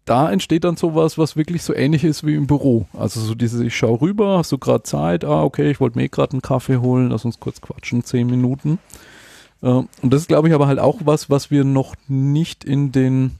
da 0.06 0.30
entsteht 0.30 0.64
dann 0.64 0.76
sowas, 0.76 1.18
was 1.18 1.36
wirklich 1.36 1.62
so 1.62 1.74
ähnlich 1.74 2.04
ist 2.04 2.24
wie 2.24 2.36
im 2.36 2.46
Büro. 2.46 2.86
Also 2.94 3.20
so 3.20 3.34
dieses, 3.34 3.60
ich 3.60 3.76
schaue 3.76 4.00
rüber, 4.00 4.38
hast 4.38 4.52
du 4.52 4.58
gerade 4.58 4.84
Zeit, 4.84 5.24
ah, 5.24 5.42
okay, 5.42 5.70
ich 5.70 5.80
wollte 5.80 5.98
mir 5.98 6.04
eh 6.04 6.08
gerade 6.08 6.32
einen 6.32 6.42
Kaffee 6.42 6.78
holen, 6.78 7.10
lass 7.10 7.24
uns 7.24 7.40
kurz 7.40 7.60
quatschen, 7.60 8.04
zehn 8.04 8.28
Minuten. 8.28 8.78
Äh, 9.62 9.66
und 9.68 9.88
das 10.02 10.22
ist, 10.22 10.28
glaube 10.28 10.48
ich, 10.48 10.54
aber 10.54 10.68
halt 10.68 10.78
auch 10.78 11.00
was, 11.04 11.28
was 11.28 11.50
wir 11.50 11.64
noch 11.64 11.94
nicht 12.08 12.64
in 12.64 12.92
den 12.92 13.32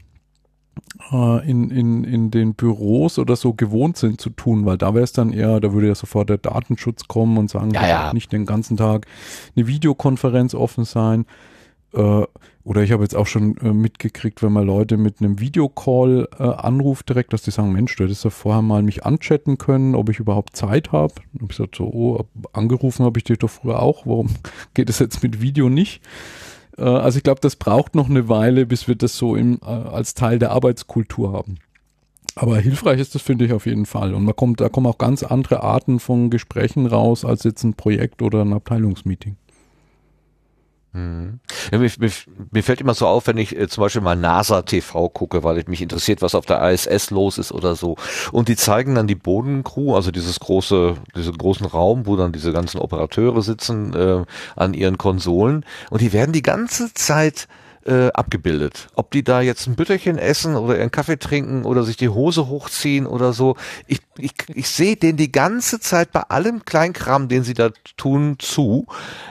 äh, 1.13 1.49
in, 1.49 1.71
in, 1.71 2.05
in 2.05 2.31
den 2.31 2.55
Büros 2.55 3.19
oder 3.19 3.37
so 3.37 3.55
gewohnt 3.55 3.97
sind 3.97 4.21
zu 4.21 4.31
tun, 4.31 4.67
weil 4.67 4.77
da 4.77 4.93
wäre 4.93 5.05
es 5.05 5.13
dann 5.13 5.33
eher, 5.33 5.61
da 5.61 5.73
würde 5.73 5.87
ja 5.87 5.95
sofort 5.95 6.29
der 6.29 6.39
Datenschutz 6.39 7.07
kommen 7.07 7.39
und 7.39 7.49
sagen, 7.49 7.71
ja, 7.71 7.87
ja. 7.87 8.13
nicht 8.13 8.33
den 8.33 8.45
ganzen 8.45 8.77
Tag 8.77 9.07
eine 9.57 9.67
Videokonferenz 9.69 10.55
offen 10.55 10.85
sein. 10.85 11.27
Äh, 11.95 12.25
oder 12.67 12.83
ich 12.83 12.91
habe 12.91 13.05
jetzt 13.05 13.15
auch 13.15 13.29
schon 13.29 13.57
äh, 13.59 13.73
mitgekriegt, 13.73 14.43
wenn 14.43 14.53
man 14.53 14.67
Leute 14.67 14.97
mit 14.97 15.21
einem 15.21 15.39
Videocall 15.39 16.29
äh, 16.37 16.43
anruft 16.43 17.09
direkt, 17.09 17.33
dass 17.33 17.43
die 17.43 17.53
sagen, 17.53 17.71
Mensch, 17.71 17.95
du 17.95 18.03
hättest 18.03 18.25
ja 18.25 18.31
vorher 18.31 18.61
mal 18.61 18.83
mich 18.83 19.07
anchatten 19.07 19.57
können, 19.57 19.95
ob 19.95 20.09
ich 20.09 20.19
überhaupt 20.19 20.57
Zeit 20.57 20.91
habe. 20.91 21.15
Habe 21.15 21.45
ich 21.45 21.49
gesagt, 21.49 21.77
so, 21.77 21.85
oh, 21.85 22.25
angerufen 22.53 23.05
habe 23.05 23.21
ich 23.21 23.25
dich 23.25 23.39
doch 23.39 23.51
früher 23.51 23.81
auch, 23.81 24.05
warum 24.05 24.31
geht 24.75 24.91
es 24.91 24.99
jetzt 24.99 25.23
mit 25.23 25.41
Video 25.41 25.69
nicht? 25.69 26.03
Äh, 26.77 26.83
also 26.83 27.19
ich 27.19 27.23
glaube, 27.23 27.41
das 27.41 27.55
braucht 27.55 27.95
noch 27.95 28.11
eine 28.11 28.29
Weile, 28.29 28.67
bis 28.67 28.89
wir 28.89 28.97
das 28.97 29.17
so 29.17 29.37
im, 29.37 29.61
äh, 29.63 29.67
als 29.67 30.15
Teil 30.15 30.41
der 30.41 30.51
Arbeitskultur 30.51 31.33
haben. 31.33 31.59
Aber 32.35 32.59
hilfreich 32.59 32.99
ist 32.99 33.15
das, 33.15 33.23
finde 33.23 33.45
ich, 33.45 33.53
auf 33.53 33.67
jeden 33.67 33.87
Fall. 33.87 34.13
Und 34.13 34.25
man 34.25 34.35
kommt, 34.35 34.61
da 34.61 34.69
kommen 34.69 34.89
auch 34.89 34.99
ganz 34.99 35.23
andere 35.23 35.63
Arten 35.63 36.01
von 36.01 36.31
Gesprächen 36.31 36.87
raus, 36.87 37.25
als 37.25 37.45
jetzt 37.45 37.63
ein 37.63 37.75
Projekt 37.75 38.23
oder 38.23 38.43
ein 38.43 38.53
Abteilungsmeeting. 38.53 39.37
Mhm. 40.97 41.41
Ja, 41.71 41.79
mir, 41.79 41.91
mir, 41.99 42.11
mir, 42.53 42.63
fällt 42.63 42.81
immer 42.81 42.95
so 42.95 43.07
auf, 43.07 43.27
wenn 43.27 43.37
ich 43.37 43.55
äh, 43.55 43.69
zum 43.69 43.83
Beispiel 43.83 44.01
mal 44.01 44.17
NASA 44.17 44.63
TV 44.63 45.11
gucke, 45.11 45.45
weil 45.45 45.59
ich 45.59 45.69
mich 45.69 45.83
interessiert, 45.83 46.23
was 46.23 46.35
auf 46.35 46.47
der 46.47 46.63
ISS 46.71 47.11
los 47.11 47.37
ist 47.37 47.53
oder 47.53 47.77
so. 47.77 47.97
Und 48.33 48.49
die 48.49 48.57
zeigen 48.57 48.95
dann 48.95 49.07
die 49.07 49.15
Bodencrew, 49.15 49.95
also 49.95 50.11
dieses 50.11 50.41
große, 50.41 50.97
diesen 51.15 51.37
großen 51.37 51.67
Raum, 51.67 52.07
wo 52.07 52.17
dann 52.17 52.33
diese 52.33 52.51
ganzen 52.51 52.79
Operateure 52.79 53.43
sitzen 53.43 53.93
äh, 53.93 54.25
an 54.57 54.73
ihren 54.73 54.97
Konsolen. 54.97 55.67
Und 55.91 56.01
die 56.01 56.15
werden 56.15 56.33
die 56.33 56.41
ganze 56.41 56.95
Zeit 56.95 57.47
äh, 57.87 58.11
abgebildet. 58.13 58.89
Ob 58.95 59.11
die 59.11 59.23
da 59.23 59.41
jetzt 59.41 59.67
ein 59.67 59.77
Bütterchen 59.77 60.19
essen 60.19 60.57
oder 60.57 60.75
einen 60.75 60.91
Kaffee 60.91 61.19
trinken 61.19 61.65
oder 61.65 61.85
sich 61.85 61.97
die 61.97 62.09
Hose 62.09 62.49
hochziehen 62.49 63.07
oder 63.07 63.33
so. 63.33 63.57
Ich, 63.87 64.01
ich, 64.19 64.33
ich 64.49 64.69
sehe 64.69 64.97
den 64.97 65.17
die 65.17 65.31
ganze 65.31 65.79
Zeit 65.81 66.13
bei 66.13 66.23
allem 66.23 66.65
Kleinkram, 66.65 67.29
den 67.29 67.45
sie 67.45 67.55
da 67.55 67.71
tun, 67.97 68.37
zu. 68.39 68.87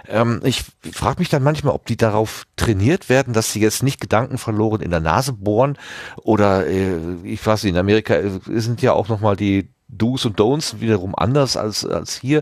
Ähm, 0.07 0.41
ich 0.43 0.63
frage 0.91 1.19
mich 1.19 1.29
dann 1.29 1.43
manchmal, 1.43 1.73
ob 1.73 1.85
die 1.85 1.97
darauf 1.97 2.45
trainiert 2.55 3.09
werden, 3.09 3.33
dass 3.33 3.51
sie 3.51 3.59
jetzt 3.59 3.83
nicht 3.83 3.99
Gedanken 3.99 4.37
verloren 4.37 4.81
in 4.81 4.91
der 4.91 5.01
Nase 5.01 5.33
bohren 5.33 5.77
oder 6.23 6.65
äh, 6.67 6.97
ich 7.23 7.45
weiß 7.45 7.63
nicht, 7.63 7.73
in 7.73 7.79
Amerika 7.79 8.15
äh, 8.15 8.39
sind 8.47 8.81
ja 8.81 8.93
auch 8.93 9.09
nochmal 9.09 9.35
die 9.35 9.69
Do's 9.87 10.25
und 10.25 10.39
Don'ts 10.39 10.79
wiederum 10.79 11.13
anders 11.15 11.57
als, 11.57 11.85
als 11.85 12.15
hier, 12.15 12.41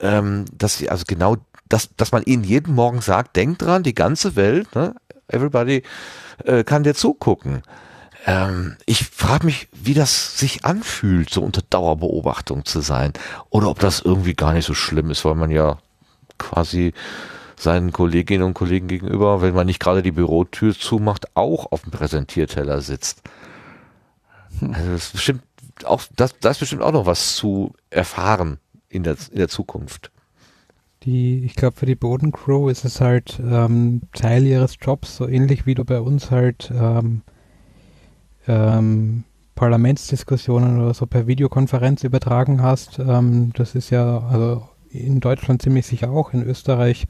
ähm, 0.00 0.44
dass 0.52 0.78
sie 0.78 0.90
also 0.90 1.04
genau 1.06 1.36
dass, 1.68 1.94
dass 1.96 2.10
man 2.10 2.24
ihnen 2.24 2.42
jeden 2.42 2.74
Morgen 2.74 3.00
sagt, 3.00 3.36
denkt 3.36 3.62
dran, 3.62 3.84
die 3.84 3.94
ganze 3.94 4.34
Welt, 4.34 4.74
ne, 4.74 4.96
everybody 5.32 5.82
äh, 6.44 6.64
kann 6.64 6.82
dir 6.82 6.94
zugucken. 6.94 7.62
Ähm, 8.26 8.76
ich 8.86 9.06
frage 9.08 9.46
mich, 9.46 9.68
wie 9.72 9.94
das 9.94 10.38
sich 10.38 10.64
anfühlt, 10.64 11.30
so 11.30 11.42
unter 11.42 11.62
Dauerbeobachtung 11.62 12.64
zu 12.64 12.80
sein. 12.80 13.12
Oder 13.48 13.68
ob 13.68 13.78
das 13.78 14.00
irgendwie 14.00 14.34
gar 14.34 14.52
nicht 14.52 14.66
so 14.66 14.74
schlimm 14.74 15.10
ist, 15.10 15.24
weil 15.24 15.34
man 15.34 15.50
ja 15.50 15.78
quasi 16.38 16.92
seinen 17.56 17.92
Kolleginnen 17.92 18.44
und 18.44 18.54
Kollegen 18.54 18.88
gegenüber, 18.88 19.42
wenn 19.42 19.54
man 19.54 19.66
nicht 19.66 19.80
gerade 19.80 20.02
die 20.02 20.12
Bürotür 20.12 20.74
zumacht, 20.74 21.36
auch 21.36 21.72
auf 21.72 21.82
dem 21.82 21.90
Präsentierteller 21.90 22.80
sitzt. 22.80 23.22
Also 24.60 24.92
das 24.92 25.04
ist 25.04 25.12
bestimmt 25.12 25.42
auch, 25.84 26.02
das, 26.16 26.34
das 26.40 26.56
ist 26.56 26.60
bestimmt 26.60 26.82
auch 26.82 26.92
noch 26.92 27.06
was 27.06 27.36
zu 27.36 27.72
erfahren 27.90 28.58
in 28.88 29.02
der, 29.02 29.16
in 29.30 29.38
der 29.38 29.48
Zukunft 29.48 30.10
die, 31.02 31.44
ich 31.44 31.54
glaube, 31.54 31.76
für 31.76 31.86
die 31.86 31.94
Bodencrew 31.94 32.68
ist 32.68 32.84
es 32.84 33.00
halt 33.00 33.40
ähm, 33.42 34.02
Teil 34.12 34.46
ihres 34.46 34.76
Jobs, 34.80 35.16
so 35.16 35.26
ähnlich 35.26 35.66
wie 35.66 35.74
du 35.74 35.84
bei 35.84 36.00
uns 36.00 36.30
halt 36.30 36.70
ähm, 36.74 37.22
ähm, 38.46 39.24
Parlamentsdiskussionen 39.54 40.80
oder 40.80 40.94
so 40.94 41.06
per 41.06 41.26
Videokonferenz 41.26 42.04
übertragen 42.04 42.62
hast. 42.62 42.98
Ähm, 42.98 43.52
das 43.54 43.74
ist 43.74 43.90
ja 43.90 44.18
also 44.18 44.68
in 44.90 45.20
Deutschland 45.20 45.62
ziemlich 45.62 45.86
sicher 45.86 46.10
auch, 46.10 46.32
in 46.34 46.42
Österreich 46.42 47.06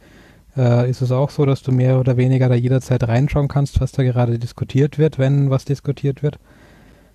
äh, 0.56 0.88
ist 0.88 1.00
es 1.00 1.12
auch 1.12 1.30
so, 1.30 1.44
dass 1.44 1.62
du 1.62 1.72
mehr 1.72 1.98
oder 1.98 2.16
weniger 2.16 2.48
da 2.48 2.54
jederzeit 2.54 3.06
reinschauen 3.06 3.48
kannst, 3.48 3.80
was 3.80 3.92
da 3.92 4.02
gerade 4.02 4.38
diskutiert 4.38 4.98
wird, 4.98 5.18
wenn 5.18 5.50
was 5.50 5.64
diskutiert 5.64 6.22
wird. 6.22 6.38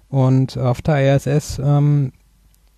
Und 0.10 0.58
auf 0.58 0.82
der 0.82 1.16
ISS 1.16 1.60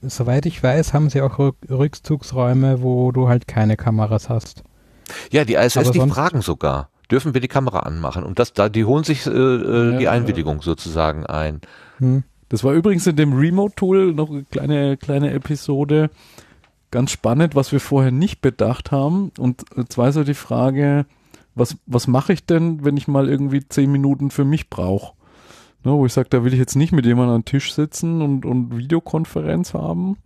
soweit 0.09 0.45
ich 0.45 0.61
weiß, 0.61 0.93
haben 0.93 1.09
sie 1.09 1.21
auch 1.21 1.39
Rückzugsräume, 1.69 2.81
wo 2.81 3.11
du 3.11 3.27
halt 3.27 3.47
keine 3.47 3.77
Kameras 3.77 4.29
hast. 4.29 4.63
Ja, 5.31 5.45
die 5.45 5.55
ISS, 5.55 5.91
die 5.91 5.99
fragen 5.99 6.41
sogar, 6.41 6.89
dürfen 7.09 7.33
wir 7.33 7.41
die 7.41 7.47
Kamera 7.47 7.79
anmachen? 7.79 8.23
Und 8.23 8.39
das, 8.39 8.53
da, 8.53 8.69
die 8.69 8.85
holen 8.85 9.03
sich 9.03 9.25
äh, 9.25 9.31
äh 9.31 9.91
ja, 9.91 9.97
die 9.97 10.07
Einwilligung 10.07 10.57
ja. 10.57 10.63
sozusagen 10.63 11.25
ein. 11.25 11.61
Hm. 11.99 12.23
Das 12.49 12.63
war 12.63 12.73
übrigens 12.73 13.05
in 13.07 13.15
dem 13.15 13.33
Remote-Tool 13.33 14.13
noch 14.13 14.29
eine 14.29 14.43
kleine, 14.43 14.97
kleine 14.97 15.33
Episode. 15.33 16.09
Ganz 16.91 17.11
spannend, 17.11 17.55
was 17.55 17.73
wir 17.73 17.81
vorher 17.81 18.11
nicht 18.11 18.41
bedacht 18.41 18.91
haben. 18.91 19.31
Und 19.37 19.65
zwar 19.89 20.13
so 20.13 20.23
die 20.23 20.33
Frage, 20.33 21.05
was, 21.55 21.75
was 21.85 22.07
mache 22.07 22.31
ich 22.31 22.45
denn, 22.45 22.85
wenn 22.85 22.95
ich 22.95 23.09
mal 23.09 23.27
irgendwie 23.27 23.67
zehn 23.67 23.91
Minuten 23.91 24.31
für 24.31 24.45
mich 24.45 24.69
brauche? 24.69 25.16
Ne, 25.83 25.91
wo 25.91 26.05
ich 26.05 26.13
sage, 26.13 26.29
da 26.29 26.43
will 26.43 26.53
ich 26.53 26.59
jetzt 26.59 26.75
nicht 26.75 26.91
mit 26.91 27.05
jemandem 27.05 27.35
am 27.35 27.45
Tisch 27.45 27.73
sitzen 27.73 28.21
und, 28.21 28.45
und 28.45 28.77
Videokonferenz 28.77 29.73
haben. 29.73 30.17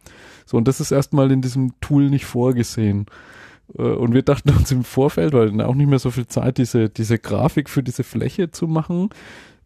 So, 0.45 0.57
und 0.57 0.67
das 0.67 0.79
ist 0.79 0.91
erstmal 0.91 1.31
in 1.31 1.41
diesem 1.41 1.73
Tool 1.81 2.09
nicht 2.09 2.25
vorgesehen. 2.25 3.05
Äh, 3.77 3.83
und 3.83 4.13
wir 4.13 4.23
dachten 4.23 4.49
uns 4.49 4.71
im 4.71 4.83
Vorfeld, 4.83 5.33
weil 5.33 5.59
auch 5.61 5.75
nicht 5.75 5.89
mehr 5.89 5.99
so 5.99 6.11
viel 6.11 6.27
Zeit, 6.27 6.57
diese, 6.57 6.89
diese 6.89 7.19
Grafik 7.19 7.69
für 7.69 7.83
diese 7.83 8.03
Fläche 8.03 8.51
zu 8.51 8.67
machen. 8.67 9.09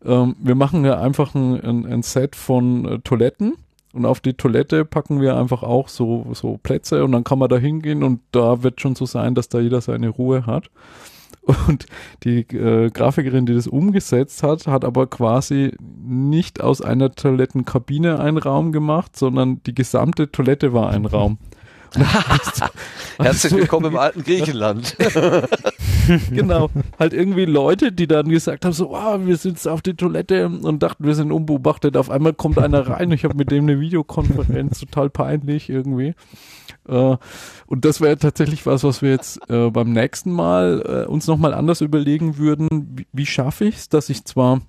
Ähm, 0.04 0.36
wir 0.40 0.56
machen 0.56 0.86
ja 0.86 1.00
einfach 1.00 1.36
ein, 1.36 1.62
ein, 1.62 1.86
ein 1.86 2.04
Set 2.04 2.36
von 2.36 2.86
äh, 2.86 3.00
Toiletten 3.00 3.54
und 3.94 4.06
auf 4.06 4.20
die 4.20 4.34
Toilette 4.34 4.86
packen 4.86 5.22
wir 5.22 5.38
einfach 5.38 5.64
auch 5.64 5.88
so, 5.88 6.28
so 6.34 6.60
Plätze 6.62 7.04
und 7.04 7.14
dann 7.14 7.24
kann 7.24 7.40
man 7.40 7.50
da 7.50 7.58
hingehen 7.58 8.04
und 8.04 8.22
da 8.32 8.62
wird 8.62 8.82
schon 8.82 8.96
so 8.96 9.06
sein, 9.06 9.36
dass 9.36 9.50
da 9.50 9.60
jeder 9.60 9.82
seine 9.82 10.10
Ruhe 10.10 10.46
hat. 10.46 10.70
Und 11.68 11.86
die 12.24 12.40
äh, 12.40 12.90
Grafikerin, 12.90 13.46
die 13.46 13.54
das 13.54 13.68
umgesetzt 13.68 14.44
hat, 14.44 14.68
hat 14.68 14.84
aber 14.84 15.08
quasi 15.08 15.74
nicht 16.04 16.62
aus 16.62 16.82
einer 16.82 17.12
Toilettenkabine 17.12 18.20
einen 18.20 18.38
Raum 18.38 18.72
gemacht, 18.72 19.16
sondern 19.16 19.62
die 19.64 19.76
gesamte 19.76 20.32
Toilette 20.32 20.74
war 20.74 20.90
ein 20.90 21.06
Raum. 21.06 21.38
Herzlich 23.18 23.54
willkommen 23.54 23.88
im 23.88 23.98
alten 23.98 24.24
Griechenland. 24.24 24.96
genau. 26.32 26.70
Halt 27.00 27.14
irgendwie 27.14 27.46
Leute, 27.46 27.92
die 27.92 28.08
dann 28.08 28.30
gesagt 28.30 28.66
haben, 28.66 28.74
so, 28.74 28.90
wow, 28.90 29.20
wir 29.24 29.38
sind 29.38 29.66
auf 29.68 29.82
die 29.82 29.96
Toilette 29.96 30.48
und 30.48 30.84
dachten, 30.84 31.06
wir 31.06 31.16
sind 31.16 31.32
unbeobachtet. 31.32 31.98
Auf 31.98 32.10
einmal 32.10 32.34
kommt 32.34 32.60
einer 32.60 32.88
rein. 32.88 33.12
Ich 33.12 33.24
habe 33.24 33.36
mit 33.36 33.52
dem 33.52 33.66
eine 33.66 33.80
Videokonferenz, 33.80 34.80
total 34.80 35.10
peinlich 35.10 35.70
irgendwie. 35.70 36.16
Äh, 36.88 37.18
und 37.68 37.86
das 37.86 38.02
wäre 38.02 38.18
tatsächlich 38.18 38.66
was, 38.66 38.84
was 38.84 39.02
wir 39.02 39.12
jetzt 39.12 39.40
äh, 39.50 39.70
beim 39.70 39.92
nächsten 39.94 40.32
Mal 40.32 41.06
äh, 41.06 41.10
uns 41.10 41.28
nochmal 41.28 41.54
anders 41.54 41.82
überlegen 41.82 42.38
würden. 42.38 42.68
Wie, 42.96 43.08
wie 43.12 43.26
schaffe 43.26 43.66
ich 43.66 43.76
es, 43.78 43.90
dass 43.90 44.10
ich 44.10 44.26
zwar 44.26 44.62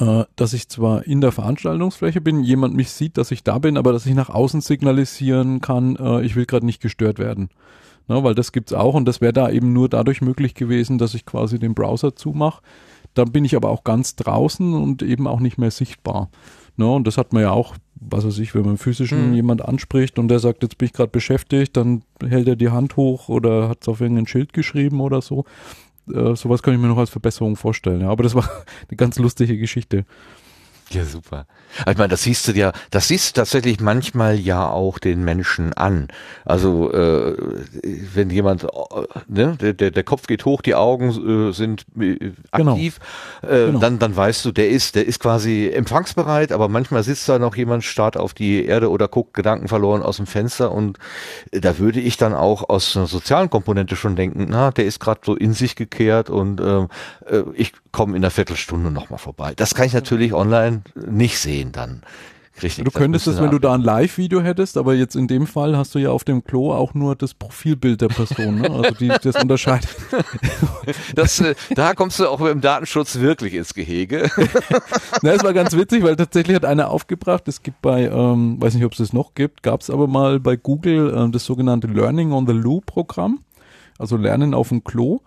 äh, 0.00 0.24
dass 0.36 0.52
ich 0.52 0.68
zwar 0.68 1.06
in 1.06 1.20
der 1.20 1.32
Veranstaltungsfläche 1.32 2.20
bin, 2.20 2.42
jemand 2.42 2.74
mich 2.74 2.90
sieht, 2.90 3.16
dass 3.16 3.30
ich 3.30 3.42
da 3.42 3.58
bin, 3.58 3.76
aber 3.76 3.92
dass 3.92 4.06
ich 4.06 4.14
nach 4.14 4.30
außen 4.30 4.60
signalisieren 4.60 5.60
kann, 5.60 5.96
äh, 5.96 6.22
ich 6.22 6.36
will 6.36 6.46
gerade 6.46 6.66
nicht 6.66 6.82
gestört 6.82 7.18
werden. 7.18 7.48
Ne, 8.08 8.24
weil 8.24 8.34
das 8.34 8.52
gibt's 8.52 8.72
auch 8.72 8.94
und 8.94 9.04
das 9.04 9.20
wäre 9.20 9.34
da 9.34 9.50
eben 9.50 9.74
nur 9.74 9.88
dadurch 9.88 10.22
möglich 10.22 10.54
gewesen, 10.54 10.96
dass 10.96 11.12
ich 11.12 11.26
quasi 11.26 11.58
den 11.58 11.74
Browser 11.74 12.16
zumache. 12.16 12.62
Dann 13.14 13.32
bin 13.32 13.44
ich 13.44 13.54
aber 13.54 13.68
auch 13.68 13.84
ganz 13.84 14.16
draußen 14.16 14.74
und 14.74 15.02
eben 15.02 15.26
auch 15.26 15.40
nicht 15.40 15.58
mehr 15.58 15.70
sichtbar. 15.70 16.30
Ne, 16.76 16.90
und 16.90 17.06
das 17.06 17.18
hat 17.18 17.32
man 17.32 17.42
ja 17.42 17.50
auch, 17.50 17.74
was 17.96 18.24
weiß 18.24 18.38
ich, 18.38 18.54
wenn 18.54 18.64
man 18.64 18.78
physischen 18.78 19.28
mhm. 19.28 19.34
jemand 19.34 19.64
anspricht 19.64 20.18
und 20.18 20.28
der 20.28 20.38
sagt, 20.38 20.62
jetzt 20.62 20.78
bin 20.78 20.86
ich 20.86 20.92
gerade 20.92 21.10
beschäftigt, 21.10 21.76
dann 21.76 22.02
hält 22.26 22.48
er 22.48 22.56
die 22.56 22.70
Hand 22.70 22.96
hoch 22.96 23.28
oder 23.28 23.68
hat 23.68 23.78
es 23.82 23.88
auf 23.88 24.00
irgendein 24.00 24.26
Schild 24.26 24.52
geschrieben 24.52 25.00
oder 25.00 25.20
so. 25.20 25.44
Äh, 26.12 26.36
sowas 26.36 26.62
kann 26.62 26.74
ich 26.74 26.80
mir 26.80 26.88
noch 26.88 26.98
als 26.98 27.10
Verbesserung 27.10 27.56
vorstellen. 27.56 28.00
Ja. 28.00 28.08
Aber 28.08 28.22
das 28.22 28.34
war 28.34 28.48
eine 28.88 28.96
ganz 28.96 29.18
lustige 29.18 29.56
Geschichte. 29.58 30.04
Ja, 30.90 31.04
super. 31.04 31.46
Ich 31.80 31.98
meine, 31.98 32.08
das 32.08 32.22
siehst 32.22 32.48
du 32.48 32.52
ja, 32.52 32.72
das 32.90 33.08
siehst 33.08 33.36
du 33.36 33.40
tatsächlich 33.40 33.78
manchmal 33.78 34.38
ja 34.38 34.68
auch 34.70 34.98
den 34.98 35.22
Menschen 35.22 35.74
an. 35.74 36.08
Also 36.46 36.90
äh, 36.92 37.36
wenn 38.14 38.30
jemand, 38.30 38.64
äh, 38.64 38.68
ne, 39.28 39.56
der, 39.60 39.74
der, 39.74 39.90
der 39.90 40.02
Kopf 40.02 40.26
geht 40.26 40.46
hoch, 40.46 40.62
die 40.62 40.74
Augen 40.74 41.50
äh, 41.50 41.52
sind 41.52 41.84
äh, 41.98 42.32
genau. 42.52 42.72
aktiv, 42.72 43.00
genau. 43.42 43.52
Äh, 43.52 43.66
genau. 43.66 43.78
dann 43.80 43.98
dann 43.98 44.16
weißt 44.16 44.46
du, 44.46 44.52
der 44.52 44.70
ist, 44.70 44.94
der 44.94 45.06
ist 45.06 45.20
quasi 45.20 45.70
empfangsbereit, 45.72 46.52
aber 46.52 46.68
manchmal 46.68 47.02
sitzt 47.02 47.28
da 47.28 47.38
noch 47.38 47.54
jemand, 47.54 47.84
starrt 47.84 48.16
auf 48.16 48.32
die 48.32 48.64
Erde 48.64 48.90
oder 48.90 49.06
guckt 49.06 49.34
Gedanken 49.34 49.68
verloren 49.68 50.02
aus 50.02 50.16
dem 50.16 50.26
Fenster 50.26 50.72
und 50.72 50.98
äh, 51.50 51.60
da 51.60 51.78
würde 51.78 52.00
ich 52.00 52.16
dann 52.16 52.32
auch 52.32 52.68
aus 52.70 52.96
einer 52.96 53.06
sozialen 53.06 53.50
Komponente 53.50 53.94
schon 53.94 54.16
denken, 54.16 54.46
na, 54.48 54.70
der 54.70 54.86
ist 54.86 55.00
gerade 55.00 55.20
so 55.22 55.36
in 55.36 55.52
sich 55.52 55.76
gekehrt 55.76 56.30
und 56.30 56.60
äh, 56.60 56.86
äh 57.30 57.44
ich 57.54 57.72
komm 57.92 58.10
in 58.10 58.22
einer 58.22 58.30
Viertelstunde 58.30 58.90
nochmal 58.90 59.18
vorbei. 59.18 59.52
Das 59.56 59.74
kann 59.74 59.86
ich 59.86 59.94
natürlich 59.94 60.32
online 60.32 60.82
nicht 60.94 61.38
sehen 61.38 61.72
dann. 61.72 62.02
Richtig, 62.62 62.84
du 62.84 62.90
könntest 62.90 63.26
es, 63.26 63.40
wenn 63.40 63.50
du 63.50 63.58
da 63.58 63.74
ein 63.74 63.82
Live-Video 63.82 64.40
hättest, 64.40 64.76
aber 64.76 64.94
jetzt 64.94 65.14
in 65.14 65.28
dem 65.28 65.46
Fall 65.46 65.76
hast 65.76 65.94
du 65.94 65.98
ja 65.98 66.10
auf 66.10 66.24
dem 66.24 66.42
Klo 66.42 66.72
auch 66.72 66.94
nur 66.94 67.14
das 67.14 67.34
Profilbild 67.34 68.00
der 68.00 68.08
Person, 68.08 68.60
ne? 68.60 68.70
also 68.70 68.90
die, 68.94 69.08
das 69.08 69.36
unterscheidet. 69.40 69.88
Das, 71.14 71.40
äh, 71.40 71.54
da 71.74 71.92
kommst 71.92 72.18
du 72.18 72.26
auch 72.26 72.40
mit 72.40 72.50
dem 72.50 72.62
Datenschutz 72.62 73.18
wirklich 73.18 73.52
ins 73.52 73.74
Gehege. 73.74 74.30
Na, 75.22 75.32
es 75.32 75.44
war 75.44 75.52
ganz 75.52 75.76
witzig, 75.76 76.02
weil 76.02 76.16
tatsächlich 76.16 76.56
hat 76.56 76.64
einer 76.64 76.90
aufgebracht, 76.90 77.46
es 77.46 77.62
gibt 77.62 77.82
bei, 77.82 78.06
ähm, 78.06 78.60
weiß 78.60 78.74
nicht, 78.74 78.84
ob 78.84 78.92
es 78.92 78.98
das 78.98 79.12
noch 79.12 79.34
gibt, 79.34 79.62
gab 79.62 79.82
es 79.82 79.90
aber 79.90 80.06
mal 80.06 80.40
bei 80.40 80.56
Google 80.56 81.14
äh, 81.14 81.30
das 81.30 81.44
sogenannte 81.44 81.88
Learning 81.88 82.32
on 82.32 82.46
the 82.46 82.54
Loo 82.54 82.80
Programm, 82.80 83.40
also 83.98 84.16
Lernen 84.16 84.54
auf 84.54 84.70
dem 84.70 84.82
Klo. 84.82 85.20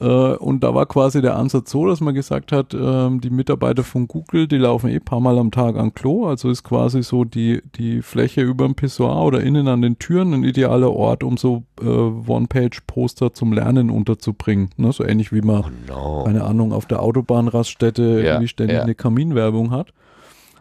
Äh, 0.00 0.04
und 0.04 0.62
da 0.62 0.74
war 0.74 0.86
quasi 0.86 1.20
der 1.20 1.36
Ansatz 1.36 1.70
so, 1.70 1.86
dass 1.86 2.00
man 2.00 2.14
gesagt 2.14 2.52
hat, 2.52 2.74
ähm, 2.74 3.20
die 3.20 3.30
Mitarbeiter 3.30 3.82
von 3.82 4.06
Google, 4.06 4.46
die 4.46 4.56
laufen 4.56 4.90
eh 4.90 5.00
paar 5.00 5.20
Mal 5.20 5.38
am 5.38 5.50
Tag 5.50 5.76
an 5.76 5.92
Klo, 5.94 6.26
also 6.26 6.50
ist 6.50 6.62
quasi 6.62 7.02
so 7.02 7.24
die, 7.24 7.62
die 7.76 8.02
Fläche 8.02 8.42
über 8.42 8.66
dem 8.66 8.74
Pissoir 8.74 9.24
oder 9.24 9.40
innen 9.40 9.66
an 9.66 9.82
den 9.82 9.98
Türen 9.98 10.34
ein 10.34 10.44
idealer 10.44 10.92
Ort, 10.92 11.24
um 11.24 11.36
so 11.36 11.64
äh, 11.80 11.86
One-Page-Poster 11.86 13.34
zum 13.34 13.52
Lernen 13.52 13.90
unterzubringen. 13.90 14.70
Ne? 14.76 14.92
So 14.92 15.04
ähnlich 15.04 15.32
wie 15.32 15.42
man, 15.42 15.64
oh 15.64 15.92
no. 15.92 16.24
keine 16.24 16.44
Ahnung, 16.44 16.72
auf 16.72 16.86
der 16.86 17.02
Autobahnraststätte 17.02 18.02
ja, 18.02 18.18
irgendwie 18.18 18.48
ständig 18.48 18.76
ja. 18.76 18.82
eine 18.82 18.94
Kaminwerbung 18.94 19.70
hat. 19.70 19.92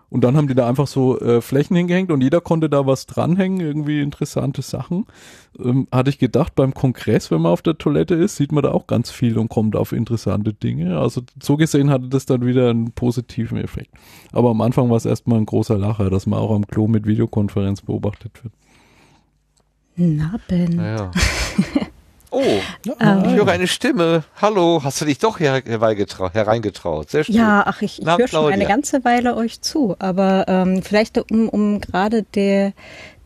Und 0.09 0.23
dann 0.23 0.37
haben 0.37 0.47
die 0.47 0.55
da 0.55 0.67
einfach 0.67 0.87
so 0.87 1.19
äh, 1.19 1.41
Flächen 1.41 1.75
hingehängt 1.75 2.11
und 2.11 2.21
jeder 2.21 2.39
konnte 2.39 2.69
da 2.69 2.85
was 2.85 3.07
dranhängen, 3.07 3.59
irgendwie 3.59 4.01
interessante 4.01 4.61
Sachen. 4.61 5.05
Ähm, 5.59 5.87
hatte 5.91 6.09
ich 6.09 6.17
gedacht, 6.17 6.55
beim 6.55 6.73
Kongress, 6.73 7.29
wenn 7.29 7.41
man 7.41 7.51
auf 7.51 7.61
der 7.61 7.77
Toilette 7.77 8.15
ist, 8.15 8.37
sieht 8.37 8.53
man 8.53 8.63
da 8.63 8.71
auch 8.71 8.87
ganz 8.87 9.11
viel 9.11 9.37
und 9.37 9.49
kommt 9.49 9.75
auf 9.75 9.91
interessante 9.91 10.53
Dinge. 10.53 10.97
Also 10.97 11.21
so 11.41 11.57
gesehen 11.57 11.89
hatte 11.89 12.07
das 12.07 12.25
dann 12.25 12.45
wieder 12.45 12.69
einen 12.69 12.91
positiven 12.91 13.57
Effekt. 13.57 13.91
Aber 14.31 14.51
am 14.51 14.61
Anfang 14.61 14.89
war 14.89 14.97
es 14.97 15.05
erstmal 15.05 15.39
ein 15.39 15.45
großer 15.45 15.77
Lacher, 15.77 16.09
dass 16.09 16.25
man 16.25 16.39
auch 16.39 16.55
am 16.55 16.65
Klo 16.67 16.87
mit 16.87 17.05
Videokonferenz 17.05 17.81
beobachtet 17.81 18.43
wird. 18.43 18.53
Na, 19.97 20.39
Ben. 20.47 20.75
Naja. 20.75 21.11
Oh, 22.37 22.93
ähm, 22.99 23.23
ich 23.25 23.33
höre 23.33 23.47
eine 23.47 23.65
Stimme. 23.65 24.23
Hallo, 24.39 24.81
hast 24.83 25.01
du 25.01 25.05
dich 25.05 25.17
doch 25.17 25.39
her 25.39 25.63
hereingetraut? 25.65 27.09
Sehr 27.09 27.23
schön. 27.23 27.33
Ja, 27.33 27.63
ach, 27.65 27.81
ich, 27.81 27.99
ich 27.99 28.07
höre 28.07 28.27
schon 28.27 28.53
eine 28.53 28.67
ganze 28.67 29.03
Weile 29.03 29.35
euch 29.35 29.61
zu, 29.61 29.95
aber 29.97 30.45
ähm, 30.47 30.83
vielleicht 30.83 31.17
um, 31.31 31.49
um 31.49 31.81
gerade 31.81 32.21
der 32.21 32.73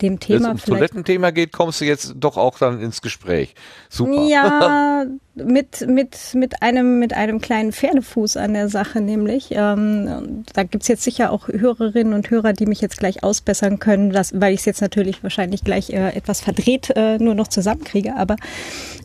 dem 0.01 0.19
Thema. 0.19 0.49
Wenn 0.49 0.55
es 0.55 0.63
um 0.63 0.73
Toilettenthema 0.73 1.31
geht, 1.31 1.51
kommst 1.51 1.81
du 1.81 1.85
jetzt 1.85 2.15
doch 2.17 2.37
auch 2.37 2.57
dann 2.57 2.81
ins 2.81 3.01
Gespräch. 3.01 3.55
Super. 3.89 4.23
Ja, 4.27 5.05
mit, 5.35 5.87
mit, 5.87 6.17
mit, 6.33 6.61
einem, 6.61 6.99
mit 6.99 7.13
einem 7.13 7.39
kleinen 7.39 7.71
Pferdefuß 7.71 8.37
an 8.37 8.53
der 8.53 8.67
Sache 8.67 9.01
nämlich. 9.01 9.49
Ähm, 9.51 10.43
da 10.53 10.63
gibt's 10.63 10.87
jetzt 10.87 11.03
sicher 11.03 11.31
auch 11.31 11.47
Hörerinnen 11.47 12.13
und 12.13 12.29
Hörer, 12.29 12.53
die 12.53 12.65
mich 12.65 12.81
jetzt 12.81 12.97
gleich 12.97 13.23
ausbessern 13.23 13.79
können, 13.79 14.11
das, 14.11 14.39
weil 14.39 14.53
ich 14.53 14.59
es 14.61 14.65
jetzt 14.65 14.81
natürlich 14.81 15.23
wahrscheinlich 15.23 15.63
gleich 15.63 15.89
äh, 15.91 16.09
etwas 16.09 16.41
verdreht 16.41 16.91
äh, 16.95 17.17
nur 17.17 17.33
noch 17.33 17.47
zusammenkriege. 17.47 18.15
Aber 18.15 18.35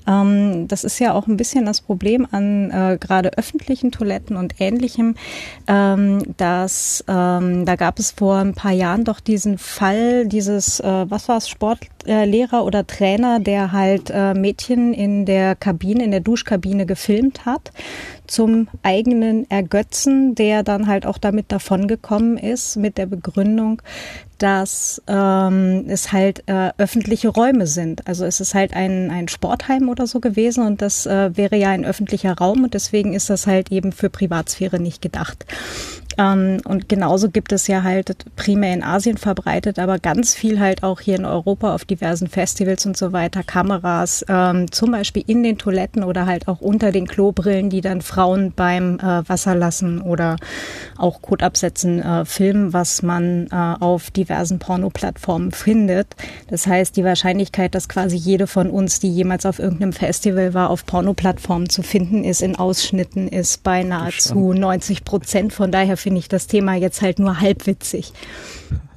ähm, 0.09 0.67
das 0.69 0.83
ist 0.85 0.99
ja 0.99 1.13
auch 1.13 1.29
ein 1.29 1.37
bisschen 1.37 1.65
das 1.65 1.81
Problem 1.81 2.27
an 2.31 2.71
äh, 2.71 2.99
gerade 2.99 3.37
öffentlichen 3.39 3.93
Toiletten 3.93 4.37
und 4.37 4.61
ähnlichem, 4.61 5.15
ähm, 5.69 6.23
dass 6.37 7.05
ähm, 7.07 7.65
da 7.65 7.77
gab 7.77 7.99
es 7.99 8.11
vor 8.11 8.39
ein 8.39 8.55
paar 8.55 8.73
Jahren 8.73 9.05
doch 9.05 9.21
diesen 9.21 9.59
Fall 9.59 10.27
dieses 10.27 10.81
äh, 10.87 11.11
was 11.11 11.29
war 11.29 11.39
es, 11.39 11.49
Sportlehrer 11.49 12.65
oder 12.65 12.87
Trainer, 12.87 13.41
der 13.41 13.73
halt 13.73 14.11
äh, 14.11 14.35
Mädchen 14.35 14.95
in 14.95 15.27
der 15.27 15.57
Kabine, 15.57 16.05
in 16.05 16.13
der 16.13 16.21
Duschkabine 16.21 16.87
gefilmt 16.87 17.45
hat 17.45 17.73
zum 18.27 18.69
eigenen 18.83 19.49
Ergötzen, 19.51 20.35
der 20.35 20.63
dann 20.63 20.87
halt 20.87 21.07
auch 21.07 21.19
damit 21.19 21.53
davongekommen 21.53 22.39
ist 22.39 22.77
mit 22.77 22.99
der 22.99 23.07
Begründung, 23.07 23.83
dass 24.39 25.03
ähm, 25.07 25.85
es 25.89 26.13
halt 26.13 26.43
äh, 26.47 26.71
öffentliche 26.77 27.29
Räume 27.29 27.67
sind. 27.67 28.07
Also 28.07 28.25
es 28.25 28.41
ist 28.41 28.55
halt 28.55 28.75
ein, 28.75 29.11
ein 29.11 29.29
Sportheim 29.29 29.89
oder 29.89 30.07
so 30.07 30.21
gewesen 30.21 30.67
und 30.67 30.83
das 30.83 31.07
äh, 31.07 31.37
wäre 31.37 31.57
ja 31.57 31.71
ein 31.71 31.85
öffentlicher 31.85 32.37
Raum 32.37 32.65
und 32.65 32.75
deswegen 32.75 33.15
ist 33.15 33.31
das 33.31 33.47
halt 33.47 33.73
eben 33.73 33.93
für 33.93 34.11
Privatsphäre 34.11 34.79
nicht 34.79 35.01
gedacht. 35.01 35.47
Ähm, 36.19 36.61
und 36.65 36.89
genauso 36.89 37.31
gibt 37.31 37.53
es 37.53 37.67
ja 37.67 37.83
halt 37.83 38.25
primär 38.37 38.73
in 38.75 38.83
Asien 38.83 39.19
verbreitet, 39.19 39.79
aber 39.79 39.99
ganz 39.99 40.35
viel 40.35 40.61
halt 40.61 40.83
auch 40.83 41.01
hier 41.01 41.17
in 41.17 41.25
Europa 41.25 41.75
auf 41.75 41.85
diversen 41.85 42.29
Festivals 42.29 42.87
und 42.87 42.97
so 42.97 43.13
weiter, 43.13 43.43
Kameras, 43.43 44.25
ähm, 44.29 44.71
zum 44.71 44.93
Beispiel 44.93 45.25
in 45.27 45.43
den 45.43 45.59
Toiletten 45.59 46.05
oder 46.05 46.27
halt 46.27 46.49
auch 46.49 46.61
unter 46.61 46.93
den 46.93 47.07
Klobrillen, 47.07 47.71
die 47.71 47.81
dann 47.81 48.01
Frauen 48.01 48.53
beim 48.53 48.99
äh, 48.99 49.29
Wasserlassen 49.29 50.01
oder 50.01 50.37
auch 50.97 51.21
Kotabsetzen 51.21 52.01
äh, 52.01 52.25
filmen, 52.25 52.73
was 52.73 53.03
man 53.03 53.49
äh, 53.51 53.75
auf 53.81 54.11
diversen 54.11 54.59
Porno-Plattformen 54.59 55.53
findet. 55.53 56.09
Das 56.49 56.67
heißt, 56.67 56.97
die 56.97 57.05
Wahrscheinlichkeit, 57.05 57.75
dass 57.75 57.89
quasi 57.89 58.17
jede 58.17 58.47
von 58.47 58.71
uns, 58.71 59.01
die 59.01 59.11
jemals 59.11 59.45
auf 59.45 59.59
irgendeinem 59.59 59.93
Festival 59.93 60.55
war, 60.55 60.71
auf 60.71 60.87
Porno-Plattformen 60.87 61.69
zu 61.69 61.83
finden 61.83 62.25
ist, 62.25 62.43
in 62.43 62.57
Ausschnitten, 62.57 63.29
ist 63.29 63.63
bei 63.63 63.83
nahezu 63.83 64.53
90 64.53 65.05
Prozent. 65.05 65.53
Von 65.53 65.71
daher 65.71 65.97
finde 66.07 66.21
ich 66.21 66.29
das 66.29 66.47
Thema 66.47 66.75
jetzt 66.75 67.03
halt 67.03 67.19
nur 67.19 67.41
halbwitzig. 67.41 68.13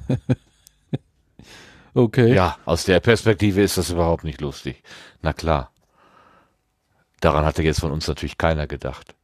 okay. 1.94 2.32
Ja, 2.32 2.56
aus 2.64 2.84
der 2.84 3.00
Perspektive 3.00 3.62
ist 3.62 3.76
das 3.78 3.90
überhaupt 3.90 4.22
nicht 4.22 4.40
lustig. 4.40 4.80
Na 5.20 5.32
klar. 5.32 5.72
Daran 7.18 7.44
hatte 7.44 7.64
jetzt 7.64 7.80
von 7.80 7.90
uns 7.90 8.06
natürlich 8.06 8.38
keiner 8.38 8.68
gedacht. 8.68 9.16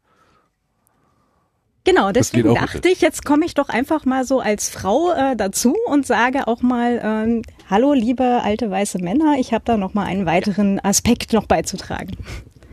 Genau, 1.85 2.11
deswegen 2.11 2.57
dachte 2.57 2.89
ich, 2.89 3.01
jetzt 3.01 3.25
komme 3.25 3.47
ich 3.47 3.55
doch 3.55 3.69
einfach 3.69 4.05
mal 4.05 4.25
so 4.25 4.41
als 4.41 4.69
Frau 4.69 5.13
äh, 5.13 5.37
dazu 5.37 5.77
und 5.87 6.09
sage 6.09 6.49
auch 6.49 6.63
mal, 6.63 7.01
ähm, 7.01 7.43
hallo 7.71 7.93
liebe 7.93 8.41
alte 8.43 8.69
weiße 8.69 8.99
Männer, 8.99 9.37
ich 9.39 9.55
habe 9.55 9.65
da 9.65 9.77
noch 9.77 9.95
mal 9.95 10.07
einen 10.07 10.27
weiteren 10.27 10.81
Aspekt 10.85 11.33
noch 11.33 11.47
beizutragen 11.47 12.17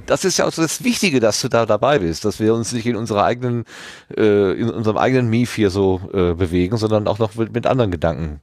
das 0.05 0.25
ist 0.25 0.37
ja 0.37 0.45
auch 0.45 0.51
so 0.51 0.61
das 0.61 0.83
Wichtige, 0.83 1.19
dass 1.19 1.41
du 1.41 1.49
da 1.49 1.65
dabei 1.65 1.99
bist, 1.99 2.25
dass 2.25 2.39
wir 2.39 2.53
uns 2.53 2.71
nicht 2.73 2.85
in 2.85 2.95
unserer 2.95 3.23
eigenen, 3.23 3.65
äh, 4.15 4.53
in 4.53 4.69
unserem 4.69 4.97
eigenen 4.97 5.29
Mief 5.29 5.53
hier 5.53 5.69
so 5.69 6.01
äh, 6.13 6.33
bewegen, 6.33 6.77
sondern 6.77 7.07
auch 7.07 7.19
noch 7.19 7.35
mit, 7.35 7.53
mit 7.53 7.67
anderen 7.67 7.91
Gedanken 7.91 8.41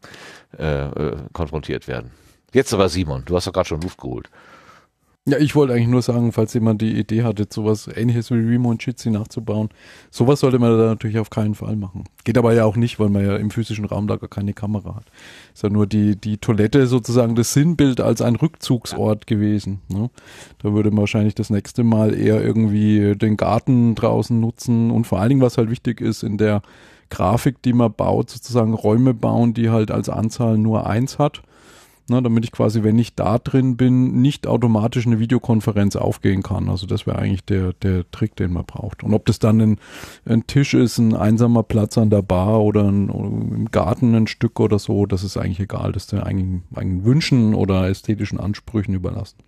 äh, 0.58 0.86
äh, 0.86 1.16
konfrontiert 1.32 1.88
werden. 1.88 2.10
Jetzt 2.52 2.74
aber 2.74 2.88
Simon, 2.88 3.24
du 3.24 3.36
hast 3.36 3.46
doch 3.46 3.52
gerade 3.52 3.68
schon 3.68 3.80
Luft 3.80 3.98
geholt. 3.98 4.28
Ja, 5.28 5.36
ich 5.38 5.54
wollte 5.54 5.74
eigentlich 5.74 5.88
nur 5.88 6.00
sagen, 6.00 6.32
falls 6.32 6.54
jemand 6.54 6.80
die 6.80 6.98
Idee 6.98 7.24
hatte, 7.24 7.46
sowas 7.50 7.90
ähnliches 7.94 8.30
wie 8.30 8.36
Remo 8.36 8.70
und 8.70 8.84
Jitsi 8.84 9.10
nachzubauen, 9.10 9.68
sowas 10.10 10.40
sollte 10.40 10.58
man 10.58 10.70
da 10.78 10.86
natürlich 10.86 11.18
auf 11.18 11.28
keinen 11.28 11.54
Fall 11.54 11.76
machen. 11.76 12.04
Geht 12.24 12.38
aber 12.38 12.54
ja 12.54 12.64
auch 12.64 12.74
nicht, 12.74 12.98
weil 12.98 13.10
man 13.10 13.26
ja 13.26 13.36
im 13.36 13.50
physischen 13.50 13.84
Raum 13.84 14.06
da 14.06 14.16
gar 14.16 14.30
keine 14.30 14.54
Kamera 14.54 14.96
hat. 14.96 15.04
Ist 15.52 15.62
ja 15.62 15.68
nur 15.68 15.86
die, 15.86 16.16
die 16.16 16.38
Toilette 16.38 16.86
sozusagen 16.86 17.34
das 17.34 17.52
Sinnbild 17.52 18.00
als 18.00 18.22
ein 18.22 18.34
Rückzugsort 18.34 19.26
gewesen. 19.26 19.82
Ne? 19.88 20.08
Da 20.62 20.72
würde 20.72 20.90
man 20.90 21.00
wahrscheinlich 21.00 21.34
das 21.34 21.50
nächste 21.50 21.84
Mal 21.84 22.14
eher 22.14 22.42
irgendwie 22.42 23.14
den 23.14 23.36
Garten 23.36 23.94
draußen 23.94 24.40
nutzen 24.40 24.90
und 24.90 25.06
vor 25.06 25.20
allen 25.20 25.28
Dingen, 25.28 25.42
was 25.42 25.58
halt 25.58 25.70
wichtig 25.70 26.00
ist, 26.00 26.22
in 26.22 26.38
der 26.38 26.62
Grafik, 27.10 27.60
die 27.60 27.74
man 27.74 27.92
baut, 27.92 28.30
sozusagen 28.30 28.72
Räume 28.72 29.12
bauen, 29.12 29.52
die 29.52 29.68
halt 29.68 29.90
als 29.90 30.08
Anzahl 30.08 30.56
nur 30.56 30.86
eins 30.86 31.18
hat 31.18 31.42
ne, 32.10 32.22
damit 32.22 32.44
ich 32.44 32.52
quasi, 32.52 32.82
wenn 32.82 32.98
ich 32.98 33.14
da 33.14 33.38
drin 33.38 33.76
bin, 33.76 34.20
nicht 34.20 34.46
automatisch 34.46 35.06
eine 35.06 35.18
Videokonferenz 35.18 35.96
aufgehen 35.96 36.42
kann. 36.42 36.68
Also 36.68 36.86
das 36.86 37.06
wäre 37.06 37.18
eigentlich 37.18 37.44
der, 37.44 37.72
der 37.74 38.10
Trick, 38.10 38.36
den 38.36 38.52
man 38.52 38.66
braucht. 38.66 39.02
Und 39.02 39.14
ob 39.14 39.24
das 39.24 39.38
dann 39.38 39.60
ein, 39.60 39.78
ein 40.26 40.46
Tisch 40.46 40.74
ist, 40.74 40.98
ein 40.98 41.14
einsamer 41.14 41.62
Platz 41.62 41.96
an 41.96 42.10
der 42.10 42.22
Bar 42.22 42.60
oder, 42.60 42.84
ein, 42.84 43.08
oder 43.08 43.28
im 43.28 43.70
Garten 43.70 44.14
ein 44.14 44.26
Stück 44.26 44.60
oder 44.60 44.78
so, 44.78 45.06
das 45.06 45.24
ist 45.24 45.36
eigentlich 45.36 45.60
egal. 45.60 45.92
Das 45.92 46.04
ist 46.04 46.12
den 46.12 46.20
eigenen, 46.20 46.64
eigenen 46.74 47.04
Wünschen 47.04 47.54
oder 47.54 47.88
ästhetischen 47.88 48.38
Ansprüchen 48.38 48.94
überlassen. 48.94 49.38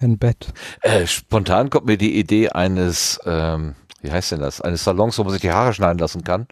Ein 0.00 0.18
Bett. 0.18 0.52
Äh, 0.82 1.06
spontan 1.06 1.70
kommt 1.70 1.86
mir 1.86 1.96
die 1.96 2.18
Idee 2.18 2.50
eines, 2.50 3.20
ähm, 3.24 3.74
wie 4.02 4.10
heißt 4.10 4.32
denn 4.32 4.40
das, 4.40 4.60
eines 4.60 4.84
Salons, 4.84 5.18
wo 5.18 5.22
man 5.22 5.32
sich 5.32 5.40
die 5.40 5.52
Haare 5.52 5.72
schneiden 5.72 5.98
lassen 5.98 6.24
kann. 6.24 6.46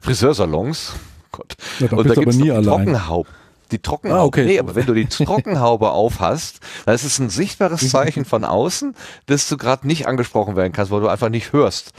Friseursalons. 0.00 0.94
Gott. 1.30 1.54
Ja, 1.78 1.88
da 1.88 1.96
und 1.96 2.08
da 2.08 2.14
gibt 2.14 2.28
es 2.28 2.38
Trockenhaupt. 2.38 3.30
Die 3.70 3.80
Trockenhaube. 3.80 4.20
Ah, 4.20 4.24
okay. 4.24 4.44
Nee, 4.44 4.58
aber 4.58 4.74
wenn 4.74 4.86
du 4.86 4.94
die 4.94 5.06
Trockenhaube 5.06 5.90
aufhast, 5.92 6.60
dann 6.86 6.94
ist 6.94 7.04
es 7.04 7.18
ein 7.18 7.30
sichtbares. 7.30 7.88
Zeichen 7.90 8.24
von 8.24 8.44
außen, 8.44 8.94
dass 9.26 9.48
du 9.48 9.56
gerade 9.56 9.86
nicht 9.86 10.06
angesprochen 10.06 10.56
werden 10.56 10.72
kannst, 10.72 10.90
weil 10.90 11.00
du 11.00 11.08
einfach 11.08 11.28
nicht 11.28 11.52
hörst, 11.52 11.92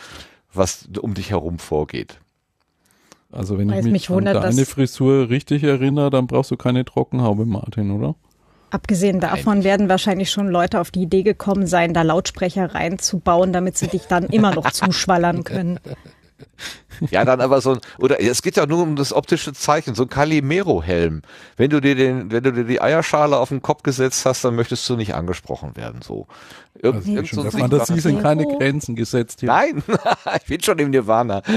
was 0.53 0.89
um 0.99 1.13
dich 1.13 1.31
herum 1.31 1.59
vorgeht. 1.59 2.19
Also 3.31 3.57
wenn 3.57 3.69
Weiß 3.69 3.79
ich 3.79 3.83
mich, 3.85 3.91
mich 3.91 4.09
wundert, 4.09 4.37
an 4.37 4.41
deine 4.41 4.65
Frisur 4.65 5.29
richtig 5.29 5.63
erinnere, 5.63 6.09
dann 6.09 6.25
brauchst 6.25 6.49
du 6.49 6.57
keine 6.57 6.83
Trockenhaube, 6.85 7.45
Martin, 7.45 7.91
oder? 7.91 8.15
Abgesehen 8.71 9.19
davon 9.19 9.63
werden 9.63 9.89
wahrscheinlich 9.89 10.29
schon 10.29 10.47
Leute 10.47 10.79
auf 10.79 10.91
die 10.91 11.01
Idee 11.01 11.23
gekommen 11.23 11.65
sein, 11.65 11.93
da 11.93 12.03
Lautsprecher 12.03 12.75
reinzubauen, 12.75 13.51
damit 13.51 13.77
sie 13.77 13.87
dich 13.87 14.03
dann 14.03 14.25
immer 14.25 14.53
noch 14.53 14.69
zuschwallern 14.71 15.43
können. 15.43 15.79
Ja, 17.11 17.23
dann 17.23 17.39
aber 17.41 17.61
so 17.61 17.73
ein, 17.73 17.79
oder 17.97 18.19
es 18.21 18.41
geht 18.41 18.57
ja 18.57 18.65
nur 18.65 18.83
um 18.83 18.95
das 18.95 19.13
optische 19.13 19.53
Zeichen, 19.53 19.95
so 19.95 20.03
ein 20.03 20.09
Calimero-Helm. 20.09 21.21
Wenn 21.55 21.69
du 21.69 21.79
dir 21.79 21.95
den, 21.95 22.31
wenn 22.31 22.43
du 22.43 22.51
dir 22.51 22.65
die 22.65 22.81
Eierschale 22.81 23.37
auf 23.37 23.49
den 23.49 23.61
Kopf 23.61 23.83
gesetzt 23.83 24.25
hast, 24.25 24.43
dann 24.43 24.55
möchtest 24.55 24.89
du 24.89 24.95
nicht 24.95 25.13
angesprochen 25.15 25.75
werden, 25.75 26.01
so. 26.01 26.27
Irgend, 26.75 27.01
also 27.01 27.11
irgend 27.11 27.29
so 27.29 27.57
Fantasie 27.57 27.99
sind 27.99 28.21
keine 28.21 28.45
Grenzen 28.45 28.95
gesetzt 28.95 29.39
hier. 29.41 29.47
Nein, 29.47 29.83
ich 30.39 30.45
bin 30.45 30.61
schon 30.61 30.79
im 30.79 30.89
Nirvana. 30.89 31.41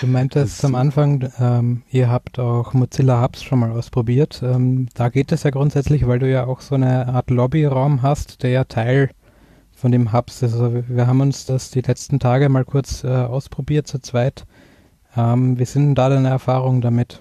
Du 0.00 0.06
meintest 0.06 0.64
am 0.64 0.74
Anfang, 0.74 1.32
ähm, 1.40 1.82
ihr 1.90 2.10
habt 2.10 2.38
auch 2.38 2.74
Mozilla 2.74 3.22
Hubs 3.22 3.42
schon 3.42 3.58
mal 3.58 3.70
ausprobiert. 3.72 4.42
Ähm, 4.44 4.88
da 4.94 5.08
geht 5.08 5.32
es 5.32 5.44
ja 5.44 5.50
grundsätzlich, 5.50 6.06
weil 6.06 6.18
du 6.18 6.30
ja 6.30 6.44
auch 6.44 6.60
so 6.60 6.74
eine 6.74 7.08
Art 7.08 7.30
Lobbyraum 7.30 8.02
hast, 8.02 8.42
der 8.42 8.50
ja 8.50 8.64
Teil 8.64 9.10
von 9.82 9.90
dem 9.90 10.12
Hubs. 10.12 10.44
Also 10.44 10.84
wir 10.86 11.08
haben 11.08 11.20
uns 11.20 11.44
das 11.44 11.72
die 11.72 11.80
letzten 11.80 12.20
Tage 12.20 12.48
mal 12.48 12.64
kurz 12.64 13.02
äh, 13.02 13.08
ausprobiert 13.08 13.88
zu 13.88 13.98
zweit. 13.98 14.46
Ähm, 15.16 15.58
wie 15.58 15.64
sind 15.64 15.96
da 15.96 16.08
deine 16.08 16.28
Erfahrungen 16.28 16.80
damit? 16.80 17.20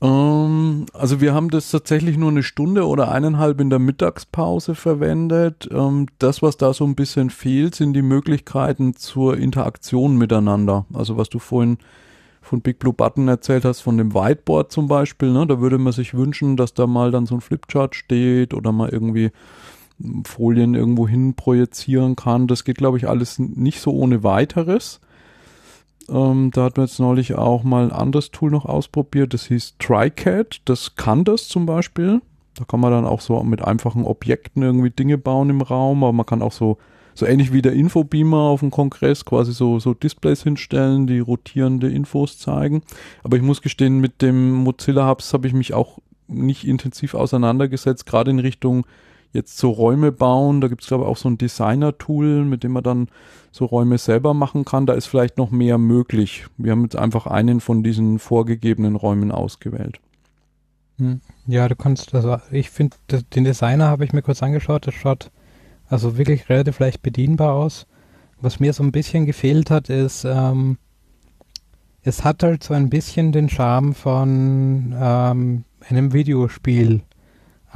Ähm, 0.00 0.86
also 0.94 1.20
wir 1.20 1.34
haben 1.34 1.50
das 1.50 1.70
tatsächlich 1.70 2.16
nur 2.16 2.30
eine 2.30 2.42
Stunde 2.42 2.86
oder 2.88 3.12
eineinhalb 3.12 3.60
in 3.60 3.68
der 3.68 3.78
Mittagspause 3.78 4.74
verwendet. 4.74 5.68
Ähm, 5.70 6.06
das, 6.18 6.40
was 6.40 6.56
da 6.56 6.72
so 6.72 6.84
ein 6.84 6.94
bisschen 6.94 7.28
fehlt, 7.28 7.74
sind 7.74 7.92
die 7.92 8.00
Möglichkeiten 8.00 8.96
zur 8.96 9.36
Interaktion 9.36 10.16
miteinander. 10.16 10.86
Also 10.94 11.18
was 11.18 11.28
du 11.28 11.38
vorhin 11.38 11.76
von 12.40 12.62
Big 12.62 12.78
Blue 12.78 12.94
Button 12.94 13.28
erzählt 13.28 13.66
hast, 13.66 13.82
von 13.82 13.98
dem 13.98 14.14
Whiteboard 14.14 14.72
zum 14.72 14.88
Beispiel, 14.88 15.30
ne? 15.30 15.46
da 15.46 15.60
würde 15.60 15.76
man 15.76 15.92
sich 15.92 16.14
wünschen, 16.14 16.56
dass 16.56 16.72
da 16.72 16.86
mal 16.86 17.10
dann 17.10 17.26
so 17.26 17.34
ein 17.34 17.42
Flipchart 17.42 17.94
steht 17.94 18.54
oder 18.54 18.72
mal 18.72 18.88
irgendwie 18.88 19.30
Folien 20.24 20.74
irgendwo 20.74 21.08
hin 21.08 21.34
projizieren 21.34 22.16
kann. 22.16 22.46
Das 22.46 22.64
geht, 22.64 22.78
glaube 22.78 22.98
ich, 22.98 23.08
alles 23.08 23.38
nicht 23.38 23.80
so 23.80 23.92
ohne 23.92 24.22
weiteres. 24.22 25.00
Ähm, 26.08 26.50
da 26.52 26.64
hat 26.64 26.76
man 26.76 26.86
jetzt 26.86 27.00
neulich 27.00 27.34
auch 27.34 27.64
mal 27.64 27.84
ein 27.84 27.92
anderes 27.92 28.30
Tool 28.30 28.50
noch 28.50 28.64
ausprobiert, 28.64 29.34
das 29.34 29.46
hieß 29.46 29.76
TriCAD. 29.78 30.60
Das 30.64 30.94
kann 30.96 31.24
das 31.24 31.48
zum 31.48 31.66
Beispiel. 31.66 32.20
Da 32.54 32.64
kann 32.64 32.80
man 32.80 32.92
dann 32.92 33.04
auch 33.04 33.20
so 33.20 33.42
mit 33.42 33.62
einfachen 33.62 34.04
Objekten 34.04 34.62
irgendwie 34.62 34.90
Dinge 34.90 35.18
bauen 35.18 35.50
im 35.50 35.60
Raum, 35.60 36.04
aber 36.04 36.12
man 36.12 36.24
kann 36.24 36.42
auch 36.42 36.52
so, 36.52 36.78
so 37.14 37.26
ähnlich 37.26 37.52
wie 37.52 37.60
der 37.60 37.74
Infobeamer 37.74 38.38
auf 38.38 38.60
dem 38.60 38.70
Kongress 38.70 39.24
quasi 39.24 39.52
so, 39.52 39.78
so 39.78 39.94
Displays 39.94 40.42
hinstellen, 40.42 41.06
die 41.06 41.18
rotierende 41.18 41.90
Infos 41.90 42.38
zeigen. 42.38 42.82
Aber 43.22 43.36
ich 43.36 43.42
muss 43.42 43.60
gestehen, 43.60 43.98
mit 43.98 44.22
dem 44.22 44.52
Mozilla 44.52 45.08
Hubs 45.08 45.34
habe 45.34 45.46
ich 45.48 45.54
mich 45.54 45.74
auch 45.74 45.98
nicht 46.28 46.66
intensiv 46.66 47.14
auseinandergesetzt, 47.14 48.06
gerade 48.06 48.30
in 48.30 48.38
Richtung 48.38 48.86
jetzt 49.32 49.58
so 49.58 49.70
Räume 49.70 50.12
bauen. 50.12 50.60
Da 50.60 50.68
gibt 50.68 50.82
es, 50.82 50.88
glaube 50.88 51.04
ich, 51.04 51.10
auch 51.10 51.16
so 51.16 51.28
ein 51.28 51.38
Designer-Tool, 51.38 52.44
mit 52.44 52.62
dem 52.62 52.72
man 52.72 52.82
dann 52.82 53.08
so 53.52 53.64
Räume 53.64 53.98
selber 53.98 54.34
machen 54.34 54.64
kann. 54.64 54.86
Da 54.86 54.94
ist 54.94 55.06
vielleicht 55.06 55.38
noch 55.38 55.50
mehr 55.50 55.78
möglich. 55.78 56.46
Wir 56.56 56.72
haben 56.72 56.82
jetzt 56.82 56.96
einfach 56.96 57.26
einen 57.26 57.60
von 57.60 57.82
diesen 57.82 58.18
vorgegebenen 58.18 58.96
Räumen 58.96 59.32
ausgewählt. 59.32 60.00
Hm. 60.98 61.20
Ja, 61.46 61.68
du 61.68 61.76
kannst, 61.76 62.14
also 62.14 62.38
ich 62.50 62.70
finde, 62.70 62.96
den 63.34 63.44
Designer 63.44 63.86
habe 63.88 64.04
ich 64.04 64.12
mir 64.12 64.22
kurz 64.22 64.42
angeschaut, 64.42 64.86
das 64.86 64.94
schaut 64.94 65.30
also 65.88 66.18
wirklich 66.18 66.48
relativ 66.48 66.78
leicht 66.78 67.02
bedienbar 67.02 67.54
aus. 67.54 67.86
Was 68.40 68.60
mir 68.60 68.72
so 68.72 68.82
ein 68.82 68.92
bisschen 68.92 69.26
gefehlt 69.26 69.70
hat, 69.70 69.88
ist, 69.88 70.24
ähm, 70.24 70.78
es 72.02 72.24
hat 72.24 72.42
halt 72.42 72.62
so 72.62 72.74
ein 72.74 72.90
bisschen 72.90 73.32
den 73.32 73.48
Charme 73.48 73.94
von 73.94 74.94
ähm, 74.98 75.64
einem 75.88 76.12
Videospiel 76.12 77.02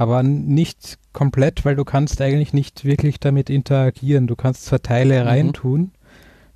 aber 0.01 0.23
nicht 0.23 0.97
komplett, 1.13 1.63
weil 1.63 1.75
du 1.75 1.85
kannst 1.85 2.19
eigentlich 2.21 2.53
nicht 2.53 2.85
wirklich 2.85 3.19
damit 3.19 3.51
interagieren. 3.51 4.25
Du 4.25 4.35
kannst 4.35 4.65
zwar 4.65 4.81
Teile 4.81 5.21
mhm. 5.21 5.27
reintun, 5.27 5.91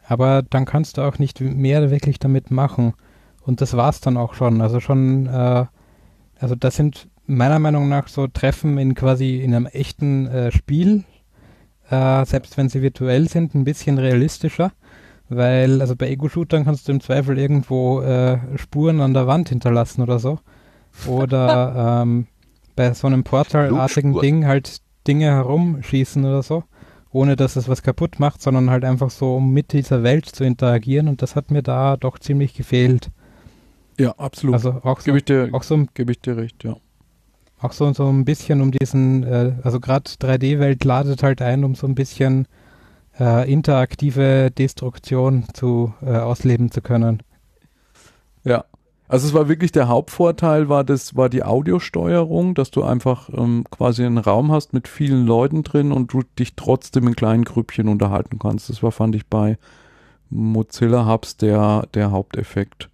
aber 0.07 0.41
dann 0.41 0.65
kannst 0.65 0.97
du 0.97 1.03
auch 1.03 1.19
nicht 1.19 1.39
mehr 1.41 1.91
wirklich 1.91 2.17
damit 2.17 2.49
machen. 2.49 2.95
Und 3.43 3.61
das 3.61 3.77
war's 3.77 4.01
dann 4.01 4.17
auch 4.17 4.33
schon. 4.33 4.61
Also 4.61 4.79
schon, 4.79 5.27
äh, 5.27 5.65
also 6.39 6.55
das 6.55 6.75
sind 6.75 7.07
meiner 7.27 7.59
Meinung 7.59 7.87
nach 7.87 8.07
so 8.07 8.25
Treffen 8.25 8.79
in 8.79 8.95
quasi 8.95 9.37
in 9.37 9.53
einem 9.53 9.67
echten 9.67 10.25
äh, 10.25 10.51
Spiel, 10.51 11.03
äh, 11.91 12.25
selbst 12.25 12.57
wenn 12.57 12.69
sie 12.69 12.81
virtuell 12.81 13.29
sind, 13.29 13.53
ein 13.53 13.63
bisschen 13.63 13.99
realistischer. 13.99 14.71
Weil, 15.29 15.81
also 15.81 15.95
bei 15.95 16.09
Ego-Shootern 16.09 16.65
kannst 16.65 16.87
du 16.87 16.93
im 16.93 16.99
Zweifel 16.99 17.37
irgendwo 17.37 18.01
äh, 18.01 18.39
Spuren 18.57 19.01
an 19.01 19.13
der 19.13 19.27
Wand 19.27 19.49
hinterlassen 19.49 20.01
oder 20.01 20.17
so. 20.17 20.39
Oder 21.05 22.01
ähm, 22.03 22.25
bei 22.75 22.93
so 22.93 23.07
einem 23.07 23.23
portalartigen 23.23 24.19
Ding 24.19 24.45
halt 24.45 24.81
Dinge 25.07 25.25
herumschießen 25.25 26.23
oder 26.25 26.43
so, 26.43 26.63
ohne 27.11 27.35
dass 27.35 27.55
es 27.55 27.69
was 27.69 27.83
kaputt 27.83 28.19
macht, 28.19 28.41
sondern 28.41 28.69
halt 28.69 28.83
einfach 28.83 29.09
so, 29.09 29.35
um 29.35 29.51
mit 29.53 29.73
dieser 29.73 30.03
Welt 30.03 30.25
zu 30.25 30.43
interagieren 30.43 31.07
und 31.07 31.21
das 31.21 31.35
hat 31.35 31.51
mir 31.51 31.61
da 31.61 31.97
doch 31.97 32.19
ziemlich 32.19 32.53
gefehlt. 32.53 33.11
Ja, 33.97 34.11
absolut. 34.17 34.55
Also 34.55 34.81
auch 34.83 34.99
so, 34.99 35.05
gebe 35.05 35.17
ich 35.19 35.25
dir, 35.25 35.49
auch 35.53 35.63
so, 35.63 35.85
gebe 35.93 36.11
ich 36.11 36.19
dir 36.19 36.37
recht, 36.37 36.63
ja. 36.63 36.75
Auch 37.61 37.71
so, 37.71 37.91
so 37.93 38.09
ein 38.09 38.25
bisschen 38.25 38.61
um 38.61 38.71
diesen, 38.71 39.23
äh, 39.23 39.53
also 39.63 39.79
gerade 39.79 40.09
3D-Welt 40.09 40.83
ladet 40.83 41.23
halt 41.23 41.41
ein, 41.41 41.63
um 41.63 41.75
so 41.75 41.87
ein 41.87 41.95
bisschen 41.95 42.47
äh, 43.19 43.51
interaktive 43.51 44.51
Destruktion 44.51 45.45
zu 45.53 45.93
äh, 46.01 46.17
ausleben 46.17 46.69
zu 46.69 46.81
können. 46.81 47.23
Also 49.07 49.27
es 49.27 49.33
war 49.33 49.47
wirklich 49.47 49.71
der 49.71 49.87
Hauptvorteil 49.87 50.67
war 50.67 50.83
das 50.83 51.15
war 51.15 51.29
die 51.29 51.43
Audiosteuerung, 51.43 52.55
dass 52.55 52.71
du 52.71 52.83
einfach 52.83 53.29
ähm, 53.29 53.63
quasi 53.69 54.03
einen 54.03 54.17
Raum 54.17 54.51
hast 54.51 54.73
mit 54.73 54.87
vielen 54.87 55.27
Leuten 55.27 55.63
drin 55.63 55.91
und 55.91 56.11
du 56.11 56.23
dich 56.39 56.55
trotzdem 56.55 57.07
in 57.07 57.15
kleinen 57.15 57.43
Grüppchen 57.43 57.87
unterhalten 57.87 58.39
kannst. 58.39 58.69
Das 58.69 58.81
war 58.81 58.91
fand 58.91 59.15
ich 59.15 59.27
bei 59.27 59.57
Mozilla 60.31 61.05
Hubs 61.07 61.37
der 61.37 61.87
der 61.93 62.11
Haupteffekt. 62.11 62.89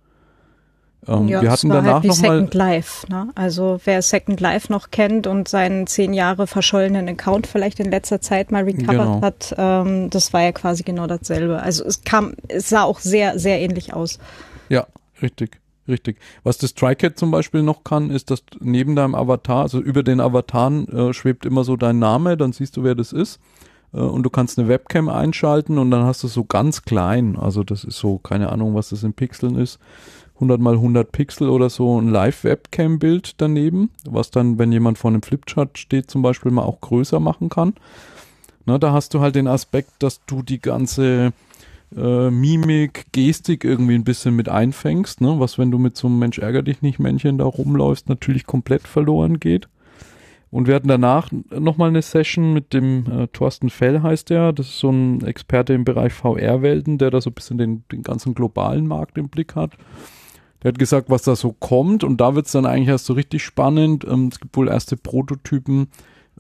Ähm, 1.08 1.30
ja, 1.30 1.42
wir 1.42 1.50
hatten 1.50 1.70
war 1.70 1.78
danach 1.78 1.94
halt 1.94 2.04
wie 2.04 2.08
noch 2.10 2.16
Second 2.16 2.54
Life. 2.54 3.08
Ne? 3.10 3.30
Also 3.34 3.80
wer 3.86 4.02
Second 4.02 4.42
Life 4.42 4.72
noch 4.72 4.92
kennt 4.92 5.28
und 5.28 5.48
seinen 5.48 5.88
zehn 5.88 6.14
Jahre 6.14 6.46
verschollenen 6.46 7.08
Account 7.08 7.48
vielleicht 7.48 7.80
in 7.80 7.90
letzter 7.90 8.20
Zeit 8.20 8.52
mal 8.52 8.64
recovered 8.64 8.98
genau. 8.98 9.22
hat, 9.22 9.56
ähm, 9.58 10.10
das 10.10 10.34
war 10.34 10.42
ja 10.42 10.52
quasi 10.52 10.84
genau 10.84 11.08
dasselbe. 11.08 11.62
Also 11.62 11.86
es 11.86 12.04
kam, 12.04 12.34
es 12.50 12.68
sah 12.68 12.84
auch 12.84 13.00
sehr 13.00 13.40
sehr 13.40 13.62
ähnlich 13.62 13.94
aus. 13.94 14.20
Ja, 14.68 14.88
richtig. 15.22 15.61
Richtig. 15.88 16.18
Was 16.44 16.58
das 16.58 16.76
TriCat 16.76 17.18
zum 17.18 17.32
Beispiel 17.32 17.64
noch 17.64 17.84
kann, 17.84 18.12
ist, 18.12 18.30
dass 18.30 18.44
neben 18.60 18.96
deinem 18.96 19.16
Avatar, 19.16 19.64
also 19.64 19.80
über 19.80 20.04
den 20.04 20.20
Avataren 20.20 20.88
äh, 20.88 21.14
schwebt 21.14 21.46
immer 21.46 21.64
so 21.64 21.76
dein 21.76 22.00
Name, 22.00 22.38
dann 22.38 22.54
siehst 22.54 22.78
du, 22.78 22.84
wer 22.84 22.96
das 22.96 23.14
ist. 23.14 23.40
Äh, 23.94 23.98
und 23.98 24.24
du 24.24 24.30
kannst 24.30 24.60
eine 24.60 24.68
Webcam 24.68 25.10
einschalten 25.10 25.78
und 25.78 25.92
dann 25.92 26.04
hast 26.06 26.24
du 26.24 26.28
so 26.28 26.44
ganz 26.44 26.84
klein, 26.84 27.36
also 27.36 27.64
das 27.64 27.84
ist 27.84 27.98
so, 27.98 28.20
keine 28.20 28.52
Ahnung, 28.52 28.76
was 28.76 28.90
das 28.90 29.04
in 29.04 29.14
Pixeln 29.14 29.56
ist, 29.56 29.80
100 30.36 30.60
mal 30.60 30.74
100 30.74 31.12
Pixel 31.12 31.50
oder 31.50 31.70
so 31.70 32.00
ein 32.00 32.10
Live-Webcam-Bild 32.10 33.36
daneben, 33.38 33.92
was 34.06 34.32
dann, 34.32 34.58
wenn 34.58 34.72
jemand 34.72 34.98
vor 34.98 35.12
einem 35.12 35.22
Flipchart 35.22 35.78
steht, 35.78 36.10
zum 36.10 36.22
Beispiel 36.22 36.52
mal 36.52 36.64
auch 36.64 36.82
größer 36.82 37.20
machen 37.20 37.50
kann. 37.50 37.74
Na, 38.66 38.78
da 38.78 38.92
hast 38.92 39.14
du 39.14 39.20
halt 39.20 39.36
den 39.36 39.48
Aspekt, 39.48 39.92
dass 40.00 40.22
du 40.26 40.42
die 40.42 40.60
ganze 40.60 41.34
äh, 41.96 42.30
Mimik, 42.30 43.06
Gestik 43.12 43.64
irgendwie 43.64 43.96
ein 43.96 44.04
bisschen 44.04 44.36
mit 44.36 44.50
einfängst, 44.50 45.22
ne? 45.22 45.36
was 45.40 45.58
wenn 45.58 45.72
du 45.72 45.78
mit 45.78 45.98
so 45.98 46.08
einem 46.08 46.20
Mensch 46.20 46.40
ärger 46.40 46.62
dich 46.62 46.82
nicht 46.82 47.00
Männchen 47.00 47.38
da 47.38 47.46
rumläufst, 47.46 48.10
natürlich 48.10 48.46
komplett 48.46 48.88
verloren 48.88 49.40
geht. 49.40 49.68
Und 50.52 50.68
wir 50.68 50.76
hatten 50.76 50.90
danach 50.90 51.30
nochmal 51.50 51.90
eine 51.90 52.02
Session 52.02 52.54
mit 52.54 52.74
dem 52.74 53.06
äh, 53.10 53.28
Thorsten 53.28 53.70
Fell 53.70 54.02
heißt 54.02 54.30
der, 54.30 54.52
das 54.52 54.68
ist 54.68 54.80
so 54.80 54.90
ein 54.90 55.26
Experte 55.26 55.74
im 55.74 55.86
Bereich 55.86 56.12
VR-Welten, 56.12 56.98
der 56.98 57.10
da 57.10 57.22
so 57.22 57.30
ein 57.30 57.34
bisschen 57.34 57.58
den, 57.58 57.84
den 57.90 58.04
ganzen 58.04 58.36
globalen 58.36 58.86
Markt 58.86 59.18
im 59.18 59.30
Blick 59.30 59.56
hat. 59.56 59.72
Der 60.62 60.70
hat 60.70 60.80
gesagt, 60.80 61.10
was 61.10 61.24
da 61.24 61.38
so 61.38 61.54
kommt 61.54 62.04
und 62.04 62.20
da 62.20 62.36
wird 62.36 62.48
es 62.48 62.52
dann 62.52 62.66
eigentlich 62.66 62.90
erst 62.90 63.06
so 63.06 63.14
richtig 63.14 63.44
spannend. 63.44 64.06
Ähm, 64.06 64.30
es 64.32 64.42
gibt 64.42 64.56
wohl 64.58 64.68
erste 64.68 64.98
Prototypen 64.98 65.88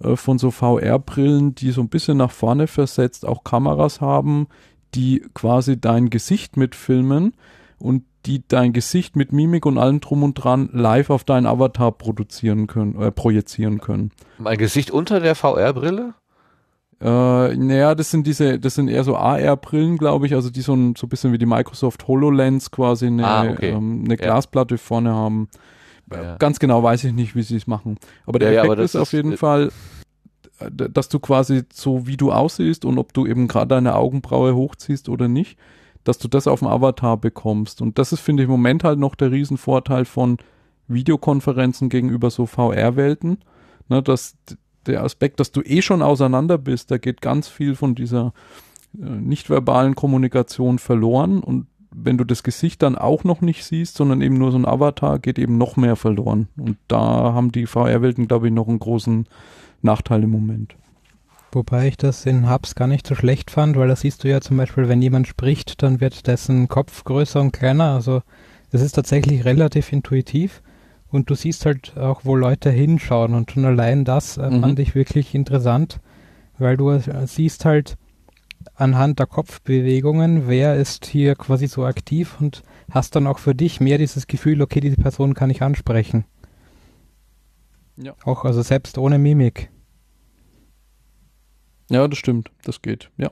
äh, 0.04 0.18
von 0.18 0.38
so 0.38 0.52
VR-Brillen, 0.52 1.56
die 1.56 1.72
so 1.72 1.82
ein 1.82 1.90
bisschen 1.90 2.18
nach 2.18 2.32
vorne 2.32 2.68
versetzt 2.68 3.26
auch 3.26 3.46
Kameras 3.46 4.02
haben, 4.02 4.48
die 4.94 5.24
quasi 5.34 5.80
dein 5.80 6.10
Gesicht 6.10 6.58
mitfilmen 6.58 7.34
und 7.80 8.04
die 8.26 8.44
dein 8.48 8.74
Gesicht 8.74 9.16
mit 9.16 9.32
Mimik 9.32 9.66
und 9.66 9.78
allem 9.78 10.00
drum 10.00 10.24
und 10.24 10.36
dran 10.36 10.70
live 10.72 11.10
auf 11.10 11.24
deinen 11.24 11.46
Avatar 11.46 11.92
produzieren 11.92 12.68
können, 12.68 13.02
äh, 13.02 13.12
projizieren 13.12 13.82
können. 13.82 14.12
Mein 14.38 14.58
Gesicht 14.58 14.92
unter 14.92 15.20
der 15.20 15.36
VR-Brille? 15.36 16.14
Äh, 17.02 17.56
naja, 17.56 17.96
das 17.96 18.12
sind 18.12 18.28
diese, 18.28 18.60
das 18.60 18.76
sind 18.76 18.88
eher 18.88 19.04
so 19.04 19.16
AR-Brillen, 19.16 19.98
glaube 19.98 20.28
ich, 20.28 20.36
also 20.36 20.52
die 20.52 20.62
so 20.62 20.76
ein 20.76 20.96
so 20.96 21.08
ein 21.08 21.10
bisschen 21.10 21.34
wie 21.34 21.40
die 21.40 21.48
Microsoft 21.48 22.08
HoloLens 22.08 22.70
quasi 22.70 23.08
eine, 23.08 23.28
ah, 23.28 23.50
okay. 23.50 23.70
ähm, 23.70 24.04
eine 24.06 24.18
Glasplatte 24.18 24.76
ja. 24.76 24.80
vorne 24.80 25.12
haben. 25.12 25.50
Ja. 26.14 26.36
Ganz 26.38 26.60
genau 26.60 26.84
weiß 26.84 27.06
ich 27.06 27.14
nicht, 27.14 27.36
wie 27.36 27.42
sie 27.42 27.56
es 27.56 27.66
machen. 27.66 27.98
Aber 28.28 28.38
der 28.38 28.52
ja, 28.52 28.60
Effekt 28.60 28.74
aber 28.74 28.84
ist 28.84 28.96
auf 28.96 29.14
jeden 29.14 29.38
Fall 29.38 29.72
dass 30.70 31.10
du 31.10 31.20
quasi 31.20 31.64
so 31.74 32.08
wie 32.08 32.18
du 32.18 32.32
aussiehst 32.32 32.86
und 32.86 32.98
ob 32.98 33.14
du 33.14 33.26
eben 33.26 33.48
gerade 33.48 33.70
deine 33.70 33.96
Augenbraue 33.96 34.56
hochziehst 34.56 35.10
oder 35.10 35.28
nicht, 35.28 35.58
dass 36.04 36.18
du 36.18 36.28
das 36.28 36.48
auf 36.48 36.60
dem 36.60 36.68
Avatar 36.68 37.18
bekommst. 37.18 37.82
Und 37.82 37.98
das 37.98 38.12
ist, 38.12 38.22
finde 38.22 38.44
ich, 38.44 38.46
im 38.46 38.52
Moment 38.52 38.84
halt 38.84 39.00
noch 39.00 39.16
der 39.16 39.32
Riesenvorteil 39.32 40.06
von 40.06 40.38
Videokonferenzen 40.88 41.90
gegenüber 41.90 42.30
so 42.30 42.46
VR-Welten, 42.46 43.40
ne, 43.88 44.02
dass 44.02 44.36
der 44.86 45.04
Aspekt, 45.04 45.40
dass 45.40 45.52
du 45.52 45.62
eh 45.62 45.82
schon 45.82 46.02
auseinander 46.02 46.58
bist, 46.58 46.92
da 46.92 46.98
geht 46.98 47.22
ganz 47.22 47.48
viel 47.48 47.76
von 47.76 47.96
dieser 47.96 48.34
äh, 48.98 49.06
nicht 49.06 49.50
verbalen 49.50 49.96
Kommunikation 49.96 50.80
verloren 50.80 51.42
und 51.42 51.68
wenn 51.94 52.18
du 52.18 52.24
das 52.24 52.44
Gesicht 52.44 52.82
dann 52.82 52.98
auch 52.98 53.24
noch 53.24 53.42
nicht 53.42 53.66
siehst, 53.66 53.96
sondern 53.96 54.22
eben 54.22 54.38
nur 54.38 54.52
so 54.52 54.58
ein 54.58 54.66
Avatar, 54.66 55.20
geht 55.20 55.38
eben 55.38 55.58
noch 55.58 55.76
mehr 55.76 55.98
verloren. 55.98 56.48
Und 56.58 56.78
da 56.88 57.34
haben 57.34 57.52
die 57.52 57.66
VR-Welten, 57.66 58.28
glaube 58.28 58.48
ich, 58.48 58.54
noch 58.54 58.70
einen 58.70 58.80
großen 58.80 59.28
Nachteil 59.84 60.24
im 60.24 60.30
Moment. 60.30 60.76
Wobei 61.52 61.88
ich 61.88 61.98
das 61.98 62.26
in 62.26 62.50
Hubs 62.50 62.76
gar 62.76 62.88
nicht 62.88 63.06
so 63.06 63.14
schlecht 63.14 63.52
fand, 63.52 63.76
weil 63.76 63.90
da 63.90 63.96
siehst 63.96 64.24
du 64.24 64.30
ja 64.30 64.40
zum 64.40 64.56
Beispiel, 64.56 64.88
wenn 64.88 65.02
jemand 65.02 65.28
spricht, 65.28 65.84
dann 65.84 66.00
wird 66.00 66.28
dessen 66.28 66.70
Kopf 66.70 67.04
größer 67.04 67.42
und 67.42 67.52
kleiner. 67.52 67.94
Also 67.94 68.22
es 68.72 68.82
ist 68.82 68.94
tatsächlich 68.94 69.44
relativ 69.44 69.92
intuitiv 69.92 70.62
und 71.10 71.30
du 71.30 71.36
siehst 71.36 71.66
halt 71.66 71.98
auch, 71.98 72.22
wo 72.24 72.36
Leute 72.36 72.70
hinschauen 72.70 73.34
und 73.34 73.52
schon 73.52 73.66
allein 73.66 74.06
das 74.06 74.38
äh, 74.38 74.50
mhm. 74.50 74.62
fand 74.62 74.80
ich 74.80 74.96
wirklich 74.96 75.36
interessant, 75.36 76.00
weil 76.58 76.78
du 76.78 76.92
äh, 76.92 77.28
siehst 77.28 77.66
halt 77.66 77.98
anhand 78.76 79.20
der 79.20 79.26
Kopfbewegungen, 79.26 80.48
wer 80.48 80.76
ist 80.76 81.06
hier 81.06 81.36
quasi 81.36 81.68
so 81.68 81.86
aktiv 81.86 82.38
und 82.40 82.64
hast 82.92 83.16
dann 83.16 83.28
auch 83.28 83.40
für 83.40 83.56
dich 83.56 83.82
mehr 83.82 83.98
dieses 83.98 84.28
Gefühl, 84.28 84.62
okay, 84.62 84.80
diese 84.80 84.98
Person 84.98 85.34
kann 85.34 85.50
ich 85.50 85.62
ansprechen. 85.62 86.26
Ja. 88.02 88.16
Auch 88.24 88.46
also 88.46 88.62
selbst 88.62 88.98
ohne 88.98 89.20
Mimik. 89.20 89.70
Ja, 91.90 92.08
das 92.08 92.18
stimmt. 92.18 92.52
Das 92.64 92.82
geht, 92.82 93.12
ja. 93.18 93.32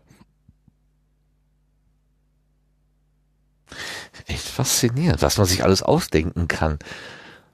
Echt 4.28 4.48
faszinierend, 4.48 5.22
was 5.22 5.38
man 5.38 5.48
sich 5.48 5.64
alles 5.64 5.82
ausdenken 5.82 6.48
kann. 6.48 6.78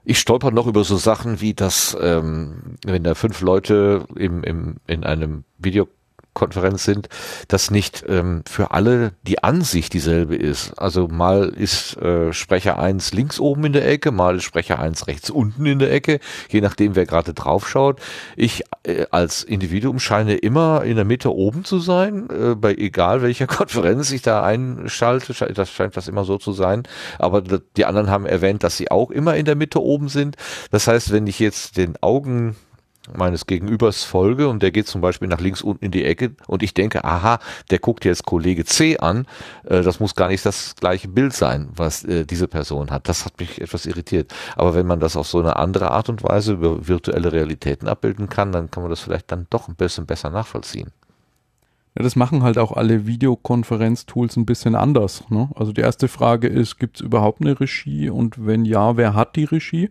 Ich 0.04 0.18
stolper 0.18 0.50
noch 0.50 0.66
über 0.66 0.84
so 0.84 0.96
Sachen 0.96 1.40
wie 1.40 1.54
das, 1.54 1.96
ähm, 2.00 2.76
wenn 2.84 3.02
da 3.02 3.14
fünf 3.14 3.40
Leute 3.40 4.06
im, 4.14 4.44
im, 4.44 4.76
in 4.86 5.04
einem 5.04 5.44
Video 5.58 5.88
Konferenz 6.36 6.84
sind, 6.84 7.08
dass 7.48 7.70
nicht 7.70 8.04
ähm, 8.08 8.42
für 8.46 8.70
alle 8.70 9.12
die 9.22 9.42
Ansicht 9.42 9.92
dieselbe 9.94 10.36
ist. 10.36 10.78
Also 10.78 11.08
mal 11.08 11.48
ist 11.48 11.96
äh, 11.96 12.32
Sprecher 12.32 12.78
1 12.78 13.12
links 13.14 13.40
oben 13.40 13.64
in 13.64 13.72
der 13.72 13.88
Ecke, 13.88 14.12
mal 14.12 14.36
ist 14.36 14.44
Sprecher 14.44 14.78
1 14.78 15.08
rechts 15.08 15.30
unten 15.30 15.66
in 15.66 15.80
der 15.80 15.92
Ecke, 15.92 16.20
je 16.48 16.60
nachdem, 16.60 16.94
wer 16.94 17.06
gerade 17.06 17.34
drauf 17.34 17.68
schaut. 17.68 18.00
Ich 18.36 18.62
äh, 18.84 19.06
als 19.10 19.42
Individuum 19.42 19.98
scheine 19.98 20.36
immer 20.36 20.84
in 20.84 20.96
der 20.96 21.04
Mitte 21.04 21.34
oben 21.34 21.64
zu 21.64 21.80
sein, 21.80 22.28
äh, 22.30 22.54
bei 22.54 22.74
egal 22.74 23.22
welcher 23.22 23.46
Konferenz 23.58 24.12
ich 24.12 24.22
da 24.22 24.44
einschalte, 24.44 25.32
das 25.54 25.70
scheint 25.70 25.96
das 25.96 26.06
immer 26.06 26.24
so 26.24 26.36
zu 26.38 26.52
sein. 26.52 26.82
Aber 27.18 27.40
die 27.40 27.84
anderen 27.86 28.10
haben 28.10 28.26
erwähnt, 28.26 28.62
dass 28.62 28.76
sie 28.76 28.90
auch 28.90 29.10
immer 29.10 29.36
in 29.36 29.46
der 29.46 29.56
Mitte 29.56 29.82
oben 29.82 30.08
sind. 30.08 30.36
Das 30.70 30.86
heißt, 30.86 31.12
wenn 31.12 31.26
ich 31.26 31.38
jetzt 31.38 31.78
den 31.78 31.96
Augen 32.02 32.56
meines 33.14 33.46
Gegenübers 33.46 34.04
folge 34.04 34.48
und 34.48 34.62
der 34.62 34.70
geht 34.70 34.86
zum 34.86 35.00
Beispiel 35.00 35.28
nach 35.28 35.40
links 35.40 35.62
unten 35.62 35.84
in 35.84 35.90
die 35.90 36.04
Ecke 36.04 36.34
und 36.46 36.62
ich 36.62 36.74
denke, 36.74 37.04
aha, 37.04 37.38
der 37.70 37.78
guckt 37.78 38.04
jetzt 38.04 38.24
Kollege 38.24 38.64
C 38.64 38.98
an, 38.98 39.26
äh, 39.64 39.82
das 39.82 40.00
muss 40.00 40.14
gar 40.14 40.28
nicht 40.28 40.44
das 40.44 40.74
gleiche 40.76 41.08
Bild 41.08 41.32
sein, 41.32 41.68
was 41.74 42.04
äh, 42.04 42.24
diese 42.24 42.48
Person 42.48 42.90
hat. 42.90 43.08
Das 43.08 43.24
hat 43.24 43.38
mich 43.38 43.60
etwas 43.60 43.86
irritiert. 43.86 44.32
Aber 44.56 44.74
wenn 44.74 44.86
man 44.86 45.00
das 45.00 45.16
auf 45.16 45.26
so 45.26 45.38
eine 45.38 45.56
andere 45.56 45.90
Art 45.90 46.08
und 46.08 46.22
Weise 46.22 46.54
über 46.54 46.88
virtuelle 46.88 47.32
Realitäten 47.32 47.88
abbilden 47.88 48.28
kann, 48.28 48.52
dann 48.52 48.70
kann 48.70 48.82
man 48.82 48.90
das 48.90 49.00
vielleicht 49.00 49.30
dann 49.32 49.46
doch 49.50 49.68
ein 49.68 49.76
bisschen 49.76 50.06
besser 50.06 50.30
nachvollziehen. 50.30 50.90
Ja, 51.96 52.02
das 52.02 52.14
machen 52.14 52.42
halt 52.42 52.58
auch 52.58 52.72
alle 52.72 53.06
Videokonferenztools 53.06 54.36
ein 54.36 54.44
bisschen 54.44 54.74
anders. 54.74 55.24
Ne? 55.30 55.48
Also 55.54 55.72
die 55.72 55.80
erste 55.80 56.08
Frage 56.08 56.46
ist, 56.46 56.78
gibt 56.78 56.96
es 56.96 57.00
überhaupt 57.00 57.40
eine 57.40 57.58
Regie 57.58 58.10
und 58.10 58.44
wenn 58.44 58.66
ja, 58.66 58.98
wer 58.98 59.14
hat 59.14 59.36
die 59.36 59.44
Regie? 59.44 59.90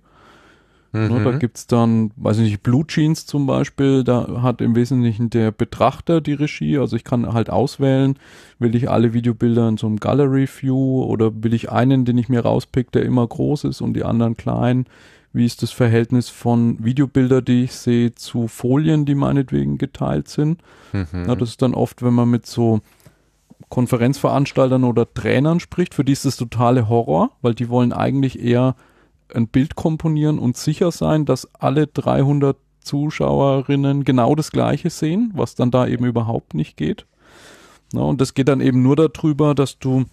Ne, 0.96 1.10
mhm. 1.10 1.24
Da 1.26 1.32
gibt's 1.34 1.68
dann, 1.68 2.12
weiß 2.16 2.38
ich 2.38 2.44
nicht, 2.44 2.64
Blue 2.64 2.88
Jeans 2.88 3.26
zum 3.26 3.46
Beispiel, 3.46 4.06
da 4.06 4.42
hat 4.42 4.62
im 4.62 4.76
Wesentlichen 4.76 5.30
der 5.30 5.52
Betrachter 5.52 6.22
die 6.22 6.34
Regie. 6.34 6.78
Also 6.78 6.96
ich 6.96 7.04
kann 7.04 7.34
halt 7.34 7.50
auswählen, 7.50 8.18
will 8.60 8.76
ich 8.76 8.90
alle 8.90 9.12
Videobilder 9.12 9.68
in 9.68 9.76
so 9.76 9.88
einem 9.88 10.00
Gallery 10.00 10.48
View 10.48 11.04
oder 11.04 11.44
will 11.44 11.54
ich 11.54 11.70
einen, 11.70 12.06
den 12.06 12.18
ich 12.18 12.30
mir 12.30 12.42
rauspick, 12.42 12.94
der 12.94 13.04
immer 13.04 13.28
groß 13.28 13.66
ist 13.66 13.82
und 13.82 13.94
die 13.94 14.06
anderen 14.06 14.38
klein. 14.38 14.86
Wie 15.34 15.46
ist 15.46 15.64
das 15.64 15.72
Verhältnis 15.72 16.30
von 16.30 16.82
Videobilder, 16.82 17.42
die 17.42 17.66
ich 17.66 17.74
sehe, 17.74 18.16
zu 18.16 18.48
Folien, 18.48 19.04
die 19.04 19.16
meinetwegen 19.16 19.78
geteilt 19.78 20.30
sind? 20.30 20.62
Mhm. 20.94 21.26
Na, 21.28 21.36
das 21.36 21.50
ist 21.50 21.62
dann 21.62 21.74
oft, 21.74 22.04
wenn 22.04 22.14
man 22.14 22.30
mit 22.30 22.46
so 22.46 22.80
Konferenzveranstaltern 23.68 24.86
oder 24.86 25.14
Trainern 25.14 25.60
spricht, 25.60 25.94
für 25.94 26.06
die 26.06 26.14
ist 26.14 26.24
das 26.24 26.38
totale 26.38 26.88
Horror, 26.88 27.32
weil 27.42 27.54
die 27.54 27.68
wollen 27.68 27.92
eigentlich 27.92 28.40
eher 28.40 28.76
ein 29.36 29.48
Bild 29.48 29.76
komponieren 29.76 30.40
und 30.40 30.58
sicher 30.58 30.92
sein, 30.92 31.26
dass 31.26 31.54
alle 31.56 31.88
300 31.88 32.58
Zuschauerinnen 32.82 34.04
genau 34.04 34.36
das 34.36 34.52
Gleiche 34.52 34.90
sehen, 34.90 35.32
was 35.34 35.56
dann 35.56 35.72
da 35.72 35.88
eben 35.88 36.06
überhaupt 36.06 36.54
nicht 36.54 36.78
geht. 36.78 37.06
Na, 37.94 38.02
und 38.02 38.22
das 38.22 38.34
geht 38.34 38.48
dann 38.48 38.62
eben 38.62 38.82
nur 38.82 38.96
darüber, 38.96 39.56
dass 39.56 39.80
du 39.80 40.06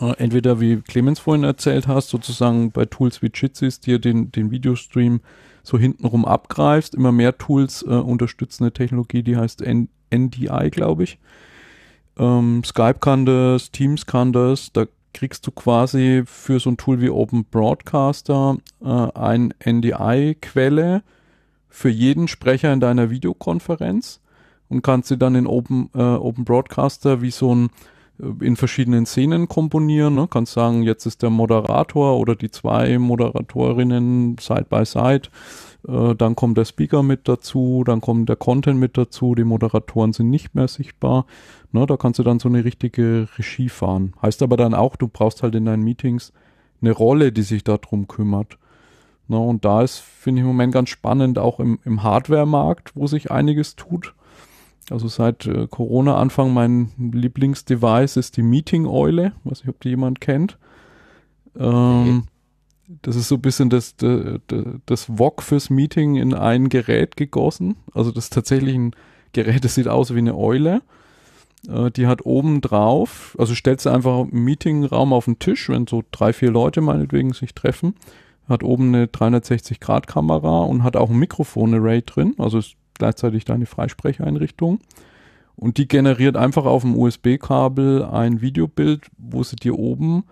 äh, 0.00 0.12
entweder, 0.18 0.60
wie 0.60 0.76
Clemens 0.76 1.20
vorhin 1.20 1.44
erzählt 1.44 1.86
hast, 1.86 2.08
sozusagen 2.08 2.70
bei 2.70 2.84
Tools 2.84 3.22
wie 3.22 3.30
Jitsis 3.32 3.80
dir 3.80 3.98
den, 3.98 4.30
den 4.32 4.50
Videostream 4.50 5.20
so 5.62 5.78
hintenrum 5.78 6.24
abgreifst. 6.24 6.94
Immer 6.94 7.12
mehr 7.12 7.38
Tools 7.38 7.82
äh, 7.82 7.90
unterstützen 7.90 8.64
eine 8.64 8.72
Technologie, 8.72 9.22
die 9.22 9.36
heißt 9.36 9.62
N 9.62 9.88
NDI, 10.14 10.70
glaube 10.70 11.02
ich. 11.02 11.18
Ähm, 12.16 12.62
Skype 12.64 13.00
kann 13.00 13.26
das, 13.26 13.72
Teams 13.72 14.06
kann 14.06 14.32
das. 14.32 14.72
Da 14.72 14.86
kriegst 15.16 15.46
du 15.46 15.50
quasi 15.50 16.24
für 16.26 16.60
so 16.60 16.70
ein 16.70 16.76
Tool 16.76 17.00
wie 17.00 17.08
Open 17.08 17.46
Broadcaster 17.46 18.58
äh, 18.84 18.86
ein 18.86 19.54
NDI-Quelle 19.64 21.02
für 21.70 21.88
jeden 21.88 22.28
Sprecher 22.28 22.70
in 22.70 22.80
deiner 22.80 23.08
Videokonferenz 23.08 24.20
und 24.68 24.82
kannst 24.82 25.08
sie 25.08 25.16
dann 25.16 25.34
in 25.34 25.46
Open, 25.46 25.88
äh, 25.94 26.02
Open 26.02 26.44
Broadcaster 26.44 27.22
wie 27.22 27.30
so 27.30 27.54
ein 27.54 27.70
äh, 28.20 28.44
in 28.44 28.56
verschiedenen 28.56 29.06
Szenen 29.06 29.48
komponieren. 29.48 30.14
Ne? 30.14 30.28
Kannst 30.30 30.52
sagen, 30.52 30.82
jetzt 30.82 31.06
ist 31.06 31.22
der 31.22 31.30
Moderator 31.30 32.18
oder 32.18 32.36
die 32.36 32.50
zwei 32.50 32.98
Moderatorinnen 32.98 34.36
side 34.38 34.66
by 34.68 34.84
side 34.84 35.30
dann 35.86 36.34
kommt 36.34 36.58
der 36.58 36.64
Speaker 36.64 37.02
mit 37.02 37.28
dazu, 37.28 37.84
dann 37.86 38.00
kommt 38.00 38.28
der 38.28 38.36
Content 38.36 38.80
mit 38.80 38.98
dazu, 38.98 39.34
die 39.36 39.44
Moderatoren 39.44 40.12
sind 40.12 40.30
nicht 40.30 40.54
mehr 40.54 40.66
sichtbar. 40.66 41.26
Ne, 41.70 41.86
da 41.86 41.96
kannst 41.96 42.18
du 42.18 42.24
dann 42.24 42.40
so 42.40 42.48
eine 42.48 42.64
richtige 42.64 43.28
Regie 43.38 43.68
fahren. 43.68 44.14
Heißt 44.20 44.42
aber 44.42 44.56
dann 44.56 44.74
auch, 44.74 44.96
du 44.96 45.06
brauchst 45.06 45.42
halt 45.42 45.54
in 45.54 45.64
deinen 45.64 45.84
Meetings 45.84 46.32
eine 46.80 46.90
Rolle, 46.90 47.30
die 47.30 47.42
sich 47.42 47.62
darum 47.62 48.08
kümmert. 48.08 48.58
Ne, 49.28 49.38
und 49.38 49.64
da 49.64 49.82
ist, 49.82 49.98
finde 49.98 50.40
ich 50.40 50.42
im 50.42 50.48
Moment 50.48 50.72
ganz 50.72 50.88
spannend, 50.88 51.38
auch 51.38 51.60
im, 51.60 51.78
im 51.84 52.02
Hardware-Markt, 52.02 52.92
wo 52.96 53.06
sich 53.06 53.30
einiges 53.30 53.76
tut. 53.76 54.14
Also 54.90 55.08
seit 55.08 55.46
äh, 55.46 55.66
Corona-Anfang 55.68 56.52
mein 56.52 56.92
Lieblingsdevice 56.98 58.16
ist 58.16 58.36
die 58.36 58.42
Meeting-Eule. 58.42 59.32
Weiß 59.44 59.60
nicht, 59.60 59.68
ob 59.68 59.80
die 59.80 59.90
jemand 59.90 60.20
kennt. 60.20 60.58
Ähm, 61.58 62.18
okay. 62.18 62.22
Das 62.88 63.16
ist 63.16 63.28
so 63.28 63.36
ein 63.36 63.42
bisschen 63.42 63.68
das, 63.68 63.96
das, 63.96 64.40
das 64.86 65.04
VOG 65.04 65.42
fürs 65.42 65.70
Meeting 65.70 66.16
in 66.16 66.34
ein 66.34 66.68
Gerät 66.68 67.16
gegossen. 67.16 67.76
Also 67.92 68.10
das 68.12 68.24
ist 68.24 68.32
tatsächlich 68.32 68.76
ein 68.76 68.92
Gerät, 69.32 69.64
das 69.64 69.74
sieht 69.74 69.88
aus 69.88 70.14
wie 70.14 70.18
eine 70.18 70.36
Eule. 70.36 70.82
Äh, 71.68 71.90
die 71.90 72.06
hat 72.06 72.24
oben 72.24 72.60
drauf, 72.60 73.36
also 73.38 73.54
stellt 73.54 73.80
sie 73.80 73.92
einfach 73.92 74.20
im 74.20 74.44
Meetingraum 74.44 75.12
auf 75.12 75.24
den 75.24 75.38
Tisch, 75.38 75.68
wenn 75.68 75.86
so 75.86 76.04
drei, 76.10 76.32
vier 76.32 76.50
Leute 76.50 76.80
meinetwegen 76.80 77.32
sich 77.32 77.54
treffen. 77.54 77.94
Hat 78.48 78.62
oben 78.62 78.94
eine 78.94 79.06
360-Grad-Kamera 79.06 80.60
und 80.60 80.84
hat 80.84 80.96
auch 80.96 81.10
ein 81.10 81.18
Mikrofon-Array 81.18 82.02
drin, 82.02 82.34
also 82.38 82.58
ist 82.58 82.76
gleichzeitig 82.94 83.44
deine 83.44 83.66
Freisprecheinrichtung. 83.66 84.78
Und 85.56 85.78
die 85.78 85.88
generiert 85.88 86.36
einfach 86.36 86.66
auf 86.66 86.82
dem 86.82 86.96
USB-Kabel 86.96 88.04
ein 88.04 88.40
Videobild, 88.42 89.06
wo 89.16 89.42
sie 89.42 89.56
dir 89.56 89.78
oben 89.78 90.24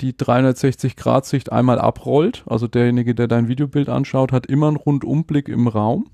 die 0.00 0.12
360-Grad-Sicht 0.12 1.52
einmal 1.52 1.78
abrollt. 1.78 2.44
Also 2.46 2.66
derjenige, 2.66 3.14
der 3.14 3.28
dein 3.28 3.48
Videobild 3.48 3.88
anschaut, 3.88 4.32
hat 4.32 4.46
immer 4.46 4.68
einen 4.68 4.76
Rundumblick 4.76 5.48
im 5.48 5.68
Raum. 5.68 6.08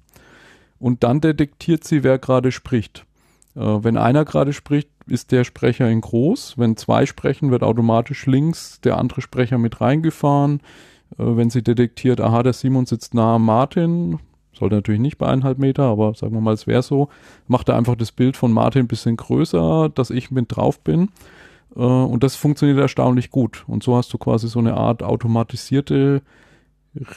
Und 0.78 1.04
dann 1.04 1.20
detektiert 1.20 1.84
sie, 1.84 2.04
wer 2.04 2.18
gerade 2.18 2.52
spricht. 2.52 3.06
Äh, 3.54 3.60
wenn 3.60 3.96
einer 3.96 4.24
gerade 4.24 4.52
spricht, 4.52 4.88
ist 5.06 5.32
der 5.32 5.44
Sprecher 5.44 5.88
in 5.88 6.00
groß. 6.00 6.58
Wenn 6.58 6.76
zwei 6.76 7.06
sprechen, 7.06 7.50
wird 7.50 7.62
automatisch 7.62 8.26
links 8.26 8.80
der 8.80 8.98
andere 8.98 9.20
Sprecher 9.20 9.58
mit 9.58 9.80
reingefahren. 9.80 10.60
Äh, 11.18 11.24
wenn 11.36 11.50
sie 11.50 11.62
detektiert, 11.62 12.20
aha, 12.20 12.42
der 12.42 12.52
Simon 12.52 12.86
sitzt 12.86 13.14
nahe 13.14 13.38
Martin, 13.38 14.18
sollte 14.52 14.76
natürlich 14.76 15.00
nicht 15.00 15.18
bei 15.18 15.26
eineinhalb 15.26 15.58
Meter, 15.58 15.84
aber 15.84 16.14
sagen 16.14 16.34
wir 16.34 16.40
mal, 16.40 16.54
es 16.54 16.66
wäre 16.66 16.82
so, 16.82 17.08
macht 17.46 17.68
er 17.68 17.76
einfach 17.76 17.96
das 17.96 18.12
Bild 18.12 18.36
von 18.36 18.52
Martin 18.52 18.82
ein 18.82 18.88
bisschen 18.88 19.16
größer, 19.16 19.90
dass 19.94 20.10
ich 20.10 20.30
mit 20.30 20.56
drauf 20.56 20.80
bin. 20.80 21.10
Äh, 21.76 21.80
und 21.80 22.22
das 22.22 22.36
funktioniert 22.36 22.78
erstaunlich 22.78 23.30
gut. 23.30 23.64
Und 23.66 23.82
so 23.82 23.96
hast 23.96 24.12
du 24.12 24.18
quasi 24.18 24.48
so 24.48 24.58
eine 24.58 24.74
Art 24.74 25.02
automatisierte 25.02 26.22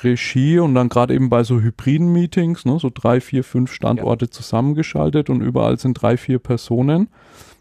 Regie 0.03 0.59
und 0.59 0.75
dann 0.75 0.89
gerade 0.89 1.13
eben 1.13 1.29
bei 1.29 1.43
so 1.43 1.61
hybriden 1.61 2.11
Meetings, 2.11 2.65
ne, 2.65 2.79
so 2.79 2.91
drei, 2.93 3.21
vier, 3.21 3.43
fünf 3.43 3.71
Standorte 3.71 4.25
ja. 4.25 4.31
zusammengeschaltet 4.31 5.29
und 5.29 5.41
überall 5.41 5.79
sind 5.79 6.01
drei, 6.01 6.17
vier 6.17 6.39
Personen. 6.39 7.07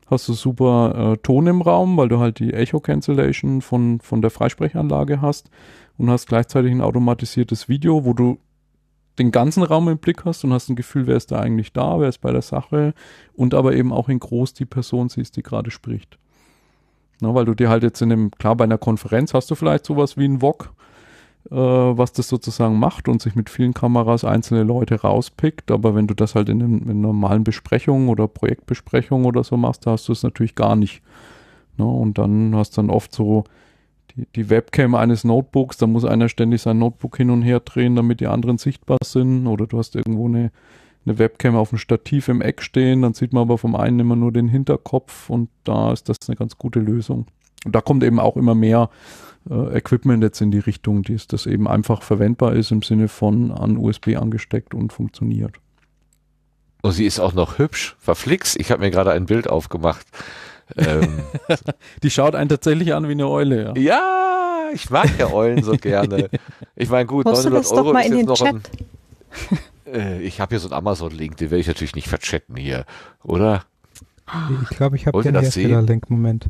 Hast 0.06 0.26
du 0.28 0.32
super 0.32 1.12
äh, 1.12 1.16
Ton 1.18 1.46
im 1.46 1.62
Raum, 1.62 1.96
weil 1.96 2.08
du 2.08 2.18
halt 2.18 2.38
die 2.38 2.54
Echo 2.54 2.80
Cancellation 2.80 3.60
von, 3.60 4.00
von 4.00 4.22
der 4.22 4.30
Freisprechanlage 4.30 5.20
hast 5.20 5.50
und 5.96 6.10
hast 6.10 6.26
gleichzeitig 6.26 6.72
ein 6.72 6.80
automatisiertes 6.80 7.68
Video, 7.68 8.04
wo 8.04 8.14
du 8.14 8.38
den 9.18 9.30
ganzen 9.30 9.62
Raum 9.62 9.88
im 9.88 9.98
Blick 9.98 10.24
hast 10.24 10.44
und 10.44 10.52
hast 10.52 10.70
ein 10.70 10.76
Gefühl, 10.76 11.06
wer 11.06 11.16
ist 11.16 11.30
da 11.30 11.40
eigentlich 11.40 11.72
da, 11.72 12.00
wer 12.00 12.08
ist 12.08 12.18
bei 12.18 12.32
der 12.32 12.42
Sache 12.42 12.94
und 13.34 13.52
aber 13.52 13.74
eben 13.74 13.92
auch 13.92 14.08
in 14.08 14.18
groß 14.18 14.54
die 14.54 14.64
Person 14.64 15.08
siehst, 15.08 15.36
die 15.36 15.42
gerade 15.42 15.70
spricht. 15.70 16.18
Na, 17.20 17.34
weil 17.34 17.44
du 17.44 17.54
dir 17.54 17.68
halt 17.68 17.82
jetzt 17.82 18.00
in 18.00 18.10
dem, 18.10 18.30
klar, 18.30 18.56
bei 18.56 18.64
einer 18.64 18.78
Konferenz 18.78 19.34
hast 19.34 19.50
du 19.50 19.54
vielleicht 19.54 19.84
sowas 19.86 20.16
wie 20.16 20.26
ein 20.26 20.40
VOG, 20.40 20.72
äh, 21.50 21.54
was 21.54 22.12
das 22.12 22.28
sozusagen 22.28 22.78
macht 22.78 23.08
und 23.08 23.20
sich 23.20 23.34
mit 23.34 23.50
vielen 23.50 23.74
Kameras 23.74 24.24
einzelne 24.24 24.62
Leute 24.62 25.00
rauspickt, 25.00 25.70
aber 25.70 25.94
wenn 25.94 26.06
du 26.06 26.14
das 26.14 26.34
halt 26.34 26.48
in, 26.48 26.60
den, 26.60 26.88
in 26.88 27.00
normalen 27.00 27.44
Besprechungen 27.44 28.08
oder 28.08 28.28
Projektbesprechungen 28.28 29.26
oder 29.26 29.42
so 29.42 29.56
machst, 29.56 29.86
da 29.86 29.92
hast 29.92 30.06
du 30.08 30.12
es 30.12 30.22
natürlich 30.22 30.54
gar 30.54 30.76
nicht. 30.76 31.02
Na, 31.76 31.84
und 31.84 32.18
dann 32.18 32.54
hast 32.54 32.76
du 32.76 32.82
dann 32.82 32.90
oft 32.90 33.14
so 33.14 33.44
die, 34.16 34.26
die 34.34 34.50
Webcam 34.50 34.94
eines 34.94 35.24
Notebooks, 35.24 35.78
da 35.78 35.86
muss 35.86 36.04
einer 36.04 36.28
ständig 36.28 36.62
sein 36.62 36.78
Notebook 36.78 37.16
hin 37.16 37.30
und 37.30 37.42
her 37.42 37.60
drehen, 37.60 37.96
damit 37.96 38.20
die 38.20 38.26
anderen 38.26 38.58
sichtbar 38.58 38.98
sind. 39.04 39.46
Oder 39.46 39.66
du 39.66 39.78
hast 39.78 39.96
irgendwo 39.96 40.26
eine, 40.26 40.50
eine 41.06 41.18
Webcam 41.18 41.56
auf 41.56 41.70
dem 41.70 41.78
Stativ 41.78 42.28
im 42.28 42.42
Eck 42.42 42.62
stehen, 42.62 43.02
dann 43.02 43.14
sieht 43.14 43.32
man 43.32 43.42
aber 43.42 43.58
vom 43.58 43.74
einen 43.74 44.00
immer 44.00 44.16
nur 44.16 44.32
den 44.32 44.48
Hinterkopf 44.48 45.30
und 45.30 45.48
da 45.64 45.92
ist 45.92 46.08
das 46.08 46.16
eine 46.28 46.36
ganz 46.36 46.58
gute 46.58 46.80
Lösung. 46.80 47.26
Und 47.64 47.74
da 47.74 47.80
kommt 47.80 48.04
eben 48.04 48.20
auch 48.20 48.36
immer 48.36 48.54
mehr 48.54 48.90
äh, 49.50 49.76
Equipment 49.76 50.22
jetzt 50.22 50.40
in 50.40 50.50
die 50.50 50.58
Richtung, 50.58 51.02
die 51.02 51.16
das 51.28 51.46
eben 51.46 51.66
einfach 51.66 52.02
verwendbar 52.02 52.54
ist 52.54 52.70
im 52.70 52.82
Sinne 52.82 53.08
von 53.08 53.50
an 53.50 53.76
USB 53.76 54.16
angesteckt 54.16 54.74
und 54.74 54.92
funktioniert. 54.92 55.56
Und 56.82 56.92
sie 56.92 57.06
ist 57.06 57.18
auch 57.18 57.32
noch 57.32 57.58
hübsch, 57.58 57.96
verflixt. 57.98 58.58
Ich 58.60 58.70
habe 58.70 58.82
mir 58.82 58.90
gerade 58.90 59.10
ein 59.10 59.26
Bild 59.26 59.50
aufgemacht. 59.50 60.06
Ähm, 60.76 61.20
die 62.02 62.10
schaut 62.10 62.34
einen 62.34 62.48
tatsächlich 62.48 62.94
an 62.94 63.08
wie 63.08 63.12
eine 63.12 63.28
Eule, 63.28 63.64
ja. 63.64 63.76
Ja, 63.76 64.68
ich 64.72 64.90
mag 64.90 65.10
ja 65.18 65.32
Eulen 65.32 65.62
so 65.62 65.72
gerne. 65.72 66.28
Ich 66.80 66.90
meine, 66.90 67.06
gut, 67.06 67.24
Poste 67.24 67.50
900 67.50 67.72
Euro 67.72 67.98
ist 67.98 68.08
jetzt 68.08 68.26
noch 68.26 68.40
ein, 68.42 68.62
äh, 69.92 70.20
Ich 70.20 70.40
habe 70.40 70.50
hier 70.50 70.60
so 70.60 70.68
einen 70.68 70.78
Amazon-Link, 70.78 71.36
den 71.36 71.50
werde 71.50 71.60
ich 71.60 71.66
natürlich 71.66 71.94
nicht 71.94 72.08
verchatten 72.08 72.56
hier, 72.56 72.84
oder? 73.22 73.64
Ich 74.62 74.76
glaube, 74.76 74.96
ich 74.96 75.06
habe 75.06 75.22
den 75.22 75.34
Hersteller-Link, 75.34 76.10
Moment. 76.10 76.48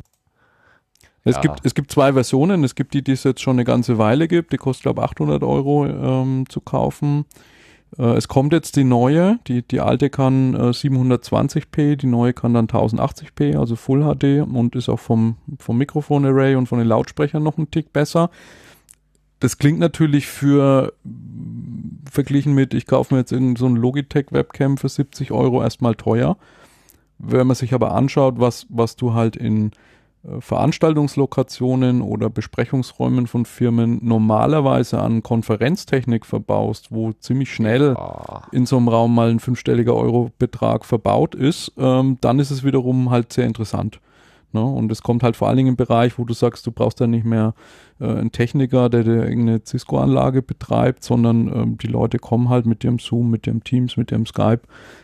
Es, 1.23 1.35
ja. 1.35 1.41
gibt, 1.41 1.61
es 1.63 1.75
gibt 1.75 1.91
zwei 1.91 2.13
Versionen. 2.13 2.63
Es 2.63 2.75
gibt 2.75 2.93
die, 2.93 3.03
die 3.03 3.11
es 3.11 3.23
jetzt 3.23 3.41
schon 3.41 3.55
eine 3.55 3.65
ganze 3.65 3.97
Weile 3.97 4.27
gibt. 4.27 4.53
Die 4.53 4.57
kostet, 4.57 4.83
glaube 4.83 5.01
ich, 5.01 5.09
800 5.09 5.43
Euro 5.43 5.85
ähm, 5.85 6.45
zu 6.49 6.61
kaufen. 6.61 7.25
Äh, 7.97 8.13
es 8.13 8.27
kommt 8.27 8.53
jetzt 8.53 8.75
die 8.75 8.83
neue, 8.83 9.39
die, 9.47 9.61
die 9.61 9.81
alte 9.81 10.09
kann 10.09 10.53
äh, 10.53 10.69
720p, 10.69 11.95
die 11.95 12.07
neue 12.07 12.33
kann 12.33 12.53
dann 12.53 12.67
1080p, 12.67 13.57
also 13.57 13.75
Full 13.75 14.01
HD 14.01 14.41
und 14.41 14.75
ist 14.75 14.89
auch 14.89 14.99
vom, 14.99 15.37
vom 15.57 15.77
Mikrofon-Array 15.77 16.55
und 16.55 16.67
von 16.67 16.79
den 16.79 16.87
Lautsprechern 16.87 17.43
noch 17.43 17.57
ein 17.57 17.71
Tick 17.71 17.91
besser. 17.93 18.29
Das 19.39 19.57
klingt 19.57 19.79
natürlich 19.79 20.27
für 20.27 20.93
verglichen 22.11 22.53
mit, 22.53 22.73
ich 22.73 22.85
kaufe 22.85 23.13
mir 23.13 23.21
jetzt 23.21 23.31
irgendein 23.31 23.55
so 23.55 23.65
ein 23.67 23.75
Logitech-Webcam 23.75 24.77
für 24.77 24.89
70 24.89 25.31
Euro 25.31 25.61
erstmal 25.61 25.95
teuer. 25.95 26.37
Wenn 27.17 27.47
man 27.47 27.55
sich 27.55 27.73
aber 27.73 27.93
anschaut, 27.93 28.35
was, 28.39 28.65
was 28.69 28.95
du 28.95 29.13
halt 29.13 29.35
in 29.35 29.71
äh, 30.23 30.39
Veranstaltungslokationen 30.39 32.01
oder 32.01 32.29
Besprechungsräumen 32.29 33.27
von 33.27 33.45
Firmen 33.45 33.99
normalerweise 34.01 35.01
an 35.01 35.23
Konferenztechnik 35.23 36.25
verbaust, 36.25 36.91
wo 36.91 37.13
ziemlich 37.13 37.53
schnell 37.53 37.95
ja. 37.97 38.43
in 38.51 38.65
so 38.65 38.77
einem 38.77 38.87
Raum 38.87 39.13
mal 39.15 39.29
ein 39.29 39.39
fünfstelliger 39.39 39.95
Eurobetrag 39.95 40.85
verbaut 40.85 41.35
ist, 41.35 41.73
ähm, 41.77 42.17
dann 42.21 42.39
ist 42.39 42.51
es 42.51 42.63
wiederum 42.63 43.09
halt 43.09 43.33
sehr 43.33 43.45
interessant. 43.45 43.99
Ne? 44.51 44.63
Und 44.63 44.91
es 44.91 45.03
kommt 45.03 45.23
halt 45.23 45.35
vor 45.35 45.47
allen 45.47 45.57
Dingen 45.57 45.69
im 45.69 45.75
Bereich, 45.75 46.17
wo 46.17 46.25
du 46.25 46.33
sagst, 46.33 46.65
du 46.65 46.71
brauchst 46.71 46.99
dann 46.99 47.11
nicht 47.11 47.25
mehr 47.25 47.53
äh, 47.99 48.05
einen 48.05 48.31
Techniker, 48.31 48.89
der 48.89 49.03
dir 49.03 49.23
irgendeine 49.23 49.61
Cisco-Anlage 49.63 50.41
betreibt, 50.41 51.03
sondern 51.03 51.47
ähm, 51.47 51.77
die 51.77 51.87
Leute 51.87 52.17
kommen 52.17 52.49
halt 52.49 52.65
mit 52.65 52.83
dem 52.83 52.97
Zoom, 52.97 53.29
mit 53.29 53.45
dem 53.45 53.63
Teams, 53.63 53.95
mit 53.97 54.11
dem 54.11 54.25
Skype. 54.25 54.61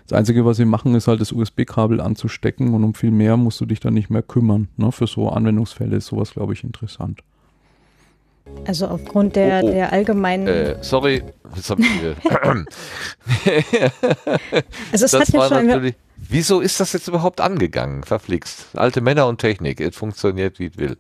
Das 0.08 0.18
Einzige, 0.18 0.46
was 0.46 0.58
sie 0.58 0.66
machen, 0.66 0.96
ist 0.96 1.08
halt 1.08 1.22
das 1.22 1.32
USB-Kabel 1.32 2.02
anzustecken 2.02 2.74
und 2.74 2.84
um 2.84 2.94
viel 2.96 3.12
mehr 3.12 3.38
musst 3.38 3.62
du 3.62 3.66
dich 3.66 3.80
dann 3.80 3.94
nicht 3.94 4.10
mehr 4.10 4.24
kümmern. 4.24 4.70
Ne? 4.78 4.92
Für 4.92 5.08
so 5.08 5.30
Anwendungsfälle 5.30 5.98
ist 5.98 6.08
sowas, 6.08 6.32
glaube 6.32 6.54
ich, 6.54 6.64
interessant. 6.64 7.20
Also 8.68 8.88
aufgrund 8.88 9.36
der, 9.36 9.62
oh, 9.64 9.68
oh. 9.68 9.72
der 9.72 9.92
allgemeinen. 9.92 10.48
Äh, 10.48 10.78
sorry, 10.82 11.24
jetzt 11.56 11.70
hab 11.70 11.80
ich 11.80 11.88
also 14.92 15.06
es 15.06 15.12
das 15.12 15.14
hat 15.14 15.30
ja 15.30 15.48
schon 15.48 15.68
natürlich 15.68 15.96
Wieso 16.18 16.62
ist 16.62 16.80
das 16.80 16.94
jetzt 16.94 17.08
überhaupt 17.08 17.42
angegangen? 17.42 18.04
Verflixt. 18.04 18.68
Alte 18.74 19.02
Männer 19.02 19.28
und 19.28 19.40
Technik. 19.40 19.82
Es 19.82 19.96
funktioniert 19.96 20.60
wie 20.60 20.68
es 20.68 20.78
will. 20.78 20.98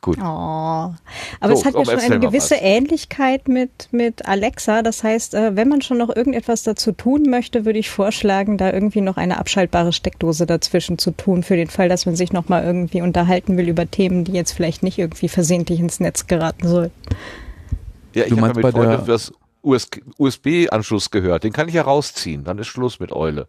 Gut. 0.00 0.18
Oh. 0.18 0.22
Aber 0.22 0.96
so, 1.42 1.52
es 1.52 1.64
hat 1.64 1.74
ja 1.74 1.84
schon 1.84 2.00
eine 2.00 2.18
gewisse 2.18 2.56
Ähnlichkeit 2.56 3.46
mit, 3.46 3.88
mit 3.92 4.26
Alexa. 4.26 4.82
Das 4.82 5.04
heißt, 5.04 5.34
äh, 5.34 5.54
wenn 5.54 5.68
man 5.68 5.82
schon 5.82 5.98
noch 5.98 6.14
irgendetwas 6.14 6.62
dazu 6.62 6.92
tun 6.92 7.24
möchte, 7.28 7.64
würde 7.64 7.78
ich 7.78 7.90
vorschlagen, 7.90 8.56
da 8.56 8.72
irgendwie 8.72 9.02
noch 9.02 9.18
eine 9.18 9.38
abschaltbare 9.38 9.92
Steckdose 9.92 10.46
dazwischen 10.46 10.98
zu 10.98 11.10
tun, 11.10 11.42
für 11.42 11.56
den 11.56 11.68
Fall, 11.68 11.88
dass 11.88 12.06
man 12.06 12.16
sich 12.16 12.32
nochmal 12.32 12.64
irgendwie 12.64 13.02
unterhalten 13.02 13.56
will 13.58 13.68
über 13.68 13.90
Themen, 13.90 14.24
die 14.24 14.32
jetzt 14.32 14.52
vielleicht 14.52 14.82
nicht 14.82 14.98
irgendwie 14.98 15.28
versehentlich 15.28 15.78
ins 15.78 16.00
Netz 16.00 16.26
geraten 16.26 16.66
sollen. 16.66 16.90
Ja, 18.14 18.24
ich 18.24 18.32
habe 18.32 18.60
mit 18.60 18.72
Freunden 18.72 19.06
das 19.06 19.32
USB-Anschluss 19.62 21.10
gehört. 21.10 21.44
Den 21.44 21.52
kann 21.52 21.68
ich 21.68 21.74
ja 21.74 21.82
rausziehen. 21.82 22.44
Dann 22.44 22.58
ist 22.58 22.68
Schluss 22.68 23.00
mit 23.00 23.12
Eule. 23.12 23.46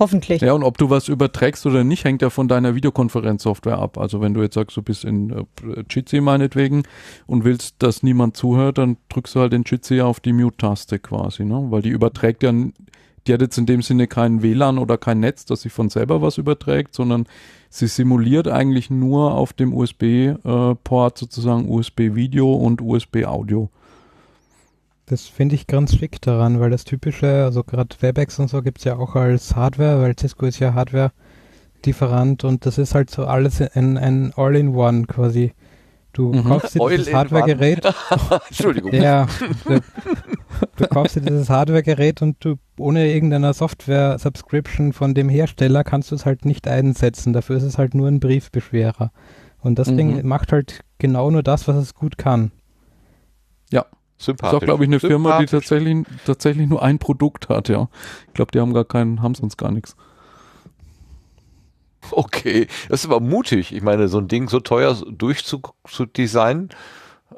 Hoffentlich. 0.00 0.40
Ja, 0.42 0.52
und 0.52 0.62
ob 0.62 0.78
du 0.78 0.90
was 0.90 1.08
überträgst 1.08 1.66
oder 1.66 1.82
nicht, 1.82 2.04
hängt 2.04 2.22
ja 2.22 2.30
von 2.30 2.46
deiner 2.46 2.76
Videokonferenzsoftware 2.76 3.78
ab. 3.78 3.98
Also 3.98 4.20
wenn 4.20 4.32
du 4.32 4.42
jetzt 4.42 4.54
sagst, 4.54 4.76
du 4.76 4.82
bist 4.82 5.04
in 5.04 5.30
äh, 5.30 5.44
Jitsi 5.90 6.20
meinetwegen 6.20 6.84
und 7.26 7.44
willst, 7.44 7.76
dass 7.80 8.04
niemand 8.04 8.36
zuhört, 8.36 8.78
dann 8.78 8.96
drückst 9.08 9.34
du 9.34 9.40
halt 9.40 9.52
den 9.52 9.64
Jitsi 9.66 10.00
auf 10.00 10.20
die 10.20 10.32
Mute-Taste 10.32 11.00
quasi, 11.00 11.44
ne? 11.44 11.66
Weil 11.70 11.82
die 11.82 11.88
überträgt 11.88 12.44
ja, 12.44 12.52
die 12.52 13.32
hat 13.32 13.40
jetzt 13.40 13.58
in 13.58 13.66
dem 13.66 13.82
Sinne 13.82 14.06
kein 14.06 14.40
WLAN 14.40 14.78
oder 14.78 14.98
kein 14.98 15.18
Netz, 15.18 15.44
dass 15.44 15.62
sie 15.62 15.68
von 15.68 15.90
selber 15.90 16.22
was 16.22 16.38
überträgt, 16.38 16.94
sondern 16.94 17.26
sie 17.68 17.88
simuliert 17.88 18.46
eigentlich 18.46 18.90
nur 18.90 19.34
auf 19.34 19.52
dem 19.52 19.74
USB-Port 19.74 21.16
äh, 21.16 21.18
sozusagen 21.18 21.68
USB-Video 21.68 22.52
und 22.52 22.80
USB-Audio. 22.80 23.68
Das 25.08 25.26
finde 25.26 25.54
ich 25.54 25.66
ganz 25.66 25.96
schick 25.96 26.20
daran, 26.20 26.60
weil 26.60 26.68
das 26.68 26.84
typische, 26.84 27.44
also 27.44 27.64
gerade 27.64 27.96
WebEx 28.00 28.38
und 28.38 28.48
so 28.48 28.60
gibt 28.60 28.78
es 28.78 28.84
ja 28.84 28.96
auch 28.96 29.14
als 29.14 29.56
Hardware, 29.56 30.02
weil 30.02 30.14
Cisco 30.18 30.44
ist 30.44 30.58
ja 30.58 30.74
Hardware-Lieferant 30.74 32.44
und 32.44 32.66
das 32.66 32.76
ist 32.76 32.94
halt 32.94 33.08
so 33.08 33.24
alles 33.24 33.62
ein, 33.62 33.96
ein 33.96 34.32
All-in-One 34.36 35.06
quasi. 35.06 35.54
Du 36.12 36.32
mhm. 36.32 36.44
kaufst 36.44 36.74
dir 36.74 36.88
dieses 36.90 37.14
Hardware-Gerät. 37.14 37.86
Entschuldigung. 38.48 38.92
Ja. 38.92 39.26
Du, 39.64 39.80
du 40.76 40.86
kaufst 40.88 41.16
dir 41.16 41.22
dieses 41.22 41.48
Hardware-Gerät 41.48 42.20
und 42.20 42.36
du 42.44 42.56
ohne 42.76 43.10
irgendeiner 43.10 43.54
Software-Subscription 43.54 44.92
von 44.92 45.14
dem 45.14 45.30
Hersteller 45.30 45.84
kannst 45.84 46.10
du 46.10 46.16
es 46.16 46.26
halt 46.26 46.44
nicht 46.44 46.68
einsetzen. 46.68 47.32
Dafür 47.32 47.56
ist 47.56 47.62
es 47.62 47.78
halt 47.78 47.94
nur 47.94 48.08
ein 48.08 48.20
Briefbeschwerer. 48.20 49.10
Und 49.60 49.78
das 49.78 49.88
mhm. 49.88 49.96
Ding 49.96 50.26
macht 50.26 50.52
halt 50.52 50.80
genau 50.98 51.30
nur 51.30 51.42
das, 51.42 51.66
was 51.66 51.76
es 51.76 51.94
gut 51.94 52.18
kann. 52.18 52.52
Ja. 53.70 53.86
Sympathisch. 54.18 54.52
Ist 54.52 54.62
auch, 54.62 54.64
glaube 54.64 54.84
ich, 54.84 54.88
eine 54.88 55.00
Firma, 55.00 55.38
die 55.38 55.46
tatsächlich, 55.46 56.04
tatsächlich 56.26 56.68
nur 56.68 56.82
ein 56.82 56.98
Produkt 56.98 57.48
hat, 57.48 57.68
ja. 57.68 57.88
Ich 58.26 58.34
glaube, 58.34 58.50
die 58.52 58.60
haben 58.60 58.74
gar 58.74 58.84
keinen, 58.84 59.22
haben 59.22 59.34
sonst 59.34 59.56
gar 59.56 59.70
nichts. 59.70 59.96
Okay, 62.10 62.66
das 62.88 63.00
ist 63.00 63.06
aber 63.06 63.20
mutig. 63.20 63.72
Ich 63.72 63.82
meine, 63.82 64.08
so 64.08 64.18
ein 64.18 64.28
Ding 64.28 64.48
so 64.48 64.60
teuer 64.60 64.96
durchzudesignen. 65.10 66.70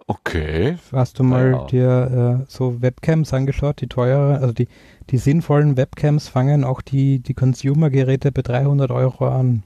Okay. 0.06 0.76
Hast 0.92 1.18
du 1.18 1.24
mal 1.24 1.52
ja. 1.52 1.64
dir 1.66 2.40
äh, 2.40 2.44
so 2.48 2.80
Webcams 2.80 3.32
angeschaut, 3.34 3.80
die 3.80 3.88
teure, 3.88 4.38
also 4.38 4.52
die, 4.52 4.68
die 5.10 5.18
sinnvollen 5.18 5.76
Webcams 5.76 6.28
fangen 6.28 6.64
auch 6.64 6.80
die, 6.80 7.18
die 7.20 7.34
Consumer-Geräte 7.34 8.32
bei 8.32 8.42
300 8.42 8.90
Euro 8.90 9.28
an. 9.28 9.64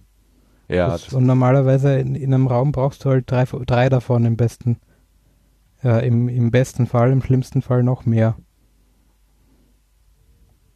Ja. 0.69 0.89
Das, 0.89 1.13
und 1.13 1.27
normalerweise 1.27 1.99
in, 1.99 2.15
in, 2.15 2.33
einem 2.33 2.47
Raum 2.47 2.73
brauchst 2.73 3.05
du 3.05 3.11
halt 3.11 3.31
drei, 3.31 3.45
drei 3.45 3.89
davon 3.89 4.25
im 4.25 4.37
besten. 4.37 4.79
Äh, 5.85 6.07
im, 6.07 6.29
Im 6.29 6.51
besten 6.51 6.87
Fall, 6.87 7.13
im 7.13 7.23
schlimmsten 7.23 7.61
Fall 7.61 7.83
noch 7.83 8.07
mehr. 8.07 8.37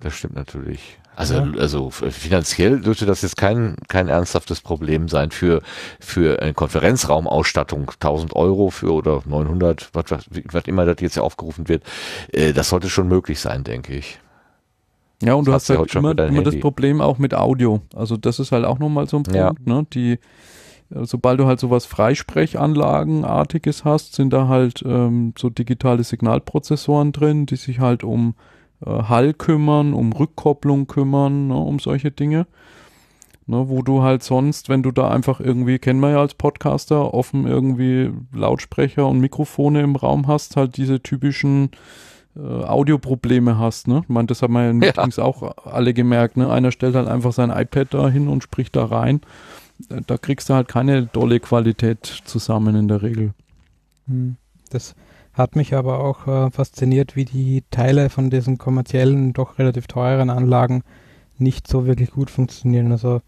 Das 0.01 0.15
stimmt 0.15 0.37
natürlich. 0.37 0.99
Also, 1.17 1.35
ja. 1.35 1.53
also 1.59 1.91
finanziell 1.91 2.81
dürfte 2.81 3.05
das 3.05 3.23
jetzt 3.23 3.37
kein, 3.37 3.75
kein 3.89 4.07
ernsthaftes 4.07 4.61
Problem 4.61 5.09
sein 5.09 5.33
für, 5.33 5.63
für 5.99 6.41
eine 6.41 6.55
Konferenzraumausstattung. 6.55 7.91
1000 7.91 8.37
Euro 8.37 8.71
für 8.71 8.93
oder 8.93 9.23
900, 9.25 9.91
was, 9.95 10.05
was, 10.11 10.27
was 10.53 10.65
immer 10.67 10.85
das 10.85 11.01
jetzt 11.01 11.17
ja 11.17 11.23
aufgerufen 11.23 11.69
wird. 11.69 11.83
Äh, 12.31 12.53
das 12.53 12.69
sollte 12.69 12.89
schon 12.89 13.09
möglich 13.09 13.41
sein, 13.41 13.65
denke 13.65 13.97
ich. 13.97 14.21
Ja, 15.21 15.35
und 15.35 15.49
das 15.49 15.67
du 15.67 15.75
hast 15.75 15.79
halt 15.81 15.95
immer, 15.97 16.17
immer 16.17 16.43
das 16.45 16.61
Problem 16.61 17.01
auch 17.01 17.19
mit 17.19 17.35
Audio. 17.35 17.81
Also 17.97 18.17
das 18.17 18.39
ist 18.39 18.53
halt 18.53 18.65
auch 18.65 18.79
nochmal 18.79 19.09
so 19.09 19.17
ein 19.17 19.25
Punkt, 19.25 19.37
ja. 19.37 19.53
ne? 19.65 19.85
Die, 19.93 20.21
sobald 20.91 21.41
du 21.41 21.47
halt 21.47 21.61
sowas 21.61 21.87
Freisprechanlagenartiges 21.87 23.85
hast, 23.85 24.15
sind 24.15 24.33
da 24.33 24.49
halt 24.49 24.83
ähm, 24.87 25.35
so 25.37 25.51
digitale 25.51 26.03
Signalprozessoren 26.03 27.13
drin, 27.13 27.47
die 27.47 27.57
sich 27.57 27.81
halt 27.81 28.05
um 28.05 28.35
äh, 28.85 28.91
Hall 28.91 29.35
kümmern, 29.35 29.93
um 29.93 30.13
Rückkopplung 30.13 30.87
kümmern, 30.87 31.49
ne, 31.49 31.57
um 31.57 31.79
solche 31.79 32.11
Dinge. 32.11 32.47
Ne, 33.47 33.69
wo 33.71 33.81
du 33.81 34.03
halt 34.03 34.23
sonst, 34.23 34.69
wenn 34.69 34.83
du 34.83 34.91
da 34.91 35.09
einfach 35.09 35.41
irgendwie, 35.41 35.79
kennen 35.79 36.01
wir 36.01 36.11
ja 36.11 36.21
als 36.21 36.35
Podcaster, 36.35 37.15
offen 37.15 37.47
irgendwie 37.47 38.11
Lautsprecher 38.35 39.07
und 39.07 39.21
Mikrofone 39.21 39.81
im 39.81 39.97
Raum 39.97 40.27
hast, 40.27 40.57
halt 40.57 40.77
diese 40.77 41.03
typischen 41.03 41.71
äh, 42.37 42.41
Audioprobleme 42.41 43.59
hast. 43.59 43.89
Ne? 43.89 44.01
Ich 44.03 44.09
meine, 44.11 44.27
das 44.27 44.43
haben 44.43 44.53
wir 44.53 44.65
ja 44.65 44.71
in 44.71 44.79
Meetings 44.79 45.17
ja. 45.17 45.25
auch 45.25 45.57
alle 45.65 45.95
gemerkt. 45.95 46.37
Ne? 46.37 46.51
Einer 46.51 46.73
stellt 46.73 46.95
halt 46.95 47.09
einfach 47.09 47.33
sein 47.33 47.51
iPad 47.51 47.95
da 47.95 48.09
hin 48.11 48.29
und 48.29 48.43
spricht 48.43 48.77
da 48.77 48.85
rein. 48.85 49.23
Da 50.07 50.19
kriegst 50.19 50.49
du 50.49 50.55
halt 50.55 50.69
keine 50.69 51.07
dolle 51.07 51.41
Qualität 51.41 52.05
zusammen 52.25 52.75
in 52.75 52.89
der 52.89 53.03
Regel. 53.03 53.33
Hm. 54.07 54.37
Das 54.71 54.95
hat 55.33 55.55
mich 55.55 55.75
aber 55.75 56.01
auch 56.01 56.27
äh, 56.27 56.51
fasziniert, 56.51 57.15
wie 57.15 57.25
die 57.25 57.63
Teile 57.71 58.11
von 58.11 58.29
diesen 58.29 58.59
kommerziellen, 58.59 59.33
doch 59.33 59.59
relativ 59.59 59.87
teuren 59.87 60.31
Anlagen 60.31 60.83
nicht 61.39 61.69
so 61.69 61.87
wirklich 61.87 62.11
gut 62.11 62.31
funktionieren. 62.31 62.91
Also 62.91 63.23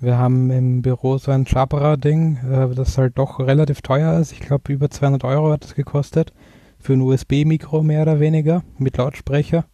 wir 0.00 0.16
haben 0.16 0.50
im 0.50 0.82
Büro 0.82 1.18
so 1.18 1.30
ein 1.30 1.44
Jabra-Ding, 1.46 2.38
äh, 2.38 2.74
das 2.74 2.96
halt 2.96 3.18
doch 3.18 3.38
relativ 3.38 3.82
teuer 3.82 4.18
ist. 4.18 4.32
Ich 4.32 4.40
glaube, 4.40 4.72
über 4.72 4.90
200 4.90 5.24
Euro 5.24 5.52
hat 5.52 5.64
es 5.64 5.74
gekostet 5.74 6.32
für 6.78 6.94
ein 6.94 7.02
USB-Mikro 7.02 7.82
mehr 7.82 8.02
oder 8.02 8.18
weniger 8.18 8.64
mit 8.78 8.96
Lautsprecher. 8.96 9.66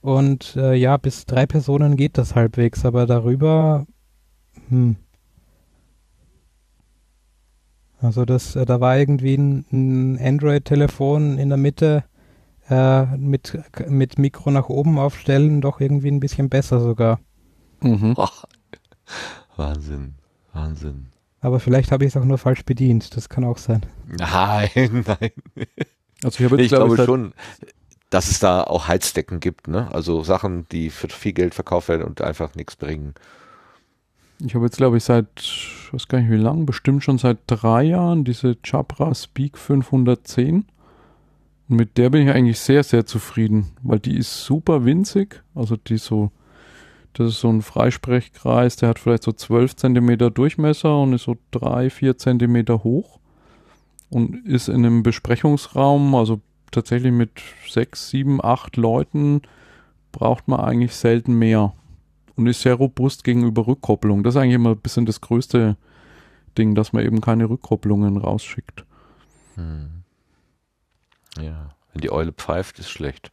Und 0.00 0.56
äh, 0.56 0.74
ja, 0.74 0.96
bis 0.96 1.26
drei 1.26 1.46
Personen 1.46 1.96
geht 1.96 2.16
das 2.18 2.34
halbwegs, 2.34 2.84
aber 2.84 3.06
darüber, 3.06 3.86
hm. 4.70 4.96
Also 8.02 8.24
das, 8.24 8.56
äh, 8.56 8.64
da 8.64 8.80
war 8.80 8.98
irgendwie 8.98 9.34
ein, 9.34 9.64
ein 9.72 10.18
Android-Telefon 10.18 11.38
in 11.38 11.48
der 11.48 11.58
Mitte 11.58 12.04
äh, 12.68 13.04
mit, 13.16 13.58
mit 13.88 14.18
Mikro 14.18 14.50
nach 14.50 14.68
oben 14.68 14.98
aufstellen, 14.98 15.60
doch 15.60 15.80
irgendwie 15.80 16.08
ein 16.08 16.20
bisschen 16.20 16.48
besser 16.48 16.80
sogar. 16.80 17.20
Mhm. 17.80 18.14
Oh. 18.16 18.28
Wahnsinn, 19.56 20.14
Wahnsinn. 20.52 21.06
Aber 21.40 21.58
vielleicht 21.60 21.90
habe 21.90 22.04
ich 22.04 22.14
es 22.14 22.20
auch 22.20 22.24
nur 22.24 22.38
falsch 22.38 22.64
bedient, 22.64 23.16
das 23.16 23.28
kann 23.28 23.44
auch 23.44 23.58
sein. 23.58 23.84
Nein, 24.06 24.70
nein. 25.06 25.30
Also 26.22 26.44
ich, 26.44 26.50
nee, 26.50 26.62
ich 26.62 26.68
glaube 26.68 26.96
ich, 26.96 27.04
schon, 27.04 27.32
dass 28.10 28.30
es 28.30 28.40
da 28.40 28.62
auch 28.62 28.88
Heizdecken 28.88 29.40
gibt, 29.40 29.68
ne? 29.68 29.88
Also 29.92 30.22
Sachen, 30.22 30.66
die 30.70 30.90
für 30.90 31.08
viel 31.08 31.32
Geld 31.32 31.54
verkauft 31.54 31.88
werden 31.88 32.02
und 32.02 32.20
einfach 32.20 32.54
nichts 32.54 32.76
bringen. 32.76 33.14
Ich 34.38 34.54
habe 34.54 34.66
jetzt, 34.66 34.76
glaube 34.76 34.96
ich, 34.98 35.04
seit, 35.04 35.28
ich 35.90 35.94
weiß 35.94 36.06
gar 36.06 36.20
nicht 36.20 36.30
wie 36.30 36.36
lange, 36.36 36.66
bestimmt 36.66 37.02
schon 37.02 37.18
seit 37.18 37.38
drei 37.48 37.82
Jahren 37.82 38.22
diese 38.22 38.56
Jabra 38.64 39.12
Speak 39.12 39.58
510. 39.58 40.64
Und 41.68 41.76
mit 41.76 41.98
der 41.98 42.10
bin 42.10 42.28
ich 42.28 42.32
eigentlich 42.32 42.60
sehr, 42.60 42.84
sehr 42.84 43.06
zufrieden, 43.06 43.72
weil 43.82 43.98
die 43.98 44.16
ist 44.16 44.44
super 44.44 44.84
winzig. 44.84 45.42
Also 45.52 45.76
die 45.76 45.96
so, 45.96 46.30
das 47.14 47.30
ist 47.30 47.40
so 47.40 47.48
ein 47.48 47.62
Freisprechkreis, 47.62 48.76
der 48.76 48.88
hat 48.88 49.00
vielleicht 49.00 49.24
so 49.24 49.32
12 49.32 49.74
Zentimeter 49.74 50.30
Durchmesser 50.30 50.96
und 50.96 51.12
ist 51.12 51.24
so 51.24 51.36
drei, 51.50 51.90
vier 51.90 52.16
Zentimeter 52.16 52.84
hoch 52.84 53.18
und 54.10 54.46
ist 54.46 54.68
in 54.68 54.86
einem 54.86 55.02
Besprechungsraum, 55.02 56.14
also 56.14 56.40
tatsächlich 56.70 57.12
mit 57.12 57.32
sechs, 57.68 58.10
sieben, 58.10 58.38
acht 58.44 58.76
Leuten, 58.76 59.42
braucht 60.12 60.46
man 60.46 60.60
eigentlich 60.60 60.94
selten 60.94 61.34
mehr 61.34 61.72
und 62.40 62.48
ist 62.48 62.62
sehr 62.62 62.74
robust 62.74 63.24
gegenüber 63.24 63.66
Rückkopplung. 63.66 64.22
Das 64.22 64.34
ist 64.34 64.40
eigentlich 64.40 64.54
immer 64.54 64.70
ein 64.70 64.80
bisschen 64.80 65.06
das 65.06 65.20
größte 65.20 65.76
Ding, 66.58 66.74
dass 66.74 66.92
man 66.92 67.04
eben 67.04 67.20
keine 67.20 67.48
Rückkopplungen 67.48 68.16
rausschickt. 68.16 68.84
Hm. 69.54 70.02
Ja, 71.40 71.70
wenn 71.92 72.00
die 72.00 72.10
Eule 72.10 72.32
pfeift, 72.32 72.78
ist 72.78 72.90
schlecht. 72.90 73.30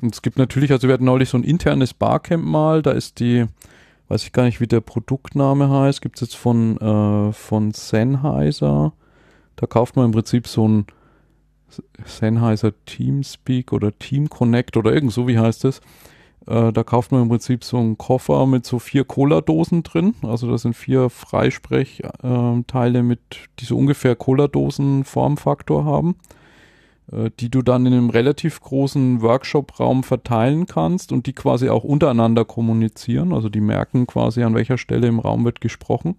Und 0.00 0.14
es 0.14 0.22
gibt 0.22 0.38
natürlich, 0.38 0.72
also 0.72 0.88
wir 0.88 0.94
hatten 0.94 1.04
neulich 1.04 1.28
so 1.28 1.38
ein 1.38 1.44
internes 1.44 1.94
Barcamp 1.94 2.44
mal, 2.44 2.82
da 2.82 2.90
ist 2.90 3.20
die, 3.20 3.46
weiß 4.08 4.24
ich 4.24 4.32
gar 4.32 4.44
nicht, 4.44 4.60
wie 4.60 4.66
der 4.66 4.80
Produktname 4.80 5.70
heißt, 5.70 6.02
gibt 6.02 6.16
es 6.16 6.28
jetzt 6.28 6.36
von, 6.36 6.76
äh, 6.78 7.32
von 7.32 7.70
Sennheiser 7.72 8.92
da 9.56 9.66
kauft 9.66 9.96
man 9.96 10.06
im 10.06 10.12
Prinzip 10.12 10.48
so 10.48 10.66
ein 10.66 10.86
Sennheiser 12.04 12.72
Teamspeak 12.84 13.72
oder 13.72 13.96
Team 13.96 14.28
Connect 14.28 14.76
oder 14.76 14.92
irgend 14.92 15.12
so, 15.12 15.28
wie 15.28 15.38
heißt 15.38 15.64
es. 15.64 15.80
Äh, 16.46 16.72
da 16.72 16.82
kauft 16.82 17.12
man 17.12 17.22
im 17.22 17.28
Prinzip 17.28 17.64
so 17.64 17.78
einen 17.78 17.98
Koffer 17.98 18.46
mit 18.46 18.66
so 18.66 18.78
vier 18.78 19.04
Cola-Dosen 19.04 19.82
drin. 19.82 20.14
Also 20.22 20.50
da 20.50 20.58
sind 20.58 20.74
vier 20.74 21.10
Freisprechteile 21.10 23.02
mit, 23.02 23.20
die 23.58 23.64
so 23.64 23.76
ungefähr 23.76 24.16
Cola-Dosen-Formfaktor 24.16 25.84
haben, 25.84 26.16
äh, 27.12 27.30
die 27.38 27.50
du 27.50 27.62
dann 27.62 27.86
in 27.86 27.92
einem 27.92 28.10
relativ 28.10 28.60
großen 28.60 29.22
Workshop-Raum 29.22 30.02
verteilen 30.02 30.66
kannst 30.66 31.12
und 31.12 31.26
die 31.26 31.32
quasi 31.32 31.68
auch 31.68 31.84
untereinander 31.84 32.44
kommunizieren. 32.44 33.32
Also 33.32 33.48
die 33.48 33.60
merken 33.60 34.06
quasi, 34.06 34.42
an 34.42 34.54
welcher 34.54 34.78
Stelle 34.78 35.06
im 35.06 35.20
Raum 35.20 35.44
wird 35.44 35.60
gesprochen. 35.60 36.16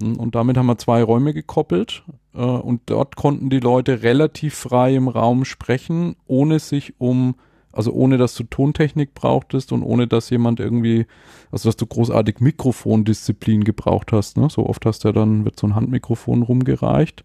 Und 0.00 0.34
damit 0.34 0.56
haben 0.56 0.66
wir 0.66 0.78
zwei 0.78 1.02
Räume 1.02 1.34
gekoppelt 1.34 2.04
äh, 2.34 2.38
und 2.40 2.82
dort 2.86 3.16
konnten 3.16 3.50
die 3.50 3.60
Leute 3.60 4.02
relativ 4.02 4.54
frei 4.54 4.94
im 4.94 5.08
Raum 5.08 5.44
sprechen, 5.44 6.16
ohne 6.26 6.58
sich 6.58 6.94
um, 6.98 7.34
also 7.72 7.92
ohne 7.92 8.18
dass 8.18 8.34
du 8.34 8.44
Tontechnik 8.44 9.14
brauchtest 9.14 9.72
und 9.72 9.82
ohne 9.82 10.06
dass 10.06 10.30
jemand 10.30 10.60
irgendwie, 10.60 11.06
also 11.52 11.68
dass 11.68 11.76
du 11.76 11.86
großartig 11.86 12.40
Mikrofondisziplin 12.40 13.64
gebraucht 13.64 14.12
hast. 14.12 14.36
Ne? 14.36 14.48
So 14.50 14.66
oft 14.66 14.84
hast 14.86 15.04
ja 15.04 15.12
dann, 15.12 15.44
wird 15.44 15.58
so 15.58 15.66
ein 15.66 15.74
Handmikrofon 15.74 16.42
rumgereicht. 16.42 17.24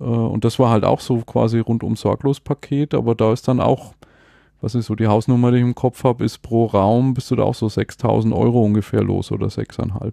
Äh, 0.00 0.04
und 0.04 0.44
das 0.44 0.58
war 0.58 0.70
halt 0.70 0.84
auch 0.84 1.00
so 1.00 1.18
quasi 1.18 1.58
rundum 1.58 1.96
sorglos 1.96 2.40
Paket, 2.40 2.94
aber 2.94 3.14
da 3.14 3.32
ist 3.32 3.48
dann 3.48 3.60
auch, 3.60 3.94
was 4.60 4.74
ist 4.74 4.86
so 4.86 4.94
die 4.94 5.06
Hausnummer, 5.06 5.52
die 5.52 5.58
ich 5.58 5.62
im 5.62 5.74
Kopf 5.74 6.02
habe, 6.02 6.24
ist 6.24 6.38
pro 6.38 6.66
Raum 6.66 7.14
bist 7.14 7.30
du 7.30 7.36
da 7.36 7.44
auch 7.44 7.54
so 7.54 7.68
6000 7.68 8.34
Euro 8.34 8.62
ungefähr 8.62 9.02
los 9.02 9.30
oder 9.30 9.46
6,5. 9.46 10.12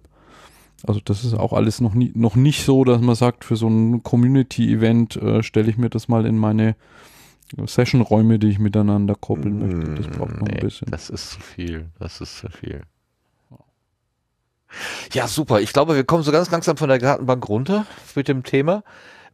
Also 0.86 1.00
das 1.04 1.24
ist 1.24 1.34
auch 1.34 1.52
alles 1.52 1.80
noch, 1.80 1.94
nie, 1.94 2.12
noch 2.14 2.36
nicht 2.36 2.64
so, 2.64 2.84
dass 2.84 3.00
man 3.00 3.14
sagt, 3.14 3.44
für 3.44 3.56
so 3.56 3.66
ein 3.66 4.02
Community-Event 4.02 5.16
äh, 5.16 5.42
stelle 5.42 5.70
ich 5.70 5.78
mir 5.78 5.88
das 5.88 6.06
mal 6.08 6.26
in 6.26 6.36
meine 6.36 6.76
Session-Räume, 7.64 8.38
die 8.38 8.48
ich 8.48 8.58
miteinander 8.58 9.14
koppeln 9.14 9.58
möchte. 9.58 9.94
Das 9.94 10.16
braucht 10.16 10.40
noch 10.40 10.48
nee, 10.48 10.54
ein 10.54 10.60
bisschen. 10.60 10.90
Das 10.90 11.10
ist 11.10 11.30
zu 11.30 11.40
viel. 11.40 11.86
Das 11.98 12.20
ist 12.20 12.38
zu 12.38 12.48
viel. 12.48 12.82
Ja, 15.12 15.28
super. 15.28 15.60
Ich 15.60 15.72
glaube, 15.72 15.94
wir 15.94 16.04
kommen 16.04 16.22
so 16.22 16.32
ganz 16.32 16.50
langsam 16.50 16.76
von 16.76 16.88
der 16.88 16.98
Gartenbank 16.98 17.48
runter 17.48 17.86
mit 18.14 18.28
dem 18.28 18.42
Thema. 18.42 18.82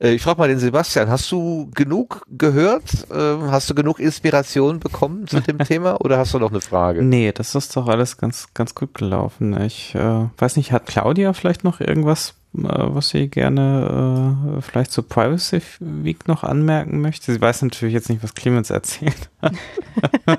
Äh, 0.02 0.12
ich 0.12 0.22
frage 0.22 0.38
mal 0.38 0.48
den 0.48 0.58
Sebastian, 0.58 1.08
hast 1.08 1.30
du 1.32 1.70
genug 1.74 2.26
gehört? 2.28 3.06
Ähm, 3.12 3.50
hast 3.50 3.70
du 3.70 3.74
genug 3.74 3.98
Inspiration 3.98 4.80
bekommen 4.80 5.26
zu 5.26 5.40
dem 5.40 5.58
Thema 5.64 6.00
oder 6.00 6.18
hast 6.18 6.34
du 6.34 6.38
noch 6.38 6.50
eine 6.50 6.60
Frage? 6.60 7.02
Nee, 7.02 7.32
das 7.32 7.54
ist 7.54 7.76
doch 7.76 7.88
alles 7.88 8.18
ganz, 8.18 8.48
ganz 8.54 8.74
gut 8.74 8.94
gelaufen. 8.94 9.58
Ich 9.62 9.94
äh, 9.94 10.28
weiß 10.36 10.56
nicht, 10.56 10.72
hat 10.72 10.86
Claudia 10.86 11.32
vielleicht 11.32 11.64
noch 11.64 11.80
irgendwas, 11.80 12.34
was 12.54 13.08
sie 13.08 13.28
gerne 13.28 14.58
äh, 14.58 14.62
vielleicht 14.62 14.92
zur 14.92 15.08
Privacy 15.08 15.62
Week 15.80 16.28
noch 16.28 16.44
anmerken 16.44 17.00
möchte? 17.00 17.32
Sie 17.32 17.40
weiß 17.40 17.62
natürlich 17.62 17.94
jetzt 17.94 18.10
nicht, 18.10 18.22
was 18.22 18.34
Clemens 18.34 18.70
erzählt. 18.70 19.30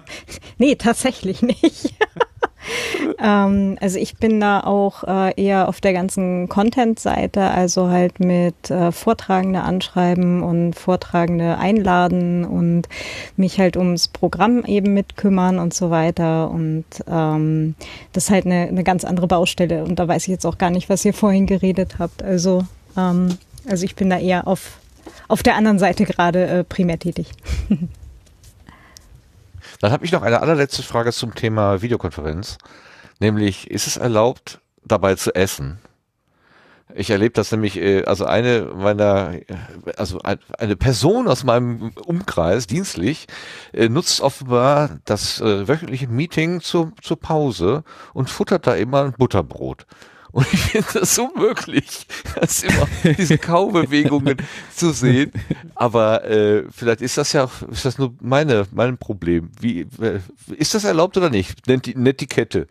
nee, 0.57 0.75
tatsächlich 0.75 1.41
nicht. 1.41 1.95
ähm, 3.21 3.77
also 3.81 3.99
ich 3.99 4.17
bin 4.17 4.39
da 4.39 4.61
auch 4.61 5.03
äh, 5.03 5.41
eher 5.41 5.67
auf 5.67 5.81
der 5.81 5.93
ganzen 5.93 6.49
Content-Seite, 6.49 7.41
also 7.41 7.89
halt 7.89 8.19
mit 8.19 8.69
äh, 8.69 8.91
Vortragende 8.91 9.61
anschreiben 9.61 10.43
und 10.43 10.73
Vortragende 10.73 11.57
einladen 11.57 12.45
und 12.45 12.87
mich 13.37 13.59
halt 13.59 13.77
ums 13.77 14.07
Programm 14.07 14.63
eben 14.65 14.93
mitkümmern 14.93 15.59
und 15.59 15.73
so 15.73 15.89
weiter. 15.89 16.49
Und 16.51 16.85
ähm, 17.07 17.75
das 18.13 18.25
ist 18.25 18.29
halt 18.29 18.45
eine, 18.45 18.67
eine 18.67 18.83
ganz 18.83 19.03
andere 19.03 19.27
Baustelle. 19.27 19.83
Und 19.83 19.99
da 19.99 20.07
weiß 20.07 20.23
ich 20.23 20.29
jetzt 20.29 20.45
auch 20.45 20.57
gar 20.57 20.69
nicht, 20.69 20.89
was 20.89 21.05
ihr 21.05 21.13
vorhin 21.13 21.47
geredet 21.47 21.99
habt. 21.99 22.23
Also, 22.23 22.63
ähm, 22.97 23.37
also 23.69 23.85
ich 23.85 23.95
bin 23.95 24.09
da 24.09 24.19
eher 24.19 24.47
auf, 24.47 24.77
auf 25.27 25.43
der 25.43 25.55
anderen 25.55 25.79
Seite 25.79 26.05
gerade 26.05 26.47
äh, 26.47 26.63
primär 26.63 26.99
tätig. 26.99 27.31
Dann 29.83 29.91
habe 29.91 30.05
ich 30.05 30.13
noch 30.13 30.21
eine 30.21 30.39
allerletzte 30.39 30.81
Frage 30.81 31.11
zum 31.11 31.35
Thema 31.35 31.81
Videokonferenz. 31.81 32.57
Nämlich, 33.19 33.69
ist 33.69 33.85
es 33.85 33.97
erlaubt, 33.97 34.61
dabei 34.85 35.15
zu 35.15 35.35
essen? 35.35 35.77
Ich 36.95 37.09
erlebe 37.09 37.33
das 37.33 37.51
nämlich, 37.51 37.75
äh, 37.75 38.05
also 38.05 38.23
eine 38.23 38.71
meiner, 38.73 39.33
also 39.97 40.21
eine 40.21 40.77
Person 40.77 41.27
aus 41.27 41.43
meinem 41.43 41.91
Umkreis, 42.05 42.65
dienstlich, 42.65 43.27
äh, 43.73 43.89
nutzt 43.89 44.21
offenbar 44.21 45.01
das 45.03 45.41
äh, 45.41 45.67
wöchentliche 45.67 46.07
Meeting 46.07 46.61
zur, 46.61 46.93
zur 47.01 47.19
Pause 47.19 47.83
und 48.13 48.29
futtert 48.29 48.65
da 48.65 48.75
immer 48.75 49.03
ein 49.03 49.11
Butterbrot. 49.17 49.85
Und 50.33 50.51
ich 50.51 50.59
finde 50.61 50.87
das 50.99 51.13
so 51.13 51.29
möglich, 51.35 52.07
das 52.35 52.63
immer 52.63 52.87
diese 53.17 53.37
Kaubewegungen 53.37 54.37
zu 54.75 54.91
sehen. 54.91 55.31
Aber 55.75 56.25
äh, 56.25 56.63
vielleicht 56.71 57.01
ist 57.01 57.17
das 57.17 57.33
ja, 57.33 57.47
ist 57.71 57.85
das 57.85 57.99
nur 57.99 58.15
meine, 58.19 58.65
mein 58.71 58.97
Problem. 58.97 59.51
Wie 59.61 59.81
äh, 60.01 60.19
ist 60.57 60.73
das 60.73 60.85
erlaubt 60.85 61.17
oder 61.17 61.29
nicht? 61.29 61.67
Nennt 61.67 61.85
die 61.85 61.95
Netiquette. 61.95 62.67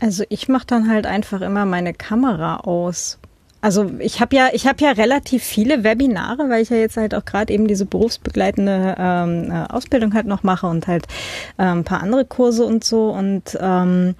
Also 0.00 0.24
ich 0.30 0.48
mache 0.48 0.66
dann 0.66 0.88
halt 0.88 1.06
einfach 1.06 1.42
immer 1.42 1.66
meine 1.66 1.92
Kamera 1.92 2.56
aus. 2.56 3.18
Also 3.60 3.90
ich 3.98 4.20
habe 4.20 4.36
ja, 4.36 4.48
ich 4.52 4.66
habe 4.66 4.84
ja 4.84 4.90
relativ 4.90 5.42
viele 5.42 5.84
Webinare, 5.84 6.50
weil 6.50 6.62
ich 6.62 6.68
ja 6.68 6.76
jetzt 6.76 6.98
halt 6.98 7.14
auch 7.14 7.24
gerade 7.24 7.50
eben 7.50 7.66
diese 7.66 7.86
berufsbegleitende 7.86 8.94
ähm, 8.98 9.50
äh, 9.50 9.72
Ausbildung 9.72 10.12
halt 10.12 10.26
noch 10.26 10.42
mache 10.42 10.66
und 10.66 10.86
halt 10.86 11.06
äh, 11.56 11.62
ein 11.62 11.84
paar 11.84 12.02
andere 12.02 12.26
Kurse 12.26 12.66
und 12.66 12.84
so. 12.84 13.08
Und 13.08 13.56
ähm, 13.58 14.16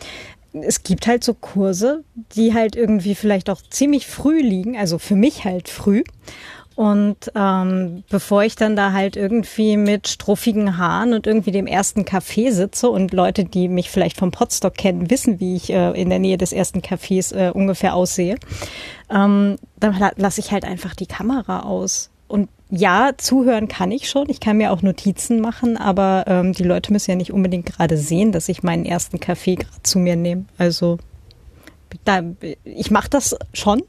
es 0.62 0.82
gibt 0.82 1.06
halt 1.06 1.24
so 1.24 1.34
Kurse, 1.34 2.04
die 2.34 2.54
halt 2.54 2.76
irgendwie 2.76 3.14
vielleicht 3.14 3.50
auch 3.50 3.60
ziemlich 3.62 4.06
früh 4.06 4.40
liegen, 4.40 4.76
also 4.76 4.98
für 4.98 5.16
mich 5.16 5.44
halt 5.44 5.68
früh. 5.68 6.04
Und 6.76 7.30
ähm, 7.36 8.02
bevor 8.10 8.42
ich 8.42 8.56
dann 8.56 8.74
da 8.74 8.92
halt 8.92 9.14
irgendwie 9.16 9.76
mit 9.76 10.08
struffigen 10.08 10.76
Haaren 10.76 11.12
und 11.14 11.26
irgendwie 11.26 11.52
dem 11.52 11.68
ersten 11.68 12.02
Café 12.02 12.50
sitze 12.50 12.90
und 12.90 13.12
Leute, 13.12 13.44
die 13.44 13.68
mich 13.68 13.90
vielleicht 13.90 14.16
vom 14.16 14.32
Podstock 14.32 14.74
kennen, 14.74 15.08
wissen, 15.08 15.38
wie 15.38 15.54
ich 15.54 15.70
äh, 15.70 15.92
in 15.92 16.10
der 16.10 16.18
Nähe 16.18 16.36
des 16.36 16.52
ersten 16.52 16.80
Cafés 16.80 17.32
äh, 17.32 17.50
ungefähr 17.50 17.94
aussehe, 17.94 18.36
ähm, 19.08 19.56
dann 19.78 20.10
lasse 20.16 20.40
ich 20.40 20.50
halt 20.50 20.64
einfach 20.64 20.96
die 20.96 21.06
Kamera 21.06 21.60
aus. 21.60 22.10
Und 22.26 22.48
ja, 22.76 23.12
zuhören 23.16 23.68
kann 23.68 23.92
ich 23.92 24.08
schon. 24.08 24.28
Ich 24.28 24.40
kann 24.40 24.56
mir 24.56 24.72
auch 24.72 24.82
Notizen 24.82 25.40
machen, 25.40 25.76
aber 25.76 26.24
ähm, 26.26 26.52
die 26.52 26.64
Leute 26.64 26.92
müssen 26.92 27.12
ja 27.12 27.16
nicht 27.16 27.32
unbedingt 27.32 27.66
gerade 27.66 27.96
sehen, 27.96 28.32
dass 28.32 28.48
ich 28.48 28.62
meinen 28.62 28.84
ersten 28.84 29.20
Kaffee 29.20 29.54
gerade 29.54 29.82
zu 29.82 29.98
mir 29.98 30.16
nehme. 30.16 30.46
Also 30.58 30.98
da, 32.04 32.22
ich 32.64 32.90
mache 32.90 33.10
das 33.10 33.36
schon, 33.52 33.82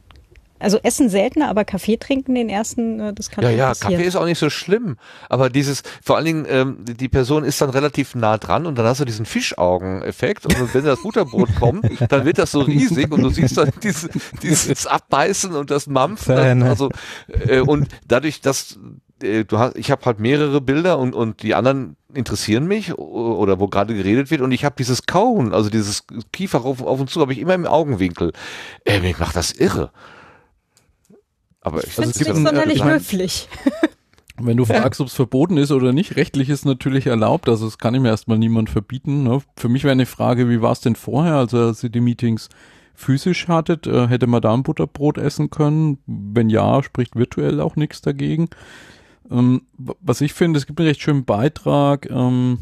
also 0.59 0.79
Essen 0.83 1.09
seltener, 1.09 1.49
aber 1.49 1.65
Kaffee 1.65 1.97
trinken 1.97 2.35
den 2.35 2.49
ersten, 2.49 2.99
äh, 2.99 3.13
das 3.13 3.29
kann 3.29 3.43
Ja, 3.43 3.49
ja, 3.49 3.67
passieren. 3.69 3.93
Kaffee 3.93 4.07
ist 4.07 4.15
auch 4.15 4.25
nicht 4.25 4.39
so 4.39 4.49
schlimm. 4.49 4.97
Aber 5.29 5.49
dieses, 5.49 5.83
vor 6.01 6.15
allen 6.15 6.25
Dingen, 6.25 6.45
ähm, 6.49 6.77
die 6.85 7.09
Person 7.09 7.43
ist 7.43 7.61
dann 7.61 7.69
relativ 7.69 8.15
nah 8.15 8.37
dran 8.37 8.65
und 8.65 8.77
dann 8.77 8.85
hast 8.85 9.01
du 9.01 9.05
diesen 9.05 9.25
Fischaugen-Effekt 9.25 10.45
und 10.45 10.73
wenn 10.73 10.85
das 10.85 11.01
Butterbrot 11.01 11.55
kommt, 11.59 11.85
dann 12.09 12.25
wird 12.25 12.37
das 12.37 12.51
so 12.51 12.61
riesig 12.61 13.11
und 13.11 13.21
du 13.21 13.29
siehst 13.29 13.57
dann 13.57 13.71
dieses, 13.83 14.09
dieses 14.43 14.87
Abbeißen 14.87 15.53
und 15.55 15.71
das 15.71 15.87
Mampfen. 15.87 16.63
Also, 16.63 16.89
äh, 17.47 17.59
und 17.59 17.87
dadurch, 18.07 18.41
dass 18.41 18.79
äh, 19.21 19.43
du 19.45 19.59
hast, 19.59 19.77
ich 19.77 19.91
habe 19.91 20.05
halt 20.05 20.19
mehrere 20.19 20.61
Bilder 20.61 20.99
und, 20.99 21.13
und 21.13 21.43
die 21.43 21.55
anderen 21.55 21.95
interessieren 22.13 22.65
mich 22.65 22.97
oder 22.97 23.59
wo 23.59 23.67
gerade 23.67 23.93
geredet 23.93 24.31
wird 24.31 24.41
und 24.41 24.51
ich 24.51 24.63
habe 24.63 24.75
dieses 24.77 25.05
Kauen, 25.05 25.53
also 25.53 25.69
dieses 25.69 26.05
Kiefer 26.31 26.63
auf, 26.63 26.81
auf 26.81 26.99
und 26.99 27.09
zu, 27.09 27.19
habe 27.19 27.33
ich 27.33 27.39
immer 27.39 27.53
im 27.53 27.65
Augenwinkel. 27.65 28.31
Äh, 28.85 29.01
mich 29.01 29.19
macht 29.19 29.35
das 29.35 29.51
irre. 29.51 29.91
Aber 31.65 31.83
ich 31.83 31.93
finde 31.93 32.11
es 32.11 32.19
nicht 32.19 32.33
sonderlich 32.33 32.83
höflich. 32.83 33.49
Wenn 34.37 34.57
du 34.57 34.65
fragst, 34.65 35.01
ob 35.01 35.07
es 35.07 35.13
verboten 35.13 35.57
ist 35.57 35.71
oder 35.71 35.93
nicht, 35.93 36.15
rechtlich 36.15 36.49
ist 36.49 36.65
natürlich 36.65 37.07
erlaubt, 37.07 37.47
also 37.49 37.65
das 37.65 37.77
kann 37.77 37.95
ich 37.95 38.01
mir 38.01 38.09
erstmal 38.09 38.37
niemand 38.37 38.69
verbieten. 38.69 39.23
Ne? 39.23 39.41
Für 39.55 39.69
mich 39.69 39.83
wäre 39.83 39.93
eine 39.93 40.05
Frage, 40.05 40.49
wie 40.49 40.61
war 40.61 40.73
es 40.73 40.81
denn 40.81 40.95
vorher, 40.95 41.35
also 41.35 41.57
als 41.57 41.83
ihr 41.83 41.89
die 41.89 42.01
Meetings 42.01 42.49
physisch 42.93 43.47
hattet, 43.47 43.87
äh, 43.87 44.07
hätte 44.07 44.27
man 44.27 44.41
da 44.41 44.53
ein 44.53 44.63
Butterbrot 44.63 45.17
essen 45.17 45.49
können? 45.49 45.97
Wenn 46.05 46.49
ja, 46.49 46.83
spricht 46.83 47.15
virtuell 47.15 47.61
auch 47.61 47.77
nichts 47.77 48.01
dagegen. 48.01 48.49
Ähm, 49.31 49.63
was 49.77 50.21
ich 50.21 50.33
finde, 50.33 50.59
es 50.59 50.67
gibt 50.67 50.79
einen 50.79 50.89
recht 50.89 51.01
schönen 51.01 51.25
Beitrag, 51.25 52.09
ähm, 52.11 52.59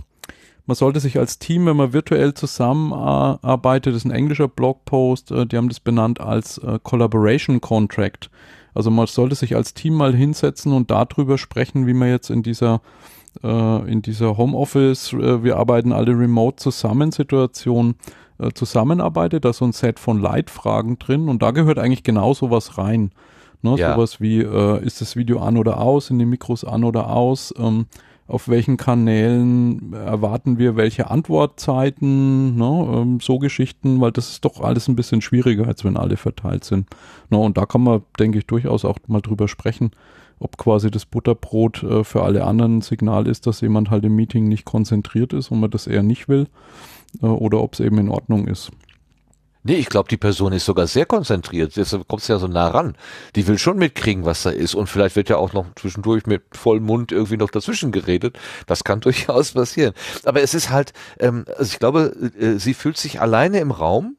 man 0.66 0.76
sollte 0.76 1.02
sich 1.02 1.20
als 1.20 1.40
Team, 1.40 1.66
wenn 1.66 1.76
man 1.76 1.92
virtuell 1.92 2.34
zusammenarbeitet, 2.36 3.94
das 3.94 4.04
ist 4.04 4.06
ein 4.06 4.12
englischer 4.12 4.48
Blogpost, 4.48 5.32
äh, 5.32 5.46
die 5.46 5.58
haben 5.58 5.68
das 5.68 5.80
benannt 5.80 6.22
als 6.22 6.58
äh, 6.60 6.80
Collaboration 6.82 7.60
Contract. 7.60 8.30
Also 8.74 8.92
man 8.92 9.08
sollte 9.08 9.36
sich 9.36 9.56
als 9.56 9.74
Team 9.74 9.94
mal 9.94 10.16
hinsetzen 10.16 10.74
und 10.74 10.92
darüber 10.92 11.38
sprechen, 11.38 11.88
wie 11.88 11.94
man 11.94 12.10
jetzt 12.10 12.30
in 12.30 12.44
dieser 12.44 12.82
äh, 13.44 13.92
in 13.92 14.02
dieser 14.02 14.38
Homeoffice, 14.38 15.14
äh, 15.14 15.44
wir 15.44 15.58
arbeiten 15.58 15.92
alle 15.92 16.12
remote 16.12 16.58
zusammen 16.58 17.12
Situation 17.12 17.96
äh, 18.40 18.52
zusammenarbeitet. 18.54 19.46
Da 19.46 19.50
ist 19.50 19.58
so 19.58 19.66
ein 19.66 19.72
Set 19.72 20.00
von 20.00 20.20
Leitfragen 20.22 21.00
drin 21.00 21.30
und 21.30 21.42
da 21.42 21.52
gehört 21.52 21.80
eigentlich 21.80 22.04
genau 22.04 22.34
sowas 22.34 22.78
rein. 22.78 23.12
Ne, 23.62 23.76
ja. 23.78 23.96
Sowas 23.96 24.20
wie, 24.20 24.42
äh, 24.42 24.86
ist 24.86 25.02
das 25.02 25.16
Video 25.16 25.40
an 25.40 25.58
oder 25.58 25.80
aus, 25.80 26.08
sind 26.08 26.20
die 26.20 26.26
Mikros 26.26 26.66
an 26.66 26.84
oder 26.84 27.10
aus? 27.10 27.54
Ähm, 27.58 27.86
auf 28.34 28.48
welchen 28.48 28.78
Kanälen 28.78 29.94
erwarten 29.94 30.58
wir 30.58 30.76
welche 30.76 31.12
Antwortzeiten, 31.12 32.56
ne, 32.56 32.88
ähm, 32.92 33.20
so 33.22 33.38
Geschichten, 33.38 34.02
weil 34.02 34.12
das 34.12 34.32
ist 34.32 34.44
doch 34.44 34.60
alles 34.60 34.88
ein 34.88 34.96
bisschen 34.96 35.22
schwieriger, 35.22 35.68
als 35.68 35.86
wenn 35.86 35.98
alle 35.98 36.18
verteilt 36.18 36.64
sind. 36.64 36.90
Ne, 37.30 37.38
und 37.38 37.58
da 37.58 37.68
kann 37.68 37.84
man, 37.84 38.02
denke 38.18 38.40
ich, 38.40 38.48
durchaus 38.48 38.86
auch 38.86 38.98
mal 39.06 39.22
drüber 39.22 39.48
sprechen, 39.48 39.92
ob 40.40 40.58
quasi 40.58 40.90
das 40.90 41.06
Butterbrot 41.06 41.84
äh, 41.84 42.04
für 42.04 42.24
alle 42.24 42.44
anderen 42.46 42.78
ein 42.78 42.82
Signal 42.82 43.28
ist, 43.28 43.46
dass 43.46 43.62
jemand 43.62 43.92
halt 43.92 44.04
im 44.04 44.16
Meeting 44.16 44.48
nicht 44.48 44.66
konzentriert 44.66 45.32
ist 45.32 45.52
und 45.52 45.60
man 45.60 45.70
das 45.70 45.86
eher 45.86 46.02
nicht 46.02 46.28
will, 46.28 46.48
äh, 47.22 47.28
oder 47.28 47.62
ob 47.62 47.74
es 47.74 47.82
eben 47.82 48.00
in 48.00 48.10
Ordnung 48.10 48.48
ist. 48.48 48.72
Nee, 49.66 49.76
ich 49.76 49.88
glaube, 49.88 50.10
die 50.10 50.18
Person 50.18 50.52
ist 50.52 50.66
sogar 50.66 50.88
sehr 50.88 51.06
konzentriert. 51.06 51.76
Jetzt 51.78 51.98
kommt 52.08 52.28
ja 52.28 52.38
so 52.38 52.48
nah 52.48 52.68
ran. 52.68 52.96
Die 53.36 53.48
will 53.48 53.58
schon 53.58 53.78
mitkriegen, 53.78 54.26
was 54.26 54.44
da 54.44 54.50
ist. 54.50 54.76
Und 54.76 54.88
vielleicht 54.88 55.16
wird 55.16 55.30
ja 55.30 55.38
auch 55.38 55.54
noch 55.54 55.66
zwischendurch 55.76 56.26
mit 56.26 56.44
vollem 56.52 56.84
Mund 56.84 57.14
irgendwie 57.14 57.38
noch 57.38 57.50
dazwischen 57.50 57.94
geredet. 57.94 58.38
Das 58.68 58.84
kann 58.84 59.00
durchaus 59.02 59.54
passieren. 59.54 59.94
Aber 60.26 60.42
es 60.42 60.54
ist 60.54 60.70
halt, 60.70 60.92
ähm, 61.20 61.46
also 61.58 61.72
ich 61.72 61.80
glaube, 61.80 62.14
äh, 62.38 62.60
sie 62.60 62.74
fühlt 62.74 62.98
sich 62.98 63.22
alleine 63.22 63.60
im 63.60 63.72
Raum. 63.72 64.18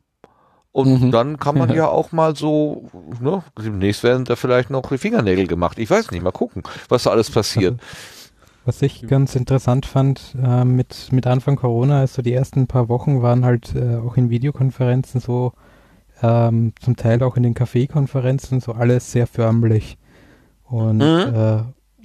Und 0.72 1.02
mhm. 1.02 1.10
dann 1.12 1.38
kann 1.38 1.56
man 1.56 1.72
ja 1.74 1.86
auch 1.86 2.10
mal 2.10 2.34
so, 2.34 2.90
ne, 3.20 3.44
demnächst 3.56 4.02
werden 4.02 4.24
da 4.24 4.34
vielleicht 4.36 4.70
noch 4.70 4.88
die 4.88 4.98
Fingernägel 4.98 5.46
gemacht. 5.46 5.78
Ich 5.78 5.88
weiß 5.88 6.10
nicht, 6.10 6.22
mal 6.22 6.32
gucken, 6.32 6.62
was 6.88 7.04
da 7.04 7.10
alles 7.10 7.30
passiert. 7.30 7.80
Was 8.64 8.80
ich 8.80 9.06
ganz 9.06 9.36
interessant 9.36 9.84
fand 9.84 10.34
äh, 10.42 10.64
mit, 10.64 11.12
mit 11.12 11.26
Anfang 11.26 11.56
Corona, 11.56 12.00
also 12.00 12.22
die 12.22 12.32
ersten 12.32 12.66
paar 12.66 12.88
Wochen 12.88 13.20
waren 13.20 13.44
halt 13.44 13.74
äh, 13.74 13.96
auch 13.96 14.16
in 14.16 14.30
Videokonferenzen 14.30 15.20
so, 15.20 15.52
ähm, 16.22 16.72
zum 16.80 16.96
Teil 16.96 17.22
auch 17.22 17.36
in 17.36 17.42
den 17.42 17.54
Kaffeekonferenzen 17.54 18.60
so 18.60 18.72
alles 18.72 19.12
sehr 19.12 19.26
förmlich. 19.26 19.98
Und 20.64 20.98
mhm. 20.98 21.34
äh, 21.34 21.62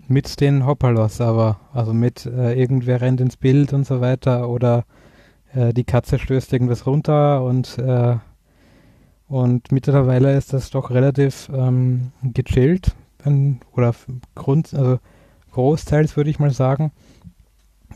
mit 0.08 0.42
den 0.42 0.66
Hoppalos 0.66 1.22
aber, 1.22 1.60
also 1.74 1.94
mit 1.94 2.26
äh, 2.26 2.60
irgendwer 2.60 3.00
rennt 3.00 3.22
ins 3.22 3.38
Bild 3.38 3.72
und 3.72 3.86
so 3.86 4.02
weiter 4.02 4.50
oder 4.50 4.84
äh, 5.54 5.74
die 5.74 5.86
Katze 5.86 6.20
stößt 6.20 6.52
irgendwas 6.52 6.86
runter 6.86 7.44
und 7.44 7.78
äh, 7.78 8.18
und 9.28 9.72
mittlerweile 9.72 10.36
ist 10.36 10.54
das 10.54 10.72
doch 10.72 10.90
relativ 10.90 11.52
ähm, 11.54 12.12
gechillt 12.24 12.96
wenn, 13.24 13.60
oder 13.74 13.94
Grund, 14.36 14.74
also 14.74 15.00
großteils 15.60 16.16
würde 16.16 16.30
ich 16.30 16.40
mal 16.40 16.52
sagen. 16.52 16.94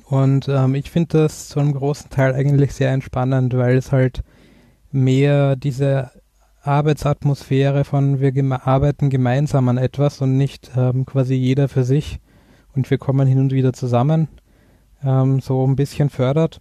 Und 0.09 0.49
ähm, 0.49 0.75
ich 0.75 0.91
finde 0.91 1.19
das 1.19 1.47
zu 1.47 1.61
einem 1.61 1.73
großen 1.73 2.09
Teil 2.09 2.35
eigentlich 2.35 2.73
sehr 2.73 2.91
entspannend, 2.91 3.55
weil 3.55 3.77
es 3.77 3.93
halt 3.93 4.21
mehr 4.91 5.55
diese 5.55 6.11
Arbeitsatmosphäre 6.61 7.85
von 7.85 8.19
wir 8.19 8.33
geme 8.33 8.67
arbeiten 8.67 9.09
gemeinsam 9.09 9.69
an 9.69 9.77
etwas 9.77 10.19
und 10.21 10.37
nicht 10.37 10.71
ähm, 10.75 11.05
quasi 11.05 11.35
jeder 11.35 11.69
für 11.69 11.85
sich 11.85 12.19
und 12.75 12.89
wir 12.89 12.97
kommen 12.97 13.27
hin 13.27 13.39
und 13.39 13.53
wieder 13.53 13.71
zusammen, 13.71 14.27
ähm, 15.01 15.39
so 15.39 15.65
ein 15.65 15.77
bisschen 15.77 16.09
fördert. 16.09 16.59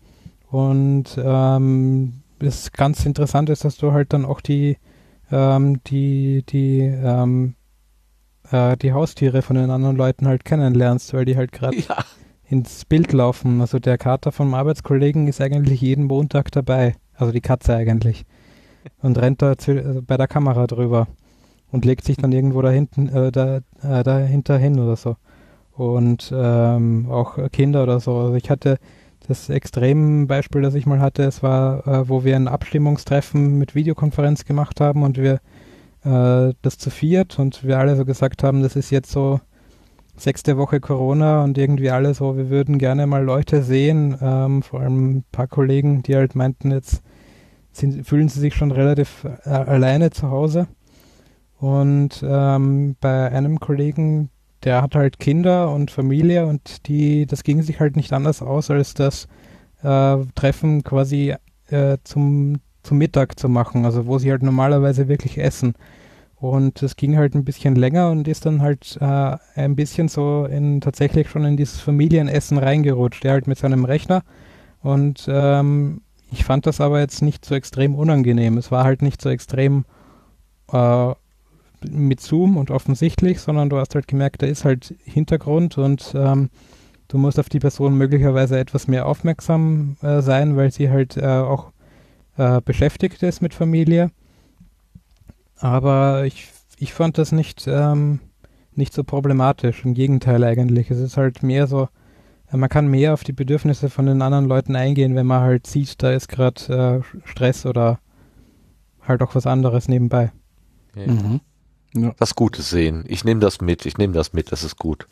Und 0.51 1.19
ähm, 1.19 2.23
das 2.39 2.71
ganz 2.71 3.05
interessant 3.07 3.51
ist, 3.51 3.65
dass 3.65 3.77
du 3.77 3.93
halt 3.93 4.13
dann 4.13 4.25
auch 4.25 4.41
die, 4.41 4.77
ähm, 5.33 5.83
die, 5.85 6.45
die 6.49 6.81
ähm, 6.81 7.55
äh, 8.53 8.77
die 8.77 8.93
Haustiere 8.93 9.43
von 9.43 9.57
den 9.57 9.71
anderen 9.71 9.97
Leuten 9.97 10.29
halt 10.29 10.45
kennenlernst, 10.45 11.13
weil 11.15 11.25
die 11.25 11.37
halt 11.37 11.53
gerade 11.53 11.77
ja. 11.77 12.05
ins 12.45 12.85
Bild 12.85 13.13
laufen. 13.13 13.61
Also 13.61 13.79
der 13.79 13.99
Kater 13.99 14.31
vom 14.31 14.55
Arbeitskollegen 14.55 15.27
ist 15.27 15.41
eigentlich 15.41 15.81
jeden 15.81 16.05
Montag 16.05 16.53
dabei. 16.53 16.95
Also 17.15 17.33
die 17.33 17.41
Katze 17.41 17.75
eigentlich. 17.75 18.25
Und 19.01 19.19
rennt 19.19 19.43
da 19.43 19.57
zu, 19.57 19.73
äh, 19.73 20.03
bei 20.03 20.17
der 20.17 20.29
Kamera 20.29 20.67
drüber 20.67 21.09
und 21.71 21.85
legt 21.85 22.05
sich 22.05 22.17
dann 22.17 22.33
irgendwo 22.33 22.63
da 22.63 22.71
hinten, 22.71 23.09
äh, 23.09 23.33
da, 23.33 23.59
äh, 23.83 24.03
dahinter 24.03 24.59
hin 24.59 24.79
oder 24.79 24.97
so. 24.97 25.17
Und 25.73 26.33
ähm, 26.37 27.07
auch 27.11 27.39
Kinder 27.51 27.83
oder 27.83 27.99
so. 27.99 28.17
Also 28.17 28.35
ich 28.35 28.51
hatte 28.51 28.79
das 29.27 29.49
Extrembeispiel, 29.49 30.63
das 30.63 30.75
ich 30.75 30.85
mal 30.85 31.01
hatte, 31.01 31.23
es 31.23 31.43
war, 31.43 31.87
äh, 31.87 32.09
wo 32.09 32.25
wir 32.25 32.37
ein 32.37 32.49
Abstimmungstreffen 32.49 33.57
mit 33.57 33.75
Videokonferenz 33.75 34.45
gemacht 34.45 34.81
haben 34.81 35.03
und 35.03 35.17
wir 35.17 35.41
äh, 36.05 36.53
das 36.63 36.79
zu 36.79 36.91
viert 36.91 37.39
und 37.39 37.65
wir 37.65 37.79
alle 37.79 37.97
so 37.97 38.05
gesagt 38.05 38.43
haben, 38.43 38.63
das 38.63 38.77
ist 38.77 38.91
jetzt 38.91 39.11
so 39.11 39.41
sechste 40.17 40.57
Woche 40.57 40.81
Corona 40.81 41.43
und 41.43 41.57
irgendwie 41.59 41.91
alle 41.91 42.15
so, 42.15 42.37
wir 42.37 42.51
würden 42.51 42.79
gerne 42.79 43.07
mal 43.07 43.25
Leute 43.25 43.63
sehen, 43.63 44.17
ähm, 44.21 44.63
vor 44.63 44.81
allem 44.81 45.17
ein 45.17 45.25
paar 45.33 45.47
Kollegen, 45.47 46.03
die 46.03 46.17
halt 46.17 46.35
meinten, 46.35 46.71
jetzt 46.71 47.03
sind, 47.73 48.07
fühlen 48.07 48.29
sie 48.29 48.41
sich 48.41 48.55
schon 48.55 48.71
relativ 48.71 49.25
äh, 49.45 49.51
alleine 49.51 50.11
zu 50.11 50.31
Hause. 50.31 50.67
Und 51.59 52.25
ähm, 52.27 52.97
bei 53.01 53.31
einem 53.31 53.61
Kollegen, 53.61 54.31
der 54.65 54.83
hat 54.83 54.95
halt 54.95 55.19
Kinder 55.19 55.73
und 55.73 55.91
Familie 55.91 56.47
und 56.47 56.89
die, 56.89 57.25
das 57.27 57.45
ging 57.45 57.63
sich 57.63 57.81
halt 57.81 57.97
nicht 57.97 58.13
anders 58.13 58.43
aus, 58.43 58.71
als 58.71 58.95
das 58.95 59.29
äh, 59.83 60.19
Treffen 60.35 60.85
quasi 60.85 61.35
äh, 61.69 61.99
zum 62.05 62.61
zum 62.83 62.99
Mittag 62.99 63.39
zu 63.39 63.49
machen, 63.49 63.85
also 63.85 64.07
wo 64.07 64.19
sie 64.19 64.31
halt 64.31 64.43
normalerweise 64.43 65.09
wirklich 65.09 65.39
essen. 65.39 65.75
Und 66.43 66.83
es 66.83 66.97
ging 66.97 67.17
halt 67.17 67.37
ein 67.37 67.45
bisschen 67.45 67.77
länger 67.77 68.11
und 68.11 68.27
ist 68.27 68.47
dann 68.47 68.63
halt 68.63 68.99
äh, 69.01 69.37
ein 69.55 69.77
bisschen 69.77 70.09
so 70.09 70.45
in 70.45 70.81
tatsächlich 70.81 71.31
schon 71.31 71.45
in 71.45 71.57
dieses 71.57 71.79
Familienessen 71.79 72.59
reingerutscht. 72.59 73.25
Er 73.25 73.35
halt 73.35 73.47
mit 73.47 73.59
seinem 73.59 73.85
Rechner. 73.85 74.25
Und 74.81 75.27
ähm, 75.29 76.01
ich 76.33 76.43
fand 76.43 76.67
das 76.67 76.81
aber 76.81 76.99
jetzt 76.99 77.23
nicht 77.23 77.45
so 77.45 77.55
extrem 77.55 77.95
unangenehm. 77.95 78.59
Es 78.59 78.73
war 78.73 78.83
halt 78.83 79.03
nicht 79.03 79.23
so 79.23 79.29
extrem 79.29 79.85
äh, 80.73 81.13
mit 81.89 82.21
Zoom 82.21 82.57
und 82.57 82.73
offensichtlich, 82.73 83.41
sondern 83.41 83.71
du 83.71 83.77
hast 83.77 83.95
halt 83.95 84.09
gemerkt, 84.09 84.43
da 84.43 84.47
ist 84.47 84.65
halt 84.65 84.97
Hintergrund 85.05 85.79
und 85.79 86.13
ähm, 86.17 86.51
du 87.07 87.19
musst 87.19 87.39
auf 87.39 87.51
die 87.51 87.61
Person 87.61 87.97
möglicherweise 87.97 88.59
etwas 88.59 88.89
mehr 88.89 89.07
aufmerksam 89.07 89.97
äh, 90.03 90.21
sein, 90.23 90.57
weil 90.57 90.73
sie 90.73 90.91
halt 90.91 91.17
äh, 91.17 91.25
auch 91.25 91.71
äh, 92.37 92.61
beschäftigt 92.65 93.23
ist 93.23 93.43
mit 93.43 93.55
Familie. 93.55 94.11
Aber 95.63 96.25
ich, 96.25 96.51
ich 96.77 96.93
fand 96.93 97.19
das 97.19 97.31
nicht, 97.31 97.69
ähm, 97.69 98.19
nicht 98.75 98.93
so 98.93 99.05
problematisch. 99.05 99.85
Im 99.85 99.95
Gegenteil 99.95 100.43
eigentlich. 100.43 100.91
Es 100.91 100.99
ist 100.99 101.17
halt 101.17 101.45
mehr 101.45 101.69
so, 101.69 101.89
äh, 102.51 102.57
man 102.57 102.69
kann 102.69 102.89
mehr 102.89 103.15
auf 103.15 103.23
die 103.23 103.33
Bedürfnisse 103.33 103.89
von 103.89 104.07
den 104.07 104.23
anderen 104.23 104.47
Leuten 104.47 104.75
eingehen, 104.75 105.15
wenn 105.15 105.27
man 105.27 105.41
halt 105.41 105.69
sieht, 105.69 106.03
da 106.03 106.11
ist 106.11 106.29
gerade 106.29 107.03
äh, 107.05 107.29
Stress 107.29 107.65
oder 107.65 108.01
halt 109.03 109.23
auch 109.23 109.37
was 109.37 109.47
anderes 109.47 109.87
nebenbei. 109.87 110.33
Ja. 110.97 111.07
Mhm. 111.07 111.41
Ja. 111.95 112.13
Das 112.19 112.35
Gute 112.35 112.63
sehen. 112.63 113.05
Ich 113.07 113.25
nehme 113.25 113.41
das 113.41 113.61
mit, 113.61 113.87
ich 113.87 113.99
nehme 113.99 114.15
das 114.15 114.33
mit, 114.33 114.51
das 114.51 114.65
ist 114.65 114.77
gut. 114.79 115.07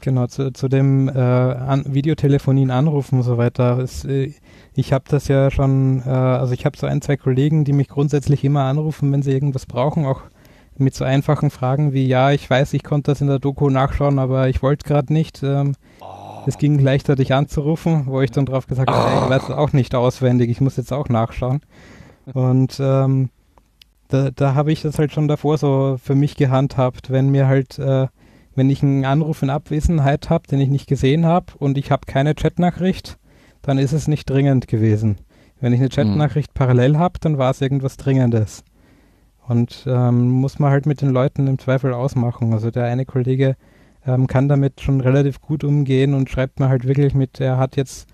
Genau, 0.00 0.26
zu, 0.28 0.52
zu 0.52 0.68
dem 0.68 1.08
äh, 1.08 1.12
an, 1.12 1.84
Videotelefonien 1.92 2.70
anrufen 2.70 3.16
und 3.16 3.24
so 3.24 3.36
weiter. 3.36 3.80
Ist, 3.80 4.04
äh, 4.04 4.32
ich 4.74 4.92
habe 4.92 5.04
das 5.08 5.28
ja 5.28 5.50
schon, 5.50 6.02
äh, 6.06 6.10
also 6.10 6.54
ich 6.54 6.64
habe 6.64 6.76
so 6.76 6.86
ein, 6.86 7.02
zwei 7.02 7.16
Kollegen, 7.16 7.64
die 7.64 7.72
mich 7.72 7.88
grundsätzlich 7.88 8.44
immer 8.44 8.62
anrufen, 8.62 9.10
wenn 9.12 9.22
sie 9.22 9.32
irgendwas 9.32 9.66
brauchen, 9.66 10.04
auch 10.04 10.22
mit 10.76 10.94
so 10.94 11.04
einfachen 11.04 11.50
Fragen 11.50 11.92
wie, 11.92 12.06
ja, 12.06 12.30
ich 12.30 12.48
weiß, 12.48 12.72
ich 12.74 12.84
konnte 12.84 13.10
das 13.10 13.20
in 13.20 13.26
der 13.26 13.40
Doku 13.40 13.68
nachschauen, 13.68 14.18
aber 14.18 14.48
ich 14.48 14.62
wollte 14.62 14.86
gerade 14.86 15.12
nicht. 15.12 15.42
Ähm, 15.42 15.74
es 16.46 16.56
ging 16.56 16.78
leichter, 16.78 17.16
dich 17.16 17.34
anzurufen, 17.34 18.04
wo 18.06 18.22
ich 18.22 18.30
dann 18.30 18.46
drauf 18.46 18.66
gesagt 18.66 18.90
habe, 18.90 19.20
oh. 19.20 19.24
ich 19.24 19.30
weiß 19.30 19.42
es 19.44 19.50
auch 19.50 19.72
nicht 19.72 19.94
auswendig, 19.94 20.48
ich 20.48 20.60
muss 20.60 20.76
jetzt 20.76 20.92
auch 20.92 21.08
nachschauen. 21.08 21.60
Und 22.32 22.78
ähm, 22.80 23.30
da, 24.08 24.30
da 24.30 24.54
habe 24.54 24.72
ich 24.72 24.82
das 24.82 24.98
halt 24.98 25.12
schon 25.12 25.28
davor 25.28 25.58
so 25.58 25.98
für 26.02 26.14
mich 26.14 26.36
gehandhabt, 26.36 27.10
wenn 27.10 27.30
mir 27.30 27.48
halt, 27.48 27.78
äh, 27.78 28.06
wenn 28.58 28.70
ich 28.70 28.82
einen 28.82 29.04
Anruf 29.04 29.42
in 29.42 29.50
Abwesenheit 29.50 30.30
habe, 30.30 30.48
den 30.48 30.60
ich 30.60 30.68
nicht 30.68 30.88
gesehen 30.88 31.24
habe 31.24 31.52
und 31.58 31.78
ich 31.78 31.92
habe 31.92 32.06
keine 32.06 32.34
Chatnachricht, 32.34 33.16
dann 33.62 33.78
ist 33.78 33.92
es 33.92 34.08
nicht 34.08 34.28
dringend 34.28 34.66
gewesen. 34.66 35.16
Wenn 35.60 35.72
ich 35.72 35.78
eine 35.78 35.88
Chatnachricht 35.88 36.50
mhm. 36.50 36.58
parallel 36.58 36.98
habe, 36.98 37.20
dann 37.20 37.38
war 37.38 37.52
es 37.52 37.60
irgendwas 37.60 37.96
Dringendes. 37.96 38.64
Und 39.46 39.86
ähm, 39.88 40.28
muss 40.28 40.58
man 40.58 40.72
halt 40.72 40.86
mit 40.86 41.00
den 41.00 41.10
Leuten 41.10 41.46
im 41.46 41.58
Zweifel 41.58 41.94
ausmachen. 41.94 42.52
Also 42.52 42.70
der 42.70 42.84
eine 42.84 43.06
Kollege 43.06 43.56
ähm, 44.04 44.26
kann 44.26 44.48
damit 44.48 44.80
schon 44.80 45.00
relativ 45.00 45.40
gut 45.40 45.62
umgehen 45.62 46.12
und 46.12 46.28
schreibt 46.28 46.58
mir 46.58 46.68
halt 46.68 46.86
wirklich 46.86 47.14
mit, 47.14 47.40
er 47.40 47.58
hat 47.58 47.76
jetzt 47.76 48.08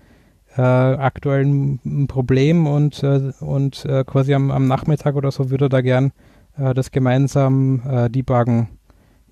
äh, 0.55 0.61
aktuell 0.61 1.43
ein 1.43 2.07
Problem 2.07 2.67
und, 2.67 3.01
äh, 3.03 3.31
und 3.39 3.83
äh, 3.85 4.03
quasi 4.05 4.33
am, 4.33 4.51
am 4.51 4.67
Nachmittag 4.67 5.15
oder 5.15 5.31
so 5.31 5.49
würde 5.49 5.65
er 5.65 5.69
da 5.69 5.81
gern 5.81 6.11
äh, 6.57 6.75
das 6.75 6.91
gemeinsam 6.91 7.81
äh, 7.89 8.09
debuggen 8.09 8.74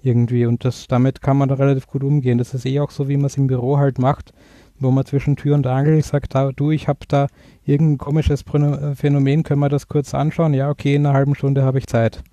irgendwie. 0.04 0.46
Und 0.46 0.66
das 0.66 0.88
damit 0.88 1.22
kann 1.22 1.38
man 1.38 1.50
da 1.50 1.56
relativ 1.56 1.88
gut 1.88 2.04
umgehen. 2.04 2.38
Das 2.38 2.54
ist 2.54 2.66
eh 2.66 2.80
auch 2.80 2.92
so, 2.92 3.08
wie 3.08 3.18
man 3.18 3.26
es 3.26 3.38
im 3.38 3.48
Büro 3.48 3.78
halt 3.78 3.98
macht 3.98 4.34
wo 4.80 4.92
man 4.92 5.06
zwischen 5.06 5.36
Tür 5.36 5.56
und 5.56 5.66
Angel 5.66 6.02
sagt, 6.04 6.36
da, 6.36 6.52
du, 6.52 6.72
ich 6.72 6.88
habe 6.88 7.00
da 7.08 7.28
irgendein 7.66 7.98
komisches 7.98 8.44
äh, 8.44 8.96
Phänomen, 8.96 9.44
können 9.44 9.62
wir 9.62 9.70
das 9.70 9.88
kurz 9.88 10.14
anschauen? 10.14 10.54
Ja, 10.54 10.70
okay, 10.70 10.96
in 10.96 11.06
einer 11.06 11.16
halben 11.16 11.36
Stunde 11.36 11.64
habe 11.64 11.80
ich 11.80 11.88
Zeit. 11.88 12.24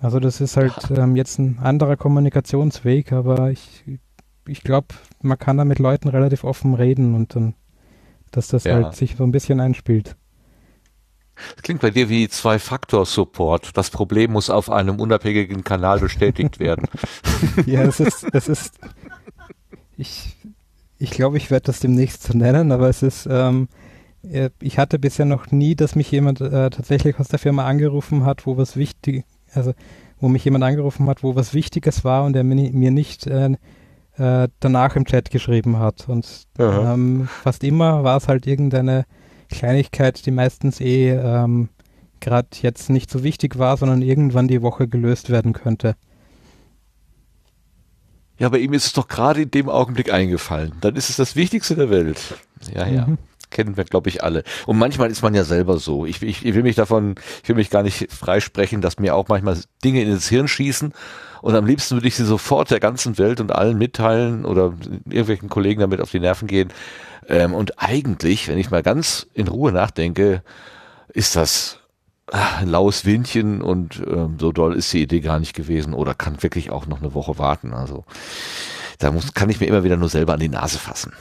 Also 0.00 0.20
das 0.20 0.40
ist 0.40 0.56
halt 0.56 0.90
ähm, 0.96 1.16
jetzt 1.16 1.38
ein 1.38 1.58
anderer 1.60 1.96
Kommunikationsweg, 1.96 3.12
aber 3.12 3.50
ich, 3.50 3.84
ich 4.46 4.62
glaube, 4.62 4.88
man 5.22 5.38
kann 5.38 5.56
da 5.56 5.64
mit 5.64 5.80
Leuten 5.80 6.08
relativ 6.08 6.44
offen 6.44 6.74
reden 6.74 7.14
und 7.14 7.34
dann, 7.34 7.54
dass 8.30 8.48
das 8.48 8.64
ja. 8.64 8.74
halt 8.74 8.94
sich 8.94 9.16
so 9.16 9.24
ein 9.24 9.32
bisschen 9.32 9.60
einspielt. 9.60 10.16
Das 11.54 11.62
klingt 11.62 11.80
bei 11.80 11.90
dir 11.90 12.08
wie 12.08 12.28
Zwei-Faktor-Support. 12.28 13.76
Das 13.76 13.90
Problem 13.90 14.32
muss 14.32 14.50
auf 14.50 14.70
einem 14.70 15.00
unabhängigen 15.00 15.64
Kanal 15.64 16.00
bestätigt 16.00 16.58
werden. 16.58 16.86
ja, 17.66 17.82
es 17.82 18.00
ist, 18.00 18.26
es 18.32 18.48
ist, 18.48 18.74
ich, 19.96 20.36
ich 20.98 21.10
glaube, 21.10 21.36
ich 21.36 21.50
werde 21.50 21.66
das 21.66 21.80
demnächst 21.80 22.22
so 22.22 22.36
nennen, 22.36 22.72
aber 22.72 22.88
es 22.88 23.02
ist, 23.02 23.28
ähm, 23.30 23.68
äh, 24.22 24.50
ich 24.60 24.78
hatte 24.78 24.98
bisher 24.98 25.26
noch 25.26 25.50
nie, 25.50 25.74
dass 25.74 25.94
mich 25.94 26.10
jemand 26.10 26.40
äh, 26.40 26.70
tatsächlich 26.70 27.18
aus 27.18 27.28
der 27.28 27.38
Firma 27.38 27.66
angerufen 27.66 28.24
hat, 28.24 28.46
wo 28.46 28.56
was 28.56 28.76
wichtig, 28.76 29.24
also 29.52 29.74
wo 30.20 30.28
mich 30.28 30.44
jemand 30.44 30.64
angerufen 30.64 31.08
hat, 31.08 31.22
wo 31.22 31.36
was 31.36 31.54
Wichtiges 31.54 32.04
war 32.04 32.24
und 32.24 32.32
der 32.32 32.44
mir 32.44 32.90
nicht 32.90 33.26
äh, 33.26 33.50
äh, 34.16 34.48
danach 34.60 34.96
im 34.96 35.04
Chat 35.04 35.30
geschrieben 35.30 35.78
hat. 35.78 36.08
Und 36.08 36.46
ähm, 36.58 37.28
fast 37.42 37.62
immer 37.64 38.02
war 38.04 38.16
es 38.16 38.28
halt 38.28 38.46
irgendeine 38.46 39.04
Kleinigkeit, 39.48 40.24
die 40.24 40.30
meistens 40.30 40.80
eh 40.80 41.10
ähm, 41.10 41.68
gerade 42.20 42.48
jetzt 42.60 42.90
nicht 42.90 43.10
so 43.10 43.22
wichtig 43.22 43.58
war, 43.58 43.76
sondern 43.76 44.02
irgendwann 44.02 44.48
die 44.48 44.62
Woche 44.62 44.88
gelöst 44.88 45.30
werden 45.30 45.52
könnte. 45.52 45.94
Ja, 48.38 48.48
bei 48.48 48.58
ihm 48.58 48.72
ist 48.72 48.86
es 48.86 48.92
doch 48.92 49.08
gerade 49.08 49.42
in 49.42 49.50
dem 49.50 49.68
Augenblick 49.68 50.12
eingefallen. 50.12 50.72
Dann 50.80 50.94
ist 50.94 51.10
es 51.10 51.16
das 51.16 51.34
Wichtigste 51.34 51.74
der 51.74 51.90
Welt. 51.90 52.36
Ja, 52.72 52.86
ja. 52.86 53.06
Mhm. 53.06 53.18
Kennen 53.50 53.76
wir, 53.76 53.84
glaube 53.84 54.08
ich, 54.08 54.22
alle. 54.22 54.44
Und 54.66 54.78
manchmal 54.78 55.10
ist 55.10 55.22
man 55.22 55.34
ja 55.34 55.44
selber 55.44 55.78
so. 55.78 56.06
Ich, 56.06 56.22
ich, 56.22 56.44
ich 56.44 56.54
will 56.54 56.62
mich 56.62 56.76
davon, 56.76 57.14
ich 57.42 57.48
will 57.48 57.56
mich 57.56 57.70
gar 57.70 57.82
nicht 57.82 58.12
freisprechen, 58.12 58.80
dass 58.80 58.98
mir 58.98 59.14
auch 59.14 59.28
manchmal 59.28 59.58
Dinge 59.84 60.02
ins 60.02 60.28
Hirn 60.28 60.48
schießen. 60.48 60.92
Und 61.40 61.54
am 61.54 61.66
liebsten 61.66 61.96
würde 61.96 62.08
ich 62.08 62.16
sie 62.16 62.24
sofort 62.24 62.70
der 62.70 62.80
ganzen 62.80 63.16
Welt 63.18 63.40
und 63.40 63.52
allen 63.52 63.78
mitteilen 63.78 64.44
oder 64.44 64.74
irgendwelchen 65.04 65.48
Kollegen 65.48 65.80
damit 65.80 66.00
auf 66.00 66.10
die 66.10 66.20
Nerven 66.20 66.48
gehen. 66.48 66.72
Ähm, 67.28 67.54
und 67.54 67.78
eigentlich, 67.78 68.48
wenn 68.48 68.58
ich 68.58 68.70
mal 68.70 68.82
ganz 68.82 69.26
in 69.34 69.48
Ruhe 69.48 69.72
nachdenke, 69.72 70.42
ist 71.08 71.36
das 71.36 71.78
ein 72.30 72.68
laues 72.68 73.04
Windchen 73.04 73.62
und 73.62 74.02
ähm, 74.06 74.36
so 74.38 74.52
doll 74.52 74.74
ist 74.74 74.92
die 74.92 75.02
Idee 75.02 75.20
gar 75.20 75.38
nicht 75.38 75.54
gewesen 75.54 75.94
oder 75.94 76.14
kann 76.14 76.42
wirklich 76.42 76.70
auch 76.70 76.86
noch 76.86 77.00
eine 77.00 77.14
Woche 77.14 77.38
warten. 77.38 77.72
Also 77.72 78.04
da 78.98 79.10
muss, 79.10 79.32
kann 79.34 79.48
ich 79.48 79.60
mir 79.60 79.66
immer 79.66 79.84
wieder 79.84 79.96
nur 79.96 80.08
selber 80.08 80.34
an 80.34 80.40
die 80.40 80.48
Nase 80.48 80.78
fassen. 80.78 81.12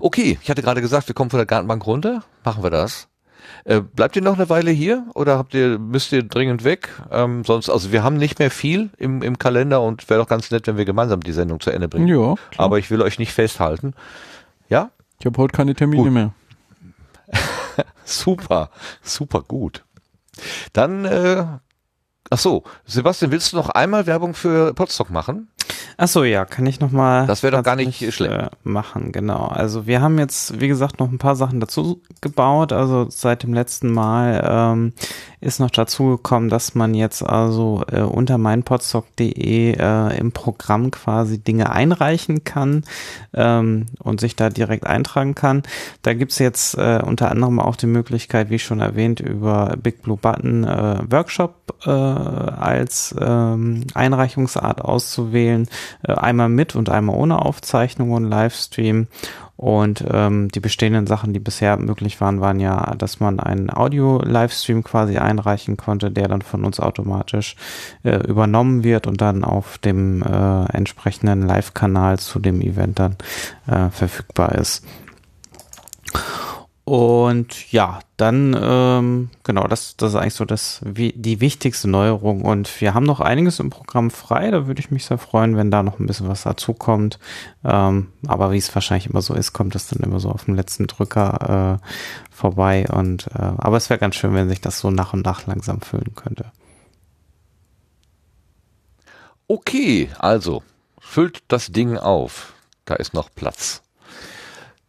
Okay, 0.00 0.38
ich 0.42 0.50
hatte 0.50 0.62
gerade 0.62 0.80
gesagt, 0.80 1.08
wir 1.08 1.14
kommen 1.14 1.30
von 1.30 1.38
der 1.38 1.46
Gartenbank 1.46 1.86
runter. 1.86 2.22
Machen 2.44 2.62
wir 2.62 2.70
das. 2.70 3.08
Äh, 3.64 3.80
bleibt 3.80 4.16
ihr 4.16 4.22
noch 4.22 4.34
eine 4.34 4.48
Weile 4.48 4.70
hier 4.70 5.06
oder 5.14 5.38
habt 5.38 5.54
ihr, 5.54 5.78
müsst 5.78 6.12
ihr 6.12 6.22
dringend 6.22 6.64
weg? 6.64 6.90
Ähm, 7.10 7.44
sonst, 7.44 7.68
also 7.68 7.92
wir 7.92 8.02
haben 8.02 8.16
nicht 8.16 8.38
mehr 8.38 8.50
viel 8.50 8.90
im, 8.98 9.22
im 9.22 9.38
Kalender 9.38 9.82
und 9.82 10.08
wäre 10.08 10.20
doch 10.20 10.28
ganz 10.28 10.50
nett, 10.50 10.66
wenn 10.66 10.76
wir 10.76 10.84
gemeinsam 10.84 11.20
die 11.20 11.32
Sendung 11.32 11.60
zu 11.60 11.70
Ende 11.70 11.88
bringen. 11.88 12.08
Ja. 12.08 12.34
Klar. 12.50 12.66
Aber 12.66 12.78
ich 12.78 12.90
will 12.90 13.02
euch 13.02 13.18
nicht 13.18 13.32
festhalten. 13.32 13.94
Ja? 14.68 14.90
Ich 15.18 15.26
habe 15.26 15.40
heute 15.40 15.56
keine 15.56 15.74
Termine 15.74 16.04
Gut. 16.04 16.12
mehr. 16.12 16.32
super, 18.04 18.70
super 19.02 19.42
gut. 19.42 19.84
Dann, 20.72 21.04
äh, 21.04 21.44
ach 22.30 22.38
so, 22.38 22.62
Sebastian, 22.84 23.30
willst 23.30 23.52
du 23.52 23.56
noch 23.56 23.70
einmal 23.70 24.06
Werbung 24.06 24.34
für 24.34 24.72
Podstock 24.74 25.10
machen? 25.10 25.48
Ach 25.96 26.08
so, 26.08 26.24
ja, 26.24 26.44
kann 26.44 26.66
ich 26.66 26.80
noch 26.80 26.90
mal 26.90 27.26
Das 27.26 27.42
wäre 27.42 27.56
doch 27.56 27.62
gar 27.62 27.76
nicht 27.76 28.12
schlecht 28.12 28.32
äh, 28.32 28.48
machen, 28.64 29.12
genau. 29.12 29.46
Also 29.46 29.86
wir 29.86 30.00
haben 30.00 30.18
jetzt, 30.18 30.60
wie 30.60 30.68
gesagt, 30.68 31.00
noch 31.00 31.10
ein 31.10 31.18
paar 31.18 31.36
Sachen 31.36 31.60
dazu 31.60 32.02
gebaut. 32.20 32.72
Also 32.72 33.06
seit 33.10 33.42
dem 33.42 33.52
letzten 33.54 33.92
Mal 33.92 34.44
ähm, 34.48 34.92
ist 35.40 35.60
noch 35.60 35.70
dazu 35.70 36.06
gekommen, 36.16 36.48
dass 36.48 36.74
man 36.74 36.94
jetzt 36.94 37.22
also 37.22 37.84
äh, 37.90 38.00
unter 38.00 38.38
meinpodstock.de 38.38 39.72
äh, 39.72 40.18
im 40.18 40.32
Programm 40.32 40.90
quasi 40.90 41.38
Dinge 41.38 41.70
einreichen 41.70 42.44
kann 42.44 42.84
ähm, 43.34 43.86
und 44.00 44.20
sich 44.20 44.36
da 44.36 44.50
direkt 44.50 44.86
eintragen 44.86 45.34
kann. 45.34 45.62
Da 46.02 46.14
gibt's 46.14 46.38
jetzt 46.38 46.76
äh, 46.76 47.00
unter 47.04 47.30
anderem 47.30 47.60
auch 47.60 47.76
die 47.76 47.86
Möglichkeit, 47.86 48.50
wie 48.50 48.58
schon 48.58 48.80
erwähnt, 48.80 49.20
über 49.20 49.76
Big 49.80 50.02
Blue 50.02 50.16
Button 50.16 50.64
äh, 50.64 50.98
Workshop 51.08 51.74
äh, 51.84 51.90
als 51.90 53.14
ähm, 53.20 53.84
Einreichungsart 53.94 54.80
auszuwählen. 54.80 55.68
Äh, 56.02 56.12
einmal 56.12 56.48
mit 56.48 56.74
und 56.74 56.90
einmal 56.90 57.16
ohne 57.16 57.44
Aufzeichnung 57.44 58.12
und 58.12 58.24
Livestream. 58.24 59.06
Und 59.58 60.04
ähm, 60.08 60.50
die 60.50 60.60
bestehenden 60.60 61.08
Sachen, 61.08 61.32
die 61.32 61.40
bisher 61.40 61.76
möglich 61.78 62.20
waren, 62.20 62.40
waren 62.40 62.60
ja, 62.60 62.94
dass 62.96 63.18
man 63.18 63.40
einen 63.40 63.70
Audio-Livestream 63.70 64.84
quasi 64.84 65.18
einreichen 65.18 65.76
konnte, 65.76 66.12
der 66.12 66.28
dann 66.28 66.42
von 66.42 66.64
uns 66.64 66.78
automatisch 66.78 67.56
äh, 68.04 68.18
übernommen 68.18 68.84
wird 68.84 69.08
und 69.08 69.20
dann 69.20 69.42
auf 69.42 69.78
dem 69.78 70.22
äh, 70.22 70.64
entsprechenden 70.66 71.42
Live-Kanal 71.42 72.20
zu 72.20 72.38
dem 72.38 72.60
Event 72.60 73.00
dann 73.00 73.16
äh, 73.66 73.90
verfügbar 73.90 74.54
ist. 74.54 74.86
Und 76.88 77.70
ja, 77.70 77.98
dann, 78.16 78.58
ähm, 78.58 79.28
genau, 79.44 79.68
das, 79.68 79.98
das 79.98 80.12
ist 80.12 80.16
eigentlich 80.16 80.32
so 80.32 80.46
das, 80.46 80.80
die 80.86 81.38
wichtigste 81.38 81.86
Neuerung. 81.86 82.40
Und 82.40 82.80
wir 82.80 82.94
haben 82.94 83.04
noch 83.04 83.20
einiges 83.20 83.60
im 83.60 83.68
Programm 83.68 84.10
frei. 84.10 84.50
Da 84.50 84.66
würde 84.66 84.80
ich 84.80 84.90
mich 84.90 85.04
sehr 85.04 85.18
freuen, 85.18 85.54
wenn 85.58 85.70
da 85.70 85.82
noch 85.82 85.98
ein 85.98 86.06
bisschen 86.06 86.30
was 86.30 86.44
dazu 86.44 86.72
kommt. 86.72 87.18
Ähm, 87.62 88.08
aber 88.26 88.52
wie 88.52 88.56
es 88.56 88.74
wahrscheinlich 88.74 89.10
immer 89.10 89.20
so 89.20 89.34
ist, 89.34 89.52
kommt 89.52 89.74
es 89.74 89.88
dann 89.88 90.00
immer 90.00 90.18
so 90.18 90.30
auf 90.30 90.46
dem 90.46 90.54
letzten 90.54 90.86
Drücker 90.86 91.78
äh, 91.78 91.86
vorbei. 92.34 92.86
Und 92.90 93.26
äh, 93.34 93.52
aber 93.58 93.76
es 93.76 93.90
wäre 93.90 94.00
ganz 94.00 94.14
schön, 94.14 94.32
wenn 94.32 94.48
sich 94.48 94.62
das 94.62 94.80
so 94.80 94.90
nach 94.90 95.12
und 95.12 95.26
nach 95.26 95.46
langsam 95.46 95.82
füllen 95.82 96.14
könnte. 96.14 96.52
Okay, 99.46 100.08
also 100.18 100.62
füllt 100.98 101.42
das 101.48 101.70
Ding 101.70 101.98
auf. 101.98 102.54
Da 102.86 102.94
ist 102.94 103.12
noch 103.12 103.28
Platz. 103.34 103.82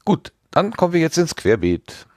Gut, 0.06 0.32
dann 0.52 0.72
kommen 0.72 0.94
wir 0.94 1.02
jetzt 1.02 1.18
ins 1.18 1.36
Querbeet. 1.36 2.08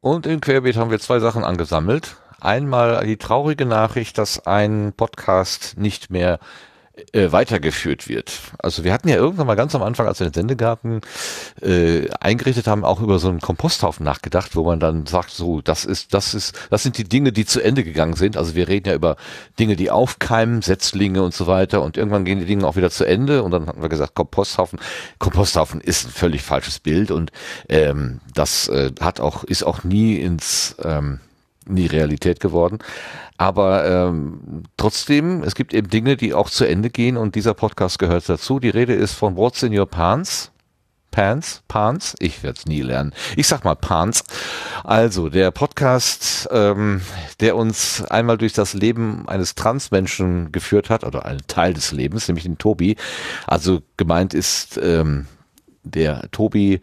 Und 0.00 0.26
im 0.26 0.40
Querbeet 0.40 0.76
haben 0.76 0.90
wir 0.90 1.00
zwei 1.00 1.18
Sachen 1.18 1.44
angesammelt. 1.44 2.16
Einmal 2.40 3.06
die 3.06 3.16
traurige 3.16 3.64
Nachricht, 3.64 4.18
dass 4.18 4.46
ein 4.46 4.92
Podcast 4.94 5.78
nicht 5.78 6.10
mehr 6.10 6.38
äh, 7.12 7.32
weitergeführt 7.32 8.08
wird. 8.08 8.32
Also 8.58 8.84
wir 8.84 8.92
hatten 8.92 9.08
ja 9.08 9.16
irgendwann 9.16 9.46
mal 9.46 9.56
ganz 9.56 9.74
am 9.74 9.82
Anfang, 9.82 10.06
als 10.06 10.20
wir 10.20 10.28
den 10.28 10.34
Sendegarten 10.34 11.00
äh, 11.60 12.08
eingerichtet 12.20 12.68
haben, 12.68 12.84
auch 12.84 13.00
über 13.00 13.18
so 13.18 13.28
einen 13.28 13.40
Komposthaufen 13.40 14.04
nachgedacht, 14.04 14.54
wo 14.54 14.62
man 14.62 14.78
dann 14.78 15.06
sagt, 15.06 15.30
so, 15.30 15.60
das 15.60 15.84
ist, 15.84 16.14
das 16.14 16.34
ist, 16.34 16.54
das 16.70 16.82
sind 16.84 16.96
die 16.96 17.04
Dinge, 17.04 17.32
die 17.32 17.46
zu 17.46 17.60
Ende 17.60 17.82
gegangen 17.82 18.14
sind. 18.14 18.36
Also 18.36 18.54
wir 18.54 18.68
reden 18.68 18.88
ja 18.88 18.94
über 18.94 19.16
Dinge, 19.58 19.74
die 19.74 19.90
aufkeimen, 19.90 20.62
Setzlinge 20.62 21.22
und 21.22 21.34
so 21.34 21.46
weiter 21.46 21.82
und 21.82 21.96
irgendwann 21.96 22.24
gehen 22.24 22.38
die 22.38 22.46
Dinge 22.46 22.66
auch 22.66 22.76
wieder 22.76 22.90
zu 22.90 23.04
Ende 23.04 23.42
und 23.42 23.50
dann 23.50 23.66
hatten 23.66 23.82
wir 23.82 23.88
gesagt, 23.88 24.14
Komposthaufen. 24.14 24.78
Komposthaufen 25.18 25.80
ist 25.80 26.06
ein 26.06 26.10
völlig 26.10 26.42
falsches 26.42 26.78
Bild 26.78 27.10
und 27.10 27.32
ähm, 27.68 28.20
das 28.34 28.68
äh, 28.68 28.92
hat 29.00 29.18
auch, 29.20 29.42
ist 29.42 29.64
auch 29.64 29.82
nie 29.82 30.16
ins 30.16 30.76
ähm, 30.82 31.18
nie 31.66 31.86
Realität 31.86 32.40
geworden. 32.40 32.78
Aber 33.36 33.84
ähm, 33.86 34.62
trotzdem, 34.76 35.42
es 35.42 35.54
gibt 35.54 35.74
eben 35.74 35.88
Dinge, 35.88 36.16
die 36.16 36.34
auch 36.34 36.50
zu 36.50 36.64
Ende 36.64 36.90
gehen 36.90 37.16
und 37.16 37.34
dieser 37.34 37.54
Podcast 37.54 37.98
gehört 37.98 38.28
dazu. 38.28 38.60
Die 38.60 38.68
Rede 38.68 38.94
ist 38.94 39.14
von 39.14 39.36
What's 39.36 39.62
in 39.62 39.76
Your 39.76 39.86
Pants. 39.86 40.52
Pants, 41.10 41.62
Pants, 41.68 42.16
ich 42.18 42.42
werde 42.42 42.58
es 42.58 42.66
nie 42.66 42.80
lernen. 42.80 43.12
Ich 43.36 43.46
sag 43.46 43.64
mal 43.64 43.76
Pants. 43.76 44.24
Also 44.82 45.28
der 45.28 45.52
Podcast, 45.52 46.48
ähm, 46.50 47.02
der 47.38 47.54
uns 47.54 48.04
einmal 48.06 48.36
durch 48.36 48.52
das 48.52 48.74
Leben 48.74 49.28
eines 49.28 49.54
Transmenschen 49.54 50.50
geführt 50.50 50.90
hat, 50.90 51.04
oder 51.04 51.24
einen 51.24 51.46
Teil 51.46 51.72
des 51.72 51.92
Lebens, 51.92 52.26
nämlich 52.26 52.42
den 52.42 52.58
Tobi. 52.58 52.96
Also 53.46 53.80
gemeint 53.96 54.34
ist 54.34 54.76
ähm, 54.82 55.26
der 55.84 56.28
Tobi, 56.32 56.80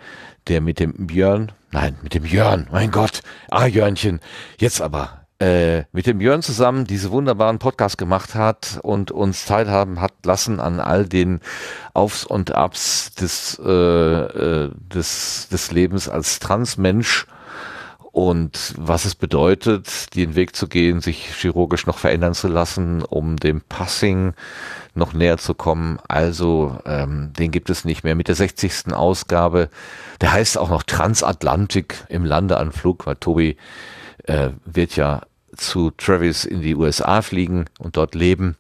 der 0.47 0.61
mit 0.61 0.79
dem 0.79 1.07
Björn, 1.07 1.51
nein, 1.71 1.97
mit 2.01 2.13
dem 2.13 2.25
Jörn, 2.25 2.67
mein 2.71 2.91
Gott, 2.91 3.21
ah 3.49 3.65
Jörnchen, 3.65 4.19
jetzt 4.57 4.81
aber, 4.81 5.21
äh, 5.39 5.85
mit 5.91 6.05
dem 6.05 6.21
Jörn 6.21 6.43
zusammen 6.43 6.85
diese 6.85 7.11
wunderbaren 7.11 7.57
Podcast 7.57 7.97
gemacht 7.97 8.35
hat 8.35 8.79
und 8.83 9.09
uns 9.09 9.45
teilhaben 9.45 9.99
hat 9.99 10.13
lassen 10.23 10.59
an 10.59 10.79
all 10.79 11.07
den 11.07 11.39
Aufs 11.93 12.25
und 12.25 12.53
Abs 12.53 13.15
des, 13.15 13.59
äh, 13.63 13.71
äh, 13.71 14.71
des, 14.75 15.47
des 15.49 15.71
Lebens 15.71 16.07
als 16.07 16.39
Transmensch 16.39 17.25
und 18.11 18.73
was 18.77 19.05
es 19.05 19.15
bedeutet, 19.15 20.15
den 20.15 20.35
Weg 20.35 20.55
zu 20.55 20.67
gehen, 20.67 20.99
sich 20.99 21.33
chirurgisch 21.33 21.87
noch 21.87 21.97
verändern 21.97 22.33
zu 22.33 22.49
lassen, 22.49 23.03
um 23.03 23.37
dem 23.37 23.61
Passing 23.61 24.33
noch 24.93 25.13
näher 25.13 25.37
zu 25.37 25.53
kommen. 25.53 25.97
Also 26.09 26.77
ähm, 26.85 27.31
den 27.37 27.51
gibt 27.51 27.69
es 27.69 27.85
nicht 27.85 28.03
mehr. 28.03 28.15
Mit 28.15 28.27
der 28.27 28.35
60. 28.35 28.93
Ausgabe, 28.93 29.69
der 30.19 30.33
heißt 30.33 30.57
auch 30.57 30.69
noch 30.69 30.83
Transatlantik 30.83 32.03
im 32.09 32.25
Landeanflug, 32.25 33.05
weil 33.05 33.15
Tobi 33.15 33.55
äh, 34.25 34.49
wird 34.65 34.97
ja 34.97 35.21
zu 35.55 35.91
Travis 35.91 36.43
in 36.43 36.61
die 36.61 36.75
USA 36.75 37.21
fliegen 37.21 37.65
und 37.79 37.95
dort 37.95 38.13
leben. 38.13 38.57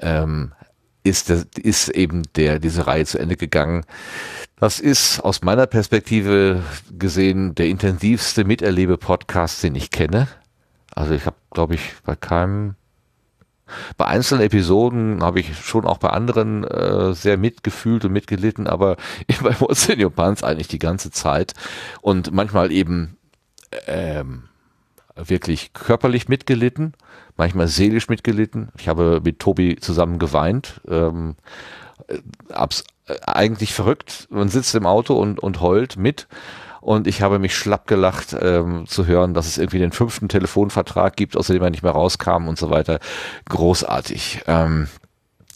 Ähm, 0.00 0.52
ist, 1.06 1.30
ist 1.30 1.88
eben 1.88 2.22
der, 2.34 2.58
diese 2.58 2.86
Reihe 2.86 3.06
zu 3.06 3.18
Ende 3.18 3.36
gegangen. 3.36 3.84
Das 4.58 4.80
ist 4.80 5.20
aus 5.20 5.42
meiner 5.42 5.66
Perspektive 5.66 6.62
gesehen 6.98 7.54
der 7.54 7.68
intensivste 7.68 8.44
Miterlebe-Podcast, 8.44 9.62
den 9.62 9.74
ich 9.74 9.90
kenne. 9.90 10.28
Also 10.94 11.12
ich 11.14 11.26
habe, 11.26 11.36
glaube 11.52 11.74
ich, 11.74 11.92
bei 12.04 12.16
keinem, 12.16 12.74
bei 13.98 14.06
einzelnen 14.06 14.44
Episoden 14.44 15.22
habe 15.22 15.40
ich 15.40 15.58
schon 15.58 15.84
auch 15.84 15.98
bei 15.98 16.08
anderen 16.08 16.64
äh, 16.64 17.12
sehr 17.12 17.36
mitgefühlt 17.36 18.04
und 18.06 18.12
mitgelitten, 18.12 18.66
aber 18.66 18.96
bei 19.42 19.54
Monsignor 19.60 20.10
Panz 20.10 20.42
eigentlich 20.42 20.68
die 20.68 20.78
ganze 20.78 21.10
Zeit 21.10 21.52
und 22.00 22.32
manchmal 22.32 22.72
eben 22.72 23.18
ähm, 23.86 24.44
wirklich 25.16 25.72
körperlich 25.72 26.28
mitgelitten, 26.28 26.94
manchmal 27.36 27.68
seelisch 27.68 28.08
mitgelitten. 28.08 28.68
Ich 28.78 28.88
habe 28.88 29.20
mit 29.24 29.38
Tobi 29.38 29.76
zusammen 29.76 30.18
geweint. 30.18 30.80
Ähm, 30.88 31.36
äh, 32.08 32.18
abs 32.52 32.84
äh, 33.06 33.16
eigentlich 33.26 33.74
verrückt. 33.74 34.28
Man 34.30 34.48
sitzt 34.48 34.74
im 34.74 34.86
Auto 34.86 35.14
und, 35.14 35.40
und 35.40 35.60
heult 35.60 35.96
mit. 35.96 36.26
Und 36.80 37.08
ich 37.08 37.20
habe 37.20 37.40
mich 37.40 37.56
schlapp 37.56 37.88
gelacht 37.88 38.36
ähm, 38.40 38.86
zu 38.86 39.06
hören, 39.06 39.34
dass 39.34 39.48
es 39.48 39.58
irgendwie 39.58 39.80
den 39.80 39.90
fünften 39.90 40.28
Telefonvertrag 40.28 41.16
gibt, 41.16 41.36
aus 41.36 41.48
dem 41.48 41.62
er 41.62 41.70
nicht 41.70 41.82
mehr 41.82 41.92
rauskam 41.92 42.46
und 42.46 42.58
so 42.58 42.70
weiter. 42.70 43.00
Großartig. 43.48 44.42
Ähm, 44.46 44.86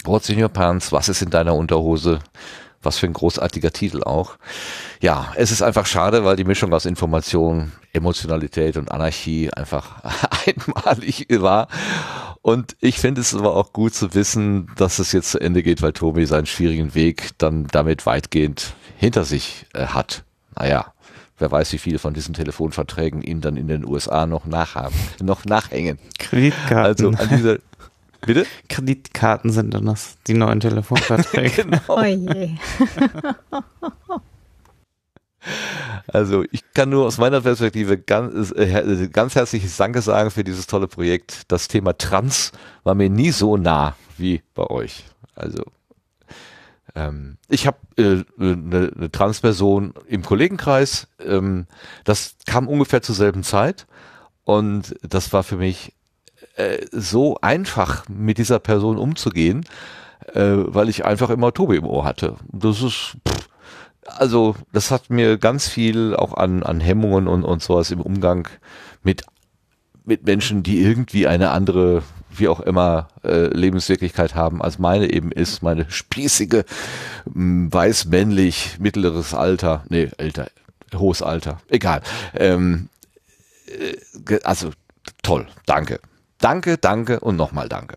What's 0.04 0.30
in 0.30 0.42
your 0.42 0.48
pants? 0.48 0.92
Was 0.92 1.08
ist 1.08 1.20
in 1.20 1.30
deiner 1.30 1.54
Unterhose? 1.54 2.20
Was 2.82 2.98
für 2.98 3.06
ein 3.06 3.12
großartiger 3.12 3.72
Titel 3.72 4.02
auch. 4.02 4.36
Ja, 5.02 5.32
es 5.36 5.50
ist 5.50 5.62
einfach 5.62 5.84
schade, 5.84 6.24
weil 6.24 6.36
die 6.36 6.44
Mischung 6.44 6.72
aus 6.72 6.86
Information, 6.86 7.72
Emotionalität 7.92 8.78
und 8.78 8.90
Anarchie 8.90 9.52
einfach 9.52 10.02
einmalig 10.46 11.26
war. 11.28 11.68
Und 12.42 12.76
ich 12.80 12.98
finde 12.98 13.20
es 13.20 13.34
aber 13.34 13.54
auch 13.54 13.74
gut 13.74 13.94
zu 13.94 14.14
wissen, 14.14 14.70
dass 14.76 14.98
es 14.98 15.12
jetzt 15.12 15.30
zu 15.30 15.38
Ende 15.38 15.62
geht, 15.62 15.82
weil 15.82 15.92
Tobi 15.92 16.24
seinen 16.24 16.46
schwierigen 16.46 16.94
Weg 16.94 17.30
dann 17.36 17.66
damit 17.66 18.06
weitgehend 18.06 18.74
hinter 18.96 19.24
sich 19.24 19.66
äh, 19.74 19.86
hat. 19.86 20.24
Naja, 20.56 20.92
wer 21.38 21.50
weiß, 21.50 21.72
wie 21.74 21.78
viele 21.78 21.98
von 21.98 22.14
diesen 22.14 22.34
Telefonverträgen 22.34 23.20
ihm 23.20 23.42
dann 23.42 23.56
in 23.56 23.68
den 23.68 23.84
USA 23.84 24.26
noch 24.26 24.46
nachhaben, 24.46 24.96
noch 25.22 25.44
nachhängen. 25.44 25.98
Kreditkarten. 26.18 26.84
Also 26.84 27.08
an 27.10 27.28
dieser 27.36 27.58
Bitte? 28.20 28.46
Kreditkarten 28.68 29.50
sind 29.50 29.72
dann 29.74 29.86
das, 29.86 30.16
die 30.26 30.34
neuen 30.34 30.60
Telefonverträge. 30.60 31.50
genau. 31.64 31.80
Oh 31.88 32.02
je. 32.02 32.50
Also 36.06 36.44
ich 36.50 36.62
kann 36.74 36.90
nur 36.90 37.06
aus 37.06 37.18
meiner 37.18 37.40
Perspektive 37.40 37.96
ganz, 37.98 38.52
äh, 38.52 39.08
ganz 39.10 39.34
herzliches 39.34 39.76
Danke 39.76 40.02
sagen 40.02 40.30
für 40.30 40.44
dieses 40.44 40.66
tolle 40.66 40.86
Projekt. 40.88 41.44
Das 41.48 41.68
Thema 41.68 41.96
Trans 41.96 42.52
war 42.84 42.94
mir 42.94 43.08
nie 43.08 43.30
so 43.30 43.56
nah 43.56 43.96
wie 44.18 44.42
bei 44.54 44.64
euch. 44.64 45.04
Also 45.34 45.64
ähm, 46.94 47.38
ich 47.48 47.66
habe 47.66 47.78
äh, 47.96 48.24
eine, 48.38 48.92
eine 48.94 49.10
Transperson 49.10 49.94
im 50.06 50.22
Kollegenkreis. 50.22 51.08
Ähm, 51.24 51.66
das 52.04 52.36
kam 52.46 52.68
ungefähr 52.68 53.02
zur 53.02 53.14
selben 53.14 53.42
Zeit 53.42 53.86
und 54.44 54.94
das 55.02 55.32
war 55.32 55.42
für 55.42 55.56
mich 55.56 55.94
äh, 56.60 56.86
so 56.92 57.38
einfach, 57.40 58.08
mit 58.08 58.38
dieser 58.38 58.58
Person 58.58 58.98
umzugehen, 58.98 59.64
äh, 60.34 60.56
weil 60.56 60.88
ich 60.88 61.04
einfach 61.04 61.30
immer 61.30 61.52
Tobi 61.52 61.76
im 61.76 61.86
Ohr 61.86 62.04
hatte. 62.04 62.36
Das 62.52 62.82
ist 62.82 63.16
pff, 63.26 63.48
also 64.06 64.56
das 64.72 64.90
hat 64.90 65.10
mir 65.10 65.38
ganz 65.38 65.68
viel 65.68 66.14
auch 66.14 66.34
an, 66.34 66.62
an 66.62 66.80
Hemmungen 66.80 67.28
und, 67.28 67.44
und 67.44 67.62
sowas 67.62 67.90
im 67.90 68.00
Umgang 68.00 68.48
mit, 69.02 69.24
mit 70.04 70.24
Menschen, 70.24 70.62
die 70.62 70.80
irgendwie 70.80 71.26
eine 71.26 71.50
andere, 71.50 72.02
wie 72.30 72.48
auch 72.48 72.60
immer, 72.60 73.08
äh, 73.24 73.46
Lebenswirklichkeit 73.46 74.34
haben, 74.34 74.62
als 74.62 74.78
meine 74.78 75.10
eben 75.12 75.32
ist, 75.32 75.62
meine 75.62 75.90
spießige, 75.90 76.64
weiß-männlich, 77.24 78.76
mittleres 78.78 79.34
Alter, 79.34 79.84
nee, 79.88 80.10
älter, 80.18 80.48
hohes 80.94 81.22
Alter, 81.22 81.60
egal. 81.68 82.02
Ähm, 82.34 82.88
äh, 83.66 84.40
also 84.42 84.70
toll, 85.22 85.46
danke. 85.66 86.00
Danke, 86.40 86.78
danke 86.78 87.20
und 87.20 87.36
nochmal 87.36 87.68
danke. 87.68 87.96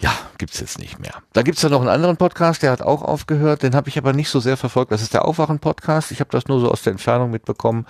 Ja, 0.00 0.12
gibt's 0.38 0.60
jetzt 0.60 0.78
nicht 0.78 1.00
mehr. 1.00 1.14
Da 1.32 1.42
gibt's 1.42 1.62
ja 1.62 1.68
noch 1.68 1.80
einen 1.80 1.88
anderen 1.88 2.16
Podcast, 2.16 2.62
der 2.62 2.70
hat 2.70 2.82
auch 2.82 3.02
aufgehört, 3.02 3.64
den 3.64 3.74
habe 3.74 3.88
ich 3.88 3.98
aber 3.98 4.12
nicht 4.12 4.28
so 4.28 4.38
sehr 4.38 4.56
verfolgt. 4.56 4.92
Das 4.92 5.02
ist 5.02 5.12
der 5.12 5.24
Aufwachen-Podcast. 5.24 6.12
Ich 6.12 6.20
habe 6.20 6.30
das 6.30 6.46
nur 6.46 6.60
so 6.60 6.70
aus 6.70 6.82
der 6.82 6.92
Entfernung 6.92 7.32
mitbekommen. 7.32 7.84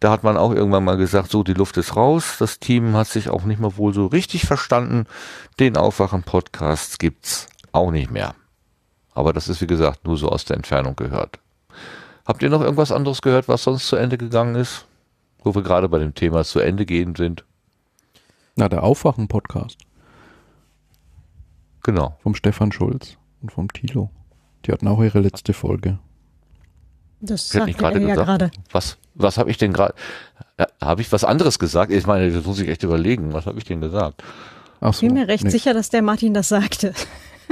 Da 0.00 0.10
hat 0.10 0.22
man 0.22 0.36
auch 0.36 0.52
irgendwann 0.52 0.84
mal 0.84 0.98
gesagt, 0.98 1.30
so 1.30 1.42
die 1.42 1.54
Luft 1.54 1.78
ist 1.78 1.96
raus. 1.96 2.36
Das 2.38 2.58
Team 2.58 2.94
hat 2.94 3.08
sich 3.08 3.30
auch 3.30 3.44
nicht 3.44 3.58
mehr 3.58 3.78
wohl 3.78 3.94
so 3.94 4.06
richtig 4.06 4.44
verstanden. 4.44 5.06
Den 5.58 5.78
Aufwachen-Podcast 5.78 6.98
gibt's 6.98 7.46
auch 7.72 7.90
nicht 7.90 8.10
mehr. 8.10 8.34
Aber 9.14 9.32
das 9.32 9.48
ist, 9.48 9.62
wie 9.62 9.66
gesagt, 9.66 10.04
nur 10.04 10.18
so 10.18 10.28
aus 10.28 10.44
der 10.44 10.56
Entfernung 10.56 10.94
gehört. 10.94 11.38
Habt 12.26 12.42
ihr 12.42 12.50
noch 12.50 12.60
irgendwas 12.60 12.92
anderes 12.92 13.22
gehört, 13.22 13.48
was 13.48 13.62
sonst 13.62 13.86
zu 13.86 13.96
Ende 13.96 14.18
gegangen 14.18 14.56
ist? 14.56 14.84
Wo 15.46 15.54
wir 15.54 15.62
gerade 15.62 15.88
bei 15.88 16.00
dem 16.00 16.12
Thema 16.12 16.42
zu 16.42 16.58
Ende 16.58 16.84
gehen 16.84 17.14
sind? 17.14 17.44
Na, 18.56 18.68
der 18.68 18.82
Aufwachen-Podcast. 18.82 19.78
Genau. 21.84 22.16
Vom 22.20 22.34
Stefan 22.34 22.72
Schulz 22.72 23.16
und 23.40 23.52
vom 23.52 23.72
Tilo. 23.72 24.10
Die 24.64 24.72
hatten 24.72 24.88
auch 24.88 25.00
ihre 25.00 25.20
letzte 25.20 25.52
Folge. 25.52 26.00
Das 27.20 27.44
Ich 27.46 27.52
sagt 27.52 27.66
nicht 27.66 27.78
gerade 27.78 28.00
er 28.00 28.08
ja 28.08 28.14
gesagt. 28.16 28.26
gerade. 28.26 28.50
Was, 28.72 28.98
was 29.14 29.38
habe 29.38 29.48
ich 29.52 29.56
denn 29.56 29.72
gerade? 29.72 29.94
Ja, 30.58 30.66
habe 30.82 31.02
ich 31.02 31.12
was 31.12 31.22
anderes 31.22 31.60
gesagt? 31.60 31.92
Ich 31.92 32.08
meine, 32.08 32.28
das 32.32 32.44
muss 32.44 32.58
ich 32.58 32.68
echt 32.68 32.82
überlegen. 32.82 33.32
Was 33.32 33.46
habe 33.46 33.58
ich 33.58 33.64
denn 33.64 33.80
gesagt? 33.80 34.24
Ach 34.80 34.94
Ich 34.94 34.98
bin 34.98 35.14
mir 35.14 35.28
recht 35.28 35.44
nee. 35.44 35.50
sicher, 35.50 35.74
dass 35.74 35.90
der 35.90 36.02
Martin 36.02 36.34
das 36.34 36.48
sagte. 36.48 36.92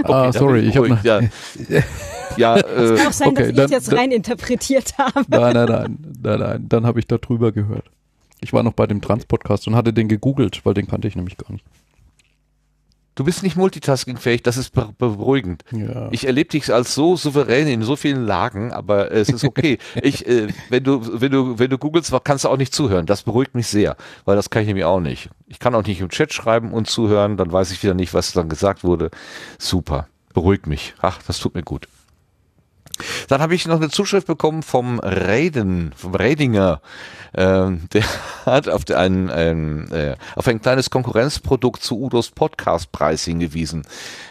Ah, 0.03 0.27
da 0.27 0.33
sorry, 0.33 0.61
bin 0.63 0.71
ich 0.71 0.77
habe 0.77 0.99
ja, 1.05 1.21
ja 2.37 2.57
äh, 2.57 2.97
Kann 2.97 3.07
auch 3.07 3.13
sein, 3.13 3.29
okay, 3.29 3.43
dass 3.43 3.49
ich 3.51 3.57
dann- 3.57 3.71
jetzt 3.71 3.93
rein 3.93 4.11
interpretiert 4.11 4.99
habe. 4.99 5.25
Nein, 5.29 5.55
nein, 5.55 5.67
nein, 5.69 5.99
nein, 6.23 6.39
nein. 6.41 6.67
Dann 6.69 6.87
habe 6.87 6.99
ich 6.99 7.07
da 7.07 7.19
drüber 7.19 7.53
gehört. 7.53 7.85
Ich 8.41 8.53
war 8.53 8.63
noch 8.63 8.73
bei 8.73 8.87
dem 8.87 9.01
Trans-Podcast 9.01 9.69
und 9.69 9.77
hatte 9.77 9.93
den 9.93 10.09
gegoogelt, 10.09 10.61
weil 10.65 10.75
den 10.75 10.87
kannte 10.87 11.09
ich 11.09 11.17
nämlich 11.17 11.37
gar 11.37 11.51
nicht. 11.53 11.65
Du 13.15 13.23
bist 13.23 13.45
nicht 13.45 13.57
multitaskingfähig, 13.57 14.43
das 14.43 14.57
ist 14.57 14.71
be 14.71 14.93
beruhigend. 14.99 15.65
Ja. 15.71 16.09
Ich 16.11 16.27
erlebe 16.27 16.51
dich 16.51 16.73
als 16.73 16.95
so 16.95 17.17
souverän 17.17 17.69
in 17.69 17.83
so 17.83 17.95
vielen 17.95 18.27
Lagen, 18.27 18.73
aber 18.73 19.13
es 19.13 19.29
ist 19.29 19.45
okay. 19.45 19.79
ich, 20.03 20.27
äh, 20.27 20.49
wenn 20.69 20.83
du, 20.83 21.21
wenn 21.21 21.31
du, 21.31 21.59
wenn 21.59 21.71
du 21.71 21.79
googelst, 21.79 22.13
kannst 22.25 22.45
du 22.45 22.49
auch 22.49 22.57
nicht 22.57 22.75
zuhören. 22.75 23.07
Das 23.07 23.23
beruhigt 23.23 23.55
mich 23.55 23.69
sehr, 23.69 23.97
weil 24.25 24.35
das 24.35 24.51
kann 24.51 24.63
ich 24.63 24.67
nämlich 24.67 24.85
auch 24.85 25.01
nicht. 25.01 25.31
Ich 25.47 25.61
kann 25.61 25.77
auch 25.77 25.87
nicht 25.87 26.01
im 26.01 26.09
Chat 26.09 26.33
schreiben 26.33 26.73
und 26.73 26.89
zuhören, 26.89 27.37
dann 27.37 27.53
weiß 27.53 27.71
ich 27.71 27.83
wieder 27.85 27.95
nicht, 27.95 28.15
was 28.15 28.33
dann 28.33 28.49
gesagt 28.49 28.83
wurde. 28.83 29.11
Super. 29.59 30.09
Beruhigt 30.33 30.67
mich. 30.67 30.95
Ach, 31.01 31.21
das 31.25 31.39
tut 31.39 31.55
mir 31.55 31.63
gut. 31.63 31.87
Dann 33.29 33.41
habe 33.41 33.55
ich 33.55 33.67
noch 33.67 33.77
eine 33.77 33.91
Zuschrift 33.91 34.27
bekommen 34.27 34.63
vom 34.63 35.01
Raiden, 35.01 35.93
vom 35.97 36.15
Radinger. 36.15 36.81
Ähm, 37.37 37.89
der 37.93 38.05
hat 38.47 38.69
auf 38.69 38.83
ein, 38.91 39.31
ein, 39.31 39.91
äh, 39.91 40.17
auf 40.37 40.47
ein 40.47 40.61
kleines 40.61 40.91
Konkurrenzprodukt 40.91 41.83
zu 41.83 42.01
Udos 42.01 42.31
Podcastpreis 42.31 43.25
hingewiesen. 43.25 43.83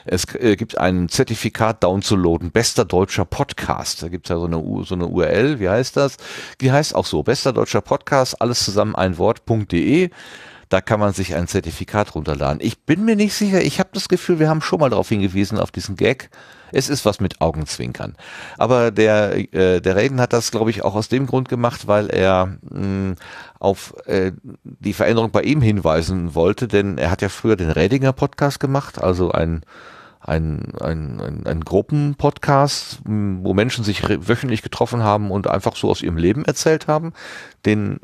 Es 0.06 0.25
äh, 0.35 0.56
gibt 0.56 0.77
ein 0.77 1.09
Zertifikat 1.09 1.83
downzuladen, 1.83 2.51
bester 2.51 2.85
deutscher 2.85 3.25
Podcast. 3.25 4.03
Da 4.03 4.08
gibt 4.08 4.27
es 4.27 4.30
ja 4.30 4.38
so 4.38 4.45
eine, 4.45 4.85
so 4.85 4.95
eine 4.95 5.08
URL, 5.08 5.59
wie 5.59 5.69
heißt 5.69 5.98
das? 5.98 6.17
Die 6.61 6.72
heißt 6.72 6.95
auch 6.95 7.06
so, 7.06 7.24
bester 7.24 7.51
deutscher 7.51 7.82
Podcast, 7.82 8.42
alles 8.42 8.64
zusammen 8.64 8.95
ein 8.95 9.17
Wort.de. 9.17 10.09
Da 10.73 10.81
kann 10.81 10.99
man 10.99 11.13
sich 11.13 11.35
ein 11.35 11.47
Zertifikat 11.47 12.15
runterladen. 12.15 12.57
Ich 12.59 12.79
bin 12.79 13.05
mir 13.05 13.15
nicht 13.15 13.35
sicher, 13.35 13.61
ich 13.61 13.79
habe 13.79 13.91
das 13.93 14.09
Gefühl, 14.09 14.39
wir 14.39 14.49
haben 14.49 14.63
schon 14.63 14.79
mal 14.79 14.89
darauf 14.89 15.07
hingewiesen, 15.07 15.59
auf 15.59 15.69
diesen 15.69 15.95
Gag. 15.97 16.31
Es 16.71 16.89
ist 16.89 17.05
was 17.05 17.19
mit 17.19 17.41
Augenzwinkern. 17.41 18.15
Aber 18.57 18.89
der, 18.89 19.53
äh, 19.53 19.81
der 19.81 19.95
Raiden 19.95 20.19
hat 20.19 20.33
das, 20.33 20.49
glaube 20.49 20.71
ich, 20.71 20.83
auch 20.83 20.95
aus 20.95 21.09
dem 21.09 21.27
Grund 21.27 21.47
gemacht, 21.47 21.85
weil 21.85 22.07
er 22.07 22.57
mh, 22.63 23.17
auf 23.59 23.93
äh, 24.07 24.31
die 24.63 24.93
Veränderung 24.93 25.29
bei 25.29 25.43
ihm 25.43 25.61
hinweisen 25.61 26.33
wollte, 26.33 26.67
denn 26.67 26.97
er 26.97 27.11
hat 27.11 27.21
ja 27.21 27.29
früher 27.29 27.55
den 27.55 27.69
Redinger 27.69 28.11
Podcast 28.11 28.59
gemacht, 28.59 28.99
also 28.99 29.31
ein 29.31 29.61
ein, 30.25 30.71
ein, 30.79 31.19
ein, 31.19 31.45
ein 31.45 31.61
Gruppenpodcast, 31.65 33.01
wo 33.03 33.53
Menschen 33.53 33.83
sich 33.83 34.07
wöchentlich 34.07 34.61
getroffen 34.61 35.03
haben 35.03 35.31
und 35.31 35.47
einfach 35.47 35.75
so 35.75 35.89
aus 35.89 36.01
ihrem 36.01 36.15
Leben 36.15 36.45
erzählt 36.45 36.87
haben. 36.87 37.11
Den, 37.65 37.99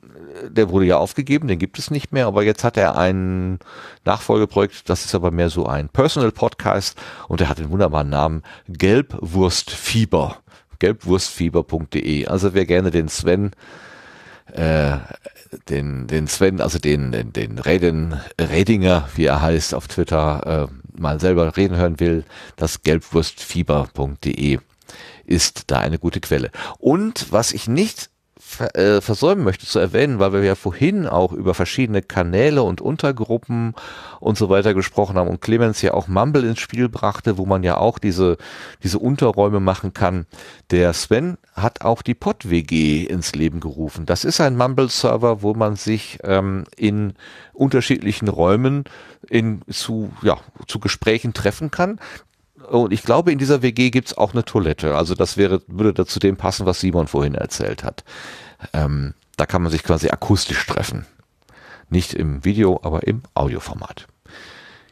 der 0.47 0.69
wurde 0.69 0.85
ja 0.85 0.97
aufgegeben, 0.97 1.47
den 1.47 1.59
gibt 1.59 1.79
es 1.79 1.91
nicht 1.91 2.11
mehr, 2.11 2.27
aber 2.27 2.43
jetzt 2.43 2.63
hat 2.63 2.77
er 2.77 2.97
ein 2.97 3.59
Nachfolgeprojekt, 4.05 4.89
das 4.89 5.05
ist 5.05 5.15
aber 5.15 5.31
mehr 5.31 5.49
so 5.49 5.65
ein 5.65 5.89
Personal 5.89 6.31
Podcast 6.31 6.97
und 7.27 7.41
er 7.41 7.49
hat 7.49 7.59
den 7.59 7.69
wunderbaren 7.69 8.09
Namen 8.09 8.43
Gelbwurstfieber. 8.67 10.37
Gelbwurstfieber.de. 10.79 12.27
Also 12.27 12.53
wer 12.53 12.65
gerne 12.65 12.89
den 12.89 13.09
Sven 13.09 13.51
äh, 14.53 14.97
den, 15.67 16.07
den 16.07 16.27
Sven, 16.27 16.61
also 16.61 16.79
den, 16.79 17.11
den, 17.11 17.33
den 17.33 17.59
Reden, 17.59 18.19
Redinger, 18.39 19.09
wie 19.15 19.25
er 19.25 19.41
heißt, 19.41 19.73
auf 19.73 19.87
Twitter, 19.87 20.69
äh, 20.69 20.99
mal 20.99 21.19
selber 21.19 21.55
reden 21.57 21.77
hören 21.77 21.99
will, 21.99 22.23
das 22.55 22.81
gelbwurstfieber.de 22.83 24.59
ist 25.25 25.63
da 25.67 25.79
eine 25.79 25.99
gute 25.99 26.19
Quelle. 26.19 26.51
Und 26.79 27.31
was 27.31 27.51
ich 27.51 27.67
nicht 27.67 28.09
äh, 28.59 29.01
versäumen 29.01 29.43
möchte 29.43 29.65
zu 29.65 29.79
erwähnen, 29.79 30.19
weil 30.19 30.33
wir 30.33 30.43
ja 30.43 30.55
vorhin 30.55 31.07
auch 31.07 31.31
über 31.31 31.53
verschiedene 31.53 32.01
Kanäle 32.01 32.63
und 32.63 32.81
Untergruppen 32.81 33.73
und 34.19 34.37
so 34.37 34.49
weiter 34.49 34.73
gesprochen 34.73 35.17
haben 35.17 35.29
und 35.29 35.41
Clemens 35.41 35.81
ja 35.81 35.93
auch 35.93 36.07
Mumble 36.07 36.45
ins 36.45 36.59
Spiel 36.59 36.89
brachte, 36.89 37.37
wo 37.37 37.45
man 37.45 37.63
ja 37.63 37.77
auch 37.77 37.99
diese, 37.99 38.37
diese 38.83 38.99
Unterräume 38.99 39.59
machen 39.59 39.93
kann. 39.93 40.25
Der 40.71 40.93
Sven 40.93 41.37
hat 41.53 41.81
auch 41.81 42.01
die 42.01 42.15
PodWG 42.15 43.05
ins 43.05 43.33
Leben 43.35 43.59
gerufen. 43.59 44.05
Das 44.05 44.23
ist 44.23 44.41
ein 44.41 44.57
Mumble-Server, 44.57 45.41
wo 45.41 45.53
man 45.53 45.75
sich 45.75 46.19
ähm, 46.23 46.65
in 46.75 47.13
unterschiedlichen 47.53 48.27
Räumen 48.27 48.85
in, 49.29 49.61
zu, 49.69 50.11
ja, 50.21 50.37
zu 50.67 50.79
Gesprächen 50.79 51.33
treffen 51.33 51.71
kann. 51.71 51.99
Und 52.67 52.93
ich 52.93 53.03
glaube, 53.03 53.31
in 53.31 53.39
dieser 53.39 53.61
WG 53.61 53.89
gibt's 53.89 54.17
auch 54.17 54.33
eine 54.33 54.45
Toilette. 54.45 54.95
Also 54.95 55.15
das 55.15 55.37
wäre, 55.37 55.61
würde 55.67 55.93
da 55.93 56.05
zu 56.05 56.19
dem 56.19 56.37
passen, 56.37 56.65
was 56.65 56.79
Simon 56.79 57.07
vorhin 57.07 57.35
erzählt 57.35 57.83
hat. 57.83 58.03
Ähm, 58.73 59.13
da 59.37 59.45
kann 59.45 59.61
man 59.61 59.71
sich 59.71 59.83
quasi 59.83 60.09
akustisch 60.09 60.65
treffen. 60.65 61.05
Nicht 61.89 62.13
im 62.13 62.43
Video, 62.45 62.79
aber 62.83 63.07
im 63.07 63.23
Audioformat. 63.33 64.07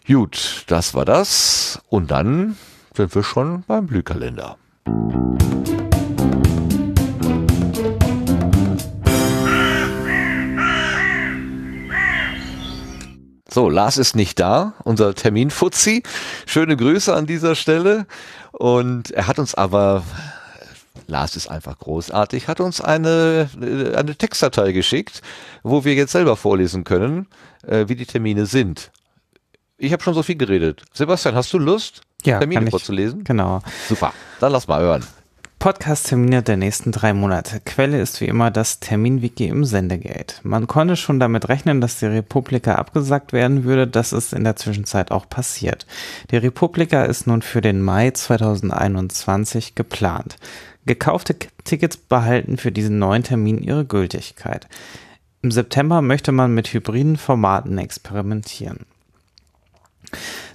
Gut, 0.07 0.63
das 0.67 0.93
war 0.93 1.05
das. 1.05 1.81
Und 1.89 2.11
dann 2.11 2.57
sind 2.95 3.13
wir 3.13 3.23
schon 3.23 3.63
beim 3.67 3.87
Blühkalender. 3.87 4.57
So, 13.49 13.69
Lars 13.69 13.97
ist 13.97 14.15
nicht 14.15 14.39
da, 14.39 14.75
unser 14.83 15.15
Terminfuzzi. 15.15 16.03
Schöne 16.45 16.77
Grüße 16.77 17.13
an 17.13 17.25
dieser 17.25 17.55
Stelle. 17.55 18.05
Und 18.51 19.11
er 19.11 19.27
hat 19.27 19.39
uns 19.39 19.55
aber, 19.55 20.03
Lars 21.07 21.35
ist 21.35 21.47
einfach 21.47 21.79
großartig, 21.79 22.47
hat 22.47 22.59
uns 22.59 22.81
eine, 22.81 23.49
eine 23.59 24.15
Textdatei 24.15 24.71
geschickt, 24.71 25.21
wo 25.63 25.83
wir 25.83 25.93
jetzt 25.93 26.11
selber 26.11 26.35
vorlesen 26.35 26.83
können, 26.83 27.27
äh, 27.65 27.85
wie 27.87 27.95
die 27.95 28.05
Termine 28.05 28.45
sind. 28.45 28.91
Ich 29.77 29.93
habe 29.93 30.03
schon 30.03 30.13
so 30.13 30.23
viel 30.23 30.37
geredet. 30.37 30.83
Sebastian, 30.93 31.35
hast 31.35 31.53
du 31.53 31.59
Lust, 31.59 32.01
ja, 32.23 32.39
Termine 32.39 32.69
vorzulesen? 32.69 33.23
Genau. 33.23 33.61
Super, 33.87 34.13
dann 34.39 34.51
lass 34.51 34.67
mal 34.67 34.81
hören. 34.81 35.05
Podcast-Termine 35.59 36.43
der 36.43 36.55
nächsten 36.55 36.91
drei 36.91 37.13
Monate. 37.13 37.59
Quelle 37.65 37.99
ist 37.99 38.21
wie 38.21 38.25
immer 38.25 38.51
das 38.51 38.79
Terminwiki 38.79 39.47
im 39.47 39.65
Sendegate. 39.65 40.35
Man 40.43 40.67
konnte 40.67 40.95
schon 40.95 41.19
damit 41.19 41.49
rechnen, 41.49 41.81
dass 41.81 41.97
die 41.97 42.05
Republika 42.05 42.75
abgesagt 42.75 43.33
werden 43.33 43.63
würde. 43.63 43.87
Das 43.87 44.13
ist 44.13 44.33
in 44.33 44.43
der 44.43 44.55
Zwischenzeit 44.55 45.09
auch 45.09 45.27
passiert. 45.27 45.87
Die 46.29 46.37
Republika 46.37 47.05
ist 47.05 47.25
nun 47.25 47.41
für 47.41 47.61
den 47.61 47.81
Mai 47.81 48.11
2021 48.11 49.73
geplant. 49.73 50.35
Gekaufte 50.87 51.35
Tickets 51.63 51.97
behalten 51.97 52.57
für 52.57 52.71
diesen 52.71 52.97
neuen 52.97 53.23
Termin 53.23 53.61
ihre 53.61 53.85
Gültigkeit. 53.85 54.67
Im 55.43 55.51
September 55.51 56.01
möchte 56.01 56.31
man 56.31 56.53
mit 56.53 56.73
hybriden 56.73 57.17
Formaten 57.17 57.77
experimentieren. 57.77 58.85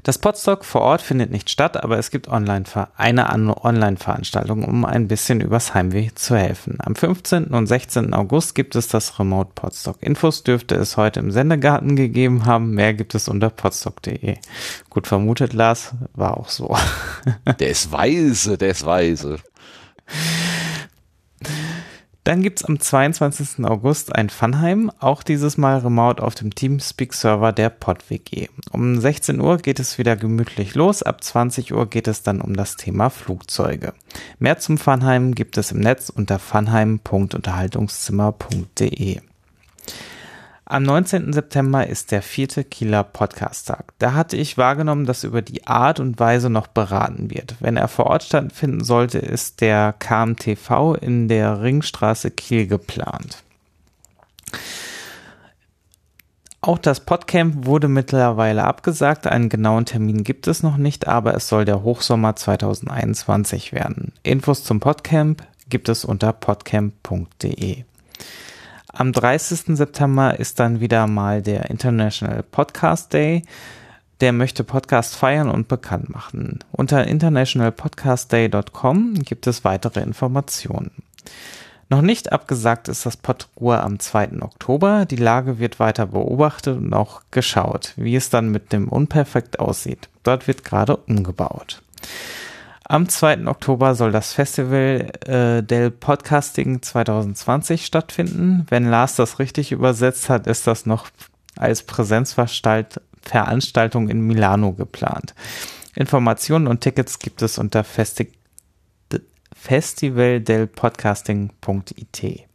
Das 0.02 0.18
Podstock 0.18 0.64
vor 0.64 0.80
Ort 0.80 1.02
findet 1.02 1.30
nicht 1.30 1.48
statt, 1.48 1.82
aber 1.82 1.96
es 1.96 2.10
gibt 2.10 2.26
online 2.26 2.64
eine 2.96 3.64
Online-Veranstaltung, 3.64 4.64
um 4.64 4.84
ein 4.84 5.06
bisschen 5.06 5.40
übers 5.40 5.74
Heimweh 5.74 6.10
zu 6.14 6.36
helfen. 6.36 6.78
Am 6.80 6.96
15. 6.96 7.46
und 7.46 7.66
16. 7.66 8.12
August 8.12 8.54
gibt 8.54 8.74
es 8.74 8.88
das 8.88 9.18
Remote 9.20 9.52
Podstock. 9.54 9.98
Infos 10.00 10.42
dürfte 10.42 10.74
es 10.74 10.96
heute 10.96 11.20
im 11.20 11.30
Sendegarten 11.30 11.94
gegeben 11.94 12.46
haben. 12.46 12.72
Mehr 12.72 12.94
gibt 12.94 13.14
es 13.14 13.28
unter 13.28 13.50
podstock.de. 13.50 14.36
Gut 14.90 15.06
vermutet, 15.06 15.52
Lars, 15.52 15.92
war 16.14 16.36
auch 16.36 16.48
so. 16.48 16.76
Der 17.60 17.70
ist 17.70 17.92
weise, 17.92 18.58
der 18.58 18.70
ist 18.70 18.84
weise. 18.84 19.38
Dann 22.24 22.42
gibt's 22.42 22.64
am 22.64 22.78
22. 22.78 23.64
August 23.64 24.14
ein 24.14 24.30
Funheim, 24.30 24.92
auch 25.00 25.24
dieses 25.24 25.56
Mal 25.56 25.78
remote 25.78 26.22
auf 26.22 26.36
dem 26.36 26.54
Teamspeak-Server 26.54 27.50
der 27.50 27.68
PodWG. 27.68 28.46
Um 28.70 29.00
16 29.00 29.40
Uhr 29.40 29.58
geht 29.58 29.80
es 29.80 29.98
wieder 29.98 30.14
gemütlich 30.14 30.76
los, 30.76 31.02
ab 31.02 31.24
20 31.24 31.74
Uhr 31.74 31.90
geht 31.90 32.06
es 32.06 32.22
dann 32.22 32.40
um 32.40 32.54
das 32.54 32.76
Thema 32.76 33.10
Flugzeuge. 33.10 33.92
Mehr 34.38 34.58
zum 34.58 34.78
Funheim 34.78 35.34
gibt 35.34 35.58
es 35.58 35.72
im 35.72 35.80
Netz 35.80 36.10
unter 36.10 36.38
funheim.unterhaltungszimmer.de. 36.38 39.31
Am 40.72 40.84
19. 40.84 41.34
September 41.34 41.86
ist 41.86 42.12
der 42.12 42.22
vierte 42.22 42.64
Kieler 42.64 43.04
Podcast-Tag. 43.04 43.92
Da 43.98 44.14
hatte 44.14 44.38
ich 44.38 44.56
wahrgenommen, 44.56 45.04
dass 45.04 45.22
über 45.22 45.42
die 45.42 45.66
Art 45.66 46.00
und 46.00 46.18
Weise 46.18 46.48
noch 46.48 46.66
beraten 46.66 47.30
wird. 47.30 47.56
Wenn 47.60 47.76
er 47.76 47.88
vor 47.88 48.06
Ort 48.06 48.22
stattfinden 48.22 48.82
sollte, 48.82 49.18
ist 49.18 49.60
der 49.60 49.92
KMTV 49.98 50.94
in 50.98 51.28
der 51.28 51.60
Ringstraße 51.60 52.30
Kiel 52.30 52.66
geplant. 52.66 53.42
Auch 56.62 56.78
das 56.78 57.00
Podcamp 57.00 57.66
wurde 57.66 57.88
mittlerweile 57.88 58.64
abgesagt. 58.64 59.26
Einen 59.26 59.50
genauen 59.50 59.84
Termin 59.84 60.24
gibt 60.24 60.46
es 60.46 60.62
noch 60.62 60.78
nicht, 60.78 61.06
aber 61.06 61.34
es 61.34 61.48
soll 61.48 61.66
der 61.66 61.82
Hochsommer 61.82 62.34
2021 62.34 63.74
werden. 63.74 64.12
Infos 64.22 64.64
zum 64.64 64.80
Podcamp 64.80 65.46
gibt 65.68 65.90
es 65.90 66.06
unter 66.06 66.32
podcamp.de. 66.32 67.84
Am 68.94 69.12
30. 69.12 69.78
September 69.78 70.38
ist 70.38 70.60
dann 70.60 70.80
wieder 70.80 71.06
mal 71.06 71.40
der 71.40 71.70
International 71.70 72.42
Podcast 72.42 73.14
Day. 73.14 73.42
Der 74.20 74.34
möchte 74.34 74.64
Podcast 74.64 75.16
feiern 75.16 75.48
und 75.48 75.66
bekannt 75.66 76.10
machen. 76.10 76.58
Unter 76.72 77.06
internationalpodcastday.com 77.06 79.14
gibt 79.14 79.46
es 79.46 79.64
weitere 79.64 80.00
Informationen. 80.00 80.90
Noch 81.88 82.02
nicht 82.02 82.32
abgesagt 82.32 82.88
ist 82.88 83.06
das 83.06 83.16
Podruhr 83.16 83.82
am 83.82 83.98
2. 83.98 84.42
Oktober. 84.42 85.06
Die 85.06 85.16
Lage 85.16 85.58
wird 85.58 85.80
weiter 85.80 86.08
beobachtet 86.08 86.76
und 86.76 86.92
auch 86.92 87.22
geschaut, 87.30 87.94
wie 87.96 88.14
es 88.14 88.28
dann 88.28 88.50
mit 88.50 88.74
dem 88.74 88.90
Unperfekt 88.90 89.58
aussieht. 89.58 90.10
Dort 90.22 90.46
wird 90.46 90.64
gerade 90.64 90.98
umgebaut. 90.98 91.80
Am 92.92 93.08
2. 93.08 93.46
Oktober 93.46 93.94
soll 93.94 94.12
das 94.12 94.34
Festival 94.34 95.10
äh, 95.24 95.62
del 95.62 95.90
Podcasting 95.90 96.82
2020 96.82 97.86
stattfinden. 97.86 98.66
Wenn 98.68 98.84
Lars 98.84 99.16
das 99.16 99.38
richtig 99.38 99.72
übersetzt 99.72 100.28
hat, 100.28 100.46
ist 100.46 100.66
das 100.66 100.84
noch 100.84 101.08
als 101.56 101.84
Präsenzveranstaltung 101.84 103.02
Veranstaltung 103.22 104.10
in 104.10 104.20
Milano 104.20 104.74
geplant. 104.74 105.34
Informationen 105.94 106.66
und 106.66 106.82
Tickets 106.82 107.18
gibt 107.18 107.40
es 107.40 107.56
unter 107.56 107.82
Festi 107.82 108.30
festivaldelpodcasting.it. 109.56 112.46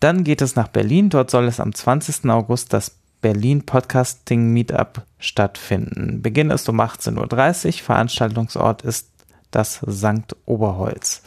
Dann 0.00 0.24
geht 0.24 0.40
es 0.40 0.56
nach 0.56 0.68
Berlin. 0.68 1.10
Dort 1.10 1.30
soll 1.30 1.48
es 1.48 1.60
am 1.60 1.74
20. 1.74 2.30
August 2.30 2.72
das 2.72 3.01
Berlin 3.22 3.64
Podcasting 3.64 4.52
Meetup 4.52 5.02
stattfinden. 5.18 6.20
Beginn 6.20 6.50
ist 6.50 6.68
um 6.68 6.80
18.30 6.80 7.66
Uhr. 7.66 7.72
Veranstaltungsort 7.72 8.82
ist 8.82 9.08
das 9.50 9.80
St. 9.88 10.36
Oberholz. 10.44 11.22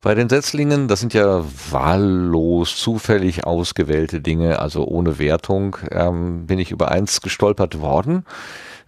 Bei 0.03 0.15
den 0.15 0.27
Setzlingen, 0.27 0.89
das 0.89 0.99
sind 0.99 1.13
ja 1.13 1.45
wahllos, 1.71 2.75
zufällig 2.75 3.45
ausgewählte 3.45 4.19
Dinge, 4.19 4.59
also 4.59 4.85
ohne 4.85 5.17
Wertung, 5.17 5.77
ähm, 5.91 6.45
bin 6.45 6.59
ich 6.59 6.71
über 6.71 6.91
eins 6.91 7.21
gestolpert 7.21 7.79
worden, 7.79 8.25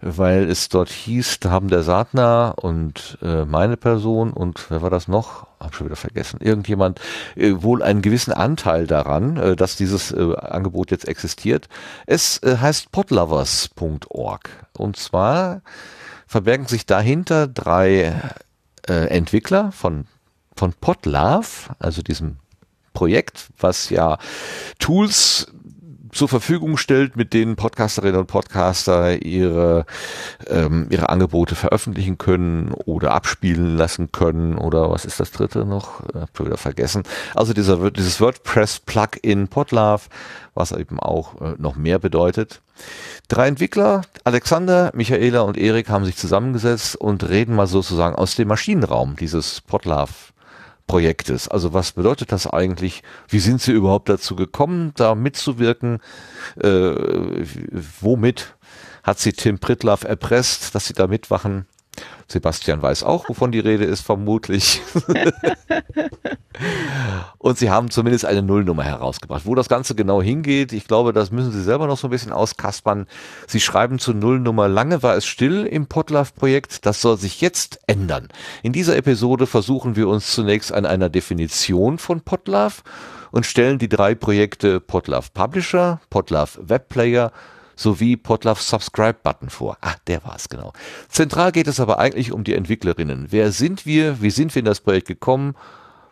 weil 0.02 0.50
es 0.50 0.68
dort 0.68 0.90
hieß, 0.90 1.40
da 1.40 1.50
haben 1.50 1.68
der 1.68 1.82
Saatner 1.84 2.56
und 2.60 3.16
äh, 3.22 3.46
meine 3.46 3.78
Person 3.78 4.30
und 4.30 4.70
wer 4.70 4.82
war 4.82 4.90
das 4.90 5.08
noch? 5.08 5.46
Hab 5.58 5.74
schon 5.74 5.86
wieder 5.86 5.96
vergessen. 5.96 6.38
Irgendjemand 6.42 7.00
äh, 7.34 7.54
wohl 7.60 7.82
einen 7.82 8.02
gewissen 8.02 8.34
Anteil 8.34 8.86
daran, 8.86 9.38
äh, 9.38 9.56
dass 9.56 9.74
dieses 9.74 10.12
äh, 10.12 10.36
Angebot 10.36 10.90
jetzt 10.90 11.08
existiert. 11.08 11.70
Es 12.04 12.42
äh, 12.42 12.58
heißt 12.58 12.92
podlovers.org 12.92 14.50
und 14.76 14.98
zwar 14.98 15.62
verbergen 16.26 16.66
sich 16.66 16.84
dahinter 16.84 17.46
drei 17.46 18.12
äh, 18.86 19.06
Entwickler 19.06 19.72
von 19.72 20.04
von 20.56 20.72
Podlove, 20.72 21.74
also 21.78 22.02
diesem 22.02 22.36
Projekt, 22.92 23.48
was 23.58 23.90
ja 23.90 24.18
Tools 24.78 25.46
zur 26.16 26.28
Verfügung 26.28 26.78
stellt, 26.78 27.16
mit 27.16 27.34
denen 27.34 27.56
Podcasterinnen 27.56 28.20
und 28.20 28.26
Podcaster 28.26 29.22
ihre, 29.22 29.84
ähm, 30.48 30.86
ihre 30.90 31.10
Angebote 31.10 31.54
veröffentlichen 31.54 32.16
können 32.16 32.72
oder 32.72 33.12
abspielen 33.12 33.76
lassen 33.76 34.12
können 34.12 34.56
oder 34.56 34.90
was 34.90 35.04
ist 35.04 35.20
das 35.20 35.30
dritte 35.30 35.66
noch? 35.66 36.00
Äh, 36.14 36.20
hab 36.20 36.40
wieder 36.40 36.56
vergessen. 36.56 37.02
Also 37.34 37.52
dieser, 37.52 37.90
dieses 37.90 38.20
WordPress-Plugin 38.20 39.48
Podlove, 39.48 40.04
was 40.54 40.72
eben 40.72 40.98
auch 40.98 41.40
äh, 41.42 41.54
noch 41.58 41.76
mehr 41.76 41.98
bedeutet. 41.98 42.62
Drei 43.28 43.48
Entwickler, 43.48 44.02
Alexander, 44.24 44.92
Michaela 44.94 45.42
und 45.42 45.58
Erik, 45.58 45.90
haben 45.90 46.06
sich 46.06 46.16
zusammengesetzt 46.16 46.96
und 46.96 47.28
reden 47.28 47.54
mal 47.54 47.66
sozusagen 47.66 48.16
aus 48.16 48.36
dem 48.36 48.48
Maschinenraum 48.48 49.16
dieses 49.16 49.60
Podlove 49.60 50.12
Projektes. 50.86 51.48
Also 51.48 51.72
was 51.72 51.92
bedeutet 51.92 52.32
das 52.32 52.46
eigentlich? 52.46 53.02
Wie 53.28 53.40
sind 53.40 53.60
Sie 53.60 53.72
überhaupt 53.72 54.08
dazu 54.08 54.36
gekommen, 54.36 54.92
da 54.96 55.14
mitzuwirken? 55.14 56.00
Äh, 56.60 56.94
womit 58.00 58.56
hat 59.02 59.18
Sie 59.18 59.32
Tim 59.32 59.58
Pritlaff 59.58 60.04
erpresst, 60.04 60.74
dass 60.74 60.86
Sie 60.86 60.94
da 60.94 61.06
mitwachen? 61.06 61.66
Sebastian 62.28 62.82
weiß 62.82 63.04
auch, 63.04 63.28
wovon 63.28 63.52
die 63.52 63.60
Rede 63.60 63.84
ist, 63.84 64.00
vermutlich. 64.00 64.80
und 67.38 67.56
sie 67.56 67.70
haben 67.70 67.90
zumindest 67.90 68.24
eine 68.24 68.42
Nullnummer 68.42 68.82
herausgebracht. 68.82 69.46
Wo 69.46 69.54
das 69.54 69.68
Ganze 69.68 69.94
genau 69.94 70.20
hingeht, 70.20 70.72
ich 70.72 70.88
glaube, 70.88 71.12
das 71.12 71.30
müssen 71.30 71.52
sie 71.52 71.62
selber 71.62 71.86
noch 71.86 71.96
so 71.96 72.08
ein 72.08 72.10
bisschen 72.10 72.32
auskaspern. 72.32 73.06
Sie 73.46 73.60
schreiben 73.60 74.00
zur 74.00 74.14
Nullnummer, 74.14 74.66
lange 74.66 75.04
war 75.04 75.16
es 75.16 75.24
still 75.24 75.66
im 75.66 75.86
Podlove-Projekt, 75.86 76.84
das 76.84 77.00
soll 77.00 77.16
sich 77.16 77.40
jetzt 77.40 77.78
ändern. 77.86 78.28
In 78.64 78.72
dieser 78.72 78.96
Episode 78.96 79.46
versuchen 79.46 79.94
wir 79.94 80.08
uns 80.08 80.32
zunächst 80.32 80.72
an 80.72 80.84
einer 80.84 81.08
Definition 81.08 81.98
von 81.98 82.22
Podlove 82.22 82.82
und 83.30 83.46
stellen 83.46 83.78
die 83.78 83.88
drei 83.88 84.16
Projekte 84.16 84.80
Podlove 84.80 85.28
Publisher, 85.32 86.00
Podlove 86.10 86.58
Webplayer 86.68 87.32
sowie 87.76 88.16
Podlove 88.16 88.60
Subscribe 88.60 89.18
Button 89.22 89.50
vor. 89.50 89.76
Ah, 89.82 89.94
der 90.06 90.24
war 90.24 90.34
es 90.36 90.48
genau. 90.48 90.72
Zentral 91.08 91.52
geht 91.52 91.68
es 91.68 91.78
aber 91.78 91.98
eigentlich 91.98 92.32
um 92.32 92.42
die 92.42 92.54
Entwicklerinnen. 92.54 93.28
Wer 93.30 93.52
sind 93.52 93.86
wir? 93.86 94.20
Wie 94.20 94.30
sind 94.30 94.54
wir 94.54 94.60
in 94.60 94.66
das 94.66 94.80
Projekt 94.80 95.06
gekommen? 95.06 95.54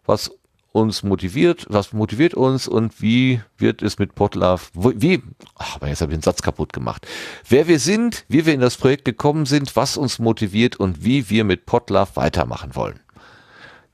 Was 0.06 0.30
uns 0.72 1.04
motiviert, 1.04 1.66
was 1.68 1.92
motiviert 1.92 2.34
uns 2.34 2.66
und 2.66 3.00
wie 3.00 3.40
wird 3.56 3.80
es 3.80 4.00
mit 4.00 4.16
Podlove, 4.16 4.60
wie, 4.74 5.22
ach, 5.56 5.78
jetzt 5.86 6.00
habe 6.00 6.12
ich 6.12 6.18
den 6.18 6.22
Satz 6.22 6.42
kaputt 6.42 6.72
gemacht. 6.72 7.06
Wer 7.48 7.68
wir 7.68 7.78
sind, 7.78 8.24
wie 8.28 8.44
wir 8.44 8.52
in 8.52 8.60
das 8.60 8.76
Projekt 8.76 9.04
gekommen 9.04 9.46
sind, 9.46 9.76
was 9.76 9.96
uns 9.96 10.18
motiviert 10.18 10.74
und 10.76 11.04
wie 11.04 11.30
wir 11.30 11.44
mit 11.44 11.64
Podlove 11.64 12.16
weitermachen 12.16 12.74
wollen. 12.74 12.98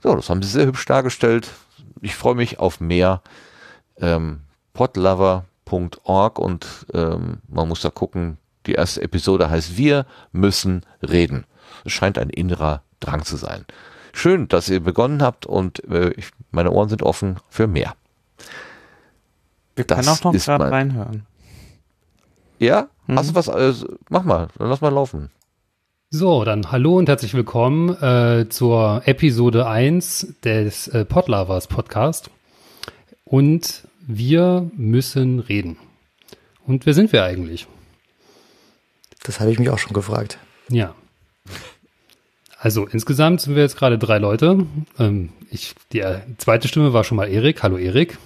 So, 0.03 0.15
das 0.17 0.31
haben 0.31 0.43
sie 0.43 0.49
sehr 0.49 0.65
hübsch 0.65 0.87
dargestellt. 0.87 1.51
Ich 2.01 2.17
freue 2.17 2.35
mich 2.35 2.59
auf 2.59 2.81
mehr. 2.81 3.21
Ähm, 3.99 4.41
Podlover 4.73 5.45
Org 6.05 6.39
und 6.39 6.87
ähm, 6.93 7.39
man 7.49 7.69
muss 7.69 7.81
da 7.81 7.91
gucken, 7.91 8.39
die 8.67 8.73
erste 8.73 9.03
Episode 9.03 9.51
heißt 9.51 9.77
Wir 9.77 10.07
müssen 10.33 10.85
reden. 11.03 11.45
Es 11.85 11.93
scheint 11.93 12.19
ein 12.19 12.31
innerer 12.31 12.83
Drang 13.01 13.25
zu 13.25 13.37
sein. 13.37 13.65
Schön, 14.13 14.49
dass 14.49 14.69
ihr 14.69 14.81
begonnen 14.81 15.23
habt 15.23 15.47
und 15.47 15.85
äh, 15.89 16.11
ich, 16.11 16.31
meine 16.51 16.73
Ohren 16.73 16.89
sind 16.89 17.03
offen 17.03 17.37
für 17.49 17.67
mehr. 17.67 17.95
Wir 19.77 19.85
das 19.85 19.99
können 19.99 20.09
auch 20.09 20.25
noch 20.25 20.33
gerade 20.33 20.71
reinhören. 20.71 21.27
Ja? 22.59 22.89
Mhm. 23.07 23.19
Hast 23.19 23.31
du 23.31 23.35
was? 23.35 23.49
Also, 23.49 23.87
mach 24.09 24.25
mal, 24.25 24.49
dann 24.59 24.69
lass 24.69 24.81
mal 24.81 24.93
laufen. 24.93 25.31
So, 26.11 26.45
dann 26.45 26.73
hallo 26.73 26.97
und 26.99 27.09
herzlich 27.09 27.35
willkommen 27.35 27.91
äh, 28.03 28.49
zur 28.49 29.03
Episode 29.05 29.69
1 29.69 30.35
des 30.43 30.89
äh, 30.89 31.05
Podlovers 31.05 31.69
Podcast. 31.69 32.31
Und 33.25 33.87
wir 34.17 34.71
müssen 34.77 35.41
reden. 35.41 35.77
Und 36.67 36.87
wer 36.87 36.95
sind 36.95 37.13
wir 37.13 37.25
eigentlich? 37.25 37.67
Das 39.23 39.41
habe 39.41 39.53
ich 39.53 39.59
mich 39.59 39.71
auch 39.71 39.79
schon 39.79 39.93
gefragt. 39.93 40.39
Ja. 40.69 40.95
Also 42.59 42.87
insgesamt 42.87 43.41
sind 43.41 43.55
wir 43.55 43.63
jetzt 43.63 43.77
gerade 43.77 43.99
drei 43.99 44.19
Leute. 44.19 44.67
Ähm, 44.99 45.31
ich, 45.51 45.75
die 45.93 46.05
zweite 46.39 46.69
Stimme 46.69 46.93
war 46.93 47.05
schon 47.05 47.17
mal 47.17 47.29
Erik. 47.29 47.63
Hallo 47.63 47.77
Erik. 47.79 48.19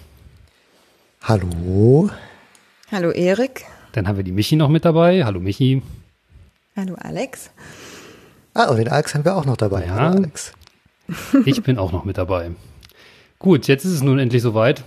Hallo. 1.22 2.10
Hallo 2.90 3.10
Erik. 3.10 3.64
Dann 3.92 4.08
haben 4.08 4.16
wir 4.16 4.24
die 4.24 4.32
Michi 4.32 4.56
noch 4.56 4.68
mit 4.68 4.84
dabei. 4.84 5.24
Hallo 5.24 5.40
Michi. 5.40 5.82
Hallo 6.76 6.94
Alex. 6.96 7.50
Ah, 8.54 8.70
und 8.70 8.76
den 8.78 8.88
Alex 8.88 9.14
haben 9.14 9.24
wir 9.24 9.36
auch 9.36 9.44
noch 9.44 9.56
dabei. 9.56 9.86
Ja, 9.86 9.94
Hallo 9.94 10.16
Alex. 10.16 10.52
Ich 11.44 11.62
bin 11.62 11.78
auch 11.78 11.92
noch 11.92 12.04
mit 12.04 12.18
dabei. 12.18 12.50
Gut, 13.38 13.68
jetzt 13.68 13.84
ist 13.84 13.92
es 13.92 14.02
nun 14.02 14.18
endlich 14.18 14.42
soweit. 14.42 14.84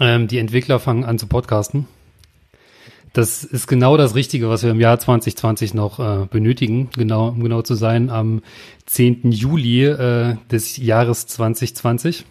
Ähm, 0.00 0.28
die 0.28 0.38
Entwickler 0.38 0.80
fangen 0.80 1.04
an 1.04 1.18
zu 1.18 1.26
podcasten. 1.26 1.86
Das 3.12 3.44
ist 3.44 3.66
genau 3.66 3.96
das 3.96 4.14
Richtige, 4.14 4.50
was 4.50 4.62
wir 4.62 4.70
im 4.70 4.80
Jahr 4.80 4.98
2020 4.98 5.72
noch 5.72 5.98
äh, 5.98 6.26
benötigen, 6.26 6.90
genau, 6.94 7.28
um 7.28 7.42
genau 7.42 7.62
zu 7.62 7.74
sein, 7.74 8.10
am 8.10 8.42
10. 8.84 9.32
Juli 9.32 9.84
äh, 9.84 10.36
des 10.50 10.76
Jahres 10.76 11.26
2020. 11.26 12.26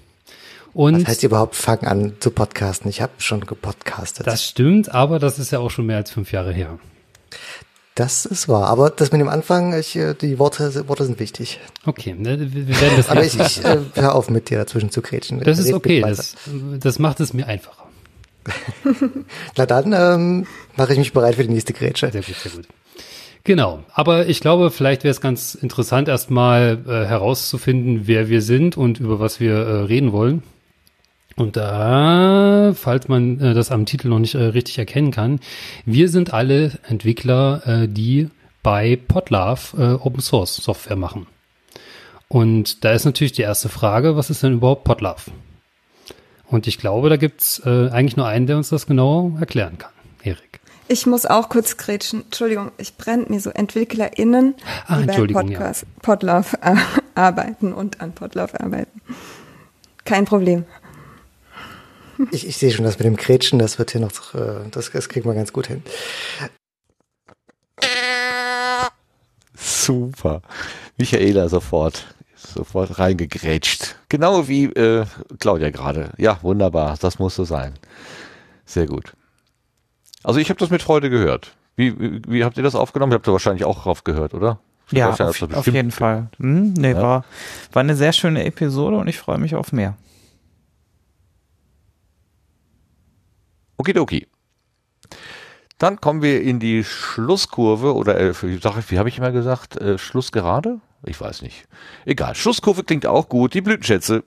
Und 0.76 1.00
das 1.00 1.08
heißt 1.08 1.24
überhaupt, 1.24 1.56
fang 1.56 1.80
an 1.80 2.14
zu 2.20 2.30
podcasten. 2.30 2.90
Ich 2.90 3.02
habe 3.02 3.14
schon 3.18 3.42
gepodcastet. 3.42 4.28
Das 4.28 4.44
stimmt, 4.44 4.94
aber 4.94 5.18
das 5.18 5.40
ist 5.40 5.52
ja 5.52 5.60
auch 5.60 5.72
schon 5.72 5.88
mehr 5.88 5.98
als 5.98 6.12
fünf 6.12 6.32
Jahre 6.32 6.54
her. 6.54 6.78
Das 7.96 8.26
ist 8.26 8.50
wahr, 8.50 8.68
aber 8.68 8.90
das 8.90 9.14
mit 9.14 9.22
dem 9.22 9.30
Anfang, 9.30 9.74
ich, 9.74 9.96
äh, 9.96 10.14
die 10.14 10.38
Worte, 10.38 10.90
Worte 10.90 11.06
sind 11.06 11.18
wichtig. 11.18 11.62
Okay, 11.86 12.14
ne, 12.14 12.38
wir 12.54 12.68
werden 12.82 12.98
das. 12.98 13.10
aber 13.10 13.24
ich, 13.24 13.40
ich 13.40 13.64
äh, 13.64 13.80
hör 13.94 14.16
auf 14.16 14.30
mit 14.30 14.50
dir 14.50 14.58
dazwischen 14.58 14.92
zu 14.92 15.02
kretschen. 15.02 15.40
Das 15.40 15.60
ist 15.60 15.72
okay, 15.74 16.02
das, 16.02 16.36
das 16.82 17.00
macht 17.00 17.22
es 17.22 17.34
mir 17.34 17.48
einfacher. 17.48 17.86
Na 19.56 19.66
dann 19.66 19.94
ähm, 19.94 20.46
mache 20.76 20.92
ich 20.92 21.00
mich 21.00 21.14
bereit 21.14 21.36
für 21.36 21.44
die 21.44 21.54
nächste 21.54 21.72
Grätsche. 21.72 22.12
Sehr 22.12 22.22
gut, 22.22 22.36
sehr 22.36 22.52
gut. 22.52 22.68
Genau, 23.46 23.84
aber 23.94 24.28
ich 24.28 24.42
glaube, 24.42 24.72
vielleicht 24.72 25.04
wäre 25.04 25.12
es 25.12 25.22
ganz 25.22 25.56
interessant, 25.56 26.08
erstmal 26.10 26.80
äh, 26.88 27.06
herauszufinden, 27.06 28.08
wer 28.08 28.28
wir 28.28 28.42
sind 28.42 28.76
und 28.76 29.00
über 29.00 29.22
was 29.22 29.40
wir 29.40 29.54
äh, 29.54 29.82
reden 29.84 30.12
wollen. 30.12 30.44
Und 31.38 31.58
da, 31.58 32.74
falls 32.76 33.08
man 33.08 33.40
äh, 33.42 33.54
das 33.54 33.72
am 33.72 33.86
Titel 33.86 34.08
noch 34.08 34.20
nicht 34.20 34.36
äh, 34.36 34.44
richtig 34.44 34.78
erkennen 34.78 35.12
kann, 35.12 35.40
wir 35.86 36.08
sind 36.10 36.34
alle 36.34 36.72
Entwickler, 36.88 37.62
äh, 37.66 37.88
die 37.90 38.30
bei 38.64 38.98
Podlove 39.08 39.78
äh, 39.78 39.94
Open 40.02 40.22
Source 40.22 40.56
Software 40.56 40.96
machen. 40.96 41.28
Und 42.30 42.84
da 42.84 42.94
ist 42.94 43.06
natürlich 43.06 43.34
die 43.34 43.42
erste 43.42 43.70
Frage, 43.70 44.16
was 44.16 44.30
ist 44.30 44.44
denn 44.44 44.54
überhaupt 44.54 44.86
Podlove? 44.86 45.32
Und 46.48 46.68
ich 46.68 46.78
glaube, 46.78 47.10
da 47.10 47.18
gibt's 47.18 47.62
äh, 47.66 47.90
eigentlich 47.90 48.18
nur 48.18 48.28
einen, 48.28 48.48
der 48.48 48.58
uns 48.58 48.70
das 48.70 48.88
genau 48.88 49.36
erklären 49.40 49.78
kann. 49.78 49.92
Erik. 50.24 50.62
Ich 50.88 51.06
muss 51.06 51.26
auch 51.26 51.50
kurz 51.50 51.78
grätschen. 51.78 52.24
Entschuldigung, 52.26 52.72
ich 52.78 52.96
brennt 52.96 53.30
mir 53.30 53.40
so 53.40 53.50
EntwicklerInnen, 53.50 54.56
Ah, 54.88 55.02
die 55.02 55.34
bei 55.34 55.44
Podcast, 55.44 55.86
Podlove 56.02 56.58
äh, 56.62 56.76
arbeiten 57.16 57.74
und 57.74 58.02
an 58.02 58.14
Podlove 58.14 58.60
arbeiten. 58.60 59.02
Kein 60.06 60.26
Problem. 60.26 60.66
Ich, 62.32 62.48
ich 62.48 62.58
sehe 62.58 62.72
schon, 62.72 62.86
das 62.86 62.98
mit 62.98 63.06
dem 63.06 63.16
Grätschen, 63.18 63.60
das 63.60 63.78
wird 63.80 63.92
hier 63.92 64.02
noch, 64.02 64.34
äh, 64.36 64.70
das, 64.72 64.92
das 64.92 65.10
kriegen 65.10 65.28
wir 65.30 65.36
ganz 65.36 65.52
gut 65.54 65.68
hin. 65.68 65.84
Super. 69.58 70.42
Michaela 70.98 71.50
sofort, 71.50 72.06
sofort 72.36 73.00
reingegrätscht. 73.00 73.96
Genau 74.10 74.48
wie 74.48 74.66
äh, 74.66 75.06
Claudia 75.40 75.70
gerade. 75.70 76.12
Ja, 76.18 76.40
wunderbar. 76.42 76.96
Das 77.00 77.20
muss 77.20 77.36
so 77.36 77.44
sein. 77.44 77.74
Sehr 78.66 78.88
gut. 78.88 79.14
Also 80.24 80.40
ich 80.40 80.50
habe 80.50 80.60
das 80.60 80.70
mit 80.70 80.82
Freude 80.82 81.10
gehört. 81.10 81.56
Wie, 81.76 81.98
wie, 82.00 82.22
wie 82.28 82.44
habt 82.44 82.58
ihr 82.58 82.64
das 82.64 82.76
aufgenommen? 82.76 83.12
Ihr 83.12 83.16
habt 83.16 83.28
da 83.28 83.32
wahrscheinlich 83.32 83.66
auch 83.66 83.84
drauf 83.84 84.04
gehört, 84.04 84.34
oder? 84.34 84.60
Ja, 84.92 85.12
Sebastian 85.14 85.52
auf, 85.52 85.58
auf 85.60 85.68
jeden 85.68 85.92
Fall. 85.92 86.28
Hm, 86.38 86.74
nee, 86.74 86.92
Ja. 86.92 87.02
war, 87.02 87.26
war 87.74 87.82
eine 87.82 87.96
sehr 87.96 88.14
schöne 88.14 88.46
Episode 88.46 88.98
und 88.98 89.08
ich 89.08 89.18
freue 89.18 89.38
mich 89.38 89.56
auf 89.56 89.72
mehr. 89.72 89.96
Okidoki. 93.86 94.28
Dann 95.78 96.02
kommen 96.02 96.24
wir 96.24 96.42
in 96.42 96.60
die 96.60 96.84
Schlusskurve 96.84 97.94
oder 97.94 98.20
äh, 98.20 98.34
wie, 98.42 98.60
habe 98.60 99.10
ich 99.10 99.18
immer 99.20 99.32
gesagt? 99.32 99.78
Äh, 99.78 100.00
Schlussgerade? 100.00 100.80
Ich 101.04 101.22
weiß 101.22 101.44
nicht. 101.44 101.68
Egal. 102.06 102.34
Schlusskurve 102.34 102.84
klingt 102.84 103.06
auch 103.06 103.30
gut. 103.30 103.54
Die 103.54 103.62
Blütenschätze. 103.62 104.24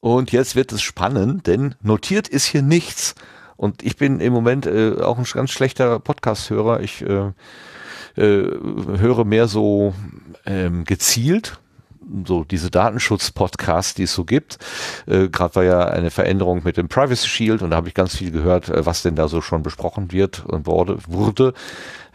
Und 0.00 0.32
jetzt 0.32 0.56
wird 0.56 0.72
es 0.72 0.80
spannend, 0.80 1.46
denn 1.46 1.74
notiert 1.82 2.28
ist 2.28 2.46
hier 2.46 2.62
nichts. 2.62 3.14
Und 3.56 3.82
ich 3.82 3.96
bin 3.96 4.20
im 4.20 4.32
Moment 4.32 4.64
äh, 4.64 4.94
auch 5.02 5.18
ein 5.18 5.24
ganz 5.24 5.50
schlechter 5.50 5.98
Podcast-Hörer. 5.98 6.80
Ich 6.80 7.02
äh, 7.02 7.32
äh, 8.16 8.22
höre 8.22 9.24
mehr 9.24 9.48
so 9.48 9.94
ähm, 10.44 10.84
gezielt 10.84 11.60
so 12.24 12.44
diese 12.44 12.70
Datenschutz-Podcasts, 12.70 13.94
die 13.94 14.04
es 14.04 14.14
so 14.14 14.24
gibt. 14.24 14.58
Äh, 15.06 15.28
Gerade 15.28 15.54
war 15.56 15.64
ja 15.64 15.84
eine 15.86 16.10
Veränderung 16.10 16.62
mit 16.64 16.76
dem 16.76 16.88
Privacy 16.88 17.28
Shield 17.28 17.62
und 17.62 17.70
da 17.70 17.76
habe 17.76 17.88
ich 17.88 17.94
ganz 17.94 18.16
viel 18.16 18.30
gehört, 18.30 18.68
äh, 18.68 18.86
was 18.86 19.02
denn 19.02 19.16
da 19.16 19.28
so 19.28 19.40
schon 19.40 19.62
besprochen 19.62 20.12
wird 20.12 20.44
und 20.46 20.66
wurde. 20.66 20.98
wurde. 21.08 21.54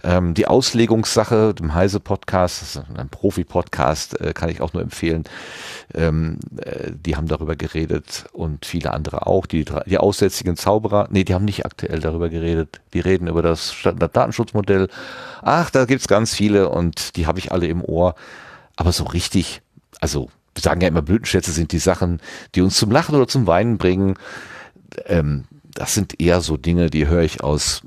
Ähm, 0.04 0.34
die 0.34 0.48
Auslegungssache, 0.48 1.54
dem 1.54 1.74
Heise-Podcast, 1.74 2.82
ein 2.96 3.10
Profi-Podcast, 3.10 4.20
äh, 4.20 4.34
kann 4.34 4.50
ich 4.50 4.62
auch 4.62 4.74
nur 4.74 4.82
empfehlen. 4.82 5.26
Ähm, 5.94 6.40
äh, 6.58 6.92
die 6.94 7.16
haben 7.16 7.28
darüber 7.28 7.56
geredet 7.56 8.26
und 8.34 8.66
viele 8.66 8.94
andere 8.94 9.28
auch. 9.28 9.46
Die, 9.46 9.66
die 9.86 9.98
aussätzigen 9.98 10.56
Zauberer, 10.56 11.08
nee, 11.12 11.24
die 11.24 11.34
haben 11.34 11.46
nicht 11.46 11.66
aktuell 11.66 12.00
darüber 12.00 12.30
geredet. 12.30 12.82
Die 12.94 13.00
reden 13.00 13.28
über 13.28 13.42
das 13.42 13.74
Standard-Datenschutzmodell. 13.74 14.88
Ach, 15.42 15.70
da 15.70 15.86
gibt's 15.86 16.08
ganz 16.08 16.34
viele 16.34 16.70
und 16.70 17.16
die 17.16 17.28
habe 17.28 17.40
ich 17.40 17.52
alle 17.52 17.68
im 17.68 17.84
Ohr. 17.84 18.16
Aber 18.76 18.92
so 18.92 19.04
richtig, 19.04 19.62
also 20.02 20.30
wir 20.54 20.62
sagen 20.62 20.82
ja 20.82 20.90
immer, 20.90 21.02
Blütenschätze 21.02 21.52
sind 21.52 21.72
die 21.72 21.80
Sachen, 21.80 22.20
die 22.56 22.62
uns 22.62 22.76
zum 22.76 22.92
Lachen 22.92 23.16
oder 23.16 23.28
zum 23.28 23.48
Weinen 23.48 23.78
bringen. 23.78 24.16
Ähm, 25.06 25.46
das 25.74 25.94
sind 25.94 26.20
eher 26.20 26.42
so 26.42 26.58
Dinge, 26.58 26.90
die 26.90 27.08
höre 27.08 27.22
ich 27.22 27.42
aus 27.42 27.82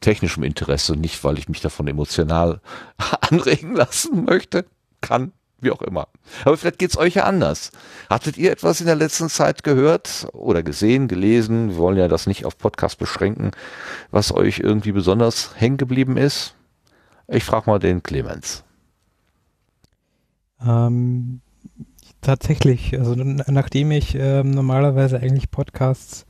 technischem 0.00 0.42
Interesse, 0.42 0.96
nicht 0.96 1.22
weil 1.24 1.38
ich 1.38 1.48
mich 1.48 1.60
davon 1.60 1.88
emotional 1.88 2.60
anregen 3.20 3.74
lassen 3.74 4.24
möchte, 4.24 4.64
kann, 5.00 5.32
wie 5.60 5.70
auch 5.70 5.82
immer. 5.82 6.08
Aber 6.44 6.56
vielleicht 6.56 6.78
geht's 6.78 6.96
euch 6.96 7.14
ja 7.14 7.24
anders. 7.24 7.72
Hattet 8.08 8.38
ihr 8.38 8.52
etwas 8.52 8.80
in 8.80 8.86
der 8.86 8.94
letzten 8.94 9.28
Zeit 9.28 9.62
gehört 9.62 10.28
oder 10.32 10.62
gesehen, 10.62 11.08
gelesen? 11.08 11.70
Wir 11.70 11.76
wollen 11.76 11.96
ja 11.98 12.08
das 12.08 12.26
nicht 12.26 12.46
auf 12.46 12.56
Podcast 12.56 12.98
beschränken, 12.98 13.50
was 14.10 14.32
euch 14.32 14.60
irgendwie 14.60 14.92
besonders 14.92 15.50
hängen 15.56 15.76
geblieben 15.76 16.16
ist. 16.16 16.54
Ich 17.28 17.44
frage 17.44 17.68
mal 17.68 17.78
den 17.78 18.02
Clemens. 18.02 18.65
Ähm, 20.64 21.40
tatsächlich, 22.20 22.98
also 22.98 23.14
nachdem 23.14 23.90
ich 23.90 24.14
ähm, 24.14 24.50
normalerweise 24.50 25.20
eigentlich 25.20 25.50
Podcasts 25.50 26.26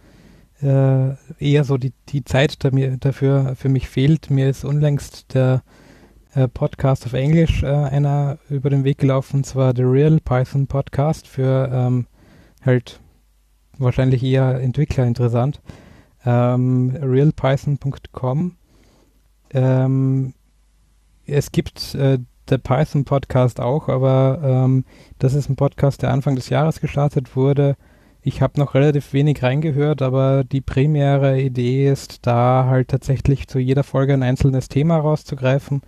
äh, 0.63 1.15
eher 1.39 1.65
so 1.65 1.77
die, 1.77 1.93
die 2.09 2.25
Zeit 2.25 2.65
da 2.65 2.71
mir, 2.71 2.97
dafür 2.97 3.55
für 3.57 3.69
mich 3.69 3.89
fehlt, 3.89 4.31
mir 4.31 4.49
ist 4.49 4.65
unlängst 4.65 5.35
der 5.35 5.63
äh, 6.35 6.49
Podcast 6.49 7.07
auf 7.07 7.13
Englisch 7.13 7.63
äh, 7.63 7.67
einer 7.67 8.39
über 8.49 8.71
den 8.71 8.85
Weg 8.85 8.99
gelaufen, 8.99 9.45
zwar 9.45 9.75
The 9.75 9.83
Real 9.83 10.19
Python 10.21 10.67
Podcast 10.67 11.27
für 11.29 11.71
ähm, 11.73 12.07
halt 12.63 13.01
wahrscheinlich 13.79 14.23
eher 14.23 14.61
Entwickler 14.61 15.07
interessant. 15.07 15.61
Ähm, 16.25 16.97
realpython.com. 17.01 18.57
Ähm, 19.51 20.35
es 21.25 21.53
gibt 21.53 21.95
äh, 21.95 22.19
der 22.51 22.59
Python 22.59 23.05
Podcast 23.05 23.61
auch, 23.61 23.89
aber 23.89 24.41
ähm, 24.43 24.85
das 25.19 25.35
ist 25.35 25.49
ein 25.49 25.57
Podcast, 25.57 26.03
der 26.03 26.13
Anfang 26.13 26.37
des 26.37 26.49
Jahres 26.49 26.81
gestartet 26.81 27.37
wurde. 27.37 27.77
Ich 28.23 28.43
habe 28.43 28.59
noch 28.59 28.75
relativ 28.75 29.13
wenig 29.13 29.43
reingehört, 29.43 30.03
aber 30.03 30.43
die 30.43 30.61
primäre 30.61 31.41
Idee 31.41 31.89
ist, 31.89 32.27
da 32.27 32.67
halt 32.69 32.89
tatsächlich 32.89 33.47
zu 33.47 33.59
jeder 33.59 33.85
Folge 33.85 34.15
ein 34.15 34.25
einzelnes 34.25 34.69
Thema 34.69 34.97
rauszugreifen, 34.97 35.83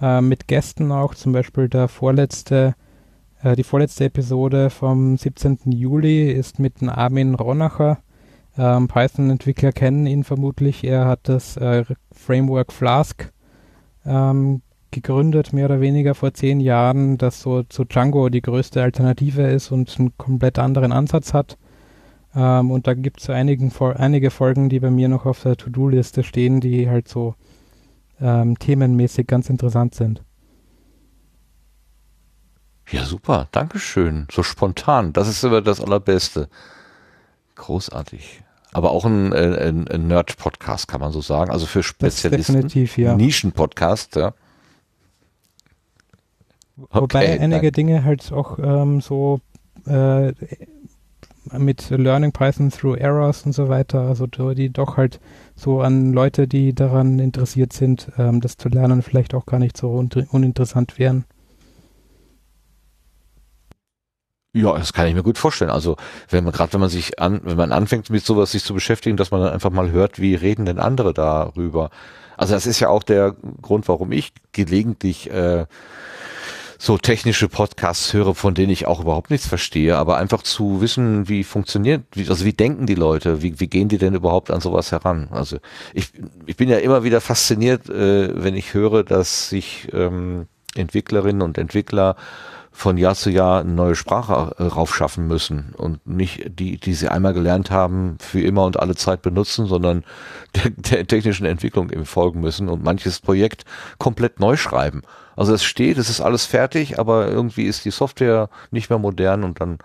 äh, 0.00 0.20
mit 0.20 0.48
Gästen 0.48 0.92
auch, 0.92 1.14
zum 1.14 1.32
Beispiel 1.32 1.68
der 1.68 1.88
vorletzte, 1.88 2.74
äh, 3.42 3.56
die 3.56 3.64
vorletzte 3.64 4.04
Episode 4.04 4.68
vom 4.68 5.16
17. 5.16 5.72
Juli 5.72 6.30
ist 6.30 6.58
mit 6.58 6.82
dem 6.82 6.90
Armin 6.90 7.34
Ronacher. 7.34 7.98
Ähm, 8.58 8.88
Python-Entwickler 8.88 9.72
kennen 9.72 10.06
ihn 10.06 10.24
vermutlich. 10.24 10.84
Er 10.84 11.06
hat 11.06 11.20
das 11.22 11.56
äh, 11.56 11.84
Framework 12.12 12.72
Flask 12.72 13.32
ähm, 14.04 14.62
gegründet, 14.90 15.52
mehr 15.52 15.66
oder 15.66 15.80
weniger 15.80 16.14
vor 16.14 16.32
zehn 16.34 16.60
Jahren, 16.60 17.18
das 17.18 17.40
so 17.40 17.62
zu 17.62 17.84
Django 17.84 18.28
die 18.28 18.42
größte 18.42 18.82
Alternative 18.82 19.42
ist 19.42 19.70
und 19.70 19.94
einen 19.98 20.16
komplett 20.16 20.58
anderen 20.58 20.92
Ansatz 20.92 21.34
hat. 21.34 21.58
Ähm, 22.34 22.70
und 22.70 22.86
da 22.86 22.94
gibt 22.94 23.20
es 23.20 23.30
einige 23.30 24.30
Folgen, 24.30 24.68
die 24.68 24.80
bei 24.80 24.90
mir 24.90 25.08
noch 25.08 25.26
auf 25.26 25.42
der 25.42 25.56
To-Do-Liste 25.56 26.22
stehen, 26.22 26.60
die 26.60 26.88
halt 26.88 27.08
so 27.08 27.34
ähm, 28.20 28.58
themenmäßig 28.58 29.26
ganz 29.26 29.48
interessant 29.50 29.94
sind. 29.94 30.22
Ja, 32.90 33.04
super. 33.04 33.48
Dankeschön. 33.52 34.26
So 34.30 34.42
spontan. 34.42 35.12
Das 35.12 35.28
ist 35.28 35.44
immer 35.44 35.60
das 35.60 35.80
Allerbeste. 35.80 36.48
Großartig. 37.54 38.42
Aber 38.72 38.90
auch 38.92 39.04
ein, 39.04 39.32
äh, 39.32 39.68
ein, 39.68 39.88
ein 39.88 40.06
Nerd-Podcast, 40.08 40.88
kann 40.88 41.00
man 41.00 41.12
so 41.12 41.20
sagen. 41.20 41.50
Also 41.50 41.66
für 41.66 41.80
Das 41.80 41.86
Spezialisten. 41.88 42.54
definitiv, 42.54 42.98
ja. 42.98 43.14
Nischen-Podcast, 43.14 44.16
ja. 44.16 44.34
Wobei 46.90 47.00
Okay, 47.02 47.38
einige 47.40 47.72
Dinge 47.72 48.04
halt 48.04 48.32
auch 48.32 48.58
ähm, 48.58 49.00
so 49.00 49.40
äh, 49.86 50.32
mit 51.56 51.90
Learning 51.90 52.32
Python 52.32 52.70
through 52.70 52.96
Errors 52.96 53.44
und 53.46 53.52
so 53.52 53.68
weiter, 53.68 54.02
also 54.02 54.26
die 54.26 54.70
doch 54.70 54.96
halt 54.96 55.18
so 55.56 55.80
an 55.80 56.12
Leute, 56.12 56.46
die 56.46 56.74
daran 56.74 57.18
interessiert 57.18 57.72
sind, 57.72 58.10
ähm, 58.18 58.40
das 58.40 58.56
zu 58.56 58.68
lernen, 58.68 59.02
vielleicht 59.02 59.34
auch 59.34 59.46
gar 59.46 59.58
nicht 59.58 59.76
so 59.76 59.90
un 59.90 60.08
uninteressant 60.30 60.98
wären. 60.98 61.24
Ja, 64.54 64.76
das 64.76 64.92
kann 64.92 65.06
ich 65.06 65.14
mir 65.14 65.22
gut 65.22 65.38
vorstellen. 65.38 65.70
Also 65.70 65.96
wenn 66.30 66.44
man 66.44 66.52
gerade, 66.52 66.72
wenn 66.72 66.80
man 66.80 66.88
sich 66.88 67.18
an, 67.20 67.40
wenn 67.44 67.56
man 67.56 67.72
anfängt 67.72 68.10
mit 68.10 68.24
sowas 68.24 68.52
sich 68.52 68.64
zu 68.64 68.74
beschäftigen, 68.74 69.16
dass 69.16 69.30
man 69.30 69.40
dann 69.40 69.52
einfach 69.52 69.70
mal 69.70 69.90
hört, 69.90 70.20
wie 70.20 70.34
reden 70.34 70.64
denn 70.64 70.78
andere 70.78 71.12
darüber. 71.12 71.90
Also 72.36 72.54
das 72.54 72.66
ist 72.66 72.80
ja 72.80 72.88
auch 72.88 73.02
der 73.02 73.36
Grund, 73.62 73.88
warum 73.88 74.10
ich 74.12 74.32
gelegentlich 74.52 75.30
äh, 75.30 75.66
so 76.78 76.96
technische 76.96 77.48
Podcasts 77.48 78.12
höre, 78.12 78.36
von 78.36 78.54
denen 78.54 78.70
ich 78.70 78.86
auch 78.86 79.00
überhaupt 79.00 79.30
nichts 79.30 79.48
verstehe, 79.48 79.96
aber 79.96 80.16
einfach 80.16 80.42
zu 80.42 80.80
wissen, 80.80 81.28
wie 81.28 81.42
funktioniert, 81.42 82.04
wie, 82.12 82.28
also 82.28 82.44
wie 82.44 82.52
denken 82.52 82.86
die 82.86 82.94
Leute, 82.94 83.42
wie, 83.42 83.58
wie 83.58 83.66
gehen 83.66 83.88
die 83.88 83.98
denn 83.98 84.14
überhaupt 84.14 84.52
an 84.52 84.60
sowas 84.60 84.92
heran? 84.92 85.28
Also 85.32 85.58
ich, 85.92 86.12
ich 86.46 86.56
bin 86.56 86.68
ja 86.68 86.78
immer 86.78 87.02
wieder 87.02 87.20
fasziniert, 87.20 87.90
äh, 87.90 88.30
wenn 88.42 88.54
ich 88.54 88.74
höre, 88.74 89.02
dass 89.02 89.48
sich 89.48 89.88
ähm, 89.92 90.46
Entwicklerinnen 90.76 91.42
und 91.42 91.58
Entwickler 91.58 92.14
von 92.78 92.96
Jahr 92.96 93.16
zu 93.16 93.28
Jahr 93.28 93.62
eine 93.62 93.72
neue 93.72 93.96
Sprache 93.96 94.54
äh, 94.56 94.62
raufschaffen 94.62 95.26
müssen 95.26 95.74
und 95.76 96.06
nicht 96.06 96.60
die, 96.60 96.76
die 96.76 96.94
sie 96.94 97.08
einmal 97.08 97.34
gelernt 97.34 97.72
haben, 97.72 98.18
für 98.20 98.40
immer 98.40 98.64
und 98.66 98.78
alle 98.78 98.94
Zeit 98.94 99.20
benutzen, 99.20 99.66
sondern 99.66 100.04
der, 100.54 100.70
der 100.70 101.06
technischen 101.08 101.44
Entwicklung 101.44 101.90
eben 101.90 102.06
folgen 102.06 102.40
müssen 102.40 102.68
und 102.68 102.84
manches 102.84 103.18
Projekt 103.18 103.64
komplett 103.98 104.38
neu 104.38 104.56
schreiben. 104.56 105.02
Also 105.34 105.54
es 105.54 105.64
steht, 105.64 105.98
es 105.98 106.08
ist 106.08 106.20
alles 106.20 106.46
fertig, 106.46 107.00
aber 107.00 107.26
irgendwie 107.26 107.64
ist 107.64 107.84
die 107.84 107.90
Software 107.90 108.48
nicht 108.70 108.90
mehr 108.90 109.00
modern 109.00 109.42
und 109.42 109.60
dann 109.60 109.78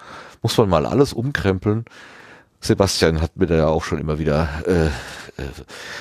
muss 0.44 0.56
man 0.60 0.70
mal 0.70 0.86
alles 0.86 1.14
umkrempeln. 1.14 1.86
Sebastian 2.60 3.22
hat 3.22 3.36
mir 3.38 3.48
da 3.48 3.56
ja 3.56 3.68
auch 3.70 3.84
schon 3.84 3.98
immer 3.98 4.20
wieder 4.20 4.48
äh, 4.68 4.92
äh, 5.38 5.44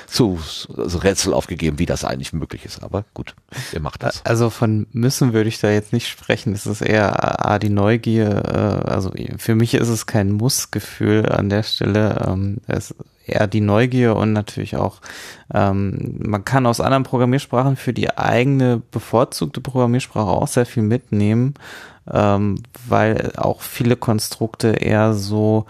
zu 0.06 0.38
also 0.76 0.98
Rätsel 0.98 1.32
aufgegeben, 1.32 1.78
wie 1.78 1.86
das 1.86 2.04
eigentlich 2.04 2.32
möglich 2.32 2.64
ist. 2.64 2.82
Aber 2.82 3.04
gut, 3.14 3.34
ihr 3.72 3.80
macht 3.80 4.02
das. 4.02 4.24
Also 4.24 4.50
von 4.50 4.86
müssen 4.92 5.32
würde 5.32 5.48
ich 5.48 5.60
da 5.60 5.70
jetzt 5.70 5.92
nicht 5.92 6.08
sprechen. 6.08 6.52
Es 6.52 6.66
ist 6.66 6.82
eher 6.82 7.46
A, 7.46 7.58
die 7.58 7.70
Neugier. 7.70 8.28
Äh, 8.28 8.90
also 8.90 9.12
für 9.38 9.54
mich 9.54 9.74
ist 9.74 9.88
es 9.88 10.06
kein 10.06 10.32
Muss-Gefühl 10.32 11.26
an 11.30 11.48
der 11.48 11.62
Stelle. 11.62 12.26
Ähm, 12.26 12.58
es 12.66 12.94
eher 13.26 13.46
die 13.46 13.60
Neugier 13.60 14.16
und 14.16 14.32
natürlich 14.32 14.76
auch, 14.76 15.00
ähm, 15.52 16.16
man 16.18 16.44
kann 16.44 16.66
aus 16.66 16.80
anderen 16.80 17.04
Programmiersprachen 17.04 17.76
für 17.76 17.92
die 17.92 18.16
eigene 18.16 18.82
bevorzugte 18.90 19.60
Programmiersprache 19.60 20.30
auch 20.30 20.48
sehr 20.48 20.66
viel 20.66 20.82
mitnehmen, 20.82 21.54
ähm, 22.10 22.62
weil 22.88 23.32
auch 23.36 23.60
viele 23.60 23.96
Konstrukte 23.96 24.68
eher 24.70 25.14
so 25.14 25.66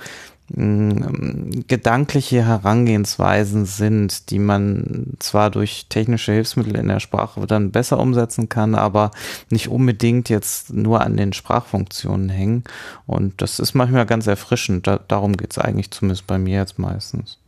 gedankliche 0.55 2.45
Herangehensweisen 2.45 3.65
sind, 3.65 4.31
die 4.31 4.39
man 4.39 5.15
zwar 5.19 5.51
durch 5.51 5.87
technische 5.89 6.33
Hilfsmittel 6.33 6.77
in 6.77 6.89
der 6.89 7.01
Sprache 7.01 7.47
dann 7.47 7.71
besser 7.71 7.99
umsetzen 7.99 8.51
kann, 8.51 8.75
aber 8.75 9.13
nicht 9.51 9.69
unbedingt 9.69 10.29
jetzt 10.29 10.73
nur 10.73 11.01
an 11.01 11.17
den 11.17 11.33
Sprachfunktionen 11.33 12.29
hängen. 12.29 12.65
Und 13.07 13.41
das 13.41 13.61
ist 13.61 13.75
manchmal 13.75 14.05
ganz 14.05 14.27
erfrischend. 14.27 14.87
Da, 14.87 14.99
darum 14.99 15.39
geht 15.39 15.53
es 15.53 15.59
eigentlich 15.59 15.91
zumindest 15.91 16.27
bei 16.27 16.39
mir 16.39 16.59
jetzt 16.59 16.79
meistens. 16.79 17.39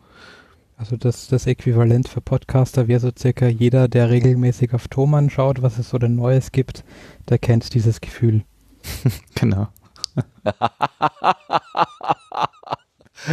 Also 0.76 0.96
das, 0.96 1.28
das 1.28 1.46
Äquivalent 1.46 2.08
für 2.08 2.22
Podcaster 2.22 2.88
wäre 2.88 3.00
so 3.00 3.10
circa 3.16 3.46
jeder, 3.46 3.86
der 3.86 4.08
regelmäßig 4.08 4.72
auf 4.72 4.88
Thomann 4.88 5.28
schaut, 5.28 5.62
was 5.62 5.78
es 5.78 5.90
so 5.90 5.98
denn 5.98 6.16
Neues 6.16 6.52
gibt, 6.52 6.84
der 7.28 7.38
kennt 7.38 7.74
dieses 7.74 8.00
Gefühl. 8.00 8.44
genau. 9.34 9.68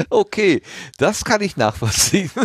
Okay, 0.09 0.61
das 0.97 1.25
kann 1.25 1.41
ich 1.41 1.57
nachvollziehen. 1.57 2.31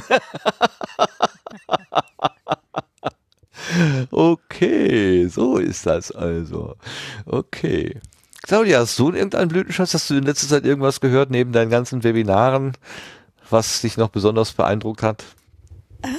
okay, 4.11 5.27
so 5.29 5.59
ist 5.59 5.87
das 5.87 6.11
also. 6.13 6.77
Okay. 7.25 8.01
Claudia, 8.43 8.81
hast 8.81 8.99
du 8.99 9.13
irgendeinen 9.13 9.49
Blütenschatz? 9.49 9.95
Hast 9.95 10.11
du 10.11 10.15
in 10.15 10.25
letzter 10.25 10.49
Zeit 10.49 10.65
irgendwas 10.65 11.01
gehört 11.01 11.31
neben 11.31 11.53
deinen 11.53 11.71
ganzen 11.71 12.05
Webinaren, 12.05 12.73
was 13.51 13.81
dich 13.81 13.97
noch 13.97 14.11
besonders 14.11 14.53
beeindruckt 14.53 15.03
hat? 15.03 15.25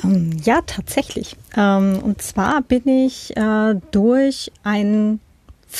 Ähm, 0.03 0.37
ja, 0.43 0.61
tatsächlich. 0.61 1.35
Ähm, 1.55 1.99
und 2.03 2.21
zwar 2.21 2.61
bin 2.61 2.87
ich 2.87 3.35
äh, 3.37 3.75
durch 3.91 4.51
einen 4.63 5.21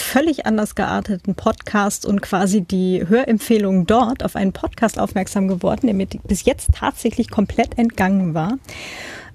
völlig 0.02 0.46
anders 0.46 0.76
gearteten 0.76 1.36
Podcast 1.36 2.06
und 2.06 2.22
quasi 2.22 2.62
die 2.62 3.06
Hörempfehlung 3.08 3.86
dort 3.86 4.24
auf 4.24 4.36
einen 4.36 4.54
Podcast 4.54 5.00
aufmerksam 5.00 5.48
geworden, 5.48 5.88
der 5.88 5.94
mir 5.94 6.08
bis 6.08 6.46
jetzt 6.46 6.70
tatsächlich 6.74 7.30
komplett 7.30 7.78
entgangen 7.78 8.34
war. 8.34 8.58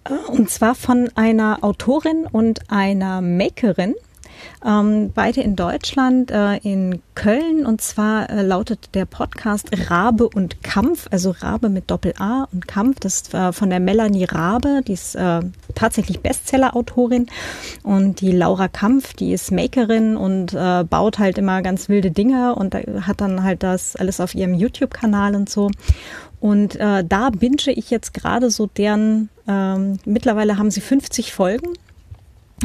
Äh, 0.05 0.15
und 0.31 0.51
zwar 0.51 0.75
von 0.75 1.11
einer 1.15 1.59
Autorin 1.63 2.27
und 2.31 2.71
einer 2.71 3.21
Makerin, 3.21 3.95
ähm, 4.65 5.13
beide 5.15 5.41
in 5.41 5.57
Deutschland, 5.57 6.31
äh, 6.31 6.57
in 6.59 7.03
Köln. 7.15 7.67
Und 7.67 7.81
zwar 7.81 8.31
äh, 8.31 8.43
lautet 8.43 8.95
der 8.95 9.05
Podcast 9.05 9.71
Rabe 9.91 10.29
und 10.29 10.63
Kampf, 10.63 11.09
also 11.11 11.35
Rabe 11.41 11.69
mit 11.69 11.91
Doppel-A 11.91 12.49
und 12.53 12.69
Kampf. 12.69 13.01
Das 13.01 13.15
ist 13.17 13.35
äh, 13.35 13.53
von 13.53 13.71
der 13.71 13.81
Melanie 13.81 14.25
Rabe, 14.25 14.83
die 14.87 14.93
ist 14.93 15.15
äh, 15.15 15.41
tatsächlich 15.75 16.21
Bestseller-Autorin. 16.21 17.27
Und 17.83 18.21
die 18.21 18.33
Laura 18.33 18.69
Kampf, 18.69 19.15
die 19.15 19.33
ist 19.33 19.53
Makerin 19.53 20.17
und 20.17 20.55
äh, 20.55 20.85
baut 20.85 21.19
halt 21.19 21.39
immer 21.39 21.63
ganz 21.63 21.89
wilde 21.89 22.11
Dinge 22.11 22.55
und 22.55 22.75
hat 22.75 23.21
dann 23.21 23.43
halt 23.43 23.63
das 23.63 23.97
alles 23.97 24.21
auf 24.21 24.35
ihrem 24.35 24.55
YouTube-Kanal 24.55 25.35
und 25.35 25.49
so. 25.49 25.71
Und 26.43 26.75
äh, 26.75 27.05
da 27.05 27.31
binge 27.31 27.71
ich 27.73 27.91
jetzt 27.91 28.15
gerade 28.15 28.51
so 28.51 28.67
deren, 28.67 29.29
ähm, 29.47 30.01
mittlerweile 30.05 30.59
haben 30.59 30.73
sie 30.73 30.81
50 30.81 31.33
Folgen 31.33 31.69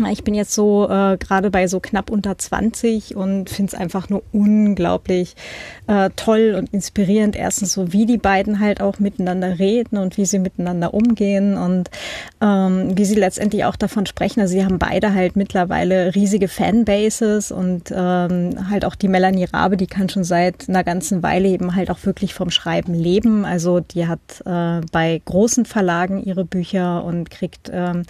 ich 0.06 0.24
bin 0.24 0.34
jetzt 0.34 0.54
so 0.54 0.88
äh, 0.90 1.18
gerade 1.18 1.50
bei 1.50 1.68
so 1.68 1.80
knapp 1.80 2.10
unter 2.10 2.38
20 2.38 3.16
und 3.16 3.50
finde 3.50 3.74
es 3.74 3.80
einfach 3.80 4.10
nur 4.10 4.24
unglaublich 4.32 5.36
äh, 5.88 6.10
toll 6.16 6.56
und 6.58 6.74
inspirierend. 6.74 7.36
Erstens 7.36 7.74
so, 7.74 7.94
wie 7.94 8.06
die 8.06 8.18
beiden 8.18 8.60
halt 8.60 8.82
auch 8.82 9.00
miteinander 9.00 9.60
reden 9.60 9.98
und 9.98 10.18
wie 10.18 10.26
sie 10.26 10.40
miteinander 10.40 10.94
umgehen 10.94 11.58
und 11.58 11.90
ähm, 12.42 12.98
wie 12.98 13.06
sie 13.06 13.16
letztendlich 13.16 13.66
auch 13.66 13.76
davon 13.76 14.06
sprechen. 14.06 14.42
Also 14.42 14.54
sie 14.54 14.64
haben 14.64 14.80
beide 14.80 15.14
halt 15.14 15.36
mittlerweile 15.36 16.14
riesige 16.16 16.48
Fanbases 16.48 17.52
und 17.52 17.92
ähm, 17.96 18.70
halt 18.70 18.86
auch 18.86 18.96
die 18.96 19.08
Melanie 19.08 19.46
Rabe, 19.46 19.78
die 19.78 19.88
kann 19.88 20.10
schon 20.10 20.24
seit 20.24 20.70
einer 20.70 20.84
ganzen 20.84 21.24
Weile 21.24 21.48
eben 21.48 21.76
halt 21.76 21.90
auch 21.90 22.06
wirklich 22.06 22.34
vom 22.34 22.52
Schreiben 22.52 22.94
leben. 22.94 23.46
Also 23.46 23.80
die 23.80 24.08
hat 24.08 24.20
äh, 24.46 24.82
bei 24.92 25.22
großen 25.26 25.66
Verlagen 25.66 26.22
ihre 26.24 26.46
Bücher 26.46 27.04
und 27.04 27.30
kriegt 27.30 27.70
ähm, 27.74 28.04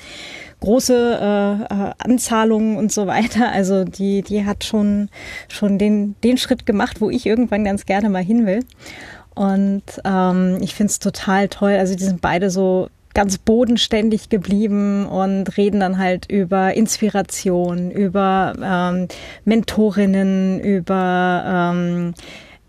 große 0.60 1.68
äh, 1.70 1.94
Anzahlungen 1.98 2.78
und 2.78 2.92
so 2.92 3.08
weiter. 3.08 3.52
Also 3.52 3.84
die, 3.84 4.22
die 4.22 4.46
hat 4.46 4.64
schon, 4.64 5.10
schon 5.48 5.78
den, 5.78 6.16
den 6.24 6.38
Schritt 6.38 6.66
gemacht, 6.66 7.02
wo 7.02 7.10
ich 7.10 7.26
irgendwann 7.26 7.64
ganz 7.64 7.86
gerne 7.86 8.10
mal 8.10 8.24
hin 8.24 8.46
will. 8.46 8.64
Und 9.36 9.84
ähm, 10.04 10.58
ich 10.62 10.74
finde 10.74 10.92
es 10.92 11.00
total 11.00 11.48
toll. 11.48 11.74
Also 11.74 11.96
die 11.96 12.04
sind 12.04 12.22
beide 12.22 12.50
so 12.50 12.90
ganz 13.14 13.38
bodenständig 13.40 14.30
geblieben 14.30 15.08
und 15.08 15.58
reden 15.58 15.80
dann 15.80 15.98
halt 15.98 16.30
über 16.30 16.76
Inspiration, 16.76 17.90
über 17.90 18.54
ähm, 18.62 19.08
Mentorinnen, 19.44 20.60
über 20.60 21.44
ähm, 21.74 22.14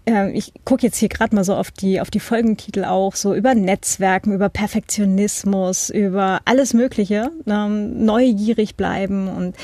ähm, 0.09 0.35
ich 0.35 0.53
gucke 0.65 0.87
jetzt 0.87 0.97
hier 0.97 1.09
gerade 1.09 1.35
mal 1.35 1.45
so 1.45 1.55
auf 1.55 1.71
die, 1.71 2.01
auf 2.01 2.11
die 2.11 2.21
Folgentitel 2.21 2.85
auch, 2.85 3.15
so 3.15 3.35
über 3.35 3.55
Netzwerken, 3.55 4.33
über 4.33 4.49
Perfektionismus, 4.49 5.91
über 5.91 6.41
alles 6.45 6.75
Mögliche, 6.75 7.31
ähm, 7.47 8.05
neugierig 8.05 8.75
bleiben 8.75 9.29
und 9.29 9.57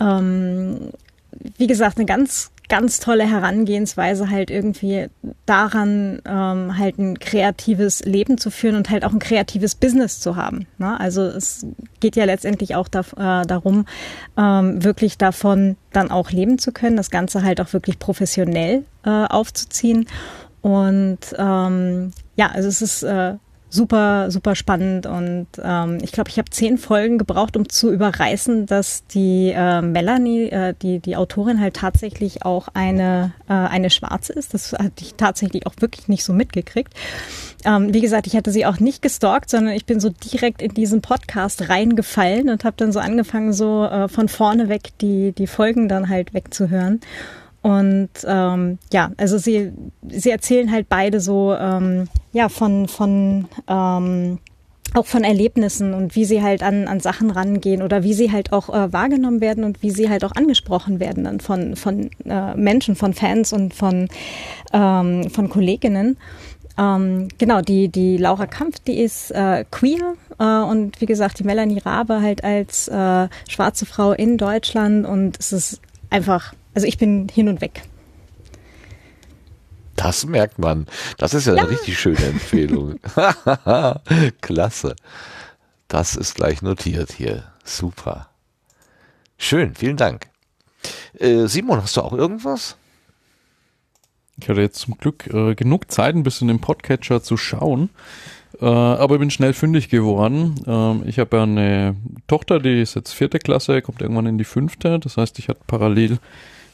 ähm, 0.00 0.90
wie 1.56 1.66
gesagt, 1.66 1.98
eine 1.98 2.06
ganz 2.06 2.50
ganz 2.68 3.00
tolle 3.00 3.28
Herangehensweise 3.28 4.30
halt 4.30 4.50
irgendwie 4.50 5.08
daran, 5.46 6.20
ähm, 6.26 6.76
halt 6.78 6.98
ein 6.98 7.18
kreatives 7.18 8.04
Leben 8.04 8.36
zu 8.36 8.50
führen 8.50 8.76
und 8.76 8.90
halt 8.90 9.04
auch 9.04 9.12
ein 9.12 9.18
kreatives 9.18 9.74
Business 9.74 10.20
zu 10.20 10.36
haben. 10.36 10.66
Ne? 10.76 10.98
Also 11.00 11.22
es 11.22 11.66
geht 12.00 12.16
ja 12.16 12.24
letztendlich 12.24 12.74
auch 12.74 12.88
da, 12.88 13.00
äh, 13.00 13.46
darum, 13.46 13.86
ähm, 14.36 14.84
wirklich 14.84 15.16
davon 15.16 15.76
dann 15.92 16.10
auch 16.10 16.30
leben 16.30 16.58
zu 16.58 16.72
können, 16.72 16.96
das 16.96 17.10
Ganze 17.10 17.42
halt 17.42 17.60
auch 17.60 17.72
wirklich 17.72 17.98
professionell 17.98 18.84
äh, 19.04 19.10
aufzuziehen. 19.10 20.06
Und 20.60 21.18
ähm, 21.38 22.12
ja, 22.36 22.50
also 22.52 22.68
es 22.68 22.82
ist 22.82 23.02
äh, 23.02 23.34
super, 23.70 24.30
super 24.30 24.54
spannend 24.54 25.06
und 25.06 25.46
ähm, 25.62 25.98
ich 26.02 26.12
glaube, 26.12 26.30
ich 26.30 26.38
habe 26.38 26.50
zehn 26.50 26.78
Folgen 26.78 27.18
gebraucht, 27.18 27.56
um 27.56 27.68
zu 27.68 27.92
überreißen, 27.92 28.66
dass 28.66 29.06
die 29.06 29.52
äh, 29.54 29.82
Melanie, 29.82 30.48
äh, 30.48 30.74
die 30.80 31.00
die 31.00 31.16
Autorin 31.16 31.60
halt 31.60 31.76
tatsächlich 31.76 32.44
auch 32.44 32.68
eine 32.74 33.32
äh, 33.48 33.52
eine 33.52 33.90
Schwarze 33.90 34.32
ist. 34.32 34.54
Das 34.54 34.72
hatte 34.72 35.02
ich 35.02 35.14
tatsächlich 35.14 35.66
auch 35.66 35.74
wirklich 35.80 36.08
nicht 36.08 36.24
so 36.24 36.32
mitgekriegt. 36.32 36.94
Ähm, 37.64 37.92
wie 37.92 38.00
gesagt, 38.00 38.26
ich 38.26 38.36
hatte 38.36 38.52
sie 38.52 38.64
auch 38.64 38.80
nicht 38.80 39.02
gestalkt, 39.02 39.50
sondern 39.50 39.74
ich 39.74 39.84
bin 39.84 40.00
so 40.00 40.10
direkt 40.10 40.62
in 40.62 40.72
diesen 40.72 41.02
Podcast 41.02 41.68
reingefallen 41.68 42.48
und 42.48 42.64
habe 42.64 42.76
dann 42.76 42.92
so 42.92 43.00
angefangen, 43.00 43.52
so 43.52 43.84
äh, 43.84 44.08
von 44.08 44.28
vorne 44.28 44.68
weg 44.68 44.90
die 45.00 45.32
die 45.32 45.46
Folgen 45.46 45.88
dann 45.88 46.08
halt 46.08 46.32
wegzuhören. 46.34 47.00
Und 47.62 48.10
ähm, 48.24 48.78
ja, 48.92 49.10
also 49.16 49.36
sie, 49.38 49.72
sie 50.08 50.30
erzählen 50.30 50.70
halt 50.70 50.88
beide 50.88 51.20
so 51.20 51.54
ähm, 51.54 52.08
ja 52.32 52.48
von, 52.48 52.88
von 52.88 53.48
ähm, 53.66 54.38
auch 54.94 55.06
von 55.06 55.24
Erlebnissen 55.24 55.92
und 55.92 56.16
wie 56.16 56.24
sie 56.24 56.42
halt 56.42 56.62
an, 56.62 56.88
an 56.88 57.00
Sachen 57.00 57.30
rangehen 57.30 57.82
oder 57.82 58.02
wie 58.02 58.14
sie 58.14 58.32
halt 58.32 58.52
auch 58.52 58.68
äh, 58.70 58.92
wahrgenommen 58.92 59.40
werden 59.40 59.64
und 59.64 59.82
wie 59.82 59.90
sie 59.90 60.08
halt 60.08 60.24
auch 60.24 60.32
angesprochen 60.34 60.98
werden 60.98 61.24
dann 61.24 61.40
von, 61.40 61.76
von 61.76 62.10
äh, 62.24 62.54
Menschen, 62.54 62.96
von 62.96 63.12
Fans 63.12 63.52
und 63.52 63.74
von, 63.74 64.08
ähm, 64.72 65.28
von 65.30 65.50
Kolleginnen. 65.50 66.16
Ähm, 66.78 67.28
genau, 67.38 67.60
die, 67.60 67.88
die 67.88 68.16
Laura 68.16 68.46
Kampf, 68.46 68.78
die 68.78 69.00
ist 69.00 69.30
äh, 69.32 69.64
queer 69.70 70.14
äh, 70.38 70.44
und 70.44 71.00
wie 71.00 71.06
gesagt, 71.06 71.38
die 71.38 71.44
Melanie 71.44 71.80
Rabe 71.80 72.22
halt 72.22 72.44
als 72.44 72.88
äh, 72.88 73.28
schwarze 73.48 73.84
Frau 73.84 74.12
in 74.12 74.38
Deutschland 74.38 75.06
und 75.06 75.38
es 75.38 75.52
ist 75.52 75.80
einfach, 76.08 76.54
also 76.78 76.86
ich 76.86 76.96
bin 76.96 77.26
hin 77.28 77.48
und 77.48 77.60
weg. 77.60 77.82
Das 79.96 80.24
merkt 80.26 80.60
man. 80.60 80.86
Das 81.16 81.34
ist 81.34 81.48
ja, 81.48 81.54
ja. 81.54 81.62
eine 81.62 81.70
richtig 81.72 81.98
schöne 81.98 82.24
Empfehlung. 82.24 83.00
Klasse. 84.40 84.94
Das 85.88 86.14
ist 86.14 86.36
gleich 86.36 86.62
notiert 86.62 87.10
hier. 87.10 87.50
Super. 87.64 88.28
Schön, 89.38 89.74
vielen 89.74 89.96
Dank. 89.96 90.28
Äh, 91.18 91.48
Simon, 91.48 91.82
hast 91.82 91.96
du 91.96 92.02
auch 92.02 92.12
irgendwas? 92.12 92.76
Ich 94.40 94.48
hatte 94.48 94.60
jetzt 94.60 94.78
zum 94.78 94.98
Glück 94.98 95.26
äh, 95.26 95.56
genug 95.56 95.90
Zeit, 95.90 96.14
ein 96.14 96.22
bisschen 96.22 96.48
im 96.48 96.60
Podcatcher 96.60 97.24
zu 97.24 97.36
schauen. 97.36 97.90
Äh, 98.60 98.66
aber 98.66 99.16
ich 99.16 99.20
bin 99.20 99.32
schnell 99.32 99.52
fündig 99.52 99.88
geworden. 99.88 100.54
Ähm, 100.64 101.02
ich 101.06 101.18
habe 101.18 101.38
ja 101.38 101.42
eine 101.42 101.96
Tochter, 102.28 102.60
die 102.60 102.80
ist 102.80 102.94
jetzt 102.94 103.14
vierte 103.14 103.40
Klasse, 103.40 103.82
kommt 103.82 104.00
irgendwann 104.00 104.26
in 104.26 104.38
die 104.38 104.44
fünfte. 104.44 105.00
Das 105.00 105.16
heißt, 105.16 105.40
ich 105.40 105.48
hatte 105.48 105.62
parallel 105.66 106.12
äh, 106.12 106.18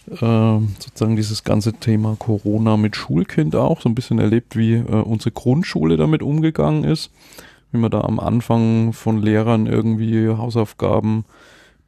sozusagen 0.07 1.17
dieses 1.17 1.45
ganze 1.45 1.73
Thema 1.73 2.17
Corona 2.19 2.77
mit 2.77 2.97
Schulkind 2.97 3.57
auch 3.57 3.81
so 3.81 3.89
ein 3.89 3.95
bisschen 3.95 4.19
erlebt, 4.19 4.57
wie 4.57 4.75
äh, 4.75 4.83
unsere 4.83 5.31
Grundschule 5.31 5.97
damit 5.97 6.23
umgegangen 6.23 6.85
ist. 6.85 7.11
Wie 7.73 7.79
man 7.79 7.91
da 7.91 8.03
am 8.03 8.21
Anfang 8.21 8.93
von 8.93 9.21
Lehrern 9.21 9.67
irgendwie 9.67 10.29
Hausaufgaben 10.29 11.25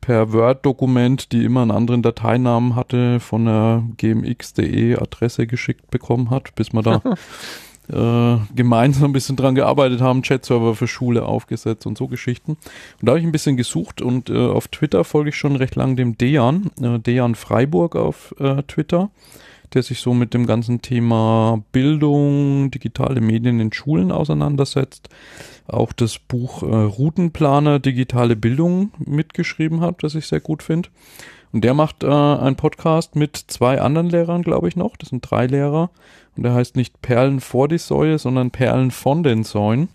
per 0.01 0.33
Word-Dokument, 0.33 1.33
die 1.33 1.45
immer 1.45 1.63
einen 1.63 1.71
anderen 1.71 2.03
Dateinamen 2.03 2.75
hatte, 2.75 3.21
von 3.21 3.45
der 3.45 3.83
gmx.de 3.97 4.97
Adresse 4.97 5.47
geschickt 5.47 5.91
bekommen 5.91 6.31
hat, 6.31 6.55
bis 6.55 6.73
man 6.73 6.85
da 6.85 7.03
äh, 7.89 8.37
gemeinsam 8.55 9.11
ein 9.11 9.13
bisschen 9.13 9.37
dran 9.37 9.55
gearbeitet 9.55 10.01
haben, 10.01 10.23
Chat-Server 10.23 10.75
für 10.75 10.89
Schule 10.89 11.25
aufgesetzt 11.25 11.87
und 11.87 11.97
so 11.97 12.09
Geschichten. 12.09 12.53
Und 12.53 12.59
da 13.03 13.13
habe 13.13 13.21
ich 13.21 13.27
ein 13.27 13.33
bisschen 13.33 13.57
gesucht 13.57 14.03
und 14.03 14.31
äh, 14.31 14.37
auf 14.37 14.69
Twitter 14.69 15.05
folge 15.05 15.31
ich 15.31 15.37
schon 15.37 15.57
recht 15.57 15.77
lang 15.77 15.97
dem 15.97 16.19
Dejan, 16.19 16.71
äh, 16.81 16.99
Dejan 16.99 17.35
Freiburg 17.35 17.97
auf 17.97 18.35
äh, 18.39 18.63
Twitter, 18.65 19.11
der 19.75 19.83
sich 19.83 20.01
so 20.01 20.15
mit 20.15 20.35
dem 20.35 20.47
ganzen 20.47 20.83
Thema 20.83 21.63
Bildung, 21.73 22.71
digitale 22.71 23.21
Medien 23.21 23.61
in 23.61 23.73
Schulen 23.73 24.13
auseinandersetzt. 24.13 25.09
Auch 25.69 25.93
das 25.93 26.19
Buch 26.19 26.63
äh, 26.63 26.67
Routenplaner 26.67 27.81
digitale 27.81 28.37
Bildung 28.37 28.93
mitgeschrieben 28.99 29.81
hat, 29.81 30.03
das 30.03 30.15
ich 30.15 30.27
sehr 30.27 30.41
gut 30.41 30.63
finde. 30.63 30.89
Und 31.53 31.65
der 31.65 31.75
macht 31.75 32.03
äh, 32.03 32.07
einen 32.07 32.57
Podcast 32.57 33.17
mit 33.17 33.37
zwei 33.37 33.81
anderen 33.81 34.11
Lehrern, 34.11 34.43
glaube 34.43 34.69
ich 34.69 34.77
noch. 34.77 34.97
Das 34.97 35.11
sind 35.11 35.29
drei 35.29 35.47
Lehrer. 35.47 35.91
Und 36.37 36.43
der 36.43 36.55
heißt 36.55 36.77
nicht 36.77 37.01
Perlen 37.03 37.41
vor 37.41 37.69
die 37.69 37.79
Säue, 37.79 38.19
sondern 38.19 38.51
Perlen 38.51 38.91
von 38.91 39.23
den 39.23 39.43
Säuen. 39.45 39.89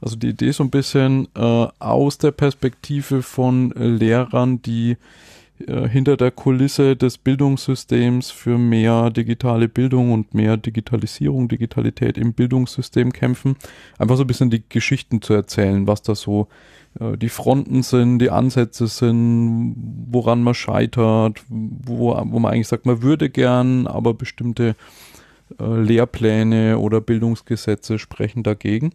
Also 0.00 0.16
die 0.16 0.28
Idee 0.28 0.48
ist 0.48 0.58
so 0.58 0.64
ein 0.64 0.70
bisschen 0.70 1.28
äh, 1.36 1.66
aus 1.78 2.18
der 2.18 2.30
Perspektive 2.30 3.22
von 3.22 3.72
äh, 3.72 3.86
Lehrern, 3.86 4.62
die 4.62 4.96
äh, 5.66 5.88
hinter 5.88 6.16
der 6.16 6.30
Kulisse 6.30 6.96
des 6.96 7.18
Bildungssystems 7.18 8.30
für 8.30 8.56
mehr 8.56 9.10
digitale 9.10 9.68
Bildung 9.68 10.12
und 10.12 10.32
mehr 10.32 10.56
Digitalisierung, 10.56 11.48
Digitalität 11.48 12.16
im 12.16 12.32
Bildungssystem 12.32 13.12
kämpfen. 13.12 13.56
Einfach 13.98 14.16
so 14.16 14.24
ein 14.24 14.26
bisschen 14.26 14.50
die 14.50 14.62
Geschichten 14.68 15.20
zu 15.22 15.34
erzählen, 15.34 15.86
was 15.86 16.02
da 16.02 16.14
so 16.14 16.48
die 16.98 17.28
Fronten 17.28 17.82
sind, 17.82 18.18
die 18.18 18.30
Ansätze 18.30 18.86
sind, 18.88 19.76
woran 20.10 20.42
man 20.42 20.54
scheitert, 20.54 21.42
wo, 21.48 22.08
wo 22.08 22.38
man 22.38 22.52
eigentlich 22.52 22.68
sagt, 22.68 22.84
man 22.84 23.02
würde 23.02 23.30
gern, 23.30 23.86
aber 23.86 24.12
bestimmte 24.12 24.74
äh, 25.58 25.80
Lehrpläne 25.80 26.78
oder 26.78 27.00
Bildungsgesetze 27.00 27.98
sprechen 27.98 28.42
dagegen. 28.42 28.92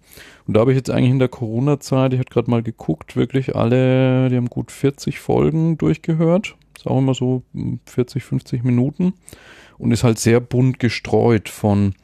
Und 0.47 0.55
da 0.55 0.61
habe 0.61 0.71
ich 0.71 0.77
jetzt 0.77 0.89
eigentlich 0.89 1.11
in 1.11 1.19
der 1.19 1.29
Corona-Zeit, 1.29 2.13
ich 2.13 2.19
hatte 2.19 2.33
gerade 2.33 2.51
mal 2.51 2.63
geguckt, 2.63 3.15
wirklich 3.15 3.55
alle, 3.55 4.29
die 4.29 4.35
haben 4.35 4.49
gut 4.49 4.71
40 4.71 5.19
Folgen 5.19 5.77
durchgehört. 5.77 6.55
Ist 6.75 6.87
auch 6.87 6.99
immer 6.99 7.13
so 7.13 7.43
40, 7.85 8.23
hm, 8.23 8.29
50 8.29 8.63
Minuten. 8.63 9.13
Und 9.77 9.91
ist 9.91 10.03
halt 10.03 10.19
sehr 10.19 10.39
bunt 10.39 10.79
gestreut 10.79 11.49
von 11.49 11.95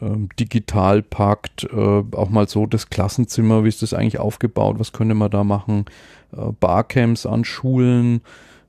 ähm, 0.00 0.28
Digitalpakt, 0.38 1.64
äh, 1.64 2.02
auch 2.12 2.30
mal 2.30 2.48
so 2.48 2.66
das 2.66 2.90
Klassenzimmer, 2.90 3.64
wie 3.64 3.68
ist 3.68 3.82
das 3.82 3.94
eigentlich 3.94 4.18
aufgebaut, 4.18 4.78
was 4.78 4.92
könnte 4.92 5.14
man 5.14 5.30
da 5.30 5.44
machen, 5.44 5.84
äh, 6.32 6.52
Barcamps 6.58 7.26
an 7.26 7.44
Schulen, 7.44 8.22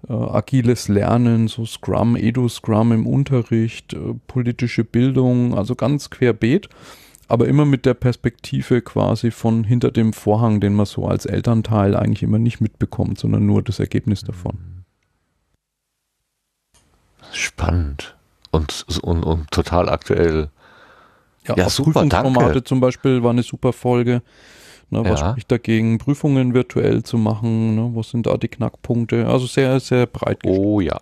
äh, 0.07 0.13
agiles 0.13 0.87
Lernen, 0.87 1.47
so 1.47 1.65
Scrum, 1.65 2.15
Edu-Scrum 2.15 2.91
im 2.91 3.07
Unterricht, 3.07 3.93
äh, 3.93 4.15
politische 4.27 4.83
Bildung, 4.83 5.57
also 5.57 5.75
ganz 5.75 6.09
querbeet, 6.09 6.69
aber 7.27 7.47
immer 7.47 7.65
mit 7.65 7.85
der 7.85 7.93
Perspektive 7.93 8.81
quasi 8.81 9.31
von 9.31 9.63
hinter 9.63 9.91
dem 9.91 10.13
Vorhang, 10.13 10.59
den 10.59 10.73
man 10.73 10.85
so 10.85 11.05
als 11.05 11.25
Elternteil 11.25 11.95
eigentlich 11.95 12.23
immer 12.23 12.39
nicht 12.39 12.59
mitbekommt, 12.59 13.17
sondern 13.17 13.45
nur 13.45 13.63
das 13.63 13.79
Ergebnis 13.79 14.23
davon. 14.23 14.57
Spannend 17.31 18.15
und, 18.51 18.85
und, 19.01 19.23
und 19.23 19.49
total 19.51 19.89
aktuell. 19.89 20.49
Ja, 21.47 21.55
ja 21.57 21.69
super, 21.69 22.05
danke. 22.05 22.63
zum 22.63 22.79
Beispiel 22.79 23.23
war 23.23 23.31
eine 23.31 23.43
super 23.43 23.73
Folge. 23.73 24.21
Ne, 24.89 25.03
was 25.09 25.21
ja. 25.21 25.31
spricht 25.31 25.51
dagegen, 25.51 25.97
Prüfungen 25.97 26.53
virtuell 26.53 27.03
zu 27.03 27.17
machen? 27.17 27.75
Ne, 27.75 27.91
was 27.95 28.09
sind 28.09 28.27
da 28.27 28.37
die 28.37 28.47
Knackpunkte? 28.47 29.27
Also 29.27 29.47
sehr, 29.47 29.79
sehr 29.79 30.05
breit. 30.05 30.39
Oh 30.45 30.79
ja. 30.81 31.01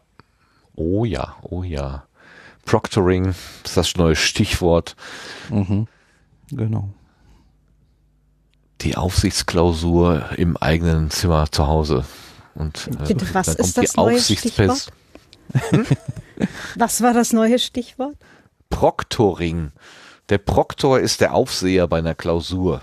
Oh 0.76 1.03
ja, 1.03 1.36
oh 1.42 1.64
ja. 1.64 2.06
Proctoring 2.66 3.26
ist 3.66 3.76
das 3.76 3.95
neue 3.98 4.16
Stichwort. 4.16 4.95
Mhm. 5.50 5.88
Genau. 6.52 6.90
Die 8.82 8.95
Aufsichtsklausur 8.95 10.30
im 10.38 10.58
eigenen 10.58 11.10
Zimmer 11.11 11.52
zu 11.52 11.68
Hause. 11.68 12.06
Und 12.56 12.88
äh, 13.10 13.16
was 13.34 13.50
ist 13.50 13.78
das 13.78 13.95
neue 13.95 14.20
Stichwort? 14.20 14.88
Hm? 15.70 15.86
was 16.76 17.02
war 17.02 17.14
das 17.14 17.34
neue 17.34 17.60
Stichwort? 17.60 18.16
Proctoring. 18.70 19.72
Der 20.32 20.38
Proktor 20.38 20.98
ist 21.01 21.19
der 21.19 21.34
Aufseher 21.34 21.88
bei 21.90 21.98
einer 21.98 22.16
Klausur. 22.16 22.82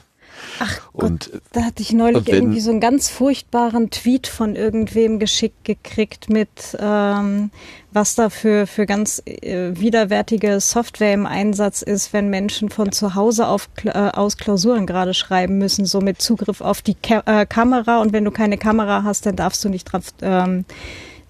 Ach 0.61 0.81
und, 0.93 1.31
Gott, 1.33 1.43
da 1.53 1.63
hatte 1.63 1.83
ich 1.83 1.93
neulich 1.95 2.27
wenn, 2.27 2.35
irgendwie 2.35 2.61
so 2.61 2.71
einen 2.71 2.81
ganz 2.81 3.09
furchtbaren 3.09 3.89
Tweet 3.89 4.27
von 4.27 4.55
irgendwem 4.55 5.19
geschickt 5.19 5.65
gekriegt 5.65 6.29
mit, 6.29 6.77
ähm, 6.79 7.51
was 7.91 8.15
da 8.17 8.29
für, 8.29 8.67
für 8.67 8.85
ganz 8.85 9.23
äh, 9.25 9.71
widerwärtige 9.73 10.61
Software 10.61 11.15
im 11.15 11.25
Einsatz 11.25 11.81
ist, 11.81 12.13
wenn 12.13 12.29
Menschen 12.29 12.69
von 12.69 12.93
zu 12.93 13.15
Hause 13.15 13.49
auf, 13.49 13.71
äh, 13.85 13.93
aus 13.93 14.37
Klausuren 14.37 14.87
gerade 14.87 15.15
schreiben 15.15 15.57
müssen, 15.57 15.87
so 15.87 16.03
mit 16.03 16.21
Zugriff 16.21 16.61
auf 16.61 16.83
die 16.83 16.97
Ka 16.97 17.23
äh, 17.25 17.47
Kamera 17.47 18.03
und 18.03 18.13
wenn 18.13 18.27
du 18.27 18.31
keine 18.31 18.59
Kamera 18.59 19.05
hast, 19.05 19.25
dann 19.25 19.37
darfst 19.37 19.65
du 19.65 19.71
nicht 19.71 19.85
drauf, 19.85 20.05
ähm, 20.21 20.67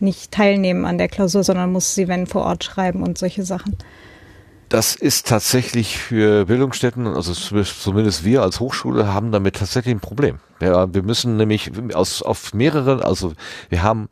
nicht 0.01 0.33
teilnehmen 0.33 0.85
an 0.85 0.99
der 0.99 1.09
Klausur, 1.09 1.45
sondern 1.45 1.71
musst 1.71 1.95
sie, 1.95 2.09
wenn 2.09 2.27
vor 2.27 2.43
Ort 2.43 2.65
schreiben 2.65 3.05
und 3.05 3.19
solche 3.19 3.45
Sachen. 3.45 3.77
Das 4.69 4.95
ist 4.95 5.27
tatsächlich 5.27 5.97
für 5.97 6.45
Bildungsstätten, 6.45 7.07
also 7.07 7.33
zumindest 7.33 8.25
wir 8.25 8.43
als 8.43 8.61
Hochschule 8.61 9.13
haben 9.13 9.33
damit 9.33 9.57
tatsächlich 9.57 9.95
ein 9.95 10.01
Problem. 10.01 10.41
Ja, 10.61 10.93
wir 10.93 11.03
müssen 11.03 11.37
nämlich 11.37 11.73
aus, 11.95 12.21
auf 12.21 12.53
mehrere, 12.53 13.05
also 13.05 13.33
wir 13.71 13.83
haben 13.83 14.09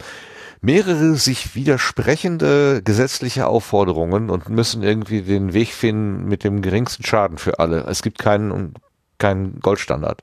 mehrere 0.62 1.16
sich 1.16 1.54
widersprechende 1.54 2.80
gesetzliche 2.82 3.48
Aufforderungen 3.48 4.30
und 4.30 4.48
müssen 4.48 4.82
irgendwie 4.82 5.22
den 5.22 5.52
Weg 5.52 5.74
finden 5.74 6.26
mit 6.26 6.42
dem 6.42 6.62
geringsten 6.62 7.04
Schaden 7.04 7.36
für 7.36 7.58
alle. 7.58 7.84
Es 7.84 8.02
gibt 8.02 8.18
keinen, 8.18 8.74
keinen 9.18 9.60
Goldstandard. 9.60 10.22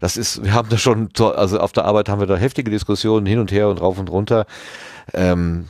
Das 0.00 0.16
ist, 0.16 0.42
wir 0.42 0.54
haben 0.54 0.68
da 0.68 0.78
schon, 0.78 1.10
also 1.18 1.60
auf 1.60 1.72
der 1.72 1.84
Arbeit 1.84 2.08
haben 2.08 2.20
wir 2.20 2.26
da 2.26 2.36
heftige 2.36 2.70
Diskussionen 2.70 3.26
hin 3.26 3.38
und 3.38 3.52
her 3.52 3.68
und 3.68 3.80
rauf 3.80 3.98
und 3.98 4.10
runter. 4.10 4.46
Ähm, 5.14 5.68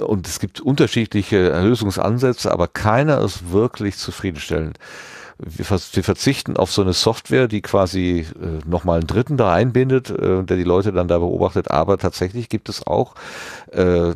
und 0.00 0.26
es 0.26 0.40
gibt 0.40 0.60
unterschiedliche 0.60 1.60
Lösungsansätze, 1.60 2.50
aber 2.50 2.68
keiner 2.68 3.20
ist 3.20 3.50
wirklich 3.52 3.96
zufriedenstellend. 3.96 4.78
Wir, 5.38 5.66
wir 5.68 6.04
verzichten 6.04 6.56
auf 6.56 6.72
so 6.72 6.82
eine 6.82 6.92
Software, 6.92 7.46
die 7.46 7.62
quasi 7.62 8.26
äh, 8.40 8.68
nochmal 8.68 8.98
einen 8.98 9.06
Dritten 9.06 9.36
da 9.36 9.52
einbindet, 9.52 10.10
äh, 10.10 10.42
der 10.42 10.56
die 10.56 10.64
Leute 10.64 10.92
dann 10.92 11.06
da 11.06 11.18
beobachtet. 11.18 11.70
Aber 11.70 11.96
tatsächlich 11.98 12.48
gibt 12.48 12.68
es 12.68 12.84
auch 12.86 13.14
äh, 13.70 14.14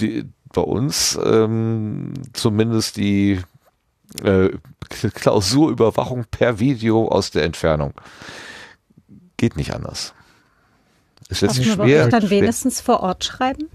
die, 0.00 0.24
bei 0.52 0.62
uns 0.62 1.18
ähm, 1.24 2.14
zumindest 2.32 2.96
die 2.96 3.40
äh, 4.24 4.48
Klausurüberwachung 4.88 6.24
per 6.30 6.58
Video 6.58 7.08
aus 7.08 7.30
der 7.30 7.44
Entfernung. 7.44 7.92
Geht 9.36 9.56
nicht 9.56 9.72
anders. 9.72 10.14
Ist 11.28 11.42
jetzt 11.42 11.58
Darf 11.58 11.74
schwer. 11.74 12.08
dann 12.08 12.30
wenigstens 12.30 12.80
vor 12.80 13.00
Ort 13.00 13.24
schreiben? 13.24 13.68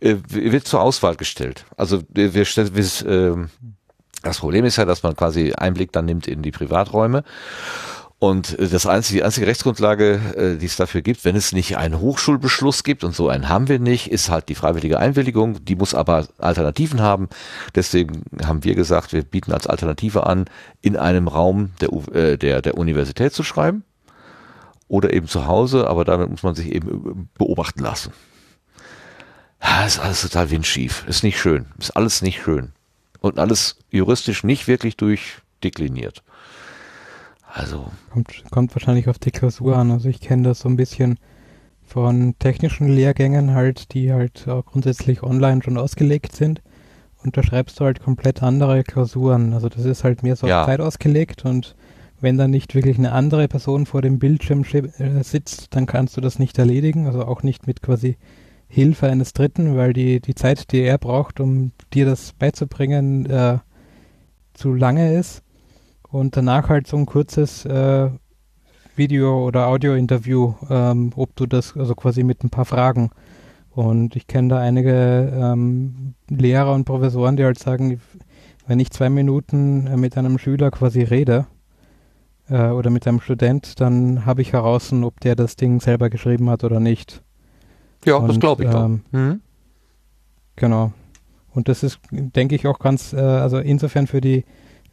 Äh, 0.00 0.16
wird 0.28 0.66
zur 0.66 0.80
Auswahl 0.80 1.16
gestellt. 1.16 1.64
Also 1.76 2.02
wir, 2.08 2.34
wir, 2.34 2.46
wir 2.46 3.06
äh, 3.06 3.46
das 4.22 4.38
Problem 4.38 4.64
ist 4.64 4.76
ja, 4.76 4.84
dass 4.84 5.02
man 5.02 5.14
quasi 5.14 5.52
Einblick 5.52 5.92
dann 5.92 6.06
nimmt 6.06 6.26
in 6.26 6.42
die 6.42 6.50
Privaträume 6.50 7.22
Und 8.18 8.58
äh, 8.58 8.68
das 8.68 8.86
einzige, 8.86 9.18
die 9.18 9.24
einzige 9.24 9.46
Rechtsgrundlage, 9.46 10.20
äh, 10.36 10.56
die 10.56 10.66
es 10.66 10.76
dafür 10.76 11.02
gibt, 11.02 11.24
wenn 11.24 11.36
es 11.36 11.52
nicht 11.52 11.76
einen 11.76 12.00
Hochschulbeschluss 12.00 12.82
gibt, 12.82 13.04
und 13.04 13.14
so 13.14 13.28
einen 13.28 13.48
haben 13.48 13.68
wir 13.68 13.78
nicht, 13.78 14.10
ist 14.10 14.30
halt 14.30 14.48
die 14.48 14.54
freiwillige 14.54 14.98
Einwilligung. 14.98 15.64
Die 15.64 15.76
muss 15.76 15.94
aber 15.94 16.26
Alternativen 16.38 17.00
haben. 17.00 17.28
Deswegen 17.74 18.24
haben 18.42 18.64
wir 18.64 18.74
gesagt, 18.74 19.12
wir 19.12 19.22
bieten 19.22 19.52
als 19.52 19.66
Alternative 19.66 20.26
an, 20.26 20.46
in 20.80 20.96
einem 20.96 21.28
Raum 21.28 21.72
der, 21.80 21.92
äh, 22.14 22.38
der, 22.38 22.62
der 22.62 22.78
Universität 22.78 23.32
zu 23.32 23.42
schreiben 23.42 23.84
oder 24.88 25.12
eben 25.12 25.28
zu 25.28 25.46
Hause, 25.46 25.88
aber 25.88 26.04
damit 26.04 26.30
muss 26.30 26.42
man 26.42 26.54
sich 26.54 26.72
eben 26.72 27.28
beobachten 27.36 27.80
lassen. 27.80 28.12
Ist 29.86 29.98
alles 29.98 30.22
total 30.22 30.50
windschief. 30.50 31.04
Ist 31.06 31.22
nicht 31.22 31.38
schön. 31.38 31.66
Ist 31.78 31.96
alles 31.96 32.22
nicht 32.22 32.42
schön. 32.42 32.72
Und 33.20 33.38
alles 33.38 33.76
juristisch 33.90 34.44
nicht 34.44 34.68
wirklich 34.68 34.96
durchdekliniert. 34.96 36.22
Also. 37.52 37.90
Kommt, 38.10 38.44
kommt 38.50 38.74
wahrscheinlich 38.74 39.08
auf 39.08 39.18
die 39.18 39.30
Klausur 39.30 39.76
an. 39.76 39.90
Also 39.90 40.08
ich 40.08 40.20
kenne 40.20 40.42
das 40.42 40.60
so 40.60 40.68
ein 40.68 40.76
bisschen 40.76 41.18
von 41.84 42.34
technischen 42.38 42.88
Lehrgängen 42.88 43.54
halt, 43.54 43.94
die 43.94 44.12
halt 44.12 44.46
auch 44.48 44.66
grundsätzlich 44.66 45.22
online 45.22 45.62
schon 45.62 45.78
ausgelegt 45.78 46.34
sind. 46.34 46.60
Und 47.22 47.36
da 47.36 47.42
schreibst 47.42 47.80
du 47.80 47.84
halt 47.84 48.00
komplett 48.00 48.42
andere 48.42 48.84
Klausuren. 48.84 49.52
Also 49.52 49.68
das 49.68 49.84
ist 49.84 50.04
halt 50.04 50.22
mehr 50.22 50.36
so 50.36 50.46
ja. 50.46 50.60
auf 50.62 50.66
Zeit 50.66 50.80
ausgelegt 50.80 51.44
und 51.44 51.74
wenn 52.20 52.38
dann 52.38 52.50
nicht 52.50 52.74
wirklich 52.74 52.98
eine 52.98 53.12
andere 53.12 53.46
Person 53.46 53.86
vor 53.86 54.02
dem 54.02 54.18
Bildschirm 54.18 54.64
äh, 54.72 55.22
sitzt, 55.22 55.74
dann 55.74 55.86
kannst 55.86 56.16
du 56.16 56.20
das 56.20 56.38
nicht 56.38 56.58
erledigen. 56.58 57.06
Also 57.06 57.24
auch 57.24 57.42
nicht 57.42 57.66
mit 57.66 57.82
quasi 57.82 58.16
Hilfe 58.68 59.06
eines 59.06 59.32
Dritten, 59.32 59.76
weil 59.76 59.92
die, 59.92 60.20
die 60.20 60.34
Zeit, 60.34 60.72
die 60.72 60.80
er 60.82 60.98
braucht, 60.98 61.40
um 61.40 61.72
dir 61.92 62.04
das 62.04 62.32
beizubringen, 62.32 63.26
äh, 63.26 63.58
zu 64.54 64.74
lange 64.74 65.14
ist. 65.14 65.42
Und 66.08 66.36
danach 66.36 66.68
halt 66.68 66.86
so 66.86 66.96
ein 66.96 67.06
kurzes 67.06 67.64
äh, 67.64 68.10
Video- 68.96 69.44
oder 69.44 69.68
Audio-Interview, 69.68 70.54
ähm, 70.70 71.12
ob 71.14 71.36
du 71.36 71.46
das, 71.46 71.76
also 71.76 71.94
quasi 71.94 72.22
mit 72.22 72.42
ein 72.42 72.50
paar 72.50 72.64
Fragen. 72.64 73.10
Und 73.70 74.16
ich 74.16 74.26
kenne 74.26 74.48
da 74.48 74.58
einige 74.58 75.32
ähm, 75.34 76.14
Lehrer 76.28 76.74
und 76.74 76.86
Professoren, 76.86 77.36
die 77.36 77.44
halt 77.44 77.58
sagen, 77.58 78.00
wenn 78.66 78.80
ich 78.80 78.90
zwei 78.90 79.10
Minuten 79.10 79.86
äh, 79.86 79.96
mit 79.96 80.16
einem 80.16 80.38
Schüler 80.38 80.70
quasi 80.70 81.02
rede 81.02 81.46
äh, 82.48 82.68
oder 82.68 82.90
mit 82.90 83.06
einem 83.06 83.20
Student, 83.20 83.80
dann 83.80 84.24
habe 84.24 84.42
ich 84.42 84.52
heraus, 84.54 84.92
ob 84.92 85.20
der 85.20 85.36
das 85.36 85.56
Ding 85.56 85.80
selber 85.80 86.08
geschrieben 86.08 86.48
hat 86.48 86.64
oder 86.64 86.80
nicht. 86.80 87.22
Ja, 88.06 88.16
und, 88.16 88.28
das 88.28 88.40
glaube 88.40 88.64
ich 88.64 88.72
ähm, 88.72 89.02
mhm. 89.10 89.40
Genau. 90.56 90.92
Und 91.52 91.68
das 91.68 91.82
ist, 91.82 91.98
denke 92.10 92.54
ich, 92.54 92.66
auch 92.66 92.78
ganz, 92.78 93.12
äh, 93.12 93.16
also 93.16 93.58
insofern 93.58 94.06
für 94.06 94.20
die 94.20 94.44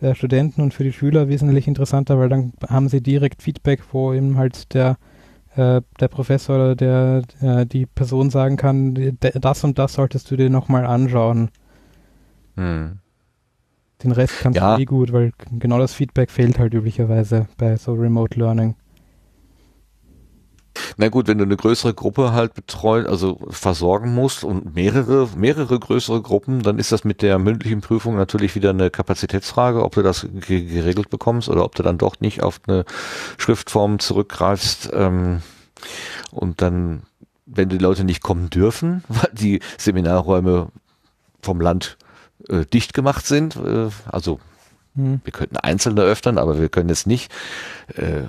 äh, 0.01 0.16
Studenten 0.16 0.61
und 0.61 0.74
für 0.74 0.83
die 0.83 0.93
Schüler 0.93 1.30
wesentlich 1.30 1.67
interessanter, 1.67 2.17
weil 2.17 2.30
dann 2.30 2.53
haben 2.67 2.90
sie 2.90 3.01
direkt 3.01 3.42
Feedback, 3.42 3.82
wo 3.92 4.14
eben 4.14 4.38
halt 4.38 4.74
der, 4.74 4.98
äh, 5.56 5.82
der 6.00 6.08
Professor 6.08 6.56
oder 6.56 6.75
der, 6.75 7.22
äh, 7.42 7.66
die 7.66 7.85
Person 7.85 8.30
sagen 8.30 8.58
kann, 8.58 9.17
das 9.19 9.64
und 9.64 9.77
das 9.77 9.93
solltest 9.93 10.30
du 10.32 10.35
dir 10.35 10.50
nochmal 10.50 10.85
anschauen. 10.85 11.50
Hm. 12.56 13.00
Den 14.03 14.11
Rest 14.11 14.33
kannst 14.42 14.58
ja. 14.58 14.75
du 14.75 14.82
eh 14.82 14.85
gut, 14.85 15.14
weil 15.14 15.32
genau 15.51 15.80
das 15.80 15.93
Feedback 15.93 16.32
fehlt 16.32 16.59
halt 16.59 16.74
üblicherweise 16.74 17.48
bei 17.58 17.77
so 17.77 17.93
Remote 17.93 18.38
Learning. 18.38 18.75
Na 20.98 21.10
gut, 21.10 21.27
wenn 21.27 21.38
du 21.38 21.43
eine 21.43 21.58
größere 21.58 21.93
Gruppe 21.93 22.34
halt 22.34 22.53
betreuen, 22.53 23.06
also 23.06 23.40
versorgen 23.50 24.14
musst 24.14 24.43
und 24.43 24.76
mehrere, 24.76 25.30
mehrere 25.35 25.80
größere 25.80 26.22
Gruppen, 26.22 26.64
dann 26.64 26.80
ist 26.80 26.92
das 26.92 27.03
mit 27.03 27.22
der 27.22 27.40
mündlichen 27.40 27.82
Prüfung 27.82 28.16
natürlich 28.16 28.56
wieder 28.56 28.72
eine 28.72 28.90
Kapazitätsfrage, 28.90 29.84
ob 29.84 29.95
du 29.95 30.02
das 30.02 30.27
geregelt 30.32 31.10
bekommst 31.10 31.50
oder 31.50 31.64
ob 31.64 31.76
du 31.76 31.84
dann 31.84 31.98
doch 31.98 32.19
nicht 32.19 32.43
auf 32.43 32.60
eine 32.68 32.85
Schriftform 33.38 34.00
zurückgreifst 34.00 34.90
ähm, 34.93 35.42
und 36.32 36.61
dann, 36.61 37.03
wenn 37.45 37.69
die 37.69 37.77
Leute 37.77 38.03
nicht 38.03 38.22
kommen 38.22 38.50
dürfen, 38.50 39.03
weil 39.08 39.32
die 39.34 39.60
Seminarräume 39.77 40.69
vom 41.42 41.61
Land 41.61 41.98
äh, 42.50 42.66
dicht 42.66 42.93
gemacht 42.93 43.26
sind, 43.26 43.56
äh, 43.58 43.90
also 44.06 44.40
hm. 44.95 45.22
wir 45.24 45.34
könnten 45.34 45.58
einzelne 45.58 46.02
öffnen, 46.02 46.38
aber 46.38 46.60
wir 46.60 46.69
können 46.69 46.90
jetzt 46.90 47.08
nicht 47.08 47.32
äh, 47.95 48.24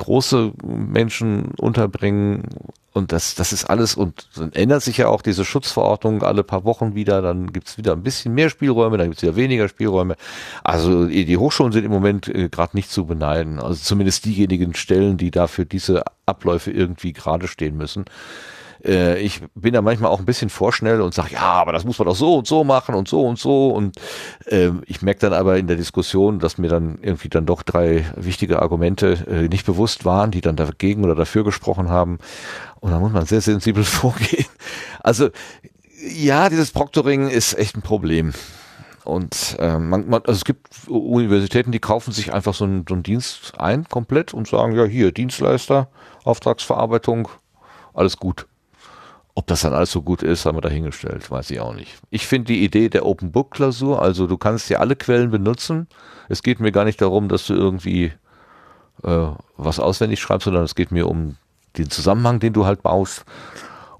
große 0.00 0.52
Menschen 0.64 1.52
unterbringen. 1.58 2.42
Und 2.92 3.12
das, 3.12 3.36
das 3.36 3.52
ist 3.52 3.66
alles 3.66 3.94
und 3.94 4.28
dann 4.34 4.52
ändert 4.52 4.82
sich 4.82 4.96
ja 4.96 5.06
auch 5.06 5.22
diese 5.22 5.44
Schutzverordnung 5.44 6.24
alle 6.24 6.42
paar 6.42 6.64
Wochen 6.64 6.96
wieder, 6.96 7.22
dann 7.22 7.52
gibt's 7.52 7.78
wieder 7.78 7.92
ein 7.92 8.02
bisschen 8.02 8.34
mehr 8.34 8.50
Spielräume, 8.50 8.98
dann 8.98 9.10
gibt's 9.10 9.22
wieder 9.22 9.36
weniger 9.36 9.68
Spielräume. 9.68 10.16
Also 10.64 11.06
die 11.06 11.36
Hochschulen 11.36 11.70
sind 11.70 11.84
im 11.84 11.92
Moment 11.92 12.26
äh, 12.26 12.48
gerade 12.48 12.76
nicht 12.76 12.90
zu 12.90 13.06
beneiden, 13.06 13.60
also 13.60 13.80
zumindest 13.80 14.24
diejenigen 14.24 14.74
Stellen, 14.74 15.18
die 15.18 15.30
dafür 15.30 15.66
diese 15.66 16.02
Abläufe 16.26 16.72
irgendwie 16.72 17.12
gerade 17.12 17.46
stehen 17.46 17.76
müssen 17.76 18.06
äh, 18.84 19.18
ich 19.18 19.42
bin 19.54 19.74
da 19.74 19.82
manchmal 19.82 20.10
auch 20.10 20.18
ein 20.18 20.24
bisschen 20.24 20.50
vorschnell 20.50 21.00
und 21.00 21.14
sage, 21.14 21.34
ja, 21.34 21.40
aber 21.40 21.72
das 21.72 21.84
muss 21.84 21.98
man 21.98 22.06
doch 22.06 22.16
so 22.16 22.36
und 22.36 22.46
so 22.46 22.64
machen 22.64 22.94
und 22.94 23.08
so 23.08 23.26
und 23.26 23.38
so. 23.38 23.68
Und 23.68 23.96
äh, 24.46 24.70
ich 24.86 25.02
merke 25.02 25.20
dann 25.20 25.32
aber 25.32 25.58
in 25.58 25.66
der 25.66 25.76
Diskussion, 25.76 26.38
dass 26.38 26.58
mir 26.58 26.68
dann 26.68 26.98
irgendwie 27.02 27.28
dann 27.28 27.46
doch 27.46 27.62
drei 27.62 28.04
wichtige 28.16 28.62
Argumente 28.62 29.24
äh, 29.28 29.48
nicht 29.48 29.66
bewusst 29.66 30.04
waren, 30.04 30.30
die 30.30 30.40
dann 30.40 30.56
dagegen 30.56 31.04
oder 31.04 31.14
dafür 31.14 31.44
gesprochen 31.44 31.88
haben. 31.88 32.18
Und 32.80 32.90
da 32.90 32.98
muss 32.98 33.12
man 33.12 33.26
sehr 33.26 33.40
sensibel 33.40 33.84
vorgehen. 33.84 34.46
Also 35.00 35.30
ja, 36.02 36.48
dieses 36.48 36.70
Proctoring 36.70 37.28
ist 37.28 37.58
echt 37.58 37.76
ein 37.76 37.82
Problem. 37.82 38.32
Und 39.04 39.56
äh, 39.58 39.78
man, 39.78 40.08
man, 40.08 40.22
also 40.26 40.38
es 40.38 40.44
gibt 40.44 40.68
Universitäten, 40.88 41.72
die 41.72 41.78
kaufen 41.78 42.12
sich 42.12 42.32
einfach 42.32 42.54
so 42.54 42.64
einen, 42.64 42.84
so 42.88 42.94
einen 42.94 43.02
Dienst 43.02 43.54
ein 43.58 43.84
komplett 43.88 44.34
und 44.34 44.46
sagen, 44.46 44.74
ja, 44.76 44.84
hier, 44.84 45.10
Dienstleister, 45.10 45.88
Auftragsverarbeitung, 46.24 47.28
alles 47.94 48.18
gut. 48.18 48.46
Ob 49.40 49.46
das 49.46 49.62
dann 49.62 49.72
alles 49.72 49.90
so 49.90 50.02
gut 50.02 50.22
ist, 50.22 50.44
haben 50.44 50.58
wir 50.58 50.60
dahingestellt, 50.60 51.30
weiß 51.30 51.50
ich 51.50 51.60
auch 51.60 51.72
nicht. 51.72 51.96
Ich 52.10 52.26
finde 52.26 52.48
die 52.48 52.62
Idee 52.62 52.90
der 52.90 53.06
Open 53.06 53.32
Book 53.32 53.52
Klausur, 53.52 54.02
also 54.02 54.26
du 54.26 54.36
kannst 54.36 54.68
ja 54.68 54.80
alle 54.80 54.96
Quellen 54.96 55.30
benutzen. 55.30 55.86
Es 56.28 56.42
geht 56.42 56.60
mir 56.60 56.72
gar 56.72 56.84
nicht 56.84 57.00
darum, 57.00 57.30
dass 57.30 57.46
du 57.46 57.54
irgendwie 57.54 58.12
äh, 59.02 59.26
was 59.56 59.80
auswendig 59.80 60.20
schreibst, 60.20 60.44
sondern 60.44 60.64
es 60.64 60.74
geht 60.74 60.92
mir 60.92 61.08
um 61.08 61.36
den 61.78 61.88
Zusammenhang, 61.88 62.38
den 62.38 62.52
du 62.52 62.66
halt 62.66 62.82
baust. 62.82 63.24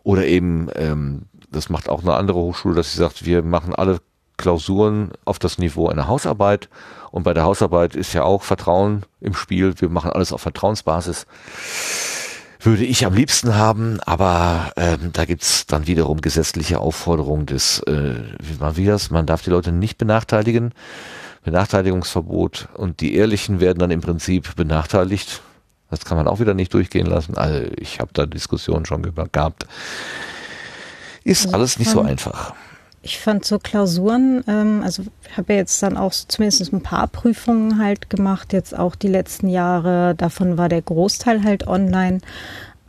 Oder 0.02 0.26
eben, 0.26 0.68
ähm, 0.74 1.22
das 1.50 1.70
macht 1.70 1.88
auch 1.88 2.02
eine 2.02 2.12
andere 2.12 2.38
Hochschule, 2.38 2.74
dass 2.74 2.92
sie 2.92 2.98
sagt, 2.98 3.24
wir 3.24 3.42
machen 3.42 3.74
alle 3.74 4.00
Klausuren 4.36 5.12
auf 5.24 5.38
das 5.38 5.56
Niveau 5.56 5.88
einer 5.88 6.06
Hausarbeit. 6.06 6.68
Und 7.12 7.22
bei 7.22 7.32
der 7.32 7.44
Hausarbeit 7.44 7.96
ist 7.96 8.12
ja 8.12 8.24
auch 8.24 8.42
Vertrauen 8.42 9.06
im 9.22 9.32
Spiel. 9.32 9.72
Wir 9.80 9.88
machen 9.88 10.10
alles 10.10 10.34
auf 10.34 10.42
Vertrauensbasis 10.42 11.26
würde 12.60 12.84
ich 12.84 13.06
am 13.06 13.14
liebsten 13.14 13.54
haben, 13.54 14.00
aber 14.00 14.72
ähm, 14.76 15.10
da 15.12 15.24
gibt's 15.24 15.66
dann 15.66 15.86
wiederum 15.86 16.20
gesetzliche 16.20 16.78
Aufforderungen 16.80 17.46
des, 17.46 17.80
äh, 17.80 18.14
wie 18.38 18.58
man 18.58 18.76
wie 18.76 18.86
das, 18.86 19.10
man 19.10 19.26
darf 19.26 19.42
die 19.42 19.50
Leute 19.50 19.72
nicht 19.72 19.98
benachteiligen, 19.98 20.72
Benachteiligungsverbot 21.42 22.68
und 22.74 23.00
die 23.00 23.14
Ehrlichen 23.14 23.60
werden 23.60 23.78
dann 23.78 23.90
im 23.90 24.02
Prinzip 24.02 24.56
benachteiligt. 24.56 25.40
Das 25.90 26.04
kann 26.04 26.16
man 26.16 26.28
auch 26.28 26.38
wieder 26.38 26.54
nicht 26.54 26.72
durchgehen 26.74 27.06
lassen. 27.06 27.36
Also 27.36 27.66
ich 27.76 27.98
habe 27.98 28.10
da 28.12 28.26
Diskussionen 28.26 28.84
schon 28.84 29.02
gehabt. 29.02 29.66
Ist 31.24 31.52
alles 31.52 31.78
nicht 31.78 31.90
so 31.90 32.00
einfach. 32.02 32.54
Ich 33.02 33.18
fand 33.18 33.46
so 33.46 33.58
Klausuren, 33.58 34.44
ähm, 34.46 34.82
also 34.84 35.04
habe 35.34 35.54
ja 35.54 35.60
jetzt 35.60 35.82
dann 35.82 35.96
auch 35.96 36.12
zumindest 36.12 36.72
ein 36.72 36.82
paar 36.82 37.06
Prüfungen 37.06 37.78
halt 37.78 38.10
gemacht, 38.10 38.52
jetzt 38.52 38.78
auch 38.78 38.94
die 38.94 39.08
letzten 39.08 39.48
Jahre. 39.48 40.14
Davon 40.14 40.58
war 40.58 40.68
der 40.68 40.82
Großteil 40.82 41.42
halt 41.42 41.66
online. 41.66 42.20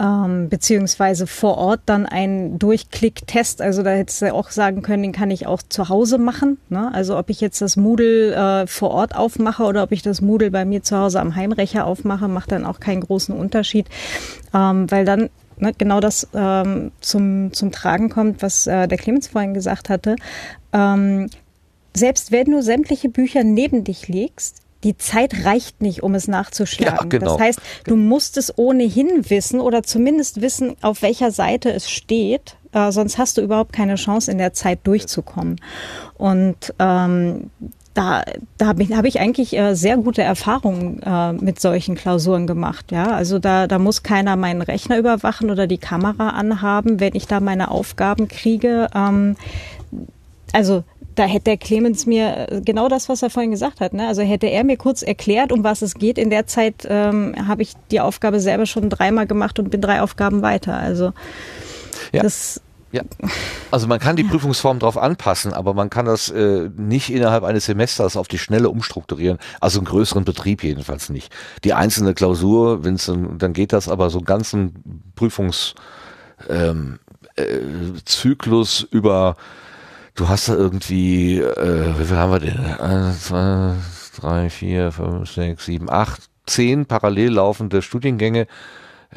Ähm, 0.02 0.50
beziehungsweise 0.50 1.28
vor 1.28 1.58
Ort 1.60 1.82
dann 1.86 2.08
ein 2.08 2.58
Durchklick-Test. 2.58 3.62
Also 3.62 3.84
da 3.84 3.92
hättest 3.92 4.22
du 4.24 4.34
auch 4.34 4.50
sagen 4.50 4.82
können, 4.82 5.04
den 5.04 5.12
kann 5.12 5.30
ich 5.30 5.46
auch 5.46 5.62
zu 5.62 5.90
Hause 5.90 6.18
machen. 6.18 6.58
Ne? 6.70 6.92
Also 6.92 7.18
ob 7.18 7.30
ich 7.30 7.40
jetzt 7.40 7.62
das 7.62 7.78
Moodle 7.78 8.34
äh, 8.34 8.68
vor 8.68 8.90
Ort 8.92 9.16
aufmache 9.16 9.64
oder 9.64 9.84
ob 9.84 9.92
ich 9.92 10.02
das 10.02 10.20
Moodle 10.20 10.50
bei 10.50 10.66
mir 10.66 10.82
zu 10.82 10.98
Hause 10.98 11.20
am 11.20 11.36
Heimrecher 11.36 11.86
aufmache, 11.86 12.28
macht 12.28 12.52
dann 12.52 12.66
auch 12.66 12.80
keinen 12.80 13.02
großen 13.02 13.36
Unterschied. 13.36 13.88
Ähm, 14.56 14.90
weil 14.90 15.06
dann 15.06 15.30
ne, 15.62 15.74
genau 15.78 16.00
das 16.00 16.28
ähm, 16.34 16.92
zum, 17.00 17.54
zum 17.54 17.72
Tragen 17.72 18.10
kommt, 18.10 18.42
was 18.42 18.68
äh, 18.68 18.88
der 18.88 18.98
Clemens 18.98 19.28
vorhin 19.28 19.54
gesagt 19.54 19.90
hatte. 19.90 20.16
Ähm, 20.74 21.30
selbst 21.96 22.32
wenn 22.32 22.52
du 22.52 22.62
sämtliche 22.62 23.10
Bücher 23.10 23.44
neben 23.44 23.84
dich 23.84 24.08
legst, 24.08 24.58
die 24.84 24.98
Zeit 24.98 25.46
reicht 25.46 25.82
nicht, 25.82 26.02
um 26.02 26.16
es 26.16 26.28
nachzuschlagen. 26.28 27.12
Ja, 27.12 27.20
genau. 27.20 27.34
Das 27.34 27.40
heißt, 27.40 27.60
du 27.86 27.96
musst 27.96 28.38
es 28.38 28.58
ohnehin 28.58 29.30
wissen 29.30 29.60
oder 29.60 29.84
zumindest 29.84 30.42
wissen, 30.42 30.76
auf 30.82 31.04
welcher 31.04 31.32
Seite 31.32 31.72
es 31.72 31.90
steht. 31.90 32.56
Äh, 32.72 32.92
sonst 32.92 33.18
hast 33.18 33.38
du 33.38 33.42
überhaupt 33.42 33.74
keine 33.74 33.96
Chance, 33.96 34.32
in 34.32 34.40
der 34.40 34.54
Zeit 34.54 34.80
durchzukommen. 34.84 35.62
Und 36.18 36.74
ähm, 36.80 37.52
da, 37.94 38.24
da 38.58 38.68
habe 38.68 39.08
ich, 39.08 39.20
eigentlich 39.20 39.58
äh, 39.58 39.76
sehr 39.76 39.98
gute 39.98 40.22
Erfahrungen 40.22 41.02
äh, 41.04 41.34
mit 41.34 41.60
solchen 41.60 41.96
Klausuren 41.96 42.48
gemacht. 42.48 42.92
Ja, 42.92 43.12
also 43.12 43.38
da, 43.38 43.68
da 43.68 43.80
muss 43.80 44.04
keiner 44.04 44.36
meinen 44.36 44.62
Rechner 44.62 44.98
überwachen 44.98 45.52
oder 45.52 45.68
die 45.68 45.78
Kamera 45.78 46.30
anhaben, 46.30 47.00
wenn 47.00 47.16
ich 47.16 47.28
da 47.28 47.40
meine 47.40 47.70
Aufgaben 47.70 48.28
kriege. 48.28 48.88
Ähm, 48.96 49.36
also 50.54 50.84
da 51.16 51.24
hätte 51.24 51.46
der 51.46 51.58
Clemens 51.58 52.06
mir 52.06 52.50
äh, 52.50 52.62
genau 52.62 52.88
das, 52.88 53.10
was 53.10 53.22
er 53.22 53.30
vorhin 53.30 53.52
gesagt 53.52 53.82
hat. 53.82 53.94
Ne? 53.94 54.08
Also 54.08 54.22
hätte 54.22 54.48
er 54.48 54.64
mir 54.64 54.78
kurz 54.78 55.02
erklärt, 55.02 55.52
um 55.52 55.64
was 55.64 55.82
es 55.82 55.96
geht. 55.96 56.18
In 56.18 56.30
der 56.30 56.48
Zeit 56.48 56.88
ähm, 56.88 57.36
habe 57.48 57.62
ich 57.62 57.74
die 57.92 58.00
Aufgabe 58.00 58.40
selber 58.40 58.66
schon 58.66 58.90
dreimal 58.90 59.28
gemacht 59.28 59.60
und 59.60 59.70
bin 59.70 59.82
drei 59.82 60.02
Aufgaben 60.02 60.42
weiter. 60.42 60.78
Also 60.78 61.12
Ja. 62.14 62.24
das 62.24 62.62
Ja. 62.92 63.04
Also 63.72 63.88
man 63.88 64.00
kann 64.00 64.16
die 64.18 64.24
Prüfungsform 64.24 64.80
darauf 64.80 64.98
anpassen, 64.98 65.54
aber 65.54 65.74
man 65.74 65.90
kann 65.90 66.06
das 66.06 66.30
äh, 66.30 66.70
nicht 66.76 67.10
innerhalb 67.10 67.44
eines 67.44 67.66
Semesters 67.66 68.18
auf 68.18 68.28
die 68.28 68.38
Schnelle 68.38 68.70
umstrukturieren. 68.70 69.38
Also 69.62 69.80
einen 69.80 69.86
größeren 69.86 70.26
Betrieb 70.26 70.64
jedenfalls 70.64 71.10
nicht. 71.10 71.34
Die 71.64 71.74
einzelne 71.74 72.14
Klausur, 72.14 72.84
wenn's 72.84 73.06
dann, 73.06 73.38
dann 73.38 73.54
geht 73.54 73.72
das, 73.72 73.88
aber 73.88 74.10
so 74.10 74.20
einen 74.20 74.26
ganzen 74.26 75.04
Prüfungs 75.16 75.76
ähm, 76.50 77.00
äh, 77.36 77.46
Zyklus 78.04 78.86
über 78.92 79.38
du 80.16 80.30
hast 80.30 80.50
da 80.50 80.56
irgendwie, 80.56 81.40
äh, 81.40 81.98
wie 81.98 82.06
viel 82.06 82.18
haben 82.18 82.32
wir 82.32 82.40
denn? 82.40 82.58
Eins, 82.58 83.26
zwei, 83.28 83.76
drei, 84.20 84.50
vier, 84.50 84.92
fünf, 84.92 85.32
sechs, 85.32 85.66
sieben, 85.66 85.90
acht, 85.90 86.24
zehn 86.46 86.86
parallel 86.86 87.34
laufende 87.34 87.82
Studiengänge, 87.82 88.48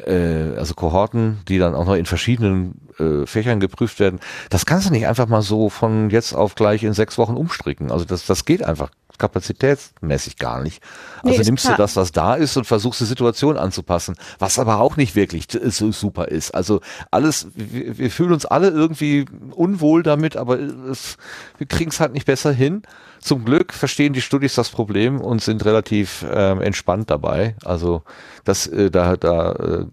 äh, 0.05 0.57
also 0.57 0.73
Kohorten, 0.73 1.39
die 1.47 1.57
dann 1.57 1.75
auch 1.75 1.85
noch 1.85 1.95
in 1.95 2.05
verschiedenen 2.05 2.81
äh, 2.99 3.25
Fächern 3.25 3.59
geprüft 3.59 3.99
werden. 3.99 4.19
Das 4.49 4.65
kannst 4.65 4.87
du 4.87 4.91
nicht 4.91 5.07
einfach 5.07 5.27
mal 5.27 5.41
so 5.41 5.69
von 5.69 6.09
jetzt 6.09 6.33
auf 6.33 6.55
gleich 6.55 6.83
in 6.83 6.93
sechs 6.93 7.17
Wochen 7.17 7.35
umstricken. 7.35 7.91
Also 7.91 8.05
das, 8.05 8.25
das 8.25 8.45
geht 8.45 8.63
einfach 8.63 8.89
kapazitätsmäßig 9.17 10.37
gar 10.37 10.61
nicht. 10.61 10.81
Nee, 11.23 11.29
Also 11.31 11.41
ist 11.41 11.47
nimmst 11.47 11.65
klar. 11.65 11.77
du 11.77 11.81
das, 11.83 11.95
was 11.95 12.11
da 12.11 12.35
ist 12.35 12.57
und 12.57 12.65
versuchst 12.65 12.99
die 12.99 13.05
Situation 13.05 13.57
anzupassen, 13.57 14.15
was 14.39 14.59
aber 14.59 14.79
auch 14.79 14.97
nicht 14.97 15.15
wirklich 15.15 15.47
t- 15.47 15.69
so 15.69 15.91
super 15.91 16.27
ist. 16.27 16.51
Also 16.51 16.81
alles, 17.11 17.47
wir, 17.55 17.97
wir 17.97 18.11
fühlen 18.11 18.33
uns 18.33 18.45
alle 18.45 18.69
irgendwie 18.69 19.25
unwohl 19.51 20.03
damit, 20.03 20.35
aber 20.35 20.59
es, 20.59 21.17
wir 21.57 21.67
kriegen 21.67 21.91
es 21.91 21.99
halt 21.99 22.13
nicht 22.13 22.25
besser 22.25 22.51
hin. 22.51 22.83
Zum 23.25 23.43
Glück 23.43 23.73
verstehen 23.73 24.13
die 24.13 24.21
Studis 24.21 24.53
das 24.53 24.69
Problem 24.69 25.19
und 25.19 25.41
sind 25.41 25.65
relativ 25.65 26.23
ähm, 26.31 26.61
entspannt 26.61 27.09
dabei. 27.09 27.55
Also 27.65 28.03
das, 28.43 28.67
äh, 28.67 28.91
da, 28.91 29.17
da 29.17 29.51
äh, 29.53 29.85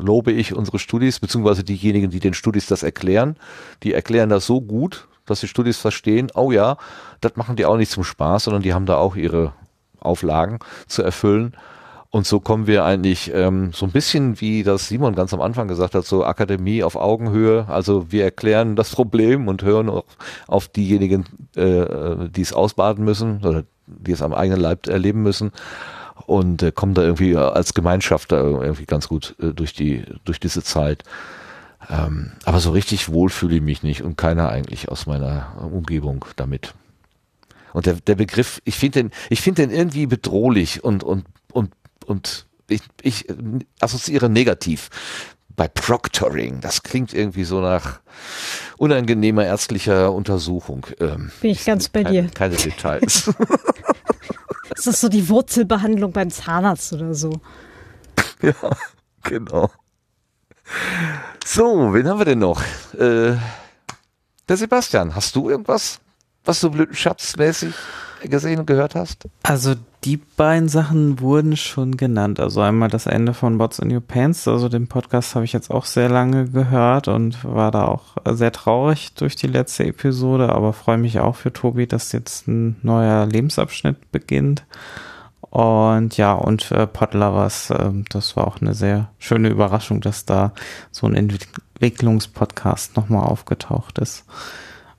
lobe 0.00 0.32
ich 0.32 0.54
unsere 0.54 0.78
Studis, 0.78 1.20
beziehungsweise 1.20 1.64
diejenigen, 1.64 2.08
die 2.08 2.18
den 2.18 2.32
Studis 2.32 2.64
das 2.64 2.82
erklären. 2.82 3.36
Die 3.82 3.92
erklären 3.92 4.30
das 4.30 4.46
so 4.46 4.62
gut, 4.62 5.06
dass 5.26 5.40
die 5.40 5.48
Studis 5.48 5.76
verstehen, 5.76 6.30
oh 6.34 6.50
ja, 6.50 6.78
das 7.20 7.36
machen 7.36 7.56
die 7.56 7.66
auch 7.66 7.76
nicht 7.76 7.90
zum 7.90 8.04
Spaß, 8.04 8.44
sondern 8.44 8.62
die 8.62 8.72
haben 8.72 8.86
da 8.86 8.96
auch 8.96 9.16
ihre 9.16 9.52
Auflagen 10.00 10.58
zu 10.86 11.02
erfüllen. 11.02 11.54
Und 12.14 12.26
so 12.26 12.40
kommen 12.40 12.66
wir 12.66 12.84
eigentlich 12.84 13.32
ähm, 13.34 13.72
so 13.72 13.86
ein 13.86 13.90
bisschen, 13.90 14.38
wie 14.38 14.62
das 14.62 14.86
Simon 14.86 15.14
ganz 15.14 15.32
am 15.32 15.40
Anfang 15.40 15.66
gesagt 15.66 15.94
hat, 15.94 16.04
so 16.04 16.26
Akademie 16.26 16.82
auf 16.82 16.94
Augenhöhe. 16.94 17.64
Also 17.68 18.12
wir 18.12 18.22
erklären 18.24 18.76
das 18.76 18.90
Problem 18.90 19.48
und 19.48 19.62
hören 19.62 19.88
auch 19.88 20.04
auf 20.46 20.68
diejenigen, 20.68 21.24
äh, 21.56 22.28
die 22.28 22.42
es 22.42 22.52
ausbaden 22.52 23.02
müssen 23.02 23.42
oder 23.42 23.64
die 23.86 24.12
es 24.12 24.20
am 24.20 24.34
eigenen 24.34 24.60
Leib 24.60 24.88
erleben 24.88 25.22
müssen 25.22 25.52
und 26.26 26.62
äh, 26.62 26.70
kommen 26.70 26.92
da 26.92 27.00
irgendwie 27.00 27.34
als 27.34 27.72
Gemeinschaft 27.72 28.30
da 28.30 28.42
irgendwie 28.42 28.84
ganz 28.84 29.08
gut 29.08 29.34
äh, 29.40 29.54
durch 29.54 29.72
die 29.72 30.04
durch 30.26 30.38
diese 30.38 30.62
Zeit. 30.62 31.04
Ähm, 31.88 32.32
aber 32.44 32.60
so 32.60 32.72
richtig 32.72 33.10
wohl 33.10 33.30
fühle 33.30 33.56
ich 33.56 33.62
mich 33.62 33.82
nicht 33.82 34.02
und 34.02 34.18
keiner 34.18 34.50
eigentlich 34.50 34.90
aus 34.90 35.06
meiner 35.06 35.54
Umgebung 35.72 36.26
damit. 36.36 36.74
Und 37.72 37.86
der, 37.86 37.94
der 37.94 38.16
Begriff, 38.16 38.60
ich 38.64 38.76
finde 38.76 39.04
den, 39.04 39.10
ich 39.30 39.40
finde 39.40 39.62
den 39.66 39.74
irgendwie 39.74 40.04
bedrohlich 40.06 40.84
und, 40.84 41.02
und, 41.02 41.24
und, 41.52 41.72
und 42.12 42.46
ich, 42.68 42.82
ich 43.02 43.26
assoziiere 43.80 44.30
negativ 44.30 44.88
bei 45.56 45.68
Proctoring. 45.68 46.60
Das 46.60 46.82
klingt 46.82 47.12
irgendwie 47.12 47.44
so 47.44 47.60
nach 47.60 48.00
unangenehmer 48.78 49.44
ärztlicher 49.44 50.12
Untersuchung. 50.12 50.86
Ähm, 51.00 51.30
bin 51.40 51.50
ich 51.50 51.64
ganz 51.64 51.88
bei 51.88 52.04
keine, 52.04 52.22
dir. 52.22 52.30
keine 52.30 52.56
Details. 52.56 53.30
Das 54.74 54.86
ist 54.86 55.00
so 55.00 55.08
die 55.08 55.28
Wurzelbehandlung 55.28 56.12
beim 56.12 56.30
Zahnarzt 56.30 56.92
oder 56.92 57.14
so. 57.14 57.40
ja, 58.42 58.54
genau. 59.22 59.70
So, 61.44 61.92
wen 61.92 62.08
haben 62.08 62.18
wir 62.18 62.24
denn 62.24 62.38
noch? 62.38 62.62
Äh, 62.94 63.36
der 64.48 64.56
Sebastian, 64.56 65.14
hast 65.14 65.36
du 65.36 65.50
irgendwas, 65.50 66.00
was 66.44 66.60
du 66.60 66.70
blütenschatzmäßig 66.70 67.74
gesehen 68.28 68.60
und 68.60 68.66
gehört 68.66 68.94
hast? 68.94 69.28
Also 69.42 69.74
die 70.04 70.16
beiden 70.16 70.68
Sachen 70.68 71.20
wurden 71.20 71.56
schon 71.56 71.96
genannt. 71.96 72.40
Also 72.40 72.60
einmal 72.60 72.88
das 72.88 73.06
Ende 73.06 73.34
von 73.34 73.58
Bots 73.58 73.78
in 73.78 73.92
Your 73.92 74.00
Pants. 74.00 74.48
Also 74.48 74.68
den 74.68 74.88
Podcast 74.88 75.34
habe 75.34 75.44
ich 75.44 75.52
jetzt 75.52 75.70
auch 75.70 75.84
sehr 75.84 76.08
lange 76.08 76.48
gehört 76.48 77.08
und 77.08 77.44
war 77.44 77.70
da 77.70 77.84
auch 77.84 78.16
sehr 78.32 78.52
traurig 78.52 79.14
durch 79.14 79.36
die 79.36 79.46
letzte 79.46 79.86
Episode, 79.86 80.50
aber 80.50 80.72
freue 80.72 80.98
mich 80.98 81.20
auch 81.20 81.36
für 81.36 81.52
Tobi, 81.52 81.86
dass 81.86 82.12
jetzt 82.12 82.48
ein 82.48 82.76
neuer 82.82 83.26
Lebensabschnitt 83.26 84.10
beginnt. 84.10 84.64
Und 85.40 86.16
ja, 86.16 86.32
und 86.32 86.70
äh, 86.72 86.86
Podlovers, 86.86 87.70
äh, 87.70 87.90
das 88.08 88.36
war 88.36 88.46
auch 88.46 88.60
eine 88.60 88.72
sehr 88.72 89.10
schöne 89.18 89.50
Überraschung, 89.50 90.00
dass 90.00 90.24
da 90.24 90.52
so 90.90 91.06
ein 91.06 91.14
Entwick 91.14 91.48
Entwicklungspodcast 91.82 92.96
nochmal 92.96 93.24
aufgetaucht 93.24 93.98
ist. 93.98 94.24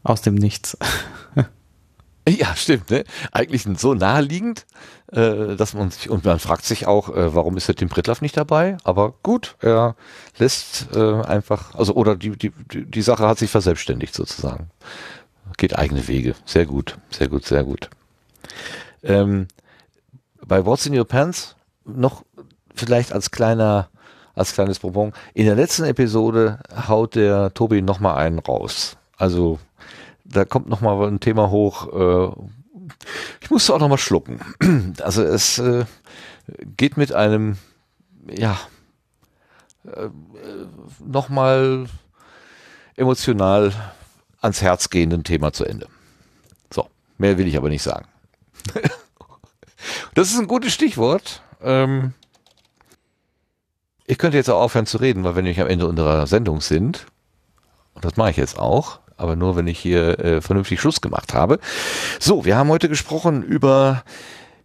Aus 0.04 0.22
dem 0.22 0.36
Nichts. 0.36 0.78
Ja, 2.30 2.56
stimmt. 2.56 2.90
Ne? 2.90 3.04
Eigentlich 3.32 3.66
so 3.78 3.94
naheliegend, 3.94 4.66
äh, 5.12 5.56
dass 5.56 5.74
man 5.74 5.92
sich, 5.92 6.10
und 6.10 6.26
man 6.26 6.40
fragt 6.40 6.66
sich 6.66 6.88
auch, 6.88 7.10
äh, 7.10 7.36
warum 7.36 7.58
ist 7.58 7.68
der 7.68 7.76
Tim 7.76 7.90
Pritlaff 7.90 8.22
nicht 8.22 8.38
dabei? 8.38 8.78
Aber 8.84 9.14
gut, 9.24 9.56
er 9.60 9.96
lässt 10.38 10.88
äh, 10.96 11.22
einfach, 11.22 11.76
also 11.76 11.94
oder 11.96 12.16
die, 12.16 12.32
die, 12.32 12.52
die 12.72 13.02
Sache 13.02 13.28
hat 13.28 13.40
sich 13.40 13.52
verselbstständigt 13.52 14.16
sozusagen. 14.16 14.70
Geht 15.58 15.78
eigene 15.78 16.08
Wege. 16.08 16.36
Sehr 16.46 16.66
gut, 16.66 16.98
sehr 17.12 17.28
gut, 17.28 17.46
sehr 17.46 17.64
gut. 17.64 17.90
Ähm, 19.04 19.48
bei 20.46 20.66
What's 20.66 20.86
in 20.86 20.98
Your 20.98 21.06
Pants 21.06 21.56
noch 21.86 22.24
vielleicht 22.74 23.12
als 23.12 23.32
kleiner, 23.32 23.90
als 24.36 24.54
kleines 24.54 24.80
Bonbon. 24.80 25.14
In 25.34 25.46
der 25.46 25.56
letzten 25.56 25.84
Episode 25.84 26.60
haut 26.88 27.16
der 27.16 27.54
Tobi 27.54 27.82
noch 27.82 28.00
mal 28.00 28.16
einen 28.16 28.40
raus. 28.40 28.98
Also 29.18 29.60
da 30.34 30.46
kommt 30.46 30.68
noch 30.68 30.82
mal 30.82 31.08
ein 31.08 31.20
Thema 31.20 31.50
hoch. 31.50 31.88
Äh, 31.94 32.34
ich 33.42 33.50
musste 33.50 33.74
auch 33.74 33.80
noch 33.80 33.90
mal 33.90 33.98
schlucken. 33.98 34.40
Also 35.02 35.24
es 35.24 35.60
äh, 35.60 35.86
geht 36.78 36.98
mit 36.98 37.14
einem, 37.14 37.58
ja, 38.30 38.60
äh, 39.86 40.10
noch 41.04 41.30
mal 41.30 41.88
emotional 42.96 43.74
ans 44.42 44.62
Herz 44.62 44.90
gehenden 44.90 45.24
Thema 45.24 45.54
zu 45.54 45.66
Ende. 45.66 45.88
So, 46.72 46.88
mehr 47.18 47.38
will 47.38 47.48
ich 47.48 47.58
aber 47.58 47.70
nicht 47.70 47.84
sagen. 47.84 48.08
das 50.14 50.32
ist 50.32 50.40
ein 50.40 50.48
gutes 50.48 50.74
Stichwort. 50.74 51.42
Ähm, 51.62 52.14
ich 54.06 54.18
könnte 54.18 54.38
jetzt 54.38 54.50
auch 54.50 54.62
aufhören 54.62 54.86
zu 54.86 54.98
reden, 54.98 55.24
weil 55.24 55.36
wir 55.36 55.42
nämlich 55.42 55.62
am 55.62 55.68
Ende 55.68 55.88
unserer 55.88 56.28
Sendung 56.28 56.62
sind, 56.62 57.08
und 57.94 58.04
das 58.04 58.18
mache 58.18 58.32
ich 58.32 58.38
jetzt 58.38 58.60
auch, 58.60 59.00
aber 59.24 59.36
nur 59.36 59.56
wenn 59.56 59.68
ich 59.68 59.80
hier 59.80 60.20
äh, 60.20 60.42
vernünftig 60.42 60.82
Schluss 60.82 61.02
gemacht 61.02 61.34
habe. 61.34 61.60
So, 62.20 62.46
wir 62.46 62.58
haben 62.58 62.70
heute 62.70 62.90
gesprochen 62.90 63.42
über 63.42 64.04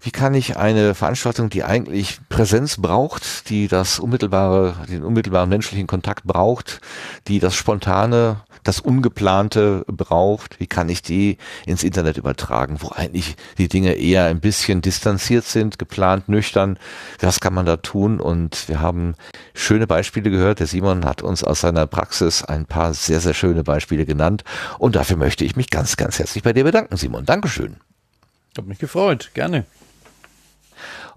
wie 0.01 0.11
kann 0.11 0.35
ich 0.35 0.57
eine 0.57 0.95
Veranstaltung, 0.95 1.51
die 1.51 1.65
eigentlich 1.65 2.21
Präsenz 2.29 2.77
braucht, 2.77 3.51
die 3.51 3.67
das 3.67 3.99
unmittelbare, 3.99 4.77
den 4.89 5.03
unmittelbaren 5.03 5.49
menschlichen 5.49 5.87
Kontakt 5.87 6.25
braucht, 6.25 6.81
die 7.27 7.41
das 7.41 7.55
Spontane, 7.57 8.43
das 8.63 8.81
Ungeplante 8.81 9.85
braucht, 9.87 10.61
wie 10.61 10.67
kann 10.67 10.89
ich 10.89 11.03
die 11.03 11.39
ins 11.67 11.83
Internet 11.83 12.17
übertragen, 12.17 12.77
wo 12.81 12.91
eigentlich 12.91 13.37
die 13.57 13.69
Dinge 13.69 13.95
eher 13.95 14.27
ein 14.27 14.41
bisschen 14.41 14.83
distanziert 14.83 15.45
sind, 15.45 15.79
geplant, 15.79 16.29
nüchtern. 16.29 16.79
Was 17.21 17.41
kann 17.41 17.55
man 17.55 17.67
da 17.67 17.79
tun? 17.79 18.21
Und 18.21 18.69
wir 18.69 18.81
haben 18.81 19.15
schöne 19.55 19.87
Beispiele 19.87 20.31
gehört. 20.31 20.61
Der 20.61 20.67
Simon 20.67 21.05
hat 21.05 21.23
uns 21.23 21.43
aus 21.43 21.61
seiner 21.61 21.87
Praxis 21.87 22.45
ein 22.45 22.67
paar 22.67 22.95
sehr, 22.95 23.21
sehr 23.21 23.35
schöne 23.35 23.65
Beispiele 23.65 24.05
genannt. 24.07 24.45
Und 24.79 24.97
dafür 24.97 25.17
möchte 25.17 25.45
ich 25.45 25.57
mich 25.57 25.71
ganz, 25.71 25.97
ganz 25.97 26.19
herzlich 26.19 26.45
bei 26.45 26.53
dir 26.53 26.65
bedanken, 26.65 26.97
Simon. 26.97 27.25
Dankeschön. 27.25 27.77
Hab 28.57 28.67
mich 28.67 28.79
gefreut, 28.79 29.31
gerne. 29.35 29.65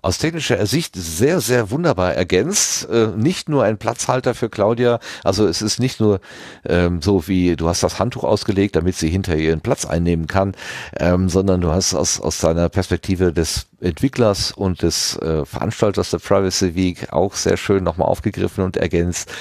Aus 0.01 0.17
technischer 0.17 0.65
Sicht 0.65 0.95
sehr, 0.95 1.41
sehr 1.41 1.69
wunderbar 1.69 2.13
ergänzt. 2.15 2.89
Äh, 2.89 3.07
nicht 3.15 3.49
nur 3.49 3.63
ein 3.63 3.77
Platzhalter 3.77 4.33
für 4.33 4.49
Claudia, 4.49 4.99
also 5.23 5.47
es 5.47 5.61
ist 5.61 5.79
nicht 5.79 5.99
nur 5.99 6.19
ähm, 6.65 7.01
so 7.01 7.27
wie 7.27 7.55
du 7.55 7.67
hast 7.67 7.83
das 7.83 7.99
Handtuch 7.99 8.23
ausgelegt, 8.23 8.75
damit 8.75 8.95
sie 8.95 9.09
hinter 9.09 9.35
ihren 9.35 9.61
Platz 9.61 9.85
einnehmen 9.85 10.27
kann, 10.27 10.53
ähm, 10.97 11.29
sondern 11.29 11.61
du 11.61 11.71
hast 11.71 11.93
aus, 11.93 12.19
aus 12.19 12.39
deiner 12.39 12.69
Perspektive 12.69 13.31
des 13.31 13.67
Entwicklers 13.79 14.51
und 14.51 14.81
des 14.81 15.17
äh, 15.17 15.45
Veranstalters 15.45 16.11
der 16.11 16.19
Privacy 16.19 16.75
Week 16.75 17.13
auch 17.13 17.35
sehr 17.35 17.57
schön 17.57 17.83
nochmal 17.83 18.07
aufgegriffen 18.07 18.63
und 18.63 18.77
ergänzt. 18.77 19.31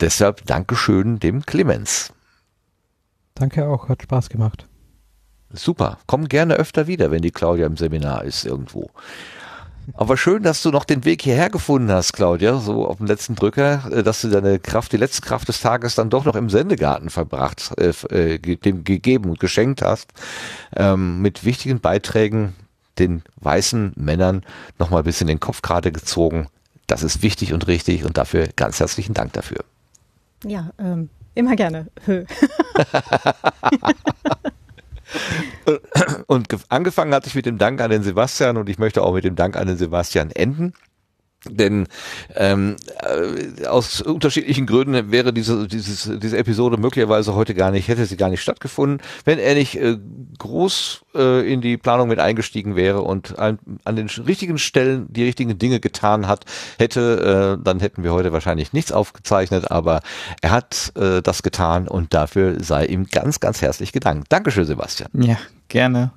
Deshalb 0.00 0.44
Dankeschön 0.46 1.20
dem 1.20 1.46
Clemens. 1.46 2.12
Danke 3.34 3.68
auch, 3.68 3.88
hat 3.88 4.02
Spaß 4.02 4.30
gemacht. 4.30 4.66
Super. 5.50 5.98
Komm 6.06 6.28
gerne 6.28 6.54
öfter 6.54 6.86
wieder, 6.86 7.10
wenn 7.10 7.22
die 7.22 7.30
Claudia 7.30 7.66
im 7.66 7.76
Seminar 7.76 8.24
ist 8.24 8.44
irgendwo. 8.44 8.90
Aber 9.94 10.16
schön, 10.16 10.42
dass 10.42 10.62
du 10.62 10.70
noch 10.70 10.84
den 10.84 11.04
Weg 11.04 11.22
hierher 11.22 11.50
gefunden 11.50 11.90
hast, 11.90 12.12
Claudia, 12.12 12.58
so 12.58 12.86
auf 12.86 12.98
dem 12.98 13.06
letzten 13.06 13.34
Drücker, 13.34 13.90
äh, 13.90 14.02
dass 14.02 14.20
du 14.20 14.28
deine 14.28 14.58
Kraft, 14.58 14.92
die 14.92 14.96
letzte 14.96 15.22
Kraft 15.22 15.48
des 15.48 15.60
Tages 15.60 15.94
dann 15.94 16.10
doch 16.10 16.24
noch 16.24 16.36
im 16.36 16.50
Sendegarten 16.50 17.10
verbracht, 17.10 17.72
äh, 17.78 17.92
äh 18.10 18.38
dem 18.38 18.84
gegeben 18.84 19.30
und 19.30 19.40
geschenkt 19.40 19.82
hast, 19.82 20.12
ähm, 20.76 21.22
mit 21.22 21.44
wichtigen 21.44 21.80
Beiträgen 21.80 22.54
den 22.98 23.22
weißen 23.40 23.92
Männern 23.96 24.42
nochmal 24.78 25.02
ein 25.02 25.04
bisschen 25.04 25.28
den 25.28 25.40
Kopf 25.40 25.62
gerade 25.62 25.92
gezogen. 25.92 26.48
Das 26.86 27.02
ist 27.02 27.22
wichtig 27.22 27.52
und 27.52 27.66
richtig 27.68 28.04
und 28.04 28.18
dafür 28.18 28.48
ganz 28.56 28.80
herzlichen 28.80 29.14
Dank 29.14 29.32
dafür. 29.34 29.64
Ja, 30.44 30.70
ähm, 30.78 31.10
immer 31.34 31.54
gerne. 31.54 31.88
Und 36.26 36.48
angefangen 36.68 37.14
hatte 37.14 37.28
ich 37.28 37.34
mit 37.34 37.46
dem 37.46 37.58
Dank 37.58 37.80
an 37.80 37.90
den 37.90 38.02
Sebastian 38.02 38.56
und 38.56 38.68
ich 38.68 38.78
möchte 38.78 39.02
auch 39.02 39.14
mit 39.14 39.24
dem 39.24 39.36
Dank 39.36 39.56
an 39.56 39.66
den 39.66 39.76
Sebastian 39.76 40.30
enden. 40.30 40.74
Denn 41.44 41.86
ähm, 42.34 42.74
äh, 43.00 43.66
aus 43.66 44.00
unterschiedlichen 44.00 44.66
Gründen 44.66 45.12
wäre 45.12 45.32
diese, 45.32 45.68
dieses, 45.68 46.10
diese 46.18 46.36
Episode 46.36 46.78
möglicherweise 46.78 47.34
heute 47.34 47.54
gar 47.54 47.70
nicht, 47.70 47.86
hätte 47.86 48.06
sie 48.06 48.16
gar 48.16 48.28
nicht 48.28 48.42
stattgefunden, 48.42 49.00
wenn 49.24 49.38
er 49.38 49.54
nicht 49.54 49.76
äh, 49.76 49.96
groß 50.38 51.04
äh, 51.14 51.52
in 51.52 51.60
die 51.60 51.76
Planung 51.76 52.08
mit 52.08 52.18
eingestiegen 52.18 52.74
wäre 52.74 53.02
und 53.02 53.38
an, 53.38 53.60
an 53.84 53.94
den 53.94 54.08
richtigen 54.08 54.58
Stellen 54.58 55.06
die 55.12 55.22
richtigen 55.22 55.56
Dinge 55.58 55.78
getan 55.78 56.26
hat, 56.26 56.44
hätte, 56.76 57.56
äh, 57.60 57.64
dann 57.64 57.78
hätten 57.78 58.02
wir 58.02 58.12
heute 58.12 58.32
wahrscheinlich 58.32 58.72
nichts 58.72 58.90
aufgezeichnet, 58.90 59.70
aber 59.70 60.00
er 60.42 60.50
hat 60.50 60.92
äh, 60.96 61.22
das 61.22 61.44
getan 61.44 61.86
und 61.86 62.14
dafür 62.14 62.56
sei 62.62 62.86
ihm 62.86 63.06
ganz, 63.06 63.38
ganz 63.38 63.62
herzlich 63.62 63.92
gedankt. 63.92 64.26
Dankeschön, 64.30 64.64
Sebastian. 64.64 65.10
Ja, 65.14 65.38
gerne. 65.68 66.10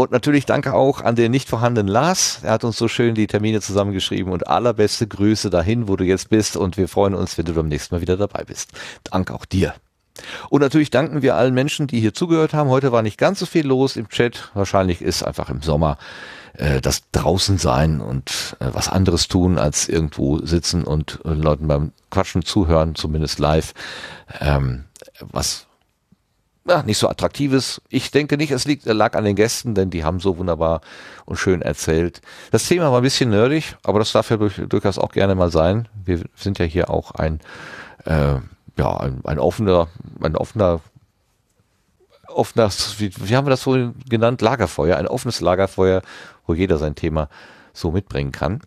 Und 0.00 0.12
natürlich 0.12 0.46
danke 0.46 0.72
auch 0.72 1.02
an 1.02 1.14
den 1.14 1.30
nicht 1.30 1.46
vorhandenen 1.46 1.86
Lars. 1.86 2.40
Er 2.42 2.52
hat 2.52 2.64
uns 2.64 2.78
so 2.78 2.88
schön 2.88 3.14
die 3.14 3.26
Termine 3.26 3.60
zusammengeschrieben 3.60 4.32
und 4.32 4.46
allerbeste 4.46 5.06
Grüße 5.06 5.50
dahin, 5.50 5.88
wo 5.88 5.96
du 5.96 6.04
jetzt 6.04 6.30
bist. 6.30 6.56
Und 6.56 6.78
wir 6.78 6.88
freuen 6.88 7.14
uns, 7.14 7.36
wenn 7.36 7.44
du 7.44 7.52
beim 7.52 7.68
nächsten 7.68 7.94
Mal 7.94 8.00
wieder 8.00 8.16
dabei 8.16 8.44
bist. 8.44 8.70
Danke 9.04 9.34
auch 9.34 9.44
dir. 9.44 9.74
Und 10.48 10.62
natürlich 10.62 10.88
danken 10.88 11.20
wir 11.20 11.36
allen 11.36 11.52
Menschen, 11.52 11.86
die 11.86 12.00
hier 12.00 12.14
zugehört 12.14 12.54
haben. 12.54 12.70
Heute 12.70 12.92
war 12.92 13.02
nicht 13.02 13.18
ganz 13.18 13.40
so 13.40 13.44
viel 13.44 13.66
los 13.66 13.96
im 13.96 14.08
Chat. 14.08 14.50
Wahrscheinlich 14.54 15.02
ist 15.02 15.22
einfach 15.22 15.50
im 15.50 15.60
Sommer 15.60 15.98
äh, 16.54 16.80
das 16.80 17.02
draußen 17.12 17.58
sein 17.58 18.00
und 18.00 18.56
äh, 18.58 18.68
was 18.72 18.88
anderes 18.88 19.28
tun, 19.28 19.58
als 19.58 19.86
irgendwo 19.86 20.38
sitzen 20.38 20.82
und 20.82 21.20
äh, 21.26 21.34
Leuten 21.34 21.68
beim 21.68 21.92
Quatschen 22.08 22.42
zuhören, 22.42 22.94
zumindest 22.94 23.38
live. 23.38 23.74
Ähm, 24.40 24.84
was 25.20 25.66
ja, 26.66 26.82
nicht 26.82 26.98
so 26.98 27.08
attraktives. 27.08 27.80
Ich 27.88 28.10
denke 28.10 28.36
nicht, 28.36 28.50
es 28.50 28.66
liegt, 28.66 28.84
lag 28.84 29.16
an 29.16 29.24
den 29.24 29.36
Gästen, 29.36 29.74
denn 29.74 29.90
die 29.90 30.04
haben 30.04 30.20
so 30.20 30.38
wunderbar 30.38 30.80
und 31.24 31.36
schön 31.36 31.62
erzählt. 31.62 32.20
Das 32.50 32.66
Thema 32.66 32.90
war 32.92 33.00
ein 33.00 33.02
bisschen 33.02 33.30
nerdig, 33.30 33.76
aber 33.82 33.98
das 33.98 34.12
darf 34.12 34.30
ja 34.30 34.36
durch, 34.36 34.60
durchaus 34.68 34.98
auch 34.98 35.12
gerne 35.12 35.34
mal 35.34 35.50
sein. 35.50 35.88
Wir 36.04 36.22
sind 36.36 36.58
ja 36.58 36.64
hier 36.66 36.90
auch 36.90 37.12
ein, 37.12 37.40
äh, 38.04 38.36
ja, 38.76 38.96
ein, 38.98 39.20
ein 39.24 39.38
offener, 39.38 39.88
ein 40.22 40.36
offener, 40.36 40.80
offener, 42.28 42.70
wie, 42.98 43.10
wie 43.16 43.36
haben 43.36 43.46
wir 43.46 43.50
das 43.50 43.62
vorhin 43.62 43.94
genannt? 44.08 44.42
Lagerfeuer, 44.42 44.96
ein 44.96 45.08
offenes 45.08 45.40
Lagerfeuer, 45.40 46.02
wo 46.46 46.54
jeder 46.54 46.78
sein 46.78 46.94
Thema 46.94 47.28
so 47.72 47.90
mitbringen 47.90 48.32
kann. 48.32 48.60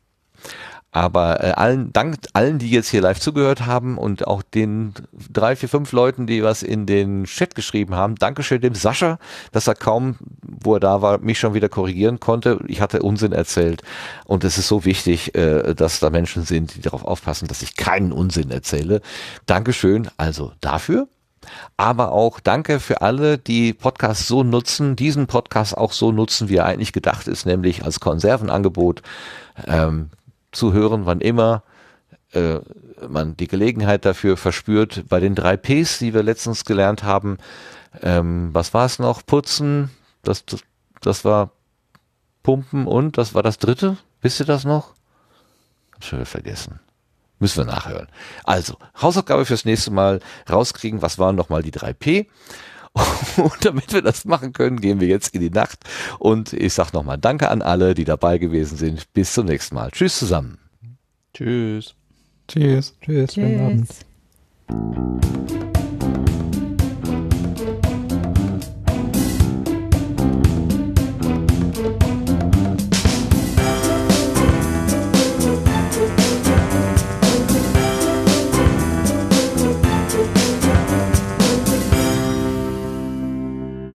Aber 0.93 1.43
äh, 1.43 1.51
allen 1.51 1.91
Dank 1.91 2.17
allen, 2.33 2.59
die 2.59 2.69
jetzt 2.69 2.87
hier 2.87 3.01
live 3.01 3.19
zugehört 3.19 3.65
haben 3.65 3.97
und 3.97 4.27
auch 4.27 4.43
den 4.43 4.93
drei, 5.31 5.55
vier, 5.55 5.67
fünf 5.67 5.91
Leuten, 5.91 6.27
die 6.27 6.43
was 6.43 6.61
in 6.61 6.85
den 6.85 7.23
Chat 7.23 7.55
geschrieben 7.55 7.95
haben. 7.95 8.13
Dankeschön 8.15 8.61
dem 8.61 8.75
Sascha, 8.75 9.17
dass 9.51 9.67
er 9.67 9.73
kaum, 9.73 10.17
wo 10.43 10.75
er 10.75 10.79
da 10.79 11.01
war, 11.01 11.17
mich 11.17 11.39
schon 11.39 11.55
wieder 11.55 11.67
korrigieren 11.67 12.19
konnte. 12.19 12.59
Ich 12.67 12.79
hatte 12.79 13.01
Unsinn 13.01 13.31
erzählt. 13.31 13.81
Und 14.25 14.43
es 14.43 14.59
ist 14.59 14.67
so 14.67 14.85
wichtig, 14.85 15.33
äh, 15.33 15.73
dass 15.73 15.99
da 15.99 16.11
Menschen 16.11 16.43
sind, 16.43 16.75
die 16.75 16.81
darauf 16.81 17.03
aufpassen, 17.03 17.47
dass 17.47 17.63
ich 17.63 17.75
keinen 17.75 18.11
Unsinn 18.11 18.51
erzähle. 18.51 19.01
Dankeschön 19.47 20.09
also 20.17 20.53
dafür. 20.61 21.07
Aber 21.75 22.11
auch 22.11 22.39
danke 22.39 22.79
für 22.79 23.01
alle, 23.01 23.39
die 23.39 23.73
Podcasts 23.73 24.27
so 24.27 24.43
nutzen, 24.43 24.95
diesen 24.95 25.25
Podcast 25.25 25.75
auch 25.75 25.91
so 25.91 26.11
nutzen, 26.11 26.49
wie 26.49 26.57
er 26.57 26.67
eigentlich 26.67 26.93
gedacht 26.93 27.27
ist, 27.27 27.47
nämlich 27.47 27.83
als 27.83 27.99
Konservenangebot. 27.99 29.01
Ähm, 29.67 30.11
zu 30.53 30.73
hören, 30.73 31.05
wann 31.05 31.19
immer 31.19 31.63
äh, 32.31 32.59
man 33.07 33.35
die 33.37 33.47
Gelegenheit 33.47 34.05
dafür 34.05 34.37
verspürt. 34.37 35.03
Bei 35.09 35.19
den 35.19 35.35
drei 35.35 35.57
Ps, 35.57 35.99
die 35.99 36.13
wir 36.13 36.23
letztens 36.23 36.65
gelernt 36.65 37.03
haben, 37.03 37.37
ähm, 38.01 38.49
was 38.53 38.73
war 38.73 38.85
es 38.85 38.99
noch? 38.99 39.25
Putzen, 39.25 39.89
das, 40.23 40.45
das, 40.45 40.61
das 41.01 41.25
war 41.25 41.51
Pumpen 42.41 42.87
und, 42.87 43.17
das 43.17 43.33
war 43.33 43.43
das 43.43 43.57
dritte? 43.57 43.97
Wisst 44.21 44.39
ihr 44.39 44.45
das 44.45 44.63
noch? 44.63 44.93
Hab 45.93 46.03
schon 46.03 46.25
vergessen. 46.25 46.79
Müssen 47.39 47.65
wir 47.65 47.73
nachhören. 47.73 48.07
Also, 48.45 48.77
Hausaufgabe 49.01 49.45
fürs 49.45 49.65
nächste 49.65 49.91
Mal 49.91 50.21
rauskriegen, 50.49 51.01
was 51.01 51.19
waren 51.19 51.35
nochmal 51.35 51.61
die 51.61 51.71
drei 51.71 51.93
P 51.93 52.27
und 53.37 53.65
damit 53.65 53.91
wir 53.93 54.01
das 54.01 54.25
machen 54.25 54.53
können, 54.53 54.79
gehen 54.79 54.99
wir 54.99 55.07
jetzt 55.07 55.33
in 55.33 55.41
die 55.41 55.49
Nacht. 55.49 55.79
Und 56.19 56.53
ich 56.53 56.73
sage 56.73 56.91
nochmal 56.93 57.17
Danke 57.17 57.49
an 57.49 57.61
alle, 57.61 57.93
die 57.93 58.05
dabei 58.05 58.37
gewesen 58.37 58.77
sind. 58.77 59.11
Bis 59.13 59.33
zum 59.33 59.45
nächsten 59.45 59.75
Mal. 59.75 59.91
Tschüss 59.91 60.19
zusammen. 60.19 60.59
Tschüss. 61.33 61.95
Tschüss. 62.47 62.93
Tschüss. 63.01 63.33
Tschüss. 63.33 63.33
Schönen 63.33 63.87
Abend. 64.69 65.72